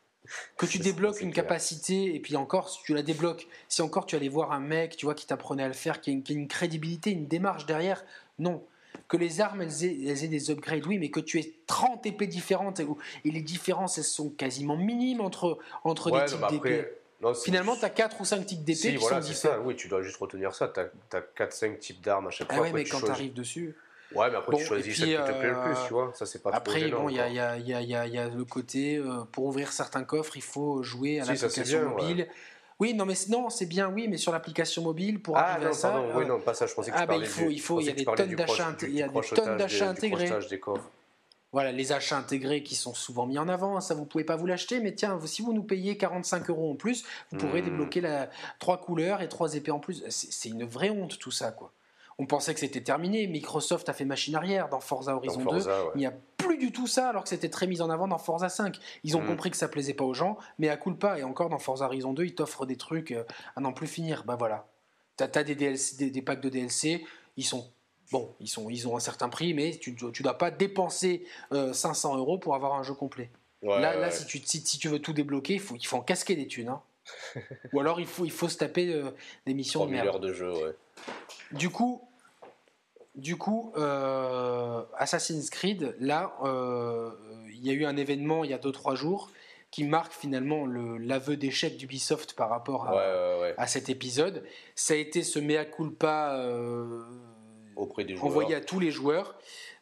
que 0.57 0.65
tu 0.65 0.79
débloques 0.79 1.21
une 1.21 1.33
capacité 1.33 2.15
et 2.15 2.19
puis 2.19 2.35
encore 2.35 2.69
si 2.69 2.79
tu 2.83 2.93
la 2.93 3.03
débloques 3.03 3.47
si 3.67 3.81
encore 3.81 4.05
tu 4.05 4.15
allais 4.15 4.29
voir 4.29 4.51
un 4.51 4.59
mec 4.59 4.95
tu 4.95 5.05
vois 5.05 5.15
qui 5.15 5.27
t'apprenait 5.27 5.63
à 5.63 5.67
le 5.67 5.73
faire 5.73 6.01
qui 6.01 6.09
a, 6.09 6.13
une, 6.13 6.47
crédibilité 6.47 7.11
une 7.11 7.27
démarche 7.27 7.65
derrière 7.65 8.03
non 8.39 8.63
que 9.07 9.17
les 9.17 9.41
armes 9.41 9.61
elles 9.61 9.83
aient, 9.83 10.27
des 10.27 10.51
upgrades 10.51 10.85
oui 10.85 10.97
mais 10.99 11.09
que 11.09 11.19
tu 11.19 11.39
aies 11.39 11.53
30 11.67 12.05
épées 12.05 12.27
différentes 12.27 12.79
et, 12.79 12.87
les 13.25 13.41
différences 13.41 13.97
elles 13.97 14.03
sont 14.03 14.29
quasiment 14.29 14.77
minimes 14.77 15.21
entre 15.21 15.59
entre 15.83 16.11
les 16.11 16.25
types 16.25 16.47
d'épées 16.49 16.87
Finalement, 17.43 17.75
tu 17.75 17.85
as 17.85 17.89
4 17.89 18.19
ou 18.19 18.25
5 18.25 18.45
types 18.45 18.63
d'épées 18.63 18.93
qui 18.93 18.95
voilà, 18.95 19.21
sont 19.21 19.27
différents. 19.27 19.55
Ça. 19.55 19.61
Oui, 19.61 19.75
tu 19.75 19.87
dois 19.87 20.01
juste 20.01 20.17
retenir 20.17 20.55
ça. 20.55 20.67
Tu 20.67 20.79
as, 20.79 21.21
4-5 21.37 21.77
types 21.77 22.01
d'armes 22.01 22.27
à 22.27 22.29
chaque 22.31 22.47
ah 22.49 22.55
fois. 22.55 22.65
Ah 22.65 22.71
ouais, 22.71 22.73
mais 22.73 22.83
quand 22.83 22.99
tu 22.99 23.11
arrives 23.11 23.33
dessus. 23.33 23.75
Ouais, 24.15 24.29
mais 24.29 24.37
après, 24.37 24.57
tu 24.57 24.65
choisis 24.65 24.97
celle 24.97 25.09
qui 25.09 25.15
te 25.15 25.39
plaît 25.39 25.49
le 25.49 25.61
plus, 25.63 25.87
tu 25.87 25.93
vois. 25.93 26.11
Ça, 26.13 26.25
c'est 26.25 26.41
pas 26.41 26.51
Après, 26.53 26.89
bon, 26.89 27.09
il 27.09 27.15
y 27.15 27.19
a, 27.19 27.29
y, 27.29 27.39
a, 27.39 27.57
y, 27.57 27.73
a, 27.73 28.07
y 28.07 28.17
a, 28.17 28.29
le 28.29 28.45
côté, 28.45 28.97
euh, 28.97 29.23
pour 29.31 29.45
ouvrir 29.45 29.71
certains 29.71 30.03
coffres, 30.03 30.35
il 30.35 30.43
faut 30.43 30.83
jouer 30.83 31.21
à 31.21 31.25
l'application 31.25 31.89
mobile. 31.89 32.27
Oui, 32.79 32.95
non, 32.95 33.05
mais 33.05 33.13
non, 33.29 33.49
c'est 33.51 33.67
bien, 33.67 33.89
oui, 33.89 34.07
mais 34.07 34.17
sur 34.17 34.31
l'application 34.31 34.81
mobile, 34.81 35.21
pour 35.21 35.37
ah, 35.37 35.53
arriver 35.53 35.67
à 35.67 35.73
ça. 35.73 36.01
oui, 36.15 36.25
non, 36.25 36.39
pas 36.39 36.55
ça, 36.55 36.65
je 36.65 36.73
pensais 36.73 36.89
que 36.89 36.97
ah, 36.97 37.05
ben, 37.05 37.17
il 37.17 37.27
faut, 37.27 37.49
il 37.49 37.61
faut, 37.61 37.79
il 37.79 37.85
y 37.85 37.89
a 37.89 37.93
des 37.93 38.05
tonnes 38.05 38.35
d'achats 38.35 38.75
il 38.81 38.95
y 38.95 39.03
a 39.03 39.07
des 39.07 39.21
tonnes 39.21 39.57
d'achats 39.57 39.89
intégrés. 39.89 40.31
Voilà, 41.53 41.73
les 41.73 41.91
achats 41.91 42.17
intégrés 42.17 42.63
qui 42.63 42.75
sont 42.75 42.93
souvent 42.93 43.27
mis 43.27 43.37
en 43.37 43.49
avant, 43.49 43.81
ça 43.81 43.93
vous 43.93 44.05
pouvez 44.05 44.23
pas 44.23 44.37
vous 44.37 44.45
l'acheter, 44.45 44.79
mais 44.79 44.95
tiens, 44.95 45.19
si 45.25 45.41
vous 45.41 45.51
nous 45.51 45.63
payez 45.63 45.97
45 45.97 46.49
euros 46.49 46.71
en 46.71 46.75
plus, 46.75 47.03
vous 47.29 47.37
pourrez 47.37 47.61
hmm. 47.61 47.65
débloquer 47.65 47.99
la, 47.99 48.29
trois 48.59 48.79
couleurs 48.79 49.21
et 49.21 49.27
trois 49.27 49.53
épées 49.53 49.71
en 49.71 49.79
plus. 49.79 50.03
C'est 50.09 50.47
une 50.47 50.63
vraie 50.63 50.89
honte 50.89 51.19
tout 51.19 51.29
ça, 51.29 51.51
quoi 51.51 51.73
on 52.21 52.27
pensait 52.27 52.53
que 52.53 52.59
c'était 52.59 52.81
terminé. 52.81 53.25
Microsoft 53.25 53.89
a 53.89 53.93
fait 53.93 54.05
machine 54.05 54.35
arrière 54.35 54.69
dans 54.69 54.79
Forza 54.79 55.15
Horizon 55.15 55.43
2. 55.43 55.63
Il 55.95 55.97
n'y 55.97 56.05
a 56.05 56.13
plus 56.37 56.59
du 56.59 56.71
tout 56.71 56.85
ça, 56.85 57.09
alors 57.09 57.23
que 57.23 57.29
c'était 57.29 57.49
très 57.49 57.65
mis 57.65 57.81
en 57.81 57.89
avant 57.89 58.07
dans 58.07 58.19
Forza 58.19 58.47
5. 58.47 58.77
Ils 59.03 59.17
ont 59.17 59.23
mm. 59.23 59.27
compris 59.27 59.49
que 59.49 59.57
ça 59.57 59.67
plaisait 59.67 59.95
pas 59.95 60.03
aux 60.03 60.13
gens, 60.13 60.37
mais 60.59 60.69
à 60.69 60.77
coup 60.77 60.93
pas. 60.93 61.17
Et 61.17 61.23
encore 61.23 61.49
dans 61.49 61.57
Forza 61.57 61.85
Horizon 61.85 62.13
2, 62.13 62.25
ils 62.25 62.35
t'offrent 62.35 62.67
des 62.67 62.75
trucs 62.75 63.11
euh, 63.11 63.23
à 63.55 63.61
n'en 63.61 63.73
plus 63.73 63.87
finir. 63.87 64.23
Bah 64.23 64.35
voilà. 64.37 64.67
Tu 65.17 65.23
as, 65.23 65.43
des, 65.43 65.55
des, 65.55 66.21
packs 66.21 66.41
de 66.41 66.49
DLC, 66.49 67.03
ils 67.37 67.43
sont 67.43 67.71
bon, 68.11 68.35
ils, 68.39 68.47
sont, 68.47 68.69
ils 68.69 68.87
ont 68.87 68.95
un 68.95 68.99
certain 68.99 69.27
prix, 69.27 69.55
mais 69.55 69.71
tu 69.81 69.97
ne 69.99 70.21
dois 70.21 70.37
pas 70.37 70.51
dépenser 70.51 71.25
500 71.51 72.13
euh, 72.13 72.17
euros 72.19 72.37
pour 72.37 72.53
avoir 72.53 72.75
un 72.75 72.83
jeu 72.83 72.93
complet. 72.93 73.31
là, 73.63 73.95
là 73.95 74.11
si, 74.11 74.27
tu, 74.27 74.39
si, 74.45 74.77
tu 74.77 74.89
veux 74.89 74.99
tout 74.99 75.13
débloquer, 75.13 75.55
il 75.55 75.59
faut, 75.59 75.75
il 75.75 75.87
faut 75.87 75.97
en 75.97 76.01
casquer 76.01 76.35
des 76.35 76.45
thunes. 76.45 76.69
Hein. 76.69 76.81
Ou 77.73 77.79
alors 77.79 77.99
il 77.99 78.05
faut, 78.05 78.25
il 78.25 78.31
faut 78.31 78.47
se 78.47 78.57
taper 78.57 78.93
euh, 78.93 79.09
des 79.47 79.55
missions 79.55 79.87
de 79.87 79.91
merde. 79.91 80.21
de 80.21 80.33
jeu, 80.33 80.51
ouais. 80.51 80.75
Du 81.53 81.69
coup, 81.69 82.07
du 83.15 83.37
coup, 83.37 83.73
euh, 83.77 84.83
Assassin's 84.97 85.49
Creed, 85.49 85.95
là, 85.99 86.33
euh, 86.43 87.11
il 87.49 87.65
y 87.65 87.69
a 87.69 87.73
eu 87.73 87.85
un 87.85 87.97
événement 87.97 88.43
il 88.43 88.51
y 88.51 88.53
a 88.53 88.57
2-3 88.57 88.95
jours 88.95 89.29
qui 89.69 89.83
marque 89.85 90.13
finalement 90.13 90.65
l'aveu 90.65 91.37
d'échec 91.37 91.77
d'Ubisoft 91.77 92.33
par 92.33 92.49
rapport 92.49 92.89
à, 92.89 93.67
cet 93.67 93.89
épisode. 93.89 94.43
Ça 94.75 94.95
a 94.95 94.97
été 94.97 95.23
ce 95.23 95.39
mea 95.39 95.63
culpa 95.63 96.35
euh, 96.35 97.01
Auprès 97.77 98.03
des 98.03 98.19
envoyé 98.19 98.53
à 98.53 98.59
tous 98.59 98.79
les 98.79 98.91
joueurs. 98.91 99.35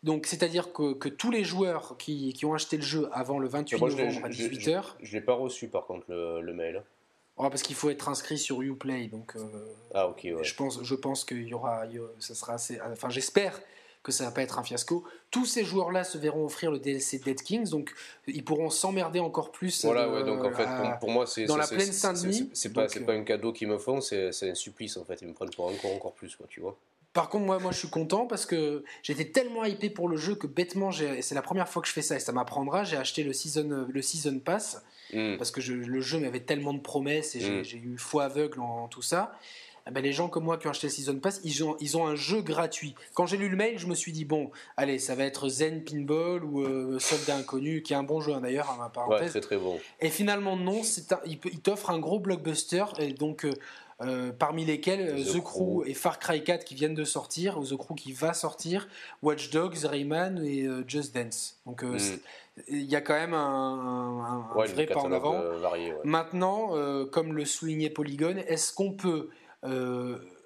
Donc, 0.04 0.28
c'est-à-dire 0.28 0.72
que, 0.74 1.10
tous 1.10 1.32
les 1.32 1.44
joueurs 1.44 1.98
qui, 1.98 2.40
ont 2.44 2.54
acheté 2.54 2.78
le 2.78 2.84
jeu 2.84 3.10
avant 3.12 3.40
le 3.40 3.48
28 3.48 3.82
novembre 3.82 4.26
à 4.26 4.30
18h. 4.30 4.84
Je 5.02 5.08
ne 5.08 5.20
l'ai 5.20 5.26
pas 5.26 5.34
reçu 5.34 5.68
par 5.70 5.88
contre 5.88 6.06
le 6.10 6.54
mail. 6.54 6.84
Oh, 7.42 7.50
parce 7.50 7.64
qu'il 7.64 7.76
faut 7.76 7.90
être 7.90 8.10
inscrit 8.10 8.38
sur 8.38 8.62
Uplay, 8.62 9.08
donc. 9.08 9.38
Euh, 9.38 9.42
ah 9.94 10.10
ok. 10.10 10.22
Ouais. 10.26 10.44
Je 10.44 10.54
pense, 10.56 10.84
je 10.84 10.96
pense 10.96 11.24
qu'il 11.24 11.48
y 11.48 11.54
aura, 11.54 11.84
ça 12.20 12.36
sera 12.36 12.56
assez. 12.56 12.80
Enfin, 12.92 13.10
j'espère 13.10 13.62
que 14.04 14.12
ça 14.12 14.26
va 14.26 14.32
pas 14.32 14.42
être 14.42 14.60
un 14.60 14.64
fiasco. 14.64 15.06
Tous 15.32 15.46
ces 15.46 15.64
joueurs-là 15.64 16.04
se 16.04 16.18
verront 16.18 16.46
offrir 16.46 16.70
le 16.70 16.80
DLC 16.80 17.20
Dead 17.20 17.42
Kings, 17.42 17.70
donc 17.70 17.94
ils 18.28 18.44
pourront 18.44 18.70
s'emmerder 18.70 19.22
encore 19.22 19.54
plus. 19.54 19.86
Voilà, 19.86 20.10
ouais, 20.10 20.26
donc 20.26 20.44
en 20.44 20.52
fait, 20.52 20.68
pour, 21.00 21.12
moi, 21.12 21.26
c'est 21.26 21.46
dans 21.46 21.56
la 21.56 21.66
plaine 21.66 21.94
Saint-Denis. 21.94 22.50
C'est 22.54 22.74
pas, 22.74 22.88
pas 22.88 23.14
un 23.14 23.24
cadeau 23.24 23.54
qu'ils 23.54 23.70
me 23.70 23.78
font, 23.78 24.02
c'est 24.02 24.30
un 24.42 24.56
supplice 24.56 24.98
en 24.98 25.06
fait. 25.06 25.22
Ils 25.22 25.30
me 25.30 25.34
prennent 25.34 25.50
pour 25.52 25.66
encore 25.66 25.94
encore 25.96 26.14
plus, 26.14 26.36
quoi, 26.36 26.46
tu 26.50 26.60
vois. 26.60 26.78
Par 27.14 27.30
contre, 27.30 27.46
moi, 27.46 27.60
moi, 27.60 27.72
je 27.72 27.78
suis 27.78 27.90
content 27.90 28.28
parce 28.28 28.46
que 28.46 28.84
j'étais 29.02 29.26
tellement 29.26 29.64
hypé 29.64 29.90
pour 29.90 30.10
le 30.10 30.18
jeu 30.18 30.36
que 30.36 30.46
bêtement, 30.46 30.92
c'est 30.92 31.36
la 31.36 31.42
première 31.42 31.70
fois 31.70 31.82
que 31.82 31.88
je 31.88 31.94
fais 31.94 32.02
ça 32.02 32.18
et 32.18 32.20
ça 32.20 32.34
m'apprendra. 32.34 32.84
J'ai 32.84 32.98
acheté 32.98 33.24
le 33.24 33.32
season, 33.32 33.88
le 33.90 34.02
season 34.02 34.40
pass 34.40 34.84
mm. 35.14 35.38
parce 35.38 35.52
que 35.52 35.62
le 35.62 36.02
jeu 36.02 36.20
m'avait 36.20 36.40
tellement 36.40 36.74
de 36.74 36.80
promesses 36.80 37.36
et 37.36 37.64
j'ai 37.64 37.78
mm. 37.80 37.94
eu 37.94 37.98
foi 37.98 38.26
aveugle 38.26 38.60
en, 38.62 38.88
tout 38.88 39.02
ça. 39.02 39.32
Eh 39.88 39.92
ben, 39.92 40.04
les 40.04 40.12
gens 40.12 40.28
comme 40.28 40.44
moi 40.44 40.58
qui 40.58 40.68
ont 40.68 40.70
acheté 40.70 40.88
season 40.88 41.18
pass, 41.18 41.42
ils 41.44 41.64
ont, 41.64 41.76
ils 41.80 41.98
ont 41.98 42.06
un 42.06 42.14
jeu 42.14 42.42
gratuit. 42.42 42.94
Quand 43.16 43.26
j'ai 43.26 43.38
lu 43.38 43.50
le 43.50 43.56
mail, 43.56 43.80
je 43.80 43.88
me 43.88 43.96
suis 43.96 44.12
dit 44.12 44.24
bon, 44.24 44.52
allez, 44.78 45.00
ça 45.00 45.16
va 45.16 45.24
être 45.24 45.50
Zen 45.50 45.84
Pinball 45.84 46.44
ou 46.44 46.62
euh, 46.62 47.00
Soldat 47.00 47.38
Inconnu, 47.38 47.82
qui 47.82 47.94
est 47.94 47.96
un 47.96 48.04
bon 48.04 48.22
jeu 48.22 48.34
hein, 48.34 48.42
d'ailleurs, 48.42 48.70
à 48.70 48.78
ma 48.78 48.90
parenthèse. 48.90 49.22
Ouais, 49.22 49.30
très 49.30 49.42
très 49.42 49.58
bon. 49.58 49.80
Et 50.00 50.10
finalement 50.10 50.56
non, 50.58 50.82
un, 50.82 51.20
il, 51.26 51.40
t'offre 51.40 51.90
un 51.90 51.98
gros 51.98 52.20
blockbuster 52.20 52.86
et 53.00 53.14
donc 53.14 53.46
euh, 53.46 53.52
euh, 54.02 54.32
parmi 54.32 54.64
lesquels 54.64 55.10
euh, 55.10 55.34
The, 55.34 55.44
Crew, 55.44 55.84
et 55.86 55.94
Far 55.94 56.20
Cry 56.20 56.42
4 56.42 56.64
qui 56.64 56.74
viennent 56.74 56.96
de 56.96 57.04
sortir, 57.04 57.60
ou 57.60 57.66
The 57.66 57.76
Crew 57.76 57.96
qui 57.96 58.14
va 58.14 58.34
sortir, 58.34 58.88
Watch 59.22 59.50
Dogs, 59.50 59.84
Rayman 59.84 60.42
et 60.42 60.64
euh, 60.64 60.86
Just 60.88 61.14
Dance. 61.14 61.58
Donc 61.66 61.84
mm. 61.84 61.98
Il 62.68 62.84
y 62.84 62.96
a 62.96 63.02
quand 63.02 63.14
même 63.14 63.34
un, 63.34 64.48
vrai 64.54 64.86
pas 64.86 65.00
en 65.00 65.12
avant. 65.12 65.42
Maintenant, 66.04 66.74
comme 67.12 67.34
le 67.34 67.46
soulignait 67.46 67.90
Polygone, 67.90 68.40
est-ce 68.40 68.74
qu'on 68.74 68.94
peut 68.94 69.30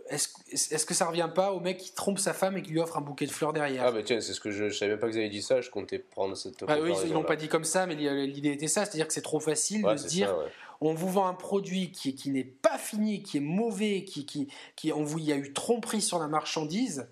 est-ce 0.10 0.86
que 0.86 0.94
ça 0.94 1.06
revient 1.06 1.30
pas 1.34 1.54
au 1.54 1.60
mec 1.60 1.78
qui 1.78 1.94
trompe 1.94 2.20
sa 2.20 2.34
femme 2.34 2.58
et 2.58 2.62
qui 2.62 2.72
lui 2.72 2.80
offre 2.80 2.98
un 2.98 3.02
bouquet 3.02 3.26
de 3.26 3.32
fleurs 3.32 3.54
derrière? 3.54 3.86
Ah, 3.86 3.92
bah 3.92 4.04
tiens, 4.04 4.20
c'est 4.20 4.34
ce 4.34 4.42
que 4.42 4.52
je, 4.52 4.70
je 4.70 4.78
savais 4.78 4.98
pas 4.98 5.08
que 5.08 5.14
vous 5.14 5.18
avez 5.18 5.30
dit 5.30 5.42
ça, 5.42 5.62
je 5.62 5.70
comptais 5.70 5.98
prendre 5.98 6.36
cette. 6.36 6.64
Bah 6.66 6.78
oui, 6.82 6.92
ils 7.06 7.14
l'ont 7.14 7.24
pas 7.24 7.36
dit 7.36 7.48
comme 7.48 7.64
ça, 7.64 7.86
mais 7.86 7.96
l'idée 7.96 8.52
était 8.52 8.68
ça, 8.68 8.86
c'est-à-dire 8.86 9.08
que 9.08 9.14
c'est 9.14 9.22
trop 9.22 9.40
facile 9.40 9.84
de 9.84 9.98
se 9.98 10.08
dire 10.08 10.36
on 10.82 10.94
vous 10.94 11.10
vend 11.10 11.28
un 11.28 11.34
produit 11.34 11.92
qui, 11.92 12.14
qui 12.14 12.30
n'est 12.30 12.44
pas 12.44 12.78
fini, 12.78 13.24
qui 13.24 13.38
est 13.38 13.42
mauvais, 13.42 14.04
qui, 14.04 14.26
qui, 14.26 14.50
qui 14.76 14.92
on 14.92 15.04
vous, 15.04 15.20
il 15.20 15.26
y 15.26 15.32
a 15.32 15.38
eu 15.38 15.54
tromperie 15.54 16.02
sur 16.02 16.20
la 16.20 16.28
marchandise. 16.28 17.08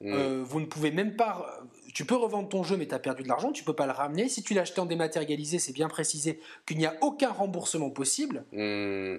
Mm. 0.00 0.12
Euh, 0.14 0.42
vous 0.42 0.60
ne 0.60 0.66
pouvez 0.66 0.90
même 0.90 1.16
pas. 1.16 1.60
Tu 1.94 2.04
peux 2.04 2.16
revendre 2.16 2.48
ton 2.48 2.62
jeu, 2.62 2.76
mais 2.76 2.86
tu 2.86 2.94
as 2.94 2.98
perdu 2.98 3.22
de 3.22 3.28
l'argent, 3.28 3.52
tu 3.52 3.64
peux 3.64 3.74
pas 3.74 3.86
le 3.86 3.92
ramener. 3.92 4.28
Si 4.28 4.42
tu 4.42 4.54
l'as 4.54 4.62
acheté 4.62 4.80
en 4.80 4.86
dématérialisé, 4.86 5.58
c'est 5.58 5.72
bien 5.72 5.88
précisé 5.88 6.40
qu'il 6.66 6.78
n'y 6.78 6.86
a 6.86 6.96
aucun 7.00 7.30
remboursement 7.30 7.90
possible. 7.90 8.44
Mm. 8.52 9.18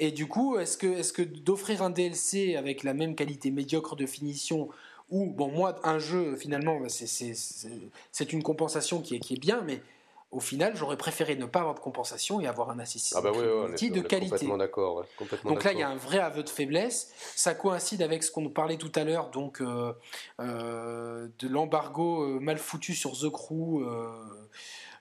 Et 0.00 0.12
du 0.12 0.28
coup, 0.28 0.58
est-ce 0.58 0.78
que, 0.78 0.86
est 0.86 1.12
que 1.12 1.22
d'offrir 1.22 1.82
un 1.82 1.90
DLC 1.90 2.54
avec 2.54 2.84
la 2.84 2.94
même 2.94 3.16
qualité 3.16 3.50
médiocre 3.50 3.96
de 3.96 4.06
finition, 4.06 4.68
ou, 5.10 5.26
bon, 5.26 5.48
moi, 5.48 5.80
un 5.84 5.98
jeu, 5.98 6.36
finalement, 6.36 6.80
c'est 6.88 8.32
une 8.32 8.42
compensation 8.42 9.00
qui 9.00 9.16
est, 9.16 9.18
qui 9.18 9.34
est 9.34 9.40
bien, 9.40 9.62
mais 9.62 9.80
au 10.30 10.40
final, 10.40 10.76
j'aurais 10.76 10.98
préféré 10.98 11.36
ne 11.36 11.46
pas 11.46 11.60
avoir 11.60 11.74
de 11.74 11.80
compensation 11.80 12.38
et 12.40 12.46
avoir 12.46 12.68
un 12.70 12.78
Assassin's 12.78 13.14
ah 13.16 13.22
bah 13.22 13.30
de 13.32 14.00
qualité. 14.02 14.30
Complètement 14.30 14.58
d'accord. 14.58 15.04
donc 15.44 15.64
là, 15.64 15.72
il 15.72 15.78
y 15.78 15.82
a 15.82 15.88
un 15.88 15.96
vrai 15.96 16.18
aveu 16.18 16.42
de 16.42 16.50
faiblesse. 16.50 17.10
Ça 17.34 17.54
coïncide 17.54 18.02
avec 18.02 18.22
ce 18.22 18.30
qu'on 18.30 18.42
nous 18.42 18.50
parlait 18.50 18.76
tout 18.76 18.92
à 18.94 19.04
l'heure, 19.04 19.30
donc 19.30 19.62
euh, 19.62 19.94
euh, 20.40 21.28
de 21.38 21.48
l'embargo 21.48 22.24
euh, 22.24 22.40
mal 22.40 22.58
foutu 22.58 22.94
sur 22.94 23.12
The 23.18 23.30
Crew. 23.30 23.82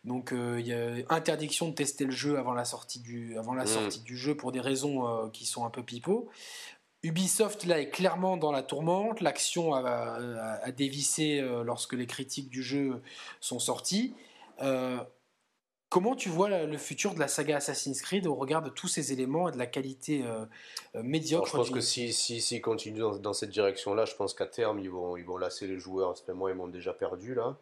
Donc 0.05 0.33
il 0.33 0.65
y 0.65 0.73
a 0.73 0.93
interdiction 1.09 1.67
de 1.67 1.73
tester 1.73 2.05
le 2.05 2.11
jeu 2.11 2.37
avant 2.37 2.53
la 2.53 2.63
sortie 2.63 3.01
du, 3.01 3.37
avant 3.37 3.53
la 3.53 3.65
mm. 3.65 3.67
sortie 3.67 3.99
du 3.99 4.15
jeu 4.15 4.37
pour 4.37 4.53
des 4.53 4.61
raisons 4.61 5.29
qui 5.33 5.45
sont 5.45 5.65
un 5.65 5.69
peu 5.69 5.83
pipeaux. 5.83 6.29
Ubisoft 7.03 7.65
là 7.65 7.81
est 7.81 7.89
clairement 7.89 8.37
dans 8.37 8.53
la 8.53 8.63
tourmente, 8.63 9.19
l'action 9.19 9.73
a, 9.73 10.71
dévissé 10.71 11.41
lorsque 11.65 11.93
les 11.93 12.07
critiques 12.07 12.49
du 12.49 12.63
jeu 12.63 13.01
sont 13.41 13.59
sorties. 13.59 14.15
Comment 15.89 16.15
tu 16.15 16.27
vois 16.27 16.49
le 16.49 16.77
futur 16.77 17.13
de 17.13 17.19
la 17.19 17.29
saga 17.29 17.57
Assassin's 17.57 18.01
Creed 18.01 18.27
au 18.27 18.35
regard 18.35 18.61
de 18.61 18.69
tous 18.69 18.89
ces 18.89 19.13
éléments 19.13 19.47
et 19.47 19.53
de 19.53 19.57
la 19.57 19.67
qualité 19.67 20.23
euh, 20.25 20.43
euh, 20.95 21.01
médiocre 21.01 21.47
Je 21.47 21.51
pense 21.55 21.69
que 21.69 21.79
s'ils 21.79 22.13
si, 22.13 22.41
si, 22.41 22.59
continuent 22.59 23.19
dans, 23.21 23.31
cette 23.31 23.51
direction-là, 23.51 24.03
je 24.03 24.13
pense 24.13 24.33
qu'à 24.33 24.47
terme, 24.47 24.79
ils 24.79 24.89
vont, 24.89 25.15
ils 25.15 25.23
vont 25.23 25.37
lasser 25.37 25.65
les 25.65 25.79
joueurs. 25.79 26.13
moi, 26.35 26.51
ils 26.51 26.57
m'ont 26.57 26.67
déjà 26.67 26.91
perdu 26.91 27.35
là. 27.35 27.55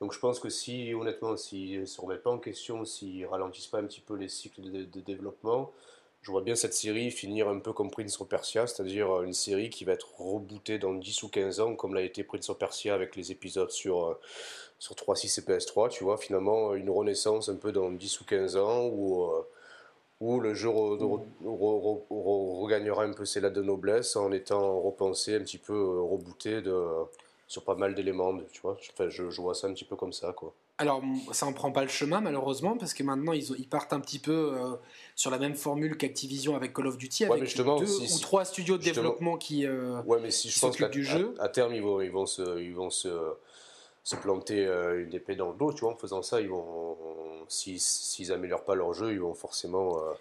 Donc 0.00 0.12
je 0.12 0.18
pense 0.18 0.40
que 0.40 0.48
si, 0.48 0.92
honnêtement, 0.92 1.36
s'ils 1.36 1.80
ne 1.80 1.86
se 1.86 2.00
remettent 2.00 2.24
pas 2.24 2.30
en 2.30 2.38
question, 2.38 2.84
s'ils 2.84 3.24
ralentissent 3.26 3.68
pas 3.68 3.78
un 3.78 3.84
petit 3.84 4.00
peu 4.00 4.14
les 4.14 4.28
cycles 4.28 4.62
de, 4.62 5.00
développement, 5.00 5.72
je 6.28 6.32
vois 6.32 6.42
bien 6.42 6.56
cette 6.56 6.74
série 6.74 7.10
finir 7.10 7.48
un 7.48 7.58
peu 7.58 7.72
comme 7.72 7.90
Prince 7.90 8.20
of 8.20 8.28
Persia, 8.28 8.66
c'est-à-dire 8.66 9.22
une 9.22 9.32
série 9.32 9.70
qui 9.70 9.86
va 9.86 9.94
être 9.94 10.20
rebootée 10.20 10.78
dans 10.78 10.92
10 10.92 11.22
ou 11.22 11.30
15 11.30 11.60
ans, 11.60 11.74
comme 11.74 11.94
l'a 11.94 12.02
été 12.02 12.22
Prince 12.22 12.50
of 12.50 12.58
Persia 12.58 12.92
avec 12.92 13.16
les 13.16 13.32
épisodes 13.32 13.70
sur 13.70 14.04
euh, 14.04 14.20
sur 14.78 14.94
3.6 14.94 15.40
et 15.40 15.42
PS3, 15.42 15.88
tu 15.88 16.04
vois, 16.04 16.18
finalement, 16.18 16.74
une 16.74 16.90
renaissance 16.90 17.48
un 17.48 17.56
peu 17.56 17.72
dans 17.72 17.90
10 17.90 18.20
ou 18.20 18.26
15 18.26 18.56
ans 18.56 18.88
où, 18.88 19.24
euh, 19.24 19.48
où 20.20 20.38
le 20.38 20.52
jeu 20.52 20.68
regagnera 20.68 23.04
un 23.04 23.12
peu 23.12 23.24
ses 23.24 23.40
lettres 23.40 23.56
de 23.56 23.62
noblesse 23.62 24.14
en 24.14 24.30
étant 24.30 24.82
repensé, 24.82 25.34
un 25.34 25.40
petit 25.40 25.56
peu 25.56 25.72
euh, 25.72 26.02
rebooté 26.02 26.60
de, 26.60 26.74
sur 27.48 27.64
pas 27.64 27.74
mal 27.74 27.94
d'éléments, 27.94 28.38
tu 28.52 28.60
vois. 28.60 28.78
Enfin, 28.92 29.08
je, 29.08 29.30
je, 29.30 29.40
vois 29.40 29.54
ça 29.54 29.66
un 29.66 29.72
petit 29.72 29.84
peu 29.84 29.96
comme 29.96 30.12
ça, 30.12 30.32
quoi. 30.32 30.54
Alors, 30.78 31.02
ça 31.32 31.46
en 31.46 31.52
prend 31.52 31.72
pas 31.72 31.82
le 31.82 31.88
chemin, 31.88 32.20
malheureusement, 32.20 32.76
parce 32.76 32.94
que 32.94 33.02
maintenant, 33.02 33.32
ils, 33.32 33.50
ils 33.58 33.68
partent 33.68 33.92
un 33.92 34.00
petit 34.00 34.20
peu 34.20 34.52
euh, 34.54 34.76
sur 35.16 35.30
la 35.32 35.38
même 35.38 35.56
formule 35.56 35.96
qu'Activision 35.96 36.54
avec 36.54 36.72
Call 36.72 36.86
of 36.86 36.98
Duty, 36.98 37.24
avec 37.24 37.56
deux 37.56 37.64
ou 37.64 38.18
trois 38.20 38.44
studios 38.44 38.78
de 38.78 38.84
développement 38.84 39.36
qui, 39.36 39.66
ouais, 39.66 40.20
mais 40.22 40.30
si 40.30 40.50
je 40.50 40.60
pense 40.60 40.76
du 40.76 41.04
jeu. 41.04 41.34
À, 41.40 41.48
terme, 41.48 41.74
ils 41.74 41.82
vont, 41.82 42.00
ils 42.00 42.12
vont 42.12 42.26
se... 42.26 42.60
Ils 42.60 42.74
vont 42.74 42.90
se 42.90 43.08
se 44.08 44.16
planter 44.16 44.64
euh, 44.64 45.04
une 45.04 45.14
épée 45.14 45.36
dans 45.36 45.50
le 45.50 45.58
dos, 45.58 45.70
tu 45.70 45.80
vois, 45.80 45.92
en 45.92 45.96
faisant 45.96 46.22
ça, 46.22 46.40
ils 46.40 46.48
vont, 46.48 46.96
s'ils 47.48 47.78
si, 47.78 48.32
améliorent 48.32 48.64
pas 48.64 48.74
leur 48.74 48.94
jeu, 48.94 49.12
ils 49.12 49.20
vont 49.20 49.34
forcément. 49.34 49.98
Euh, 49.98 50.12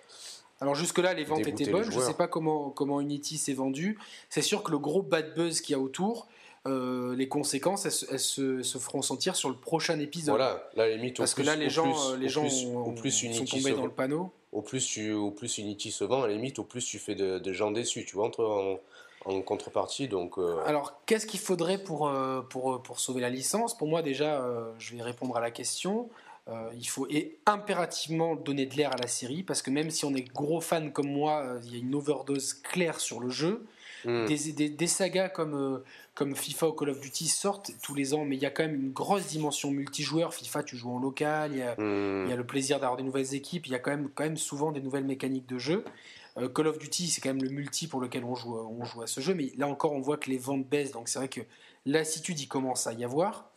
alors 0.60 0.76
jusque-là, 0.76 1.14
les 1.14 1.24
ventes 1.24 1.48
étaient 1.48 1.72
bonnes. 1.72 1.90
Je 1.90 1.98
ne 1.98 2.04
sais 2.04 2.14
pas 2.14 2.28
comment, 2.28 2.70
comment 2.70 3.00
Unity 3.00 3.38
s'est 3.38 3.54
vendu. 3.54 3.98
C'est 4.30 4.42
sûr 4.42 4.62
que 4.62 4.72
le 4.72 4.80
gros 4.80 5.02
bad 5.02 5.34
buzz 5.36 5.62
qu'il 5.62 5.74
y 5.74 5.76
a 5.76 5.80
autour, 5.80 6.28
euh, 6.68 7.16
les 7.16 7.28
conséquences, 7.28 7.86
elles, 7.86 8.20
se, 8.20 8.64
se, 8.64 8.78
feront 8.78 9.02
sentir 9.02 9.36
sur 9.36 9.50
le 9.50 9.56
prochain 9.56 10.00
épisode. 10.00 10.36
Voilà, 10.36 10.70
là, 10.76 10.90
limite, 10.90 11.18
Parce 11.18 11.34
que 11.34 11.42
là, 11.42 11.56
les 11.56 11.70
gens, 11.70 12.14
les 12.16 12.30
gens 12.30 12.46
au 12.46 12.92
plus, 12.92 13.12
sont 13.12 13.46
tombés 13.46 13.74
dans 13.74 13.86
le 13.86 13.92
panneau. 13.92 14.32
Au 14.52 14.62
plus, 14.62 14.86
tu, 14.86 15.12
au 15.12 15.32
plus 15.32 15.58
Unity 15.58 15.92
se 15.92 16.04
vend, 16.04 16.24
à 16.24 16.28
la 16.28 16.34
limite, 16.34 16.60
au 16.60 16.64
plus 16.64 16.86
tu 16.86 17.00
fais 17.00 17.16
de, 17.16 17.54
gens 17.54 17.72
déçus. 17.72 18.06
Tu 18.06 18.16
vois, 18.16 18.26
entre, 18.26 18.46
en, 18.46 18.80
en 19.28 19.42
contrepartie. 19.42 20.08
Donc, 20.08 20.38
euh, 20.38 20.60
Alors, 20.66 21.02
qu'est-ce 21.06 21.28
qu'il 21.28 21.40
faudrait 21.40 21.78
pour, 21.78 22.08
euh, 22.08 22.42
pour, 22.42 22.74
euh, 22.74 22.78
pour 22.80 23.00
sauver 23.00 23.22
la 23.22 23.30
licence? 23.30 23.78
Pour 23.78 23.88
moi, 23.88 24.02
déjà, 24.02 24.44
je 24.80 24.96
vais 24.96 25.02
répondre 25.02 25.36
à 25.38 25.42
la 25.42 25.52
question. 25.52 26.10
il 26.78 26.88
faut 26.88 27.08
impérativement 27.46 28.36
donner 28.36 28.66
de 28.66 28.76
l'air 28.76 28.94
à 28.94 28.98
la 28.98 29.08
série 29.08 29.44
parce 29.44 29.62
que 29.62 29.70
même 29.70 29.90
si 29.90 30.06
on 30.06 30.16
est 30.16 30.34
gros 30.34 30.62
fan 30.62 30.94
comme 30.94 31.10
moi, 31.10 31.60
il 31.66 31.74
y 31.74 31.76
a 31.76 31.80
une 31.80 31.94
overdose 31.94 32.54
claire 32.54 33.00
sur 33.00 33.20
le 33.20 33.30
jeu. 33.30 33.66
Hmm. 34.06 34.26
Des, 34.26 34.70
des, 34.70 34.88
sagas 34.88 35.30
comme, 35.30 35.84
comme 36.18 36.36
FIFA 36.36 36.70
ou 36.70 36.74
Call 36.74 36.90
of 36.90 37.00
Duty 37.00 37.28
sortent 37.28 37.72
tous 37.84 37.94
les 37.94 38.16
ans, 38.16 38.26
mais 38.26 38.36
il 38.36 38.42
y 38.42 38.48
a 38.48 38.50
quand 38.50 38.64
même 38.64 38.74
une 38.74 38.92
grosse 38.92 39.28
dimension 39.28 39.70
multijoueur. 39.70 40.34
FIFA, 40.34 40.64
tu 40.64 40.76
joues 40.76 40.90
en 40.90 40.98
local, 40.98 41.52
il 41.54 41.60
y 41.60 41.62
a, 41.62 41.76
hmm. 41.76 42.26
il 42.26 42.30
y 42.32 42.34
a 42.34 42.36
le 42.36 42.44
plaisir 42.44 42.80
d'avoir 42.80 42.98
des 42.98 43.04
nouvelles 43.04 43.36
équipes, 43.36 43.68
il 43.68 43.72
y 43.72 43.76
a 43.76 43.80
quand 43.80 43.92
même, 43.92 44.10
quand 44.10 44.24
même 44.24 44.36
souvent 44.36 44.72
des 44.72 44.82
nouvelles 44.82 45.04
mécaniques 45.04 45.46
de 45.46 45.60
jeu. 45.60 45.86
Euh, 46.38 46.50
Call 46.50 46.68
of 46.68 46.80
Duty, 46.80 47.10
c'est 47.10 47.22
quand 47.22 47.30
même 47.30 47.44
le 47.44 47.50
multi 47.50 47.88
pour 47.88 48.02
lequel 48.02 48.24
on 48.24 48.34
joue, 48.34 48.58
on 48.58 48.84
joue 48.84 49.04
à 49.04 49.08
ce 49.08 49.22
jeu, 49.22 49.36
mais 49.36 49.52
là 49.58 49.68
encore, 49.68 49.94
on 49.94 50.02
voit 50.02 50.18
que 50.18 50.32
les 50.32 50.40
ventes 50.40 50.68
baissent, 50.68 50.92
donc 50.92 51.08
c'est 51.08 51.20
vrai 51.20 51.30
que 51.30 51.42
lassitude, 51.86 52.40
il 52.40 52.48
commence 52.48 52.88
à 52.88 52.94
y 52.94 53.06
avoir. 53.06 53.52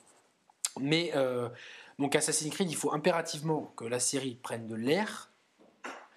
Mais 0.79 1.13
euh, 1.15 1.49
donc 1.99 2.15
Assassin's 2.15 2.53
Creed, 2.53 2.71
il 2.71 2.77
faut 2.77 2.93
impérativement 2.93 3.73
que 3.75 3.87
la 3.87 4.01
série 4.01 4.35
prenne 4.35 4.67
de 4.67 4.75
l'air, 4.75 5.31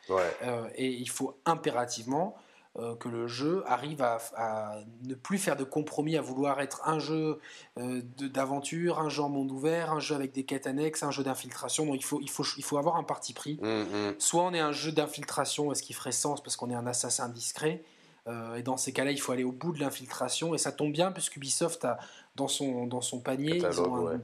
euh, 0.10 0.68
et 0.76 0.90
il 0.90 1.10
faut 1.10 1.38
impérativement 1.45 2.36
euh, 2.79 2.95
que 2.95 3.07
le 3.07 3.27
jeu 3.27 3.63
arrive 3.67 4.01
à, 4.01 4.79
ne 5.03 5.13
plus 5.13 5.37
faire 5.37 5.55
de 5.55 5.63
compromis, 5.63 6.17
à 6.17 6.21
vouloir 6.21 6.59
être 6.59 6.81
un 6.85 6.97
jeu 6.97 7.39
euh, 7.77 8.01
d'aventure, 8.19 8.99
un 8.99 9.09
jeu 9.09 9.21
en 9.21 9.29
monde 9.29 9.51
ouvert, 9.51 9.91
un 9.91 9.99
jeu 9.99 10.15
avec 10.15 10.31
des 10.31 10.43
quêtes 10.43 10.65
annexes, 10.65 11.03
un 11.03 11.11
jeu 11.11 11.23
d'infiltration. 11.23 11.85
Donc 11.85 11.97
il 11.97 12.03
faut, 12.03 12.19
il, 12.19 12.31
faut, 12.31 12.43
il 12.57 12.63
faut 12.63 12.79
avoir 12.79 12.95
un 12.95 13.03
parti 13.03 13.33
pris. 13.33 13.59
Mmh, 13.61 13.67
mmh. 13.67 14.15
Soit 14.17 14.41
on 14.41 14.53
est 14.55 14.59
un 14.59 14.71
jeu 14.71 14.91
d'infiltration, 14.91 15.71
est-ce 15.71 15.83
qui 15.83 15.93
ferait 15.93 16.11
sens 16.11 16.41
parce 16.41 16.55
qu'on 16.55 16.71
est 16.71 16.75
un 16.75 16.87
assassin 16.87 17.29
discret 17.29 17.83
euh, 18.25 18.55
et 18.55 18.63
dans 18.63 18.77
ces 18.77 18.91
cas-là, 18.91 19.11
il 19.11 19.19
faut 19.19 19.33
aller 19.33 19.43
au 19.43 19.51
bout 19.51 19.71
de 19.73 19.79
l'infiltration. 19.79 20.55
Et 20.55 20.57
ça 20.57 20.71
tombe 20.71 20.93
bien, 20.93 21.11
puisque 21.11 21.35
Ubisoft 21.35 21.85
a 21.85 21.99
dans 22.35 22.47
son, 22.47 22.87
dans 22.87 23.01
son 23.01 23.19
panier, 23.19 23.57
ils, 23.57 23.81
ont 23.81 24.07
un, 24.07 24.21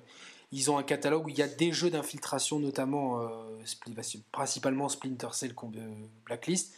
ils, 0.52 0.72
ont 0.72 0.78
un, 0.78 0.84
catalogue 0.84 1.26
où 1.26 1.30
il 1.30 1.38
y 1.38 1.44
a 1.44 1.48
des 1.48 1.72
jeux 1.72 1.90
d'infiltration, 1.90 2.60
notamment 2.60 3.22
principalement 4.32 4.88
Splinter 4.88 5.28
Cell, 5.34 5.54
Blacklist, 6.26 6.74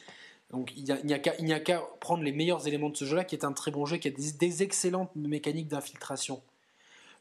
donc 0.52 0.74
il 0.76 0.84
n'y 0.84 1.54
a, 1.54 1.60
qu'à 1.60 1.82
prendre 2.00 2.24
les 2.24 2.32
meilleurs 2.32 2.68
éléments 2.68 2.90
de 2.90 2.98
ce 2.98 3.06
jeu-là, 3.06 3.24
qui 3.24 3.36
est 3.36 3.46
un 3.46 3.54
très 3.54 3.72
bon 3.72 3.86
jeu, 3.86 3.98
qui 3.98 4.10
a 4.10 4.12
des, 4.12 4.64
excellentes 4.64 5.16
mécaniques 5.16 5.70
d'infiltration. 5.70 6.42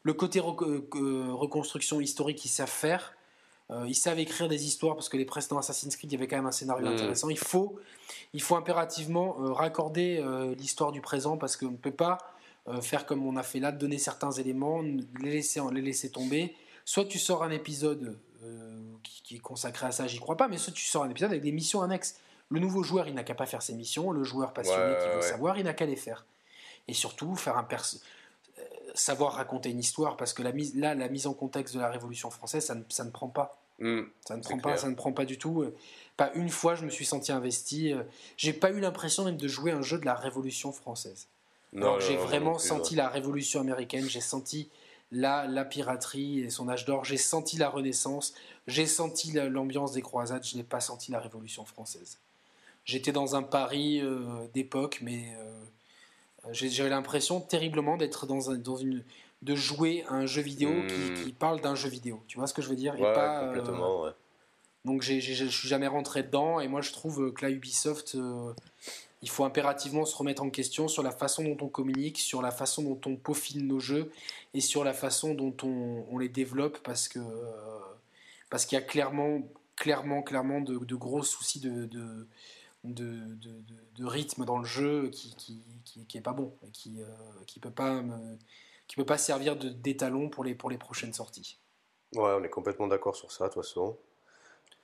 Le 0.03 0.13
côté 0.13 0.39
euh, 0.39 0.89
euh, 0.95 1.33
reconstruction 1.33 2.01
historique, 2.01 2.43
ils 2.43 2.49
savent 2.49 2.69
faire. 2.69 3.13
Euh, 3.69 3.85
ils 3.87 3.95
savent 3.95 4.19
écrire 4.19 4.49
des 4.49 4.65
histoires, 4.65 4.95
parce 4.95 5.07
que 5.07 5.15
les 5.15 5.23
précédents 5.23 5.57
Assassin's 5.57 5.95
Creed, 5.95 6.11
il 6.11 6.15
y 6.15 6.17
avait 6.17 6.27
quand 6.27 6.35
même 6.35 6.45
un 6.45 6.51
scénario 6.51 6.85
mm. 6.85 6.93
intéressant. 6.93 7.29
Il 7.29 7.37
faut, 7.37 7.79
il 8.33 8.41
faut 8.41 8.57
impérativement 8.57 9.35
raccorder 9.53 10.21
l'histoire 10.57 10.91
du 10.91 10.99
présent, 10.99 11.37
parce 11.37 11.55
qu'on 11.55 11.71
ne 11.71 11.77
peut 11.77 11.91
pas 11.91 12.17
faire 12.81 13.05
comme 13.05 13.25
on 13.25 13.37
a 13.37 13.43
fait 13.43 13.59
là, 13.59 13.71
donner 13.71 13.97
certains 13.97 14.31
éléments, 14.31 14.81
les 14.81 15.31
laisser, 15.31 15.61
les 15.71 15.81
laisser 15.81 16.11
tomber. 16.11 16.53
Soit 16.83 17.05
tu 17.05 17.17
sors 17.17 17.43
un 17.43 17.51
épisode 17.51 18.19
qui, 19.03 19.21
qui, 19.23 19.35
est 19.35 19.39
consacré 19.39 19.85
à 19.85 19.91
ça, 19.91 20.05
j'y 20.07 20.19
crois 20.19 20.35
pas, 20.35 20.49
mais 20.49 20.57
soit 20.57 20.73
tu 20.73 20.85
sors 20.85 21.03
un 21.03 21.09
épisode 21.09 21.31
avec 21.31 21.43
des 21.43 21.51
missions 21.53 21.81
annexes. 21.81 22.15
Le 22.51 22.59
nouveau 22.59 22.83
joueur, 22.83 23.07
il 23.07 23.15
n'a 23.15 23.23
qu'à 23.23 23.33
pas 23.33 23.45
faire 23.45 23.61
ses 23.61 23.73
missions. 23.73 24.11
Le 24.11 24.23
joueur 24.25 24.51
passionné 24.53 24.93
qui 25.01 25.15
veut 25.15 25.21
savoir, 25.21 25.57
il 25.57 25.63
n'a 25.63 25.73
qu'à 25.73 25.85
les 25.85 25.95
faire. 25.95 26.25
Et 26.89 26.93
surtout, 26.93 27.35
faire 27.35 27.57
un 27.57 27.65
euh, 27.71 28.63
savoir 28.93 29.33
raconter 29.33 29.69
une 29.69 29.79
histoire, 29.79 30.17
parce 30.17 30.33
que 30.33 30.43
la 30.43 30.51
mise, 30.51 30.75
là, 30.75 30.93
la 30.93 31.07
mise 31.07 31.27
en 31.27 31.33
contexte 31.33 31.75
de 31.75 31.79
la 31.79 31.89
Révolution 31.89 32.29
française, 32.29 32.65
ça 32.65 32.75
ne, 32.75 32.83
ça 32.89 33.05
ne 33.05 33.09
prend 33.09 33.29
pas. 33.29 33.57
Hmm, 33.79 34.01
ça 34.27 34.35
ne 34.35 34.41
prend 34.41 34.57
pas, 34.57 34.75
ça 34.75 34.89
ne 34.89 34.95
prend 34.95 35.13
pas 35.13 35.23
du 35.23 35.37
tout. 35.37 35.65
Pas 36.17 36.31
une 36.33 36.49
fois, 36.49 36.75
je 36.75 36.83
me 36.83 36.89
suis 36.89 37.05
senti 37.05 37.31
investi. 37.31 37.93
Euh, 37.93 38.03
j'ai 38.35 38.51
pas 38.51 38.69
eu 38.71 38.81
l'impression 38.81 39.23
même 39.23 39.37
de 39.37 39.47
jouer 39.47 39.71
un 39.71 39.81
jeu 39.81 39.97
de 39.97 40.05
la 40.05 40.15
Révolution 40.15 40.73
française. 40.73 41.27
j'ai 41.73 42.17
vraiment 42.17 42.59
senti 42.59 42.95
la 42.95 43.07
Révolution 43.07 43.61
américaine. 43.61 44.09
J'ai 44.09 44.19
senti 44.19 44.69
la, 45.13 45.47
la 45.47 45.63
piraterie 45.63 46.41
et 46.41 46.49
son 46.49 46.67
âge 46.67 46.83
d'or. 46.83 47.05
J'ai 47.05 47.17
senti 47.17 47.55
la 47.57 47.69
Renaissance. 47.69 48.33
J'ai 48.67 48.87
senti 48.87 49.31
l'ambiance 49.31 49.93
des 49.93 50.01
croisades. 50.01 50.43
Je 50.43 50.57
n'ai 50.57 50.63
pas 50.63 50.81
senti 50.81 51.11
la 51.11 51.21
Révolution 51.21 51.63
française 51.63 52.19
j'étais 52.85 53.11
dans 53.11 53.35
un 53.35 53.43
Paris 53.43 54.01
euh, 54.01 54.47
d'époque, 54.53 54.99
mais 55.01 55.33
euh, 55.39 56.49
j'ai 56.51 56.89
l'impression 56.89 57.41
terriblement 57.41 57.97
d'être 57.97 58.25
dans, 58.25 58.53
dans, 58.55 58.77
une, 58.77 59.03
de 59.41 59.55
jouer 59.55 60.03
à 60.07 60.15
un 60.15 60.25
jeu 60.25 60.41
vidéo 60.41 60.69
qui, 60.87 61.29
hmm. 61.29 61.33
parle 61.33 61.61
d'un 61.61 61.75
jeu 61.75 61.89
vidéo. 61.89 62.23
Tu 62.27 62.37
vois 62.37 62.47
ce 62.47 62.53
que 62.53 62.61
je 62.61 62.69
veux 62.69 62.75
dire? 62.75 62.93
Ouais, 62.95 63.13
pas, 63.13 63.45
complètement, 63.45 64.03
ouais. 64.03 64.11
Donc 64.83 65.03
je 65.03 65.19
suis 65.19 65.67
jamais 65.67 65.85
rentré 65.85 66.23
dedans 66.23 66.59
et 66.59 66.67
moi 66.67 66.81
je 66.81 66.91
trouve 66.91 67.31
que 67.33 67.45
la 67.45 67.51
Ubisoft, 67.51 68.17
il 69.21 69.29
faut 69.29 69.43
impérativement 69.43 70.05
se 70.05 70.15
remettre 70.15 70.41
en 70.41 70.49
question 70.49 70.87
sur 70.87 71.03
la 71.03 71.11
façon 71.11 71.43
dont 71.43 71.57
on 71.61 71.69
communique, 71.69 72.17
sur 72.17 72.41
la 72.41 72.49
façon 72.49 72.81
dont 72.81 72.99
on 73.05 73.15
peaufine 73.15 73.67
nos 73.67 73.79
jeux 73.79 74.11
et 74.55 74.61
sur 74.61 74.83
la 74.83 74.93
façon 74.93 75.35
dont 75.35 75.55
on, 75.63 76.17
les 76.17 76.29
développe 76.29 76.79
parce 76.79 77.07
que 77.07 77.19
parce 78.49 78.65
qu'il 78.65 78.75
y 78.77 78.81
a 78.81 78.83
clairement 78.83 79.43
clairement 79.75 80.23
clairement 80.23 80.61
de, 80.61 80.95
gros 80.95 81.21
soucis 81.21 81.59
de, 81.59 81.85
de 81.85 82.27
de, 82.83 84.05
rythme 84.05 84.45
dans 84.45 84.57
le 84.57 84.65
jeu 84.65 85.09
qui, 85.09 85.35
qui, 86.07 86.17
est 86.17 86.21
pas 86.21 86.33
bon 86.33 86.53
et 86.65 86.71
qui, 86.71 87.01
euh, 87.01 87.05
qui 87.45 87.59
peut 87.59 87.71
pas 87.71 88.01
qui 88.87 88.97
peut 88.97 89.05
pas 89.05 89.17
servir 89.17 89.55
d'étalon 89.55 90.29
pour 90.29 90.43
les, 90.43 90.53
pour 90.53 90.69
les 90.69 90.77
prochaines 90.77 91.13
sorties. 91.13 91.57
Ouais, 92.13 92.33
on 92.37 92.43
est 92.43 92.49
complètement 92.49 92.87
d'accord 92.87 93.15
sur 93.15 93.31
ça 93.31 93.47
de 93.47 93.53
toute 93.53 93.63
façon. 93.63 93.97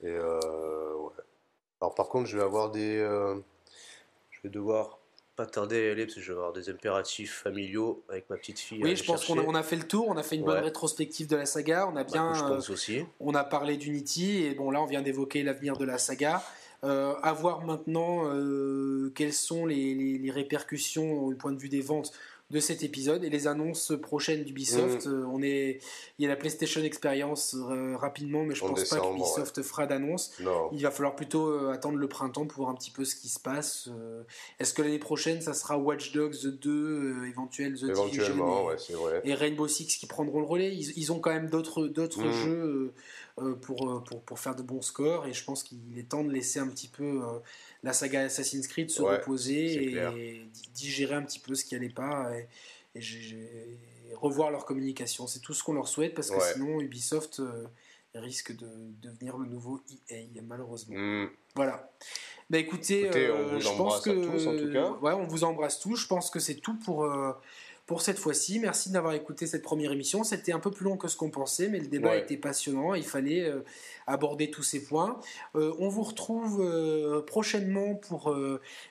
Et 0.02 0.08
euh, 0.08 0.96
ouais. 0.96 1.12
Alors 1.82 1.94
par 1.94 2.08
contre, 2.08 2.28
je 2.30 2.38
vais 2.38 2.44
avoir 2.44 2.72
des, 2.72 2.98
euh, 2.98 3.36
je 4.32 4.40
vais 4.44 4.50
devoir 4.50 5.00
pas 5.36 5.46
tarder 5.46 5.90
à 5.90 5.92
aller 5.92 6.06
parce 6.06 6.16
que 6.16 6.22
je 6.22 6.32
vais 6.32 6.38
avoir 6.38 6.54
des 6.54 6.70
impératifs 6.70 7.42
familiaux 7.44 8.02
avec 8.08 8.30
ma 8.30 8.38
petite 8.38 8.60
fille. 8.60 8.82
Oui, 8.82 8.96
je 8.96 9.04
pense 9.04 9.26
qu'on 9.26 9.38
a, 9.40 9.44
on 9.44 9.56
a, 9.56 9.62
fait 9.62 9.76
le 9.76 9.86
tour, 9.88 10.08
on 10.08 10.16
a 10.16 10.24
fait 10.24 10.38
une 10.38 10.46
bonne 10.46 10.64
rétrospective 10.64 11.28
de 11.28 11.36
la 11.36 11.46
saga, 11.46 11.86
on 11.88 11.96
a 11.98 12.04
bah, 12.04 12.10
bien, 12.12 12.34
je 12.34 12.42
pense 12.42 12.70
aussi. 12.70 13.04
on 13.20 13.36
a 13.36 13.44
parlé 13.44 13.76
d'Unity 13.76 14.46
et 14.46 14.56
bon 14.56 14.72
là 14.72 14.82
on 14.82 14.86
vient 14.86 15.02
d'évoquer 15.02 15.44
l'avenir 15.44 15.76
de 15.76 15.84
la 15.84 15.98
saga. 15.98 16.42
Euh, 16.84 17.16
à 17.24 17.34
voir 17.34 17.66
maintenant 17.66 18.26
euh, 18.26 19.12
quelles 19.16 19.34
sont 19.34 19.66
les, 19.66 20.30
répercussions 20.32 21.30
du 21.30 21.36
point 21.36 21.52
de 21.52 21.58
vue 21.58 21.70
des 21.70 21.82
ventes 21.82 22.12
de 22.50 22.62
cet 22.62 22.82
épisode 22.82 23.26
et 23.26 23.30
les 23.30 23.48
annonces 23.48 23.92
prochaines 24.02 24.44
d'Ubisoft. 24.46 25.06
Mm. 25.06 25.10
Euh, 25.10 25.26
on 25.28 25.42
est, 25.42 25.80
il 26.18 26.24
y 26.24 26.26
a 26.26 26.30
la 26.30 26.38
PlayStation 26.38 26.82
Experience 26.82 27.56
euh, 27.56 27.98
rapidement, 27.98 28.44
mais 28.44 28.56
je 28.56 28.64
ne 28.64 28.70
pense 28.70 28.86
pas 28.86 29.00
qu'Ubisoft 29.00 29.62
fera 29.64 29.86
d'annonce. 29.86 30.32
Il 30.72 30.82
va 30.82 30.92
falloir 30.92 31.16
plutôt 31.16 31.48
euh, 31.48 31.72
attendre 31.72 31.98
le 31.98 32.08
printemps 32.08 32.46
pour 32.46 32.64
voir 32.64 32.70
un 32.70 32.76
petit 32.76 32.92
peu 32.92 33.04
ce 33.04 33.16
qui 33.16 33.28
se 33.28 33.40
passe. 33.40 33.90
Est-ce 34.60 34.74
que 34.74 34.82
l'année 34.82 35.00
prochaine, 35.00 35.42
ça 35.42 35.54
sera 35.54 35.78
Watch 35.78 36.14
Dogs 36.14 36.46
2, 36.46 37.28
éventuel 37.28 37.76
The 37.76 37.92
Division 37.92 38.70
et, 39.24 39.34
Rainbow 39.34 39.68
Six 39.68 39.98
qui 39.98 40.08
prendront 40.08 40.40
le 40.40 40.46
relais 40.46 40.76
ils, 40.76 41.12
ont 41.12 41.20
quand 41.20 41.32
même 41.32 41.50
d'autres 41.50 41.88
d'autres 41.88 42.24
mm. 42.24 42.32
jeux 42.32 42.94
pour, 43.62 44.04
pour, 44.04 44.22
pour, 44.22 44.40
faire 44.40 44.56
de 44.56 44.64
bons 44.64 44.82
scores 44.82 45.28
et 45.28 45.34
je 45.34 45.44
pense 45.44 45.64
qu'il 45.64 45.78
est 45.98 46.10
temps 46.10 46.24
de 46.24 46.32
laisser 46.32 46.60
un 46.60 46.68
petit 46.68 46.88
peu 46.88 47.22
la 47.84 47.94
saga 47.94 48.24
Assassin's 48.24 48.68
Creed 48.68 48.90
se 48.90 49.02
reposer 49.02 49.96
et 49.96 50.50
digérer 50.74 51.16
un 51.16 51.24
petit 51.24 51.40
peu 51.40 51.56
ce 51.56 51.66
qui 51.66 51.76
allait 51.76 51.90
pas 51.90 52.32
et, 52.36 52.48
revoir 54.16 54.50
leur 54.50 54.66
communication. 54.66 55.28
C'est 55.28 55.40
tout 55.40 55.54
ce 55.54 55.64
qu'on 55.64 55.74
leur 55.74 55.88
souhaite 55.88 56.16
parce 56.16 56.32
que 56.32 56.40
sinon 56.54 56.82
Ubisoft 56.82 57.40
euh, 57.40 57.68
risque 58.16 58.56
de 58.56 58.68
devenir 59.02 59.38
le 59.38 59.48
nouveau 59.48 59.82
EA 60.10 60.42
malheureusement. 60.44 60.96
Hmm. 60.98 61.30
Voilà. 61.56 61.92
Bah 62.50 62.58
écoutez, 62.58 63.10
euh, 63.10 63.60
je 63.60 63.78
pense 63.78 64.02
que 64.02 64.10
tous, 64.10 64.48
en 64.48 64.58
tout 64.58 64.72
cas. 64.72 64.92
Ouais, 65.02 65.14
on 65.14 65.28
vous 65.28 65.44
embrasse 65.44 65.80
tous. 65.80 65.98
Je 65.98 66.08
pense 66.08 66.30
que 66.30 66.40
c'est 66.40 66.56
tout 66.56 66.76
pour 66.76 67.04
euh, 67.04 67.34
pour 67.88 68.02
cette 68.02 68.20
fois-ci. 68.20 68.60
Merci 68.60 68.92
d'avoir 68.92 69.14
écouté 69.14 69.48
cette 69.48 69.64
première 69.64 69.94
émission. 69.94 70.26
C'était 70.26 70.52
un 70.52 70.60
peu 70.60 70.70
plus 70.72 70.84
long 70.84 70.98
que 70.98 71.08
ce 71.08 71.16
qu'on 71.16 71.30
pensait, 71.30 71.70
mais 71.70 71.80
le 71.80 71.88
débat 71.88 72.18
était 72.18 72.36
passionnant. 72.36 72.94
Il 72.94 73.06
fallait 73.06 73.46
euh, 73.46 73.64
aborder 74.06 74.52
tous 74.52 74.62
ces 74.62 74.84
points. 74.84 75.20
Euh, 75.56 75.74
on 75.80 75.88
vous 75.88 76.04
retrouve 76.04 76.62
euh, 76.62 77.22
prochainement 77.22 77.96
pour 77.96 78.36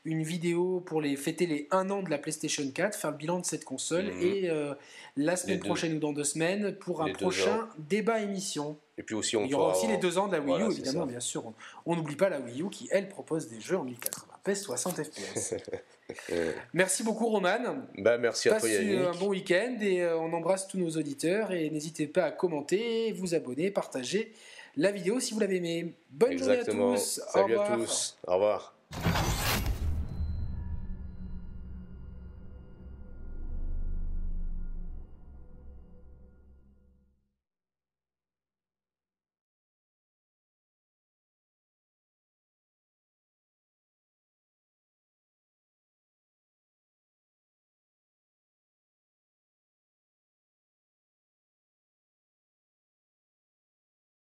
une 0.07 0.23
vidéo 0.23 0.81
pour 0.81 1.03
les 1.03 1.15
fêter 1.17 1.47
les 1.47 1.69
1 1.71 1.91
an 1.91 2.03
de 2.03 2.09
la 2.09 2.17
PlayStation 2.17 2.65
4, 2.69 2.97
faire 2.97 3.11
le 3.11 3.17
bilan 3.19 3.41
de 3.41 3.45
cette 3.45 3.67
console, 3.67 4.07
mhm. 4.07 4.23
et 4.23 4.51
la 5.17 5.37
semaine 5.37 5.61
prochaine 5.61 5.95
ou 5.95 5.99
dans 5.99 6.13
deux 6.13 6.25
semaines 6.25 6.75
pour 6.75 7.03
un 7.03 7.13
prochain 7.13 7.69
débat 7.79 8.21
émission. 8.21 8.79
Et 8.99 9.03
puis 9.03 9.15
aussi, 9.15 9.37
on 9.37 9.45
Il 9.45 9.51
y 9.51 9.55
aura 9.55 9.77
aussi 9.77 9.87
les 9.87 9.99
deux 9.99 10.17
ans 10.17 10.27
de 10.27 10.33
la 10.33 10.41
Wii 10.41 10.63
U, 10.63 10.73
évidemment, 10.73 11.05
bien 11.05 11.21
sûr. 11.21 11.53
On 11.85 11.97
n'oublie 11.97 12.17
pas 12.17 12.31
la 12.31 12.41
Wii 12.41 12.63
U 12.63 12.71
qui, 12.71 12.89
elle, 12.91 13.11
propose 13.11 13.49
des 13.49 13.61
jeux 13.61 13.77
en 13.77 13.85
1080 13.85 14.36
p 14.47 14.55
60 14.55 15.03
FPS. 15.03 15.55
merci 16.73 17.03
beaucoup, 17.03 17.27
Roman. 17.27 17.59
Bah, 17.99 18.17
merci 18.17 18.49
à 18.49 18.61
toi, 18.61 18.69
Yannick. 18.69 19.01
un 19.01 19.19
bon 19.19 19.29
week-end 19.29 19.77
et 19.81 20.03
euh, 20.03 20.17
on 20.19 20.33
embrasse 20.33 20.69
tous 20.69 20.79
nos 20.79 20.91
auditeurs. 20.91 21.51
Et 21.51 21.69
n'hésitez 21.71 22.07
pas 22.07 22.27
à 22.27 22.31
commenter, 22.31 23.13
vous 23.13 23.35
abonner, 23.35 23.73
partager 23.73 24.33
la 24.77 24.93
vidéo 24.93 25.19
si 25.19 25.35
vous 25.35 25.41
l'avez 25.41 25.57
aimé. 25.57 25.95
Bonne 26.11 26.39
journée 26.39 26.61
à 26.61 26.65
tous. 26.65 27.21
Salut 27.33 27.59
à 27.59 27.77
tous. 27.77 28.17
Au 28.27 28.35
revoir. 28.35 28.77